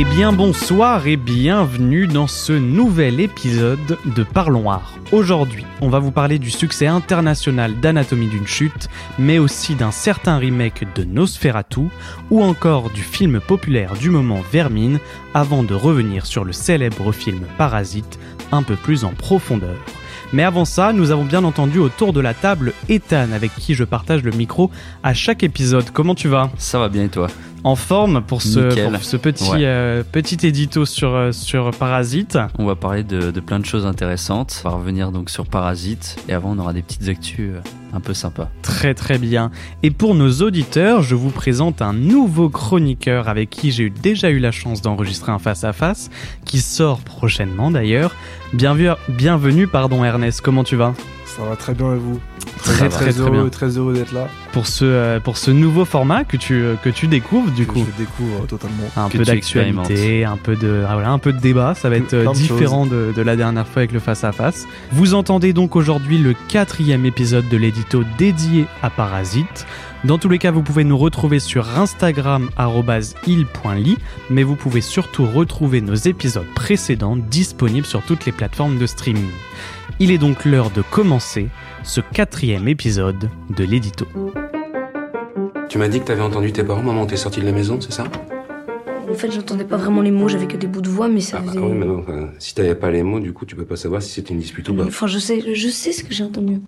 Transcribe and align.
Eh 0.00 0.04
bien 0.04 0.32
bonsoir 0.32 1.08
et 1.08 1.16
bienvenue 1.16 2.06
dans 2.06 2.28
ce 2.28 2.52
nouvel 2.52 3.18
épisode 3.18 3.98
de 4.04 4.22
Parlons 4.22 4.70
Art. 4.70 4.94
Aujourd'hui, 5.10 5.66
on 5.80 5.88
va 5.88 5.98
vous 5.98 6.12
parler 6.12 6.38
du 6.38 6.52
succès 6.52 6.86
international 6.86 7.80
d'Anatomie 7.80 8.28
d'une 8.28 8.46
chute, 8.46 8.88
mais 9.18 9.40
aussi 9.40 9.74
d'un 9.74 9.90
certain 9.90 10.38
remake 10.38 10.86
de 10.94 11.02
Nosferatu, 11.02 11.88
ou 12.30 12.44
encore 12.44 12.90
du 12.90 13.02
film 13.02 13.40
populaire 13.40 13.94
du 13.94 14.10
moment 14.10 14.38
Vermine, 14.52 15.00
avant 15.34 15.64
de 15.64 15.74
revenir 15.74 16.26
sur 16.26 16.44
le 16.44 16.52
célèbre 16.52 17.10
film 17.10 17.40
Parasite 17.56 18.20
un 18.52 18.62
peu 18.62 18.76
plus 18.76 19.02
en 19.02 19.10
profondeur. 19.10 19.78
Mais 20.32 20.44
avant 20.44 20.64
ça, 20.64 20.92
nous 20.92 21.10
avons 21.10 21.24
bien 21.24 21.42
entendu 21.42 21.80
autour 21.80 22.12
de 22.12 22.20
la 22.20 22.34
table 22.34 22.72
Ethan, 22.88 23.32
avec 23.32 23.52
qui 23.56 23.74
je 23.74 23.82
partage 23.82 24.22
le 24.22 24.30
micro 24.30 24.70
à 25.02 25.12
chaque 25.12 25.42
épisode. 25.42 25.90
Comment 25.90 26.14
tu 26.14 26.28
vas? 26.28 26.52
Ça 26.56 26.78
va 26.78 26.88
bien 26.88 27.02
et 27.02 27.08
toi? 27.08 27.26
En 27.68 27.76
forme 27.76 28.22
pour 28.22 28.40
ce, 28.40 28.88
pour 28.90 29.02
ce 29.04 29.18
petit, 29.18 29.50
Ouais. 29.50 29.58
euh, 29.64 30.02
petit 30.02 30.46
édito 30.46 30.86
sur, 30.86 31.14
euh, 31.14 31.32
sur 31.32 31.70
Parasite. 31.72 32.38
On 32.58 32.64
va 32.64 32.76
parler 32.76 33.02
de, 33.04 33.30
de 33.30 33.40
plein 33.40 33.58
de 33.58 33.66
choses 33.66 33.84
intéressantes. 33.84 34.62
On 34.64 34.70
va 34.70 34.76
revenir 34.76 35.12
donc 35.12 35.28
sur 35.28 35.44
Parasite 35.44 36.16
et 36.30 36.32
avant 36.32 36.52
on 36.56 36.58
aura 36.60 36.72
des 36.72 36.80
petites 36.80 37.06
actus 37.10 37.50
euh, 37.56 37.60
un 37.92 38.00
peu 38.00 38.14
sympas. 38.14 38.48
Très 38.62 38.94
très 38.94 39.18
bien. 39.18 39.50
Et 39.82 39.90
pour 39.90 40.14
nos 40.14 40.30
auditeurs, 40.40 41.02
je 41.02 41.14
vous 41.14 41.28
présente 41.28 41.82
un 41.82 41.92
nouveau 41.92 42.48
chroniqueur 42.48 43.28
avec 43.28 43.50
qui 43.50 43.70
j'ai 43.70 43.90
déjà 43.90 44.30
eu 44.30 44.38
la 44.38 44.50
chance 44.50 44.80
d'enregistrer 44.80 45.30
un 45.30 45.38
face-à-face, 45.38 46.08
qui 46.46 46.60
sort 46.62 47.00
prochainement 47.00 47.70
d'ailleurs. 47.70 48.16
Bienvenue, 48.54 48.92
bienvenue 49.10 49.66
pardon 49.66 50.02
Ernest, 50.06 50.40
comment 50.40 50.64
tu 50.64 50.76
vas? 50.76 50.94
Ça 51.38 51.44
va 51.44 51.56
très 51.56 51.74
bien 51.74 51.94
et 51.94 51.98
vous 51.98 52.18
Très, 52.58 52.74
très, 52.74 52.88
très, 52.88 53.12
très 53.12 53.20
heureux, 53.20 53.50
très 53.50 53.68
heureux 53.78 53.94
d'être 53.94 54.12
là. 54.12 54.26
pour 54.52 54.66
ce, 54.66 54.84
euh, 54.84 55.20
pour 55.20 55.38
ce 55.38 55.50
nouveau 55.52 55.84
format 55.84 56.24
que 56.24 56.36
tu, 56.36 56.54
euh, 56.54 56.74
que 56.82 56.90
tu 56.90 57.06
découvres 57.06 57.50
du 57.52 57.64
que 57.66 57.72
coup. 57.72 57.86
je 57.86 58.02
découvre 58.02 58.46
totalement. 58.46 58.82
Un 58.96 59.08
que 59.08 59.18
peu 59.18 59.24
tu 59.24 59.30
d'actualité, 59.30 60.24
un 60.24 60.36
peu 60.36 60.56
de 60.56 60.84
ah, 60.86 60.94
voilà, 60.94 61.10
un 61.10 61.18
peu 61.18 61.32
de 61.32 61.38
débat, 61.38 61.74
ça 61.74 61.88
va 61.88 61.96
être 61.96 62.12
euh, 62.14 62.22
Plein 62.24 62.32
différent 62.32 62.84
de, 62.84 63.12
de 63.16 63.22
la 63.22 63.36
dernière 63.36 63.66
fois 63.66 63.80
avec 63.80 63.92
le 63.92 64.00
face 64.00 64.24
à 64.24 64.32
face. 64.32 64.66
Vous 64.92 65.14
entendez 65.14 65.52
donc 65.52 65.76
aujourd'hui 65.76 66.18
le 66.18 66.34
quatrième 66.48 67.06
épisode 67.06 67.48
de 67.48 67.56
l'édito 67.56 68.02
dédié 68.18 68.66
à 68.82 68.90
Parasite. 68.90 69.64
Dans 70.04 70.18
tous 70.18 70.28
les 70.28 70.38
cas, 70.38 70.50
vous 70.50 70.62
pouvez 70.62 70.84
nous 70.84 70.98
retrouver 70.98 71.38
sur 71.40 71.78
Instagram 71.78 72.50
@il.ly, 73.26 73.96
mais 74.30 74.42
vous 74.42 74.56
pouvez 74.56 74.80
surtout 74.80 75.26
retrouver 75.26 75.80
nos 75.80 75.94
épisodes 75.94 76.46
précédents 76.54 77.16
disponibles 77.16 77.86
sur 77.86 78.02
toutes 78.02 78.26
les 78.26 78.32
plateformes 78.32 78.78
de 78.78 78.86
streaming. 78.86 79.28
Il 80.00 80.12
est 80.12 80.18
donc 80.18 80.44
l'heure 80.44 80.70
de 80.70 80.82
commencer 80.82 81.48
ce 81.82 82.00
quatrième 82.00 82.68
épisode 82.68 83.28
de 83.50 83.64
l'édito. 83.64 84.06
Tu 85.68 85.78
m'as 85.78 85.88
dit 85.88 86.00
que 86.00 86.04
t'avais 86.04 86.22
entendu 86.22 86.52
tes 86.52 86.62
parents, 86.62 86.82
maman, 86.82 87.06
t'es 87.06 87.16
sorti 87.16 87.40
de 87.40 87.46
la 87.46 87.52
maison, 87.52 87.80
c'est 87.80 87.92
ça? 87.92 88.04
En 89.10 89.14
fait, 89.14 89.32
j'entendais 89.32 89.64
pas 89.64 89.76
vraiment 89.76 90.00
les 90.02 90.10
mots, 90.10 90.28
j'avais 90.28 90.46
que 90.46 90.56
des 90.56 90.66
bouts 90.66 90.82
de 90.82 90.88
voix, 90.88 91.08
mais 91.08 91.20
ça 91.20 91.38
Ah 91.40 91.42
bah 91.44 91.52
oui, 91.56 91.72
mais 91.72 91.86
bon, 91.86 92.00
enfin, 92.00 92.28
si 92.38 92.54
t'avais 92.54 92.74
pas 92.74 92.90
les 92.90 93.02
mots, 93.02 93.20
du 93.20 93.32
coup, 93.32 93.44
tu 93.44 93.56
peux 93.56 93.64
pas 93.64 93.76
savoir 93.76 94.00
si 94.00 94.10
c'était 94.10 94.34
une 94.34 94.40
dispute 94.40 94.68
ou 94.68 94.74
pas. 94.74 94.84
Enfin, 94.84 95.06
je 95.08 95.18
sais, 95.18 95.42
je 95.54 95.68
sais 95.68 95.92
ce 95.92 96.04
que 96.04 96.14
j'ai 96.14 96.24
entendu. 96.24 96.60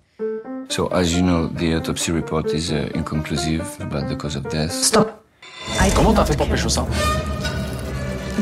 So, 0.67 0.89
as 0.93 1.03
you 1.13 1.21
know, 1.21 1.47
the 1.47 1.75
autopsy 1.75 2.11
report 2.11 2.53
is 2.53 2.71
uh, 2.71 2.89
inconclusive 2.97 3.63
about 3.79 4.07
the 4.13 4.17
cause 4.17 4.35
of 4.35 4.43
death. 4.49 4.71
Stop. 4.71 5.09
Comment 5.95 6.13
t'as 6.13 6.25
fait 6.25 6.37
pour 6.37 6.47
pécho 6.47 6.69
ça? 6.69 6.85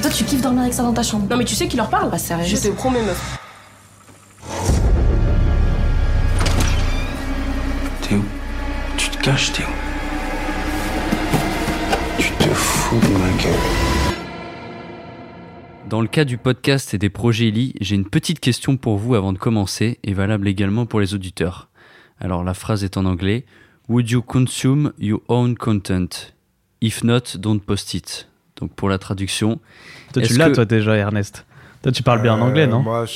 Toi, 0.02 0.12
tu 0.12 0.24
kiffes 0.24 0.42
dormir 0.42 0.62
avec 0.62 0.74
ça 0.74 0.84
dans 0.84 0.94
ta 0.94 1.04
chambre. 1.04 1.28
Non 1.30 1.38
mais 1.38 1.46
tu 1.46 1.56
sais 1.56 1.68
qui 1.68 1.76
leur 1.76 1.90
parle 1.90 2.10
Pas 2.10 2.18
sérieux. 2.18 2.46
Je 2.46 2.56
te 2.56 2.68
promets 2.70 3.02
meuf. 3.02 3.39
Caches, 9.22 9.52
Théo. 9.54 9.66
Tu 12.18 12.32
te 12.34 12.50
fous 12.54 13.00
de 13.00 13.14
ma 13.18 13.30
gueule. 13.44 13.54
Dans 15.90 16.02
le 16.02 16.08
cas 16.08 16.24
du 16.26 16.38
podcast 16.38 16.94
et 16.94 16.98
des 16.98 17.10
projets 17.10 17.48
Eli, 17.48 17.74
j'ai 17.82 17.96
une 17.96 18.08
petite 18.08 18.40
question 18.40 18.78
pour 18.78 18.98
vous 18.98 19.16
avant 19.16 19.34
de 19.34 19.40
commencer 19.40 20.00
et 20.04 20.14
valable 20.14 20.48
également 20.48 20.86
pour 20.86 21.00
les 21.00 21.14
auditeurs. 21.14 21.70
Alors 22.20 22.44
la 22.44 22.54
phrase 22.54 22.84
est 22.84 22.98
en 22.98 23.06
anglais. 23.06 23.46
Would 23.88 24.10
you 24.12 24.22
consume 24.22 24.94
your 25.00 25.22
own 25.30 25.56
content? 25.56 26.34
If 26.82 27.04
not, 27.04 27.38
don't 27.38 27.60
post 27.60 27.94
it. 27.96 28.28
Donc 28.58 28.72
pour 28.74 28.88
la 28.90 28.98
traduction, 29.00 29.60
Toi, 30.14 30.22
tu 30.22 30.38
l'as 30.38 30.50
que- 30.50 30.56
toi 30.56 30.66
déjà 30.66 30.96
Ernest. 30.96 31.46
Toi 31.82 31.92
tu 31.92 32.04
parles 32.04 32.22
bien 32.22 32.34
en 32.36 32.40
Euh, 32.40 32.50
anglais, 32.50 32.68
non? 32.68 32.82
Moi, 32.84 33.06
je, 33.06 33.14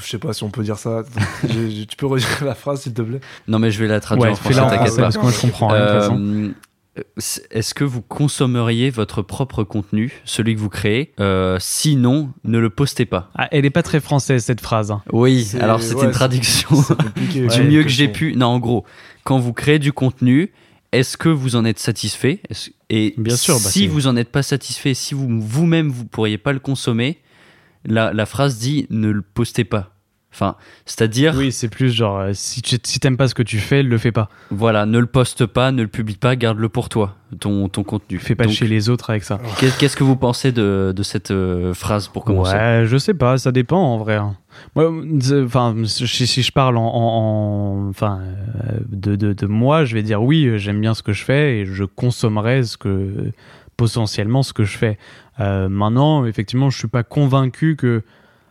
je 0.00 0.06
sais 0.08 0.18
pas 0.18 0.32
si 0.32 0.42
on 0.44 0.50
peut 0.50 0.62
dire 0.62 0.78
ça. 0.78 1.02
Tu 1.48 1.96
peux 1.96 2.06
redire 2.06 2.28
la 2.44 2.54
phrase, 2.54 2.82
s'il 2.82 2.94
te 2.94 3.02
plaît? 3.02 3.20
Non 3.48 3.58
mais 3.58 3.70
je 3.70 3.80
vais 3.82 3.88
la 3.88 4.00
traduire 4.00 4.26
Ouais, 4.26 4.32
en 4.32 4.36
français, 4.36 4.60
t'inquiète 4.60 4.96
pas. 4.96 5.02
parce 5.02 5.16
que 5.16 5.22
moi 5.22 5.32
je 5.32 5.40
comprends 5.40 5.70
façon. 5.70 6.18
Euh, 6.20 7.04
Est-ce 7.50 7.72
que 7.72 7.84
vous 7.84 8.02
consommeriez 8.02 8.90
votre 8.90 9.22
propre 9.22 9.62
contenu, 9.64 10.12
celui 10.24 10.54
que 10.56 10.60
vous 10.60 10.68
créez? 10.68 11.12
Euh, 11.20 11.56
Sinon, 11.60 12.30
ne 12.44 12.58
le 12.58 12.68
postez 12.68 13.06
pas. 13.06 13.30
Ah, 13.36 13.48
elle 13.52 13.64
est 13.64 13.70
pas 13.70 13.82
très 13.84 14.00
française 14.00 14.44
cette 14.44 14.60
phrase. 14.60 14.90
hein. 14.90 15.02
Oui, 15.12 15.44
C'est- 15.44 15.60
alors 15.60 15.80
c'était 15.82 16.00
ouais, 16.00 16.06
une 16.06 16.10
traduction 16.10 16.68
C'est 16.82 16.96
du 17.30 17.46
Ouais, 17.46 17.64
mieux 17.64 17.82
que 17.84 17.88
j'ai 17.88 18.08
pu. 18.08 18.34
Non, 18.36 18.46
en 18.46 18.58
gros, 18.58 18.84
quand 19.24 19.38
vous 19.38 19.52
créez 19.52 19.78
du 19.78 19.92
contenu, 19.92 20.52
est-ce 20.92 21.16
que 21.16 21.28
vous 21.28 21.54
en 21.54 21.64
êtes 21.64 21.78
satisfait? 21.78 22.40
Et 22.90 23.14
Bien 23.16 23.36
sûr, 23.36 23.54
bah, 23.54 23.60
si 23.70 23.82
c'est- 23.82 23.86
vous 23.86 24.08
en 24.08 24.16
êtes 24.16 24.30
pas 24.32 24.42
satisfait, 24.42 24.92
si 24.94 25.14
vous 25.14 25.28
vous-même 25.40 25.88
vous 25.90 26.04
pourriez 26.04 26.38
pas 26.38 26.52
le 26.52 26.58
consommer, 26.58 27.18
la, 27.84 28.12
la 28.12 28.26
phrase 28.26 28.58
dit 28.58 28.86
ne 28.90 29.08
le 29.10 29.22
postez 29.22 29.64
pas. 29.64 29.90
Enfin, 30.32 30.54
c'est-à-dire, 30.86 31.34
Oui, 31.36 31.50
c'est 31.50 31.68
plus 31.68 31.90
genre 31.92 32.18
euh, 32.20 32.30
si 32.34 32.62
tu 32.62 32.76
si 32.84 33.00
t'aimes 33.00 33.16
pas 33.16 33.26
ce 33.26 33.34
que 33.34 33.42
tu 33.42 33.58
fais, 33.58 33.82
le 33.82 33.98
fais 33.98 34.12
pas. 34.12 34.28
voilà, 34.52 34.86
ne 34.86 34.96
le 35.00 35.06
poste 35.06 35.44
pas, 35.44 35.72
ne 35.72 35.82
le 35.82 35.88
publie 35.88 36.14
pas, 36.16 36.36
garde-le 36.36 36.68
pour 36.68 36.88
toi, 36.88 37.16
ton, 37.40 37.68
ton 37.68 37.82
contenu. 37.82 38.18
Fais 38.20 38.36
pas 38.36 38.44
Donc, 38.44 38.52
chez 38.52 38.68
les 38.68 38.88
autres 38.90 39.10
avec 39.10 39.24
ça. 39.24 39.40
qu'est- 39.58 39.76
Qu'est-ce 39.76 39.96
que 39.96 40.04
vous 40.04 40.14
pensez 40.14 40.52
de, 40.52 40.92
de 40.94 41.02
cette 41.02 41.32
euh, 41.32 41.74
phrase 41.74 42.06
pour 42.06 42.24
commencer? 42.24 42.54
Ouais, 42.54 42.84
je 42.86 42.96
sais 42.96 43.12
pas, 43.12 43.38
ça 43.38 43.50
dépend 43.50 43.82
en 43.82 43.98
vrai. 43.98 44.14
hein. 44.14 44.36
Moi, 44.76 44.92
c'est- 45.20 45.42
enfin, 45.42 45.74
si, 45.84 46.06
si 46.28 46.42
je 46.42 46.52
parle 46.52 46.76
en, 46.76 46.86
en- 46.86 47.86
en- 47.86 47.88
enfin, 47.88 48.20
euh, 48.22 48.78
de, 48.88 49.16
de, 49.16 49.32
de 49.32 49.46
moi, 49.46 49.84
je 49.84 49.94
vais 49.96 50.04
dire 50.04 50.22
oui, 50.22 50.46
euh, 50.46 50.58
j'aime 50.58 50.80
bien 50.80 50.94
ce 50.94 51.02
que 51.02 51.12
je 51.12 51.24
fais 51.24 51.58
et 51.58 51.66
je 51.66 51.82
consommerai 51.82 52.62
ce 52.62 52.76
que 52.76 53.32
potentiellement 53.84 54.42
ce 54.42 54.52
que 54.52 54.64
je 54.64 54.76
fais. 54.76 54.98
Euh, 55.40 55.68
maintenant, 55.68 56.24
effectivement, 56.26 56.70
je 56.70 56.78
suis 56.78 56.88
pas 56.88 57.02
convaincu 57.02 57.76
que. 57.76 58.02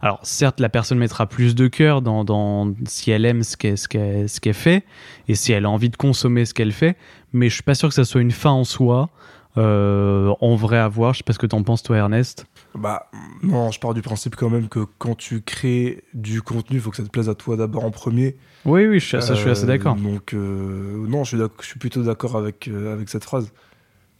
Alors, 0.02 0.20
certes, 0.24 0.62
la 0.62 0.70
personne 0.70 0.98
mettra 0.98 1.28
plus 1.28 1.56
de 1.56 1.68
cœur 1.68 2.02
dans, 2.02 2.24
dans 2.24 2.74
si 2.86 3.12
elle 3.12 3.26
aime 3.26 3.44
ce 3.44 3.58
qu'elle 3.58 4.54
fait 4.54 4.84
et 5.28 5.36
si 5.36 5.52
elle 5.52 5.66
a 5.66 5.70
envie 5.70 5.90
de 5.90 5.98
consommer 5.98 6.46
ce 6.46 6.54
qu'elle 6.54 6.72
fait, 6.72 6.96
mais 7.34 7.50
je 7.50 7.56
suis 7.56 7.64
pas 7.64 7.76
sûr 7.76 7.90
que 7.90 7.96
ça 7.96 8.06
soit 8.06 8.22
une 8.22 8.32
fin 8.32 8.52
en 8.52 8.64
soi. 8.64 9.10
Euh, 9.58 10.32
en 10.42 10.56
vrai 10.56 10.78
à 10.78 10.88
voir, 10.88 11.14
je 11.14 11.18
sais 11.18 11.24
pas 11.24 11.34
ce 11.34 11.40
que 11.40 11.48
t'en 11.48 11.64
penses 11.64 11.84
toi 11.84 11.98
Ernest. 11.98 12.46
Bah, 12.76 13.10
non, 13.44 13.72
je 13.72 13.80
pars 13.80 13.94
du 13.96 14.02
principe 14.02 14.36
quand 14.38 14.50
même 14.50 14.70
que 14.70 14.86
quand 15.00 15.16
tu 15.18 15.42
crées 15.42 16.04
du 16.14 16.42
contenu, 16.42 16.78
il 16.78 16.82
faut 16.82 16.92
que 16.92 16.98
ça 16.98 17.04
te 17.04 17.10
plaise 17.10 17.28
à 17.28 17.36
toi 17.36 17.58
d'abord 17.58 17.84
en 17.84 17.92
premier. 17.92 18.38
Oui, 18.64 18.86
oui, 18.86 19.00
je, 19.02 19.20
ça, 19.20 19.34
je 19.34 19.40
suis 19.42 19.50
assez 19.50 19.64
Euh, 19.64 19.68
d'accord. 19.68 19.96
Donc, 19.96 20.34
euh, 20.34 21.06
non, 21.10 21.24
je 21.26 21.30
suis, 21.30 21.38
d'ac- 21.38 21.52
je 21.62 21.66
suis 21.66 21.80
plutôt 21.80 22.04
d'accord 22.04 22.38
avec, 22.38 22.70
avec 22.70 23.10
cette 23.10 23.24
phrase. 23.26 23.52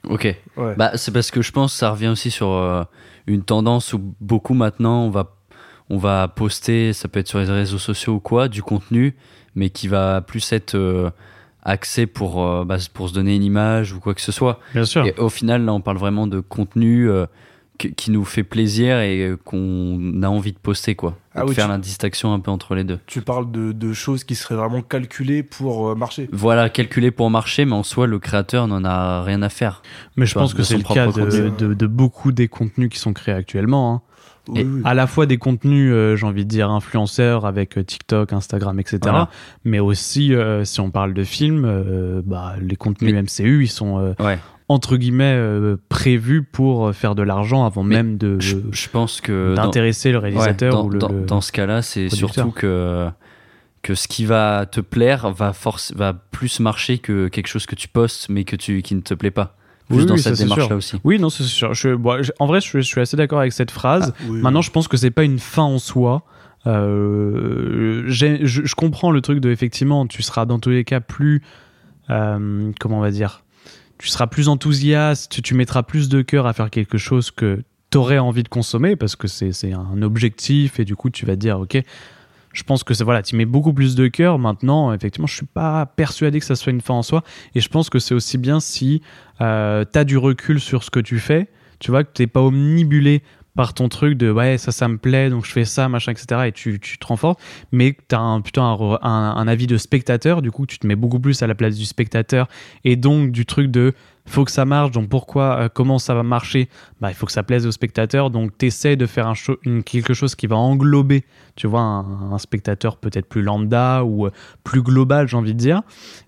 Ok. 0.08 0.36
Ouais. 0.58 0.76
Bah, 0.76 0.92
c'est 0.96 1.12
parce 1.12 1.32
que 1.32 1.42
je 1.42 1.52
pense 1.52 1.74
que 1.74 1.80
ça 1.80 1.92
revient 1.92 2.08
aussi 2.08 2.32
sur 2.32 2.52
euh, 2.52 2.84
une 3.28 3.44
tendance 3.44 3.94
où 3.94 4.16
beaucoup 4.22 4.54
maintenant 4.54 5.04
on 5.04 5.10
va, 5.10 5.36
on 5.90 5.98
va 5.98 6.28
poster, 6.28 6.94
ça 6.94 7.08
peut 7.08 7.20
être 7.20 7.28
sur 7.28 7.40
les 7.40 7.46
réseaux 7.46 7.78
sociaux 7.78 8.14
ou 8.14 8.20
quoi, 8.20 8.48
du 8.48 8.64
contenu, 8.64 9.16
mais 9.56 9.70
qui 9.70 9.88
va 9.88 10.22
plus 10.22 10.54
être 10.54 10.76
euh, 10.76 11.10
axé 11.64 12.06
pour, 12.06 12.46
euh, 12.46 12.64
bah, 12.64 12.78
pour 12.94 13.10
se 13.10 13.14
donner 13.14 13.36
une 13.36 13.44
image 13.44 13.94
ou 13.94 14.00
quoi 14.00 14.14
que 14.14 14.22
ce 14.22 14.32
soit. 14.32 14.60
Bien 14.74 14.86
sûr. 14.86 15.06
Et 15.06 15.14
au 15.18 15.30
final, 15.30 15.66
là, 15.66 15.74
on 15.74 15.82
parle 15.82 15.98
vraiment 15.98 16.28
de 16.28 16.40
contenu 16.40 17.10
qui- 17.96 18.12
nous 18.12 18.26
fait 18.26 18.44
plaisir 18.44 19.00
et 19.00 19.34
qu'on 19.46 20.22
a 20.24 20.28
envie 20.28 20.52
de 20.52 20.58
poster, 20.58 20.96
quoi. 20.96 21.18
Ah 21.36 21.46
oui, 21.46 21.54
faire 21.56 21.66
tu- 21.66 21.72
la 21.72 21.78
distinction 21.78 22.34
un 22.34 22.40
peu 22.40 22.52
entre 22.52 22.76
les 22.76 22.84
deux. 22.84 23.00
Tu 23.08 23.22
parles 23.22 23.50
de, 23.52 23.72
de 23.72 23.94
choses 23.94 24.24
qui 24.24 24.36
seraient 24.36 24.56
vraiment 24.56 24.82
calculées 24.82 25.44
pour 25.44 25.90
euh, 25.90 25.96
marcher. 25.96 26.28
Voilà, 26.32 26.70
calculé 26.70 27.12
pour 27.12 27.30
marcher, 27.30 27.66
mais 27.66 27.74
en 27.74 27.84
soi, 27.84 28.08
le 28.08 28.20
créateur 28.20 28.68
n'en 28.68 28.84
a 28.84 29.24
rien 29.24 29.42
à 29.42 29.50
faire. 29.50 29.82
Mais 30.18 30.26
je 30.26 30.32
Enfin, 30.34 30.42
pense 30.42 30.54
que 30.54 30.64
c'est 30.64 30.78
le 30.78 30.84
cas 30.84 31.08
de, 31.08 31.12
contenu. 31.12 31.52
de- 31.58 31.74
de 31.74 31.88
beaucoup 31.88 32.32
des 32.32 32.48
contenus 32.48 32.90
qui 32.90 33.00
sont 33.00 33.14
créés 33.14 33.36
actuellement. 33.36 33.94
hein. 33.94 34.02
Oui, 34.48 34.62
Et 34.62 34.64
oui. 34.66 34.82
À 34.84 34.96
la 34.96 35.06
fois 35.06 35.28
des 35.28 35.38
contenus, 35.38 35.92
euh, 35.94 36.16
j'ai 36.16 36.26
envie 36.26 36.44
de 36.44 36.50
dire, 36.50 36.72
influenceurs 36.72 37.46
avec 37.46 37.78
euh, 37.78 37.84
TikTok, 37.84 38.34
Instagram, 38.34 38.80
etc. 38.80 38.98
Voilà. 39.04 39.30
Mais 39.64 39.80
aussi, 39.80 40.34
euh, 40.34 40.64
si 40.66 40.80
on 40.80 40.90
parle 40.90 41.14
de 41.14 41.24
films, 41.24 41.66
euh, 41.66 42.22
bah, 42.26 42.56
les 42.60 42.76
contenus 42.76 43.14
Mais- 43.14 43.22
MCU, 43.22 43.64
ils 43.66 43.68
sont 43.70 44.00
euh, 44.00 44.14
Ouais. 44.20 44.40
Entre 44.70 44.96
guillemets 44.98 45.34
euh, 45.36 45.76
prévus 45.90 46.44
pour 46.44 46.94
faire 46.96 47.16
de 47.16 47.24
l'argent 47.24 47.66
avant 47.66 47.84
Mais 47.84 47.96
même 47.98 48.18
de 48.18 48.40
Je, 48.40 48.56
je 48.72 48.88
pense 48.90 49.20
que. 49.20 49.54
dans- 49.56 49.64
d'intéresser 49.66 50.12
le 50.12 50.20
Ouais, 50.20 50.30
réalisateur 50.30 50.74
dans, 50.74 50.86
ou 50.86 50.90
le, 50.92 51.00
dans- 51.00 51.10
le- 51.10 51.26
dans 51.26 51.42
ce 51.42 51.52
cas-là, 51.52 51.82
c'est 51.82 52.06
producteur. 52.08 52.34
surtout 52.34 52.52
que, 52.52 53.08
que 53.82 53.96
ce 53.96 54.08
qui 54.08 54.26
va 54.26 54.66
te 54.66 54.80
plaire 54.82 55.32
va, 55.32 55.54
force, 55.54 55.94
va 55.96 56.14
plus 56.14 56.60
marcher 56.60 56.98
que 57.00 57.28
quelque 57.28 57.48
chose 57.48 57.66
que 57.66 57.76
tu 57.76 57.88
postes 57.88 58.30
mais 58.30 58.44
que 58.44 58.56
tu, 58.56 58.82
qui 58.82 58.96
ne 58.96 59.02
te 59.02 59.14
plaît 59.14 59.32
pas. 59.32 59.56
Plus 59.88 59.98
Oui, 60.02 60.06
dans 60.06 60.14
oui, 60.14 60.20
ça, 60.20 60.30
cette 60.30 60.36
c'est 60.38 60.46
sûr. 60.46 60.54
démarche-là 60.56 60.76
aussi. 60.76 61.02
Oui, 61.04 61.18
non, 61.18 61.30
c'est 61.32 61.44
sûr. 61.44 61.74
Je, 61.74 61.96
bon, 61.96 62.22
je- 62.22 62.32
en 62.40 62.46
vrai, 62.46 62.62
je, 62.62 62.70
je 62.78 62.80
suis 62.82 63.02
assez 63.02 63.18
d'accord 63.18 63.40
avec 63.40 63.54
cette 63.54 63.72
phrase. 63.72 64.14
Ah, 64.16 64.24
Oui, 64.30 64.40
Maintenant, 64.42 64.62
je 64.62 64.70
pense 64.70 64.88
que 64.88 64.98
c'est 64.98 65.10
pas 65.10 65.24
une 65.24 65.40
fin 65.40 65.64
en 65.64 65.80
soi. 65.80 66.24
Euh, 66.68 68.04
j'ai- 68.08 68.46
je, 68.46 68.64
je 68.66 68.76
comprends 68.76 69.12
le 69.12 69.22
truc 69.22 69.40
de 69.40 69.50
effectivement, 69.50 70.06
tu 70.08 70.22
seras 70.22 70.46
dans 70.46 70.60
tous 70.60 70.70
les 70.70 70.84
cas 70.84 71.00
plus, 71.00 71.42
euh, 72.10 72.72
comment 72.80 72.98
on 72.98 73.02
va 73.02 73.12
dire, 73.12 73.44
tu 74.00 74.08
seras 74.08 74.28
plus 74.28 74.48
enthousiaste, 74.48 75.42
tu, 75.42 75.54
mettras 75.54 75.84
plus 75.84 76.10
de 76.10 76.22
cœur 76.22 76.48
à 76.48 76.54
faire 76.54 76.70
quelque 76.70 76.98
chose 76.98 77.32
que 77.32 77.64
t'aurais 77.90 78.18
envie 78.18 78.44
de 78.44 78.50
consommer 78.50 78.96
parce 78.96 79.16
que 79.16 79.28
c'est 79.28 79.74
un 79.74 80.02
objectif 80.02 80.80
et 80.80 80.86
du 80.86 80.96
coup 80.96 81.10
tu 81.10 81.26
vas 81.26 81.36
te 81.36 81.40
dire 81.40 81.60
ok 81.60 81.82
je 82.54 82.64
pense 82.64 82.84
que 82.84 82.94
voilà 83.04 83.22
tu 83.22 83.36
mets 83.36 83.46
beaucoup 83.46 83.74
plus 83.74 83.96
de 83.96 84.08
cœur 84.08 84.40
maintenant. 84.40 84.94
Effectivement 84.94 85.28
je 85.28 85.36
suis 85.36 85.46
pas 85.46 85.86
persuadé 85.86 86.40
que 86.40 86.46
ça 86.46 86.56
soit 86.56 86.72
une 86.72 86.82
fin 86.82 86.96
en 86.96 87.04
soi 87.04 87.24
et 87.56 87.62
je 87.62 87.70
pense 87.70 87.90
que 87.90 88.00
c'est 88.00 88.16
aussi 88.16 88.38
bien 88.38 88.60
si 88.60 89.02
euh, 89.42 89.86
tu 89.92 90.00
as 90.00 90.04
du 90.04 90.18
recul 90.18 90.60
sur 90.60 90.84
ce 90.84 90.90
que 90.90 91.00
tu 91.00 91.20
fais. 91.20 91.50
Tu 91.80 91.92
vois 91.92 92.04
que 92.04 92.12
t'es 92.12 92.28
pas 92.28 92.42
omnibulé 92.42 93.24
par 93.60 93.74
ton 93.74 93.90
truc 93.90 94.18
de 94.18 94.32
ouais 94.32 94.58
ça 94.58 94.72
ça 94.72 94.88
me 94.88 94.98
plaît 94.98 95.30
donc 95.30 95.46
je 95.46 95.52
fais 95.52 95.66
ça 95.66 95.90
machin 95.90 96.14
etc 96.14 96.44
et 96.46 96.54
tu, 96.54 96.80
tu 96.80 96.98
te 96.98 97.06
renforces 97.06 97.44
mais 97.74 97.94
tu 98.08 98.16
as 98.16 98.20
un, 98.22 98.40
plutôt 98.40 98.62
un, 98.62 99.00
un- 99.02 99.48
avis 99.50 99.68
de 99.68 99.76
spectateur 99.76 100.42
du 100.42 100.50
coup 100.50 100.66
tu 100.66 100.80
te 100.80 100.88
mets 100.88 100.96
beaucoup 100.96 101.20
plus 101.20 101.44
à 101.44 101.48
la 101.48 101.56
place 101.56 101.76
du 101.76 101.84
spectateur 101.84 102.48
et 102.86 102.96
donc 102.96 103.32
du 103.32 103.46
truc 103.46 103.70
de 103.70 103.92
faut 104.26 104.46
que 104.46 104.52
ça 104.52 104.64
marche 104.64 104.92
donc 104.92 105.10
pourquoi 105.10 105.58
euh, 105.58 105.68
comment 105.74 106.00
ça 106.00 106.14
va 106.14 106.24
marcher? 106.24 106.70
Bah 107.02 107.12
il 107.12 107.16
faut 107.16 107.26
que 107.26 107.34
ça 107.34 107.44
plaise 107.44 107.68
au 107.68 107.72
spectateur 107.72 108.30
donc 108.30 108.58
tu 108.58 108.68
essaies 108.68 108.96
de 108.96 109.06
faire 109.06 109.28
un 109.28 109.34
une, 109.66 109.84
quelque 109.84 110.14
chose 110.14 110.36
qui 110.36 110.48
va 110.48 110.56
englober 110.56 111.26
tu 111.58 111.68
vois 111.68 111.82
un, 111.82 112.32
un 112.32 112.38
spectateur 112.38 112.96
peut-être 112.96 113.28
plus 113.28 113.42
lambda 113.42 114.06
ou 114.06 114.26
euh, 114.26 114.32
plus 114.64 114.82
global 114.82 115.28
j'ai 115.28 115.36
envie 115.36 115.54
de 115.54 115.60
dire. 115.60 115.82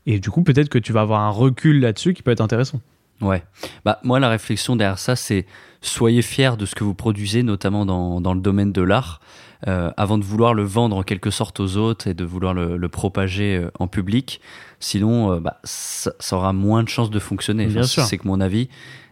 Et 0.06 0.20
du 0.20 0.30
coup 0.32 0.44
peut-être 0.44 0.68
que 0.68 0.80
tu 0.80 0.92
vas 0.92 1.00
avoir 1.00 1.22
un 1.22 1.30
recul 1.30 1.80
là-dessus 1.80 2.14
qui 2.14 2.24
peut 2.24 2.32
être 2.32 2.42
intéressant. 2.42 2.82
Ouais. 3.22 3.44
Bah, 3.86 4.00
moi, 4.04 4.20
la 4.20 4.30
réflexion 4.30 4.76
derrière 4.76 5.00
ça, 5.00 5.16
c'est 5.16 5.46
soyez 5.82 6.22
fiers 6.22 6.58
de 6.58 6.66
ce 6.66 6.76
que 6.76 6.84
vous 6.84 6.94
produisez, 6.94 7.44
notamment 7.44 7.86
dans, 7.86 8.22
dans 8.22 8.34
le 8.34 8.42
domaine 8.42 8.72
de 8.72 8.82
l'art, 8.82 9.20
euh, 9.68 9.92
avant 9.98 10.18
de 10.18 10.24
vouloir 10.24 10.54
le 10.54 10.64
vendre 10.64 10.96
en 10.96 11.04
quelque 11.04 11.30
sorte 11.30 11.60
aux 11.60 11.78
autres 11.78 12.08
et 12.08 12.14
de 12.14 12.24
vouloir 12.24 12.54
le, 12.54 12.78
le 12.78 12.90
propager 12.90 13.58
euh, 13.58 13.72
en 13.80 13.88
public. 13.88 14.42
Sinon, 14.80 15.34
euh, 15.34 15.40
bah, 15.40 15.60
ça, 15.64 16.14
ça 16.20 16.36
aura 16.36 16.54
moins 16.54 16.84
de 16.84 16.90
chances 16.90 17.12
de 17.12 17.20
fonctionner. 17.20 17.68
Bien 17.68 17.84
sûr. 17.84 18.04
C'est 18.04 18.18
que 18.18 18.28
mon 18.28 18.42
avis. 18.42 18.70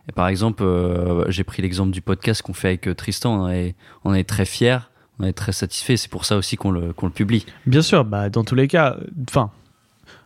Et 0.08 0.12
par 0.12 0.28
exemple, 0.28 0.64
euh, 0.64 1.30
j'ai 1.30 1.44
pris 1.44 1.62
l'exemple 1.62 1.92
du 1.92 2.02
podcast 2.02 2.42
qu'on 2.42 2.54
fait 2.54 2.70
avec 2.70 2.88
euh, 2.88 2.96
Tristan. 2.96 3.44
On 3.44 3.50
est, 3.50 3.76
on 4.04 4.16
est 4.16 4.24
très 4.24 4.46
fiers, 4.46 4.80
on 5.20 5.26
est 5.26 5.34
très 5.34 5.52
satisfaits. 5.52 5.98
C'est 5.98 6.10
pour 6.10 6.26
ça 6.26 6.36
aussi 6.36 6.56
qu'on 6.56 6.72
le, 6.72 6.94
qu'on 6.94 7.06
le 7.06 7.12
publie. 7.12 7.46
Bien 7.68 7.84
sûr, 7.84 8.04
bah 8.06 8.30
dans 8.32 8.44
tous 8.44 8.56
les 8.56 8.68
cas, 8.68 8.98
enfin, 9.30 9.52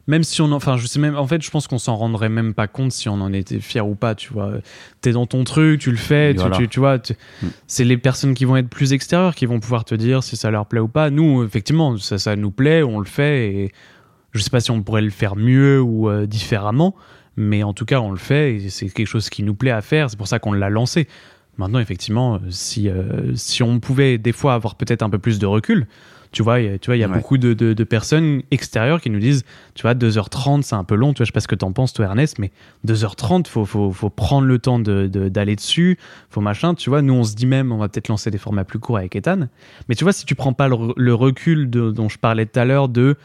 même 0.07 0.23
si 0.23 0.41
on, 0.41 0.45
en- 0.45 0.51
enfin, 0.53 0.75
je 0.77 0.85
sais 0.88 1.00
même, 1.00 1.15
en 1.15 1.25
fait, 1.27 1.41
je 1.41 1.50
pense 1.50 1.67
qu'on 1.67 1.77
s'en 1.77 1.95
rendrait 1.95 2.29
même 2.29 2.53
pas 2.53 2.67
compte 2.67 2.91
si 2.91 3.07
on 3.09 3.13
en 3.21 3.31
était 3.31 3.59
fier 3.59 3.88
ou 3.88 3.95
pas, 3.95 4.15
tu 4.15 4.33
vois. 4.33 4.53
T'es 5.01 5.11
dans 5.13 5.25
ton 5.25 5.44
truc, 5.44 5.79
tu 5.79 5.91
le 5.91 5.97
fais, 5.97 6.33
tu, 6.33 6.39
voilà. 6.41 6.57
tu, 6.57 6.67
tu 6.67 6.79
vois. 6.79 7.00
tu- 7.00 7.13
Mm. 7.41 7.47
C'est 7.67 7.83
les 7.85 7.97
personnes 7.97 8.33
qui 8.33 8.45
vont 8.45 8.57
être 8.57 8.69
plus 8.69 8.91
extérieures 8.94 9.35
qui 9.35 9.45
vont 9.45 9.59
pouvoir 9.59 9.85
te 9.85 9.95
dire 9.95 10.23
si 10.23 10.35
ça 10.35 10.51
leur 10.51 10.65
plaît 10.65 10.79
ou 10.81 10.88
pas. 10.89 11.09
Nous, 11.09 11.44
effectivement, 11.44 11.97
ça, 11.97 12.17
ça 12.17 12.35
nous 12.35 12.51
plaît, 12.51 12.83
on 12.83 13.00
le 13.00 13.05
fait 13.05 13.53
et 13.53 13.71
je 14.33 14.41
sais 14.41 14.50
pas 14.50 14.59
si 14.59 14.71
on 14.71 14.81
pourrait 14.83 15.01
le 15.03 15.09
faire 15.09 15.35
mieux 15.35 15.79
ou 15.81 16.09
euh, 16.09 16.25
différemment, 16.25 16.95
mais 17.38 17.63
en 17.63 17.73
tout 17.73 17.85
cas, 17.85 18.00
on 18.01 18.11
le 18.11 18.17
fait 18.17 18.55
et 18.55 18.69
c'est 18.69 18.89
quelque 18.89 19.07
chose 19.07 19.29
qui 19.29 19.44
nous 19.44 19.55
plaît 19.55 19.71
à 19.71 19.81
faire. 19.81 20.09
C'est 20.09 20.17
pour 20.17 20.27
ça 20.27 20.39
qu'on 20.39 20.53
l'a 20.53 20.69
lancé. 20.69 21.07
Maintenant, 21.57 21.79
effectivement, 21.79 22.35
euh, 22.35 22.39
si, 22.50 22.89
euh, 22.89 23.35
si 23.35 23.61
on 23.63 23.79
pouvait 23.79 24.17
des 24.17 24.31
fois 24.31 24.55
avoir 24.55 24.75
peut-être 24.75 25.03
un 25.03 25.09
peu 25.09 25.19
plus 25.19 25.38
de 25.39 25.45
recul, 25.45 25.88
tu 26.33 26.44
vois, 26.44 26.59
il 26.59 26.65
y 26.65 26.74
a- 26.74 26.77
tu 26.77 26.88
vois, 26.88 26.97
il 26.97 27.00
y 27.00 27.03
a 27.03 27.07
Ouais. 27.07 27.15
beaucoup 27.15 27.38
de, 27.38 27.53
de- 27.53 27.71
de 27.74 27.83
personnes 27.85 28.41
extérieures 28.51 29.00
qui 29.00 29.09
nous 29.09 29.19
disent, 29.19 29.45
tu 29.75 29.83
vois, 29.83 29.94
2h30, 29.94 30.63
c'est 30.63 30.75
un 30.75 30.83
peu 30.83 30.95
long, 30.95 31.13
tu 31.13 31.19
vois, 31.19 31.25
je 31.25 31.30
sais 31.30 31.33
pas 31.33 31.39
ce 31.39 31.47
que 31.47 31.56
t'en 31.56 31.71
penses, 31.71 31.94
toi, 31.94 32.06
Ernest, 32.06 32.39
mais 32.39 32.51
2h30, 32.85 33.47
faut, 33.47 33.63
faut, 33.65 33.91
faut 33.91 34.09
prendre 34.09 34.45
le 34.47 34.59
temps 34.59 34.80
de- 34.80 35.07
de- 35.07 35.30
d'aller 35.30 35.56
dessus, 35.56 35.97
faut 36.30 36.41
machin, 36.41 36.74
tu 36.75 36.89
vois, 36.89 37.01
nous, 37.01 37.13
on 37.13 37.24
se 37.24 37.35
dit 37.35 37.45
même, 37.45 37.71
on 37.71 37.77
va 37.77 37.88
peut-être 37.88 38.09
lancer 38.09 38.30
des 38.31 38.38
formats 38.38 38.65
plus 38.65 38.80
courts 38.80 38.97
avec 38.97 39.15
Ethan, 39.15 39.47
mais 39.88 39.95
tu 39.95 40.03
vois, 40.03 40.12
si 40.13 40.25
tu 40.25 40.35
prends 40.35 40.53
pas 40.53 40.68
le, 40.68 40.75
le 40.97 41.13
recul 41.13 41.69
de- 41.69 41.91
dont 41.91 42.09
je 42.09 42.18
parlais 42.18 42.45
tout 42.45 42.59
à 42.59 42.65
l'heure 42.65 42.89
de 42.89 43.15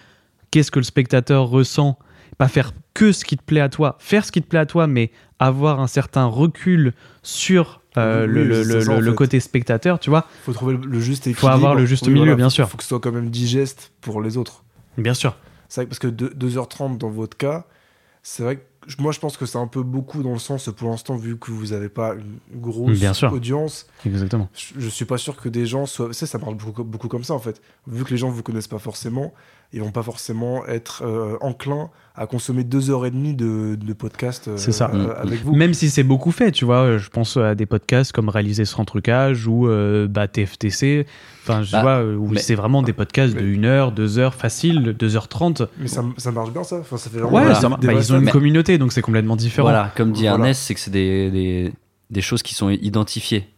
qu'est-ce 0.50 0.70
que 0.70 0.78
le 0.78 0.84
spectateur 0.84 1.49
ressent, 1.49 1.99
pas 2.37 2.49
faire 2.49 2.72
que 2.94 3.11
ce 3.12 3.25
qui 3.25 3.37
te 3.37 3.43
plaît 3.43 3.61
à 3.61 3.69
toi, 3.69 3.96
faire 3.99 4.25
ce 4.25 4.31
qui 4.32 4.40
te 4.43 4.46
plaît 4.46 4.61
à 4.61 4.66
toi, 4.66 4.87
mais 4.87 5.11
avoir 5.40 5.81
un 5.81 5.87
certain 5.87 6.26
recul 6.26 6.93
sur 7.22 7.81
euh, 7.98 8.26
Oui, 8.26 8.44
le, 8.44 8.78
oui, 8.78 9.04
ça, 9.04 9.12
côté 9.12 9.40
spectateur, 9.40 9.98
tu 9.98 10.10
vois. 10.10 10.26
faut 10.44 10.52
trouver 10.52 10.76
le- 10.82 11.00
juste 11.00 11.22
équilibre. 11.26 11.40
Faut 11.40 11.48
avoir 11.48 11.74
le 11.74 11.86
juste 11.86 12.08
milieu, 12.08 12.34
bien 12.34 12.50
sûr. 12.50 12.68
Faut 12.68 12.76
que 12.76 12.82
ce 12.82 12.88
soit 12.88 13.00
quand 13.00 13.12
même 13.12 13.30
digeste 13.30 13.92
pour 14.00 14.20
les 14.22 14.36
autres. 14.36 14.64
Bien 14.96 15.14
sûr. 15.14 15.36
C'est 15.68 15.80
vrai 15.80 15.84
que 15.86 15.90
parce 15.90 15.98
que 15.98 16.06
deux- 16.08 16.32
2h30 16.34 16.98
dans 16.98 17.10
votre 17.10 17.36
cas, 17.36 17.66
c'est 18.22 18.42
vrai 18.42 18.56
que 18.56 18.62
moi 18.98 19.12
je 19.12 19.18
pense 19.20 19.36
que 19.36 19.44
c'est 19.44 19.58
un 19.58 19.66
peu 19.66 19.82
beaucoup 19.82 20.22
dans 20.22 20.32
le 20.32 20.38
sens, 20.38 20.70
pour 20.74 20.88
l'instant, 20.90 21.16
vu 21.16 21.36
que 21.36 21.50
vous 21.50 21.66
n'avez 21.68 21.88
pas 21.90 22.14
une 22.14 22.38
grosse 22.60 22.98
Bien 22.98 23.12
sûr. 23.12 23.32
audience, 23.32 23.86
Exactement. 24.06 24.48
je, 24.54 24.80
je 24.80 24.88
suis 24.88 25.04
pas 25.04 25.18
sûr 25.18 25.36
que 25.36 25.48
des 25.50 25.66
gens 25.66 25.84
soient. 25.86 26.12
Ça, 26.14 26.26
ça 26.26 26.38
marche 26.38 26.54
beaucoup, 26.56 26.84
beaucoup 26.84 27.08
comme 27.08 27.24
ça 27.24 27.34
en 27.34 27.38
fait. 27.38 27.60
Vu 27.86 28.04
que 28.04 28.10
les 28.10 28.16
gens 28.16 28.30
vous 28.30 28.42
connaissent 28.42 28.66
pas 28.68 28.78
forcément, 28.78 29.34
ils 29.72 29.80
vont 29.82 29.90
pas 29.92 30.02
forcément 30.02 30.64
être 30.66 31.02
euh, 31.04 31.36
enclins 31.42 31.90
à 32.14 32.26
consommer 32.26 32.64
deux 32.64 32.90
heures 32.90 33.06
et 33.06 33.10
demie 33.12 33.34
de, 33.34 33.76
de 33.76 33.92
podcast 33.92 34.48
euh, 34.48 34.56
C'est 34.56 34.72
ça. 34.72 34.90
euh, 34.92 35.08
Mm. 35.08 35.14
avec 35.18 35.44
vous. 35.44 35.54
Même 35.54 35.72
si 35.74 35.88
c'est 35.90 36.02
beaucoup 36.02 36.32
fait, 36.32 36.50
tu 36.50 36.64
vois, 36.64 36.78
euh, 36.82 36.98
je 36.98 37.10
pense 37.10 37.36
à 37.36 37.54
des 37.54 37.66
podcasts 37.66 38.10
comme 38.12 38.28
Réaliser 38.28 38.64
sans 38.64 38.84
trucage 38.84 39.46
ou 39.46 39.68
euh, 39.68 40.08
bah, 40.08 40.26
TFTC, 40.26 41.06
enfin, 41.44 41.62
je 41.62 41.70
Bah, 41.72 41.82
vois, 41.82 41.90
euh, 41.98 42.16
où 42.16 42.28
mais- 42.30 42.40
c'est 42.40 42.54
vraiment 42.56 42.82
des 42.82 42.92
podcasts 42.92 43.34
de 43.36 43.44
1 43.44 43.64
heure, 43.64 43.92
2 43.92 44.18
heures, 44.18 44.34
facile, 44.34 44.96
2h30. 44.98 45.68
Mais 45.78 45.86
ça, 45.86 46.02
ça 46.16 46.32
marche 46.32 46.50
bien 46.50 46.64
ça. 46.64 46.78
Enfin, 46.80 46.96
ça 46.96 47.08
fait 47.10 47.20
Ouais, 47.22 47.30
vraiment 47.30 47.54
ça 47.54 47.60
des- 47.62 47.68
mar- 47.68 47.78
bah, 47.78 47.92
ils 47.92 48.12
ont 48.12 48.20
une 48.20 48.30
communauté, 48.30 48.78
donc 48.78 48.92
c'est 48.92 49.02
complètement 49.02 49.36
différent. 49.36 49.68
Voilà, 49.68 49.92
comme 49.96 50.10
dit 50.12 50.22
Voilà. 50.22 50.36
Ernest, 50.38 50.62
c'est 50.62 50.74
que 50.74 50.80
c'est 50.80 50.90
des, 50.90 51.30
des, 51.30 51.72
des 52.10 52.20
choses 52.20 52.42
qui 52.42 52.54
sont 52.54 52.70
identifiées. 52.70 53.48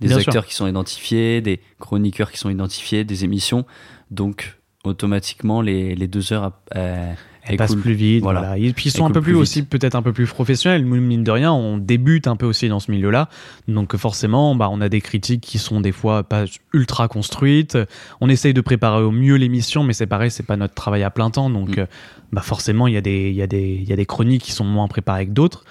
Des 0.00 0.08
Bien 0.08 0.18
sûr. 0.20 0.28
acteurs 0.28 0.46
qui 0.46 0.54
sont 0.54 0.66
identifiés, 0.66 1.40
des 1.40 1.60
chroniqueurs 1.80 2.30
qui 2.30 2.38
sont 2.38 2.50
identifiés, 2.50 3.02
des 3.04 3.24
émissions. 3.24 3.64
Donc, 4.10 4.58
automatiquement, 4.84 5.60
les, 5.62 5.94
les 5.94 6.06
deux 6.08 6.32
heures 6.32 6.52
euh, 6.76 7.12
Elles 7.42 7.56
passent 7.56 7.74
plus 7.74 7.92
vite, 7.94 8.22
Voilà. 8.22 8.40
voilà. 8.40 8.58
Et 8.58 8.72
puis 8.72 8.88
ils 8.88 8.90
sont 8.90 9.04
un 9.04 9.10
peu 9.10 9.20
plus 9.20 9.32
plus 9.32 9.40
aussi, 9.40 9.62
peut-être 9.62 9.94
un 9.94 10.02
peu 10.02 10.12
plus 10.12 10.26
professionnels. 10.26 10.84
Nous, 10.86 11.00
mine 11.00 11.24
de 11.24 11.30
rien, 11.30 11.52
on 11.52 11.76
débute 11.78 12.26
un 12.26 12.36
peu 12.36 12.46
aussi 12.46 12.68
dans 12.68 12.80
ce 12.80 12.90
milieu-là. 12.90 13.28
Donc 13.68 13.96
forcément, 13.96 14.54
bah, 14.54 14.68
on 14.70 14.80
a 14.80 14.88
des 14.88 15.00
critiques 15.00 15.42
qui 15.42 15.58
sont 15.58 15.80
des 15.80 15.92
fois 15.92 16.22
pas 16.22 16.44
ultra 16.72 17.08
construites. 17.08 17.76
On 18.20 18.28
essaye 18.28 18.54
de 18.54 18.60
préparer 18.60 19.02
au 19.02 19.10
mieux 19.10 19.34
l'émission, 19.36 19.84
mais 19.84 19.92
c'est 19.92 20.06
pareil, 20.06 20.30
c'est 20.30 20.42
pas 20.46 20.56
notre 20.56 20.74
travail 20.74 21.02
à 21.02 21.10
plein 21.10 21.30
temps. 21.30 21.50
Donc 21.50 21.76
Mm. 21.76 21.80
euh, 21.80 21.86
bah, 22.32 22.40
forcément, 22.42 22.86
il 22.86 22.94
y, 22.94 22.96
a 22.96 23.00
des- 23.02 23.28
il 23.30 23.36
y, 23.36 23.42
a 23.42 23.46
des- 23.46 23.78
il 23.82 23.88
y 23.88 23.92
a 23.92 23.96
des 23.96 24.06
chroniques 24.06 24.42
qui 24.42 24.52
sont 24.52 24.64
moins 24.64 24.88
préparées 24.88 25.26
que 25.26 25.32
d'autres. 25.32 25.64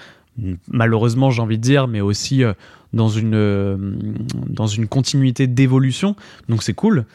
Malheureusement, 0.71 1.29
j'ai 1.29 1.41
envie 1.41 1.57
de 1.57 1.63
dire, 1.63 1.87
mais 1.87 2.01
aussi 2.01 2.43
euh, 2.43 2.53
dans 2.91 3.07
une, 3.09 3.35
euh, 3.35 3.77
dans 4.47 4.65
une 4.67 4.87
continuité 4.87 5.45
d'évolution. 5.47 6.15
Donc 6.49 6.63
c'est 6.63 6.73
cool. 6.73 7.05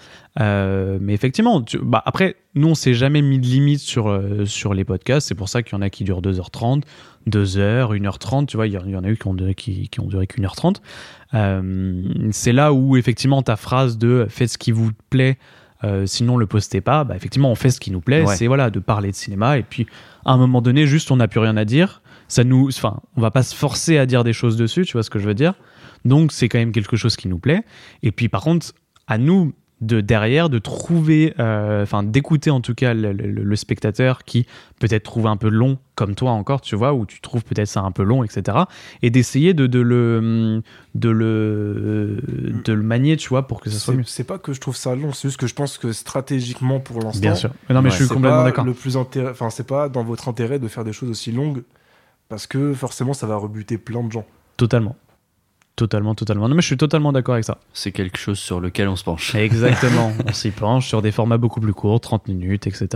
Euh, 0.40 0.98
mais 1.00 1.14
effectivement, 1.14 1.60
tu- 1.62 1.78
bah, 1.82 2.00
après, 2.06 2.36
nous, 2.54 2.68
on 2.68 2.74
s'est 2.76 2.94
jamais 2.94 3.22
mis 3.22 3.38
de 3.40 3.46
limite 3.46 3.80
sur, 3.80 4.20
sur 4.44 4.72
les 4.72 4.84
podcasts. 4.84 5.26
C'est 5.26 5.34
pour 5.34 5.48
ça 5.48 5.62
qu'il 5.64 5.72
y 5.74 5.76
en 5.78 5.82
a 5.82 5.90
qui 5.90 6.04
durent 6.04 6.22
2h30, 6.22 6.82
2h, 7.28 7.92
1h30. 7.96 8.46
Tu 8.46 8.56
vois, 8.56 8.66
il 8.68 8.72
y, 8.74 8.78
en- 8.78 8.84
il 8.84 8.92
y 8.92 8.96
en 8.96 9.02
a 9.04 9.08
eu 9.08 9.16
qui 9.16 9.26
ont, 9.26 9.34
duré- 9.34 9.54
qui, 9.54 9.88
qui 9.88 9.98
ont 10.00 10.06
duré 10.06 10.26
qu'une 10.28 10.44
heure 10.44 10.54
30. 10.54 10.80
Euh, 11.34 12.02
c'est 12.30 12.52
là 12.52 12.72
où, 12.72 12.96
effectivement, 12.96 13.42
ta 13.42 13.56
phrase 13.56 13.98
de 13.98 14.26
faites 14.28 14.50
ce 14.50 14.58
qui 14.58 14.70
vous 14.72 14.90
plaît, 15.10 15.38
euh, 15.84 16.06
sinon 16.06 16.36
le 16.36 16.46
postez 16.46 16.80
pas. 16.80 17.04
Bah, 17.04 17.16
effectivement, 17.16 17.50
on 17.50 17.54
fait 17.56 17.70
ce 17.70 17.80
qui 17.80 17.90
nous 17.90 18.00
plaît. 18.00 18.22
Ouais. 18.24 18.36
C'est 18.36 18.46
voilà, 18.46 18.70
de 18.70 18.78
parler 18.78 19.10
de 19.10 19.16
cinéma. 19.16 19.58
Et 19.58 19.62
puis, 19.62 19.86
à 20.24 20.32
un 20.32 20.36
moment 20.36 20.60
donné, 20.62 20.86
juste, 20.86 21.10
on 21.10 21.16
n'a 21.16 21.28
plus 21.28 21.40
rien 21.40 21.56
à 21.56 21.64
dire. 21.64 22.00
Ça 22.28 22.44
nous, 22.44 22.68
enfin, 22.68 23.00
on 23.16 23.20
va 23.20 23.30
pas 23.30 23.42
se 23.42 23.54
forcer 23.54 23.98
à 23.98 24.06
dire 24.06 24.22
des 24.24 24.32
choses 24.34 24.56
dessus. 24.56 24.84
Tu 24.84 24.92
vois 24.92 25.02
ce 25.02 25.10
que 25.10 25.18
je 25.18 25.26
veux 25.26 25.34
dire 25.34 25.54
Donc, 26.04 26.30
c'est 26.32 26.48
quand 26.48 26.58
même 26.58 26.72
quelque 26.72 26.96
chose 26.96 27.16
qui 27.16 27.26
nous 27.28 27.38
plaît. 27.38 27.62
Et 28.02 28.12
puis, 28.12 28.28
par 28.28 28.42
contre, 28.42 28.72
à 29.06 29.18
nous 29.18 29.52
de 29.80 30.00
derrière 30.00 30.50
de 30.50 30.58
trouver, 30.58 31.34
euh, 31.38 31.84
enfin 31.84 32.02
d'écouter 32.02 32.50
en 32.50 32.60
tout 32.60 32.74
cas 32.74 32.94
le, 32.94 33.12
le- 33.12 33.28
le 33.30 33.56
spectateur 33.56 34.24
qui 34.24 34.44
peut-être 34.80 35.04
trouve 35.04 35.28
un 35.28 35.36
peu 35.36 35.48
long, 35.48 35.78
comme 35.94 36.16
toi 36.16 36.32
encore, 36.32 36.60
tu 36.62 36.74
vois, 36.74 36.94
ou 36.94 37.06
tu 37.06 37.20
trouves 37.20 37.44
peut-être 37.44 37.68
ça 37.68 37.82
un 37.82 37.92
peu 37.92 38.02
long, 38.02 38.24
etc. 38.24 38.58
Et 39.02 39.10
d'essayer 39.10 39.54
de, 39.54 39.68
de 39.68 39.78
le 39.78 40.62
de 40.96 41.08
le 41.10 42.20
de 42.64 42.72
le 42.72 42.82
manier, 42.82 43.16
tu 43.16 43.28
vois, 43.28 43.46
pour 43.46 43.60
que 43.60 43.70
ça 43.70 43.78
soit 43.78 43.94
mieux. 43.94 44.02
C'est 44.04 44.24
pas 44.24 44.38
que 44.38 44.52
je 44.52 44.60
trouve 44.60 44.76
ça 44.76 44.96
long, 44.96 45.12
c'est 45.12 45.28
juste 45.28 45.38
que 45.40 45.46
je 45.46 45.54
pense 45.54 45.78
que 45.78 45.92
stratégiquement 45.92 46.80
pour 46.80 47.00
l'instant. 47.00 47.20
Bien 47.20 47.34
sûr. 47.36 47.50
Mais 47.68 47.74
non, 47.76 47.82
mais 47.82 47.90
Ouais, 47.90 47.96
je 47.96 48.04
suis 48.04 48.12
complètement 48.12 48.44
d'accord. 48.44 48.64
Le 48.64 48.74
plus 48.74 48.96
enfin 48.96 49.48
c'est 49.50 49.66
pas 49.66 49.88
dans 49.88 50.02
votre 50.02 50.28
intérêt 50.28 50.58
de 50.58 50.66
faire 50.68 50.84
des 50.84 50.92
choses 50.92 51.10
aussi 51.10 51.30
longues 51.30 51.62
parce 52.28 52.46
que 52.46 52.72
forcément 52.74 53.12
ça 53.14 53.26
va 53.26 53.36
rebuter 53.36 53.78
plein 53.78 54.02
de 54.02 54.12
gens. 54.12 54.24
Totalement. 54.56 54.96
Totalement, 55.76 56.16
totalement. 56.16 56.48
Non, 56.48 56.56
mais 56.56 56.60
je 56.60 56.66
suis 56.66 56.76
totalement 56.76 57.12
d'accord 57.12 57.34
avec 57.34 57.44
ça. 57.44 57.58
C'est 57.72 57.92
quelque 57.92 58.18
chose 58.18 58.40
sur 58.40 58.58
lequel 58.58 58.88
on 58.88 58.96
se 58.96 59.04
penche. 59.04 59.36
Exactement. 59.36 60.12
on 60.26 60.32
s'y 60.32 60.50
penche 60.50 60.88
sur 60.88 61.02
des 61.02 61.12
formats 61.12 61.38
beaucoup 61.38 61.60
plus 61.60 61.72
courts, 61.72 62.00
30 62.00 62.26
minutes, 62.26 62.66
etc. 62.66 62.88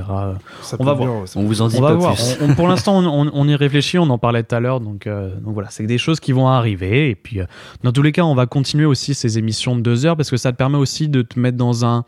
Ça 0.63 0.77
On 0.81 0.85
va 0.85 0.97
bien, 0.97 1.07
voir. 1.07 1.25
On 1.37 1.45
vous 1.45 1.63
en 1.63 1.69
dit 1.69 1.77
on 1.79 1.81
va 1.81 1.91
pas 1.91 1.95
voir. 1.95 2.15
plus. 2.17 2.37
On- 2.41 2.51
on- 2.51 2.55
pour 2.57 2.67
l'instant, 2.69 2.99
on, 2.99 3.29
on- 3.29 3.31
on 3.33 3.47
y 3.49 3.55
réfléchit, 3.55 4.01
on 4.01 4.11
en 4.11 4.19
parlait 4.19 4.43
tout 4.43 4.57
à 4.57 4.59
l'heure, 4.59 4.81
donc, 4.81 5.07
euh, 5.07 5.33
donc 5.39 5.55
voilà, 5.55 5.71
c'est 5.71 5.87
des 5.87 5.97
choses 5.99 6.19
qui 6.19 6.33
vont 6.33 6.49
arriver. 6.49 7.11
Et 7.11 7.15
puis, 7.15 7.41
euh, 7.41 7.45
dans 7.85 7.93
tous 7.93 8.03
les 8.03 8.11
cas, 8.11 8.25
on 8.25 8.35
va 8.35 8.47
continuer 8.47 8.85
aussi 8.87 9.15
ces 9.15 9.39
émissions 9.39 9.77
de 9.77 9.81
deux 9.81 10.05
heures 10.05 10.17
parce 10.17 10.31
que 10.31 10.37
ça 10.37 10.51
te 10.51 10.57
permet 10.57 10.77
aussi 10.79 11.09
de 11.09 11.23
te 11.23 11.39
mettre 11.39 11.57
dans 11.59 11.85
un 11.85 12.05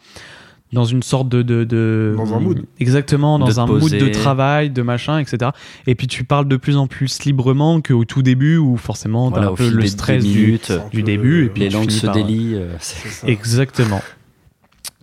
dans 0.72 0.84
une 0.84 1.02
sorte 1.04 1.28
de, 1.28 1.42
de, 1.42 1.62
de- 1.62 2.14
Dans 2.16 2.34
un 2.34 2.40
mood. 2.40 2.64
exactement 2.80 3.38
dans 3.38 3.60
un 3.60 3.66
mood 3.66 3.80
poser. 3.80 3.98
de 3.98 4.08
travail 4.08 4.70
de 4.70 4.82
machin 4.82 5.18
etc 5.20 5.52
et 5.86 5.94
puis 5.94 6.08
tu 6.08 6.24
parles 6.24 6.48
de 6.48 6.56
plus 6.56 6.76
en 6.76 6.86
plus 6.88 7.22
librement 7.24 7.80
qu'au 7.80 8.04
tout 8.04 8.22
début 8.22 8.56
où 8.56 8.76
forcément 8.76 9.30
t'as 9.30 9.36
Voilà, 9.36 9.52
un 9.52 9.54
peu 9.54 9.68
le 9.68 9.86
stress 9.86 10.24
du, 10.24 10.58
du 10.90 11.02
début, 11.04 11.44
et 11.44 11.48
puis 11.50 11.60
les 11.62 11.70
langues 11.70 11.90
se 11.90 12.06
délient. 12.08 12.54
euh. 12.56 12.76
Exactement. 13.26 14.00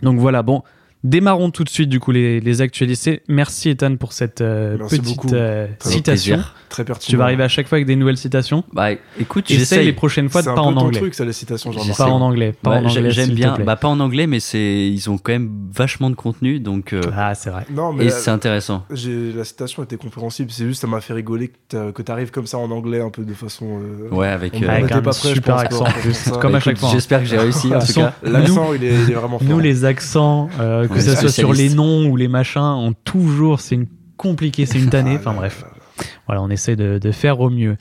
Donc 0.03 0.19
voilà, 0.19 0.41
bon, 0.43 0.63
Démarrons 1.03 1.49
tout 1.49 1.63
de 1.63 1.69
suite 1.69 1.89
du 1.89 1.99
coup 1.99 2.11
les, 2.11 2.39
les 2.39 2.61
actualités. 2.61 3.23
Merci 3.27 3.69
Ethan 3.69 3.95
pour 3.95 4.13
cette 4.13 4.41
euh, 4.41 4.77
petite 4.77 5.33
euh, 5.33 5.67
citation. 5.79 6.39
Très 6.69 6.85
pertinent. 6.85 7.09
Tu 7.09 7.17
vas 7.17 7.25
arriver 7.25 7.43
à 7.43 7.47
chaque 7.47 7.67
fois 7.67 7.77
avec 7.77 7.87
des 7.87 7.95
nouvelles 7.95 8.17
citations. 8.17 8.63
Bah 8.71 8.89
écoute, 9.19 9.49
Essaye 9.51 9.85
les 9.85 9.93
prochaines 9.93 10.29
fois 10.29 10.41
de 10.41 10.45
C'est 10.45 10.51
un 10.51 10.55
pas 10.55 10.61
peu 10.61 10.67
en 10.67 10.73
ton 10.73 10.79
anglais. 10.81 10.99
truc, 10.99 11.13
ça, 11.15 11.25
les 11.25 11.33
citations, 11.33 11.71
genre. 11.71 11.83
J'essaie. 11.83 12.03
Pas 12.03 12.09
en 12.09 12.21
anglais. 12.21 12.53
Pas 12.61 12.69
Ouais, 12.71 12.77
en 12.77 12.85
anglais. 12.85 13.11
J'aime 13.11 13.31
bien. 13.31 13.57
Bah 13.65 13.75
pas 13.75 13.87
en 13.89 13.99
anglais, 13.99 14.27
mais 14.27 14.39
c'est 14.39 14.87
ils 14.87 15.09
ont 15.09 15.17
quand 15.17 15.31
même 15.33 15.49
vachement 15.73 16.09
de 16.09 16.15
contenu, 16.15 16.59
donc 16.59 16.93
euh, 16.93 17.01
Ah, 17.15 17.35
c'est 17.35 17.49
vrai. 17.49 17.65
Non, 17.73 17.91
mais 17.93 18.05
et 18.05 18.09
c'est 18.09 18.31
intéressant. 18.31 18.85
la 18.89 19.43
citation 19.43 19.83
était 19.83 19.97
compréhensible. 19.97 20.51
C'est 20.51 20.65
juste, 20.65 20.81
ça 20.81 20.87
m'a 20.87 21.01
fait 21.01 21.13
rigoler 21.13 21.51
que 21.69 22.01
tu 22.01 22.11
arrives 22.11 22.31
comme 22.31 22.47
ça 22.47 22.57
en 22.57 22.71
anglais, 22.71 23.01
un 23.01 23.09
peu 23.09 23.23
de 23.23 23.33
façon. 23.33 23.81
euh, 23.81 24.15
Ouais, 24.15 24.27
avec. 24.27 24.53
on 24.55 24.69
un 24.69 24.87
pas 25.01 25.11
prêt, 25.11 25.29
je 25.29 25.33
super 25.35 25.55
pense, 25.55 25.63
accent. 25.63 25.85
Comme 26.41 26.51
bah, 26.53 26.57
à 26.57 26.61
chaque 26.61 26.71
écoute, 26.73 26.79
fois. 26.81 26.89
J'espère 26.91 27.19
que 27.21 27.25
j'ai 27.25 27.37
réussi 27.37 27.67
en 27.67 27.79
tout 27.79 27.85
façon, 27.87 28.01
cas. 28.01 28.13
L'accent, 28.23 28.73
il 28.73 28.83
est, 28.83 28.91
vraiment 29.13 29.39
fort. 29.39 29.47
Nous, 29.47 29.59
les 29.59 29.83
accents, 29.85 30.49
que 30.93 31.01
ce 31.01 31.15
soit 31.15 31.29
sur 31.29 31.53
les 31.53 31.69
noms 31.69 32.07
ou 32.09 32.15
les 32.15 32.27
machins, 32.27 32.61
ont 32.61 32.93
toujours, 32.93 33.59
c'est 33.61 33.75
une 33.75 33.87
compliqué, 34.17 34.65
c'est 34.65 34.77
une 34.79 34.89
tannée. 34.89 35.15
Ah, 35.15 35.19
Enfin 35.19 35.31
là, 35.33 35.37
bref, 35.39 35.61
là, 35.61 35.67
là. 35.75 36.05
voilà, 36.27 36.41
on 36.43 36.49
essaie 36.49 36.75
de, 36.75 36.99
de 36.99 37.11
faire 37.11 37.39
au 37.39 37.49
mieux. 37.49 37.77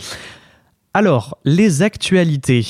Alors, 0.95 1.39
les 1.45 1.83
actualités. 1.83 2.67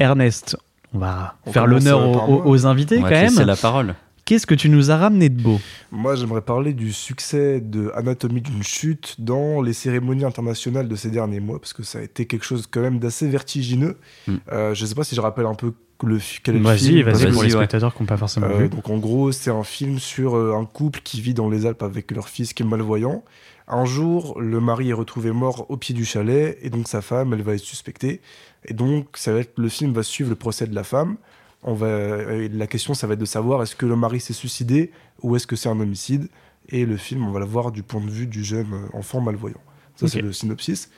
Ernest, 0.00 0.56
on 0.94 0.98
va 0.98 1.34
On 1.46 1.52
faire 1.52 1.66
l'honneur 1.66 2.00
euh, 2.00 2.42
aux, 2.44 2.66
invités 2.66 2.98
On 2.98 3.02
quand 3.02 3.10
va 3.10 3.30
même. 3.30 3.40
la 3.46 3.56
parole. 3.56 3.94
Qu'est-ce 4.24 4.46
que 4.46 4.54
tu 4.54 4.68
nous 4.68 4.90
as 4.90 4.96
ramené 4.98 5.28
de 5.30 5.40
beau? 5.40 5.58
Moi, 5.90 6.14
j'aimerais 6.14 6.42
parler 6.42 6.74
du 6.74 6.92
succès 6.92 7.60
de 7.60 7.90
Anatomie 7.94 8.42
d'une 8.42 8.62
chute 8.62 9.16
dans 9.18 9.62
les 9.62 9.72
cérémonies 9.72 10.24
internationales 10.24 10.86
de 10.86 10.94
ces 10.96 11.08
derniers 11.10 11.40
mois, 11.40 11.58
parce 11.58 11.72
que 11.72 11.82
ça 11.82 11.98
a 12.00 12.02
été 12.02 12.26
quelque 12.26 12.44
chose 12.44 12.66
quand 12.70 12.82
même 12.82 12.98
d'assez 12.98 13.26
vertigineux. 13.26 13.96
Mm. 14.26 14.34
Euh, 14.52 14.74
je 14.74 14.84
sais 14.84 14.94
pas 14.94 15.04
si 15.04 15.14
je 15.14 15.20
rappelle 15.22 15.46
un 15.46 15.54
peu 15.54 15.72
le, 16.06 16.18
quel 16.42 16.56
est 16.56 16.58
le 16.58 16.64
Vas-y, 16.64 16.78
film? 16.78 17.02
vas-y 17.02 17.22
Vas-y, 17.24 17.32
pour 17.32 17.42
les 17.42 17.48
ouais. 17.54 17.58
spectateurs 17.60 17.94
qui 17.94 18.02
n'ont 18.02 18.06
pas 18.06 18.16
forcément 18.16 18.46
Euh, 18.46 18.58
vu. 18.58 18.68
donc 18.68 18.88
en 18.88 18.98
gros, 18.98 19.32
c'est 19.32 19.50
un 19.50 19.64
film 19.64 19.98
sur 19.98 20.36
euh, 20.36 20.54
un 20.54 20.64
couple 20.64 21.00
qui 21.02 21.20
vit 21.20 21.34
dans 21.34 21.48
les 21.50 21.66
Alpes 21.66 21.82
avec 21.82 22.10
leur 22.12 22.28
fils 22.28 22.52
qui 22.52 22.62
est 22.62 22.66
malvoyant. 22.66 23.24
Un 23.66 23.84
jour, 23.84 24.40
le 24.40 24.60
mari 24.60 24.90
est 24.90 24.94
retrouvé 24.94 25.30
mort 25.32 25.66
au 25.70 25.76
pied 25.76 25.94
du 25.94 26.04
chalet 26.04 26.56
et 26.62 26.70
donc 26.70 26.88
sa 26.88 27.02
femme, 27.02 27.32
elle 27.34 27.42
va 27.42 27.54
être 27.54 27.60
suspectée. 27.60 28.20
Et 28.64 28.72
donc, 28.74 29.08
ça 29.14 29.32
va 29.32 29.40
être, 29.40 29.58
le 29.58 29.68
film 29.68 29.92
va 29.92 30.02
suivre 30.02 30.30
le 30.30 30.36
procès 30.36 30.66
de 30.66 30.74
la 30.74 30.84
femme. 30.84 31.16
On 31.62 31.74
va, 31.74 31.86
euh, 31.86 32.48
la 32.52 32.66
question, 32.66 32.94
ça 32.94 33.06
va 33.06 33.14
être 33.14 33.20
de 33.20 33.24
savoir 33.24 33.62
est-ce 33.62 33.74
que 33.76 33.84
le 33.84 33.96
mari 33.96 34.20
s'est 34.20 34.32
suicidé 34.32 34.90
ou 35.22 35.36
est-ce 35.36 35.46
que 35.46 35.56
c'est 35.56 35.68
un 35.68 35.78
homicide? 35.80 36.28
Et 36.70 36.86
le 36.86 36.96
film, 36.96 37.26
on 37.26 37.30
va 37.32 37.40
le 37.40 37.46
voir 37.46 37.72
du 37.72 37.82
point 37.82 38.00
de 38.00 38.10
vue 38.10 38.26
du 38.26 38.44
jeune 38.44 38.72
euh, 38.72 38.96
enfant 38.96 39.20
malvoyant. 39.20 39.60
Ça, 39.96 40.06
c'est 40.06 40.20
le 40.22 40.32
synopsis. 40.32 40.90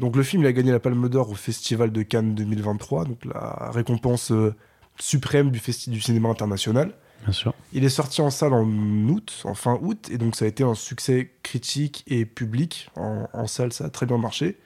Donc 0.00 0.16
le 0.16 0.22
film, 0.22 0.42
il 0.42 0.46
a 0.46 0.52
gagné 0.52 0.72
la 0.72 0.80
Palme 0.80 1.08
d'Or 1.08 1.30
au 1.30 1.34
Festival 1.34 1.92
de 1.92 2.02
Cannes 2.02 2.34
2023, 2.34 3.04
donc 3.04 3.24
la 3.24 3.70
récompense 3.72 4.32
euh, 4.32 4.54
suprême 4.98 5.50
du, 5.50 5.60
du 5.88 6.00
cinéma 6.00 6.28
international. 6.28 6.92
Bien 7.22 7.32
sûr. 7.32 7.54
Il 7.72 7.84
est 7.84 7.88
sorti 7.90 8.20
en 8.20 8.30
salle 8.30 8.52
en 8.52 8.66
août, 8.66 9.42
en 9.44 9.54
fin 9.54 9.78
août, 9.80 10.08
et 10.10 10.18
donc 10.18 10.36
ça 10.36 10.44
a 10.44 10.48
été 10.48 10.62
un 10.64 10.74
succès 10.74 11.32
critique 11.42 12.04
et 12.06 12.26
public. 12.26 12.90
En, 12.96 13.28
en 13.32 13.46
salle, 13.46 13.72
ça 13.72 13.84
a 13.84 13.88
très 13.88 14.04
bien 14.06 14.18
marché. 14.18 14.58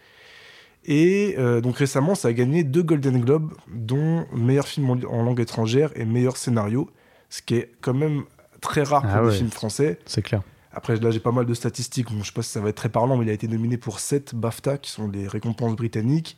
Et 0.84 1.34
euh, 1.38 1.60
donc 1.60 1.76
récemment, 1.76 2.14
ça 2.14 2.28
a 2.28 2.32
gagné 2.32 2.64
deux 2.64 2.82
Golden 2.82 3.20
Globes, 3.20 3.52
dont 3.72 4.26
meilleur 4.32 4.66
film 4.66 4.88
en, 4.90 4.98
en 5.08 5.22
langue 5.22 5.40
étrangère 5.40 5.90
et 5.94 6.04
meilleur 6.04 6.36
scénario, 6.36 6.90
ce 7.28 7.42
qui 7.42 7.56
est 7.56 7.72
quand 7.80 7.94
même 7.94 8.24
très 8.60 8.82
rare 8.82 9.02
pour 9.02 9.10
Ah 9.12 9.20
des 9.20 9.26
ouais. 9.28 9.36
films 9.36 9.50
français. 9.50 9.98
C'est 10.06 10.22
clair. 10.22 10.42
Après, 10.72 10.96
là, 10.96 11.10
j'ai 11.10 11.20
pas 11.20 11.32
mal 11.32 11.46
de 11.46 11.54
statistiques. 11.54 12.12
Bon, 12.12 12.22
je 12.22 12.26
sais 12.26 12.32
pas 12.32 12.42
si 12.42 12.50
ça 12.50 12.60
va 12.60 12.68
être 12.68 12.76
très 12.76 12.88
parlant, 12.88 13.16
mais 13.16 13.24
il 13.24 13.30
a 13.30 13.32
été 13.32 13.48
nominé 13.48 13.76
pour 13.76 14.00
7 14.00 14.34
BAFTA, 14.34 14.78
qui 14.78 14.90
sont 14.90 15.08
les 15.08 15.26
récompenses 15.26 15.76
britanniques. 15.76 16.36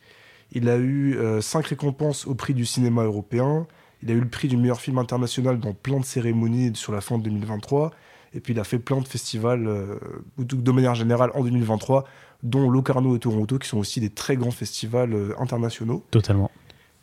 Il 0.51 0.69
a 0.69 0.77
eu 0.77 1.17
5 1.41 1.65
récompenses 1.67 2.27
au 2.27 2.35
prix 2.35 2.53
du 2.53 2.65
cinéma 2.65 3.03
européen. 3.03 3.67
Il 4.03 4.11
a 4.11 4.13
eu 4.13 4.19
le 4.19 4.27
prix 4.27 4.47
du 4.47 4.57
meilleur 4.57 4.81
film 4.81 4.97
international 4.97 5.59
dans 5.59 5.73
plein 5.73 5.99
de 5.99 6.05
cérémonies 6.05 6.75
sur 6.75 6.91
la 6.91 7.01
fin 7.01 7.17
de 7.17 7.23
2023. 7.23 7.91
Et 8.33 8.39
puis, 8.39 8.53
il 8.53 8.59
a 8.59 8.63
fait 8.63 8.79
plein 8.79 8.99
de 9.01 9.07
festivals, 9.07 9.67
euh, 9.67 9.99
de 10.37 10.71
manière 10.71 10.95
générale, 10.95 11.31
en 11.33 11.43
2023, 11.43 12.05
dont 12.43 12.69
Locarno 12.69 13.15
et 13.15 13.19
Toronto, 13.19 13.59
qui 13.59 13.67
sont 13.67 13.77
aussi 13.77 13.99
des 13.99 14.09
très 14.09 14.37
grands 14.37 14.51
festivals 14.51 15.13
euh, 15.13 15.33
internationaux. 15.39 16.05
Totalement. 16.11 16.49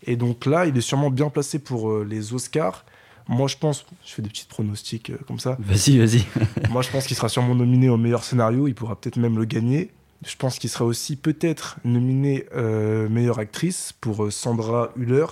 Et 0.03 0.17
donc 0.17 0.47
là, 0.47 0.67
il 0.67 0.77
est 0.77 0.83
sûrement 0.83 1.11
bien 1.11 1.29
placé 1.29 1.59
pour 1.59 1.91
euh, 1.91 2.07
les 2.09 2.33
Oscars. 2.33 2.85
Moi, 3.29 3.47
je 3.47 3.57
pense, 3.57 3.85
je 4.07 4.13
fais 4.15 4.23
des 4.23 4.31
petits 4.31 4.47
pronostics 4.49 5.11
euh, 5.11 5.19
comme 5.27 5.39
ça. 5.39 5.57
Vas-y, 5.61 5.99
vas-y. 5.99 6.25
Moi, 6.71 6.81
je 6.83 6.91
pense 6.91 7.07
qu'il 7.07 7.15
sera 7.17 7.29
sûrement 7.29 7.55
nominé 7.55 7.89
au 7.91 7.99
meilleur 7.99 8.25
scénario. 8.25 8.69
Il 8.69 8.75
pourra 8.75 8.97
peut-être 8.97 9.19
même 9.19 9.37
le 9.39 9.45
gagner. 9.45 9.91
Je 10.27 10.35
pense 10.37 10.59
qu'il 10.59 10.71
sera 10.71 10.85
aussi 10.87 11.15
peut-être 11.17 11.77
nominé 11.85 12.47
euh, 12.57 13.09
meilleure 13.09 13.39
actrice 13.39 13.93
pour 14.01 14.25
euh, 14.25 14.31
Sandra 14.31 14.91
Hüller. 14.97 15.27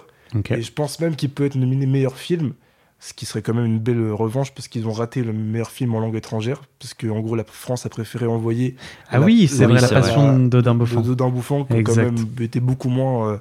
Et 0.59 0.63
je 0.63 0.73
pense 0.73 1.01
même 1.01 1.17
qu'il 1.17 1.31
peut 1.31 1.45
être 1.47 1.55
nominé 1.55 1.87
meilleur 1.87 2.17
film. 2.17 2.53
Ce 3.01 3.15
qui 3.15 3.25
serait 3.27 3.41
quand 3.43 3.55
même 3.55 3.65
une 3.67 3.79
belle 3.79 4.11
revanche 4.13 4.53
parce 4.53 4.69
qu'ils 4.69 4.87
ont 4.87 4.93
raté 4.93 5.23
le 5.23 5.33
meilleur 5.33 5.71
film 5.71 5.95
en 5.95 6.01
langue 6.01 6.17
étrangère. 6.17 6.63
Parce 6.79 6.93
qu'en 6.95 7.21
gros, 7.21 7.35
la 7.35 7.45
France 7.45 7.87
a 7.87 7.89
préféré 7.89 8.27
envoyer. 8.27 8.77
Ah 9.09 9.19
la- 9.19 9.25
oui, 9.27 9.49
c'est 9.49 9.65
vrai, 9.65 9.81
la 9.81 9.89
passion 9.89 10.39
d'Odin 10.49 10.75
de 10.75 10.79
Bouffant. 10.81 11.01
Dodin 11.01 11.29
Bouffant, 11.31 11.65
qui 11.65 11.83
quand 11.83 11.97
même 11.97 12.17
été 12.41 12.61
beaucoup 12.61 12.89
moins 12.91 13.41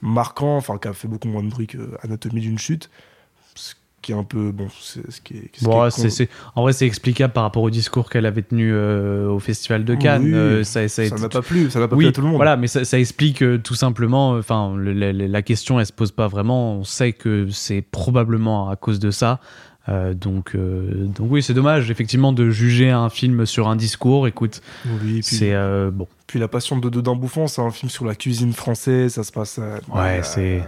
marquant, 0.00 0.56
enfin, 0.56 0.78
qui 0.78 0.88
a 0.88 0.92
fait 0.92 1.08
beaucoup 1.08 1.28
moins 1.28 1.42
de 1.42 1.48
bruit 1.48 1.66
que 1.68 1.78
Anatomie 2.02 2.40
d'une 2.40 2.58
chute. 2.58 2.90
Qui 4.02 4.10
est 4.12 4.16
un 4.16 4.24
peu. 4.24 4.50
Bon, 4.50 4.66
c'est 4.80 5.08
ce 5.12 5.20
qui 5.20 5.34
est. 5.34 5.50
ce 5.54 5.58
qui 5.60 5.64
Bon, 5.64 5.86
est 5.86 5.90
c'est, 5.92 6.02
con- 6.02 6.10
c'est- 6.10 6.28
en 6.56 6.62
vrai, 6.62 6.72
c'est 6.72 6.86
explicable 6.86 7.32
par 7.32 7.44
rapport 7.44 7.62
au 7.62 7.70
discours 7.70 8.10
qu'elle 8.10 8.26
avait 8.26 8.42
tenu 8.42 8.72
euh, 8.72 9.28
au 9.28 9.38
Festival 9.38 9.84
de 9.84 9.94
Cannes. 9.94 10.24
Oui, 10.24 10.34
Euh, 10.34 10.64
ça, 10.64 10.88
ça 10.88 11.04
n'a 11.08 11.28
pas 11.28 11.40
plu, 11.40 11.70
ça 11.70 11.78
n'a 11.78 11.86
pas 11.86 11.94
plu 11.96 12.06
à 12.08 12.12
tout 12.12 12.20
le 12.20 12.26
monde. 12.26 12.36
voilà, 12.36 12.56
mais 12.56 12.66
ça, 12.66 12.84
ça 12.84 12.98
explique 12.98 13.42
euh, 13.44 13.58
tout 13.58 13.76
simplement. 13.76 14.30
Enfin, 14.32 14.74
le- 14.76 14.92
le- 14.92 15.12
le- 15.12 15.26
la 15.28 15.42
question, 15.42 15.78
elle 15.78 15.86
se 15.86 15.92
pose 15.92 16.10
pas 16.10 16.26
vraiment. 16.26 16.74
On 16.74 16.84
sait 16.84 17.12
que 17.12 17.46
c'est 17.50 17.80
probablement 17.80 18.68
à 18.70 18.74
cause 18.76 18.98
de 18.98 19.12
ça. 19.12 19.38
Euh, 19.88 20.14
donc, 20.14 20.54
euh, 20.54 21.06
donc 21.06 21.28
oui, 21.30 21.42
c'est 21.42 21.54
dommage 21.54 21.90
effectivement 21.90 22.32
de 22.32 22.50
juger 22.50 22.90
un 22.90 23.08
film 23.08 23.46
sur 23.46 23.66
un 23.68 23.74
discours. 23.76 24.26
Écoute, 24.28 24.62
Oui, 25.04 25.20
c'est 25.22 25.54
euh, 25.54 25.90
bon. 25.92 26.06
puis 26.28 26.38
La 26.38 26.46
Passion 26.48 26.76
de 26.78 26.88
Dodin 26.88 27.14
Bouffant, 27.16 27.46
c'est 27.48 27.62
un 27.62 27.70
film 27.72 27.90
sur 27.90 28.04
la 28.04 28.14
cuisine 28.14 28.52
française, 28.52 29.14
ça 29.14 29.24
se 29.24 29.32
passe. 29.32 29.58
euh, 29.60 29.78
Ouais, 29.92 30.18
euh, 30.18 30.22
c'est- 30.22 30.62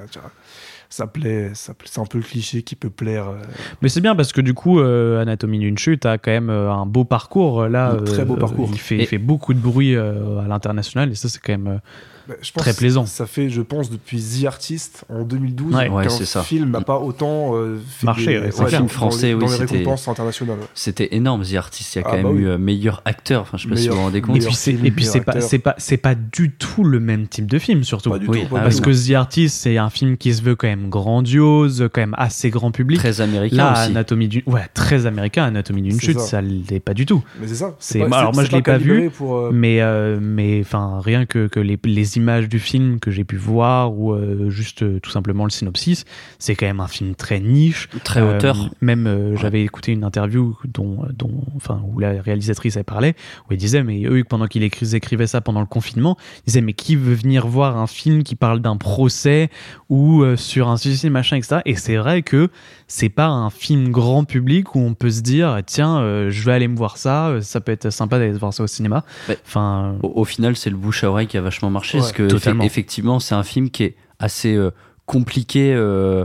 Ça 0.97 1.09
plaît, 1.09 1.51
ça 1.55 1.75
plaît- 1.75 1.89
c'est 1.91 2.01
un 2.01 2.05
peu 2.05 2.19
le 2.19 2.23
cliché 2.25 2.63
qui 2.63 2.77
peut 2.77 2.89
plaire. 2.89 3.27
euh, 3.29 3.39
Mais 3.83 3.89
c'est 3.89 4.01
bien 4.01 4.15
parce 4.15 4.33
que 4.33 4.41
du 4.41 4.55
coup, 4.55 4.79
euh, 4.79 5.21
Anatomie 5.21 5.59
d'une 5.59 5.77
chute 5.77 6.07
a 6.07 6.19
quand 6.19 6.31
même 6.31 6.51
euh, 6.51 6.71
un 6.71 6.87
beau 6.87 7.05
parcours 7.05 7.67
là. 7.67 7.91
Un 7.95 7.97
très 8.05 8.25
beau 8.25 8.35
euh, 8.35 8.39
parcours. 8.39 8.69
Il 8.71 8.79
fait, 8.79 8.95
il 8.99 9.01
Et- 9.01 9.07
fait 9.07 9.19
beaucoup 9.19 9.55
de 9.55 9.59
bruit 9.59 9.97
euh, 9.97 10.39
à 10.39 10.47
l'international 10.47 11.11
et 11.11 11.17
ça, 11.17 11.29
c'est 11.29 11.41
quand 11.41 11.51
même. 11.59 11.81
Bah, 12.29 12.35
je 12.41 12.51
pense 12.53 12.63
Très 12.63 12.75
plaisant. 12.75 13.07
Ça 13.07 13.27
fait, 13.27 13.49
je 13.51 13.61
pense, 13.63 13.91
depuis 13.91 14.21
The 14.21 14.45
Artist 14.47 15.05
en 15.09 15.23
2012 15.25 15.75
Ouais. 15.75 15.89
Ouais, 15.89 16.05
qu'un 16.05 16.09
c'est 16.11 16.25
ça. 16.25 16.43
film 16.43 16.71
n'a 16.71 16.81
pas 16.81 16.99
autant 16.99 17.55
euh, 17.57 17.79
fait 17.87 18.07
Marché, 18.07 18.27
des- 18.27 18.39
ouais, 18.57 18.71
dans- 18.79 18.89
français, 18.89 19.35
oui, 19.35 19.41
dans 19.41 19.47
les 19.47 19.53
c'était- 19.59 19.77
récompenses 19.79 20.09
internationales. 20.09 20.59
ouais. 20.59 20.67
C'était 20.75 21.15
énorme, 21.15 21.43
The 21.45 21.55
Artist. 21.55 21.95
Il 21.95 21.99
y 21.99 22.03
a 22.03 22.05
Ah, 22.07 22.11
quand 22.11 22.17
même 22.17 22.25
bah 22.27 22.33
oui. 22.35 22.43
eu 22.43 22.49
euh, 22.49 22.59
meilleur 22.59 23.03
acteur. 23.05 23.43
Enfin, 23.43 23.57
je 23.59 23.65
sais 23.65 23.69
pas 23.69 23.77
si 23.77 23.89
vous 23.89 23.95
vous 23.97 24.01
rendez 24.03 24.19
Et 24.19 24.21
compte. 24.23 24.35
meilleur 24.37 24.49
puis 24.49 24.57
c'est 24.57 24.73
film, 24.73 24.87
et 24.87 24.91
puis 24.91 25.05
c'est 25.05 25.21
pas 25.21 25.41
c'est 25.41 25.59
pas 25.59 25.75
c'est 25.79 25.97
pas 25.97 26.15
du 26.15 26.51
tout 26.53 26.85
le 26.85 27.01
même 27.01 27.27
type 27.29 27.47
de 27.47 27.59
film 27.59 27.85
surtout. 27.85 28.11
Pas 28.11 28.19
du 28.19 28.27
Oui, 28.29 28.43
tout. 28.45 28.55
pas 28.55 28.61
Parce 28.63 28.77
du 28.77 28.83
que. 28.83 28.91
The 28.95 29.15
Artist 29.15 29.57
c'est 29.61 29.77
un 29.79 29.91
film 29.91 30.17
qui 30.17 30.33
se 30.33 30.43
veut 30.43 30.55
quand 30.57 30.69
même 30.69 30.89
grandiose, 30.89 31.89
quand 31.93 32.01
même 32.01 32.15
assez 32.19 32.51
grand 32.51 32.71
public. 32.71 32.99
Très 32.99 33.21
américain 33.21 33.57
Là, 33.57 33.73
aussi. 33.73 33.91
Anatomie 33.91 34.29
d'une 34.29 34.43
ouais 34.47 34.67
très 34.75 35.07
américain, 35.07 35.45
Anatomie 35.45 35.83
d'une 35.83 36.01
chute, 36.01 36.19
ça. 36.21 36.27
ça 36.27 36.41
l'est 36.43 36.81
pas 36.81 36.95
du 36.95 37.07
tout. 37.07 37.23
Mais 37.41 37.47
c'est 37.49 37.55
ça. 37.57 37.77
alors 38.17 38.35
moi, 38.35 38.45
je 38.45 38.53
l'ai 38.53 38.63
pas 38.63 38.79
vu, 38.79 39.11
euh, 39.23 39.51
Mais 39.53 39.81
mais 40.21 40.61
enfin 40.61 41.01
rien 41.03 41.27
que 41.27 41.47
que 41.49 41.61
les, 41.61 41.79
les 42.15 42.19
images 42.21 42.49
du 42.49 42.59
film 42.59 43.01
que 43.01 43.11
j'ai 43.11 43.25
pu 43.25 43.37
voir 43.37 43.93
ou 43.93 44.13
euh, 44.13 44.51
juste 44.51 44.83
euh, 44.83 45.01
tout 45.01 45.11
simplement 45.11 45.45
le 45.45 45.51
synopsis, 45.51 46.05
c'est 46.39 46.55
quand 46.55 46.67
même 46.67 46.81
un 46.81 46.89
film 46.89 47.15
très 47.15 47.41
niche. 47.41 47.89
Très 48.05 48.21
Euh, 48.21 48.37
hauteur. 48.37 48.71
même 48.81 49.35
j'avais 49.37 49.63
écouté 49.63 49.93
une 49.93 50.05
interview 50.05 50.57
dont, 50.65 51.05
dont, 51.17 51.43
enfin, 51.57 51.83
où 51.87 51.99
la 51.99 52.21
réalisatrice 52.23 52.77
elle 52.77 52.85
parlait, 52.85 53.15
où 53.49 53.53
elle 53.53 53.59
disait, 53.59 53.83
mais 53.83 54.05
eux, 54.05 54.23
pendant 54.29 54.47
qu'ils 54.47 54.63
écri- 54.63 54.95
écrivaient 54.95 55.27
ça 55.27 55.41
pendant 55.41 55.61
le 55.61 55.67
confinement, 55.67 56.17
ils 56.39 56.47
disaient, 56.47 56.61
mais 56.61 56.73
qui 56.73 56.97
veut 56.97 57.15
venir 57.15 57.47
voir 57.47 57.77
un 57.77 57.87
film 57.87 58.23
qui 58.23 58.37
parle 58.37 58.61
d'un 58.61 58.77
procès 58.77 59.51
ou 59.89 60.25
sur 60.37 60.69
un 60.69 60.77
suicide, 60.77 61.11
machin, 61.11 61.37
etc. 61.37 61.61
Et 61.65 61.75
c'est 61.77 61.97
vrai 61.97 62.23
que 62.23 62.49
c'est 62.87 63.09
pas 63.09 63.27
un 63.27 63.51
film 63.51 63.91
grand 63.91 64.25
public 64.25 64.75
où 64.75 64.81
on 64.81 64.95
peut 64.95 65.11
se 65.11 65.23
dire, 65.23 65.59
tiens, 65.67 65.99
euh, 65.99 66.31
je 66.31 66.45
vais 66.45 66.53
aller 66.53 66.69
me 66.69 66.77
voir 66.77 66.97
ça, 66.97 67.29
euh, 67.29 67.41
ça 67.41 67.61
peut 67.61 67.73
être 67.73 67.91
sympa 67.91 68.19
d'aller 68.19 68.33
voir 68.33 68.53
ça 68.53 68.63
au 68.63 68.67
cinéma. 68.67 69.05
Enfin, 69.47 69.97
Au, 70.03 70.13
au 70.21 70.25
final, 70.25 70.57
c'est 70.57 70.71
le 70.71 70.77
bouche 70.77 71.05
à 71.05 71.11
oreille 71.11 71.27
qui 71.27 71.39
a 71.39 71.41
vachement 71.41 71.71
marché. 71.71 71.99
Ouais, 71.99 72.03
parce 72.03 72.13
que 72.13 72.29
totalement. 72.29 72.65
effectivement, 72.65 73.21
c'est 73.21 73.35
un 73.35 73.43
film 73.43 73.71
qui 73.71 73.85
est 73.85 73.97
assez 74.19 74.55
euh, 74.55 74.71
compliqué, 75.07 75.73
euh, 75.75 76.25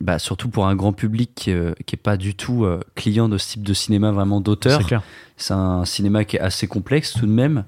bah, 0.00 0.18
surtout 0.18 0.48
pour 0.48 0.66
un 0.66 0.74
grand 0.74 0.92
public 0.92 1.30
qui 1.34 1.50
n'est 1.50 2.02
pas 2.02 2.16
du 2.16 2.34
tout 2.34 2.66
client 2.94 3.28
de 3.28 3.38
ce 3.38 3.52
type 3.52 3.62
de 3.62 3.74
cinéma 3.74 4.10
vraiment 4.10 4.40
d'auteur. 4.40 4.80
c'est 5.36 5.54
un 5.54 5.84
cinéma 5.84 6.24
qui 6.24 6.36
est 6.36 6.40
assez 6.40 6.66
complexe 6.66 7.12
tout 7.12 7.26
de 7.26 7.32
même. 7.32 7.64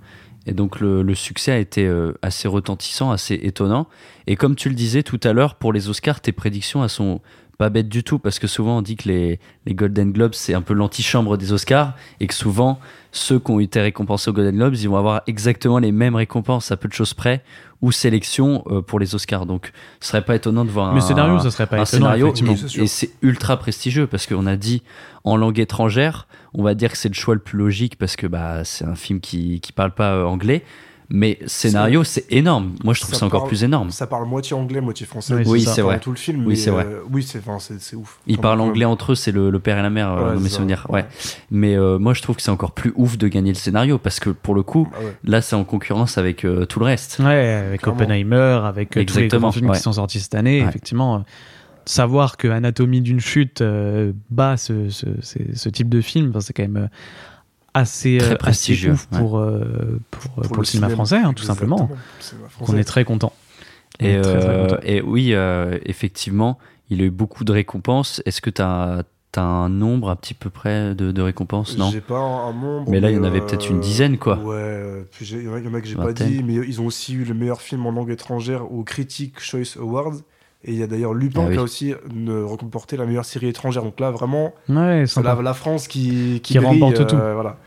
Et 0.46 0.52
donc 0.52 0.80
le, 0.80 1.02
le 1.02 1.14
succès 1.14 1.52
a 1.52 1.58
été 1.58 1.90
assez 2.22 2.48
retentissant, 2.48 3.10
assez 3.10 3.34
étonnant. 3.42 3.86
Et 4.26 4.36
comme 4.36 4.56
tu 4.56 4.68
le 4.70 4.74
disais 4.74 5.02
tout 5.02 5.20
à 5.24 5.32
l'heure, 5.34 5.56
pour 5.56 5.72
les 5.74 5.88
Oscars, 5.90 6.20
tes 6.20 6.32
prédictions 6.32 6.82
elles 6.82 6.90
sont 6.90 7.20
pas 7.64 7.70
bête 7.70 7.88
du 7.88 8.04
tout 8.04 8.18
parce 8.18 8.38
que 8.38 8.46
souvent 8.46 8.76
on 8.76 8.82
dit 8.82 8.94
que 8.94 9.08
les, 9.08 9.40
les 9.64 9.74
Golden 9.74 10.12
Globes 10.12 10.34
c'est 10.34 10.52
un 10.52 10.60
peu 10.60 10.74
l'antichambre 10.74 11.38
des 11.38 11.54
Oscars 11.54 11.94
et 12.20 12.26
que 12.26 12.34
souvent 12.34 12.78
ceux 13.10 13.38
qui 13.38 13.50
ont 13.52 13.58
été 13.58 13.80
récompensés 13.80 14.28
aux 14.28 14.34
Golden 14.34 14.54
Globes 14.54 14.74
ils 14.74 14.86
vont 14.86 14.98
avoir 14.98 15.22
exactement 15.26 15.78
les 15.78 15.90
mêmes 15.90 16.14
récompenses 16.14 16.70
à 16.72 16.76
peu 16.76 16.88
de 16.88 16.92
choses 16.92 17.14
près 17.14 17.42
ou 17.80 17.90
sélection 17.90 18.64
euh, 18.66 18.82
pour 18.82 18.98
les 18.98 19.14
Oscars. 19.14 19.46
Donc 19.46 19.72
ce 20.00 20.08
serait 20.08 20.22
pas 20.22 20.36
étonnant 20.36 20.66
de 20.66 20.70
voir 20.70 20.92
Mais 20.92 20.98
un, 20.98 21.00
scénario, 21.00 21.38
ça 21.38 21.50
serait 21.50 21.66
pas 21.66 21.78
un 21.78 21.84
étonnant, 21.84 22.32
scénario 22.32 22.34
et 22.76 22.86
c'est 22.86 23.12
ultra 23.22 23.56
prestigieux 23.56 24.06
parce 24.06 24.26
qu'on 24.26 24.44
a 24.44 24.56
dit 24.56 24.82
en 25.24 25.38
langue 25.38 25.58
étrangère, 25.58 26.28
on 26.52 26.62
va 26.62 26.74
dire 26.74 26.90
que 26.92 26.98
c'est 26.98 27.08
le 27.08 27.14
choix 27.14 27.32
le 27.32 27.40
plus 27.40 27.56
logique 27.56 27.96
parce 27.96 28.16
que 28.16 28.26
bah 28.26 28.62
c'est 28.64 28.84
un 28.84 28.94
film 28.94 29.20
qui 29.20 29.62
qui 29.62 29.72
parle 29.72 29.92
pas 29.92 30.16
euh, 30.16 30.24
anglais. 30.24 30.64
Mais 31.10 31.38
scénario, 31.46 32.02
c'est 32.02 32.24
énorme. 32.32 32.74
Moi, 32.82 32.94
je 32.94 33.00
trouve 33.02 33.14
Ça 33.14 33.20
ça 33.20 33.26
encore 33.26 33.40
parle- 33.42 33.48
plus 33.48 33.62
énorme. 33.64 33.90
Ça 33.90 34.06
parle 34.06 34.26
moitié 34.26 34.56
anglais, 34.56 34.80
moitié 34.80 35.04
français. 35.06 35.34
Oui, 35.46 35.60
c'est 35.60 35.82
vrai. 35.82 36.00
Tout 36.00 36.10
le 36.10 36.16
film. 36.16 36.46
Oui, 36.46 36.56
c'est 36.56 36.70
vrai. 36.70 36.86
euh, 36.86 37.00
oui, 37.12 37.22
c'est 37.22 37.38
enfin, 37.46 37.58
ouf. 37.96 38.18
Ils 38.26 38.38
parlent 38.38 38.58
même. 38.58 38.68
anglais 38.68 38.84
entre 38.86 39.12
eux, 39.12 39.14
c'est 39.14 39.30
le, 39.32 39.50
le 39.50 39.58
père 39.58 39.78
et 39.78 39.82
la 39.82 39.90
mère, 39.90 40.10
euh, 40.12 40.28
Ouais, 40.30 40.34
dans 40.36 40.40
mes 40.40 40.48
souvenirs. 40.48 40.86
Ouais. 40.88 41.00
Ouais. 41.02 41.06
Mais 41.50 41.76
euh, 41.76 41.98
moi, 41.98 42.14
je 42.14 42.22
trouve 42.22 42.36
que 42.36 42.42
c'est 42.42 42.50
encore 42.50 42.72
plus 42.72 42.92
ouf 42.96 43.18
de 43.18 43.28
gagner 43.28 43.50
le 43.50 43.58
scénario 43.58 43.98
parce 43.98 44.18
que 44.18 44.30
pour 44.30 44.54
le 44.54 44.62
coup, 44.62 44.88
Ah 44.94 45.00
ouais. 45.04 45.16
là, 45.24 45.42
c'est 45.42 45.56
en 45.56 45.64
concurrence 45.64 46.16
avec 46.18 46.44
euh, 46.44 46.64
tout 46.64 46.78
le 46.78 46.86
reste. 46.86 47.18
Ouais, 47.20 47.62
avec 47.66 47.82
Clairement. 47.82 48.00
Oppenheimer, 48.00 48.60
avec 48.64 48.96
euh, 48.96 49.04
tous 49.04 49.18
les 49.18 49.28
films 49.28 49.68
ouais. 49.68 49.76
qui 49.76 49.82
sont 49.82 49.92
sortis 49.92 50.20
cette 50.20 50.34
année, 50.34 50.62
Ouais. 50.62 50.68
effectivement. 50.68 51.16
euh, 51.16 51.18
Savoir 51.86 52.38
que 52.38 52.48
Anatomie 52.48 53.02
d'une 53.02 53.20
chute 53.20 53.60
euh, 53.60 54.12
bat 54.30 54.56
ce, 54.56 54.88
ce, 54.88 55.04
ce- 55.20 55.38
ce 55.54 55.68
type 55.68 55.90
de 55.90 56.00
film, 56.00 56.32
c'est 56.40 56.54
quand 56.54 56.62
même 56.62 56.78
euh, 56.78 56.88
assez, 57.74 58.18
Très 58.18 58.26
euh, 58.26 58.30
assez 58.30 58.36
prestigieux, 58.38 58.92
ouf 58.92 59.08
ouais. 59.12 59.18
pour, 59.18 59.38
euh, 59.38 60.00
pour, 60.10 60.30
pour 60.42 60.56
le, 60.58 60.64
cinéma 60.64 60.88
français, 60.88 61.16
hein, 61.18 61.32
tout 61.34 61.44
simplement. 61.44 61.88
Le 61.90 62.22
cinéma 62.22 62.46
On 62.46 62.64
français. 62.64 62.78
est 62.80 62.84
très 62.84 63.04
content. 63.04 63.32
On 64.00 64.04
Et, 64.06 64.20
très, 64.20 64.38
très 64.40 64.48
euh, 64.48 64.66
content. 64.68 64.80
et 64.84 65.00
oui, 65.02 65.30
euh, 65.34 65.78
effectivement, 65.84 66.58
il 66.90 67.00
a 67.02 67.04
eu 67.04 67.10
beaucoup 67.10 67.44
de 67.44 67.52
récompenses. 67.52 68.22
Est-ce 68.26 68.40
que 68.40 68.50
tu 68.50 68.62
as, 68.62 69.02
un 69.36 69.68
nombre 69.68 70.10
à 70.10 70.16
petit 70.16 70.34
peu 70.34 70.48
près 70.48 70.94
de, 70.94 71.10
de 71.10 71.20
récompenses? 71.22 71.76
Non 71.76 71.90
J'ai 71.90 72.00
pas 72.00 72.18
un, 72.18 72.48
un 72.50 72.52
nombre. 72.52 72.88
Mais 72.90 73.00
là, 73.00 73.10
il 73.10 73.16
y 73.16 73.18
en 73.18 73.24
avait 73.24 73.40
peut-être 73.40 73.68
une 73.68 73.80
dizaine, 73.80 74.16
quoi. 74.18 74.38
Ouais, 74.38 75.04
puis 75.10 75.26
il 75.28 75.42
y 75.42 75.48
en 75.48 75.54
a- 75.54 75.58
il 75.58 75.64
y 75.64 75.68
en 75.68 75.74
a 75.74 75.80
que 75.80 75.88
j'ai 75.88 75.96
pas 75.96 76.12
dit, 76.12 76.42
mais 76.44 76.54
ils 76.54 76.80
ont 76.80 76.86
aussi 76.86 77.14
eu 77.14 77.24
le 77.24 77.34
meilleur 77.34 77.60
film 77.60 77.84
en 77.86 77.90
langue 77.90 78.10
étrangère 78.10 78.70
au 78.72 78.84
Critic 78.84 79.40
Choice 79.40 79.76
Awards. 79.80 80.14
Et 80.66 80.72
il 80.72 80.78
y 80.78 80.82
a 80.82 80.86
d'ailleurs 80.86 81.12
Lupin 81.12 81.42
Ah 81.42 81.48
oui. 81.48 81.52
qui 81.54 81.58
a 81.58 81.62
aussi 81.62 81.94
remporté 82.46 82.96
la 82.96 83.04
meilleure 83.04 83.26
série 83.26 83.48
étrangère. 83.48 83.82
Donc 83.82 84.00
là, 84.00 84.10
vraiment, 84.10 84.54
Ouais, 84.70 85.04
c'est 85.06 85.22
la, 85.22 85.34
la 85.42 85.52
France 85.52 85.88
qui, 85.88 86.40
Qui 86.42 86.54
brille, 86.58 86.80
remporte 86.80 87.00
euh, 87.00 87.04
tout. 87.04 87.16
Voilà. 87.16 87.58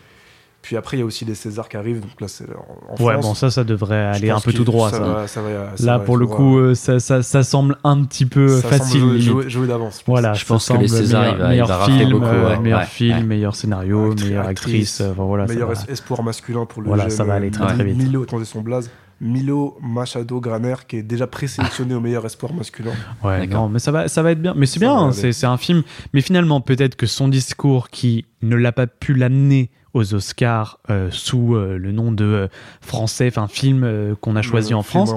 Puis 0.67 0.75
après, 0.75 0.97
il 0.97 0.99
y 0.99 1.03
a 1.03 1.05
aussi 1.05 1.23
les 1.23 1.33
Césars 1.33 1.69
qui 1.69 1.77
arrivent. 1.77 2.01
Donc 2.01 2.19
là, 2.19 2.27
c'est 2.27 2.43
en, 2.49 2.93
en 2.93 3.01
Ouais, 3.05 3.13
France. 3.13 3.25
bon, 3.25 3.33
ça, 3.35 3.49
ça 3.49 3.63
devrait 3.63 4.03
aller 4.03 4.29
un 4.31 4.41
peu 4.41 4.51
tout 4.51 4.65
droit. 4.65 4.89
Ça 4.89 4.97
Ça. 4.97 5.03
va, 5.03 5.27
ça 5.27 5.41
va- 5.41 5.77
ça 5.77 5.85
Là, 5.85 5.97
va 5.97 6.03
pour 6.03 6.17
le 6.17 6.25
droit. 6.25 6.35
coup, 6.35 6.57
euh, 6.57 6.75
ça, 6.75 6.99
ça, 6.99 7.21
ça 7.23 7.43
semble 7.43 7.77
un 7.85 8.03
petit 8.03 8.25
peu 8.25 8.49
semble 8.49 8.73
facile. 8.73 8.99
jouer, 8.99 9.09
limite. 9.11 9.23
jouer- 9.29 9.49
jouer 9.49 9.67
d'avance. 9.67 10.03
Voilà, 10.05 10.33
Je 10.33 10.43
pense 10.43 10.67
que 10.67 10.73
les 10.73 10.89
Césars, 10.89 11.37
meilleur, 11.37 11.67
il 11.67 11.69
va- 11.73 11.85
film, 11.85 12.11
beaucoup, 12.11 12.25
euh, 12.25 12.49
ouais, 12.49 12.59
meilleur 12.59 12.79
ouais, 12.81 12.85
film, 12.85 13.17
ouais. 13.19 13.23
meilleur 13.23 13.55
scénario, 13.55 14.13
meilleure 14.13 14.45
actrice, 14.45 14.99
actrice. 14.99 15.01
enfin, 15.13 15.23
voilà, 15.23 15.47
ça 15.47 15.53
meilleur 15.53 15.71
espoir 15.89 16.21
masculin 16.21 16.65
pour 16.65 16.81
le 16.81 16.89
Voilà, 16.89 17.09
ça 17.09 17.23
va 17.23 17.35
aller 17.35 17.47
euh, 17.47 17.51
très, 17.51 17.73
très 17.73 17.83
vite. 17.85 17.95
Milo, 17.97 18.23
attendez 18.23 18.43
son 18.43 18.59
blaze. 18.59 18.91
Milo 19.21 19.77
Machado 19.81 20.39
Graner 20.41 20.75
qui 20.85 20.97
est 20.97 21.01
déjà 21.03 21.27
présélectionné 21.27 21.95
au 21.95 21.99
meilleur 22.01 22.25
espoir 22.25 22.53
masculin. 22.53 22.91
Ouais, 23.23 23.47
non, 23.47 23.69
mais 23.69 23.79
ça 23.79 23.91
va, 23.91 24.09
ça 24.09 24.21
va 24.21 24.31
être 24.31 24.41
bien. 24.41 24.53
Mais 24.55 24.65
c'est 24.65 24.79
bien, 24.81 24.95
hein, 24.95 25.11
c'est 25.13 25.45
un 25.45 25.57
film. 25.57 25.83
Mais 26.13 26.19
finalement, 26.21 26.59
peut-être 26.59 26.95
que 26.97 27.05
son 27.07 27.29
discours 27.29 27.89
qui 27.89 28.25
ne 28.41 28.55
l'a 28.57 28.73
pas 28.73 28.85
pu 28.85 29.13
l'amener 29.13 29.71
aux 29.97 30.13
Oscars 30.13 30.79
euh, 30.89 31.09
sous 31.11 31.55
euh, 31.55 31.77
le 31.77 31.91
nom 31.91 32.11
de 32.11 32.23
euh, 32.23 32.47
français, 32.81 33.27
enfin 33.27 33.47
film 33.47 34.15
qu'on 34.21 34.35
a 34.35 34.41
choisi 34.41 34.73
en 34.73 34.83
France, 34.83 35.13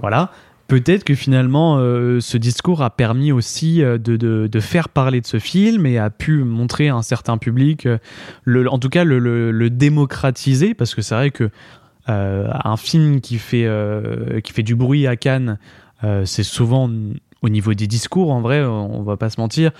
voilà. 0.00 0.30
Peut-être 0.68 1.04
que 1.04 1.14
finalement, 1.14 1.78
ce 1.78 2.36
discours 2.36 2.82
a 2.82 2.90
permis 2.90 3.30
aussi 3.30 3.78
de, 3.78 3.96
de, 3.98 4.48
de 4.48 4.60
faire 4.60 4.88
parler 4.88 5.20
de 5.20 5.26
ce 5.26 5.38
film 5.38 5.86
et 5.86 5.96
a 5.96 6.10
pu 6.10 6.42
montrer 6.42 6.88
à 6.88 6.96
un 6.96 7.02
certain 7.02 7.38
public, 7.38 7.86
le, 8.42 8.68
en 8.68 8.80
tout 8.80 8.88
cas 8.88 9.04
le, 9.04 9.20
le, 9.20 9.52
le 9.52 9.70
démocratiser, 9.70 10.74
parce 10.74 10.96
que 10.96 11.02
c'est 11.02 11.14
vrai 11.14 11.30
que 11.30 11.50
un 12.08 12.76
film 12.76 13.20
qui 13.20 13.38
fait, 13.38 13.70
qui 14.42 14.52
fait 14.52 14.64
du 14.64 14.74
bruit 14.74 15.06
à 15.06 15.14
Cannes, 15.14 15.58
c'est 16.24 16.42
souvent 16.42 16.90
au 17.42 17.48
niveau 17.48 17.72
des 17.74 17.86
discours, 17.86 18.32
en 18.32 18.40
vrai, 18.40 18.64
on 18.64 19.02
va 19.02 19.16
pas 19.16 19.30
se 19.30 19.40
mentir. 19.40 19.70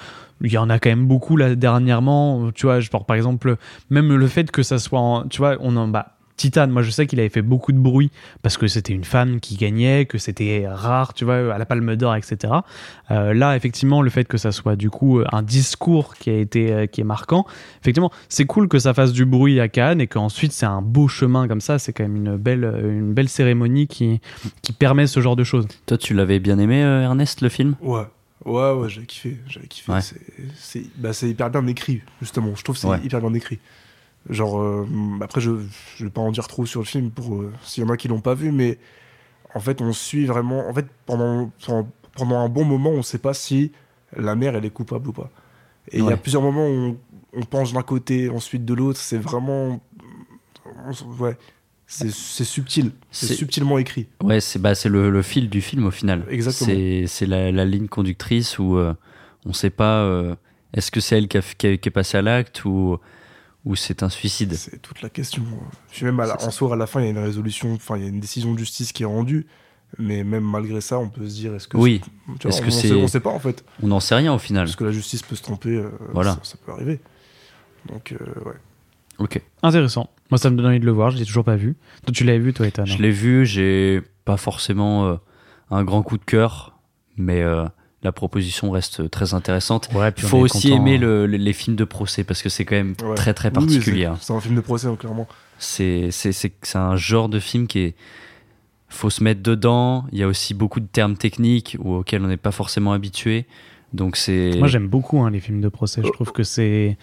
Il 0.42 0.52
y 0.52 0.58
en 0.58 0.68
a 0.70 0.78
quand 0.78 0.90
même 0.90 1.06
beaucoup 1.06 1.36
là 1.36 1.54
dernièrement. 1.54 2.50
Tu 2.54 2.66
vois, 2.66 2.80
je 2.80 2.90
porte 2.90 3.06
par 3.06 3.16
exemple 3.16 3.56
même 3.90 4.14
le 4.14 4.26
fait 4.28 4.50
que 4.50 4.62
ça 4.62 4.78
soit, 4.78 5.00
en- 5.00 5.24
tu 5.28 5.38
vois, 5.38 5.56
on 5.60 5.76
en 5.76 5.88
bah, 5.88 6.12
Titan, 6.36 6.66
moi 6.68 6.82
je 6.82 6.90
sais 6.90 7.06
qu'il 7.06 7.18
avait 7.18 7.30
fait 7.30 7.40
beaucoup 7.40 7.72
de 7.72 7.78
bruit 7.78 8.10
parce 8.42 8.58
que 8.58 8.66
c'était 8.66 8.92
une 8.92 9.04
femme 9.04 9.40
qui 9.40 9.56
gagnait, 9.56 10.04
que 10.04 10.18
c'était 10.18 10.66
rare, 10.68 11.14
tu 11.14 11.24
vois, 11.24 11.54
à 11.54 11.56
la 11.56 11.64
Palme 11.64 11.96
d'Or, 11.96 12.14
etc. 12.14 12.52
Euh, 13.10 13.32
là, 13.32 13.56
effectivement, 13.56 14.02
le 14.02 14.10
fait 14.10 14.24
que 14.28 14.36
ça 14.36 14.52
soit 14.52 14.76
du 14.76 14.90
coup 14.90 15.20
un 15.32 15.42
discours 15.42 16.14
qui 16.16 16.28
a 16.28 16.34
été 16.36 16.72
euh, 16.74 16.84
qui 16.86 17.00
est 17.00 17.04
marquant, 17.04 17.46
effectivement, 17.80 18.10
c'est 18.28 18.44
cool 18.44 18.68
que 18.68 18.78
ça 18.78 18.92
fasse 18.92 19.14
du 19.14 19.24
bruit 19.24 19.58
à 19.60 19.68
Cannes 19.68 20.02
et 20.02 20.08
qu'ensuite 20.08 20.52
c'est 20.52 20.66
un 20.66 20.82
beau 20.82 21.08
chemin 21.08 21.48
comme 21.48 21.62
ça. 21.62 21.78
C'est 21.78 21.94
quand 21.94 22.04
même 22.04 22.16
une 22.16 22.36
belle 22.36 22.64
une 22.84 23.14
belle 23.14 23.30
cérémonie 23.30 23.86
qui 23.86 24.20
qui 24.60 24.74
permet 24.74 25.06
ce 25.06 25.20
genre 25.20 25.36
de 25.36 25.44
choses. 25.44 25.66
Toi, 25.86 25.96
tu 25.96 26.12
l'avais 26.12 26.38
bien 26.38 26.58
aimé, 26.58 26.84
euh, 26.84 27.00
Ernest, 27.04 27.40
le 27.40 27.48
film? 27.48 27.76
Ouais, 27.80 28.02
ouais, 28.44 28.72
ouais, 28.72 28.88
j'avais 28.88 29.06
kiffé. 29.06 29.38
J'avais 29.46 29.66
kiffé. 29.66 29.92
Ouais. 29.92 30.00
C'est- 30.56 30.86
bah, 30.96 31.10
hyper 31.22 31.50
bien 31.50 31.66
écrit, 31.66 32.02
justement. 32.20 32.54
Je 32.54 32.62
trouve 32.62 32.76
que 32.76 32.80
c'est 32.80 32.88
Ouais. 32.88 33.00
hyper 33.02 33.20
bien 33.20 33.34
écrit. 33.34 33.58
Genre, 34.28 34.60
euh, 34.60 34.86
après, 35.20 35.40
je, 35.40 35.52
je 35.96 36.04
vais 36.04 36.10
pas 36.10 36.20
en 36.20 36.32
dire 36.32 36.48
trop 36.48 36.66
sur 36.66 36.80
le 36.80 36.86
film 36.86 37.10
pour 37.10 37.36
euh, 37.36 37.52
s'il 37.62 37.84
y 37.84 37.86
en 37.86 37.90
a 37.90 37.96
qui 37.96 38.08
l'ont 38.08 38.20
pas 38.20 38.34
vu, 38.34 38.50
mais 38.50 38.78
en 39.54 39.60
fait, 39.60 39.80
on 39.80 39.92
suit 39.92 40.26
vraiment. 40.26 40.68
En 40.68 40.74
fait, 40.74 40.86
pendant, 41.06 41.50
pendant, 42.16 42.38
un 42.40 42.48
bon 42.48 42.64
moment, 42.64 42.90
on 42.90 43.02
sait 43.02 43.18
pas 43.18 43.34
si 43.34 43.72
la 44.16 44.34
mère, 44.34 44.56
elle 44.56 44.64
est 44.64 44.70
coupable 44.70 45.08
ou 45.08 45.12
pas. 45.12 45.30
Et 45.92 45.98
il 45.98 46.04
y 46.04 46.12
a 46.12 46.16
plusieurs 46.16 46.42
moments 46.42 46.66
où 46.66 46.70
on, 46.72 46.98
on 47.32 47.42
penche 47.44 47.72
d'un 47.72 47.82
côté, 47.82 48.28
ensuite 48.28 48.64
de 48.64 48.74
l'autre. 48.74 48.98
C'est 48.98 49.18
vraiment. 49.18 49.80
on 50.64 51.22
ouais. 51.22 51.36
C'est 51.88 52.10
subtil. 52.44 52.90
C'est 53.10 53.34
subtilement 53.34 53.78
écrit. 53.78 54.08
Ouais, 54.22 54.40
c'est 54.40 54.58
bah, 54.58 54.74
c'est 54.74 54.88
le, 54.88 55.08
le 55.10 55.22
fil 55.22 55.48
du 55.48 55.60
film 55.60 55.86
au 55.86 55.90
final. 55.90 56.24
Exactement. 56.30 56.70
C'est 56.70 57.04
c'est 57.06 57.26
la, 57.26 57.52
la 57.52 57.64
ligne 57.64 57.86
conductrice 57.88 58.58
où 58.58 58.76
euh, 58.76 58.92
on 59.44 59.52
sait 59.52 59.70
pas 59.70 60.00
euh, 60.00 60.34
est-ce 60.74 60.90
que 60.90 61.00
c'est 61.00 61.16
elle 61.16 61.28
qui, 61.28 61.38
a, 61.38 61.42
qui, 61.42 61.66
est 61.68 61.90
passée 61.90 62.18
à 62.18 62.22
l'acte 62.22 62.64
ou, 62.64 62.98
ou 63.64 63.76
c'est 63.76 64.02
un 64.02 64.08
suicide. 64.08 64.54
C'est 64.54 64.82
toute 64.82 65.00
la 65.00 65.08
question. 65.10 65.44
Je 65.92 65.96
suis 65.96 66.04
même 66.06 66.18
à 66.18 66.26
la- 66.26 66.42
en 66.44 66.50
soi, 66.50 66.72
à 66.72 66.76
la 66.76 66.86
fin, 66.88 67.00
il 67.00 67.04
y 67.04 67.06
a 67.06 67.10
une 67.10 67.18
résolution, 67.18 67.72
enfin, 67.74 67.96
il 67.96 68.02
y 68.02 68.06
a 68.06 68.08
une 68.08 68.20
décision 68.20 68.52
de 68.52 68.58
justice 68.58 68.92
qui 68.92 69.04
est 69.04 69.06
rendue. 69.06 69.46
Mais 69.98 70.24
même 70.24 70.42
malgré 70.44 70.80
ça, 70.80 70.98
on 70.98 71.08
peut 71.08 71.26
se 71.28 71.34
dire 71.36 71.54
est-ce 71.54 71.68
que. 71.68 71.76
Oui. 71.76 72.00
Est-ce 72.44 72.60
que 72.60 72.66
on, 72.66 72.70
c'est- 72.72 72.88
sait, 72.88 72.94
on 72.94 73.06
sait 73.06 73.20
pas 73.20 73.30
en 73.30 73.38
fait. 73.38 73.64
On 73.80 73.86
n'en 73.86 74.00
sait 74.00 74.16
rien 74.16 74.34
au 74.34 74.38
final. 74.38 74.64
Parce 74.66 74.74
que 74.76 74.82
la 74.84 74.90
justice 74.90 75.22
peut 75.22 75.36
se 75.36 75.42
tromper. 75.42 75.76
euh, 75.76 75.90
Voilà. 76.12 76.32
Ça, 76.34 76.40
ça 76.42 76.56
peut 76.66 76.72
arriver. 76.72 77.00
Donc, 77.88 78.12
ouais. 78.44 78.52
Ok. 79.18 79.40
Intéressant. 79.62 80.10
Moi, 80.30 80.38
ça 80.38 80.50
me 80.50 80.56
donne 80.56 80.66
envie 80.66 80.80
de 80.80 80.84
le 80.86 80.92
voir. 80.92 81.10
Je 81.10 81.18
l'ai 81.18 81.24
toujours 81.24 81.44
pas 81.44 81.56
vu. 81.56 81.76
Toi, 82.04 82.12
tu 82.12 82.24
l'avais 82.24 82.38
vu, 82.38 82.52
toi, 82.52 82.66
Ethan 82.66 82.84
Je 82.84 82.98
l'ai 82.98 83.10
vu, 83.10 83.46
j'ai 83.46 84.02
pas 84.24 84.36
forcément 84.36 85.06
euh, 85.06 85.16
un 85.70 85.84
grand 85.84 86.02
coup 86.02 86.18
de 86.18 86.24
cœur, 86.24 86.78
mais 87.16 87.42
euh, 87.42 87.64
la 88.02 88.12
proposition 88.12 88.70
reste 88.70 89.10
très 89.10 89.34
intéressante. 89.34 89.88
Il 90.16 90.22
faut 90.22 90.38
aussi 90.38 90.70
content, 90.70 90.82
aimer 90.82 90.96
hein. 90.96 91.00
le- 91.00 91.26
le- 91.26 91.36
les 91.36 91.52
films 91.52 91.76
de 91.76 91.84
procès 91.84 92.24
parce 92.24 92.42
que 92.42 92.48
c'est 92.48 92.64
quand 92.64 92.76
même 92.76 92.94
Ouais. 93.04 93.14
très 93.14 93.34
très 93.34 93.48
oui, 93.48 93.54
particulier. 93.54 94.02
c'est- 94.02 94.06
hein. 94.06 94.18
c'est 94.20 94.32
un 94.32 94.40
film 94.40 94.56
de 94.56 94.60
procès, 94.60 94.86
hein, 94.88 94.96
clairement. 94.96 95.26
C'est 95.58 96.10
c'est- 96.10 96.32
c'est- 96.32 96.52
c'est 96.62 96.78
un 96.78 96.96
genre 96.96 97.28
de 97.28 97.38
film 97.40 97.66
qui 97.66 97.78
est. 97.80 97.94
faut 98.88 99.10
se 99.10 99.22
mettre 99.24 99.42
dedans. 99.42 100.04
Il 100.12 100.18
y 100.18 100.22
a 100.22 100.28
aussi 100.28 100.54
beaucoup 100.54 100.78
de 100.80 100.86
termes 100.86 101.16
techniques 101.16 101.76
ou 101.80 101.94
auxquels 101.94 102.22
on 102.22 102.28
n'est 102.28 102.36
pas 102.36 102.52
forcément 102.52 102.92
habitué. 102.92 103.46
Donc 103.92 104.16
c'est. 104.16 104.52
Moi, 104.58 104.68
j'aime 104.68 104.86
beaucoup 104.88 105.20
hein, 105.22 105.30
les 105.30 105.40
films 105.40 105.60
de 105.60 105.68
procès. 105.68 106.02
Je 106.04 106.10
trouve 106.10 106.32
que 106.32 106.42
c'est 106.44 106.96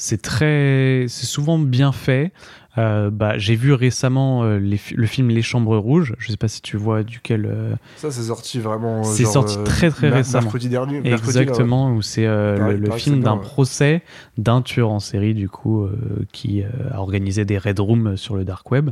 c'est 0.00 0.22
très, 0.22 1.04
c'est 1.08 1.26
souvent 1.26 1.58
bien 1.58 1.92
fait. 1.92 2.32
Euh, 2.78 3.10
bah, 3.10 3.36
j'ai 3.36 3.54
vu 3.54 3.74
récemment 3.74 4.44
euh, 4.44 4.58
les 4.58 4.80
le 4.94 5.06
film 5.06 5.28
Les 5.28 5.42
Chambres 5.42 5.76
Rouges. 5.76 6.14
Je 6.18 6.30
sais 6.30 6.38
pas 6.38 6.48
si 6.48 6.62
tu 6.62 6.78
vois 6.78 7.02
duquel. 7.02 7.44
euh, 7.44 7.74
Ça, 7.96 8.10
c'est 8.10 8.22
sorti 8.22 8.60
vraiment. 8.60 9.04
C'est 9.04 9.26
sorti 9.26 9.62
très, 9.64 9.90
très 9.90 10.08
récemment. 10.08 10.44
Mercredi 10.44 10.70
dernier. 10.70 11.00
mercredi, 11.02 11.10
là, 11.10 11.40
ouais. 11.40 11.42
Exactement, 11.42 11.92
où 11.92 12.00
c'est 12.00 12.26
le, 12.26 12.90
film 12.92 13.20
d'un 13.20 13.34
ouais. 13.34 13.42
procès 13.42 14.02
d'un 14.38 14.62
tueur 14.62 14.90
en 14.90 15.00
série, 15.00 15.34
du 15.34 15.50
coup, 15.50 15.86
qui 16.32 16.62
a 16.62 16.98
organisé 16.98 17.44
des 17.44 17.58
raid 17.58 17.78
rooms 17.78 18.16
sur 18.16 18.36
le 18.36 18.44
dark 18.44 18.70
web. 18.70 18.90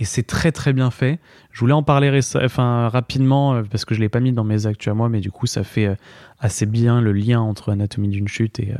Et 0.00 0.04
c'est 0.04 0.24
très 0.24 0.52
très 0.52 0.74
bien 0.74 0.90
fait. 0.90 1.18
Je 1.50 1.60
voulais 1.60 1.72
en 1.72 1.82
parler 1.82 2.20
enfin, 2.34 2.88
rapidement 2.88 3.62
parce 3.70 3.86
que 3.86 3.94
je 3.94 4.00
l'ai 4.00 4.10
pas 4.10 4.20
mis 4.20 4.32
dans 4.32 4.44
mes 4.44 4.66
actus 4.66 4.90
à 4.90 4.94
moi, 4.94 5.08
mais 5.08 5.20
du 5.20 5.30
coup, 5.30 5.46
ça 5.46 5.64
fait 5.64 5.96
assez 6.40 6.66
bien 6.66 7.00
le 7.00 7.12
lien 7.12 7.40
entre 7.40 7.72
Anatomie 7.72 8.08
d'une 8.08 8.28
chute 8.28 8.60
et, 8.60 8.74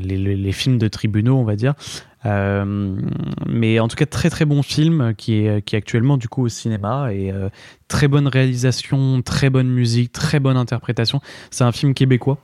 les, 0.00 0.16
les- 0.16 0.36
les 0.36 0.52
films 0.52 0.78
de 0.78 0.88
tribunaux, 0.88 1.36
on 1.36 1.44
va 1.44 1.56
dire. 1.56 1.74
Euh, 2.24 2.94
mais 3.48 3.80
en 3.80 3.88
tout 3.88 3.96
cas, 3.96 4.06
très 4.06 4.30
très 4.30 4.44
bon 4.44 4.62
film 4.62 5.12
qui 5.16 5.44
est, 5.44 5.62
qui 5.62 5.74
est 5.74 5.78
actuellement 5.78 6.16
du 6.16 6.28
coup 6.28 6.44
au 6.44 6.48
cinéma 6.48 7.12
et 7.12 7.32
euh, 7.32 7.48
très 7.88 8.06
bonne 8.06 8.28
réalisation, 8.28 9.22
très 9.22 9.50
bonne 9.50 9.68
musique, 9.68 10.12
très 10.12 10.38
bonne 10.38 10.56
interprétation. 10.56 11.20
C'est 11.50 11.64
un 11.64 11.72
film 11.72 11.94
québécois. 11.94 12.38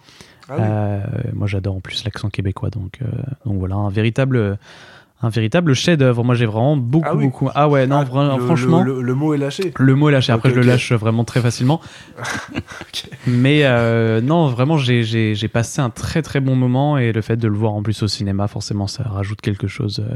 Ah 0.48 0.54
oui. 0.56 0.62
Euh, 0.66 1.00
moi, 1.34 1.46
j'adore 1.46 1.76
en 1.76 1.80
plus 1.80 2.04
l'accent 2.04 2.30
québécois, 2.30 2.70
donc, 2.70 3.00
donc 3.44 3.58
voilà, 3.58 3.74
un 3.76 3.90
véritable, 3.90 4.58
un 5.20 5.28
véritable 5.30 5.74
chef-d'œuvre. 5.74 6.22
Moi, 6.22 6.34
j'ai 6.36 6.46
vraiment 6.46 6.76
beaucoup, 6.76 7.06
Ah 7.10 7.14
oui. 7.16 7.24
beaucoup. 7.24 7.48
Ah 7.54 7.68
ouais, 7.68 7.86
non, 7.86 8.04
Ah, 8.08 8.36
le- 8.36 8.44
franchement. 8.44 8.82
Le, 8.82 8.94
le- 8.96 9.02
le 9.02 9.14
mot 9.14 9.34
est 9.34 9.38
lâché. 9.38 9.72
Le 9.76 9.94
mot 9.96 10.08
est 10.08 10.12
lâché. 10.12 10.32
Après, 10.32 10.50
je 10.50 10.54
le 10.54 10.62
lâche 10.62 10.92
vraiment 10.92 11.24
très 11.24 11.40
facilement. 11.40 11.80
Mais 13.26 13.60
euh, 13.64 14.20
non, 14.20 14.46
vraiment, 14.48 14.76
j'ai- 14.78 15.02
j'ai 15.02 15.34
j'ai 15.34 15.48
passé 15.48 15.80
un 15.80 15.90
très 15.90 16.22
très 16.22 16.40
bon 16.40 16.54
moment 16.56 16.98
et 16.98 17.12
le 17.12 17.20
fait 17.22 17.36
de 17.36 17.48
le 17.48 17.54
voir 17.56 17.72
en 17.72 17.82
plus 17.82 18.02
au 18.02 18.08
cinéma, 18.08 18.48
forcément, 18.48 18.86
ça 18.86 19.04
rajoute 19.04 19.40
quelque 19.40 19.66
chose 19.66 20.00
euh, 20.08 20.14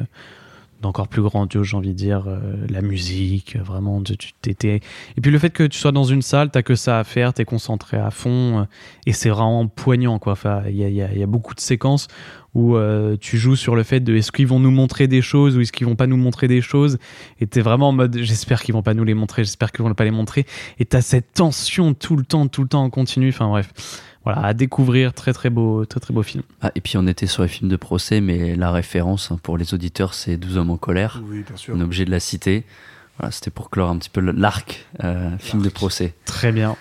d'encore 0.83 1.09
plus 1.09 1.23
grandiose, 1.23 1.67
j'ai 1.67 1.77
envie 1.77 1.89
de 1.91 1.95
dire. 1.95 2.25
euh, 2.27 2.67
la 2.69 2.83
musique, 2.83 3.57
euh, 3.57 3.63
vraiment, 3.63 4.03
tu 4.03 4.17
t'étais. 4.43 4.81
Et 5.17 5.21
puis 5.23 5.31
le 5.31 5.39
fait 5.39 5.51
que 5.51 5.63
tu 5.65 5.79
sois 5.79 5.93
dans 5.93 6.05
une 6.05 6.21
salle, 6.23 6.51
t'as 6.51 6.63
que 6.63 6.75
ça 6.75 6.99
à 6.99 7.05
faire, 7.05 7.33
t'es 7.33 7.45
concentré 7.47 7.97
à 7.97 8.11
fond 8.11 8.61
euh, 8.61 8.65
et 9.07 9.13
c'est 9.13 9.31
vraiment 9.31 9.67
poignant, 9.69 10.19
quoi. 10.19 10.33
Enfin, 10.33 10.63
il 10.69 10.77
y 10.77 10.85
a, 10.85 10.89
y 10.91 11.01
a- 11.01 11.13
y 11.15 11.23
a 11.23 11.27
beaucoup 11.27 11.55
de 11.55 11.61
séquences 11.61 12.09
où 12.55 12.77
tu 13.19 13.39
joues 13.39 13.57
sur 13.57 13.75
le 13.75 13.83
fait 13.83 14.01
de 14.01 14.15
est-ce 14.15 14.31
qu'ils 14.31 14.47
vont 14.47 14.61
nous 14.61 14.71
montrer 14.71 15.07
des 15.09 15.23
choses 15.23 15.57
ou 15.57 15.63
est-ce 15.63 15.73
qu'ils 15.73 15.87
vont 15.87 15.97
pas 15.97 16.07
nous 16.07 16.19
montrer 16.19 16.49
des 16.49 16.61
choses? 16.61 16.99
Et 17.41 17.47
t'es 17.47 17.63
vraiment 17.63 17.89
en 17.89 17.93
mode 17.93 18.19
j'espère 18.21 18.61
qu'ils 18.63 18.75
vont 18.75 18.83
pas 18.83 18.93
nous 18.93 19.05
les 19.05 19.15
montrer 19.15 19.43
j'espère 19.43 19.73
qu'ils 19.73 19.83
vont 19.83 19.95
pas 19.95 20.05
les 20.05 20.11
montrer 20.11 20.45
et 20.79 20.85
t'as 20.85 21.01
cette 21.01 21.33
tension 21.33 21.95
tout 21.95 22.15
le 22.15 22.25
temps 22.27 22.47
tout 22.49 22.61
le 22.61 22.69
temps 22.69 22.83
en 22.85 22.91
continu 22.91 23.31
enfin 23.31 23.49
bref 23.49 23.73
voilà 24.25 24.45
à 24.45 24.55
découvrir 24.55 25.13
très 25.13 25.33
très 25.33 25.51
beau 25.51 25.85
très 25.85 26.01
très 26.01 26.15
beau 26.15 26.23
film 26.23 26.43
Ah, 26.61 26.71
et 26.75 26.81
puis 26.81 26.97
on 26.97 27.07
était 27.07 27.27
sur 27.27 27.43
les 27.43 27.49
films 27.49 27.71
de 27.71 27.77
procès, 27.77 28.21
mais 28.21 28.57
la 28.57 28.71
référence 28.71 29.31
hein, 29.31 29.39
pour 29.43 29.59
les 29.59 29.75
auditeurs, 29.75 30.15
c'est 30.15 30.37
12 30.37 30.59
hommes 30.59 30.71
en 30.71 30.77
colère. 30.77 31.23
Oui, 31.29 31.45
bien 31.47 31.57
sûr. 31.57 31.75
On 31.77 31.81
est 31.81 31.85
obligé 31.85 32.05
de 32.05 32.11
la 32.11 32.21
citer. 32.21 32.65
Voilà, 33.19 33.31
c'était 33.31 33.51
pour 33.51 33.71
clore 33.71 33.91
un 33.91 33.99
petit 33.99 34.11
peu 34.11 34.21
l'arc 34.21 34.87
euh, 35.05 35.37
film 35.39 35.63
de 35.63 35.69
procès. 35.69 36.15
très 36.25 36.51
bien 36.53 36.77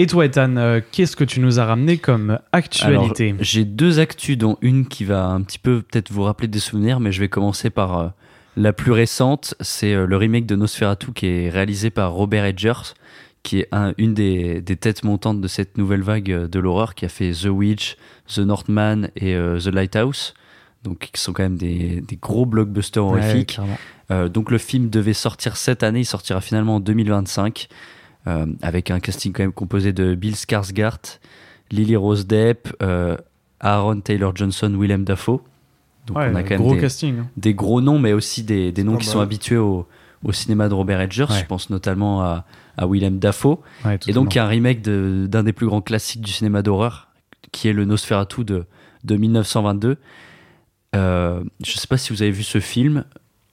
et 0.00 0.06
toi 0.06 0.24
Ethan 0.24 0.56
euh, 0.56 0.80
qu'est-ce 0.92 1.14
que 1.14 1.24
tu 1.24 1.40
nous 1.40 1.60
as 1.60 1.66
ramené 1.66 1.98
comme 1.98 2.38
actualité 2.52 3.28
Alors, 3.28 3.42
J'ai 3.42 3.66
deux 3.66 4.00
actus, 4.00 4.38
dont 4.38 4.56
une 4.62 4.86
qui 4.86 5.04
va 5.04 5.26
un 5.26 5.42
petit 5.42 5.58
peu 5.58 5.82
peut-être 5.82 6.10
vous 6.10 6.22
rappeler 6.22 6.48
des 6.48 6.58
souvenirs, 6.58 7.00
mais 7.00 7.12
je 7.12 7.20
vais 7.20 7.28
commencer 7.28 7.68
par 7.68 7.98
euh, 7.98 8.08
la 8.56 8.72
plus 8.72 8.92
récente. 8.92 9.54
C'est 9.60 9.92
euh, 9.92 10.06
le 10.06 10.16
remake 10.16 10.46
de 10.46 10.56
Nosferatu 10.56 11.12
qui 11.12 11.26
est 11.26 11.50
réalisé 11.50 11.90
par 11.90 12.12
Robert 12.12 12.46
Edgers, 12.46 12.94
qui 13.42 13.60
est 13.60 13.68
un- 13.72 13.94
une 13.98 14.14
des, 14.14 14.60
des 14.60 14.76
têtes 14.76 15.02
montantes 15.04 15.40
de 15.40 15.48
cette 15.48 15.78
nouvelle 15.78 16.02
vague 16.02 16.30
euh, 16.30 16.48
de 16.48 16.58
l'horreur, 16.60 16.94
qui 16.94 17.04
a 17.04 17.08
fait 17.08 17.32
The 17.32 17.46
Witch, 17.46 17.96
The 18.34 18.38
Northman 18.40 19.10
et 19.16 19.34
euh, 19.34 19.58
The 19.58 19.66
Lighthouse. 19.68 20.34
Donc, 20.82 21.10
qui 21.12 21.20
sont 21.20 21.32
quand 21.34 21.42
même 21.42 21.56
des, 21.58 22.00
des 22.00 22.16
gros 22.16 22.46
blockbusters 22.46 23.04
horrifiques. 23.04 23.58
Euh, 24.10 24.28
donc 24.30 24.50
le 24.50 24.56
film 24.58 24.88
devait 24.88 25.12
sortir 25.12 25.56
cette 25.58 25.82
année, 25.82 26.00
il 26.00 26.04
sortira 26.06 26.40
finalement 26.40 26.76
en 26.76 26.80
2025, 26.80 27.68
euh, 28.26 28.46
avec 28.62 28.90
un 28.90 28.98
casting 28.98 29.32
quand 29.32 29.42
même 29.42 29.52
composé 29.52 29.92
de 29.92 30.14
Bill 30.14 30.34
Skarsgård, 30.34 31.18
Lily 31.70 31.96
Rose 31.96 32.26
Depp, 32.26 32.68
Aaron 33.60 34.00
Taylor 34.00 34.34
Johnson, 34.34 34.74
Willem 34.78 35.04
Dafoe. 35.04 35.40
Donc 36.06 36.16
Ouais, 36.16 36.30
on 36.32 36.34
a 36.34 36.42
quand 36.42 36.50
même 36.50 36.60
gros 36.60 36.74
des, 36.74 36.80
casting 36.80 37.18
hein. 37.20 37.26
des 37.36 37.54
gros 37.54 37.80
noms, 37.80 37.98
mais 37.98 38.12
aussi 38.14 38.42
des, 38.42 38.72
des 38.72 38.82
noms 38.82 38.92
pas 38.94 38.98
qui 39.00 39.06
mal. 39.06 39.12
sont 39.12 39.20
habitués 39.20 39.58
au, 39.58 39.86
au 40.24 40.32
cinéma 40.32 40.68
de 40.68 40.74
Robert 40.74 41.00
Edgers. 41.00 41.26
Ouais. 41.30 41.38
Je 41.40 41.44
pense 41.46 41.68
notamment 41.70 42.22
à, 42.22 42.46
à 42.80 42.86
Willem 42.88 43.18
Dafoe. 43.18 43.58
Ouais, 43.84 43.98
Et 44.08 44.12
donc 44.12 44.34
il 44.34 44.38
y 44.38 44.40
a 44.40 44.44
un 44.44 44.48
remake 44.48 44.82
de- 44.82 45.26
d'un 45.28 45.42
des 45.44 45.52
plus 45.52 45.66
grands 45.66 45.80
classiques 45.82 46.22
du 46.22 46.32
cinéma 46.32 46.62
d'horreur, 46.62 47.08
qui 47.52 47.68
est 47.68 47.72
le 47.72 47.84
Nosferatu 47.84 48.42
de, 48.44 48.64
de 49.04 49.16
1922. 49.16 49.96
Euh, 50.96 51.42
je 51.64 51.72
sais 51.72 51.86
pas 51.86 51.96
si 51.96 52.12
vous 52.12 52.22
avez 52.22 52.30
vu 52.32 52.42
ce 52.42 52.58
film. 52.58 53.04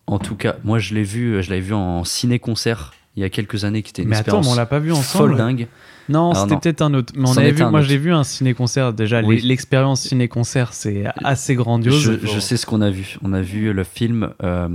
En 0.07 0.19
tout 0.19 0.35
cas, 0.35 0.55
moi 0.63 0.79
je 0.79 0.95
l'ai 0.95 1.03
vu, 1.03 1.43
je 1.43 1.49
l'avais 1.49 1.61
vu 1.61 1.73
en 1.73 2.03
ciné-concert 2.03 2.93
il 3.15 3.21
y 3.21 3.23
a 3.23 3.29
quelques 3.29 3.65
années, 3.65 3.81
qui 3.81 3.89
était 3.89 4.03
une 4.03 4.09
mais 4.09 4.17
attends 4.17 4.41
mais 4.41 4.47
on 4.47 4.53
l'a 4.55 4.67
pas 4.67 4.77
vu 4.77 4.91
ensemble 4.91 5.29
folle 5.31 5.37
dingue. 5.37 5.67
non 6.07 6.35
c'était 6.35 6.55
peut-être 6.57 6.81
un 6.83 6.93
autre 6.93 7.13
mais 7.17 7.27
on 7.27 7.35
avait 7.35 7.51
vu 7.51 7.65
moi 7.65 7.81
j'ai 7.81 7.97
vu 7.97 8.13
un 8.13 8.23
ciné-concert 8.23 8.93
déjà 8.93 9.21
Oui. 9.23 9.41
l'expérience 9.41 10.01
ciné-concert 10.01 10.71
c'est 10.71 11.05
assez 11.23 11.55
grandiose 11.55 11.99
Je, 11.99 12.27
je 12.27 12.39
sais 12.39 12.57
ce 12.57 12.67
qu'on 12.67 12.79
a 12.81 12.91
vu. 12.91 13.17
On 13.23 13.33
a 13.33 13.41
vu 13.41 13.73
le 13.73 13.83
film 13.83 14.29
euh, 14.43 14.69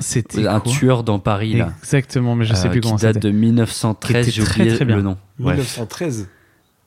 c'était 0.00 0.46
Un 0.46 0.60
quoi 0.60 0.72
tueur 0.72 1.04
dans 1.04 1.18
Paris, 1.18 1.54
là, 1.54 1.72
exactement 1.78 2.34
mais 2.34 2.44
je 2.44 2.54
sais 2.54 2.66
euh, 2.66 2.70
plus 2.70 2.80
qui 2.80 2.88
comment 2.88 2.98
date 2.98 3.18
de 3.18 3.30
1913. 3.30 4.26
Qui 4.26 4.32
J'ai 4.32 4.40
était 4.42 4.50
très, 4.50 4.60
oublié 4.62 4.76
très 4.76 4.84
bien. 4.84 4.96
le 4.96 5.02
nom. 5.02 5.16
Ouais. 5.38 5.52
1913. 5.54 6.28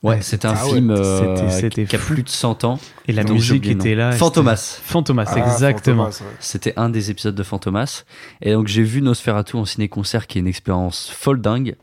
Ouais, 0.02 0.20
c'était 0.20 0.46
un 0.46 0.54
Ah 0.54 0.66
ouais. 0.66 0.72
film 0.74 0.90
euh, 0.90 1.48
C'était- 1.48 1.86
qui 1.86 1.96
a 1.96 1.98
plus 1.98 2.22
de 2.22 2.28
100 2.28 2.64
ans. 2.64 2.78
et 3.08 3.12
la 3.12 3.24
Donc, 3.24 3.38
j'ai 3.38 3.54
musique 3.54 3.66
était 3.68 3.94
là 3.94 4.12
Fantomas. 4.12 4.78
Fantomas 4.84 5.24
Ah, 5.28 5.38
exactement 5.38 6.10
Fantomas, 6.10 6.30
ouais. 6.30 6.36
C'était 6.40 6.74
un 6.76 6.90
des 6.90 7.10
épisodes 7.10 7.34
de 7.34 7.42
Fantomas. 7.42 8.04
Et 8.42 8.52
donc 8.52 8.66
j'ai 8.68 8.82
vu 8.82 9.00
Nosferatu 9.00 9.56
en 9.56 9.64
ciné-concert 9.64 10.26
qui 10.26 10.36
est 10.36 10.40
une 10.42 10.46
expérience 10.46 11.08
folle 11.10 11.40
dingue. 11.40 11.76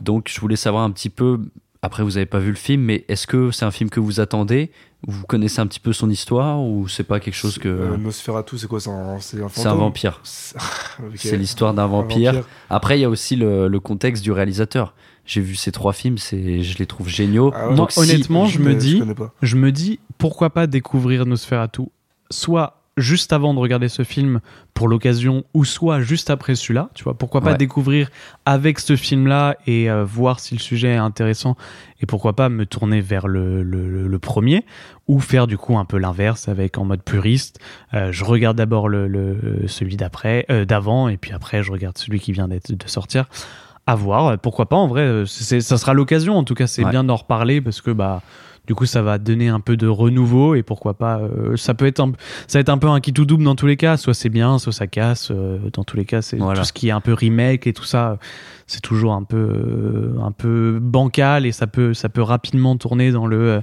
Donc 0.00 0.28
je 0.34 0.40
voulais 0.40 0.56
savoir 0.56 0.82
un 0.82 0.90
petit 0.90 1.08
peu, 1.08 1.40
après 1.82 2.02
vous 2.02 2.16
avez 2.16 2.26
pas 2.26 2.38
vu 2.38 2.50
le 2.50 2.56
film, 2.56 2.82
mais 2.82 3.04
est-ce 3.08 3.26
que 3.26 3.50
c'est 3.50 3.64
un 3.64 3.70
film 3.70 3.90
que 3.90 4.00
vous 4.00 4.20
attendez? 4.20 4.70
Vous 5.06 5.24
connaissez 5.26 5.60
un 5.60 5.66
petit 5.66 5.78
peu 5.80 5.92
son 5.92 6.10
histoire 6.10 6.60
ou 6.62 6.88
c'est 6.88 7.04
pas 7.04 7.20
quelque 7.20 7.34
chose 7.34 7.58
que... 7.58 7.68
Euh, 7.68 7.96
Nosferatu, 7.96 8.58
c'est 8.58 8.66
quoi? 8.66 8.80
C'est 8.80 8.90
un, 8.90 9.20
c'est 9.20 9.36
un 9.40 9.48
c'est 9.48 9.60
un 9.60 9.64
fantôme? 9.64 9.78
vampire. 9.78 10.20
C'est- 10.24 10.56
l'histoire 11.36 11.74
d'un 11.74 11.84
Un 11.84 11.88
vampire. 11.88 12.42
Après 12.70 12.98
il 12.98 13.02
y 13.02 13.04
a 13.04 13.10
aussi 13.10 13.36
le, 13.36 13.68
le 13.68 13.80
contexte 13.80 14.22
du 14.24 14.32
réalisateur. 14.32 14.94
J'ai 15.24 15.40
vu 15.40 15.54
ces 15.56 15.72
trois 15.72 15.92
films, 15.92 16.18
c'est, 16.18 16.62
je 16.62 16.78
les 16.78 16.86
trouve 16.86 17.08
géniaux. 17.08 17.50
Ah 17.54 17.62
ouais. 17.62 17.66
Moi, 17.68 17.76
Donc, 17.76 17.92
si- 17.92 17.98
honnêtement, 18.00 18.46
je 18.46 18.60
me 18.60 18.74
dis- 18.74 19.02
je 19.42 19.56
me 19.56 19.72
dis 19.72 19.98
pourquoi 20.18 20.50
pas 20.50 20.66
découvrir 20.66 21.26
Nosferatu 21.26 21.82
soit 22.30 22.82
juste 22.96 23.32
avant 23.34 23.52
de 23.52 23.58
regarder 23.58 23.88
ce 23.88 24.04
film 24.04 24.40
pour 24.72 24.88
l'occasion 24.88 25.44
ou 25.52 25.64
soit 25.66 26.00
juste 26.00 26.30
après 26.30 26.54
celui-là 26.54 26.88
tu 26.94 27.04
vois 27.04 27.12
pourquoi 27.12 27.42
pas 27.42 27.50
Ouais. 27.52 27.56
découvrir 27.58 28.08
avec 28.46 28.78
ce 28.80 28.96
film 28.96 29.26
là 29.26 29.56
et 29.66 29.90
euh, 29.90 30.02
voir 30.04 30.40
si 30.40 30.54
le 30.54 30.60
sujet 30.60 30.88
est 30.94 30.96
intéressant 30.96 31.56
et 32.00 32.06
pourquoi 32.06 32.34
pas 32.34 32.48
me 32.48 32.64
tourner 32.64 33.02
vers 33.02 33.28
le, 33.28 33.62
le- 33.62 33.88
le- 33.90 34.08
le 34.08 34.18
premier 34.18 34.64
ou 35.08 35.20
faire 35.20 35.46
du 35.46 35.58
coup 35.58 35.76
un 35.76 35.84
peu 35.84 35.98
l'inverse 35.98 36.48
avec 36.48 36.78
en 36.78 36.84
mode 36.86 37.02
puriste 37.02 37.58
Euh, 37.92 38.12
je 38.12 38.24
regarde 38.24 38.56
d'abord 38.56 38.88
le, 38.88 39.08
le- 39.08 39.68
celui 39.68 39.96
d'après 39.96 40.46
euh, 40.50 40.64
d'avant 40.64 41.08
et 41.08 41.18
puis 41.18 41.32
après 41.32 41.62
je 41.62 41.72
regarde 41.72 41.98
celui 41.98 42.18
qui 42.18 42.32
vient 42.32 42.48
d'être 42.48 42.72
de 42.72 42.88
sortir 42.88 43.26
à 43.86 43.94
voir 43.94 44.38
pourquoi 44.38 44.66
pas 44.70 44.76
en 44.76 44.88
vrai 44.88 45.24
c'est, 45.26 45.60
ça 45.60 45.76
sera 45.76 45.92
l'occasion 45.92 46.36
en 46.36 46.44
tout 46.44 46.54
cas 46.54 46.66
c'est 46.66 46.82
Ouais. 46.82 46.90
bien 46.90 47.04
d'en 47.04 47.16
reparler 47.16 47.60
parce 47.60 47.82
que 47.82 47.90
bah 47.90 48.22
du 48.66 48.74
coup, 48.74 48.86
ça 48.86 49.02
va 49.02 49.18
donner 49.18 49.48
un 49.48 49.60
peu 49.60 49.76
de 49.76 49.86
renouveau 49.86 50.54
et 50.54 50.62
pourquoi 50.62 50.94
pas. 50.94 51.18
euh, 51.18 51.56
ça 51.56 51.74
peut 51.74 51.86
être 51.86 52.00
un, 52.00 52.12
ça 52.48 52.58
va 52.58 52.60
être 52.60 52.68
un 52.68 52.78
peu 52.78 52.88
un 52.88 53.00
qui 53.00 53.12
tout 53.12 53.24
double 53.24 53.44
dans 53.44 53.54
tous 53.54 53.66
les 53.66 53.76
cas. 53.76 53.96
Soit 53.96 54.14
c'est 54.14 54.28
bien, 54.28 54.58
soit 54.58 54.72
ça 54.72 54.86
casse. 54.86 55.30
euh, 55.30 55.58
dans 55.72 55.84
tous 55.84 55.96
les 55.96 56.04
cas, 56.04 56.22
c'est 56.22 56.36
Voilà. 56.36 56.60
tout 56.60 56.66
ce 56.66 56.72
qui 56.72 56.88
est 56.88 56.92
un 56.92 57.00
peu 57.00 57.12
remake 57.12 57.66
et 57.66 57.72
tout 57.72 57.84
ça. 57.84 58.18
C'est 58.66 58.80
toujours 58.82 59.12
un 59.12 59.22
peu, 59.22 59.36
euh, 59.36 60.18
un 60.22 60.32
peu 60.32 60.78
bancal 60.82 61.46
et 61.46 61.52
ça 61.52 61.66
peut, 61.66 61.94
ça 61.94 62.08
peut 62.08 62.22
rapidement 62.22 62.76
tourner 62.76 63.12
dans 63.12 63.26
le. 63.26 63.38
euh, 63.50 63.60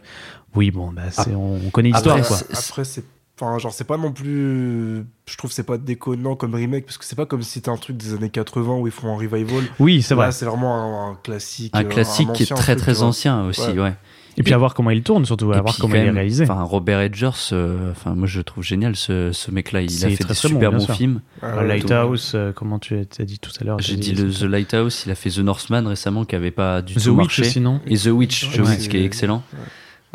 oui, 0.56 0.72
bon, 0.72 0.92
bah, 0.92 1.02
c'est, 1.12 1.34
on, 1.36 1.56
on 1.66 1.70
connaît 1.72 1.90
l'histoire, 1.90 2.16
Après, 2.18 2.28
quoi. 2.28 2.38
c'est- 2.38 2.70
Après, 2.70 2.84
c'est. 2.86 3.04
Enfin, 3.42 3.58
genre, 3.58 3.74
c'est 3.74 3.84
pas 3.84 3.98
non 3.98 4.12
plus. 4.12 5.04
Je 5.26 5.38
trouve 5.38 5.50
que 5.50 5.56
c'est 5.56 5.64
pas 5.66 5.80
déconnant 5.80 6.36
comme 6.36 6.54
remake, 6.54 6.86
parce 6.86 7.00
que 7.00 7.04
c'est 7.06 7.16
pas 7.16 7.26
comme 7.26 7.42
si 7.42 7.50
c'était 7.54 7.70
un 7.70 7.78
truc 7.78 7.98
des 7.98 8.14
années 8.14 8.30
80 8.30 8.76
où 8.76 8.86
ils 8.86 8.94
font 8.94 9.12
un 9.12 9.18
revival. 9.18 9.64
Oui, 9.80 10.04
c'est 10.04 10.14
Là, 10.14 10.22
vrai. 10.26 10.32
c'est 10.32 10.46
vraiment 10.46 11.08
un, 11.08 11.12
un 11.12 11.16
classique. 11.16 11.76
un 11.76 11.84
classique 11.84 12.32
qui 12.34 12.44
est 12.44 12.56
très 12.56 12.76
truc, 12.76 12.84
très 12.94 13.02
ancien 13.02 13.44
aussi, 13.48 13.62
Ouais. 13.72 13.80
ouais. 13.80 13.94
Et 14.38 14.44
puis 14.44 14.54
à 14.54 14.58
voir 14.58 14.74
comment 14.74 14.90
il 14.90 15.04
tourne, 15.04 15.26
surtout 15.26 15.52
à 15.54 15.62
voir 15.62 15.76
comment 15.80 15.96
il 15.96 16.02
est 16.06 16.10
réalisé. 16.10 16.44
Enfin, 16.44 16.64
Robert 16.64 17.00
Edgers, 17.02 17.30
euh, 17.52 17.92
enfin, 17.92 18.16
moi 18.16 18.28
je 18.28 18.40
le 18.40 18.44
trouve 18.44 18.64
génial 18.64 18.96
ce, 18.96 19.32
ce 19.32 19.52
mec-là. 19.52 19.82
Il 19.82 20.06
a 20.06 20.10
fait 20.10 20.16
très, 20.18 20.34
des 20.34 20.36
très 20.36 20.50
bon, 20.50 20.56
super 20.56 20.72
bien 20.72 20.80
bons 20.80 20.94
films. 20.94 21.22
Ah, 21.42 21.58
Euh, 21.60 21.64
Lighthouse, 21.64 22.32
euh, 22.34 22.52
comment 22.52 22.80
tu 22.80 22.96
as 22.98 23.24
dit 23.26 23.38
tout 23.40 23.52
à 23.62 23.64
l'heure 23.64 23.80
J'ai 23.80 23.96
t'as 23.96 24.02
dit 24.02 24.14
le 24.14 24.32
The 24.32 24.44
Lighthouse, 24.44 25.04
il 25.06 25.12
a 25.12 25.16
fait 25.16 25.30
The 25.30 25.40
Northman 25.40 25.86
récemment 25.88 26.26
qui 26.26 26.36
avait 26.36 26.52
pas 26.52 26.82
du 26.82 26.96
The 26.96 27.04
tout 27.04 27.10
Witch 27.12 27.40
marché. 27.40 27.62
Et 27.88 27.98
The 27.98 28.08
Witch, 28.08 28.50
The 28.52 28.60
Ouais, 28.60 28.70
Witch 28.70 28.88
qui 28.90 28.98
est 28.98 29.06
excellent. 29.06 29.44
ouais. 29.54 29.60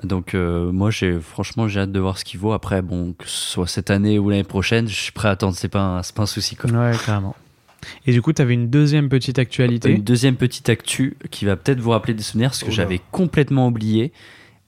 Donc 0.04 0.34
euh, 0.34 0.70
moi 0.70 0.90
j'ai 0.92 1.18
franchement 1.18 1.66
j'ai 1.66 1.80
hâte 1.80 1.90
de 1.92 1.98
voir 1.98 2.18
ce 2.18 2.24
qu'il 2.24 2.38
vaut. 2.38 2.52
Après 2.52 2.82
bon 2.82 3.14
que 3.18 3.26
ce 3.28 3.50
soit 3.52 3.66
cette 3.66 3.90
année 3.90 4.18
ou 4.20 4.30
l'année 4.30 4.44
prochaine, 4.44 4.86
je 4.88 4.94
suis 4.94 5.10
prêt 5.12 5.26
à 5.28 5.32
attendre. 5.32 5.54
C'est 5.56 5.68
pas 5.68 5.80
un, 5.80 6.02
c'est 6.04 6.14
pas 6.14 6.22
un 6.22 6.26
souci 6.26 6.54
quoi. 6.54 6.70
Ouais, 6.70 6.92
carrément. 7.04 7.34
Et 8.06 8.12
du 8.12 8.22
coup, 8.22 8.32
tu 8.32 8.42
avais 8.42 8.54
une 8.54 8.68
deuxième 8.68 9.08
petite 9.08 9.38
actualité. 9.38 9.90
Une 9.90 10.02
deuxième 10.02 10.36
petite 10.36 10.68
actu 10.68 11.16
qui 11.30 11.44
va 11.44 11.56
peut-être 11.56 11.80
vous 11.80 11.90
rappeler 11.90 12.14
des 12.14 12.22
souvenirs, 12.22 12.54
ce 12.54 12.60
que 12.64 12.66
Oula. 12.68 12.76
j'avais 12.76 13.00
complètement 13.10 13.66
oublié. 13.68 14.12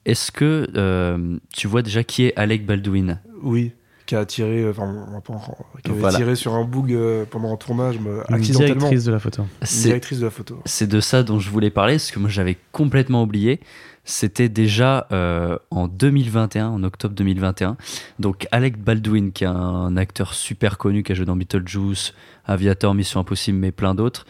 Est-ce 0.07 0.33
que 0.33 0.67
euh, 0.77 1.37
tu 1.55 1.67
vois 1.69 1.83
déjà 1.83 2.03
qui 2.05 2.25
est 2.25 2.33
Alec 2.37 2.65
Baldwin? 2.65 3.21
Oui, 3.43 3.73
qui 4.07 4.17
a 4.17 4.25
tiré, 4.25 4.69
enfin, 4.69 5.07
on 5.09 5.13
va 5.13 5.21
pas 5.21 5.35
en- 5.35 5.57
qui 5.85 5.91
avait 5.91 6.01
Voilà. 6.01 6.17
tiré 6.17 6.35
sur 6.35 6.55
un 6.55 6.65
bug 6.65 6.93
euh, 6.93 7.25
pendant 7.31 7.53
un 7.53 7.57
tournage, 7.57 7.97
Une 7.97 8.35
accidentellement. 8.35 8.75
directrice 8.77 9.05
de 9.05 9.13
la 9.13 9.19
photo. 9.19 9.43
C'est 9.63 9.89
directrice 9.89 10.19
de 10.21 10.25
la 10.25 10.31
photo. 10.31 10.59
c'est 10.65 10.87
de 10.89 11.01
ça 11.01 11.23
dont 11.23 11.39
je 11.39 11.51
voulais 11.51 11.71
parler, 11.71 11.95
parce 11.95 12.11
que 12.11 12.19
moi 12.19 12.31
j'avais 12.31 12.57
complètement 12.73 13.23
oublié. 13.23 13.61
C'était 14.05 14.49
déjà 14.49 15.07
euh, 15.13 15.59
en 15.71 15.87
2021, 15.87 16.69
en 16.69 16.83
octobre 16.83 17.15
2021. 17.15 17.77
Donc 18.19 18.47
Alec 18.51 18.79
Baldwin, 18.79 19.33
qui 19.33 19.45
est 19.45 19.49
un 19.49 19.97
acteur 19.97 20.35
super 20.35 20.79
connu, 20.79 21.03
qui 21.03 21.13
a 21.13 21.15
joué 21.15 21.27
dans 21.27 21.37
Beetlejuice, 21.37 22.15
Aviator, 22.47 22.95
Mission 22.95 23.21
Impossible, 23.21 23.59
mais 23.59 23.73
plein 23.73 23.95
d'autres, 23.95 24.27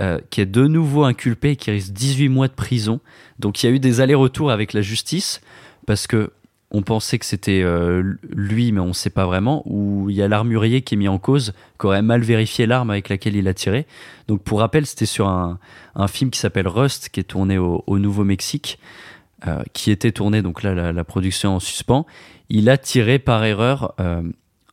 euh, 0.00 0.18
qui 0.30 0.40
est 0.40 0.46
de 0.46 0.66
nouveau 0.66 1.04
inculpé 1.04 1.50
et 1.50 1.56
qui 1.56 1.70
risque 1.70 1.92
18 1.92 2.28
mois 2.28 2.48
de 2.48 2.52
prison. 2.52 3.00
Donc 3.38 3.62
il 3.62 3.66
y 3.66 3.68
a 3.68 3.72
eu 3.72 3.80
des 3.80 4.00
allers-retours 4.00 4.50
avec 4.50 4.72
la 4.72 4.82
justice, 4.82 5.40
parce 5.86 6.06
que 6.06 6.32
on 6.70 6.82
pensait 6.82 7.18
que 7.18 7.24
c'était 7.24 7.62
euh, 7.62 8.14
lui, 8.28 8.72
mais 8.72 8.80
on 8.80 8.88
ne 8.88 8.92
sait 8.92 9.10
pas 9.10 9.24
vraiment, 9.24 9.62
où 9.66 10.10
il 10.10 10.16
y 10.16 10.22
a 10.22 10.28
l'armurier 10.28 10.82
qui 10.82 10.94
est 10.94 10.98
mis 10.98 11.08
en 11.08 11.18
cause, 11.18 11.54
qui 11.80 11.86
aurait 11.86 12.02
mal 12.02 12.20
vérifié 12.20 12.66
l'arme 12.66 12.90
avec 12.90 13.08
laquelle 13.08 13.36
il 13.36 13.48
a 13.48 13.54
tiré. 13.54 13.86
Donc 14.26 14.42
pour 14.42 14.60
rappel, 14.60 14.84
c'était 14.84 15.06
sur 15.06 15.28
un, 15.28 15.58
film 16.08 16.30
qui 16.30 16.38
s'appelle 16.38 16.68
Rust, 16.68 17.08
qui 17.08 17.20
est 17.20 17.24
tourné 17.24 17.56
au, 17.58 17.84
au 17.86 17.98
Nouveau-Mexique, 17.98 18.78
euh, 19.46 19.62
qui 19.72 19.90
était 19.90 20.12
tourné, 20.12 20.42
donc 20.42 20.62
là, 20.62 20.74
la, 20.74 20.92
la 20.92 21.04
production 21.04 21.56
en 21.56 21.60
suspens. 21.60 22.04
Il 22.50 22.68
a 22.68 22.76
tiré 22.76 23.18
par 23.18 23.44
erreur, 23.44 23.94
euh, 24.00 24.22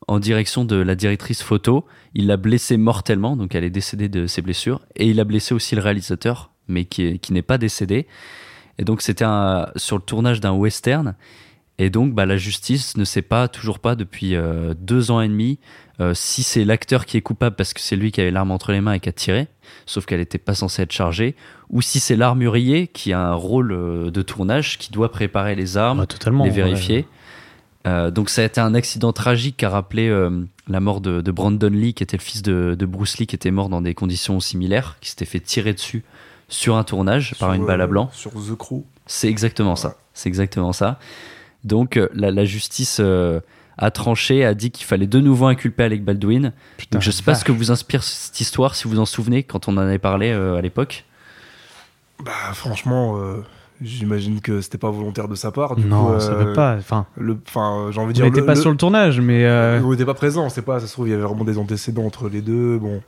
en 0.07 0.19
direction 0.19 0.65
de 0.65 0.75
la 0.75 0.95
directrice 0.95 1.41
photo. 1.41 1.85
Il 2.13 2.27
l'a 2.27 2.37
blessée 2.37 2.77
mortellement, 2.77 3.35
donc 3.35 3.55
elle 3.55 3.63
est 3.63 3.69
décédée 3.69 4.09
de 4.09 4.27
ses 4.27 4.41
blessures. 4.41 4.81
Et 4.95 5.07
il 5.09 5.19
a 5.19 5.23
blessé 5.23 5.53
aussi 5.53 5.75
le 5.75 5.81
réalisateur, 5.81 6.51
mais 6.67 6.85
qui, 6.85 7.03
est- 7.03 7.17
qui 7.19 7.33
n'est 7.33 7.41
pas 7.41 7.57
décédé. 7.57 8.07
Et 8.77 8.83
donc 8.83 9.01
c'était 9.01 9.25
sur 9.77 9.95
le 9.97 10.01
tournage 10.03 10.41
d'un 10.41 10.51
western. 10.51 11.15
Et 11.77 11.89
donc 11.89 12.13
bah, 12.13 12.25
la 12.25 12.37
justice 12.37 12.95
ne 12.95 13.03
sait 13.03 13.21
pas, 13.21 13.47
toujours 13.47 13.79
pas, 13.79 13.95
depuis 13.95 14.35
euh, 14.35 14.73
deux 14.79 15.11
ans 15.11 15.19
et 15.21 15.27
demi, 15.27 15.59
euh, 15.99 16.13
si 16.13 16.41
c'est 16.43 16.63
l'acteur 16.63 17.05
qui 17.05 17.17
est 17.17 17.21
coupable 17.21 17.55
parce 17.55 17.73
que 17.73 17.81
c'est 17.81 17.95
lui 17.97 18.11
qui 18.11 18.21
avait 18.21 18.31
l'arme 18.31 18.51
entre 18.51 18.71
les 18.71 18.79
mains 18.81 18.93
et 18.93 18.99
qui 18.99 19.09
a 19.09 19.11
tiré, 19.11 19.47
sauf 19.85 20.05
qu'elle 20.05 20.19
n'était 20.19 20.37
pas 20.37 20.55
censée 20.55 20.83
être 20.83 20.91
chargée, 20.93 21.35
ou 21.69 21.81
si 21.81 21.99
c'est 21.99 22.15
l'armurier 22.15 22.87
qui 22.87 23.11
a 23.11 23.19
un 23.19 23.33
rôle 23.33 23.71
euh, 23.73 24.09
de 24.09 24.21
tournage, 24.21 24.77
qui 24.77 24.91
doit 24.91 25.11
préparer 25.11 25.55
les 25.55 25.75
armes, 25.77 25.99
Bah, 25.99 26.05
totalement. 26.05 26.45
les 26.45 26.49
ouais. 26.51 26.55
vérifier. 26.55 27.07
Euh, 27.87 28.09
donc 28.09 28.29
ça 28.29 28.41
a 28.41 28.45
été 28.45 28.59
un 28.61 28.73
accident 28.73 29.13
tragique 29.13 29.57
qui 29.57 29.65
a 29.65 29.69
rappelé 29.69 30.07
euh, 30.07 30.45
la 30.67 30.79
mort 30.79 31.01
de, 31.01 31.21
de 31.21 31.31
Brandon 31.31 31.69
Lee, 31.69 31.93
qui 31.93 32.03
était 32.03 32.17
le 32.17 32.21
fils 32.21 32.41
de, 32.41 32.75
de 32.79 32.85
Bruce 32.85 33.17
Lee, 33.19 33.27
qui 33.27 33.35
était 33.35 33.51
mort 33.51 33.69
dans 33.69 33.81
des 33.81 33.93
conditions 33.93 34.39
similaires, 34.39 34.97
qui 35.01 35.09
s'était 35.11 35.25
fait 35.25 35.39
tirer 35.39 35.73
dessus 35.73 36.03
sur 36.47 36.77
un 36.77 36.83
tournage 36.83 37.35
par 37.39 37.53
une 37.53 37.65
balle 37.65 37.81
à 37.81 37.83
euh, 37.83 37.87
blanc. 37.87 38.09
Sur 38.13 38.31
The 38.31 38.55
Crew. 38.57 38.83
C'est 39.05 39.27
exactement 39.27 39.75
ça. 39.75 39.97
C'est 40.13 40.29
exactement 40.29 40.73
ça. 40.73 40.99
Donc 41.65 41.97
euh, 41.97 42.07
la, 42.13 42.31
la 42.31 42.45
justice 42.45 42.99
euh, 43.01 43.39
a 43.77 43.91
tranché, 43.91 44.45
a 44.45 44.53
dit 44.53 44.71
qu'il 44.71 44.85
fallait 44.85 45.07
de 45.07 45.19
nouveau 45.19 45.47
inculper 45.47 45.83
Alec 45.83 46.03
Baldwin. 46.05 46.53
Putain, 46.77 46.97
Donc 46.97 47.01
je 47.03 47.11
sais 47.11 47.23
pas 47.23 47.31
vache. 47.33 47.41
ce 47.41 47.45
que 47.45 47.51
vous 47.51 47.71
inspire 47.71 48.03
cette 48.03 48.39
histoire, 48.39 48.75
si 48.75 48.87
vous 48.87 48.99
en 48.99 49.05
souvenez 49.05 49.43
quand 49.43 49.67
on 49.67 49.73
en 49.73 49.79
avait 49.79 49.99
parlé 49.99 50.31
euh, 50.31 50.55
à 50.55 50.61
l'époque. 50.61 51.03
Bah, 52.23 52.31
franchement, 52.53 53.17
euh, 53.19 53.43
j'imagine 53.81 54.39
que 54.39 54.61
c'était 54.61 54.77
pas 54.77 54.89
volontaire 54.89 55.27
de 55.27 55.35
sa 55.35 55.51
part. 55.51 55.75
Du 55.75 55.83
Non, 55.85 56.13
coup, 56.13 56.19
ça 56.21 56.33
peut 56.35 56.53
pas. 56.53 56.75
Enfin, 56.77 57.05
Le, 57.17 57.37
enfin, 57.47 57.89
j'ai 57.91 57.99
envie 57.99 58.13
de 58.13 58.19
on 58.19 58.21
dire. 58.21 58.25
n'était 58.25 58.39
le- 58.39 58.45
pas 58.45 58.53
le- 58.55 58.61
sur 58.61 58.71
le 58.71 58.77
tournage, 58.77 59.19
mais 59.19 59.43
euh, 59.45 59.81
On 59.83 59.91
n'était 59.91 60.05
pas 60.05 60.13
présent, 60.13 60.47
c'est 60.49 60.61
pas. 60.61 60.79
Ça 60.79 60.87
se 60.87 60.93
trouve, 60.93 61.07
il 61.07 61.11
y 61.11 61.13
avait 61.13 61.23
vraiment 61.23 61.43
des 61.43 61.57
antécédents 61.57 62.05
entre 62.05 62.29
les 62.29 62.41
deux. 62.41 62.77
Bon. 62.77 63.01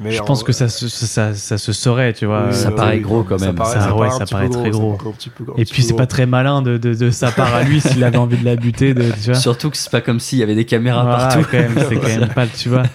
Mais 0.00 0.12
je 0.12 0.22
en- 0.22 0.24
pense 0.24 0.42
que 0.44 0.52
ça, 0.52 0.68
se- 0.68 0.88
ça, 0.88 1.34
ça 1.34 1.58
se 1.58 1.72
saurait, 1.72 2.12
tu 2.12 2.26
vois. 2.26 2.46
Oui, 2.48 2.54
Ça 2.54 2.70
paraît 2.70 2.96
oui, 2.96 3.00
gros 3.02 3.22
quand 3.24 3.38
ça 3.38 3.46
même. 3.46 3.54
paraît- 3.56 3.74
Ça, 3.74 3.80
ça 3.80 3.94
ouais, 3.94 4.06
paraît 4.08 4.18
ça 4.18 4.26
paraît 4.26 4.48
très 4.48 4.62
ça 4.64 4.68
gros. 4.70 4.92
paraît 4.94 5.10
peu- 5.36 5.44
Et 5.56 5.64
puis 5.64 5.82
c'est 5.82 5.94
pas 5.96 6.06
très 6.06 6.26
malin 6.26 6.62
de, 6.62 6.76
de, 6.78 6.94
de 6.94 7.10
sa 7.10 7.30
part 7.32 7.54
à 7.54 7.62
lui 7.64 7.80
s'il 7.80 8.02
avait 8.04 8.16
envie 8.16 8.36
de 8.38 8.44
la 8.44 8.56
buter, 8.56 8.94
de, 8.94 9.02
tu 9.22 9.30
vois. 9.30 9.34
Surtout 9.40 9.70
que 9.70 9.76
c'est 9.76 9.90
pas 9.90 10.00
comme 10.00 10.20
s'il 10.20 10.38
y 10.38 10.42
avait 10.42 10.54
des 10.54 10.64
caméras 10.66 11.02
Voilà, 11.02 11.18
partout. 11.28 11.46
quand 11.50 11.58
même, 11.58 11.74
c'est 11.88 11.96
quand 11.96 12.06
même 12.20 12.28
pas, 12.28 12.46
tu 12.46 12.68
vois. 12.68 12.84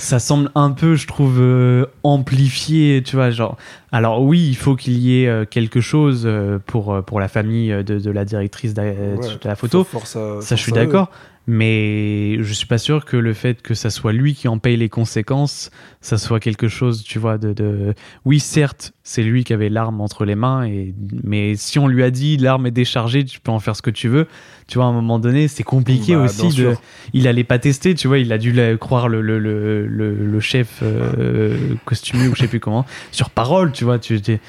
Ça 0.00 0.20
semble 0.20 0.48
un 0.54 0.70
peu, 0.70 0.94
je 0.94 1.08
trouve, 1.08 1.38
euh, 1.40 1.86
amplifié, 2.04 3.02
tu 3.04 3.16
vois, 3.16 3.30
genre. 3.30 3.56
Alors 3.90 4.22
oui, 4.22 4.46
il 4.48 4.56
faut 4.56 4.76
qu'il 4.76 4.92
y 4.94 5.22
ait 5.22 5.28
euh, 5.28 5.44
quelque 5.44 5.80
chose 5.80 6.22
euh, 6.24 6.58
pour 6.66 7.02
pour 7.04 7.18
la 7.18 7.26
famille 7.28 7.70
de, 7.84 7.98
de 7.98 8.10
la 8.12 8.24
directrice 8.24 8.74
Ouais, 8.76 8.94
de 9.42 9.48
la 9.48 9.56
photo. 9.56 9.82
for- 9.82 10.00
force 10.02 10.16
à- 10.16 10.40
Ça, 10.40 10.54
je 10.56 10.62
suis 10.62 10.70
d'accord. 10.72 11.10
Mais 11.50 12.36
je 12.42 12.52
suis 12.52 12.66
pas 12.66 12.76
sûr 12.76 13.06
que 13.06 13.16
le 13.16 13.32
fait 13.32 13.62
que 13.62 13.72
ça 13.72 13.88
soit 13.88 14.12
lui 14.12 14.34
qui 14.34 14.48
en 14.48 14.58
paye 14.58 14.76
les 14.76 14.90
conséquences, 14.90 15.70
ça 16.02 16.18
soit 16.18 16.40
quelque 16.40 16.68
chose, 16.68 17.02
tu 17.02 17.18
vois, 17.18 17.38
de. 17.38 17.54
de... 17.54 17.94
Oui, 18.26 18.38
certes, 18.38 18.92
c'est 19.02 19.22
lui 19.22 19.44
qui 19.44 19.54
avait 19.54 19.70
l'arme 19.70 20.02
entre 20.02 20.26
les 20.26 20.34
mains, 20.34 20.64
et... 20.66 20.94
mais 21.24 21.56
si 21.56 21.78
on 21.78 21.88
lui 21.88 22.02
a 22.02 22.10
dit 22.10 22.36
l'arme 22.36 22.66
est 22.66 22.70
déchargée, 22.70 23.24
tu 23.24 23.40
peux 23.40 23.50
en 23.50 23.60
faire 23.60 23.74
ce 23.76 23.80
que 23.80 23.88
tu 23.88 24.08
veux, 24.08 24.26
tu 24.66 24.76
vois, 24.76 24.84
à 24.84 24.88
un 24.88 24.92
moment 24.92 25.18
donné, 25.18 25.48
c'est 25.48 25.62
compliqué 25.62 26.14
Bah, 26.14 26.24
aussi 26.24 26.50
de. 26.50 26.74
Il 27.14 27.26
allait 27.26 27.44
pas 27.44 27.58
tester, 27.58 27.94
tu 27.94 28.08
vois, 28.08 28.18
il 28.18 28.30
a 28.30 28.36
dû 28.36 28.54
croire 28.78 29.08
le, 29.08 29.22
le, 29.22 29.38
le, 29.38 29.86
le, 29.86 30.40
chef 30.40 30.80
euh, 30.82 31.56
costumé 31.86 32.28
ou 32.28 32.34
je 32.34 32.40
sais 32.42 32.48
plus 32.48 32.60
comment, 32.60 32.84
sur 33.10 33.30
parole, 33.30 33.72
tu 33.72 33.84
vois, 33.84 33.98
tu. 33.98 34.20
tu- 34.20 34.38
tu 34.38 34.40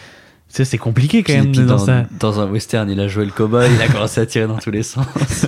sais, 0.56 0.66
c'est 0.66 0.78
compliqué 0.78 1.24
quand 1.24 1.34
même 1.34 1.54
dans 1.56 1.64
dans, 1.66 1.78
ça. 1.78 2.06
dans 2.20 2.40
un 2.40 2.48
western, 2.50 2.90
il 2.90 3.00
a 3.00 3.08
joué 3.08 3.26
le 3.26 3.32
cowboy, 3.32 3.68
il 3.74 3.82
a 3.82 3.88
commencé 3.88 4.20
à 4.22 4.26
tirer 4.26 4.48
dans 4.48 4.58
tous 4.58 4.72
les 4.72 4.84
sens. 4.84 5.06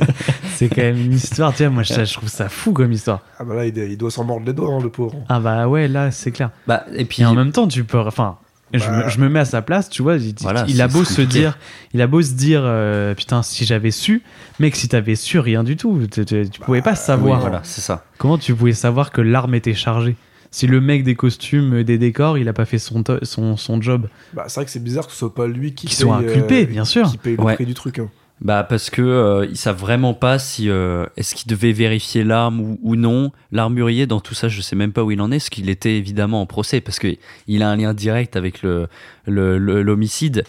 C'est 0.55 0.69
quand 0.69 0.81
même 0.81 0.97
une 0.97 1.13
histoire, 1.13 1.53
tu 1.55 1.63
vois, 1.63 1.71
moi 1.71 1.81
je, 1.83 2.05
je 2.05 2.13
trouve 2.13 2.29
ça 2.29 2.47
fou 2.47 2.71
comme 2.71 2.91
histoire. 2.91 3.21
Ah 3.39 3.43
bah 3.43 3.55
là, 3.55 3.65
il, 3.65 3.75
il 3.75 3.97
doit 3.97 4.11
s'en 4.11 4.23
mordre 4.23 4.45
les 4.45 4.53
doigts, 4.53 4.71
hein, 4.71 4.79
le 4.81 4.89
pauvre. 4.89 5.15
Ah 5.27 5.39
bah 5.39 5.67
ouais, 5.67 5.87
là, 5.87 6.11
c'est 6.11 6.31
clair. 6.31 6.51
Bah, 6.67 6.85
et 6.93 7.05
puis 7.05 7.23
Et 7.23 7.25
en 7.25 7.33
même 7.33 7.51
temps, 7.51 7.67
tu 7.67 7.83
peux. 7.83 7.97
Enfin, 7.97 8.37
je, 8.71 8.79
Bah. 8.85 9.05
me, 9.05 9.09
je 9.09 9.19
me 9.19 9.27
mets 9.27 9.39
à 9.39 9.45
sa 9.45 9.63
place, 9.63 9.89
tu 9.89 10.03
vois. 10.03 10.17
Il, 10.17 10.35
Voilà, 10.41 10.65
il 10.67 10.79
a 10.81 10.87
beau 10.87 11.03
se 11.03 11.21
dire, 11.23 11.57
il 11.95 12.01
a 12.01 12.05
beau 12.05 12.21
se 12.21 12.33
dire, 12.33 12.61
euh, 12.63 13.15
putain, 13.15 13.41
si 13.41 13.65
j'avais 13.65 13.89
su, 13.89 14.21
mec, 14.59 14.75
si 14.75 14.87
t'avais 14.87 15.15
su 15.15 15.39
rien 15.39 15.63
du 15.63 15.77
tout, 15.77 15.99
tu, 16.11 16.25
tu- 16.25 16.47
tu 16.47 16.59
pouvais 16.61 16.83
pas 16.83 16.91
oui, 16.91 16.97
savoir. 16.97 17.39
voilà, 17.39 17.61
c'est 17.63 17.81
ça. 17.81 18.05
Comment 18.19 18.37
tu 18.37 18.53
pouvais 18.53 18.73
savoir 18.73 19.09
que 19.11 19.21
l'arme 19.21 19.55
était 19.55 19.73
chargée? 19.73 20.15
Si 20.51 20.67
le 20.67 20.81
mec 20.81 21.03
des 21.03 21.15
costumes, 21.15 21.75
euh, 21.75 21.83
des 21.83 21.97
décors, 21.97 22.37
il 22.37 22.47
a 22.49 22.53
pas 22.53 22.65
fait 22.65 22.77
son, 22.77 23.03
son, 23.23 23.55
son 23.57 23.81
job. 23.81 24.07
Bah, 24.33 24.43
c'est 24.47 24.55
vrai 24.59 24.65
que 24.65 24.71
c'est 24.71 24.83
bizarre 24.83 25.05
que 25.07 25.13
ce 25.13 25.17
soit 25.19 25.33
pas 25.33 25.47
lui 25.47 25.73
qui 25.73 25.87
paye, 25.87 25.95
soit 25.95 26.17
inculpé, 26.17 26.63
euh, 26.63 26.65
bien 26.65 26.83
sûr. 26.85 27.09
Qui 27.09 27.17
paye 27.17 27.37
le 27.37 27.43
Ouais. 27.43 27.55
prix 27.55 27.65
du 27.65 27.73
truc. 27.73 27.99
hein. 27.99 28.09
Bah 28.43 28.65
parce 28.67 28.89
que 28.89 29.03
euh, 29.03 29.45
ils 29.45 29.55
savent 29.55 29.79
vraiment 29.79 30.15
pas 30.15 30.39
si 30.39 30.67
euh, 30.67 31.05
est-ce 31.15 31.35
qu'il 31.35 31.47
devait 31.47 31.73
vérifier 31.73 32.23
l'arme 32.23 32.59
ou, 32.59 32.79
ou 32.81 32.95
non. 32.95 33.31
L'armurier 33.51 34.07
dans 34.07 34.19
tout 34.19 34.33
ça, 34.33 34.47
je 34.47 34.61
sais 34.61 34.75
même 34.75 34.93
pas 34.93 35.03
où 35.03 35.11
il 35.11 35.21
en 35.21 35.31
est, 35.31 35.37
parce 35.37 35.49
qu'il 35.51 35.69
était 35.69 35.95
évidemment 35.95 36.41
en 36.41 36.47
procès 36.47 36.81
parce 36.81 36.97
que 36.97 37.15
il 37.45 37.61
a 37.61 37.69
un 37.69 37.75
lien 37.75 37.93
direct 37.93 38.35
avec 38.35 38.63
le 38.63 38.87
le- 39.27 39.59
le- 39.59 39.83
l'homicide. 39.83 40.43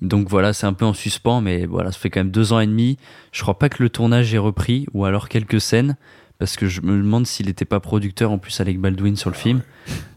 Donc 0.00 0.28
voilà, 0.30 0.54
c'est 0.54 0.66
un 0.66 0.72
peu 0.72 0.86
en 0.86 0.94
suspens, 0.94 1.42
mais 1.42 1.66
voilà, 1.66 1.92
ça 1.92 1.98
fait 1.98 2.08
quand 2.08 2.20
même 2.20 2.30
deux 2.30 2.54
ans 2.54 2.60
et 2.60 2.66
demi. 2.66 2.96
Je 3.30 3.42
crois 3.42 3.58
pas 3.58 3.68
que 3.68 3.82
le 3.82 3.90
tournage 3.90 4.32
est 4.34 4.38
repris 4.38 4.86
ou 4.94 5.04
alors 5.04 5.28
quelques 5.28 5.60
scènes. 5.60 5.96
Parce 6.38 6.56
que 6.56 6.66
je 6.66 6.80
me 6.80 6.96
demande 6.96 7.26
s'il 7.26 7.48
était 7.48 7.64
pas 7.64 7.80
producteur 7.80 8.30
en 8.32 8.38
plus 8.38 8.60
avec 8.60 8.80
Baldwin 8.80 9.16
sur 9.16 9.30
le 9.30 9.36
film. 9.36 9.62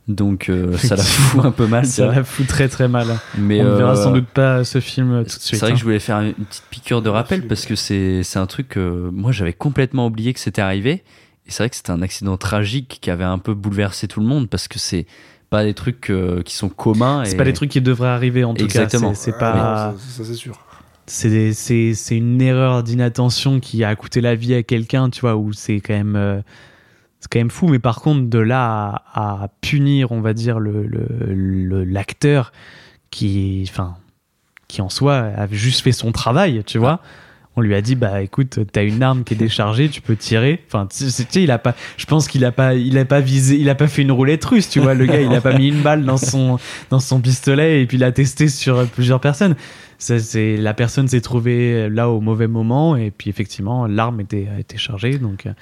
Donc 0.08 0.50
euh, 0.50 0.76
ça 0.78 0.96
la 0.96 1.04
fout 1.04 1.46
un 1.46 1.52
peu 1.52 1.68
mal. 1.68 1.86
Ça 1.86 2.08
la 2.08 2.24
fout 2.24 2.48
très 2.48 2.68
très 2.70 2.88
mal. 2.88 3.12
hein. 3.12 3.20
Mais 3.38 3.62
On 3.62 3.66
ne 3.66 3.76
verra 3.78 3.92
euh, 3.92 4.04
sans 4.04 4.12
doute 4.12 4.28
pas 4.28 4.64
ce 4.64 4.80
film 4.80 5.20
tout 5.20 5.24
de 5.26 5.30
c'est 5.30 5.40
suite. 5.42 5.60
vrai 5.60 5.70
hein. 5.70 5.74
que 5.74 5.80
je 5.80 5.84
voulais 5.84 6.00
faire 6.00 6.20
une 6.22 6.34
petite 6.34 6.64
piqûre 6.70 7.02
de 7.02 7.10
rappel 7.10 7.36
Absolument. 7.40 7.48
parce 7.50 7.66
que 7.66 7.76
c'est 7.76 8.24
c'est 8.24 8.40
un 8.40 8.48
truc 8.48 8.70
que 8.70 9.10
moi 9.14 9.32
j'avais 9.32 9.54
complètement 9.54 10.08
oublié 10.08 10.34
que 10.34 10.40
c'était 10.40 10.62
arrivé. 10.62 11.04
Et 11.46 11.52
c'est 11.52 11.64
vrai 11.64 11.70
que 11.70 11.76
c'était 11.78 11.92
un 11.92 12.02
accident 12.02 12.36
tragique 12.36 12.98
qui 13.02 13.10
avait 13.10 13.24
un 13.24 13.38
peu 13.40 13.54
bouleversé 13.54 14.08
tout 14.08 14.20
le 14.20 14.26
monde 14.26 14.50
parce 14.50 14.68
que 14.68 14.80
c'est 14.80 15.06
pas 15.50 15.64
des 15.64 15.74
trucs 15.74 16.10
euh, 16.10 16.42
qui 16.42 16.56
sont 16.56 16.68
communs. 16.68 17.24
C'est 17.26 17.36
et- 17.36 17.38
pas 17.38 17.46
des 17.46 17.54
trucs 17.54 17.70
qui 17.72 17.80
devraient 17.80 18.10
arriver 18.10 18.44
en 18.44 18.54
tout 18.54 18.64
Exactement. 18.66 19.10
cas. 19.12 19.16
C'est- 19.16 19.32
C'est 19.32 19.38
pas. 19.38 19.94
ça, 19.98 20.24
ça, 20.24 20.24
c'est 20.26 20.34
sûr. 20.34 20.60
C'est 21.08 21.54
c'est 21.54 22.18
une 22.18 22.42
erreur 22.42 22.84
d'inattention 22.84 23.60
qui 23.60 23.84
a 23.84 23.96
coûté 23.96 24.22
la 24.22 24.36
vie 24.36 24.54
à 24.54 24.64
quelqu'un, 24.64 25.10
tu 25.10 25.22
vois, 25.22 25.36
où 25.36 25.54
c'est 25.54 25.80
quand 25.80 25.94
même 25.94 26.16
euh, 26.16 26.42
c'est 27.20 27.32
quand 27.32 27.40
même 27.40 27.50
fou. 27.50 27.68
Mais 27.68 27.80
par 27.80 28.02
contre, 28.02 28.30
de 28.30 28.40
là 28.40 29.04
à, 29.14 29.48
punir, 29.62 30.12
on 30.12 30.22
va 30.22 30.34
dire 30.34 30.60
le 30.60 31.84
l'acteur 31.86 32.52
qui, 33.10 33.66
enfin, 33.70 33.96
qui 34.68 34.82
en 34.82 34.90
soi 34.90 35.16
a 35.16 35.48
juste 35.48 35.82
fait 35.82 35.92
son 35.92 36.12
travail, 36.12 36.64
tu 36.66 36.78
vois. 36.78 37.02
On 37.56 37.62
lui 37.62 37.74
a 37.74 37.82
dit 37.82 37.96
bah 37.96 38.22
écoute 38.22 38.60
t'as 38.72 38.84
une 38.84 39.02
arme 39.02 39.24
qui 39.24 39.34
est 39.34 39.38
déchargée 39.38 39.90
tu 39.90 40.00
peux 40.00 40.16
tirer 40.16 40.64
enfin 40.68 40.86
tu 40.86 41.10
sais 41.10 41.26
il 41.38 41.50
a 41.50 41.58
pas 41.58 41.74
je 41.98 42.06
pense 42.06 42.28
qu'il 42.28 42.46
a 42.46 42.52
pas 42.52 42.76
il 42.76 43.00
a 43.00 43.06
pas 43.06 43.20
visé 43.20 43.56
il 43.56 43.68
a 43.68 43.74
pas 43.74 43.88
fait 43.88 44.04
une 44.04 44.12
roulette 44.12 44.46
russe 44.46 44.70
tu 44.70 44.80
vois 44.80 44.94
le 44.94 45.08
gars 45.08 45.22
il 45.22 45.34
a 45.34 45.42
pas 45.42 45.58
mis 45.58 45.70
une 45.70 45.82
balle 45.82 46.06
dans 46.06 46.18
son 46.18 46.60
dans 46.92 47.00
son 47.00 47.20
pistolet 47.20 47.82
et 47.82 47.88
puis 47.88 47.98
il 47.98 48.04
a 48.04 48.12
testé 48.12 48.48
sur 48.48 48.86
plusieurs 48.90 49.20
personnes 49.20 49.56
c'est 50.00 50.58
la 50.58 50.74
personne 50.74 51.08
s'est 51.08 51.22
trouvée 51.22 51.90
là 51.90 52.10
au 52.10 52.22
mauvais 52.22 52.48
moment 52.48 52.96
et 52.96 53.10
puis 53.12 53.30
effectivement 53.30 53.88
l'arme 53.88 54.22
était 54.22 54.48
était 54.60 54.78
chargée 54.78 55.18
donc 55.18 55.46
euh, 55.48 55.54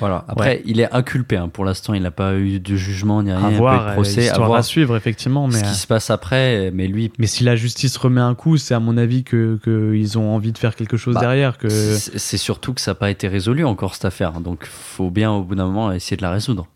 Voilà. 0.00 0.24
Après, 0.28 0.62
il 0.64 0.80
est 0.80 0.92
inculpé. 0.94 1.36
hein. 1.36 1.48
Pour 1.48 1.64
l'instant, 1.64 1.92
il 1.94 2.02
n'a 2.02 2.10
pas 2.10 2.34
eu 2.36 2.58
de 2.58 2.74
jugement 2.74 3.22
ni 3.22 3.30
rien. 3.32 3.44
à 3.44 3.50
il 3.50 3.50
a 3.50 3.50
pas 3.50 3.54
eu 3.54 3.58
voir 3.58 3.84
de 3.84 3.90
euh, 3.90 3.92
procès. 3.94 4.28
À 4.30 4.38
voir 4.38 4.54
à 4.54 4.62
suivre 4.62 4.96
effectivement 4.96 5.46
mais 5.46 5.54
ce 5.58 5.64
qui 5.64 5.70
euh, 5.70 5.74
se 5.74 5.86
passe 5.86 6.10
après. 6.10 6.70
Mais 6.72 6.86
lui, 6.86 7.12
mais 7.18 7.26
si 7.26 7.44
la 7.44 7.54
justice 7.54 7.96
remet 7.98 8.20
un 8.22 8.34
coup 8.34 8.56
c'est 8.56 8.74
à 8.74 8.80
mon 8.80 8.96
avis 8.96 9.24
que 9.24 9.58
que 9.62 9.94
ils 9.94 10.18
ont 10.18 10.34
envie 10.34 10.52
de 10.52 10.58
faire 10.58 10.74
quelque 10.74 10.96
chose 10.96 11.14
Bah, 11.14 11.20
derrière 11.20 11.58
que 11.58 11.68
c'est 11.68 12.18
c'est 12.18 12.38
surtout 12.38 12.72
que 12.72 12.80
ça 12.80 12.92
n'a 12.92 12.94
pas 12.96 13.10
été 13.10 13.28
résolu 13.28 13.64
encore 13.64 13.94
cette 13.94 14.06
affaire. 14.06 14.32
Donc, 14.40 14.64
faut 14.64 15.10
bien 15.10 15.30
au 15.32 15.42
bout 15.42 15.54
d'un 15.54 15.66
moment 15.66 15.92
essayer 15.92 16.16
de 16.16 16.22
la 16.22 16.30
résoudre. 16.30 16.66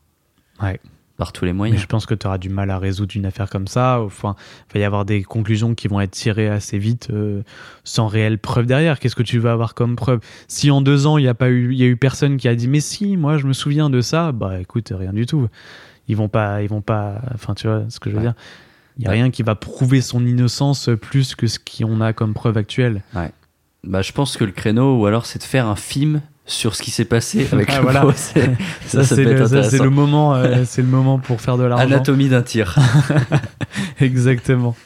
Ouais. 0.62 0.78
Par 1.16 1.32
tous 1.32 1.46
les 1.46 1.52
Mais 1.52 1.56
moyens. 1.56 1.80
je 1.80 1.86
pense 1.86 2.04
que 2.04 2.14
tu 2.14 2.26
auras 2.26 2.36
du 2.36 2.50
mal 2.50 2.70
à 2.70 2.78
résoudre 2.78 3.12
une 3.16 3.24
affaire 3.24 3.48
comme 3.48 3.66
ça. 3.68 4.00
Enfin, 4.02 4.36
il 4.70 4.74
va 4.74 4.80
y 4.80 4.84
avoir 4.84 5.04
des 5.06 5.22
conclusions 5.22 5.74
qui 5.74 5.88
vont 5.88 6.00
être 6.00 6.10
tirées 6.10 6.48
assez 6.48 6.76
vite 6.78 7.08
euh, 7.10 7.42
sans 7.84 8.06
réelle 8.06 8.38
preuve 8.38 8.66
derrière. 8.66 8.98
Qu'est-ce 9.00 9.16
que 9.16 9.22
tu 9.22 9.38
vas 9.38 9.52
avoir 9.52 9.72
comme 9.74 9.96
preuve? 9.96 10.20
Si 10.46 10.70
en 10.70 10.82
deux 10.82 11.06
ans, 11.06 11.16
il 11.16 11.22
n'y 11.22 11.28
a 11.28 11.34
pas 11.34 11.48
eu, 11.48 11.74
y 11.74 11.82
a 11.84 11.86
eu 11.86 11.96
personne 11.96 12.36
qui 12.36 12.48
a 12.48 12.54
dit 12.54 12.68
mais 12.68 12.80
si, 12.80 13.16
moi 13.16 13.38
je 13.38 13.46
me 13.46 13.54
souviens 13.54 13.88
de 13.88 14.02
ça, 14.02 14.32
bah 14.32 14.60
écoute, 14.60 14.92
rien 14.94 15.12
du 15.14 15.24
tout. 15.24 15.48
Ils 16.08 16.16
vont 16.16 16.28
pas, 16.28 16.62
ils 16.62 16.68
vont 16.68 16.82
pas. 16.82 17.20
Enfin, 17.34 17.54
tu 17.54 17.66
vois 17.66 17.84
ce 17.88 17.98
que 17.98 18.10
je 18.10 18.14
veux 18.16 18.20
Ouais. 18.20 18.26
dire? 18.28 18.34
Il 18.98 19.04
y 19.04 19.06
a 19.06 19.10
Ouais. 19.10 19.16
rien 19.16 19.30
qui 19.30 19.42
va 19.42 19.54
prouver 19.54 20.00
son 20.02 20.24
innocence 20.26 20.90
plus 21.00 21.34
que 21.34 21.46
ce 21.46 21.58
qu'on 21.58 22.00
a 22.00 22.12
comme 22.12 22.34
preuve 22.34 22.56
actuelle. 22.58 23.02
Bah, 23.84 24.02
je 24.02 24.12
pense 24.12 24.36
que 24.36 24.44
le 24.44 24.52
créneau, 24.52 24.98
ou 25.00 25.06
alors, 25.06 25.26
c'est 25.26 25.38
de 25.38 25.44
faire 25.44 25.66
un 25.66 25.76
film 25.76 26.20
sur 26.46 26.76
ce 26.76 26.82
qui 26.82 26.90
s'est 26.90 27.04
passé 27.04 27.46
avec 27.52 27.68
Ah, 27.70 27.76
le 27.78 27.82
voilà. 27.82 28.00
procès. 28.00 28.50
Ça, 28.86 29.02
ça 29.02 29.16
c'est 29.16 29.24
ça, 29.76 29.84
le 29.84 29.90
moment, 29.90 30.34
euh, 30.34 30.62
c'est 30.64 30.82
le 30.82 30.88
moment 30.88 31.18
pour 31.18 31.40
faire 31.40 31.56
de 31.58 31.64
l'argent. 31.64 31.84
Anatomie 31.84 32.28
d'un 32.28 32.42
tir. 32.42 32.76
Exactement. 34.00 34.76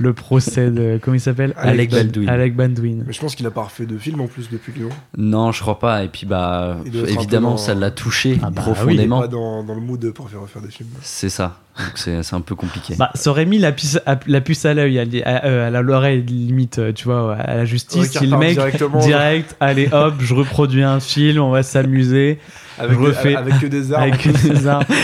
Le 0.00 0.12
procès 0.12 0.70
de 0.70 0.98
comment 1.00 1.14
il 1.14 1.20
s'appelle? 1.20 1.54
Alec 1.56 1.90
Baldwin. 1.90 2.28
Alec 2.28 2.56
Baldwin. 2.56 3.04
Mais 3.06 3.12
je 3.12 3.20
pense 3.20 3.34
qu'il 3.36 3.46
a 3.46 3.50
pas 3.52 3.62
refait 3.62 3.86
de 3.86 3.96
film 3.96 4.20
en 4.20 4.26
plus 4.26 4.50
depuis 4.50 4.72
Lyon. 4.72 4.88
Non, 5.16 5.52
je 5.52 5.60
crois 5.60 5.78
pas. 5.78 6.02
Et 6.04 6.08
puis, 6.08 6.26
bah, 6.26 6.78
évidemment, 7.08 7.50
dans- 7.52 7.56
ça 7.56 7.74
l'a 7.74 7.90
touché 7.92 8.38
Ah 8.42 8.50
bah 8.50 8.52
Il 8.56 8.58
est 8.58 8.62
profondément. 8.74 9.20
pas 9.20 9.28
dans, 9.28 9.62
dans 9.62 9.74
le 9.74 9.80
mood 9.80 10.10
pour 10.10 10.28
faire 10.28 10.40
refaire 10.40 10.62
des 10.62 10.70
films. 10.70 10.88
C'est 11.00 11.28
ça. 11.28 11.58
C'est 11.94 12.32
un 12.34 12.40
peu 12.40 12.54
compliqué. 12.54 12.94
Bah, 12.98 13.10
ça 13.14 13.30
aurait 13.30 13.46
mis 13.46 13.58
la 13.58 13.72
puce 13.72 13.98
à, 14.06 14.18
la 14.26 14.40
puce 14.40 14.64
à 14.64 14.74
l'œil, 14.74 14.98
à, 14.98 15.02
à, 15.28 15.44
euh, 15.46 15.82
l'oreille 15.82 16.22
limite, 16.22 16.78
euh, 16.78 16.92
tu 16.92 17.04
vois, 17.04 17.34
à 17.34 17.54
la 17.56 17.64
justice. 17.64 18.02
Ouais, 18.02 18.08
si 18.08 18.26
le 18.26 18.36
mec 18.36 18.58
direct, 19.00 19.56
allez 19.60 19.88
hop, 19.92 20.14
je 20.20 20.34
reproduis 20.34 20.82
un 20.84 21.00
film, 21.00 21.40
on 21.42 21.50
va 21.50 21.62
s'amuser. 21.62 22.38
Avec, 22.78 22.98
je 22.98 23.04
refais 23.04 23.34
avec 23.36 23.58
que 23.60 23.66
des 23.66 23.92
armes. 23.92 24.02
avec 24.02 24.28
des 24.42 24.66
armes. 24.66 24.84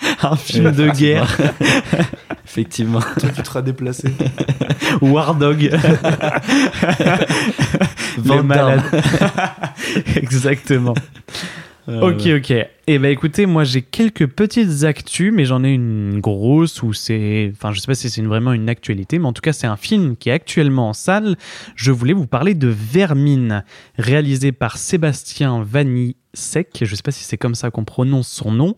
un 0.22 0.36
film 0.36 0.70
de 0.72 0.88
guerre. 0.90 1.36
Effectivement. 2.44 3.00
Toi, 3.00 3.30
tu 3.34 3.42
te 3.42 3.46
seras 3.46 3.62
déplacé. 3.62 4.08
War 5.00 5.34
Dog. 5.34 5.70
Les 8.24 8.42
malades. 8.42 8.82
Exactement. 10.16 10.94
Euh, 11.88 12.00
Ok, 12.12 12.26
ok. 12.36 12.54
Eh 12.86 12.98
ben 12.98 13.10
écoutez, 13.10 13.44
moi 13.46 13.64
j'ai 13.64 13.82
quelques 13.82 14.26
petites 14.28 14.84
actus, 14.84 15.32
mais 15.34 15.44
j'en 15.44 15.64
ai 15.64 15.70
une 15.72 16.20
grosse 16.20 16.80
où 16.82 16.92
c'est. 16.92 17.50
Enfin, 17.54 17.72
je 17.72 17.80
sais 17.80 17.86
pas 17.86 17.94
si 17.96 18.08
c'est 18.08 18.20
une- 18.20 18.28
vraiment 18.28 18.52
une 18.52 18.68
actualité, 18.68 19.18
mais 19.18 19.26
en 19.26 19.32
tout 19.32 19.40
cas, 19.40 19.52
c'est 19.52 19.66
un 19.66 19.76
film 19.76 20.16
qui 20.16 20.28
est 20.28 20.32
actuellement 20.32 20.90
en 20.90 20.92
salle. 20.92 21.36
Je 21.74 21.90
voulais 21.90 22.12
vous 22.12 22.26
parler 22.28 22.54
de 22.54 22.68
Vermine, 22.68 23.64
réalisé 23.98 24.52
par 24.52 24.76
Sébastien 24.78 25.64
Vanni 25.68 26.16
Sec. 26.34 26.78
Je 26.82 26.94
sais 26.94 27.02
pas 27.02 27.10
si 27.10 27.24
c'est 27.24 27.36
comme 27.36 27.54
ça 27.54 27.70
qu'on 27.70 27.84
prononce 27.84 28.28
son 28.28 28.50
nom. 28.52 28.74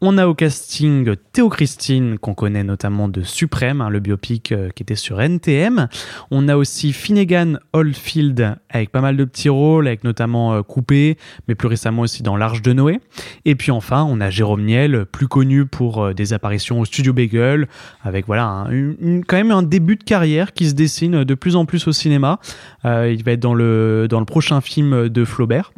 On 0.00 0.18
a 0.18 0.26
au 0.26 0.34
casting 0.34 1.14
Théo 1.32 1.48
Christine, 1.48 2.18
qu'on 2.18 2.34
connaît 2.34 2.64
notamment 2.64 3.08
de 3.08 3.22
Suprême, 3.22 3.80
hein, 3.80 3.88
le 3.90 4.00
biopic 4.00 4.52
euh, 4.52 4.70
qui 4.74 4.82
était 4.82 4.96
sur 4.96 5.20
NTM. 5.20 5.88
On 6.30 6.48
a 6.48 6.56
aussi 6.56 6.92
Finnegan 6.92 7.58
Oldfield, 7.72 8.56
avec 8.70 8.90
pas 8.90 9.00
mal 9.00 9.16
de 9.16 9.24
petits 9.24 9.48
rôles, 9.48 9.86
avec 9.86 10.04
notamment 10.04 10.54
euh, 10.54 10.62
Coupé, 10.62 11.16
mais 11.48 11.54
plus 11.54 11.68
récemment 11.68 12.02
aussi 12.02 12.22
dans 12.22 12.36
L'Arche 12.36 12.62
de 12.62 12.72
Noé. 12.72 13.00
Et 13.44 13.54
puis 13.54 13.70
enfin, 13.70 14.04
on 14.08 14.20
a 14.20 14.30
Jérôme 14.30 14.64
Niel, 14.64 15.06
plus 15.06 15.28
connu 15.28 15.66
pour 15.66 16.02
euh, 16.02 16.12
des 16.14 16.32
apparitions 16.32 16.80
au 16.80 16.84
Studio 16.84 17.12
Bagel, 17.12 17.68
avec 18.02 18.26
voilà 18.26 18.44
un- 18.46 19.20
quand 19.22 19.36
même 19.36 19.50
un 19.52 19.62
début 19.62 19.96
de 19.96 20.04
carrière 20.04 20.52
qui 20.52 20.68
se 20.68 20.74
dessine 20.74 21.24
de 21.24 21.34
plus 21.34 21.56
en 21.56 21.66
plus 21.66 21.86
au 21.86 21.92
cinéma. 21.92 22.38
Il 22.84 23.22
va 23.24 23.32
être 23.32 23.40
dans 23.40 23.54
le, 23.54 24.06
dans 24.08 24.20
le 24.20 24.26
prochain 24.26 24.60
film 24.60 25.08
de 25.08 25.24
Flaubert 25.24 25.72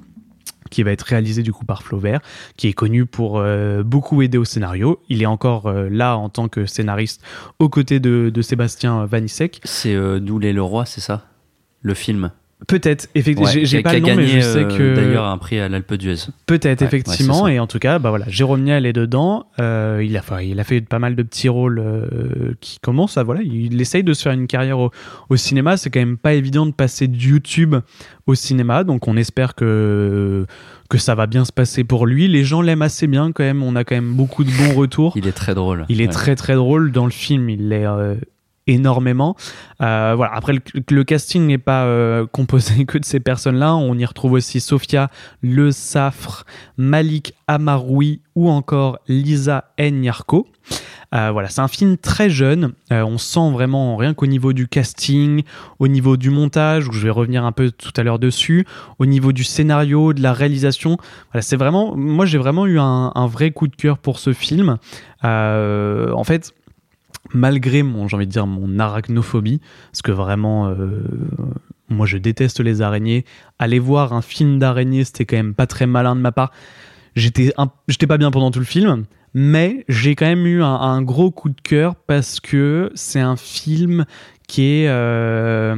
qui 0.71 0.83
va 0.83 0.93
être 0.93 1.03
réalisé 1.03 1.43
du 1.43 1.53
coup 1.53 1.65
par 1.65 1.83
Flaubert, 1.83 2.21
qui 2.57 2.69
est 2.69 2.73
connu 2.73 3.07
pour 3.07 3.39
euh, 3.39 3.83
beaucoup 3.83 4.23
aider 4.23 4.39
au 4.39 4.45
scénario. 4.45 5.01
Il 5.09 5.23
est 5.23 5.27
encore 5.27 5.67
euh, 5.67 5.89
là 5.91 6.17
en 6.17 6.29
tant 6.29 6.49
que 6.49 6.67
scénariste 6.67 7.23
aux 7.59 7.69
côtés 7.69 8.01
de, 8.01 8.33
Sébastien 8.43 9.05
Vanissek. 9.05 9.61
C'est 9.65 9.95
euh, 9.95 10.21
D'où 10.21 10.39
l'est 10.39 10.53
le 10.53 10.63
roi, 10.63 10.87
c'est 10.87 11.01
ça? 11.01 11.27
Le 11.83 11.95
film? 11.95 12.31
Peut-être, 12.67 13.09
effectivement, 13.15 13.49
Ouais, 13.53 13.65
j'ai- 13.65 13.83
pas 13.83 13.93
le 13.93 13.99
a 13.99 14.01
nom, 14.11 14.17
mais 14.17 14.27
je 14.27 14.41
sais 14.41 14.65
euh, 14.65 14.77
que 14.77 14.95
D'ailleurs, 14.97 15.27
un 15.27 15.39
prix 15.39 15.61
à 15.61 15.69
l'Alpe 15.69 15.95
d'Huez. 15.95 16.17
Peut-être, 16.47 16.81
Ouais, 16.81 16.87
effectivement. 16.89 17.45
ouais, 17.45 17.55
et 17.55 17.61
en 17.61 17.69
tout 17.69 17.79
cas, 17.79 18.01
bah 18.01 18.11
voilà, 18.11 18.25
Jérôme 18.29 18.63
Niel 18.65 18.85
est 18.85 18.93
dedans. 18.93 19.47
Euh, 19.61 20.03
il, 20.05 20.17
a, 20.17 20.21
enfin, 20.21 20.41
il 20.41 20.59
a 20.59 20.65
fait 20.65 20.81
pas 20.81 20.99
mal 20.99 21.15
de 21.15 21.23
petits 21.23 21.49
rôles 21.49 21.79
euh, 21.79 22.55
qui 22.61 22.81
commencent 22.81 23.17
à. 23.17 23.23
Voilà, 23.23 23.43
il 23.43 23.81
essaye 23.81 24.03
de 24.03 24.13
se 24.13 24.23
faire 24.23 24.33
une 24.33 24.49
carrière 24.49 24.81
au, 24.81 24.91
au 25.31 25.37
cinéma. 25.37 25.77
C'est 25.77 25.89
quand 25.89 26.01
même 26.01 26.17
pas 26.19 26.35
évident 26.35 26.67
de 26.67 26.73
passer 26.73 27.07
de 27.07 27.17
YouTube 27.17 27.77
au 28.27 28.35
cinéma. 28.35 28.83
Donc, 28.83 29.07
on 29.07 29.17
espère 29.17 29.55
que, 29.55 30.45
que 30.91 30.99
ça 30.99 31.15
va 31.15 31.27
bien 31.29 31.45
se 31.45 31.53
passer 31.53 31.85
pour 31.85 32.07
lui. 32.07 32.27
Les 32.27 32.43
gens 32.43 32.61
l'aiment 32.61 32.83
assez 32.83 33.07
bien 33.07 33.31
quand 33.31 33.45
même. 33.45 33.63
On 33.63 33.77
a 33.77 33.85
quand 33.85 33.95
même 33.95 34.15
beaucoup 34.15 34.43
de 34.43 34.51
bons 34.51 34.75
retours. 34.75 35.13
Il 35.17 35.29
est 35.29 35.33
très 35.33 35.55
drôle. 35.55 35.87
Il 35.89 36.01
est 36.01 36.09
très 36.13 36.35
très 36.35 36.57
drôle 36.57 36.91
dans 36.91 37.05
le 37.05 37.13
film. 37.13 37.49
Il 37.51 37.73
euh, 37.73 38.17
énormément. 38.69 39.35
Euh, 39.83 40.15
voilà. 40.17 40.33
Après, 40.35 40.53
le, 40.53 40.61
le 40.89 41.05
casting 41.05 41.47
n'est 41.47 41.59
pas 41.59 41.85
euh, 41.87 42.27
composé 42.31 42.85
que 42.87 42.99
de 42.99 43.05
ces 43.05 43.19
personnes-là. 43.19 43.75
On 43.75 43.97
y 43.99 44.05
retrouve 44.05 44.33
aussi 44.33 44.61
Sophia 44.61 45.11
Le 45.43 45.73
Safre, 45.73 46.45
Malik 46.77 47.35
Amaroui 47.49 48.21
ou 48.37 48.49
encore 48.49 48.99
Lisa 49.09 49.65
Nyarko. 49.81 50.47
Euh, 51.15 51.31
voilà, 51.33 51.49
c'est 51.49 51.63
un 51.63 51.69
film 51.69 51.97
très 51.97 52.29
jeune. 52.29 52.73
Euh, 52.93 53.03
on 53.03 53.17
sent 53.17 53.51
vraiment 53.53 53.97
rien 53.97 54.13
qu'au 54.13 54.27
niveau 54.27 54.53
du 54.53 54.69
casting, 54.69 55.43
au 55.79 55.89
niveau 55.89 56.19
du 56.19 56.29
montage, 56.29 56.87
où 56.87 56.93
je 56.93 57.01
vais 57.01 57.11
revenir 57.11 57.45
un 57.45 57.53
peu 57.53 57.71
tout 57.71 57.93
à 57.97 58.03
l'heure 58.03 58.19
dessus, 58.19 58.67
au 58.99 59.07
niveau 59.07 59.33
du 59.33 59.43
scénario, 59.43 60.13
de 60.13 60.23
la 60.23 60.35
réalisation. 60.35 60.99
Voilà, 61.33 61.41
c'est 61.41 61.57
vraiment, 61.57 61.97
moi 61.97 62.27
j'ai 62.27 62.37
vraiment 62.37 62.67
eu 62.67 62.79
un, 62.79 63.27
vrai 63.27 63.51
coup 63.53 63.69
de 63.69 63.77
cœur 63.77 63.97
pour 63.97 64.19
ce 64.19 64.35
film. 64.35 64.77
En 65.23 66.25
fait, 66.25 66.53
malgré 67.33 67.83
mon, 67.83 68.09
j'ai 68.09 68.17
envie 68.17 68.27
de 68.27 68.33
dire, 68.33 68.47
mon 68.47 68.79
arachnophobie, 68.79 69.61
parce 69.91 70.03
que 70.03 70.13
vraiment, 70.13 70.69
euh, 70.69 71.03
moi 71.89 72.07
je 72.07 72.19
déteste 72.19 72.61
les 72.61 72.83
araignées. 72.83 73.25
Aller 73.59 73.79
voir 73.79 74.13
un 74.13 74.23
film 74.23 74.59
d'araignée, 74.59 75.05
c'était 75.05 75.25
quand 75.25 75.37
même 75.37 75.55
pas 75.55 75.67
très 75.67 75.87
malin 75.87 76.17
de 76.17 76.21
ma 76.21 76.33
part. 76.33 76.53
J'étais, 77.15 77.53
j'étais 77.89 78.07
pas 78.07 78.19
bien 78.19 78.31
pendant 78.31 78.51
tout 78.51 78.61
le 78.61 78.65
film, 78.65 79.05
mais 79.35 79.85
j'ai 79.89 80.15
quand 80.15 80.27
même 80.27 80.47
eu 80.47 80.63
un, 80.63 80.75
un 80.75 81.03
gros 81.03 81.31
coup 81.31 81.49
de 81.49 81.61
cœur 81.61 81.97
parce 81.97 82.41
que 82.41 82.91
c'est 82.95 83.21
un 83.21 83.37
film 83.37 84.05
qui 84.47 84.63
est, 84.63 84.89
euh, 84.89 85.77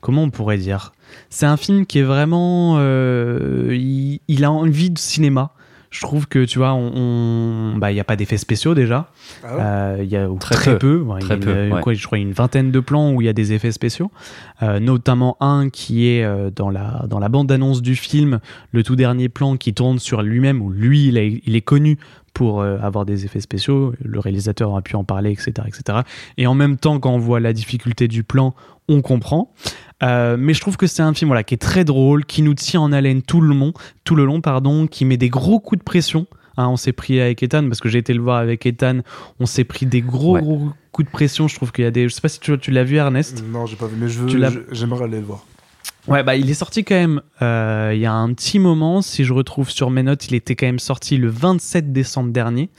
comment 0.00 0.22
on 0.22 0.30
pourrait 0.30 0.58
dire, 0.58 0.92
c'est 1.30 1.46
un 1.46 1.56
film 1.56 1.86
qui 1.86 2.00
est 2.00 2.04
vraiment, 2.04 2.76
euh, 2.78 3.70
il, 3.72 4.20
il 4.28 4.44
a 4.44 4.50
envie 4.52 4.90
de 4.90 4.98
cinéma. 4.98 5.52
Je 5.96 6.02
trouve 6.02 6.28
que 6.28 6.44
tu 6.44 6.58
vois, 6.58 6.74
on, 6.74 6.92
on- 6.94 7.76
bah 7.78 7.90
il 7.90 7.96
y 7.96 8.00
a 8.00 8.04
pas 8.04 8.16
d'effets 8.16 8.36
spéciaux 8.36 8.74
déjà. 8.74 9.08
Ah 9.42 9.56
ouais 9.56 9.62
Euh, 9.62 9.96
Il 10.02 10.08
y 10.10 10.16
a 10.16 10.28
ou 10.30 10.38
Très 10.38 10.54
très, 10.54 10.72
peu. 10.72 10.78
peu. 10.78 11.00
Ouais, 11.00 11.20
Très 11.20 11.36
il 11.36 11.40
y 11.42 11.44
peu, 11.44 11.52
a, 11.52 11.74
ouais. 11.74 11.80
quoi, 11.80 11.94
je 11.94 12.06
crois 12.06 12.18
une 12.18 12.32
vingtaine 12.32 12.70
de 12.70 12.80
plans 12.80 13.12
où 13.12 13.22
il 13.22 13.24
y 13.24 13.28
a 13.28 13.32
des 13.32 13.52
effets 13.52 13.72
spéciaux, 13.72 14.10
Euh, 14.62 14.78
notamment 14.80 15.36
un 15.40 15.68
qui 15.70 16.08
est 16.08 16.22
euh, 16.24 16.50
dans 16.54 16.70
la 16.70 17.04
dans 17.08 17.18
la 17.18 17.28
bande 17.28 17.50
annonce 17.52 17.82
du 17.82 17.94
film, 17.96 18.40
le 18.72 18.82
tout 18.82 18.96
dernier 18.96 19.28
plan 19.28 19.56
qui 19.56 19.72
tourne 19.74 19.98
sur 19.98 20.22
lui-même 20.22 20.60
où 20.62 20.70
lui 20.70 21.06
il 21.08 21.56
est 21.56 21.60
connu 21.62 21.98
pour 22.36 22.60
euh, 22.60 22.76
avoir 22.82 23.06
des 23.06 23.24
effets 23.24 23.40
spéciaux. 23.40 23.94
Le 24.04 24.20
réalisateur 24.20 24.76
a 24.76 24.82
pu 24.82 24.94
en 24.94 25.04
parler, 25.04 25.30
etc., 25.30 25.52
etc. 25.66 26.00
Et 26.36 26.46
en 26.46 26.54
même 26.54 26.76
temps, 26.76 27.00
quand 27.00 27.10
on 27.10 27.18
voit 27.18 27.40
la 27.40 27.54
difficulté 27.54 28.08
du 28.08 28.24
plan, 28.24 28.54
on 28.88 29.00
comprend. 29.00 29.54
Euh, 30.02 30.36
mais 30.38 30.52
je 30.52 30.60
trouve 30.60 30.76
que 30.76 30.86
c'est 30.86 31.00
un 31.02 31.14
film 31.14 31.28
voilà 31.30 31.44
qui 31.44 31.54
est 31.54 31.58
très 31.58 31.82
drôle, 31.84 32.26
qui 32.26 32.42
nous 32.42 32.52
tient 32.52 32.82
en 32.82 32.92
haleine 32.92 33.22
tout 33.22 33.40
le 33.40 33.54
long, 33.54 33.72
tout 34.04 34.14
le 34.16 34.26
long 34.26 34.42
pardon, 34.42 34.86
qui 34.86 35.06
met 35.06 35.16
des 35.16 35.30
gros 35.30 35.60
coups 35.60 35.78
de 35.78 35.84
pression. 35.84 36.26
Hein, 36.58 36.68
on 36.68 36.76
s'est 36.76 36.92
pris 36.92 37.18
avec 37.22 37.42
Ethan 37.42 37.66
parce 37.68 37.80
que 37.80 37.88
j'ai 37.88 37.98
été 38.00 38.12
le 38.12 38.20
voir 38.20 38.36
avec 38.36 38.66
Ethan. 38.66 38.98
On 39.40 39.46
s'est 39.46 39.64
pris 39.64 39.86
des 39.86 40.02
gros, 40.02 40.34
Ouais. 40.34 40.42
gros 40.42 40.68
coups 40.92 41.06
de 41.06 41.10
pression. 41.12 41.48
Je 41.48 41.54
trouve 41.56 41.72
qu'il 41.72 41.84
y 41.84 41.88
a 41.88 41.90
des. 41.90 42.06
Je 42.06 42.14
sais 42.14 42.20
pas 42.20 42.28
si 42.28 42.38
tu, 42.40 42.58
tu 42.58 42.70
l'as 42.70 42.84
vu 42.84 42.96
Ernest? 42.96 43.42
Non, 43.50 43.64
j'ai 43.64 43.76
pas 43.76 43.86
vu, 43.86 43.96
mais 43.98 44.08
je 44.10 44.18
veux, 44.20 44.26
Tu 44.26 44.36
l'as- 44.36 44.50
je- 44.50 44.60
j'aimerais 44.72 45.04
aller 45.04 45.20
le 45.20 45.24
voir. 45.26 45.42
Ouais, 46.08 46.22
bah 46.22 46.36
il 46.36 46.48
est 46.48 46.54
sorti 46.54 46.84
quand 46.84 46.94
même. 46.94 47.20
euh, 47.42 47.90
il 47.92 47.98
y 48.00 48.06
a 48.06 48.12
un 48.12 48.32
petit 48.32 48.60
moment, 48.60 49.02
si 49.02 49.24
je 49.24 49.32
retrouve 49.32 49.70
sur 49.70 49.90
mes 49.90 50.04
notes, 50.04 50.28
il 50.28 50.36
était 50.36 50.54
quand 50.54 50.66
même 50.66 50.78
sorti 50.78 51.16
le 51.16 51.28
27 51.28 51.92
décembre 51.92 52.30
dernier, 52.30 52.70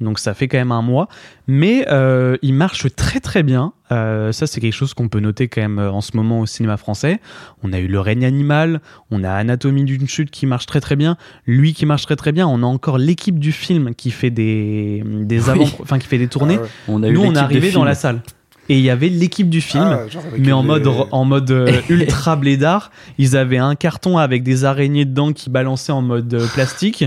donc 0.00 0.20
ça 0.20 0.34
fait 0.34 0.46
quand 0.46 0.58
même 0.58 0.70
un 0.70 0.82
mois. 0.82 1.08
Mais 1.48 1.84
euh, 1.90 2.36
il 2.42 2.54
marche 2.54 2.86
très 2.94 3.18
très 3.18 3.42
bien. 3.42 3.72
Euh, 3.90 4.30
ça, 4.30 4.46
c'est 4.46 4.60
quelque 4.60 4.72
chose 4.72 4.94
qu'on 4.94 5.08
peut 5.08 5.18
noter 5.20 5.48
quand 5.48 5.60
même 5.62 5.78
euh, 5.80 5.90
en 5.90 6.00
ce 6.00 6.16
moment 6.16 6.40
au 6.40 6.46
cinéma 6.46 6.76
français. 6.76 7.20
On 7.64 7.72
a 7.72 7.78
eu 7.80 7.88
Le 7.88 7.98
règne 8.00 8.24
animal, 8.24 8.80
on 9.10 9.24
a 9.24 9.30
Anatomie 9.32 9.84
d'une 9.84 10.08
chute 10.08 10.30
qui 10.30 10.46
marche 10.46 10.66
très 10.66 10.80
très 10.80 10.94
bien, 10.96 11.16
lui 11.46 11.72
qui 11.74 11.86
marche 11.86 12.02
très 12.06 12.16
très 12.16 12.30
bien. 12.32 12.46
On 12.46 12.62
a 12.62 12.66
encore 12.66 12.98
l'équipe 12.98 13.38
du 13.40 13.50
film 13.52 13.94
qui 13.96 14.12
fait 14.12 14.30
des 14.30 15.02
des 15.04 15.40
Oui. 15.44 15.50
avant, 15.50 15.64
enfin 15.82 15.98
qui 15.98 16.06
fait 16.06 16.18
des 16.18 16.28
tournées. 16.28 16.58
Ah 16.58 16.62
ouais. 16.62 16.68
On 16.88 17.02
a 17.02 17.08
eu 17.08 17.12
Nous, 17.14 17.22
on 17.24 17.34
est 17.34 17.38
arrivé 17.38 17.72
dans 17.72 17.84
la 17.84 17.94
salle. 17.96 18.22
Et 18.68 18.78
il 18.78 18.84
y 18.84 18.90
avait 18.90 19.08
l'équipe 19.08 19.48
du 19.48 19.60
film 19.60 19.84
Ah, 19.86 20.00
mais 20.38 20.52
en 20.52 20.62
les- 20.62 20.66
mode 20.68 20.88
en 21.12 21.24
mode 21.24 21.50
euh, 21.50 21.80
ultra 21.88 22.36
blédard. 22.36 22.90
Ils 23.18 23.36
avaient 23.36 23.58
un 23.58 23.74
carton 23.76 24.18
avec 24.18 24.42
des 24.42 24.64
araignées 24.64 25.04
dedans 25.04 25.32
qui 25.32 25.50
balançaient 25.50 25.92
en 25.92 26.02
mode 26.02 26.32
euh, 26.34 26.46
plastique 26.54 27.04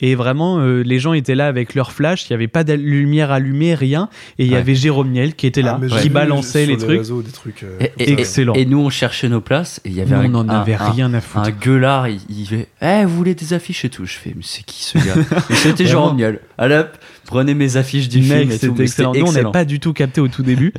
et 0.00 0.14
vraiment 0.14 0.58
euh, 0.60 0.82
les 0.82 0.98
gens 0.98 1.12
étaient 1.12 1.34
là 1.34 1.46
avec 1.46 1.74
leur 1.74 1.92
flash. 1.92 2.28
Il 2.28 2.32
y 2.32 2.34
avait 2.34 2.48
pas 2.48 2.64
de 2.64 2.72
lumière 2.74 3.30
allumée, 3.30 3.74
rien. 3.74 4.08
Et 4.38 4.44
il 4.44 4.50
y 4.52 4.56
avait 4.56 4.74
Jérôme 4.74 5.10
Niel 5.10 5.34
qui 5.34 5.46
était 5.46 5.62
Ah, 5.64 5.78
là, 5.80 5.80
j'ai 5.96 6.02
qui 6.02 6.08
balançait 6.10 6.66
les 6.66 6.76
trucs. 6.76 6.98
réseaux 6.98 7.22
des 7.22 7.32
trucs. 7.32 7.62
euh, 7.62 7.78
Et. 7.98 8.12
Excellent. 8.12 8.54
Et 8.54 8.64
nous, 8.66 8.78
on 8.80 8.90
cherchait 8.90 9.28
nos 9.28 9.40
places 9.40 9.80
et 9.84 9.88
il 9.88 9.94
y 9.94 10.00
avait 10.00 10.14
Nous, 10.28 10.36
un, 10.38 10.44
on 10.44 10.48
en 10.48 10.48
un- 10.48 10.60
avait 10.60 10.74
un- 10.74 10.90
rien 10.90 11.12
à 11.14 11.20
foutre. 11.20 11.46
un 11.46 11.50
gueulard, 11.50 12.08
il, 12.08 12.20
il 12.28 12.46
fait 12.46 12.68
Eh, 12.82 13.04
vous 13.04 13.16
voulez 13.16 13.34
des 13.34 13.52
affiches? 13.54 13.84
et 13.84 13.88
tout 13.90 14.04
Je 14.06 14.14
fais 14.14 14.32
Mais 14.34 14.42
c'est 14.44 14.64
qui 14.64 14.82
ce 14.84 14.98
gars? 14.98 15.14
Et 15.50 15.54
C'était. 15.54 15.86
Jérôme 15.86 16.16
Niel. 16.16 16.40
Allez 16.58 16.76
hop, 16.76 16.96
prenez 17.26 17.54
mes 17.54 17.76
affiches 17.76 18.08
du 18.08 18.22
film 18.22 18.38
Mec, 18.38 18.48
tout. 18.50 18.56
c'était 18.58 18.82
excellent. 18.84 19.12
Nous, 19.12 19.20
on 19.20 19.24
n'avait 19.24 19.30
excellent. 19.30 19.52
pas 19.52 19.64
du 19.64 19.80
tout 19.80 19.92
capté 19.92 20.20
au 20.20 20.28
tout 20.28 20.42
début. 20.42 20.72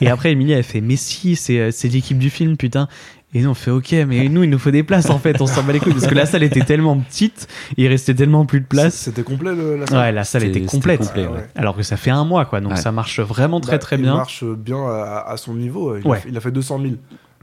Et 0.00 0.08
après, 0.08 0.32
Emilie, 0.32 0.52
elle 0.52 0.62
fait 0.64 0.80
Mais 0.80 0.96
si, 0.96 1.36
c'est 1.36 1.58
euh, 1.58 1.70
c'est 1.72 1.88
l'équipe 1.88 2.18
du 2.18 2.30
film, 2.30 2.56
putain. 2.56 2.88
Et 3.36 3.42
nous, 3.42 3.50
on 3.50 3.54
fait 3.54 3.70
Ok, 3.72 3.92
mais 4.06 4.28
nous, 4.28 4.44
il 4.44 4.50
nous 4.50 4.58
faut 4.60 4.70
des 4.70 4.84
places 4.84 5.10
en 5.10 5.18
fait. 5.18 5.40
On 5.40 5.46
s'en 5.46 5.62
bat 5.64 5.72
les 5.72 5.80
couilles 5.80 5.92
parce 5.92 6.06
que 6.06 6.14
la 6.14 6.24
salle 6.26 6.44
était 6.44 6.60
tellement 6.64 6.96
petite, 6.98 7.48
il 7.76 7.88
restait 7.88 8.14
tellement 8.14 8.46
plus 8.46 8.60
de 8.60 8.66
place. 8.66 8.94
C'était 8.94 9.24
complet 9.24 9.54
le- 9.54 9.76
la 9.76 9.86
salle 9.86 9.98
Ouais, 9.98 10.12
la 10.12 10.24
salle 10.24 10.44
était 10.44 10.60
complète. 10.62 11.00
complet, 11.00 11.26
ouais. 11.26 11.32
ouais. 11.32 11.46
Alors 11.56 11.76
que 11.76 11.82
ça 11.82 11.96
fait 11.96 12.10
un 12.10 12.24
mois, 12.24 12.44
quoi. 12.44 12.60
Donc 12.60 12.70
Ouais. 12.72 12.76
ça 12.76 12.92
marche 12.92 13.18
vraiment 13.20 13.60
très 13.60 13.72
Bah, 13.72 13.78
très 13.78 13.96
il 13.96 14.02
bien. 14.02 14.14
marche 14.14 14.44
bien 14.44 14.78
à, 14.86 15.24
à 15.28 15.36
son 15.36 15.54
niveau. 15.54 15.96
Il, 15.96 16.06
Ouais. 16.06 16.18
a, 16.18 16.28
il 16.28 16.36
a 16.36 16.40
fait 16.40 16.52
200 16.52 16.78
000. 16.80 16.94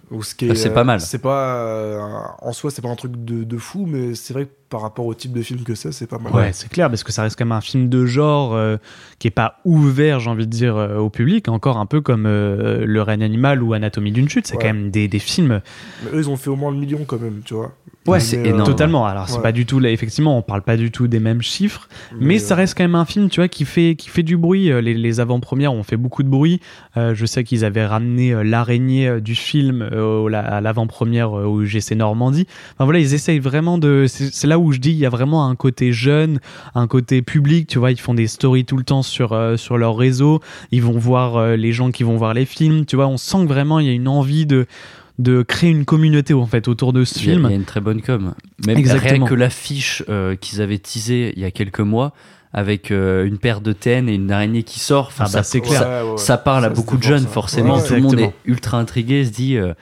Donc, 0.09 0.25
ce 0.25 0.33
qui 0.35 0.47
Ah, 0.49 0.53
est, 0.53 0.55
c'est 0.55 0.73
pas 0.73 0.83
mal. 0.83 0.99
C'est 1.01 1.19
pas 1.21 1.55
euh, 1.55 1.99
en 2.41 2.51
soi, 2.53 2.69
c'est 2.71 2.81
pas 2.81 2.89
un 2.89 2.95
truc 2.95 3.13
de, 3.23 3.43
de 3.43 3.57
fou, 3.57 3.85
mais 3.87 4.13
c'est 4.15 4.33
vrai 4.33 4.45
que 4.45 4.51
par 4.71 4.81
rapport 4.81 5.05
au 5.05 5.13
type 5.13 5.33
de 5.33 5.41
film 5.43 5.59
que 5.63 5.75
c'est, 5.75 5.91
c'est 5.91 6.07
pas 6.07 6.17
mal. 6.17 6.33
Ouais, 6.33 6.49
c'est 6.53 6.69
clair, 6.71 6.89
parce 6.89 7.03
que 7.03 7.11
ça 7.11 7.21
reste 7.21 7.37
quand 7.37 7.45
même 7.45 7.51
un 7.51 7.61
film 7.61 7.89
de 7.89 8.05
genre 8.07 8.55
euh, 8.55 8.77
qui 9.19 9.27
est 9.27 9.31
pas 9.31 9.57
ouvert, 9.65 10.19
j'ai 10.21 10.29
envie 10.31 10.47
de 10.47 10.51
dire, 10.51 10.77
euh, 10.77 10.97
au 10.97 11.09
public, 11.09 11.47
encore 11.49 11.77
un 11.77 11.85
peu 11.85 12.01
comme 12.01 12.25
euh, 12.25 12.85
Le 12.85 13.01
règne 13.03 13.21
animal 13.21 13.61
ou 13.61 13.73
Anatomie 13.73 14.11
d'une 14.11 14.27
chute. 14.29 14.47
C'est 14.47 14.55
Ouais. 14.55 14.61
quand 14.63 14.73
même 14.73 14.89
des, 14.89 15.07
des 15.07 15.19
films. 15.19 15.61
Mais 16.03 16.11
eux, 16.17 16.21
ils 16.21 16.29
ont 16.29 16.37
fait 16.37 16.49
au 16.49 16.55
moins 16.55 16.71
le 16.71 16.77
million 16.77 16.99
quand 17.05 17.19
même, 17.21 17.41
tu 17.45 17.53
vois. 17.53 17.73
Ouais, 18.07 18.19
c'est 18.19 18.41
énorme. 18.47 18.63
Totalement. 18.63 19.05
Alors, 19.05 19.29
c'est 19.29 19.35
Ouais. 19.35 19.43
pas 19.43 19.51
du 19.51 19.67
tout, 19.67 19.77
là, 19.79 19.91
effectivement, 19.91 20.35
on 20.37 20.41
parle 20.41 20.63
pas 20.63 20.75
du 20.77 20.89
tout 20.89 21.07
des 21.07 21.19
mêmes 21.19 21.41
chiffres, 21.43 21.87
mais, 22.19 22.39
ça 22.39 22.55
reste 22.55 22.75
quand 22.75 22.83
même 22.83 22.95
un 22.95 23.05
film, 23.05 23.29
tu 23.29 23.41
vois, 23.41 23.47
qui 23.47 23.63
fait, 23.65 23.95
qui 23.95 24.09
fait 24.09 24.23
du 24.23 24.37
bruit. 24.37 24.71
Les, 24.81 24.95
les 24.95 25.19
avant-premières 25.19 25.73
ont 25.73 25.83
fait 25.83 25.97
beaucoup 25.97 26.23
de 26.23 26.29
bruit. 26.29 26.61
Je 26.95 27.25
sais 27.25 27.43
qu'ils 27.43 27.63
avaient 27.63 27.85
ramené 27.85 28.43
l'araignée 28.43 29.19
du 29.21 29.35
film 29.35 29.81
à 30.33 30.61
l'avant-première 30.61 31.33
au 31.33 31.63
GC 31.63 31.93
Normandie. 31.95 32.47
Enfin 32.73 32.85
voilà, 32.85 32.99
ils 32.99 33.13
essayent 33.13 33.39
vraiment 33.39 33.77
de. 33.77 34.05
C'est 34.07 34.31
c'est 34.33 34.47
là 34.47 34.57
où 34.57 34.60
où 34.61 34.71
je 34.71 34.79
dis 34.79 34.91
il 34.91 34.97
y 34.97 35.05
a 35.05 35.09
vraiment 35.09 35.47
un 35.47 35.55
côté 35.55 35.91
jeune, 35.91 36.39
un 36.75 36.87
côté 36.87 37.21
public. 37.21 37.67
Tu 37.67 37.79
vois, 37.79 37.91
ils 37.91 37.99
font 37.99 38.13
des 38.13 38.27
stories 38.27 38.65
tout 38.65 38.77
le 38.77 38.83
temps 38.83 39.01
sur 39.03 39.33
euh, 39.33 39.57
sur 39.57 39.77
leur 39.77 39.97
réseau. 39.97 40.39
Ils 40.71 40.81
vont 40.83 40.97
voir 40.97 41.37
euh, 41.37 41.55
les 41.55 41.71
gens 41.73 41.91
qui 41.91 42.03
vont 42.03 42.17
voir 42.17 42.33
les 42.33 42.45
films. 42.45 42.85
Tu 42.85 42.95
vois, 42.95 43.07
on 43.07 43.17
sent 43.17 43.39
que 43.43 43.47
vraiment 43.53 43.79
il 43.79 43.87
y 43.87 43.89
a 43.89 43.93
une 43.93 44.07
envie 44.07 44.45
de 44.45 44.65
de 45.19 45.43
créer 45.43 45.69
une 45.69 45.85
communauté 45.85 46.33
en 46.33 46.47
fait 46.47 46.67
autour 46.67 46.93
de 46.93 47.03
ce 47.03 47.19
Il 47.19 47.25
y, 47.25 47.29
a, 47.29 47.33
film. 47.33 47.45
il 47.45 47.49
y 47.51 47.53
a 47.53 47.57
une 47.57 47.65
très 47.65 47.81
bonne 47.81 48.01
com. 48.01 48.33
Même 48.65 48.77
Exactement. 48.77 49.11
rien 49.25 49.25
que 49.27 49.35
l'affiche 49.35 50.03
euh, 50.09 50.35
qu'ils 50.35 50.61
avaient 50.61 50.79
teasée 50.79 51.33
il 51.35 51.41
y 51.41 51.45
a 51.45 51.51
quelques 51.51 51.81
mois 51.81 52.13
avec 52.53 52.89
euh, 52.91 53.25
une 53.25 53.37
paire 53.37 53.61
de 53.61 53.71
TN 53.71 54.09
et 54.09 54.15
une 54.15 54.31
araignée 54.31 54.63
qui 54.63 54.79
sort. 54.79 55.07
Enfin, 55.07 55.25
Ah 55.27 55.31
bah, 55.31 55.31
ça, 55.31 55.43
c'est 55.43 55.61
clair. 55.61 55.79
Ça, 55.79 55.87
Ouais, 55.87 56.03
ouais, 56.05 56.11
ouais. 56.13 56.17
ça 56.17 56.37
parle 56.37 56.65
à 56.65 56.69
beaucoup 56.69 56.97
de 56.97 57.03
jeunes, 57.03 57.21
ça. 57.23 57.27
forcément. 57.27 57.75
Ouais, 57.77 57.83
Tout 57.87 57.93
le 57.93 58.01
monde 58.01 58.19
est 58.19 58.33
ultra 58.45 58.77
intrigué, 58.79 59.23
se 59.23 59.29
dit 59.31 59.57
euh, 59.57 59.73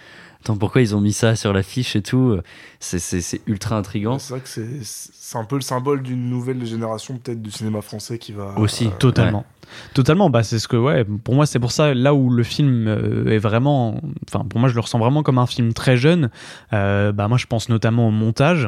Attends, 0.41 0.55
pourquoi 0.57 0.81
ils 0.81 0.95
ont 0.95 1.01
mis 1.01 1.11
ça 1.13 1.35
sur 1.35 1.51
l'affiche 1.51 1.95
et 1.97 2.01
tout 2.01 2.37
C'est- 2.79 3.41
ultra 3.45 3.75
intriguant. 3.77 4.19
C'est 4.19 4.33
vrai 4.33 4.39
que 4.41 4.47
c'est- 4.47 4.79
c'est 4.83 5.37
un 5.37 5.43
peu 5.43 5.55
le 5.55 5.61
symbole 5.61 6.01
d'une 6.01 6.29
nouvelle 6.29 6.65
génération 6.65 7.17
peut-être 7.17 7.41
du 7.41 7.51
cinéma 7.51 7.81
français 7.81 8.17
qui 8.17 8.31
va 8.31 8.57
Aussi. 8.57 8.87
euh, 8.87 8.91
Totalement. 8.99 9.45
Totalement, 9.93 10.31
bah 10.31 10.41
c'est 10.41 10.57
ce 10.57 10.67
que 10.67 10.77
ouais, 10.77 11.03
pour 11.23 11.35
moi 11.35 11.45
c'est 11.45 11.59
pour 11.59 11.71
ça 11.71 11.93
là 11.93 12.15
où 12.15 12.31
le 12.31 12.41
film 12.41 12.87
euh, 12.87 13.27
est 13.29 13.37
vraiment 13.37 14.01
enfin 14.27 14.43
pour 14.43 14.59
moi 14.59 14.67
je 14.67 14.73
le 14.73 14.79
ressens 14.79 14.97
vraiment 14.97 15.21
comme 15.21 15.37
un 15.37 15.45
film 15.45 15.73
très 15.73 15.95
jeune. 15.95 16.31
Euh, 16.73 17.11
bah 17.11 17.27
moi 17.27 17.37
je 17.37 17.45
pense 17.45 17.69
notamment 17.69 18.07
au 18.07 18.11
montage 18.11 18.67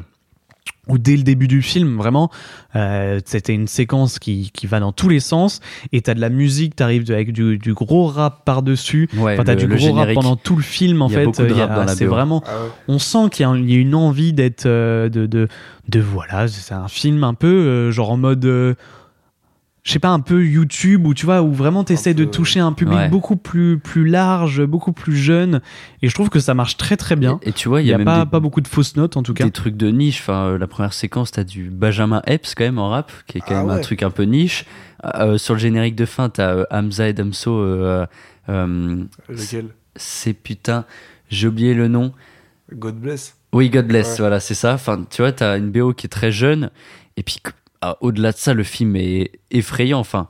où 0.88 0.98
dès 0.98 1.16
le 1.16 1.24
début 1.24 1.48
du 1.48 1.62
film 1.62 1.98
vraiment 1.98 2.30
euh, 2.76 3.20
c'était 3.26 3.54
une 3.54 3.68
séquence 3.68 4.18
qui, 4.20 4.50
qui 4.52 4.66
va 4.68 4.80
dans 4.80 4.92
tous 4.92 5.10
les 5.10 5.20
sens 5.20 5.60
et 5.92 6.02
t'as 6.02 6.14
de 6.16 6.20
la 6.22 6.30
musique, 6.30 6.76
t'arrives 6.76 7.10
avec 7.12 7.34
du, 7.34 7.58
du 7.60 7.74
gros 7.74 8.08
rap 8.08 8.44
par-dessus. 8.46 9.08
Ouais, 9.16 9.34
Enfin, 9.34 9.44
t'as 9.44 9.56
du 9.56 9.68
gros 9.68 9.94
rap 9.94 10.12
pendant 10.14 10.36
tout 10.36 10.56
le 10.56 10.64
film 10.64 11.02
en 11.02 11.08
Il 11.08 11.12
y 11.14 11.16
a 11.16 11.20
fait. 11.20 11.26
beaucoup 11.26 11.42
de 11.44 11.50
Il 11.50 11.58
y 11.58 11.62
a- 11.62 11.68
rap 11.68 11.76
dans 11.76 11.84
la 11.86 11.96
c'est 11.96 12.06
vraiment 12.06 12.44
ah 12.48 12.64
ouais. 12.64 12.70
on 12.88 13.00
sent 13.00 13.30
qu'il 13.32 13.44
y, 13.44 13.46
a 13.46 13.50
un- 13.50 13.58
il 13.60 13.72
y 13.72 13.76
a 13.76 13.80
une 13.80 13.96
envie 13.96 14.34
d'être 14.34 14.66
euh, 14.66 15.08
de, 15.10 15.26
de 15.28 15.48
de 15.88 16.00
voilà 16.00 16.48
c'est 16.48 16.74
un 16.74 16.88
film 16.88 17.24
un 17.24 17.34
peu 17.36 17.48
euh, 17.48 17.92
genre 17.92 18.12
en 18.12 18.18
mode 18.18 18.44
euh, 18.46 18.74
je 19.84 19.92
sais 19.94 20.00
pas 20.00 20.10
un 20.10 20.20
peu 20.20 20.46
YouTube 20.46 21.08
où 21.08 21.14
tu 21.16 21.26
vois 21.26 21.42
où 21.42 21.52
vraiment 21.54 21.84
t'essaies 21.84 22.14
de 22.14 22.24
toucher 22.26 22.60
un 22.60 22.72
public 22.72 22.98
ouais. 22.98 23.10
beaucoup 23.10 23.36
plus 23.36 23.80
plus 23.80 24.06
large 24.08 24.64
beaucoup 24.64 24.92
plus 24.94 25.16
jeune 25.16 25.60
et 26.04 26.08
je 26.08 26.14
trouve 26.14 26.30
que 26.30 26.40
ça 26.40 26.54
marche 26.54 26.78
très 26.78 26.98
très 26.98 27.16
bien 27.16 27.40
Et, 27.42 27.50
et 27.50 27.52
tu 27.52 27.68
vois, 27.68 27.82
il 27.82 27.88
y 27.88 27.90
y 27.90 27.94
a, 27.94 27.98
même 27.98 28.06
pas, 28.06 28.26
des, 28.26 28.30
pas 28.30 28.40
beaucoup 28.40 28.62
de 28.62 28.68
fausses 28.68 28.96
notes 28.96 29.18
en 29.18 29.24
tout 29.24 29.34
cas 29.34 29.44
des 29.44 29.52
trucs 29.52 29.78
de 29.78 29.88
niche. 29.90 30.20
Enfin, 30.22 30.46
euh, 30.46 30.58
la 30.60 30.68
première 30.68 30.94
séquence, 30.94 31.32
t'as 31.32 31.44
du 31.44 31.70
Benjamin 31.72 32.22
Epps 32.28 32.54
quand 32.56 32.64
même 32.64 32.78
en 32.78 32.90
rap, 32.90 33.12
qui 33.26 33.40
est 33.40 33.42
quand 33.42 33.56
Ah 33.56 33.64
même 33.64 33.70
un 33.72 33.80
truc 33.80 34.04
un 34.04 34.12
peu 34.12 34.24
niche. 34.24 34.66
Euh, 35.16 35.40
sur 35.40 35.56
le 35.56 35.60
générique 35.60 35.96
de 35.96 36.06
fin, 36.06 36.30
t'as 36.30 36.54
euh, 36.54 36.66
Hamza 36.70 37.08
et 37.10 37.14
Damso. 37.14 37.58
euh, 37.58 38.06
euh, 38.50 39.04
Lequel? 39.30 39.66
c'est 39.96 40.34
putain, 40.34 40.86
j'ai 41.30 41.48
oublié 41.48 41.74
le 41.74 41.88
nom. 41.88 42.14
God 42.72 43.00
bless? 43.00 43.36
Oui, 43.52 43.70
God 43.72 43.88
bless, 43.88 44.12
Ouais. 44.12 44.16
voilà, 44.20 44.40
c'est 44.40 44.54
ça. 44.54 44.74
Enfin, 44.76 45.06
tu 45.10 45.22
vois, 45.24 45.32
t'as 45.32 45.58
une 45.58 45.72
BO 45.72 45.94
qui 45.94 46.06
est 46.06 46.10
très 46.10 46.32
jeune. 46.32 46.70
Et 47.18 47.24
puis, 47.24 47.38
au-delà 48.02 48.32
de 48.32 48.38
ça, 48.38 48.54
le 48.54 48.64
film 48.64 48.96
est 48.96 49.32
effrayant. 49.52 50.00
Enfin, 50.00 50.28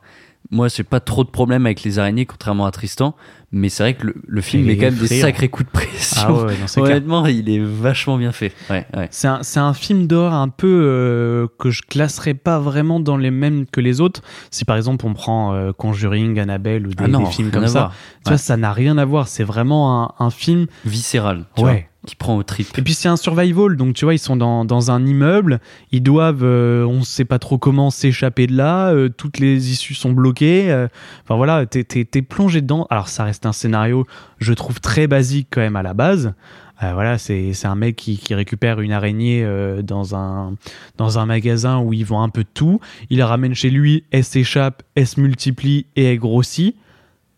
moi, 0.50 0.68
j'ai 0.68 0.84
pas 0.84 1.00
trop 1.00 1.24
de 1.24 1.30
problème 1.30 1.66
avec 1.66 1.84
les 1.84 2.00
araignées, 2.00 2.26
contrairement 2.26 2.66
à 2.66 2.72
Tristan. 2.72 3.16
Mais 3.54 3.68
c'est 3.70 3.84
vrai 3.84 3.94
que 3.96 4.08
le, 4.08 4.16
le 4.28 4.42
film 4.42 4.64
Il 4.64 4.68
met 4.68 4.74
est 4.74 4.78
quand 4.78 4.86
même 4.86 4.96
des 4.96 5.08
sacrés 5.20 5.50
coups 5.50 5.68
de 5.68 5.72
pression. 5.72 6.22
ah 6.26 6.34
ouais, 6.34 6.58
non, 6.58 6.68
c'est 6.68 6.82
clair. 6.82 6.96
Honnêtement, 6.98 7.26
il 7.26 7.50
est 7.50 7.60
vachement 7.60 8.18
bien 8.18 8.32
fait. 8.32 8.54
Ouais, 8.70 8.86
ouais. 8.96 9.08
C'est 9.12 9.28
un, 9.28 9.74
film 9.74 10.08
d'horreur 10.08 10.34
un 10.34 10.48
peu 10.48 10.68
euh, 10.68 11.48
que 11.60 11.70
je 11.70 11.82
classerais 11.82 12.34
pas 12.34 12.60
vraiment 12.60 13.00
dans 13.02 13.18
les 13.18 13.32
mêmes 13.32 13.66
que 13.66 13.82
les 13.82 14.00
autres. 14.00 14.22
Si 14.52 14.64
par 14.64 14.78
exemple 14.78 15.06
on 15.06 15.14
prend 15.14 15.54
euh, 15.54 15.74
Conjuring, 15.74 16.40
Annabelle 16.40 16.88
ou 16.88 16.92
des, 16.94 17.04
Ah 17.04 17.08
non, 17.10 17.20
des 17.24 17.32
films 17.32 17.52
comme 17.52 17.68
ça, 17.68 17.92
tu 18.26 18.30
vois, 18.30 18.38
ça 18.38 18.56
n'a 18.56 18.72
rien 18.72 18.98
à 18.98 19.04
voir. 19.06 19.28
C'est 19.28 19.44
vraiment 19.44 20.04
un, 20.04 20.26
un 20.26 20.30
film 20.30 20.68
Viscéral, 20.86 21.46
tu 21.58 21.64
Ouais. 21.64 21.72
vois, 21.72 21.82
qui 22.06 22.16
prend 22.16 22.36
au 22.36 22.44
trip. 22.44 22.68
Et 22.78 22.82
puis 22.82 22.94
c'est 22.94 23.10
un 23.10 23.16
survival, 23.16 23.76
donc 23.78 23.94
tu 23.94 24.06
vois, 24.06 24.16
ils 24.16 24.20
sont 24.20 24.36
dans, 24.36 24.66
dans 24.66 24.90
un 24.90 25.06
immeuble, 25.06 25.60
ils 25.92 26.02
doivent, 26.02 26.44
euh, 26.44 26.84
on 26.86 27.04
sait 27.04 27.26
pas 27.26 27.38
trop 27.38 27.60
comment 27.60 27.92
s'échapper 27.92 28.48
de 28.48 28.56
là, 28.56 28.92
euh, 28.92 29.10
toutes 29.10 29.38
les 29.38 29.72
issues 29.72 29.94
sont 29.94 30.12
bloquées, 30.12 30.72
euh, 30.72 30.88
enfin 31.24 31.36
voilà, 31.36 31.66
t'es, 31.66 31.84
t'es- 31.84 32.22
plongé 32.22 32.62
dedans. 32.62 32.88
Alors 32.90 33.08
ça 33.08 33.24
reste 33.24 33.46
un 33.46 33.52
scénario, 33.52 34.06
je 34.40 34.54
trouve, 34.54 34.80
très 34.80 35.08
basique 35.08 35.48
quand 35.52 35.62
même 35.62 35.76
à 35.76 35.84
la 35.84 35.94
base. 35.94 36.34
Voilà, 36.82 37.20
c'est, 37.20 37.54
c'est 37.54 37.68
un 37.68 37.76
mec 37.76 37.96
qui, 37.96 38.34
récupère 38.34 38.82
une 38.82 38.92
araignée 38.92 39.48
dans, 39.84 40.16
un, 40.16 40.56
dans 40.98 41.20
un 41.20 41.28
magasin 41.28 41.78
où 41.78 41.94
ils 41.94 42.04
vend 42.04 42.24
un 42.24 42.30
peu 42.30 42.42
de 42.42 42.50
tout, 42.52 42.80
il 43.12 43.20
la 43.20 43.28
ramène 43.28 43.54
chez 43.54 43.70
lui, 43.70 44.04
elle 44.10 44.24
s'échappe, 44.24 44.82
elle 44.96 45.06
se 45.06 45.20
multiplie 45.20 45.86
et 45.96 46.06
elle 46.06 46.18
grossit. 46.18 46.76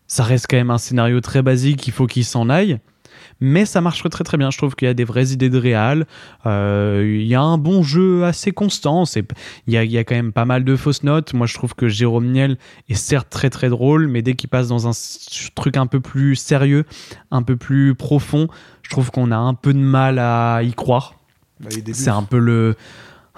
Ça 0.06 0.22
reste 0.22 0.46
quand 0.48 0.56
même 0.56 0.70
un 0.70 0.78
scénario 0.78 1.20
très 1.20 1.42
basique, 1.42 1.86
il 1.86 1.92
faut 1.92 2.06
qu'il 2.06 2.24
s'en 2.24 2.48
aille 2.48 2.78
mais 3.40 3.64
ça 3.64 3.80
marche 3.80 4.02
très 4.08 4.24
très 4.24 4.36
bien. 4.36 4.50
Je 4.50 4.58
trouve 4.58 4.74
qu'il 4.74 4.86
y 4.86 4.90
a 4.90 4.94
des 4.94 5.04
vraies 5.04 5.28
idées 5.28 5.50
de 5.50 5.58
réal. 5.58 6.06
Euh, 6.46 7.18
Il 7.20 7.26
y 7.26 7.34
a 7.34 7.40
un 7.40 7.58
bon 7.58 7.82
jeu 7.82 8.24
assez 8.24 8.52
constant. 8.52 9.04
C'est, 9.04 9.26
il 9.66 9.74
y 9.74 9.76
a, 9.76 9.84
il 9.84 9.90
y 9.90 9.98
a 9.98 10.04
quand 10.04 10.14
même 10.14 10.32
pas 10.32 10.44
mal 10.44 10.64
de 10.64 10.76
fausses 10.76 11.02
notes. 11.02 11.34
Moi, 11.34 11.46
je 11.46 11.54
trouve 11.54 11.74
que 11.74 11.88
Jérôme 11.88 12.30
Niel 12.30 12.58
est 12.88 12.94
certes 12.94 13.28
très 13.30 13.50
très 13.50 13.68
drôle, 13.68 14.08
mais 14.08 14.22
dès 14.22 14.34
qu'il 14.34 14.48
passe 14.48 14.68
dans 14.68 14.88
un 14.88 14.92
truc 15.54 15.76
un 15.76 15.86
peu 15.86 16.00
plus 16.00 16.36
sérieux, 16.36 16.84
un 17.30 17.42
peu 17.42 17.56
plus 17.56 17.94
profond, 17.94 18.48
je 18.82 18.90
trouve 18.90 19.10
qu'on 19.10 19.30
a 19.30 19.36
un 19.36 19.54
peu 19.54 19.72
de 19.72 19.78
mal 19.78 20.18
à 20.18 20.62
y 20.62 20.72
croire. 20.72 21.14
Bah. 21.60 21.70
C'est 21.92 22.10
un 22.10 22.22
peu 22.22 22.38
le. 22.38 22.76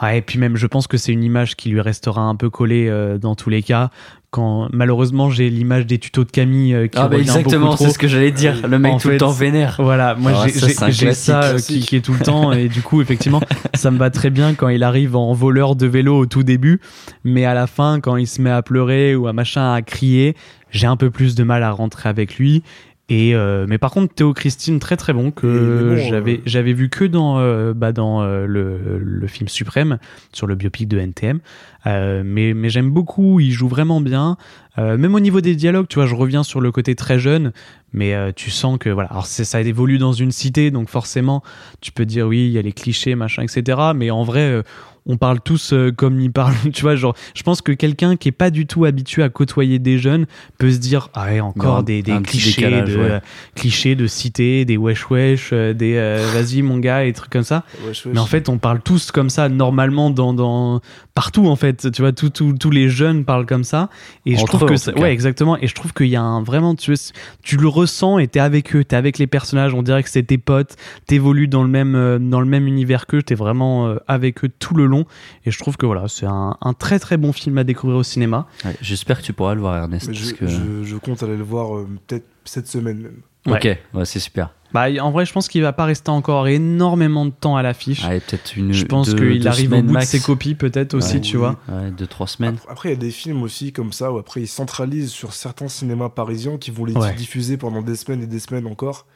Ouais, 0.03 0.19
et 0.19 0.23
puis 0.23 0.39
même, 0.39 0.57
je 0.57 0.67
pense 0.67 0.87
que 0.87 0.97
c'est 0.99 1.13
une 1.13 1.25
image 1.25 1.57
qui 1.57 1.71
lui 1.71 1.81
restera 1.81 2.21
un 2.21 2.35
peu 2.37 2.51
collée 2.51 2.87
euh, 2.89 3.17
dans 3.17 3.35
tous 3.35 3.49
les 3.49 3.63
cas. 3.63 3.91
Quand 4.31 4.69
malheureusement, 4.71 5.31
j'ai 5.31 5.49
l'image 5.49 5.87
des 5.87 5.99
tutos 5.99 6.25
de 6.25 6.31
Camille 6.31 6.75
euh, 6.75 6.87
qui 6.89 6.99
Ah, 6.99 7.09
bah 7.09 7.17
exactement, 7.17 7.77
c'est 7.77 7.89
ce 7.91 7.99
que 7.99 8.07
j'allais 8.09 8.33
dire. 8.33 8.69
Le 8.69 8.79
mec 8.79 8.99
tout 9.01 9.09
le 9.09 9.17
temps 9.17 9.31
vénère. 9.31 9.77
Voilà, 9.79 10.15
moi 10.15 10.33
Ah, 10.37 10.47
j'ai 10.49 10.59
ça, 10.69 10.91
j'ai- 10.91 11.09
euh, 11.31 11.59
qui, 11.59 11.81
qui 11.81 11.97
est 11.97 12.01
tout 12.03 12.13
le 12.13 12.19
temps 12.19 12.53
et 12.53 12.69
du 12.69 12.83
coup 12.83 13.01
effectivement 13.01 13.41
ça 13.75 13.91
me 13.91 13.97
va 13.97 14.11
très 14.11 14.29
bien 14.29 14.53
quand 14.55 14.69
il 14.69 14.83
arrive 14.83 15.17
en 15.17 15.33
voleur 15.33 15.77
de 15.77 15.87
vélo 15.87 16.19
au 16.19 16.27
tout 16.27 16.43
début, 16.43 16.81
mais 17.25 17.47
à 17.47 17.55
la 17.55 17.67
fin 17.67 18.01
quand 18.01 18.17
il 18.17 18.27
se 18.27 18.43
met 18.43 18.51
à 18.51 18.61
pleurer 18.63 19.15
ou 19.17 19.27
à 19.29 19.33
machin 19.33 19.73
à 19.73 19.81
crier, 19.81 20.37
j'ai 20.71 20.87
un 20.87 20.97
peu 20.97 21.11
plus 21.11 21.35
de 21.35 21.43
mal 21.45 21.63
à 21.63 21.71
rentrer 21.71 22.09
avec 22.11 22.37
lui. 22.37 22.63
Et 23.09 23.37
euh, 23.37 23.67
mais 23.69 23.79
par 23.79 23.93
contre 23.93 24.13
Théo 24.15 24.33
Christine 24.35 24.81
très 24.81 24.97
très 24.97 25.13
bon 25.13 25.31
que 25.31 25.91
bon, 25.91 25.97
j'avais 25.97 26.39
euh. 26.39 26.43
j'avais 26.45 26.73
vu 26.73 26.89
que 26.89 27.05
dans 27.05 27.39
euh, 27.39 27.73
bah, 27.73 27.93
dans 27.93 28.23
euh, 28.23 28.47
le, 28.47 28.99
le 29.01 29.27
film 29.29 29.49
suprême 29.49 29.99
sur 30.33 30.49
le 30.49 30.57
biopic 30.57 30.89
de 30.89 30.99
NTM 30.99 31.39
Euh, 31.87 32.23
mais 32.27 32.53
mais 32.53 32.69
j'aime 32.69 32.91
beaucoup 32.91 33.39
il 33.39 33.53
joue 33.53 33.69
vraiment 33.69 34.01
bien 34.01 34.37
Euh, 34.79 34.99
même 34.99 35.15
au 35.15 35.21
niveau 35.21 35.41
des 35.41 35.55
dialogues 35.55 35.87
tu 35.89 35.95
vois 36.01 36.07
je 36.07 36.17
reviens 36.17 36.43
sur 36.43 36.61
le 36.61 36.73
côté 36.73 36.97
très 36.97 37.21
jeune 37.21 37.53
mais 37.93 38.13
euh, 38.13 38.33
tu 38.35 38.51
sens 38.51 38.77
que 38.77 38.91
voilà 38.91 39.09
alors 39.11 39.27
c'est- 39.27 39.45
ça 39.45 39.61
évolue 39.61 39.99
dans 39.99 40.13
une 40.13 40.33
cité 40.33 40.73
donc 40.73 40.89
forcément 40.89 41.45
tu 41.81 41.93
peux 41.93 42.05
dire 42.07 42.27
oui 42.27 42.47
il 42.47 42.51
y 42.53 42.59
a 42.59 42.63
les 42.63 42.73
clichés 42.73 43.15
machin 43.15 43.43
etc 43.45 43.79
mais 43.95 44.11
en 44.11 44.25
vrai 44.25 44.41
euh, 44.51 44.63
on 45.07 45.17
parle 45.17 45.41
tous 45.41 45.73
euh, 45.73 45.93
comme 45.93 46.21
ils 46.21 46.33
parlent 46.33 46.55
tu 46.73 46.83
vois 46.83 46.97
genre 46.97 47.15
je 47.35 47.43
pense 47.43 47.63
que 47.63 47.73
quelqu'un 47.73 48.17
qui 48.17 48.29
est 48.29 48.33
pas 48.33 48.51
du 48.51 48.67
tout 48.67 48.85
habitué 48.85 49.23
à 49.23 49.29
côtoyer 49.29 49.79
des 49.79 49.99
jeunes 49.99 50.27
peut 50.59 50.71
se 50.71 50.79
dire 50.79 51.09
ah 51.15 51.27
ouais 51.27 51.41
encore 51.41 51.83
des, 51.83 52.03
des 52.03 52.21
clichés 52.23 52.63
décalage, 52.63 52.95
de 52.95 52.99
ouais. 52.99 53.21
clichés 53.55 53.95
de 53.95 54.07
cité 54.07 54.65
des 54.65 54.77
wesh 54.77 55.09
wesh 55.11 55.51
euh, 55.53 55.73
des 55.73 55.97
euh, 55.97 56.27
vas-y 56.33 56.63
mon 56.63 56.79
gars 56.79 57.05
et 57.05 57.13
trucs 57.13 57.31
comme 57.31 57.45
ça 57.45 57.65
Wesh, 57.87 58.07
wesh. 58.07 58.15
mais 58.15 58.21
en 58.21 58.27
fait, 58.27 58.49
on 58.49 58.59
parle 58.59 58.81
tous 58.81 59.11
comme 59.11 59.31
ça 59.31 59.49
normalement 59.49 60.11
dans, 60.11 60.33
dans 60.33 60.81
partout 61.17 61.47
en 61.49 61.57
fait. 61.57 61.91
Tu 61.91 62.03
vois, 62.03 62.13
tous 62.13 62.71
les 62.71 62.89
jeunes 62.89 63.25
parlent 63.25 63.47
comme 63.47 63.65
ça. 63.65 63.89
Et 64.27 64.37
je 64.37 64.45
trouve 64.45 64.63
eux, 64.65 64.67
que 64.67 64.77
ça- 64.77 64.93
ouais, 64.97 65.13
exactement. 65.13 65.57
Et 65.57 65.67
je 65.67 65.75
trouve 65.75 65.93
qu'il 65.93 66.07
y 66.07 66.15
a 66.15 66.23
un 66.23 66.43
vraiment, 66.43 66.77
tu, 66.77 66.95
tu 67.43 67.57
le 67.57 67.67
ressens 67.67 68.19
et 68.19 68.29
t'es 68.29 68.39
avec 68.39 68.77
eux, 68.77 68.85
t'es 68.85 68.95
avec 68.95 69.19
les 69.19 69.27
personnages. 69.27 69.75
On 69.75 69.83
dirait 69.83 70.03
que 70.05 70.11
c'est 70.11 70.23
tes 70.23 70.39
potes. 70.39 70.77
T'évolues 71.07 71.49
dans 71.49 71.63
le 71.63 71.69
même 71.69 71.95
euh, 71.97 72.19
dans 72.21 72.41
le 72.41 72.47
même 72.47 72.67
univers 72.69 73.07
qu'eux. 73.07 73.23
T'es 73.23 73.35
vraiment 73.35 73.89
euh, 73.89 73.97
avec 74.07 74.45
eux 74.45 74.51
tout 74.59 74.75
le 74.75 74.87
long. 74.87 75.07
Et 75.47 75.51
je 75.51 75.59
trouve 75.59 75.77
que 75.77 75.87
voilà, 75.87 76.07
c'est 76.07 76.27
un, 76.27 76.57
un 76.61 76.73
très 76.75 76.99
très 76.99 77.17
bon 77.17 77.33
film 77.33 77.59
à 77.59 77.65
découvrir 77.65 77.99
au 77.99 78.03
cinéma. 78.05 78.47
Ouais, 78.65 78.77
J'espère 78.83 79.19
que 79.21 79.25
tu 79.25 79.33
pourras 79.33 79.55
le 79.55 79.61
voir, 79.61 79.77
Ernest. 79.77 80.13
Je, 80.13 80.21
parce 80.21 80.33
que... 80.35 80.47
je- 80.47 80.85
je 80.85 80.97
compte 80.97 81.23
aller 81.23 81.37
le 81.37 81.43
voir 81.45 81.77
euh, 81.77 81.89
peut-être 82.07 82.27
cette 82.45 82.69
semaine 82.69 82.99
même. 83.01 83.55
Ok, 83.57 83.65
ouais, 83.95 84.05
c'est 84.05 84.19
super. 84.21 84.51
Bah, 84.73 84.87
en 85.01 85.11
vrai, 85.11 85.25
je 85.27 85.33
pense 85.33 85.49
qu'il 85.49 85.63
va 85.63 85.73
pas 85.73 85.85
rester 85.85 86.11
encore 86.11 86.49
énormément 86.49 87.25
de 87.27 87.31
temps 87.31 87.57
à 87.57 87.63
l'affiche. 87.63 88.05
Allez, 88.05 88.21
peut-être 88.21 88.57
une. 88.57 88.73
je 88.73 88.85
pense 88.85 89.15
qu'il 89.15 89.47
arrive 89.49 89.73
au 89.73 89.83
bout 89.83 89.93
max. 89.93 90.13
de 90.13 90.19
ses 90.19 90.25
copies 90.25 90.55
peut-être 90.55 90.95
aussi, 90.95 91.15
Ouais. 91.15 91.21
tu 91.21 91.37
vois. 91.37 91.57
Ouais, 91.69 91.91
deux, 91.91 92.07
trois 92.07 92.27
semaines. 92.27 92.57
Après- 92.69 92.91
il 92.91 92.93
y 92.93 92.97
a 92.97 92.99
des 93.01 93.11
films 93.11 93.43
aussi 93.43 93.73
comme 93.73 93.93
ça 93.93 94.13
où 94.13 94.19
après 94.19 94.41
ils 94.43 94.47
centralisent 94.49 95.11
sur 95.11 95.33
certains 95.33 95.69
cinémas 95.69 96.09
parisiens 96.09 96.59
qui 96.59 96.71
vont 96.71 96.85
les 96.85 96.95
Ouais. 96.95 97.15
diffuser 97.15 97.57
pendant 97.57 97.83
des 97.83 97.97
semaines 97.97 98.23
et 98.23 98.27
des 98.27 98.39
semaines 98.41 98.67
encore. 98.67 99.07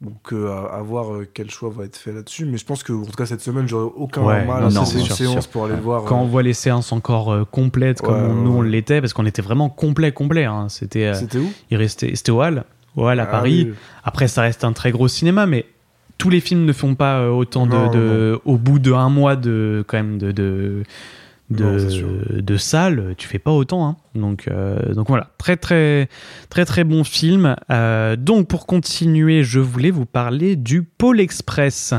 Donc 0.00 0.32
euh, 0.32 0.50
à, 0.50 0.78
à 0.78 0.82
voir 0.82 1.14
euh, 1.14 1.26
quel 1.32 1.50
choix 1.50 1.70
va 1.70 1.84
être 1.84 1.96
fait 1.96 2.12
là-dessus. 2.12 2.44
Mais 2.46 2.58
je 2.58 2.64
pense 2.64 2.82
que 2.82 2.92
en 2.92 3.04
tout 3.04 3.12
cas 3.12 3.26
cette 3.26 3.40
semaine, 3.40 3.68
j'aurai 3.68 3.90
aucun 3.96 4.22
Ouais, 4.22 4.44
mal 4.44 4.62
non, 4.64 4.68
à 4.68 4.70
non, 4.70 4.84
sûr, 4.84 5.14
sûr. 5.16 5.48
pour 5.48 5.66
aller 5.66 5.76
le 5.76 5.80
voir. 5.82 6.02
quand 6.04 6.18
euh, 6.18 6.22
on 6.24 6.26
voit 6.26 6.42
les 6.42 6.52
séances 6.52 6.90
encore 6.92 7.32
euh, 7.32 7.44
complètes 7.44 8.02
comme 8.02 8.14
Ouais, 8.14 8.20
on- 8.28 8.28
ouais, 8.38 8.42
nous 8.44 8.52
on 8.52 8.62
l'était 8.62 9.00
parce 9.00 9.12
qu'on 9.12 9.24
était 9.24 9.40
vraiment 9.42 9.68
complet 9.70 10.10
complet 10.12 10.44
hein. 10.44 10.66
c'était 10.68 11.04
euh, 11.06 11.14
C'était 11.14 11.38
où? 11.38 11.48
il 11.70 11.76
restait 11.76 12.10
c'était 12.16 12.32
au 12.32 12.42
Hall 12.42 12.64
Hall 12.96 13.20
à 13.20 13.24
Ah 13.24 13.26
Paris 13.26 13.66
oui. 13.70 13.74
après 14.04 14.28
ça 14.28 14.42
reste 14.42 14.64
un 14.64 14.72
très 14.72 14.90
gros 14.92 15.08
cinéma 15.08 15.46
mais 15.46 15.66
tous 16.18 16.30
les 16.30 16.40
films 16.40 16.64
ne 16.64 16.72
font 16.72 16.94
pas 16.94 17.18
euh, 17.20 17.30
autant 17.30 17.66
de, 17.66 17.72
Non, 17.72 17.90
de- 17.90 18.40
au 18.44 18.56
bout 18.56 18.78
de 18.78 18.92
un 18.92 19.08
mois 19.10 19.36
de 19.36 19.84
quand 19.86 19.96
même 19.96 20.18
de 20.18 20.30
de 20.32 20.82
Non, 21.50 21.76
de, 21.76 22.40
de 22.40 22.56
salles, 22.56 23.14
tu 23.18 23.28
fais 23.28 23.38
pas 23.38 23.50
autant 23.50 23.86
hein. 23.86 23.96
donc 24.14 24.48
euh, 24.48 24.94
donc 24.94 25.08
voilà 25.08 25.28
très 25.38 25.56
très 25.56 26.08
très 26.48 26.64
très 26.64 26.84
bon 26.84 27.04
film 27.04 27.54
Euh, 27.70 28.16
donc 28.16 28.48
pour 28.48 28.66
continuer 28.66 29.42
je 29.44 29.60
voulais 29.60 29.90
vous 29.90 30.06
parler 30.06 30.56
du 30.56 30.82
Pôle 30.82 31.20
Express 31.20 31.92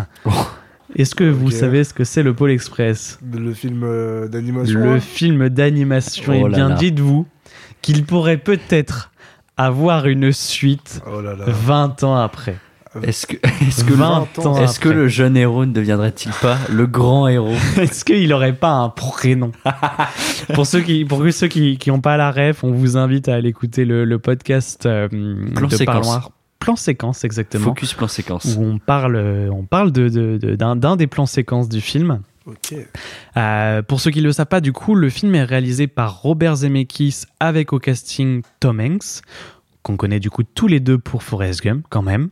Est-ce 0.95 1.13
que 1.13 1.25
vous 1.25 1.47
Ok. 1.47 1.53
savez 1.53 1.83
ce 1.83 1.93
que 1.93 2.03
c'est 2.05 2.23
le 2.23 2.33
Pôle 2.33 2.51
Express? 2.51 3.19
Le 3.37 3.53
film 3.53 3.81
euh, 3.83 4.27
d'animation. 4.29 4.79
Le 4.93 4.99
film 5.01 5.49
d'animation. 5.49 6.33
Oh 6.33 6.47
Eh 6.47 6.49
là 6.49 6.55
bien, 6.55 6.69
dites-vous 6.69 7.27
qu'il 7.81 8.05
pourrait 8.05 8.37
peut-être 8.37 9.11
avoir 9.57 10.05
une 10.07 10.31
suite 10.31 11.01
Oh 11.11 11.21
là 11.21 11.35
là. 11.35 11.45
20 11.47 12.03
ans 12.03 12.15
après. 12.17 12.57
Est-ce 13.03 13.27
que, 13.27 13.35
est-ce 13.67 13.83
que, 13.83 13.89
le, 13.89 13.95
20 13.97 14.39
ans 14.39 14.57
est-ce 14.61 14.79
que 14.79 14.87
après. 14.89 15.01
le 15.01 15.07
jeune 15.09 15.35
héros 15.35 15.65
ne 15.65 15.73
deviendrait-il 15.73 16.31
pas 16.41 16.57
le 16.71 16.87
grand 16.87 17.27
héros 17.27 17.53
Est-ce 17.77 18.05
qu'il 18.05 18.31
aurait 18.31 18.53
pas 18.55 18.71
un 18.71 18.87
prénom 18.89 19.51
Pour 20.53 20.65
ceux 20.65 20.79
qui, 20.81 21.03
pour 21.03 21.21
ceux 21.31 21.47
qui, 21.47 21.77
qui 21.77 21.91
ont 21.91 21.99
pas 21.99 22.15
la 22.15 22.31
ref, 22.31 22.63
on 22.63 22.71
vous 22.71 22.95
invite 22.95 23.27
à 23.27 23.35
aller 23.35 23.49
écouter 23.49 23.83
le, 23.83 24.05
le 24.05 24.19
podcast 24.19 24.85
euh, 24.85 25.09
Plan 25.55 25.67
de 25.67 25.75
séquence. 25.75 25.95
Parloir. 25.95 26.31
Plan 26.59 26.75
séquence, 26.77 27.23
exactement. 27.25 27.65
Focus 27.65 27.93
plan 27.93 28.07
séquence. 28.07 28.55
Où 28.57 28.63
on 28.63 28.79
parle, 28.79 29.17
on 29.51 29.63
parle 29.65 29.91
de, 29.91 30.07
de- 30.07 30.37
de- 30.37 30.55
d'un, 30.55 30.75
d'un 30.77 30.95
des 30.95 31.05
plans 31.07 31.25
séquences 31.25 31.67
du 31.69 31.81
film. 31.81 32.21
Euh, 33.37 33.81
pour 33.81 33.99
ceux 33.99 34.11
qui 34.11 34.19
ne 34.19 34.25
le 34.25 34.31
savent 34.31 34.47
pas, 34.47 34.61
du 34.61 34.71
coup, 34.71 34.95
le 34.95 35.09
film 35.09 35.35
est 35.35 35.43
réalisé 35.43 35.87
par 35.87 36.21
Robert 36.21 36.57
Zemeckis 36.57 37.23
avec 37.39 37.73
au 37.73 37.79
casting 37.79 38.43
Tom 38.59 38.79
Hanks, 38.79 39.21
qu'on 39.81 39.97
connaît 39.97 40.19
du 40.19 40.29
coup 40.29 40.43
tous 40.43 40.67
les 40.67 40.79
deux 40.79 40.97
pour 40.97 41.23
Forrest 41.23 41.61
Gump 41.63 41.85
quand 41.89 42.01
même. 42.01 42.29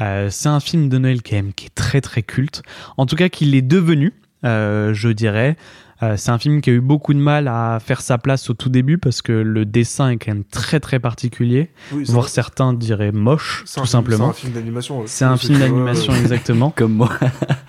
Euh, 0.00 0.28
c'est 0.30 0.48
un 0.48 0.60
film 0.60 0.88
de 0.88 0.98
Noël 0.98 1.22
quand 1.22 1.36
même 1.36 1.52
qui 1.52 1.66
est 1.66 1.74
très 1.74 2.00
très 2.00 2.22
culte. 2.22 2.62
En 2.96 3.06
tout 3.06 3.16
cas, 3.16 3.28
qu'il 3.28 3.54
est 3.54 3.62
devenu, 3.62 4.12
euh, 4.44 4.94
je 4.94 5.08
dirais. 5.08 5.56
Euh, 6.02 6.16
c'est 6.16 6.30
un 6.30 6.38
film 6.38 6.60
qui 6.60 6.70
a 6.70 6.72
eu 6.72 6.80
beaucoup 6.80 7.14
de 7.14 7.18
mal 7.18 7.46
à 7.46 7.78
faire 7.80 8.00
sa 8.00 8.18
place 8.18 8.50
au 8.50 8.54
tout 8.54 8.68
début 8.68 8.98
parce 8.98 9.22
que 9.22 9.32
le 9.32 9.64
dessin 9.64 10.10
est 10.10 10.16
quand 10.16 10.32
même 10.32 10.44
très 10.44 10.80
très 10.80 10.98
particulier, 10.98 11.70
Oui, 11.92 12.04
voire 12.08 12.28
certains 12.28 12.72
diraient 12.72 13.12
moche, 13.12 13.64
tout 13.72 13.80
un 13.80 13.86
simplement. 13.86 14.32
C'est 14.32 14.38
un 14.38 14.40
film 14.40 14.52
d'animation. 14.52 14.98
ouais. 15.00 15.06
C'est 15.06 15.24
un 15.24 15.36
film 15.36 15.58
d'animation 15.60 16.12
ouais. 16.12 16.18
exactement. 16.22 16.70
Comme 16.74 16.94
moi. 16.94 17.10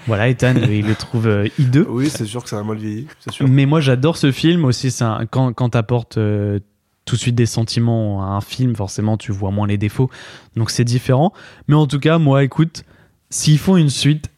Voilà, 0.07 0.29
Ethan, 0.29 0.55
il 0.55 0.87
le 0.87 0.95
trouve 0.95 1.27
euh, 1.27 1.47
hideux. 1.59 1.85
Oui, 1.89 2.09
c'est 2.09 2.25
sûr 2.25 2.43
que 2.43 2.49
ça 2.49 2.59
a 2.59 2.63
mal 2.63 2.77
vieilli, 2.77 3.07
c'est 3.19 3.31
sûr. 3.31 3.47
Mais 3.47 3.65
moi, 3.65 3.79
j'adore 3.81 4.17
ce 4.17 4.31
film 4.31 4.65
aussi. 4.65 4.93
Quand 5.29 5.53
quand 5.53 5.69
t'apportes 5.69 6.17
euh, 6.17 6.59
tout 7.05 7.15
de 7.15 7.21
suite 7.21 7.35
des 7.35 7.45
sentiments 7.45 8.23
à 8.23 8.35
un 8.35 8.41
film, 8.41 8.75
forcément, 8.75 9.17
tu 9.17 9.31
vois 9.31 9.51
moins 9.51 9.67
les 9.67 9.77
défauts. 9.77 10.09
Donc 10.55 10.71
c'est 10.71 10.85
différent. 10.85 11.33
Mais 11.67 11.75
en 11.75 11.85
tout 11.85 11.99
cas, 11.99 12.17
moi, 12.17 12.43
écoute, 12.43 12.83
s'ils 13.29 13.59
font 13.59 13.77
une 13.77 13.89
suite, 13.89 14.29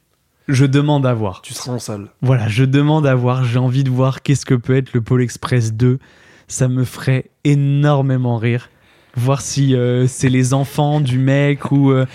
je 0.48 0.66
demande 0.66 1.06
à 1.06 1.14
voir. 1.14 1.42
Tu 1.42 1.54
seras 1.54 1.74
en 1.74 1.80
salle. 1.80 2.08
Voilà, 2.22 2.48
je 2.48 2.64
demande 2.64 3.08
à 3.08 3.16
voir. 3.16 3.44
J'ai 3.44 3.60
envie 3.60 3.84
de 3.84 3.90
voir 3.90 4.22
qu'est-ce 4.22 4.46
que 4.46 4.54
peut 4.54 4.76
être 4.76 4.94
le 4.94 5.02
Pôle 5.02 5.22
Express 5.22 5.74
2. 5.74 6.00
Ça 6.48 6.68
me 6.68 6.84
ferait 6.84 7.32
énormément 7.44 8.38
rire. 8.38 8.70
Voir 9.16 9.42
si 9.42 9.76
euh, 9.76 10.08
c'est 10.08 10.30
les 10.30 10.54
enfants 10.54 11.00
du 11.00 11.18
mec 11.18 11.72
ou 11.72 11.92
euh, 11.92 12.06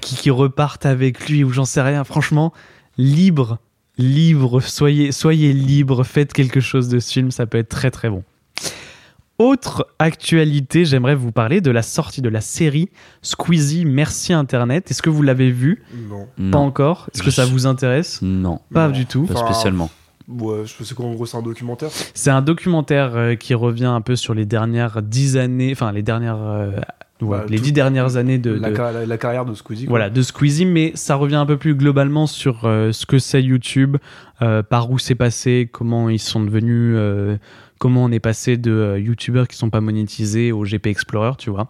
qui, 0.00 0.16
qui 0.16 0.30
repartent 0.30 0.86
avec 0.86 1.28
lui 1.28 1.44
ou 1.44 1.50
j'en 1.50 1.64
sais 1.64 1.82
rien. 1.82 2.04
Franchement, 2.04 2.52
libre, 2.96 3.58
libre, 3.98 4.60
soyez, 4.60 5.12
soyez 5.12 5.52
libre, 5.52 6.04
faites 6.04 6.32
quelque 6.32 6.60
chose 6.60 6.88
de 6.88 6.98
ce 6.98 7.12
film, 7.12 7.30
ça 7.30 7.46
peut 7.46 7.58
être 7.58 7.68
très 7.68 7.90
très 7.90 8.10
bon. 8.10 8.22
Autre 9.38 9.88
actualité, 9.98 10.84
j'aimerais 10.84 11.16
vous 11.16 11.32
parler 11.32 11.60
de 11.60 11.72
la 11.72 11.82
sortie 11.82 12.22
de 12.22 12.28
la 12.28 12.40
série 12.40 12.88
Squeezie 13.20 13.84
Merci 13.84 14.32
Internet. 14.32 14.90
Est-ce 14.92 15.02
que 15.02 15.10
vous 15.10 15.22
l'avez 15.22 15.50
vu? 15.50 15.82
Non. 16.08 16.26
Pas 16.36 16.42
Non. 16.42 16.58
encore? 16.58 17.08
Est-ce 17.12 17.22
que 17.24 17.32
ça 17.32 17.44
vous 17.44 17.66
intéresse? 17.66 18.20
Non, 18.22 18.60
Pas 18.72 18.86
Non. 18.86 18.92
du 18.94 19.06
tout. 19.06 19.24
pas 19.26 19.34
Enfin, 19.34 19.46
spécialement. 19.52 19.90
Ouais, 20.28 20.62
je 20.64 20.84
sais 20.84 20.94
quoi, 20.94 21.06
en 21.06 21.12
gros, 21.14 21.26
c'est 21.26 21.36
un 21.36 21.42
documentaire. 21.42 21.90
C'est 22.14 22.30
un 22.30 22.42
documentaire 22.42 23.16
euh, 23.16 23.34
qui 23.34 23.54
revient 23.54 23.84
un 23.86 24.00
peu 24.00 24.14
sur 24.14 24.34
les 24.34 24.46
dernières 24.46 25.02
dix 25.02 25.36
années, 25.36 25.72
enfin 25.72 25.90
les 25.92 26.02
dernières, 26.02 26.38
euh, 26.40 26.70
ouais, 27.20 27.28
Bah, 27.28 27.44
les 27.48 27.56
tout- 27.58 27.64
dix 27.64 27.72
dernières 27.72 28.16
années 28.16 28.38
de, 28.38 28.52
la, 28.52 28.70
de- 28.70 28.76
ca- 28.76 28.92
la- 28.92 29.04
la 29.04 29.18
carrière 29.18 29.44
de 29.44 29.52
Squeezie. 29.54 29.84
quoi. 29.86 29.90
voilà 29.90 30.10
de 30.10 30.22
Squeezie, 30.22 30.64
mais 30.64 30.92
ça 30.94 31.16
revient 31.16 31.34
un 31.34 31.44
peu 31.44 31.58
plus 31.58 31.74
globalement 31.74 32.26
sur 32.28 32.60
euh, 32.64 32.92
ce 32.92 33.04
que 33.04 33.18
c'est 33.18 33.42
YouTube, 33.42 33.96
euh, 34.42 34.62
par 34.62 34.90
où 34.90 34.98
c'est 34.98 35.14
passé, 35.16 35.68
comment 35.70 36.08
ils 36.08 36.18
sont 36.20 36.42
devenus, 36.42 36.94
euh, 36.96 37.36
comment 37.78 38.04
on 38.04 38.12
est 38.12 38.20
passé 38.20 38.56
de 38.56 38.70
euh, 38.70 38.98
YouTubeurs 38.98 39.48
qui 39.48 39.56
sont 39.56 39.70
pas 39.70 39.80
monétisés 39.80 40.52
au 40.52 40.62
GP 40.62 40.86
Explorer, 40.86 41.32
tu 41.38 41.50
vois. 41.50 41.68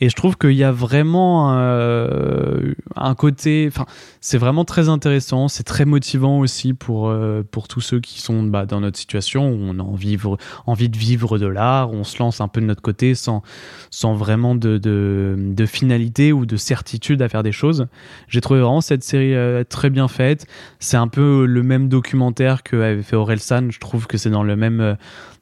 Et 0.00 0.08
je 0.08 0.14
trouve 0.14 0.36
qu'il 0.36 0.52
y 0.52 0.64
a 0.64 0.72
vraiment 0.72 1.56
euh, 1.58 2.74
un 2.94 3.14
côté, 3.14 3.66
enfin, 3.68 3.86
c'est 4.20 4.38
vraiment 4.38 4.64
très 4.64 4.88
intéressant, 4.88 5.48
c'est 5.48 5.64
très 5.64 5.84
motivant 5.84 6.38
aussi 6.38 6.74
pour, 6.74 7.08
euh, 7.08 7.42
pour 7.50 7.68
tous 7.68 7.80
ceux 7.80 8.00
qui 8.00 8.20
sont 8.20 8.42
bah, 8.42 8.66
dans 8.66 8.80
notre 8.80 8.98
situation 8.98 9.48
où 9.48 9.56
on 9.60 9.78
a 9.78 9.82
envie, 9.82 10.88
de 10.88 10.96
vivre 10.96 11.38
de 11.38 11.46
l'art, 11.46 11.90
on 11.90 12.04
se 12.04 12.18
lance 12.18 12.40
un 12.40 12.48
peu 12.48 12.60
de 12.60 12.66
notre 12.66 12.82
côté 12.82 13.14
sans, 13.14 13.42
sans 13.90 14.14
vraiment 14.14 14.54
de, 14.54 14.78
de, 14.78 15.66
finalité 15.66 16.32
ou 16.32 16.46
de 16.46 16.56
certitude 16.56 17.22
à 17.22 17.28
faire 17.28 17.42
des 17.42 17.52
choses. 17.52 17.86
J'ai 18.28 18.40
trouvé 18.40 18.60
vraiment 18.60 18.80
cette 18.80 19.02
série 19.02 19.34
très 19.68 19.90
bien 19.90 20.06
faite. 20.06 20.46
C'est 20.78 20.96
un 20.96 21.08
peu 21.08 21.44
le 21.44 21.62
même 21.64 21.88
documentaire 21.88 22.62
que 22.62 22.76
avait 22.76 23.02
fait 23.02 23.16
Orelsan. 23.16 23.70
Je 23.70 23.80
trouve 23.80 24.06
que 24.06 24.16
c'est 24.16 24.30
dans 24.30 24.44
le 24.44 24.54
même 24.54 24.96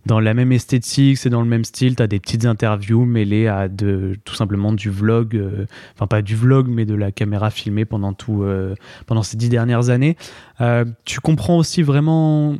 dans 0.07 0.21
la 0.21 0.35
même 0.35 0.53
esthétique, 0.53 1.19
c'est 1.19 1.31
dans 1.31 1.41
le 1.41 1.49
même 1.49 1.65
style. 1.65 1.97
T'as 1.97 2.07
des 2.07 2.21
petites 2.21 2.45
interviews 2.45 3.05
mêlées 3.05 3.47
à 3.47 3.69
de 3.69 4.17
tout 4.25 4.35
simplement 4.35 4.73
du 4.73 4.91
vlog, 4.91 5.37
euh, 5.37 5.67
enfin 5.95 6.07
pas 6.07 6.23
du 6.23 6.37
vlog, 6.37 6.69
mais 6.69 6.85
de 6.85 6.95
la 6.95 7.13
caméra 7.13 7.51
filmée 7.51 7.85
pendant 7.85 8.13
tout 8.13 8.43
euh, 8.43 8.75
pendant 9.07 9.23
ces 9.23 9.37
dix 9.37 9.49
dernières 9.49 9.91
années. 9.91 10.17
Euh, 10.61 10.85
tu 11.05 11.21
comprends 11.21 11.57
aussi 11.57 11.83
vraiment 11.83 12.57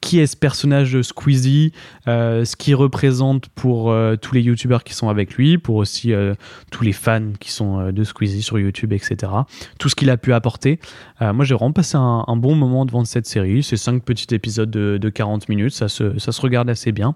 qui 0.00 0.18
est 0.18 0.26
ce 0.26 0.36
personnage 0.36 0.92
de 0.94 1.02
Squeezie, 1.02 1.72
euh, 2.08 2.44
ce 2.46 2.56
qu'il 2.56 2.74
représente 2.74 3.48
pour 3.50 3.90
euh, 3.90 4.16
tous 4.16 4.34
les 4.34 4.40
youtubeurs 4.40 4.82
qui 4.82 4.94
sont 4.94 5.08
avec 5.10 5.34
lui, 5.34 5.58
pour 5.58 5.76
aussi 5.76 6.12
euh, 6.14 6.34
tous 6.70 6.82
les 6.84 6.92
fans 6.92 7.32
qui 7.38 7.52
sont 7.52 7.78
euh, 7.80 7.92
de 7.92 8.02
Squeezie 8.02 8.42
sur 8.42 8.58
YouTube, 8.58 8.92
etc. 8.94 9.30
Tout 9.78 9.88
ce 9.90 9.94
qu'il 9.94 10.08
a 10.08 10.16
pu 10.16 10.32
apporter. 10.32 10.80
Euh, 11.20 11.32
moi, 11.34 11.44
j'ai 11.44 11.54
vraiment 11.54 11.72
passé 11.72 11.98
un, 11.98 12.24
un 12.26 12.36
bon 12.36 12.54
moment 12.54 12.86
devant 12.86 13.04
cette 13.04 13.26
série. 13.26 13.62
C'est 13.62 13.76
cinq 13.76 14.02
petits 14.02 14.34
épisodes 14.34 14.70
de, 14.70 14.96
de 14.98 15.08
40 15.10 15.48
minutes, 15.50 15.74
ça 15.74 15.88
se, 15.88 16.18
ça 16.18 16.32
se 16.32 16.40
regarde 16.40 16.70
assez 16.70 16.92
bien. 16.92 17.14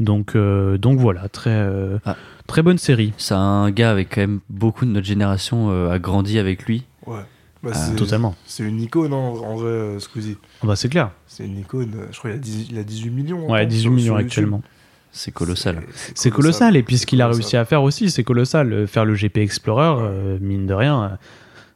Donc, 0.00 0.34
euh, 0.34 0.78
donc 0.78 0.98
voilà, 0.98 1.28
très, 1.28 1.50
euh, 1.50 1.98
Ah. 2.06 2.16
très 2.46 2.62
bonne 2.62 2.78
série. 2.78 3.12
C'est 3.18 3.34
un 3.34 3.70
gars 3.70 3.90
avec 3.90 4.14
quand 4.14 4.22
même 4.22 4.40
beaucoup 4.48 4.86
de 4.86 4.90
notre 4.90 5.06
génération 5.06 5.68
euh, 5.70 5.90
a 5.90 5.98
grandi 5.98 6.38
avec 6.38 6.64
lui. 6.64 6.84
Ouais. 7.06 7.20
Bah, 7.62 7.70
Ah, 7.74 7.76
c'est- 7.78 7.94
Totalement. 7.94 8.34
C'est 8.44 8.64
une 8.64 8.80
icône, 8.80 9.12
hein, 9.12 9.16
en 9.16 9.54
vrai, 9.54 9.68
euh, 9.70 9.98
Squeezie. 10.00 10.36
Ah 10.62 10.66
bah, 10.66 10.74
c'est 10.76 10.88
clair. 10.88 11.10
C'est 11.34 11.46
une 11.46 11.58
icône. 11.58 11.92
euh, 11.96 12.06
Je 12.12 12.18
crois 12.18 12.30
qu'il 12.32 12.38
a, 12.38 12.42
10 12.42 12.66
il 12.72 12.78
a 12.78 12.82
18 12.84 13.10
millions. 13.10 13.50
Ouais, 13.50 13.60
hein, 13.62 13.64
18 13.66 13.80
sur- 13.82 13.90
millions 13.92 14.16
actuellement. 14.16 14.62
C'est 15.12 15.30
colossal. 15.32 15.82
C'est 16.14 16.30
colossal. 16.30 16.76
Et 16.76 16.82
puis 16.82 16.96
ce 16.98 17.06
qu'il 17.06 17.20
a 17.22 17.28
réussi 17.28 17.56
à 17.56 17.64
faire 17.64 17.82
aussi, 17.82 18.10
c'est 18.10 18.24
colossal. 18.24 18.72
Euh, 18.72 18.86
Faire 18.86 19.04
le 19.04 19.14
GP 19.14 19.38
Explorer, 19.38 20.00
euh, 20.02 20.38
mine 20.40 20.66
de 20.66 20.74
rien, 20.74 21.18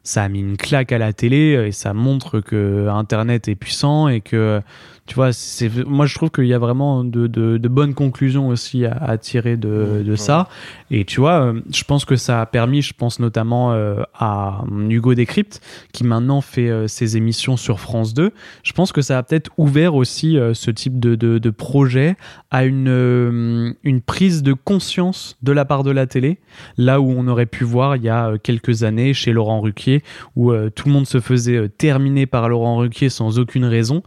ça 0.03 0.23
a 0.25 0.29
mis 0.29 0.41
une 0.41 0.57
claque 0.57 0.93
à 0.93 0.99
la 0.99 1.13
télé 1.13 1.65
et 1.67 1.73
ça 1.73 1.93
montre 1.95 2.41
que 2.41 2.89
Internet 2.89 3.49
est 3.49 3.55
puissant 3.55 4.09
et 4.09 4.21
que, 4.21 4.61
tu 5.07 5.15
vois, 5.15 5.33
c'est, 5.33 5.71
moi 5.87 6.07
je 6.07 6.15
trouve 6.15 6.31
qu'il 6.31 6.47
y 6.47 6.55
a 6.55 6.59
vraiment 6.59 7.05
de, 7.05 7.27
de- 7.27 7.59
de 7.59 7.69
bonnes 7.69 7.95
conclusions 7.95 8.49
aussi 8.49 8.85
à, 8.85 8.93
à 8.93 9.19
tirer 9.19 9.57
de, 9.57 10.03
de 10.05 10.11
ouais. 10.11 10.17
ça. 10.17 10.49
Et 10.91 11.05
tu 11.05 11.21
vois, 11.21 11.41
euh, 11.41 11.61
je 11.73 11.85
pense 11.85 12.05
que 12.05 12.17
ça 12.17 12.41
a 12.41 12.47
permis, 12.47 12.83
je 12.83 12.93
pense 12.93 13.21
notamment 13.21 13.73
euh, 13.73 14.03
à 14.19 14.65
Hugo 14.89 15.15
Décrypte, 15.15 15.61
qui 15.93 16.05
maintenant 16.05 16.41
fait 16.41 16.69
euh, 16.69 16.89
ses 16.89 17.17
émissions 17.17 17.57
sur 17.57 17.79
France 17.81 18.15
2. 18.15 18.33
Je 18.63 18.73
pense 18.73 18.93
que 18.93 19.01
ça 19.03 19.19
a 19.19 19.23
peut-être 19.23 19.51
ouvert 19.59 19.95
aussi 19.95 20.37
euh, 20.39 20.55
ce 20.55 20.71
type 20.71 20.99
de, 20.99 21.51
projet 21.51 22.17
à 22.51 22.65
une, 22.65 23.75
une 23.85 24.01
prise 24.01 24.43
de 24.43 24.53
conscience 24.53 25.37
de 25.43 25.53
la 25.53 25.65
part 25.65 25.85
de 25.85 25.91
la 25.91 26.07
télé, 26.07 26.39
là 26.77 27.01
où 27.01 27.11
on 27.11 27.29
aurait 27.29 27.47
pu 27.47 27.65
voir 27.65 27.97
il 27.97 28.03
y 28.03 28.09
a 28.09 28.37
quelques 28.39 28.83
années 28.83 29.15
chez 29.15 29.33
Laurent 29.33 29.61
Ruquier, 29.61 30.03
où 30.35 30.53
tout 30.75 30.89
le 30.89 30.93
monde 30.93 31.07
se 31.07 31.21
faisait 31.21 31.69
terminer 31.69 32.27
par 32.27 32.49
Laurent 32.49 32.77
Ruquier 32.79 33.09
sans 33.09 33.39
aucune 33.39 33.65
raison. 33.65 34.03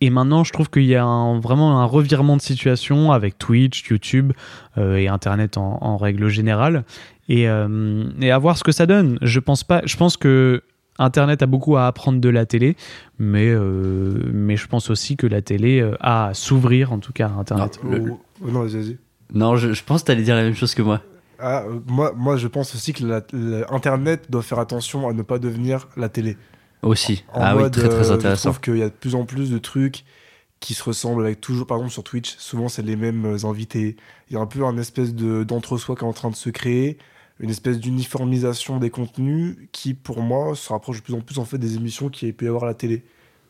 Et 0.00 0.08
maintenant, 0.10 0.44
je 0.44 0.52
trouve 0.52 0.70
qu'il 0.70 0.84
y 0.84 0.94
a 0.94 1.04
un- 1.04 1.40
vraiment 1.40 1.80
un 1.80 1.84
revirement 1.84 2.36
de 2.36 2.42
situation 2.42 3.12
avec 3.12 3.36
Twitch, 3.38 3.88
YouTube 3.88 4.32
euh, 4.78 4.96
et 4.96 5.08
Internet 5.08 5.58
en, 5.58 5.78
en 5.82 5.96
règle 5.96 6.28
générale. 6.28 6.84
Et, 7.28 7.48
euh, 7.48 8.04
et 8.20 8.30
à 8.30 8.38
voir 8.38 8.56
ce 8.56 8.64
que 8.64 8.72
ça 8.72 8.86
donne. 8.86 9.18
Je 9.22 9.38
pense 9.40 9.62
pas. 9.62 9.82
Je 9.84 9.96
pense 9.96 10.16
que 10.16 10.62
Internet 10.98 11.42
a 11.42 11.46
beaucoup 11.46 11.76
à 11.76 11.86
apprendre 11.86 12.20
de 12.20 12.28
la 12.28 12.44
télé, 12.44 12.76
mais 13.18 13.48
euh, 13.48 14.14
mais 14.32 14.56
je 14.56 14.66
pense 14.66 14.90
aussi 14.90 15.16
que 15.16 15.26
la 15.26 15.40
télé 15.42 15.80
a 16.00 16.26
à 16.28 16.34
s'ouvrir 16.34 16.92
en 16.92 16.98
tout 16.98 17.12
cas 17.12 17.28
à 17.28 17.38
Internet. 17.40 17.78
Oh, 17.84 17.88
Le- 17.90 18.12
oh, 18.12 18.50
non, 18.50 18.62
vas-y, 18.62 18.74
vas-y. 18.76 18.98
Non, 19.32 19.56
je, 19.56 19.72
je 19.72 19.84
pense 19.84 20.02
que 20.02 20.08
t'allais 20.08 20.22
dire 20.22 20.34
la 20.34 20.42
même 20.42 20.54
chose 20.56 20.74
que 20.74 20.82
moi. 20.82 21.00
Ah, 21.38 21.62
euh, 21.62 21.78
moi, 21.86 22.12
moi, 22.16 22.36
je 22.36 22.48
pense 22.48 22.74
aussi 22.74 22.92
que 22.92 23.04
la- 23.06 23.22
la- 23.32 23.72
Internet 23.72 24.26
doit 24.28 24.42
faire 24.42 24.58
attention 24.58 25.08
à 25.08 25.12
ne 25.14 25.22
pas 25.22 25.38
devenir 25.38 25.88
la 25.96 26.08
télé. 26.10 26.36
Aussi. 26.82 27.24
En 27.32 27.40
ah 27.40 27.56
oui, 27.56 27.70
très 27.70 27.88
très 27.88 28.10
euh, 28.10 28.14
intéressant. 28.14 28.50
Je 28.50 28.54
trouve 28.54 28.60
qu'il 28.60 28.78
y 28.78 28.82
a 28.82 28.88
de 28.88 28.94
plus 28.94 29.14
en 29.14 29.24
plus 29.24 29.50
de 29.50 29.58
trucs 29.58 30.04
qui 30.60 30.74
se 30.74 30.82
ressemblent 30.82 31.24
avec 31.24 31.40
toujours, 31.40 31.66
par 31.66 31.78
exemple 31.78 31.92
sur 31.92 32.04
Twitch, 32.04 32.36
souvent 32.36 32.68
c'est 32.68 32.82
les 32.82 32.96
mêmes 32.96 33.24
euh, 33.24 33.46
invités. 33.46 33.96
Il 34.28 34.34
y 34.34 34.36
a 34.36 34.40
un 34.40 34.46
peu 34.46 34.64
un 34.64 34.76
espèce 34.76 35.14
de 35.14 35.42
d'entre-soi 35.42 35.96
qui 35.96 36.02
est 36.02 36.06
en 36.06 36.12
train 36.12 36.30
de 36.30 36.36
se 36.36 36.50
créer, 36.50 36.98
une 37.38 37.50
espèce 37.50 37.78
d'uniformisation 37.78 38.78
des 38.78 38.90
contenus 38.90 39.56
qui, 39.72 39.94
pour 39.94 40.20
moi, 40.20 40.54
se 40.54 40.70
rapproche 40.70 40.98
de 40.98 41.02
plus 41.02 41.14
en 41.14 41.20
plus 41.20 41.38
en 41.38 41.44
fait 41.44 41.58
des 41.58 41.76
émissions 41.76 42.10
qu'il 42.10 42.28
y 42.28 42.30
a 42.30 42.34
pu 42.34 42.44
y 42.44 42.48
avoir 42.48 42.64
à 42.64 42.66
la 42.66 42.74
télé. 42.74 43.02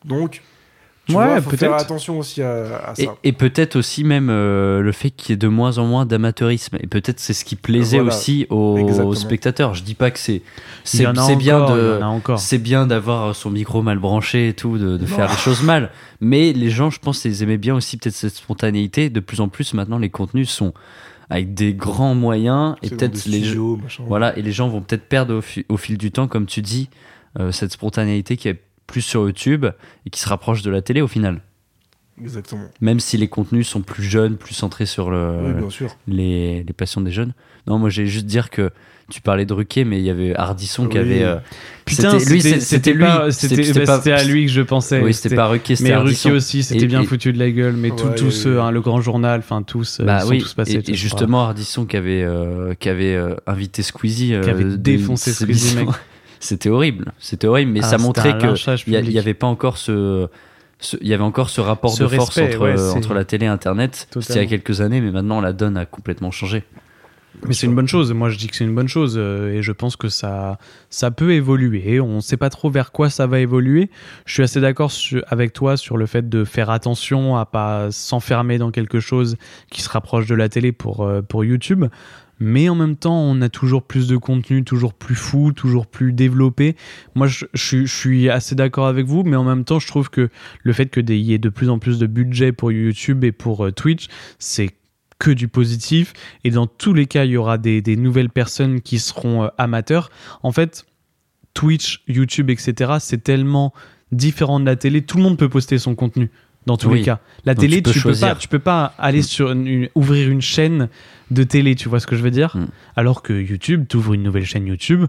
Donc, 0.05 0.41
Tu 1.07 1.15
Ouais, 1.15 1.25
vois, 1.25 1.41
faut 1.41 1.49
faire 1.49 1.69
peut-être. 1.71 1.81
attention 1.81 2.19
aussi 2.19 2.43
à, 2.43 2.93
ça. 2.95 3.15
et 3.23 3.31
peut-être 3.31 3.75
aussi 3.75 4.03
même 4.03 4.29
euh, 4.29 4.81
le 4.81 4.91
fait 4.91 5.09
qu'il 5.09 5.31
y 5.31 5.33
ait 5.33 5.37
de 5.37 5.47
moins 5.47 5.79
en 5.79 5.85
moins 5.85 6.05
d'amateurisme. 6.05 6.77
Et 6.79 6.85
peut-être 6.87 7.19
c'est 7.19 7.33
ce 7.33 7.43
qui 7.43 7.55
plaisait 7.55 7.97
Voilà. 7.99 8.13
aussi 8.15 8.45
aux, 8.51 8.77
aux 8.79 9.15
spectateurs. 9.15 9.73
Je 9.73 9.83
dis 9.83 9.95
pas 9.95 10.11
que 10.11 10.19
c'est 10.19 10.43
c'est 10.83 11.03
bien 11.37 11.65
de 11.65 11.99
c'est 12.37 12.57
bien 12.59 12.85
d'avoir 12.85 13.35
son 13.35 13.49
micro 13.49 13.81
mal 13.81 13.97
branché 13.97 14.49
et 14.49 14.53
tout, 14.53 14.77
de, 14.77 14.97
de 14.97 15.05
faire 15.07 15.27
les 15.29 15.37
choses 15.37 15.63
mal. 15.63 15.89
Mais 16.21 16.53
les 16.53 16.69
gens, 16.69 16.91
je 16.91 16.99
pense, 16.99 17.25
ils 17.25 17.41
aimaient 17.41 17.57
bien 17.57 17.75
aussi 17.75 17.97
peut-être 17.97 18.15
cette 18.15 18.35
spontanéité. 18.35 19.09
De 19.09 19.19
plus 19.19 19.41
en 19.41 19.49
plus 19.49 19.73
maintenant, 19.73 19.97
les 19.97 20.09
contenus 20.11 20.49
sont 20.49 20.71
avec 21.31 21.53
des 21.55 21.73
grands 21.73 22.13
moyens 22.13 22.75
et 22.83 22.89
peut-être 22.89 23.23
des 23.25 23.31
les 23.31 23.43
studios, 23.45 23.77
machin. 23.81 24.03
voilà 24.07 24.37
et 24.37 24.41
les 24.41 24.51
gens 24.51 24.67
vont 24.67 24.81
peut-être 24.81 25.07
perdre 25.07 25.35
au, 25.35 25.41
fi- 25.41 25.65
au 25.69 25.77
fil 25.77 25.97
du 25.97 26.11
temps, 26.11 26.27
comme 26.27 26.45
tu 26.45 26.61
dis, 26.61 26.89
euh, 27.39 27.51
cette 27.53 27.71
spontanéité 27.71 28.35
qui 28.37 28.49
est 28.49 28.59
plus 28.91 29.01
sur 29.01 29.21
YouTube 29.23 29.65
et 30.05 30.09
qui 30.09 30.19
se 30.19 30.29
rapproche 30.29 30.61
de 30.61 30.69
la 30.69 30.81
télé 30.81 31.01
au 31.01 31.07
final. 31.07 31.41
Exactement. 32.21 32.65
Même 32.81 32.99
si 32.99 33.17
les 33.17 33.27
contenus 33.27 33.67
sont 33.67 33.81
plus 33.81 34.03
jeunes, 34.03 34.37
plus 34.37 34.53
centrés 34.53 34.85
sur 34.85 35.09
le, 35.09 35.31
oui, 35.43 35.53
bien 35.53 35.69
sûr. 35.69 35.95
les, 36.07 36.63
les 36.63 36.73
passions 36.73 37.01
des 37.01 37.11
jeunes. 37.11 37.33
Non, 37.67 37.79
moi 37.79 37.89
j'ai 37.89 38.05
juste 38.05 38.25
dire 38.27 38.49
que 38.51 38.69
tu 39.09 39.21
parlais 39.21 39.45
de 39.45 39.53
Ruquier, 39.53 39.83
mais 39.85 39.97
il 39.97 40.05
y 40.05 40.09
avait 40.09 40.33
Hardisson 40.35 40.87
qui 40.87 40.97
avait. 40.97 41.23
euh, 41.23 41.35
Putain, 41.85 42.17
c'était- 42.19 42.31
lui, 42.33 42.41
c'était- 42.61 42.93
bah, 42.93 43.27
c'était 43.31 44.11
à 44.13 44.23
lui 44.23 44.45
que 44.45 44.51
je 44.51 44.61
pensais. 44.61 45.01
oui, 45.01 45.13
c'était 45.13 45.35
pas 45.35 45.47
Ruquier, 45.47 45.75
c'était 45.75 45.89
Mais. 45.91 45.95
Ruki 45.97 46.31
aussi, 46.31 46.63
c'était 46.63 46.85
bien 46.85 47.01
et- 47.01 47.05
foutu 47.05 47.33
de 47.33 47.39
la 47.39 47.49
gueule. 47.51 47.75
Mais 47.75 47.89
tout- 47.89 48.05
Ouais, 48.07 48.15
tous 48.15 48.31
ceux, 48.31 48.61
hein, 48.61 48.71
le 48.71 48.81
grand 48.81 49.01
journal, 49.01 49.39
enfin 49.39 49.63
tous, 49.63 49.99
Bah 50.01 50.19
ils 50.19 50.21
sont 50.21 50.29
oui, 50.29 50.37
tous 50.39 50.53
passés. 50.53 50.81
et, 50.87 50.93
justement 50.93 51.41
Hardisson 51.43 51.85
qui 51.85 51.97
avait, 51.97 52.23
euh, 52.23 52.73
qui 52.75 52.87
avait 52.89 53.15
euh, 53.15 53.35
invité 53.47 53.81
Squeezie. 53.83 54.33
euh, 54.35 54.43
Qui 54.43 54.49
avait 54.49 54.77
défoncé 54.77 55.33
Squeezie, 55.33 55.75
mec. 55.77 55.87
C'était 56.43 56.69
horrible, 56.69 57.13
c'était 57.19 57.47
horrible, 57.47 57.71
mais 57.71 57.79
Ah, 57.83 57.87
ça 57.87 57.97
montrait 57.97 58.31
un 58.33 58.37
que 58.37 58.45
lynchage 58.47 58.83
il 58.87 58.93
y, 58.93 58.95
a- 58.97 58.99
public. 58.99 59.13
il 59.13 59.15
y 59.15 59.19
avait 59.19 59.33
pas 59.33 59.47
encore 59.47 59.77
ce, 59.77 60.27
il 60.99 61.07
y 61.07 61.13
avait 61.13 61.23
encore 61.23 61.49
ce 61.49 61.61
rapport 61.61 61.91
Ce 61.93 62.03
de 62.03 62.07
force 62.09 62.35
respect, 62.37 62.55
entre, 62.55 62.65
ouais, 62.75 62.97
entre 62.97 63.13
la 63.13 63.23
télé 63.25 63.45
et 63.45 63.49
Internet. 63.49 64.07
C'était 64.19 64.33
il 64.33 64.41
y 64.41 64.45
a 64.45 64.49
quelques 64.49 64.81
années, 64.81 64.99
mais 65.01 65.11
maintenant 65.11 65.39
la 65.39 65.53
donne 65.53 65.77
a 65.77 65.85
complètement 65.85 66.31
changé. 66.31 66.63
Mais 67.47 67.53
c'est 67.53 67.65
une 67.65 67.73
bonne 67.75 67.87
chose. 67.87 68.11
Moi, 68.11 68.29
je 68.29 68.37
dis 68.37 68.47
que 68.49 68.55
c'est 68.57 68.65
une 68.65 68.75
bonne 68.75 68.89
chose 68.89 69.15
euh, 69.17 69.53
et 69.53 69.61
je 69.63 69.71
pense 69.71 69.95
que 69.95 70.09
ça, 70.09 70.57
ça 70.89 71.11
peut 71.11 71.31
évoluer. 71.31 72.01
On 72.01 72.17
ne 72.17 72.19
sait 72.21 72.35
pas 72.35 72.49
trop 72.49 72.69
vers 72.69 72.91
quoi 72.91 73.09
ça 73.09 73.25
va 73.25 73.39
évoluer. 73.39 73.89
Je 74.25 74.33
suis 74.33 74.43
assez 74.43 74.59
d'accord 74.59 74.91
avec 75.27 75.53
toi 75.53 75.77
sur 75.77 75.95
le 75.95 76.05
fait 76.07 76.27
de 76.27 76.43
faire 76.43 76.69
attention 76.69 77.37
à 77.37 77.45
pas 77.45 77.89
s'enfermer 77.89 78.57
dans 78.57 78.69
quelque 78.71 78.99
chose 78.99 79.37
qui 79.71 79.81
se 79.81 79.89
rapproche 79.89 80.25
de 80.27 80.35
la 80.35 80.49
télé 80.49 80.73
pour, 80.73 81.03
euh, 81.05 81.21
pour 81.21 81.45
YouTube. 81.45 81.85
Mais 82.41 82.67
en 82.69 82.75
même 82.75 82.95
temps, 82.95 83.19
on 83.21 83.39
a 83.41 83.49
toujours 83.49 83.83
plus 83.83 84.07
de 84.07 84.17
contenu, 84.17 84.63
toujours 84.63 84.95
plus 84.95 85.13
fou, 85.13 85.51
toujours 85.53 85.85
plus 85.85 86.11
développé. 86.11 86.75
Moi, 87.13 87.27
je, 87.27 87.45
suis- 87.85 88.29
assez 88.29 88.55
d'accord 88.55 88.87
avec 88.87 89.05
vous, 89.05 89.21
mais 89.23 89.35
en 89.35 89.43
même 89.43 89.63
temps, 89.63 89.77
je 89.79 89.85
trouve 89.85 90.09
que 90.09 90.29
le 90.63 90.73
fait 90.73 90.87
qu'il 90.87 91.09
y 91.11 91.33
ait 91.33 91.37
de 91.37 91.49
plus 91.49 91.69
en 91.69 91.77
plus 91.77 91.99
de 91.99 92.07
budget 92.07 92.51
pour 92.51 92.71
YouTube 92.71 93.23
et 93.23 93.31
pour 93.31 93.67
euh, 93.67 93.71
Twitch, 93.71 94.07
c'est 94.39 94.71
que 95.19 95.29
du 95.29 95.47
positif. 95.47 96.13
Et 96.43 96.49
dans 96.49 96.65
tous 96.65 96.95
les 96.95 97.05
cas, 97.05 97.25
il 97.25 97.31
y 97.31 97.37
aura 97.37 97.59
des, 97.59 97.83
des 97.83 97.95
nouvelles 97.95 98.31
personnes 98.31 98.81
qui 98.81 98.97
seront 98.97 99.43
euh, 99.43 99.47
amateurs. 99.59 100.09
En 100.41 100.51
fait, 100.51 100.87
Twitch, 101.53 102.03
YouTube, 102.07 102.49
etc., 102.49 102.93
c'est 102.99 103.23
tellement 103.23 103.71
différent 104.11 104.59
de 104.59 104.65
la 104.65 104.75
télé. 104.75 105.03
Tout 105.03 105.17
le 105.17 105.23
monde 105.23 105.37
peut 105.37 105.49
poster 105.49 105.77
son 105.77 105.93
contenu. 105.93 106.31
Dans 106.67 106.77
tous 106.77 106.89
Oui. 106.89 106.99
les 106.99 107.05
cas. 107.05 107.19
La 107.45 107.55
Donc 107.55 107.61
télé, 107.61 107.77
tu 107.77 107.83
peux 107.83 107.91
tu 107.91 108.01
peux, 108.01 108.15
pas, 108.19 108.35
tu 108.35 108.47
peux 108.47 108.59
pas 108.59 108.93
aller 108.99 109.19
Mm. 109.19 109.23
sur 109.23 109.51
une- 109.51 109.67
une- 109.67 109.89
ouvrir 109.95 110.29
une 110.29 110.41
chaîne 110.41 110.89
de 111.31 111.43
télé, 111.43 111.73
tu 111.75 111.89
vois 111.89 111.99
ce 111.99 112.05
que 112.05 112.15
je 112.15 112.21
veux 112.21 112.29
dire? 112.31 112.55
Mm. 112.55 112.67
Alors 112.95 113.23
que 113.23 113.33
YouTube, 113.33 113.85
tu 113.89 113.97
ouvres 113.97 114.13
une 114.13 114.21
nouvelle 114.23 114.45
chaîne 114.45 114.67
YouTube. 114.67 115.05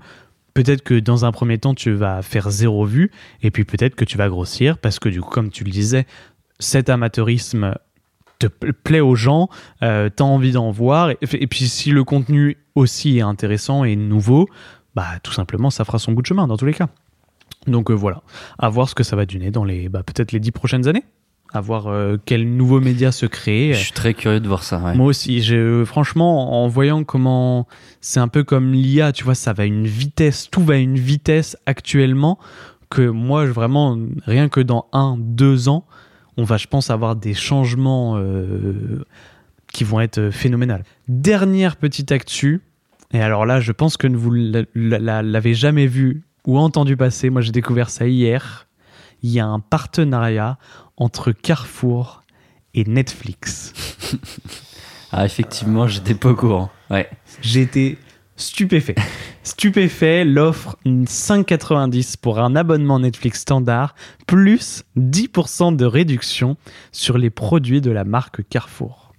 Peut-être 0.55 0.83
que 0.83 0.99
dans 0.99 1.25
un 1.27 1.33
premier 1.33 1.59
temps, 1.59 1.75
tu 1.75 1.93
vas 1.93 2.23
faire 2.23 2.51
zéro 2.51 2.85
vue, 2.87 3.11
et 3.43 3.51
puis 3.51 3.65
peut-être 3.65 3.95
que 3.95 4.05
tu 4.07 4.17
vas 4.19 4.29
grossir, 4.31 4.79
parce 4.79 4.99
que 4.99 5.09
du 5.11 5.21
coup, 5.21 5.31
comme 5.31 5.51
tu 5.51 5.65
le 5.65 5.71
disais, 5.71 6.07
cet 6.59 6.89
amateurisme 6.91 7.75
te 8.39 8.47
pla- 8.47 8.73
plaît 8.73 9.01
aux 9.01 9.15
gens, 9.15 9.49
euh, 9.83 10.09
t'as 10.15 10.25
envie 10.25 10.53
d'en 10.53 10.71
voir, 10.71 11.11
et, 11.11 11.19
et 11.33 11.47
puis 11.47 11.69
si 11.69 11.91
le 11.91 12.03
contenu 12.05 12.57
aussi 12.75 13.19
est 13.19 13.23
intéressant 13.23 13.85
et 13.85 13.95
nouveau, 13.97 14.49
bah 14.95 15.07
tout 15.23 15.33
simplement, 15.33 15.69
ça 15.71 15.85
fera 15.85 15.99
son 15.99 16.13
bout 16.13 16.23
de 16.23 16.27
chemin 16.27 16.47
dans 16.47 16.57
tous 16.57 16.67
les 16.67 16.75
cas. 16.75 16.89
Donc 17.67 17.91
euh, 17.91 17.95
voilà, 17.95 18.23
à 18.59 18.69
voir 18.69 18.89
ce 18.89 18.95
que 18.95 19.03
ça 19.05 19.17
va 19.17 19.25
donner 19.27 19.51
dans 19.51 19.65
les, 19.65 19.89
bah, 19.89 20.03
peut-être 20.03 20.33
les 20.33 20.41
dix 20.41 20.51
prochaines 20.53 20.89
années, 20.89 21.05
à 21.55 21.61
voir 21.61 21.87
euh, 21.89 22.17
quels 22.25 22.49
nouveaux 22.57 22.81
médias 22.81 23.13
se 23.13 23.27
créent. 23.27 23.75
Je 23.75 23.79
suis 23.79 23.93
très 23.93 24.15
curieux 24.15 24.41
de 24.41 24.49
voir 24.49 24.63
ça. 24.63 24.79
ouais. 24.79 24.95
Moi 24.95 25.07
aussi, 25.07 25.43
franchement, 25.85 26.63
en 26.65 26.69
voyant 26.69 27.05
comment 27.05 27.67
c'est 28.01 28.21
un 28.21 28.29
peu 28.29 28.43
comme 28.45 28.73
l'IA, 28.73 29.13
tu 29.13 29.25
vois, 29.25 29.35
ça 29.35 29.53
va 29.53 29.65
à 29.65 29.67
une 29.67 29.87
vitesse, 29.87 30.49
tout 30.51 30.63
va 30.63 30.75
à 30.75 30.77
une 30.79 30.99
vitesse 30.99 31.57
actuellement 31.67 32.39
que 32.91 33.03
moi, 33.09 33.45
vraiment, 33.47 33.99
rien 34.27 34.49
que 34.49 34.61
dans 34.61 34.87
un, 34.93 35.17
deux 35.19 35.69
ans, 35.69 35.85
on 36.37 36.45
va, 36.45 36.57
je 36.57 36.67
pense, 36.67 36.91
avoir 36.91 37.17
des 37.17 37.35
changements 37.35 38.17
euh, 38.17 39.05
qui 39.73 39.85
vont 39.85 40.01
être 40.01 40.31
phénoménales. 40.31 40.85
Dernière 41.09 41.77
petite 41.77 42.13
actu, 42.13 42.61
et 43.13 43.21
alors 43.21 43.45
là, 43.47 43.61
je 43.61 43.73
pense 43.73 43.97
que 43.97 44.07
vous 44.09 44.31
l'a- 44.33 45.23
l'avez 45.23 45.55
jamais 45.55 45.87
vu 45.87 46.23
ou 46.47 46.59
entendu 46.59 46.97
passer. 46.97 47.29
Moi, 47.31 47.41
j'ai 47.43 47.53
découvert 47.53 47.91
ça 47.91 48.07
hier. 48.07 48.67
Il 49.23 49.31
y 49.31 49.39
a 49.41 49.47
un 49.47 49.61
partenariat 49.61 50.59
entre 51.03 51.33
Carrefour 51.33 52.23
et 52.75 52.85
Netflix. 52.85 53.73
Ah, 55.15 55.27
effectivement, 55.27 55.87
j'étais 55.87 56.15
pas 56.15 56.31
au 56.31 56.35
courant. 56.35 56.71
Ouais. 56.89 57.07
Été 57.55 57.99
stupéfait. 58.37 58.95
Stupéfait, 59.43 60.25
l'offre 60.25 60.79
5,90 60.87 62.17
pour 62.17 62.39
un 62.39 62.57
abonnement 62.57 62.99
Netflix 62.99 63.41
standard, 63.41 63.95
plus 64.27 64.85
10% 64.97 65.77
de 65.77 65.85
réduction 65.85 66.57
sur 66.93 67.19
les 67.19 67.29
produits 67.29 67.83
de 67.83 67.91
la 67.91 68.05
marque 68.05 68.49
Carrefour. 68.49 69.13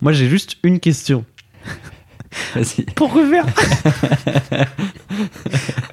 Moi, 0.00 0.10
j'ai 0.12 0.28
juste 0.28 0.56
une 0.64 0.80
question. 0.80 1.24
Vas-y. 2.54 2.82
Pourquoi 2.96 3.24
faire 3.28 3.46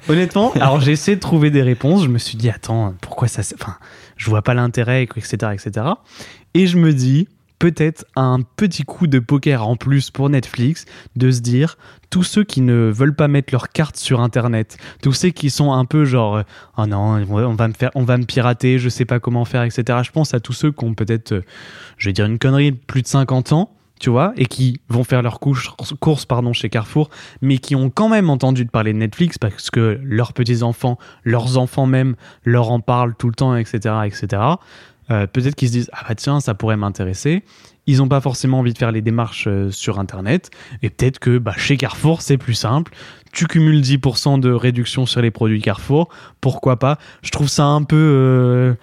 Honnêtement, 0.08 0.52
alors 0.54 0.80
j'ai 0.80 0.92
essayé 0.92 1.16
de 1.16 1.20
trouver 1.20 1.50
des 1.50 1.62
réponses. 1.62 2.02
Je 2.02 2.08
me 2.08 2.18
suis 2.18 2.36
dit, 2.36 2.50
attends, 2.50 2.94
pourquoi 3.00 3.28
ça. 3.28 3.42
Enfin, 3.54 3.76
je 4.18 4.28
vois 4.28 4.42
pas 4.42 4.52
l'intérêt, 4.52 5.04
etc., 5.04 5.52
etc. 5.54 5.86
Et 6.52 6.66
je 6.66 6.76
me 6.76 6.92
dis, 6.92 7.28
peut-être 7.58 8.04
un 8.14 8.40
petit 8.56 8.84
coup 8.84 9.06
de 9.06 9.18
poker 9.18 9.66
en 9.66 9.76
plus 9.76 10.10
pour 10.10 10.28
Netflix, 10.30 10.84
de 11.16 11.30
se 11.30 11.40
dire, 11.40 11.76
tous 12.10 12.22
ceux 12.22 12.44
qui 12.44 12.60
ne 12.60 12.90
veulent 12.94 13.14
pas 13.14 13.28
mettre 13.28 13.52
leur 13.52 13.70
carte 13.70 13.96
sur 13.96 14.20
Internet, 14.20 14.76
tous 15.02 15.12
ceux 15.12 15.30
qui 15.30 15.50
sont 15.50 15.72
un 15.72 15.84
peu 15.84 16.04
genre, 16.04 16.42
oh 16.76 16.86
non, 16.86 17.24
on 17.28 17.54
va 17.54 17.68
me 17.68 17.74
on 17.94 18.04
va 18.04 18.16
me 18.16 18.24
pirater, 18.24 18.78
je 18.78 18.88
sais 18.88 19.04
pas 19.04 19.20
comment 19.20 19.44
faire, 19.44 19.62
etc. 19.62 20.00
Je 20.02 20.10
pense 20.10 20.34
à 20.34 20.40
tous 20.40 20.52
ceux 20.52 20.72
qui 20.72 20.84
ont 20.84 20.94
peut-être, 20.94 21.32
euh, 21.32 21.44
je 21.96 22.08
vais 22.08 22.12
dire 22.12 22.26
une 22.26 22.38
connerie, 22.38 22.72
plus 22.72 23.02
de 23.02 23.08
50 23.08 23.52
ans, 23.52 23.77
tu 23.98 24.10
vois, 24.10 24.32
et 24.36 24.46
qui 24.46 24.80
vont 24.88 25.04
faire 25.04 25.22
leurs 25.22 25.40
courses, 25.40 25.68
courses 26.00 26.26
pardon, 26.26 26.52
chez 26.52 26.68
Carrefour, 26.68 27.10
mais 27.42 27.58
qui 27.58 27.74
ont 27.74 27.90
quand 27.90 28.08
même 28.08 28.30
entendu 28.30 28.64
parler 28.66 28.92
de 28.92 28.98
Netflix 28.98 29.38
parce 29.38 29.70
que 29.70 30.00
leurs 30.02 30.32
petits-enfants, 30.32 30.98
leurs 31.24 31.58
enfants 31.58 31.86
même, 31.86 32.16
leur 32.44 32.70
en 32.70 32.80
parlent 32.80 33.14
tout 33.16 33.28
le 33.28 33.34
temps, 33.34 33.56
etc. 33.56 33.94
etc. 34.04 34.42
Euh, 35.10 35.26
Peut-être 35.26 35.54
qu'ils 35.54 35.68
se 35.68 35.72
disent, 35.72 35.90
ah 35.92 36.04
bah 36.08 36.14
tiens, 36.14 36.40
ça 36.40 36.54
pourrait 36.54 36.76
m'intéresser. 36.76 37.42
Ils 37.86 37.98
n'ont 37.98 38.08
pas 38.08 38.20
forcément 38.20 38.58
envie 38.58 38.74
de 38.74 38.78
faire 38.78 38.92
les 38.92 39.00
démarches 39.00 39.46
euh, 39.48 39.70
sur 39.70 39.98
Internet. 39.98 40.50
Et 40.82 40.90
peut-être 40.90 41.18
que 41.18 41.38
bah, 41.38 41.54
chez 41.56 41.78
Carrefour, 41.78 42.20
c'est 42.20 42.36
plus 42.36 42.52
simple. 42.54 42.92
Tu 43.32 43.46
cumules 43.46 43.80
10% 43.80 44.40
de 44.40 44.50
réduction 44.50 45.06
sur 45.06 45.22
les 45.22 45.30
produits 45.30 45.62
Carrefour. 45.62 46.10
Pourquoi 46.42 46.78
pas? 46.78 46.98
Je 47.22 47.30
trouve 47.30 47.48
ça 47.48 47.64
un 47.64 47.82
peu... 47.82 47.96
euh, 47.96 48.74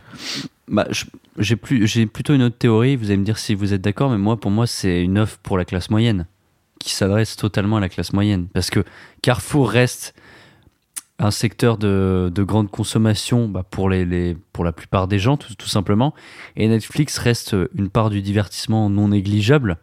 Bah, 0.67 0.87
j'ai 1.37 1.55
plus, 1.55 1.85
j'ai 1.87 2.05
plutôt 2.05 2.33
une 2.33 2.41
autre 2.43 2.57
théorie. 2.57 2.95
Vous 2.95 3.05
allez 3.07 3.17
me 3.17 3.25
dire 3.25 3.37
si 3.37 3.53
vous 3.53 3.73
êtes 3.73 3.81
d'accord, 3.81 4.09
mais 4.09 4.17
moi, 4.17 4.37
pour 4.37 4.51
moi, 4.51 4.67
c'est 4.67 5.01
une 5.01 5.19
offre 5.19 5.37
pour 5.43 5.57
la 5.57 5.65
classe 5.65 5.89
moyenne, 5.89 6.25
qui 6.79 6.91
s'adresse 6.91 7.35
totalement 7.35 7.77
à 7.77 7.79
la 7.79 7.89
classe 7.89 8.13
moyenne, 8.13 8.47
parce 8.53 8.69
que 8.69 8.83
Carrefour 9.21 9.69
reste 9.69 10.15
un 11.17 11.31
secteur 11.31 11.77
de, 11.77 12.31
de 12.33 12.43
grande 12.43 12.69
consommation 12.69 13.47
bah, 13.47 13.63
pour 13.69 13.89
les, 13.89 14.35
pour 14.51 14.65
la 14.65 14.73
plupart 14.73 15.07
des 15.07 15.19
gens, 15.19 15.37
tout 15.37 15.67
simplement, 15.67 16.13
et 16.55 16.67
Netflix 16.67 17.17
reste 17.17 17.55
une 17.75 17.89
part 17.89 18.09
du 18.09 18.21
divertissement 18.21 18.89
non 18.89 19.09
négligeable. 19.09 19.77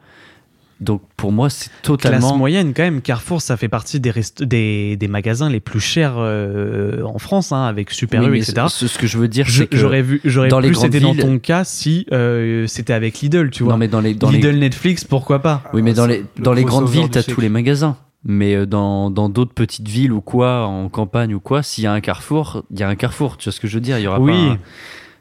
Donc, 0.83 1.01
pour 1.17 1.33
moi, 1.33 1.49
c'est 1.49 1.69
Classe 1.71 1.83
totalement. 1.85 2.37
moyenne 2.37 2.75
quand 2.75 2.83
même, 2.83 3.01
Carrefour 3.03 3.41
ça 3.41 3.57
fait 3.57 3.69
partie 3.69 4.01
des, 4.01 4.11
rest- 4.11 4.43
des, 4.43 4.97
des 4.97 5.09
magasins 5.09 5.49
les 5.49 5.61
plus 5.61 5.81
chers 5.81 6.15
euh, 6.19 7.03
en 7.05 7.19
France, 7.19 7.53
hein, 7.53 7.63
avec 7.65 7.91
Super 7.93 8.21
Oui, 8.23 8.27
U, 8.27 8.31
mais 8.33 8.39
etc. 8.39 8.67
ce, 8.69 8.89
ce 8.89 8.99
que 8.99 9.07
je 9.07 9.17
veux 9.17 9.29
dire, 9.29 9.47
c'est 9.49 9.67
que 9.69 9.77
J'aurais 9.77 10.03
vu, 10.03 10.21
j'aurais 10.25 10.49
dans 10.49 10.59
les 10.61 10.69
plus 10.69 10.75
grandes 10.77 10.87
été 10.95 11.01
dans 11.01 11.13
villes- 11.13 11.23
ton 11.23 11.39
cas 11.39 11.65
si 11.65 12.07
euh, 12.13 12.67
c'était 12.67 12.93
avec 12.93 13.21
Lidl, 13.21 13.51
tu 13.51 13.63
vois. 13.63 13.75
non, 13.75 13.79
mais 13.79 13.89
dans 13.89 14.01
les, 14.01 14.15
dans 14.15 14.31
les, 14.31 14.39
Lidl 14.39 14.59
Netflix, 14.59 15.05
pourquoi 15.05 15.39
pas? 15.41 15.63
Oui, 15.73 15.83
mais 15.83 15.93
dans 15.95 16.05
Ah, 16.05 16.09
les, 16.09 16.15
c'est 16.17 16.39
le 16.39 16.45
dans 16.45 16.53
les 16.53 16.65
grandes 16.65 16.89
villes, 16.89 17.09
t'as 17.11 17.23
tous 17.23 17.41
les 17.41 17.49
magasins. 17.49 17.97
Mais 18.25 18.55
euh, 18.55 18.67
dans 18.67 19.11
dans 19.11 19.29
d'autres 19.29 19.55
petites 19.55 19.89
villes 19.89 20.13
ou 20.13 20.21
quoi, 20.21 20.67
en 20.67 20.89
campagne 20.89 21.35
ou 21.35 21.41
quoi, 21.41 21.63
s'il 21.63 21.85
y 21.85 21.87
a 21.87 21.93
un 21.93 22.01
carrefour, 22.01 22.65
il 22.71 22.79
y 22.79 22.83
a 22.83 22.89
un 22.89 22.95
carrefour. 22.97 23.37
Tu 23.37 23.45
vois 23.49 23.53
ce 23.53 23.61
que 23.61 23.67
je 23.69 23.75
veux 23.75 23.81
dire 23.81 23.99
Il 23.99 24.03
y 24.03 24.07
aura 24.07 24.21
Oui. 24.21 24.33
pas 24.33 24.39
un- 24.55 24.59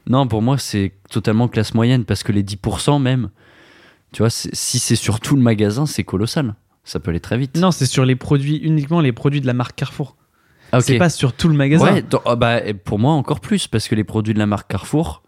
Non, 0.10 0.28
pour 0.28 0.42
moi, 0.42 0.58
c'est 0.58 0.92
totalement 1.12 1.48
classe 1.48 1.74
moyenne 1.76 2.04
parce 2.06 2.24
que 2.24 2.32
les 2.32 2.44
10% 2.44 3.00
même, 3.02 3.30
tu 4.14 4.22
vois, 4.22 4.30
si 4.30 4.80
c'est 4.80 4.96
sur 4.96 5.20
tout 5.20 5.36
le 5.36 5.42
magasin, 5.42 5.86
c'est 5.86 6.04
colossal. 6.04 6.56
Ça 6.84 7.00
peut 7.00 7.12
aller 7.12 7.20
très 7.20 7.38
vite. 7.38 7.56
Non, 7.58 7.72
c'est 7.72 7.86
sur 7.86 8.06
les 8.06 8.16
produits, 8.16 8.58
uniquement 8.58 9.02
les 9.02 9.12
produits 9.12 9.40
de 9.42 9.48
la 9.48 9.54
marque 9.54 9.76
Carrefour. 9.76 10.16
Ah. 10.72 10.82
C'est 10.82 10.98
pas 10.98 11.10
sur 11.10 11.34
tout 11.34 11.48
le 11.50 11.54
magasin. 11.56 11.94
Ouais, 11.94 12.04
ah 12.26 12.36
bah, 12.36 12.60
pour 12.86 12.98
moi, 12.98 13.14
encore 13.14 13.40
plus 13.40 13.68
parce 13.68 13.88
que 13.88 13.96
les 13.96 14.04
produits 14.04 14.34
de 14.34 14.40
la 14.40 14.46
marque 14.48 14.70
Carrefour, 14.72 15.22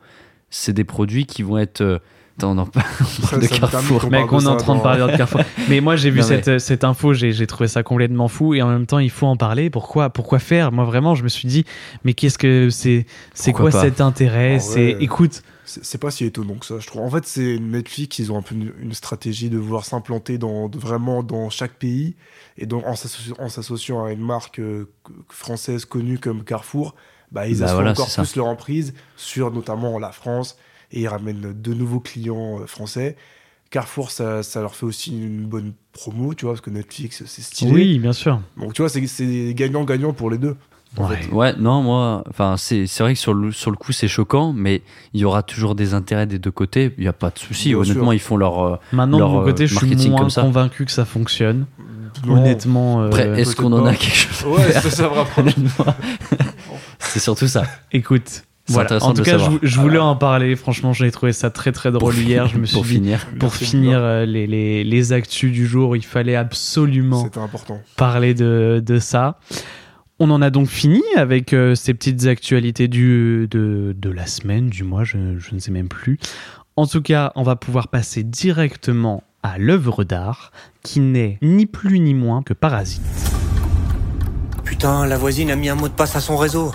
c'est 0.50 0.74
des 0.74 0.84
produits 0.86 1.26
qui 1.26 1.44
vont 1.44 1.58
être. 1.58 1.82
euh, 1.82 2.00
Attends, 2.38 2.54
on 2.54 2.58
en 2.58 2.66
parle 2.66 3.42
de 3.42 3.48
Carrefour. 3.48 4.10
Mec, 4.10 4.32
on 4.34 4.40
est 4.40 4.48
en 4.48 4.58
train 4.58 4.76
de 4.76 4.82
parler 4.82 5.12
de 5.12 5.16
Carrefour. 5.18 5.42
Mais 5.70 5.82
moi, 5.82 5.96
j'ai 5.96 6.10
vu 6.10 6.22
Non, 6.22 6.28
mais- 6.30 6.42
cette, 6.42 6.60
cette 6.60 6.84
info, 6.84 7.14
j'ai 7.14 7.32
j'ai 7.32 7.46
trouvé 7.46 7.68
ça 7.68 7.84
complètement 7.84 8.28
fou. 8.28 8.56
Et 8.56 8.62
en 8.64 8.70
même 8.70 8.88
temps, 8.88 8.98
il 8.98 9.12
faut 9.12 9.28
en 9.28 9.38
parler. 9.38 9.70
Pourquoi, 9.70 10.10
pourquoi 10.10 10.40
faire? 10.40 10.72
Moi, 10.72 10.84
vraiment, 10.86 11.14
je 11.14 11.24
me 11.24 11.28
suis 11.28 11.48
dit, 11.48 11.64
mais 12.04 12.14
qu'est-ce 12.16 12.40
que 12.40 12.70
c'est 12.72 13.06
C'est 13.36 13.52
quoi 13.54 13.70
pas? 13.70 13.82
cet 13.82 14.02
intérêt? 14.02 14.58
C'est, 14.60 14.94
vrai, 14.94 15.04
écoute, 15.04 15.44
C'est 15.66 15.97
pas 15.97 16.11
si 16.11 16.26
étonnant 16.26 16.55
que 16.55 16.66
ça, 16.66 16.80
je 16.80 16.88
trouve. 16.88 17.01
En 17.03 17.09
fait, 17.09 17.26
c'est 17.26 17.57
Netflix, 17.57 18.20
ils 18.20 18.32
ont 18.32 18.38
un 18.38 18.41
peu 18.41 18.53
une, 18.55 18.74
une 18.82 18.93
stratégie 18.93 19.49
de 19.49 19.57
vouloir 19.57 19.86
s'implanter 19.86 20.38
dans, 20.38 20.68
de- 20.68 20.78
vraiment 20.78 21.24
dans 21.24 21.49
chaque 21.49 21.74
pays. 21.76 22.16
Et 22.57 22.66
donc, 22.66 22.86
en 22.86 22.95
s'asso- 22.95 23.34
en 23.39 23.47
s'associant 23.49 24.03
à 24.03 24.11
une 24.11 24.22
marque 24.22 24.59
euh, 24.59 24.89
française 25.30 25.86
connue 25.86 26.20
comme 26.20 26.43
Carrefour, 26.43 26.95
bah, 27.32 27.47
ils 27.47 27.59
Bah 27.59 27.66
assurent 27.66 27.76
voilà, 27.78 27.91
encore 27.91 28.09
ça. 28.09 28.24
plus 28.24 28.36
leur 28.36 28.47
emprise 28.47 28.93
sur 29.16 29.51
notamment 29.51 29.97
la 29.99 30.11
France. 30.11 30.57
Et 30.91 31.01
ils 31.01 31.07
ramènent 31.07 31.53
de 31.59 31.74
nouveaux 31.74 31.99
clients 32.01 32.59
euh, 32.59 32.68
français. 32.68 33.16
Carrefour, 33.72 34.11
ça, 34.11 34.43
ça 34.43 34.61
leur 34.61 34.76
fait 34.76 34.86
aussi 34.86 35.11
une 35.18 35.45
bonne 35.47 35.74
promo, 35.93 36.34
tu 36.36 36.45
vois, 36.45 36.53
parce 36.53 36.61
que 36.61 36.70
Netflix, 36.70 37.24
c'est 37.26 37.41
stylé. 37.41 37.72
oui, 37.72 37.99
bien 37.99 38.14
sûr. 38.14 38.39
Donc, 38.57 38.74
tu 38.74 38.82
vois, 38.84 38.89
c'est 38.89 39.53
gagnant-gagnant 39.55 40.14
pour 40.14 40.30
les 40.30 40.38
deux. 40.38 40.55
Ouais. 40.98 41.18
fait. 41.18 41.32
Ouais, 41.32 41.54
non, 41.58 41.82
moi, 41.82 42.24
enfin, 42.30 42.56
c'est 42.58 42.86
c'est 42.88 43.04
vrai 43.04 43.14
que 43.14 43.20
sur 43.20 43.34
le, 43.34 43.52
sur 43.52 43.72
le 43.72 43.78
coup, 43.78 43.91
c'est 43.91 44.08
choquant, 44.08 44.54
mais 44.54 44.82
il 45.14 45.22
y 45.22 45.26
aura 45.26 45.41
toujours 45.44 45.74
des 45.76 45.94
intérêts 45.94 46.26
des 46.28 46.39
deux 46.39 46.52
côtés. 46.52 46.94
Il 46.98 47.02
n'y 47.02 47.08
a 47.08 47.14
pas 47.14 47.30
de 47.32 47.39
souci. 47.39 47.74
Honnêtement, 47.74 48.06
sûr. 48.06 48.14
ils 48.14 48.20
font 48.20 48.38
leur. 48.38 48.60
euh, 48.64 48.76
Maintenant, 48.91 49.18
de 49.18 49.24
mon 49.24 49.41
euh, 49.41 49.46
côté, 49.46 49.66
je 49.68 49.76
suis 49.76 50.10
moins 50.10 50.28
convaincu 50.30 50.86
que 50.86 50.91
ça 50.91 51.06
fonctionne. 51.06 51.66
Non. 52.28 52.34
Honnêtement, 52.38 53.02
euh, 53.02 53.36
est-ce 53.36 53.56
qu'on 53.56 53.74
en 53.74 53.86
a 53.88 53.96
quelque 53.96 54.16
chose 54.16 54.46
Ouais, 54.46 54.62
faire 54.62 54.84
ça, 54.91 55.10
c'est 57.00 57.20
surtout 57.20 57.48
ça. 57.48 57.64
écoute. 57.91 58.44
C'est 58.66 58.74
Voilà. 58.76 58.86
intéressant 58.86 59.10
En 59.10 59.14
tout 59.14 59.24
cas, 59.24 59.38
je, 59.62 59.80
voulais 59.82 59.98
en 60.00 60.16
parler. 60.16 60.56
Franchement, 60.56 60.94
j'ai 60.94 61.12
trouvé 61.12 61.34
ça 61.34 61.50
très 61.50 61.74
très 61.74 61.91
drôle 61.91 62.16
hier. 62.16 62.48
Je 62.48 62.58
me 62.60 62.66
suis 62.66 62.76
Pour 62.76 62.86
dit, 62.86 62.94
finir. 62.94 63.28
pour 63.38 63.50
Merci, 63.50 63.66
finir 63.66 63.98
euh, 64.00 64.26
les, 64.26 64.48
les, 64.48 64.86
les 64.86 65.12
actus 65.12 65.52
du 65.52 65.68
jour, 65.68 65.98
il 65.98 66.06
fallait 66.06 66.38
absolument 66.38 67.28
important. 67.36 67.82
parler 67.98 68.34
de, 68.34 68.82
de 68.86 69.00
ça. 69.00 69.38
On 70.26 70.32
en 70.32 70.41
a 70.41 70.49
donc 70.49 70.69
fini 70.69 71.03
avec 71.17 71.51
euh, 71.51 71.76
ces 71.76 71.93
petites 71.93 72.28
actualités 72.28 72.88
du, 72.88 73.49
de, 73.51 73.93
de 73.93 74.09
la 74.09 74.26
semaine, 74.26 74.69
du 74.69 74.86
mois, 74.86 75.03
je, 75.03 75.38
je 75.38 75.53
ne 75.53 75.59
sais 75.59 75.69
même 75.69 75.89
plus. 75.89 76.17
En 76.78 76.88
tout 76.88 77.01
cas, 77.01 77.34
on 77.36 77.43
va 77.43 77.57
pouvoir 77.57 77.89
passer 77.89 78.24
directement 78.24 79.24
à 79.43 79.57
l'œuvre 79.57 80.05
d'art 80.05 80.53
qui 80.82 81.01
n'est 81.01 81.39
ni 81.41 81.65
plus 81.65 81.99
ni 81.99 82.13
moins 82.13 82.41
que 82.41 82.53
Parasite. 82.53 83.01
Putain, 84.63 85.05
la 85.07 85.17
voisine 85.17 85.51
a 85.51 85.57
mis 85.57 85.67
un 85.67 85.76
mot 85.76 85.89
de 85.89 85.93
passe 85.93 86.15
à 86.15 86.21
son 86.21 86.38
réseau. 86.38 86.74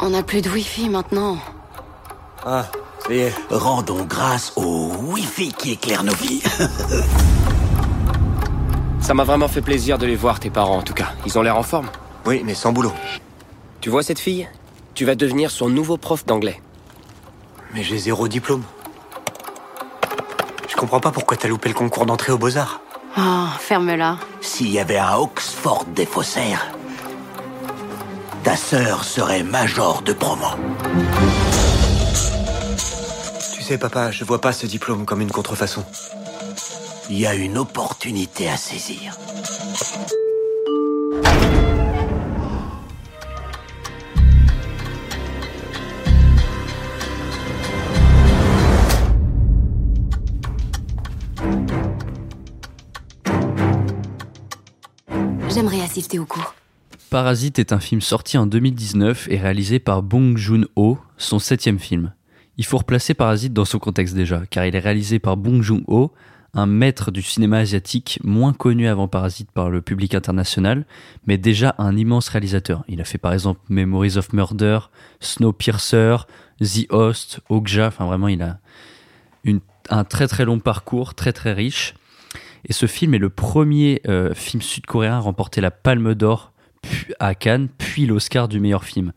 On 0.00 0.10
n'a 0.10 0.22
plus 0.22 0.40
de 0.40 0.48
wifi 0.48 0.88
maintenant. 0.88 1.38
Ah, 2.46 2.66
ça 3.04 3.12
y 3.12 3.18
est. 3.18 3.34
Rendons 3.50 4.04
grâce 4.04 4.52
au 4.54 4.92
Wi-Fi 5.08 5.52
qui 5.54 5.72
éclaire 5.72 6.04
nos 6.04 6.14
vies. 6.14 6.40
Ça 9.00 9.12
m'a 9.12 9.24
vraiment 9.24 9.48
fait 9.48 9.62
plaisir 9.62 9.98
de 9.98 10.06
les 10.06 10.14
voir, 10.14 10.38
tes 10.38 10.50
parents 10.50 10.78
en 10.78 10.82
tout 10.82 10.94
cas. 10.94 11.14
Ils 11.26 11.36
ont 11.36 11.42
l'air 11.42 11.56
en 11.56 11.64
forme. 11.64 11.88
Oui, 12.28 12.42
mais 12.44 12.54
sans 12.54 12.72
boulot. 12.72 12.92
Tu 13.80 13.88
vois 13.88 14.02
cette 14.02 14.18
fille? 14.18 14.46
Tu 14.92 15.06
vas 15.06 15.14
devenir 15.14 15.50
son 15.50 15.70
nouveau 15.70 15.96
prof 15.96 16.26
d'anglais. 16.26 16.60
Mais 17.72 17.82
j'ai 17.82 17.96
zéro 17.96 18.28
diplôme. 18.28 18.64
Je 20.68 20.76
comprends 20.76 21.00
pas 21.00 21.10
pourquoi 21.10 21.38
t'as 21.38 21.48
loupé 21.48 21.70
le 21.70 21.74
concours 21.74 22.04
d'entrée 22.04 22.30
aux 22.30 22.36
Beaux-Arts. 22.36 22.82
Oh, 23.16 23.46
ferme-la. 23.58 24.18
S'il 24.42 24.70
y 24.70 24.78
avait 24.78 24.98
un 24.98 25.16
Oxford 25.16 25.86
des 25.94 26.04
faussaires, 26.04 26.66
ta 28.44 28.56
sœur 28.56 29.04
serait 29.04 29.42
major 29.42 30.02
de 30.02 30.12
promo. 30.12 30.48
Tu 33.54 33.62
sais, 33.62 33.78
papa, 33.78 34.10
je 34.10 34.24
vois 34.24 34.42
pas 34.42 34.52
ce 34.52 34.66
diplôme 34.66 35.06
comme 35.06 35.22
une 35.22 35.32
contrefaçon. 35.32 35.82
Il 37.08 37.18
y 37.18 37.26
a 37.26 37.34
une 37.34 37.56
opportunité 37.56 38.50
à 38.50 38.58
saisir. 38.58 39.16
J'aimerais 55.58 55.80
assister 55.80 56.20
au 56.20 56.24
cours. 56.24 56.54
Parasite 57.10 57.58
est 57.58 57.72
un 57.72 57.80
film 57.80 58.00
sorti 58.00 58.38
en 58.38 58.46
2019 58.46 59.26
et 59.28 59.38
réalisé 59.38 59.80
par 59.80 60.04
Bong 60.04 60.36
Joon-ho, 60.36 60.98
son 61.16 61.40
septième 61.40 61.80
film. 61.80 62.12
Il 62.58 62.64
faut 62.64 62.78
replacer 62.78 63.12
Parasite 63.12 63.52
dans 63.52 63.64
son 63.64 63.80
contexte 63.80 64.14
déjà, 64.14 64.42
car 64.50 64.66
il 64.66 64.76
est 64.76 64.78
réalisé 64.78 65.18
par 65.18 65.36
Bong 65.36 65.60
Joon-ho, 65.60 66.12
un 66.54 66.66
maître 66.66 67.10
du 67.10 67.22
cinéma 67.22 67.58
asiatique 67.58 68.20
moins 68.22 68.52
connu 68.52 68.86
avant 68.86 69.08
Parasite 69.08 69.50
par 69.50 69.68
le 69.68 69.82
public 69.82 70.14
international, 70.14 70.86
mais 71.26 71.38
déjà 71.38 71.74
un 71.78 71.96
immense 71.96 72.28
réalisateur. 72.28 72.84
Il 72.86 73.00
a 73.00 73.04
fait 73.04 73.18
par 73.18 73.32
exemple 73.32 73.58
Memories 73.68 74.16
of 74.16 74.32
Murder, 74.32 74.78
Snowpiercer, 75.18 76.18
The 76.60 76.86
Host, 76.90 77.40
Okja, 77.48 77.88
enfin 77.88 78.06
vraiment 78.06 78.28
il 78.28 78.42
a 78.42 78.60
une- 79.42 79.58
un 79.90 80.04
très 80.04 80.28
très 80.28 80.44
long 80.44 80.60
parcours, 80.60 81.16
très 81.16 81.32
très 81.32 81.52
riche. 81.52 81.94
Et 82.64 82.72
ce 82.72 82.86
film 82.86 83.14
est 83.14 83.18
le 83.18 83.30
premier 83.30 84.00
euh, 84.08 84.34
film 84.34 84.62
sud-coréen 84.62 85.14
à 85.14 85.20
remporter 85.20 85.60
la 85.60 85.70
Palme 85.70 86.14
d'Or 86.14 86.52
à 87.18 87.34
Cannes, 87.34 87.68
puis 87.78 88.06
l'Oscar 88.06 88.48
du 88.48 88.60
meilleur 88.60 88.84
film. 88.84 89.12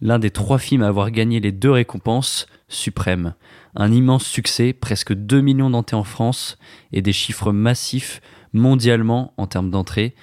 L'un 0.00 0.18
des 0.18 0.30
trois 0.30 0.58
films 0.58 0.82
à 0.82 0.88
avoir 0.88 1.10
gagné 1.10 1.40
les 1.40 1.52
deux 1.52 1.70
récompenses 1.70 2.46
suprêmes. 2.68 3.34
Un 3.76 3.92
immense 3.92 4.24
succès, 4.26 4.72
presque 4.72 5.14
2 5.14 5.40
millions 5.40 5.70
d'entrées 5.70 5.96
en 5.96 6.04
France 6.04 6.58
et 6.92 7.02
des 7.02 7.12
chiffres 7.12 7.52
massifs 7.52 8.20
mondialement 8.52 9.32
en 9.36 9.46
termes 9.46 9.70
d'entrées. 9.70 10.14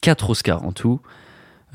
4 0.00 0.30
Oscars 0.30 0.64
en 0.64 0.72
tout. 0.72 1.00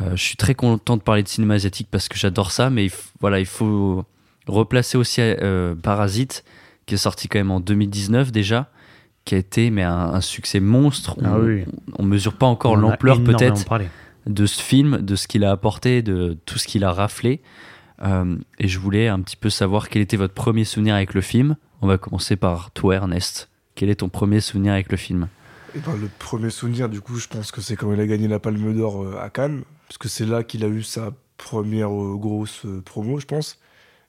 Euh, 0.01 0.15
je 0.15 0.23
suis 0.23 0.37
très 0.37 0.55
content 0.55 0.97
de 0.97 1.01
parler 1.01 1.23
de 1.23 1.27
cinéma 1.27 1.55
asiatique 1.55 1.89
parce 1.91 2.07
que 2.07 2.17
j'adore 2.17 2.51
ça, 2.51 2.69
mais 2.69 2.85
il 2.85 2.91
voilà, 3.19 3.39
il 3.39 3.45
faut 3.45 4.05
replacer 4.47 4.97
aussi 4.97 5.21
euh, 5.21 5.75
Parasite, 5.75 6.43
qui 6.85 6.95
est 6.95 6.97
sorti 6.97 7.27
quand 7.27 7.39
même 7.39 7.51
en 7.51 7.59
2019 7.59 8.31
déjà, 8.31 8.71
qui 9.29 9.35
a 9.35 9.37
été 9.37 9.69
mais 9.69 9.83
un, 9.83 10.13
un 10.13 10.21
succès 10.21 10.59
monstre. 10.59 11.15
Ah 11.23 11.35
on, 11.35 11.45
oui. 11.45 11.63
on 11.99 12.03
mesure 12.03 12.33
pas 12.33 12.47
encore 12.47 12.75
l'ampleur 12.75 13.23
peut-être 13.23 13.63
de 14.25 14.45
ce 14.47 14.59
film, 14.61 14.97
de 14.97 15.15
ce 15.15 15.27
qu'il 15.27 15.43
a 15.43 15.51
apporté, 15.51 16.01
de 16.01 16.35
tout 16.47 16.57
ce 16.57 16.67
qu'il 16.67 16.83
a 16.83 16.91
raflé. 16.91 17.41
Euh, 18.01 18.37
et 18.57 18.67
je 18.67 18.79
voulais 18.79 19.07
un 19.07 19.21
petit 19.21 19.35
peu 19.35 19.51
savoir 19.51 19.89
quel 19.89 20.01
était 20.01 20.17
votre 20.17 20.33
premier 20.33 20.63
souvenir 20.63 20.95
avec 20.95 21.13
le 21.13 21.21
film. 21.21 21.57
On 21.81 21.87
va 21.87 21.99
commencer 21.99 22.37
par 22.37 22.71
toi, 22.71 22.95
Ernest. 22.95 23.49
Quel 23.75 23.89
est 23.89 23.97
ton 23.97 24.09
premier 24.09 24.41
souvenir 24.41 24.73
avec 24.73 24.91
le 24.91 24.97
film? 24.97 25.27
Et 25.75 25.79
ben, 25.79 25.95
le 25.95 26.09
premier 26.17 26.49
souvenir, 26.49 26.89
du 26.89 26.99
coup, 26.99 27.17
je 27.17 27.27
pense 27.27 27.51
que 27.51 27.61
c'est 27.61 27.75
quand 27.75 27.93
il 27.93 27.99
a 27.99 28.07
gagné 28.07 28.27
la 28.27 28.39
Palme 28.39 28.75
d'Or 28.75 29.03
euh, 29.03 29.19
à 29.21 29.29
Cannes, 29.29 29.61
parce 29.87 29.99
que 29.99 30.09
c'est 30.09 30.25
là 30.25 30.43
qu'il 30.43 30.65
a 30.65 30.67
eu 30.67 30.81
sa 30.81 31.11
première 31.37 31.93
euh, 31.93 32.15
grosse 32.17 32.65
euh, 32.65 32.81
promo, 32.81 33.19
je 33.19 33.27
pense. 33.27 33.59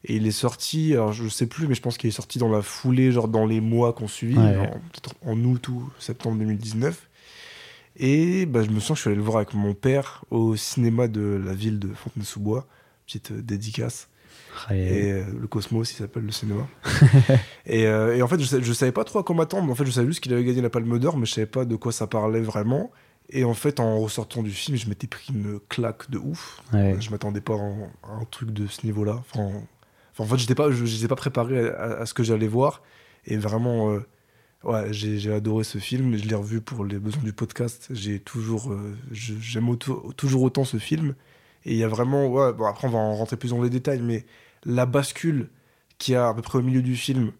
Et 0.05 0.16
il 0.16 0.26
est 0.26 0.30
sorti, 0.30 0.92
alors 0.94 1.12
je 1.12 1.28
sais 1.28 1.46
plus, 1.46 1.66
mais 1.66 1.74
je 1.74 1.82
pense 1.82 1.98
qu'il 1.98 2.09
est 2.09 2.12
sorti 2.12 2.38
dans 2.38 2.48
la 2.51 2.62
foulée, 2.62 3.12
genre 3.12 3.28
dans 3.28 3.44
les 3.44 3.61
mois 3.61 3.92
qu'on 3.92 4.09
suivit, 4.09 4.38
Ouais. 4.38 4.55
peut-être 4.92 5.14
en 5.26 5.36
août 5.44 5.68
ou 5.68 5.90
septembre 5.98 6.38
2019. 6.38 7.09
Et 7.96 8.46
bah, 8.46 8.62
je 8.62 8.70
me 8.70 8.80
sens 8.80 8.90
que 8.90 8.94
je 8.96 9.01
suis 9.03 9.09
allé 9.09 9.16
le 9.16 9.22
voir 9.22 9.36
avec 9.38 9.53
mon 9.53 9.74
père 9.74 10.24
au 10.30 10.57
cinéma 10.57 11.07
de 11.09 11.20
la 11.44 11.53
ville 11.53 11.78
de 11.78 11.88
Fontenay-sous-Bois, 11.92 12.66
petite 13.07 13.32
euh, 13.32 13.42
dédicace. 13.42 14.09
Et- 14.70 15.12
euh, 15.12 15.24
le 15.38 15.46
Cosmos, 15.46 15.90
il 15.92 15.96
s'appelle 15.96 16.24
le 16.24 16.32
cinéma. 16.32 16.66
et, 17.66 17.86
euh, 17.86 18.16
et 18.16 18.22
en 18.22 18.28
fait, 18.28 18.40
je, 18.40 18.61
je 18.62 18.72
savais 18.72 18.92
pas 18.92 19.05
trop 19.05 19.18
à 19.18 19.22
quoi 19.24 19.34
m'attendre. 19.36 19.70
En 19.70 19.74
fait, 19.74 19.84
je 19.84 19.90
savais 19.90 20.07
juste 20.07 20.20
qu'il 20.20 20.32
avait 20.32 20.44
gagné 20.44 20.62
la 20.62 20.70
Palme 20.70 20.98
d'Or, 20.98 21.18
mais 21.18 21.26
je 21.26 21.34
savais 21.34 21.46
pas 21.46 21.64
de 21.64 21.76
quoi 21.76 21.92
ça 21.92 22.07
parlait 22.07 22.40
vraiment. 22.40 22.90
Et 23.28 23.44
en 23.44 23.55
fait, 23.55 23.78
en 23.80 24.01
ressortant 24.01 24.42
du 24.42 24.51
film, 24.51 24.76
je 24.76 24.88
m'étais 24.88 25.07
pris 25.07 25.32
une 25.32 25.61
claque 25.68 26.11
de 26.11 26.18
ouf. 26.18 26.62
Je 26.72 27.11
m'attendais 27.11 27.40
pas 27.40 27.55
à 27.55 28.12
un 28.12 28.24
truc 28.30 28.51
de 28.51 28.66
ce 28.66 28.84
niveau-là. 28.86 29.20
Enfin, 29.32 29.51
en- 30.21 30.27
fait, 30.27 30.39
j'étais 30.39 30.55
pas, 30.55 30.71
je 30.71 30.85
n'étais 30.85 31.09
pas 31.09 31.16
préparé 31.16 31.68
à, 31.71 32.01
à 32.01 32.07
ce 32.07 32.14
que 32.14 32.23
j'allais 32.23 32.49
voir. 32.49 32.83
Et 33.27 33.37
vraiment, 33.37 33.91
euh, 33.93 34.01
ouais, 34.64 34.93
j'ai 34.93 35.33
adoré 35.33 35.64
ce 35.64 35.79
film. 35.79 36.16
Je 36.16 36.25
l'ai 36.27 36.35
revu 36.35 36.61
pour 36.61 36.85
les 36.85 36.99
besoins 36.99 37.23
du 37.23 37.33
podcast. 37.33 37.89
J'ai 37.91 38.18
toujours, 38.21 38.73
euh, 38.73 38.95
j'aime 39.12 39.77
toujours 40.16 40.43
autant 40.43 40.64
ce 40.64 40.79
film. 40.79 41.14
Et 41.64 41.73
il 41.73 41.77
y 41.79 41.85
a 41.85 41.89
vraiment, 41.89 42.27
ouais, 42.29 42.53
bon, 42.53 42.64
après 42.66 42.89
on 42.89 42.91
va 42.91 42.99
en 42.99 43.14
rentrer 43.16 43.37
plus 43.37 43.51
dans 43.51 43.61
les 43.62 43.68
détails, 43.71 44.01
mais 44.03 44.25
la 44.64 44.87
bascule 44.87 45.49
qu'il 45.99 46.14
y 46.14 46.16
a 46.16 46.29
à 46.29 46.35
peu 46.35 46.41
près 46.43 46.59
au 46.59 46.62
milieu 46.62 46.81
du 46.83 46.97
film, 46.97 47.33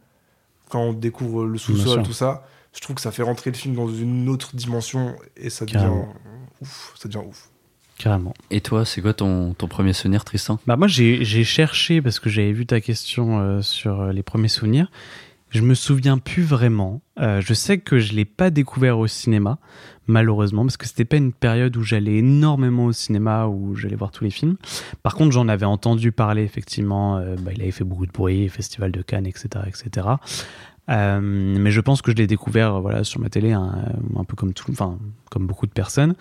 quand 0.69 0.81
on 0.83 0.93
découvre 0.93 1.45
le 1.47 1.57
sous-sol, 1.59 2.03
tout 2.03 2.13
ça, 2.13 2.47
je 2.75 2.81
trouve 2.81 2.97
que 2.97 3.03
ça 3.03 3.11
fait 3.13 3.23
rentrer 3.23 3.51
le 3.51 3.57
film 3.57 3.75
dans 3.75 3.89
une 3.89 4.29
autre 4.29 4.55
dimension 4.55 5.17
et 5.37 5.49
ça 5.51 5.65
devient 5.65 5.79
Carrément. 5.79 6.15
ouf. 6.61 6.93
Ça 6.99 7.09
devient 7.09 7.27
ouf. 7.27 7.50
Carrément. 8.01 8.33
Et 8.51 8.63
toi, 8.63 8.87
c'est 8.87 9.03
quoi 9.03 9.13
ton, 9.13 9.53
ton 9.53 9.69
premier 9.69 9.93
souvenir, 9.93 10.25
Tristan? 10.25 10.59
Bah 10.67 10.77
moi 10.77 10.89
j'ai 10.89 11.45
cherché 11.45 12.01
parce 12.01 12.19
que 12.19 12.31
j'avais 12.31 12.53
vu 12.53 12.65
ta 12.65 12.81
question 12.81 13.41
euh, 13.41 13.61
sur 13.61 14.01
euh, 14.01 14.13
les 14.13 14.23
premiers 14.23 14.49
souvenirs. 14.49 14.91
Je 15.51 15.61
me 15.61 15.75
souviens 15.75 16.17
plus 16.17 16.43
vraiment. 16.43 17.03
Euh, 17.19 17.43
je 17.43 17.53
sais 17.53 17.77
que 17.77 17.99
je 17.99 18.15
l'ai 18.15 18.25
pas 18.25 18.49
découvert 18.49 18.99
au 18.99 19.07
cinéma, 19.07 19.59
malheureusement, 20.07 20.63
parce 20.63 20.79
que 20.79 20.87
c'était 20.87 21.05
pas 21.05 21.19
une 21.19 21.35
période 21.35 21.77
où 21.77 21.83
j'allais 21.83 22.17
énormément 22.17 22.87
au 22.87 22.93
cinéma, 22.93 23.49
où 23.49 23.75
j'allais 23.75 23.97
voir 23.97 24.13
tous 24.13 24.25
les 24.25 24.31
films. 24.31 24.57
Par 25.03 25.15
contre, 25.15 25.33
j'en 25.33 25.49
avais 25.49 25.67
entendu 25.67 26.11
parler, 26.11 26.43
effectivement. 26.43 27.19
euh, 27.19 27.37
bah, 27.39 27.51
il 27.55 27.61
avait 27.61 27.71
fait 27.71 27.85
beaucoup 27.85 28.07
de 28.07 28.13
bruit, 28.13 28.49
Festival 28.49 28.93
de 28.93 29.03
Cannes, 29.03 29.27
etc. 29.27 29.49
etc. 29.67 30.07
Euh, 30.89 31.21
mais 31.21 31.71
je 31.71 31.81
pense 31.81 32.01
que 32.01 32.13
je 32.13 32.17
l'ai 32.17 32.27
découvert 32.27 32.81
voilà, 32.81 33.05
sur 33.05 33.21
ma 33.21 33.29
télé, 33.29 33.53
un, 33.53 33.75
un 34.17 34.25
peu 34.25 34.37
comme, 34.37 34.55
tout, 34.55 34.71
enfin, 34.71 34.99
comme 35.31 35.47
beaucoup 35.47 35.67
de 35.67 35.73
personnes. 35.73 36.15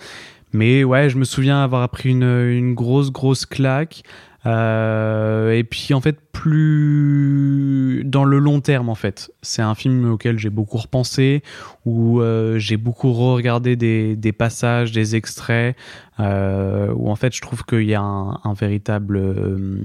Mais 0.54 0.84
ouais, 0.84 1.10
je 1.10 1.18
me 1.18 1.26
souviens 1.26 1.64
avoir 1.64 1.84
appris 1.84 2.10
une, 2.10 2.24
une 2.24 2.74
grosse, 2.74 3.12
grosse 3.12 3.45
claque. 3.45 4.04
Euh, 4.45 5.52
et 5.52 5.64
puis 5.64 5.93
en 5.93 6.02
fait, 6.02 6.18
plus 6.39 8.01
dans 8.05 8.23
le 8.23 8.39
long 8.39 8.61
terme, 8.61 8.87
en 8.87 8.95
fait. 8.95 9.29
C'est 9.41 9.61
un 9.61 9.75
film 9.75 10.09
auquel 10.09 10.39
j'ai 10.39 10.49
beaucoup 10.49 10.77
repensé, 10.77 11.43
où 11.85 12.21
euh, 12.21 12.57
j'ai 12.59 12.77
beaucoup 12.77 13.11
regardé 13.11 13.75
des, 13.75 14.31
passages, 14.31 14.93
des 14.93 15.17
extraits, 15.17 15.75
euh, 16.21 16.93
où 16.95 17.09
en 17.09 17.15
fait 17.15 17.33
je 17.35 17.41
trouve 17.41 17.63
qu'il 17.63 17.83
y 17.83 17.93
a 17.93 18.01
un, 18.01 18.53
véritable, 18.53 19.17
euh, 19.17 19.81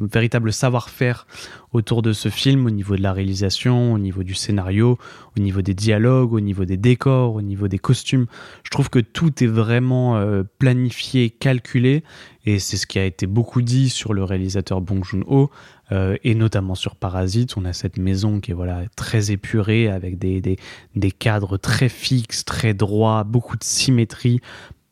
un 0.00 0.06
véritable 0.06 0.52
savoir-faire 0.52 1.26
autour 1.72 2.02
de 2.02 2.12
ce 2.12 2.28
film 2.28 2.66
au 2.66 2.70
niveau 2.70 2.96
de 2.96 3.02
la 3.02 3.12
réalisation, 3.12 3.92
au 3.92 3.98
niveau 3.98 4.24
du 4.24 4.34
scénario, 4.34 4.98
au 5.36 5.40
niveau 5.40 5.62
des 5.62 5.74
dialogues, 5.74 6.32
au 6.32 6.40
niveau 6.40 6.64
des 6.64 6.76
décors, 6.76 7.34
au 7.34 7.42
niveau 7.42 7.68
des 7.68 7.78
costumes. 7.78 8.26
Je 8.64 8.70
trouve 8.70 8.90
que 8.90 8.98
tout 8.98 9.42
est 9.42 9.48
vraiment 9.48 10.16
euh, 10.16 10.42
planifié, 10.58 11.30
calculé, 11.30 12.02
et 12.44 12.58
c'est 12.58 12.76
ce 12.76 12.86
qui 12.86 12.98
a 12.98 13.04
été 13.04 13.26
beaucoup 13.26 13.62
dit 13.62 13.88
sur 13.88 14.14
le 14.14 14.24
réalisateur 14.24 14.80
Bong 14.80 15.04
Joon-ho, 15.04 15.50
euh, 15.92 16.16
et 16.24 16.34
notamment 16.34 16.74
sur 16.74 16.96
Parasite. 16.96 17.56
On 17.56 17.64
a 17.64 17.72
cette 17.72 17.98
maison 17.98 18.40
qui 18.40 18.50
est 18.50 18.54
voilà 18.54 18.82
très 18.96 19.30
épurée, 19.30 19.88
avec 19.88 20.18
des, 20.18 20.40
des, 20.40 20.56
des 20.96 21.10
cadres 21.10 21.58
très 21.58 21.88
fixes, 21.88 22.44
très 22.44 22.74
droits, 22.74 23.22
beaucoup 23.24 23.56
de 23.56 23.64
symétrie, 23.64 24.40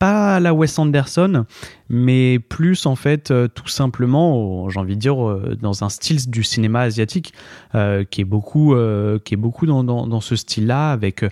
pas 0.00 0.36
à 0.36 0.40
la 0.40 0.54
Wes 0.54 0.78
Anderson, 0.78 1.44
mais 1.90 2.38
plus 2.38 2.86
en 2.86 2.96
fait 2.96 3.30
euh, 3.30 3.48
tout 3.48 3.68
simplement, 3.68 4.64
euh, 4.66 4.70
j'ai 4.70 4.80
envie 4.80 4.94
de 4.94 5.00
dire, 5.00 5.28
euh, 5.28 5.58
dans 5.60 5.84
un 5.84 5.90
style 5.90 6.30
du 6.30 6.42
cinéma 6.42 6.80
asiatique 6.80 7.34
qui 8.10 8.20
est 8.22 8.24
beaucoup, 8.24 8.74
qui 9.24 9.34
est 9.34 9.36
beaucoup 9.36 9.66
dans, 9.66 9.84
dans, 9.84 10.06
dans 10.06 10.20
ce 10.20 10.34
style-là, 10.36 10.90
avec 10.90 11.24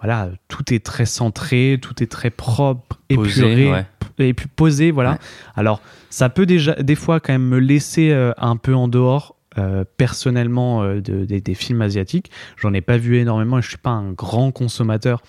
voilà, 0.00 0.30
tout 0.48 0.72
est 0.74 0.84
très 0.84 1.06
centré, 1.06 1.78
tout 1.80 2.02
est 2.02 2.10
très 2.10 2.30
propre, 2.30 2.98
Posé, 3.14 3.40
épuré, 3.40 3.70
ouais. 3.70 3.86
et 4.18 4.34
puis 4.34 4.46
posé, 4.54 4.90
voilà. 4.90 5.12
Ouais. 5.12 5.18
Alors 5.54 5.80
ça 6.10 6.28
peut 6.28 6.46
déjà 6.46 6.74
des 6.74 6.94
fois 6.96 7.20
quand 7.20 7.32
même 7.32 7.46
me 7.48 7.58
laisser 7.58 8.10
euh, 8.10 8.32
un 8.38 8.56
peu 8.56 8.74
en 8.74 8.88
dehors. 8.88 9.34
euh, 9.58 9.84
personnellement 9.96 10.82
euh, 10.82 11.00
de- 11.00 11.24
des- 11.24 11.40
des 11.40 11.54
films 11.54 11.80
asiatiques 11.80 12.30
j'en 12.58 12.74
ai 12.74 12.82
pas 12.82 12.98
vu 12.98 13.16
énormément 13.16 13.56
et 13.58 13.62
je 13.62 13.68
suis 13.68 13.78
pas 13.78 13.88
un 13.88 14.12
grand 14.12 14.50
consommateur 14.52 15.22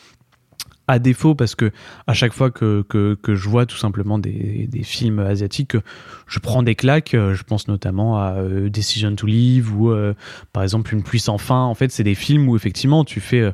à 0.89 0.99
défaut 0.99 1.33
parce 1.33 1.55
que 1.55 1.71
à 2.07 2.13
chaque 2.13 2.33
fois 2.33 2.49
que, 2.51 2.81
que, 2.89 3.15
que 3.21 3.35
je 3.35 3.47
vois 3.47 3.65
tout 3.65 3.77
simplement 3.77 4.19
des, 4.19 4.67
des 4.69 4.83
films 4.83 5.19
asiatiques, 5.19 5.75
je 6.27 6.39
prends 6.39 6.63
des 6.63 6.75
claques. 6.75 7.11
Je 7.13 7.43
pense 7.43 7.67
notamment 7.67 8.17
à 8.17 8.35
Decision 8.69 9.13
to 9.15 9.27
Live 9.27 9.73
ou 9.77 9.91
euh, 9.91 10.13
par 10.53 10.63
exemple 10.63 10.93
Une 10.93 11.03
pluie 11.03 11.19
sans 11.19 11.37
fin. 11.37 11.61
En 11.63 11.73
fait, 11.73 11.91
c'est 11.91 12.05
des 12.05 12.15
films 12.15 12.47
où 12.47 12.55
effectivement 12.55 13.03
tu 13.03 13.19
fais 13.19 13.51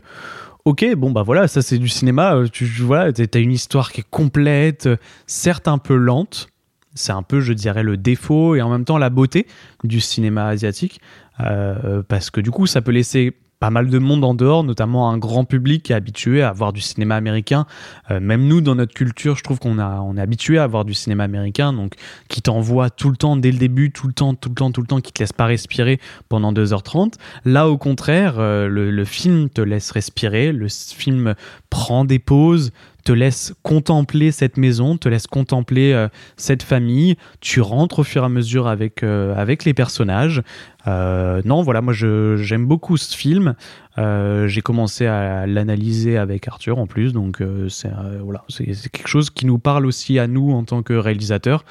Ok, 0.65 0.85
bon 0.95 1.11
bah 1.11 1.23
voilà, 1.23 1.47
ça 1.49 1.61
c'est 1.61 1.77
du 1.77 1.89
cinéma. 1.89 2.35
euh, 2.35 2.47
Tu 2.47 2.65
voilà, 2.65 3.11
t'as 3.11 3.39
une 3.39 3.51
histoire 3.51 3.91
qui 3.91 3.99
est 4.01 4.09
complète, 4.09 4.87
certes 5.27 5.67
un 5.67 5.77
peu 5.77 5.95
lente. 5.95 6.47
C'est 6.95 7.11
un 7.11 7.23
peu, 7.23 7.41
je 7.41 7.53
dirais, 7.53 7.81
le 7.83 7.97
défaut 7.97 8.55
et 8.55 8.61
en 8.61 8.69
même 8.69 8.85
temps 8.85 8.99
la 8.99 9.09
beauté 9.09 9.47
du 9.83 9.99
cinéma 9.99 10.45
asiatique, 10.45 11.01
euh, 11.39 12.03
parce 12.07 12.29
que 12.29 12.39
du 12.39 12.51
coup, 12.51 12.67
ça 12.67 12.81
peut 12.81 12.91
laisser 12.91 13.33
pas 13.63 13.69
mal 13.69 13.89
de 13.89 13.97
monde 13.97 14.25
en 14.25 14.33
dehors, 14.33 14.65
notamment 14.65 15.09
un 15.09 15.17
grand 15.17 15.45
public 15.45 15.83
qui 15.83 15.93
est 15.93 15.95
habitué 15.95 16.43
à 16.43 16.51
voir 16.51 16.73
du 16.73 16.81
cinéma 16.81 17.15
américain. 17.15 17.65
Euh, 18.11 18.19
même 18.19 18.45
nous, 18.45 18.59
dans 18.59 18.75
notre 18.75 18.93
culture, 18.93 19.37
je 19.37 19.43
trouve 19.43 19.59
qu'on 19.59 19.79
a, 19.79 20.01
on 20.01 20.17
est 20.17 20.19
habitué 20.19 20.57
à 20.59 20.67
voir 20.67 20.83
du 20.83 20.93
cinéma 20.93 21.23
américain, 21.23 21.71
donc 21.71 21.93
qui 22.27 22.41
t'envoie 22.41 22.89
tout 22.89 23.09
le 23.09 23.15
temps, 23.15 23.37
dès 23.37 23.53
le 23.53 23.57
début, 23.57 23.89
tout 23.89 24.07
le 24.07 24.11
temps, 24.11 24.33
tout 24.33 24.49
le 24.49 24.55
temps, 24.55 24.73
tout 24.73 24.81
le 24.81 24.87
temps, 24.87 24.99
qui 24.99 25.13
te 25.13 25.23
laisse 25.23 25.31
pas 25.31 25.45
respirer 25.45 26.01
pendant 26.27 26.51
2h30. 26.51 27.13
Là, 27.45 27.69
au 27.69 27.77
contraire, 27.77 28.35
euh, 28.37 28.67
le, 28.67 28.91
le 28.91 29.05
film 29.05 29.49
te 29.49 29.61
laisse 29.61 29.91
respirer, 29.91 30.51
le 30.51 30.67
film 30.67 31.33
prend 31.69 32.03
des 32.03 32.19
pauses, 32.19 32.73
te 33.03 33.11
laisse 33.11 33.53
contempler 33.63 34.31
cette 34.31 34.57
maison, 34.57 34.97
te 34.97 35.09
laisse 35.09 35.27
contempler 35.27 35.93
euh, 35.93 36.07
cette 36.37 36.63
famille. 36.63 37.15
Tu 37.41 37.61
rentres 37.61 37.99
au 37.99 38.03
fur 38.03 38.23
et 38.23 38.25
à 38.25 38.29
mesure 38.29 38.67
avec, 38.67 39.03
euh, 39.03 39.35
avec 39.35 39.65
les 39.65 39.73
personnages. 39.73 40.41
Euh, 40.87 41.41
non, 41.45 41.61
voilà, 41.61 41.81
moi 41.81 41.93
j'aime 41.93 42.65
beaucoup 42.65 42.97
ce 42.97 43.15
film. 43.15 43.55
J'ai 43.97 44.61
commencé 44.61 45.05
à 45.05 45.45
l'analyser 45.45 46.17
avec 46.17 46.47
Arthur 46.47 46.79
en 46.79 46.87
plus, 46.87 47.13
donc 47.13 47.43
c'est 47.69 47.91
voilà, 48.21 48.43
quelque 48.57 49.07
chose 49.07 49.29
qui 49.29 49.45
nous 49.45 49.59
parle 49.59 49.85
aussi 49.85 50.17
à 50.17 50.27
nous 50.27 50.51
en 50.51 50.63
tant 50.63 50.81
que 50.81 50.93
réalisateurs. 50.93 51.63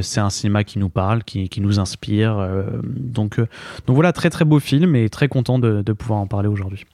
C'est 0.00 0.20
un 0.20 0.30
cinéma 0.30 0.64
qui 0.64 0.78
nous 0.78 0.88
parle, 0.88 1.22
qui, 1.22 1.48
qui 1.48 1.60
nous 1.60 1.78
inspire. 1.78 2.46
donc, 2.84 3.38
donc 3.38 3.94
voilà, 3.94 4.12
très 4.12 4.28
très 4.28 4.44
beau 4.44 4.58
film 4.58 4.96
et 4.96 5.08
très 5.08 5.28
content 5.28 5.58
de, 5.58 5.82
de 5.82 5.92
pouvoir 5.92 6.18
en 6.18 6.26
parler 6.26 6.48
aujourd'hui. 6.48 6.84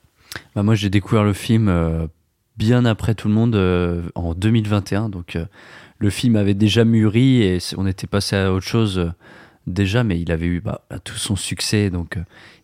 Bah, 0.54 0.62
moi, 0.62 0.74
j'ai 0.74 0.90
découvert 0.90 1.24
le 1.24 1.32
film 1.32 1.70
bien 2.62 2.84
après 2.84 3.14
tout 3.14 3.28
le 3.28 3.34
monde 3.34 3.54
euh, 3.56 4.02
en 4.14 4.34
2021. 4.34 5.08
Donc, 5.08 5.36
euh, 5.36 5.44
le 5.98 6.10
film 6.10 6.36
avait 6.36 6.54
déjà 6.54 6.84
mûri 6.84 7.42
et 7.42 7.58
on 7.76 7.86
était 7.86 8.06
passé 8.06 8.36
à 8.36 8.52
autre 8.52 8.66
chose 8.66 8.98
euh, 8.98 9.10
déjà, 9.66 10.04
mais 10.04 10.20
il 10.20 10.30
avait 10.32 10.46
eu 10.46 10.60
bah, 10.60 10.80
tout 11.04 11.16
son 11.16 11.36
succès. 11.36 11.90
Donc, 11.90 12.18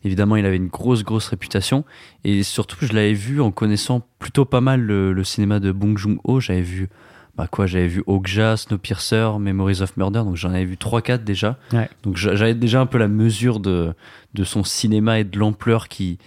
évidemment, 0.05 0.36
il 0.36 0.46
avait 0.46 0.57
une 0.57 0.68
grosse, 0.68 1.03
grosse 1.05 1.28
réputation. 1.28 1.84
Et 2.24 2.42
surtout, 2.42 2.76
je 2.80 2.92
l'avais 2.92 3.12
vu 3.14 3.40
en 3.40 3.51
connaissant 3.51 4.07
plutôt 4.18 4.44
pas 4.44 4.61
mal 4.61 4.80
le, 4.80 5.12
le 5.12 5.24
cinéma 5.24 5.61
de 5.61 5.72
Bong 5.72 5.96
Joon-ho. 5.99 6.40
J'avais 6.40 6.62
vu. 6.62 6.88
Bah 7.36 7.46
quoi, 7.49 7.66
j'avais 7.66 7.86
vu 7.86 8.03
Okja, 8.09 8.57
Snowpiercer, 8.57 9.28
Memories 9.38 9.80
of 9.80 9.96
Murder, 9.96 10.20
donc 10.24 10.34
j'en 10.34 10.49
avais 10.51 10.64
vu 10.64 10.74
3-4 10.74 11.22
déjà. 11.22 11.57
Ouais. 11.72 11.88
Donc 12.03 12.16
j'a- 12.16 12.34
j'avais 12.34 12.55
déjà 12.55 12.80
un 12.80 12.86
peu 12.86 12.99
la 12.99 13.07
mesure 13.07 13.61
de, 13.61 13.94
de 14.34 14.42
son 14.42 14.64
cinéma 14.64 15.20
et 15.20 15.24
de 15.24 15.38
l'ampleur 15.38 15.86
qui, 15.86 16.18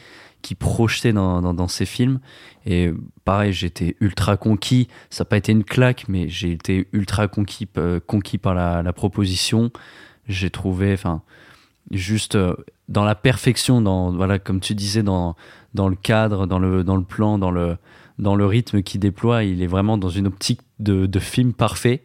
qui 0.41 0.55
projetait 0.55 1.13
dans, 1.13 1.41
dans, 1.41 1.53
dans 1.53 1.67
ses 1.67 1.85
films. 1.85 2.19
Et 2.65 2.91
pareil, 3.25 3.53
j'étais 3.53 3.95
ultra 4.01 4.37
conquis. 4.37 4.87
Ça 5.09 5.23
n'a 5.23 5.25
pas 5.29 5.37
été 5.37 5.51
une 5.51 5.63
claque, 5.63 6.05
mais 6.07 6.27
j'ai 6.29 6.51
été 6.51 6.87
ultra 6.93 7.27
conquis, 7.27 7.67
euh, 7.77 7.99
conquis 8.05 8.37
par 8.37 8.53
la, 8.53 8.83
la 8.83 8.93
proposition. 8.93 9.71
J'ai 10.27 10.49
trouvé, 10.49 10.93
enfin, 10.93 11.21
juste 11.89 12.35
euh, 12.35 12.55
dans 12.89 13.03
la 13.03 13.15
perfection, 13.15 13.81
dans, 13.81 14.11
voilà, 14.11 14.39
comme 14.39 14.59
tu 14.59 14.75
disais, 14.75 15.03
dans, 15.03 15.35
dans 15.73 15.87
le 15.89 15.95
cadre, 15.95 16.45
dans 16.47 16.59
le, 16.59 16.83
dans 16.83 16.95
le 16.95 17.03
plan, 17.03 17.37
dans 17.37 17.51
le, 17.51 17.77
dans 18.19 18.35
le 18.35 18.45
rythme 18.45 18.81
qu'il 18.83 18.99
déploie, 18.99 19.43
il 19.43 19.63
est 19.63 19.67
vraiment 19.67 19.97
dans 19.97 20.09
une 20.09 20.27
optique 20.27 20.61
de, 20.79 21.05
de 21.05 21.19
film 21.19 21.53
parfait. 21.53 22.03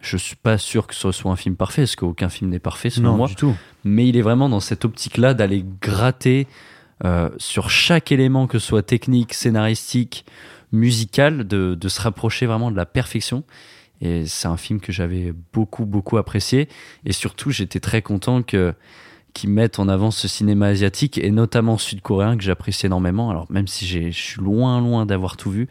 Je 0.00 0.18
suis 0.18 0.36
pas 0.36 0.58
sûr 0.58 0.86
que 0.86 0.94
ce 0.94 1.10
soit 1.12 1.32
un 1.32 1.36
film 1.36 1.56
parfait, 1.56 1.82
parce 1.82 1.96
qu'aucun 1.96 2.28
film 2.28 2.50
n'est 2.50 2.58
parfait 2.58 2.90
selon 2.90 3.12
Non, 3.12 3.16
moi 3.16 3.28
du 3.28 3.36
tout. 3.36 3.54
mais 3.84 4.06
il 4.06 4.18
est 4.18 4.22
vraiment 4.22 4.50
dans 4.50 4.60
cette 4.60 4.84
optique-là 4.84 5.32
d'aller 5.32 5.64
gratter 5.80 6.46
euh, 7.04 7.30
sur 7.38 7.70
chaque 7.70 8.12
élément, 8.12 8.46
que 8.46 8.58
ce 8.58 8.66
soit 8.66 8.82
technique, 8.82 9.34
scénaristique, 9.34 10.24
musical, 10.72 11.46
de, 11.46 11.74
de 11.74 11.88
se 11.88 12.00
rapprocher 12.00 12.46
vraiment 12.46 12.70
de 12.70 12.76
la 12.76 12.86
perfection. 12.86 13.44
Et 14.00 14.26
c'est 14.26 14.48
un 14.48 14.56
film 14.56 14.80
que 14.80 14.92
j'avais 14.92 15.32
beaucoup, 15.52 15.86
beaucoup 15.86 16.18
apprécié. 16.18 16.68
Et 17.04 17.12
surtout, 17.12 17.50
j'étais 17.50 17.80
très 17.80 18.02
content 18.02 18.42
que 18.42 18.74
qu'ils 19.34 19.50
mettent 19.50 19.80
en 19.80 19.88
avant 19.88 20.12
ce 20.12 20.28
cinéma 20.28 20.66
asiatique 20.66 21.18
et 21.18 21.30
notamment 21.30 21.76
sud-coréen 21.76 22.36
que 22.36 22.44
j'apprécie 22.44 22.86
énormément. 22.86 23.30
Alors 23.30 23.50
même 23.50 23.66
si 23.66 23.84
je 23.84 24.10
suis 24.10 24.40
loin, 24.40 24.80
loin 24.80 25.06
d'avoir 25.06 25.36
tout 25.36 25.50
vu, 25.50 25.68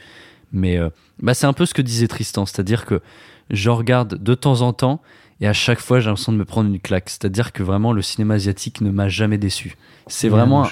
mais 0.52 0.78
euh, 0.78 0.90
bah, 1.22 1.34
c'est 1.34 1.48
un 1.48 1.54
peu 1.54 1.66
ce 1.66 1.74
que 1.74 1.82
disait 1.82 2.08
Tristan, 2.08 2.46
c'est-à-dire 2.46 2.86
que 2.86 3.02
je 3.50 3.70
regarde 3.70 4.22
de 4.22 4.36
temps 4.36 4.62
en 4.62 4.74
temps 4.74 5.02
et 5.44 5.48
à 5.48 5.54
chaque 5.54 5.80
fois 5.80 6.00
j'ai 6.00 6.08
l'impression 6.08 6.32
de 6.32 6.38
me 6.38 6.46
prendre 6.46 6.70
une 6.70 6.80
claque. 6.80 7.10
C'est-à-dire 7.10 7.52
que 7.52 7.62
vraiment 7.64 7.92
le 7.92 8.02
cinéma 8.02 8.36
asiatique 8.36 8.82
ne 8.82 8.90
m'a 8.92 9.10
jamais 9.10 9.38
déçu. 9.38 9.76
C'est 10.08 10.28
Ouais, 10.28 10.38
vraiment 10.38 10.66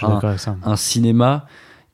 un, 0.63 0.75
cinéma 0.77 1.45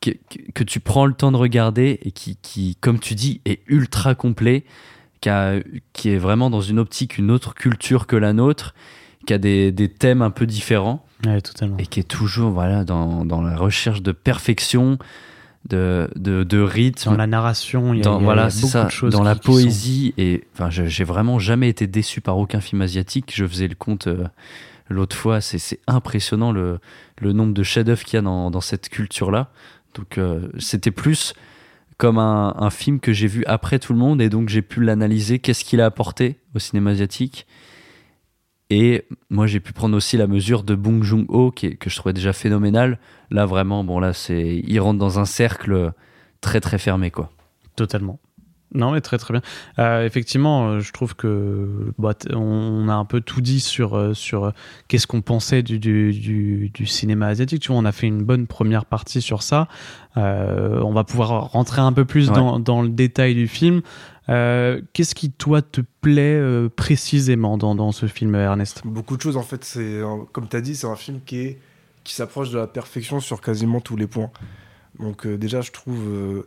que, 0.01 0.11
que- 0.11 0.51
que 0.53 0.63
tu 0.63 0.79
prends 0.79 1.05
le 1.05 1.13
temps 1.13 1.31
de 1.31 1.37
regarder 1.37 1.99
et 2.03 2.11
qui, 2.11 2.37
qui, 2.41 2.75
comme 2.79 2.99
tu 2.99 3.15
dis, 3.15 3.41
est 3.45 3.61
ultra 3.67 4.13
complet, 4.15 4.63
qui, 5.21 5.29
a- 5.29 5.55
qui 5.93 6.09
est 6.09 6.17
vraiment 6.17 6.49
dans 6.49 6.61
une 6.61 6.77
optique, 6.79 7.17
une 7.17 7.31
autre 7.31 7.53
culture 7.55 8.05
que 8.07 8.15
la 8.15 8.31
nôtre, 8.33 8.75
qui 9.25 9.33
a 9.33 9.37
des, 9.39 9.71
des 9.71 9.89
thèmes 9.89 10.21
un 10.21 10.29
peu 10.31 10.45
différents 10.45 11.03
Ouais, 11.25 11.41
totalement. 11.41 11.77
et 11.79 11.87
qui 11.87 11.99
est 11.99 12.03
toujours 12.07 12.51
voilà, 12.51 12.83
dans, 12.83 13.25
dans 13.25 13.41
la 13.41 13.57
recherche 13.57 14.01
de 14.03 14.11
perfection, 14.11 14.99
de, 15.69 16.09
de, 16.15 16.43
de 16.43 16.59
rythme. 16.59 17.11
Dans 17.11 17.17
la 17.17 17.27
narration, 17.27 17.93
il 17.93 17.97
y 17.97 18.01
a, 18.01 18.03
Dans- 18.03 18.17
il 18.19 18.21
y 18.21 18.23
a- 18.23 18.25
voilà, 18.25 18.43
y 18.43 18.45
a 18.45 18.55
beaucoup 18.55 18.67
ça, 18.67 18.85
de 18.85 18.89
choses 18.91 19.13
dans 19.13 19.23
la 19.23 19.33
sont- 19.35 19.39
poésie 19.41 20.13
et 20.17 20.43
enfin 20.53 20.69
j'ai 20.69 21.03
vraiment 21.03 21.39
jamais 21.39 21.69
été 21.69 21.87
déçu 21.87 22.21
par 22.21 22.37
aucun 22.37 22.61
film 22.61 22.81
asiatique. 22.81 23.31
Je 23.35 23.45
faisais 23.45 23.67
le 23.67 23.75
compte 23.75 24.07
euh, 24.07 24.25
l'autre 24.89 25.15
fois 25.15 25.41
c'est 25.41 25.79
impressionnant 25.87 26.51
le, 26.51 26.79
le 27.19 27.33
nombre 27.33 27.53
de 27.53 27.63
chefs-d'œuvre 27.63 28.03
qu'il 28.03 28.15
y 28.17 28.19
a 28.19 28.21
dans, 28.21 28.49
dans 28.51 28.61
cette 28.61 28.87
culture 28.89 29.31
là 29.31 29.49
donc 29.95 30.17
euh, 30.17 30.47
c'était 30.59 30.91
plus 30.91 31.33
comme 31.97 32.19
un, 32.19 32.53
un 32.57 32.69
film 32.69 32.99
que 32.99 33.11
j'ai 33.11 33.25
vu 33.27 33.43
après 33.47 33.79
tout 33.79 33.91
le 33.91 33.97
monde 33.99 34.21
et 34.21 34.29
donc 34.29 34.49
j'ai 34.49 34.61
pu 34.61 34.83
l'analyser. 34.83 35.39
Qu'est-ce 35.39 35.65
qu'il 35.65 35.81
a 35.81 35.85
apporté 35.87 36.37
au 36.55 36.59
cinéma 36.59 36.91
asiatique? 36.91 37.47
Et 38.69 39.05
moi, 39.29 39.47
j'ai 39.47 39.59
pu 39.59 39.71
prendre 39.71 39.95
aussi 39.95 40.17
la 40.17 40.27
mesure 40.27 40.63
de 40.63 40.75
Bong 40.75 41.01
Joon-ho, 41.01 41.51
que 41.51 41.89
je 41.89 41.95
trouvais 41.95 42.13
déjà 42.13 42.33
phénoménal. 42.33 42.99
Là, 43.31 43.45
vraiment, 43.45 43.83
bon, 43.83 43.99
là, 43.99 44.13
c'est, 44.13 44.61
il 44.65 44.79
rentre 44.79 44.99
dans 44.99 45.19
un 45.19 45.25
cercle 45.25 45.93
très, 46.41 46.59
très 46.59 46.77
fermé, 46.77 47.09
quoi. 47.09 47.31
Totalement. 47.75 48.19
Non, 48.73 48.91
mais 48.91 48.99
très 48.99 49.17
très 49.17 49.33
bien. 49.33 49.41
Euh, 49.79 50.05
effectivement, 50.05 50.67
euh, 50.67 50.79
je 50.81 50.91
trouve 50.91 51.15
que 51.15 51.93
bah, 51.97 52.13
on 52.33 52.89
a 52.89 52.93
un 52.93 53.05
peu 53.05 53.21
tout 53.21 53.39
dit 53.39 53.61
sur, 53.61 53.95
euh, 53.95 54.13
sur 54.13 54.51
qu'est-ce 54.89 55.07
qu'on 55.07 55.21
pensait 55.21 55.63
du, 55.63 55.79
du, 55.79 56.11
du- 56.11 56.69
du 56.73 56.85
cinéma 56.85 57.27
asiatique. 57.27 57.61
Tu 57.61 57.69
vois, 57.71 57.77
on 57.79 57.85
a 57.85 57.93
fait 57.93 58.07
une 58.07 58.23
bonne 58.23 58.45
première 58.45 58.83
partie 58.85 59.21
sur 59.21 59.41
ça. 59.41 59.69
Euh, 60.17 60.81
on 60.81 60.91
va 60.91 61.05
pouvoir 61.05 61.51
rentrer 61.51 61.79
un 61.81 61.93
peu 61.93 62.03
plus 62.03 62.29
Ouais. 62.29 62.35
dans, 62.35 62.59
dans 62.59 62.81
le 62.81 62.89
détail 62.89 63.35
du 63.35 63.47
film. 63.47 63.81
Euh, 64.29 64.81
qu'est-ce 64.91 65.15
qui, 65.15 65.31
toi, 65.31 65.61
te 65.61 65.79
plaît 66.01 66.41
précisément 66.75 67.57
dans, 67.57 67.73
dans 67.73 67.93
ce 67.93 68.05
film, 68.07 68.35
Ernest? 68.35 68.81
Beaucoup 68.85 69.15
de 69.15 69.21
choses, 69.21 69.37
en 69.37 69.43
fait, 69.43 69.63
c'est 69.63 70.01
comme 70.33 70.49
tu 70.49 70.57
as 70.57 70.61
dit, 70.61 70.75
c'est 70.75 70.87
un 70.87 70.95
film 70.97 71.19
qui, 71.25 71.39
est, 71.39 71.59
qui 72.03 72.13
s'approche 72.13 72.49
de 72.51 72.57
la 72.57 72.67
perfection 72.67 73.21
sur 73.21 73.39
quasiment 73.39 73.79
tous 73.79 73.95
les 73.95 74.07
points. 74.07 74.29
Donc, 74.99 75.25
déjà, 75.25 75.61
je 75.61 75.71
trouve 75.71 76.45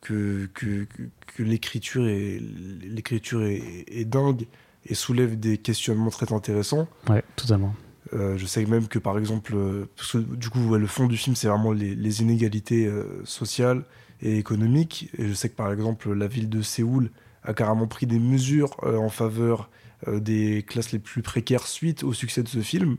que, 0.00 0.48
que, 0.54 0.84
que, 0.84 1.02
que 1.36 1.42
l'écriture 1.42 2.06
est, 2.08 2.40
l'écriture 2.82 3.42
est, 3.44 3.84
est 3.88 4.04
dingue 4.04 4.46
et 4.86 4.94
soulève 4.94 5.38
des 5.38 5.58
questionnements 5.58 6.10
très 6.10 6.32
intéressants. 6.32 6.88
Ouais, 7.08 7.24
totalement. 7.36 7.74
Euh, 8.12 8.38
je 8.38 8.46
sais 8.46 8.64
même 8.66 8.86
que, 8.86 9.00
par 9.00 9.18
exemple, 9.18 9.54
euh, 9.56 9.86
parce 9.96 10.12
que, 10.12 10.18
du 10.18 10.48
coup, 10.48 10.60
ouais, 10.68 10.78
le 10.78 10.86
fond 10.86 11.06
du 11.06 11.16
film, 11.16 11.34
c'est 11.34 11.48
vraiment 11.48 11.72
les, 11.72 11.94
les 11.96 12.22
inégalités 12.22 12.86
euh, 12.86 13.24
sociales 13.24 13.84
et 14.22 14.38
économiques. 14.38 15.10
Et 15.18 15.26
je 15.26 15.32
sais 15.34 15.48
que, 15.48 15.56
par 15.56 15.72
exemple, 15.72 16.12
la 16.12 16.28
ville 16.28 16.48
de 16.48 16.62
Séoul 16.62 17.10
a 17.42 17.52
carrément 17.52 17.86
pris 17.88 18.06
des 18.06 18.18
mesures 18.20 18.76
en 18.84 19.08
faveur 19.08 19.70
des 20.06 20.62
classes 20.66 20.92
les 20.92 20.98
plus 20.98 21.22
précaires 21.22 21.66
suite 21.66 22.04
au 22.04 22.12
succès 22.12 22.42
de 22.42 22.48
ce 22.48 22.60
film. 22.60 22.96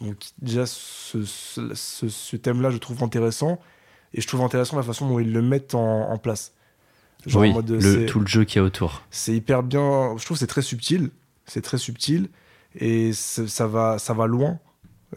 Donc, 0.00 0.16
déjà, 0.40 0.66
ce, 0.66 1.24
ce- 1.24 1.74
ce- 1.74 2.08
ce 2.08 2.36
thème-là, 2.36 2.70
je 2.70 2.78
trouve 2.78 3.02
intéressant. 3.04 3.60
Et 4.14 4.20
je 4.20 4.26
trouve 4.26 4.42
intéressant 4.42 4.76
la 4.76 4.82
façon 4.82 5.08
dont 5.08 5.18
ils 5.18 5.32
le 5.32 5.42
mettent 5.42 5.74
en, 5.74 6.10
en 6.10 6.18
place. 6.18 6.52
Genre 7.26 7.42
en 7.42 7.44
oui, 7.44 7.52
mode, 7.52 7.70
le, 7.70 8.06
tout 8.06 8.20
le 8.20 8.26
jeu 8.26 8.44
qu'il 8.44 8.56
y 8.56 8.62
a 8.62 8.64
autour. 8.64 9.02
c'est 9.10 9.34
hyper 9.34 9.62
bien. 9.62 10.16
Je 10.18 10.24
trouve 10.24 10.36
c'est 10.36 10.46
très 10.46 10.62
subtil. 10.62 11.10
C'est 11.46 11.62
très 11.62 11.78
subtil. 11.78 12.28
Et 12.74 13.12
ça 13.12 13.66
va, 13.66 13.98
ça 13.98 14.14
va 14.14 14.26
loin. 14.26 14.58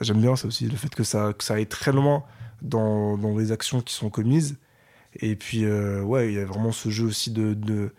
J'aime 0.01 0.21
bien 0.21 0.35
ça 0.35 0.47
aussi, 0.47 0.67
le 0.67 0.75
fait 0.75 0.93
que 0.93 1.03
ça, 1.03 1.31
que 1.33 1.43
ça 1.43 1.53
aille 1.53 1.67
très 1.67 1.93
loin 1.93 2.23
dans, 2.61 3.17
dans 3.17 3.37
les 3.37 3.51
actions 3.51 3.81
qui 3.81 3.93
sont 3.93 4.09
commises. 4.09 4.57
Et 5.21 5.35
puis, 5.37 5.63
euh, 5.63 6.01
ouais, 6.01 6.33
il 6.33 6.35
y 6.35 6.39
a 6.39 6.45
vraiment 6.45 6.73
ce 6.73 6.89
jeu 6.89 7.05
aussi 7.05 7.31
de, 7.31 7.53
de, 7.53 7.93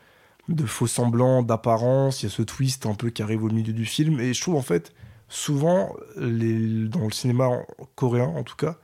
de 0.48 0.66
faux 0.66 0.86
semblants, 0.86 1.42
d'apparence. 1.42 2.22
Il 2.22 2.26
y 2.26 2.28
a 2.28 2.30
ce 2.30 2.42
twist 2.42 2.84
un 2.84 2.94
peu 2.94 3.08
qui 3.08 3.22
arrive 3.22 3.44
au 3.44 3.48
milieu 3.48 3.72
du 3.72 3.86
film. 3.86 4.20
Et 4.20 4.34
je 4.34 4.40
trouve, 4.42 4.56
en 4.56 4.62
fait, 4.62 4.92
souvent, 5.30 5.96
les, 6.18 6.86
dans 6.86 7.04
le 7.04 7.12
cinéma 7.12 7.48
coréen, 7.94 8.26
en 8.26 8.42
tout 8.42 8.56
cas, 8.56 8.76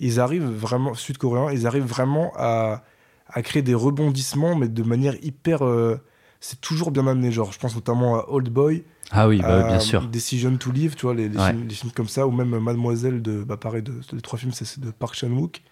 ils 0.00 0.20
arrivent 0.20 0.44
vraiment, 0.50 0.94
sud-coréen, 0.94 1.50
ils 1.52 1.66
arrivent 1.66 1.84
vraiment 1.86 2.32
à, 2.36 2.82
à 3.28 3.42
créer 3.42 3.62
des 3.62 3.74
rebondissements, 3.74 4.54
mais 4.56 4.68
de 4.68 4.82
manière 4.82 5.14
hyper. 5.24 5.62
euh, 5.64 5.96
c'est 6.40 6.60
toujours 6.60 6.90
bien 6.90 7.06
amené. 7.06 7.32
Genre, 7.32 7.50
je 7.52 7.58
pense 7.58 7.74
notamment 7.74 8.16
à 8.16 8.26
Old 8.28 8.48
Boy. 8.50 8.84
Ah 9.10 9.26
oui, 9.28 9.40
bah, 9.40 9.60
à 9.60 9.62
bien 9.68 9.80
sûr. 9.80 10.06
Decision 10.08 10.56
to 10.56 10.70
Live, 10.70 10.94
tu 10.96 11.06
vois, 11.06 11.14
les, 11.14 11.28
les 11.28 11.38
Ouais. 11.38 11.50
films, 11.50 11.66
les 11.66 11.74
films 11.74 11.92
comme 11.92 12.08
ça, 12.08 12.26
ou 12.26 12.30
même 12.30 12.58
Mademoiselle 12.58 13.22
de. 13.22 13.42
Bah, 13.42 13.56
pareil, 13.56 13.82
de, 13.82 13.92
les 14.12 14.20
trois 14.20 14.38
films, 14.38 14.52
c'est 14.52 14.64
c'est 14.64 14.80
de 14.80 14.90
Park 14.90 15.14
Chan-wook. 15.14 15.62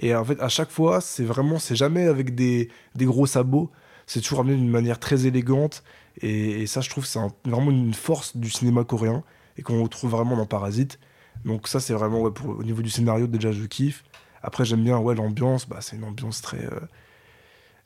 Et 0.00 0.14
en 0.14 0.24
fait, 0.24 0.40
à 0.40 0.48
chaque 0.48 0.70
fois, 0.70 1.00
c'est 1.00 1.24
vraiment. 1.24 1.58
C'est 1.58 1.76
jamais 1.76 2.06
avec 2.08 2.34
des, 2.34 2.68
des 2.94 3.04
gros 3.04 3.26
sabots. 3.26 3.70
C'est 4.06 4.20
toujours 4.20 4.40
amené 4.40 4.56
d'une 4.56 4.70
manière 4.70 4.98
très 4.98 5.26
élégante. 5.26 5.82
Et, 6.20 6.62
et 6.62 6.66
ça, 6.66 6.80
je 6.80 6.88
trouve, 6.90 7.04
c'est 7.06 7.18
un- 7.18 7.32
vraiment 7.44 7.70
une 7.70 7.94
force 7.94 8.36
du 8.36 8.50
cinéma 8.50 8.82
coréen 8.84 9.22
et 9.56 9.62
qu'on 9.62 9.82
retrouve 9.82 10.10
vraiment 10.10 10.36
dans 10.36 10.46
Parasite. 10.46 10.98
Donc, 11.44 11.68
ça, 11.68 11.80
c'est 11.80 11.92
vraiment, 11.94 12.20
ouais, 12.22 12.30
pour, 12.30 12.58
au 12.58 12.62
niveau 12.64 12.82
du 12.82 12.90
scénario, 12.90 13.26
déjà, 13.26 13.52
je 13.52 13.64
kiffe. 13.64 14.04
Après, 14.42 14.64
j'aime 14.64 14.84
bien 14.84 14.98
ouais, 14.98 15.14
l'ambiance. 15.14 15.68
Bah, 15.68 15.78
c'est 15.80 15.96
une 15.96 16.04
ambiance 16.04 16.40
très. 16.42 16.64
euh, 16.64 16.80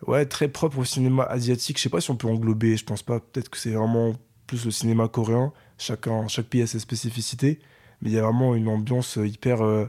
ouais, 0.07 0.27
très 0.27 0.49
propre 0.49 0.79
au 0.79 0.85
cinéma 0.85 1.25
asiatique. 1.25 1.79
Je 1.79 1.83
sais 1.83 1.89
pas 1.89 2.01
si 2.01 2.11
on 2.11 2.17
peut 2.17 2.29
englober, 2.29 2.77
je 2.77 2.85
pense 2.85 3.03
pas. 3.03 3.21
Peut-être 3.21 3.49
que 3.49 3.59
c'est 3.59 3.71
vraiment 3.73 4.15
plus 4.47 4.65
le 4.65 4.71
cinéma 4.71 5.09
coréen. 5.09 5.53
Chacun, 5.79 6.29
chaque 6.29 6.47
pays 6.47 6.63
a 6.63 6.67
ses 6.67 6.79
spécificités. 6.79 7.61
Mais 8.01 8.11
il 8.11 8.15
y 8.15 8.19
a 8.19 8.23
vraiment 8.23 8.55
une 8.55 8.69
ambiance 8.69 9.17
hyper. 9.23 9.63
euh, 9.65 9.87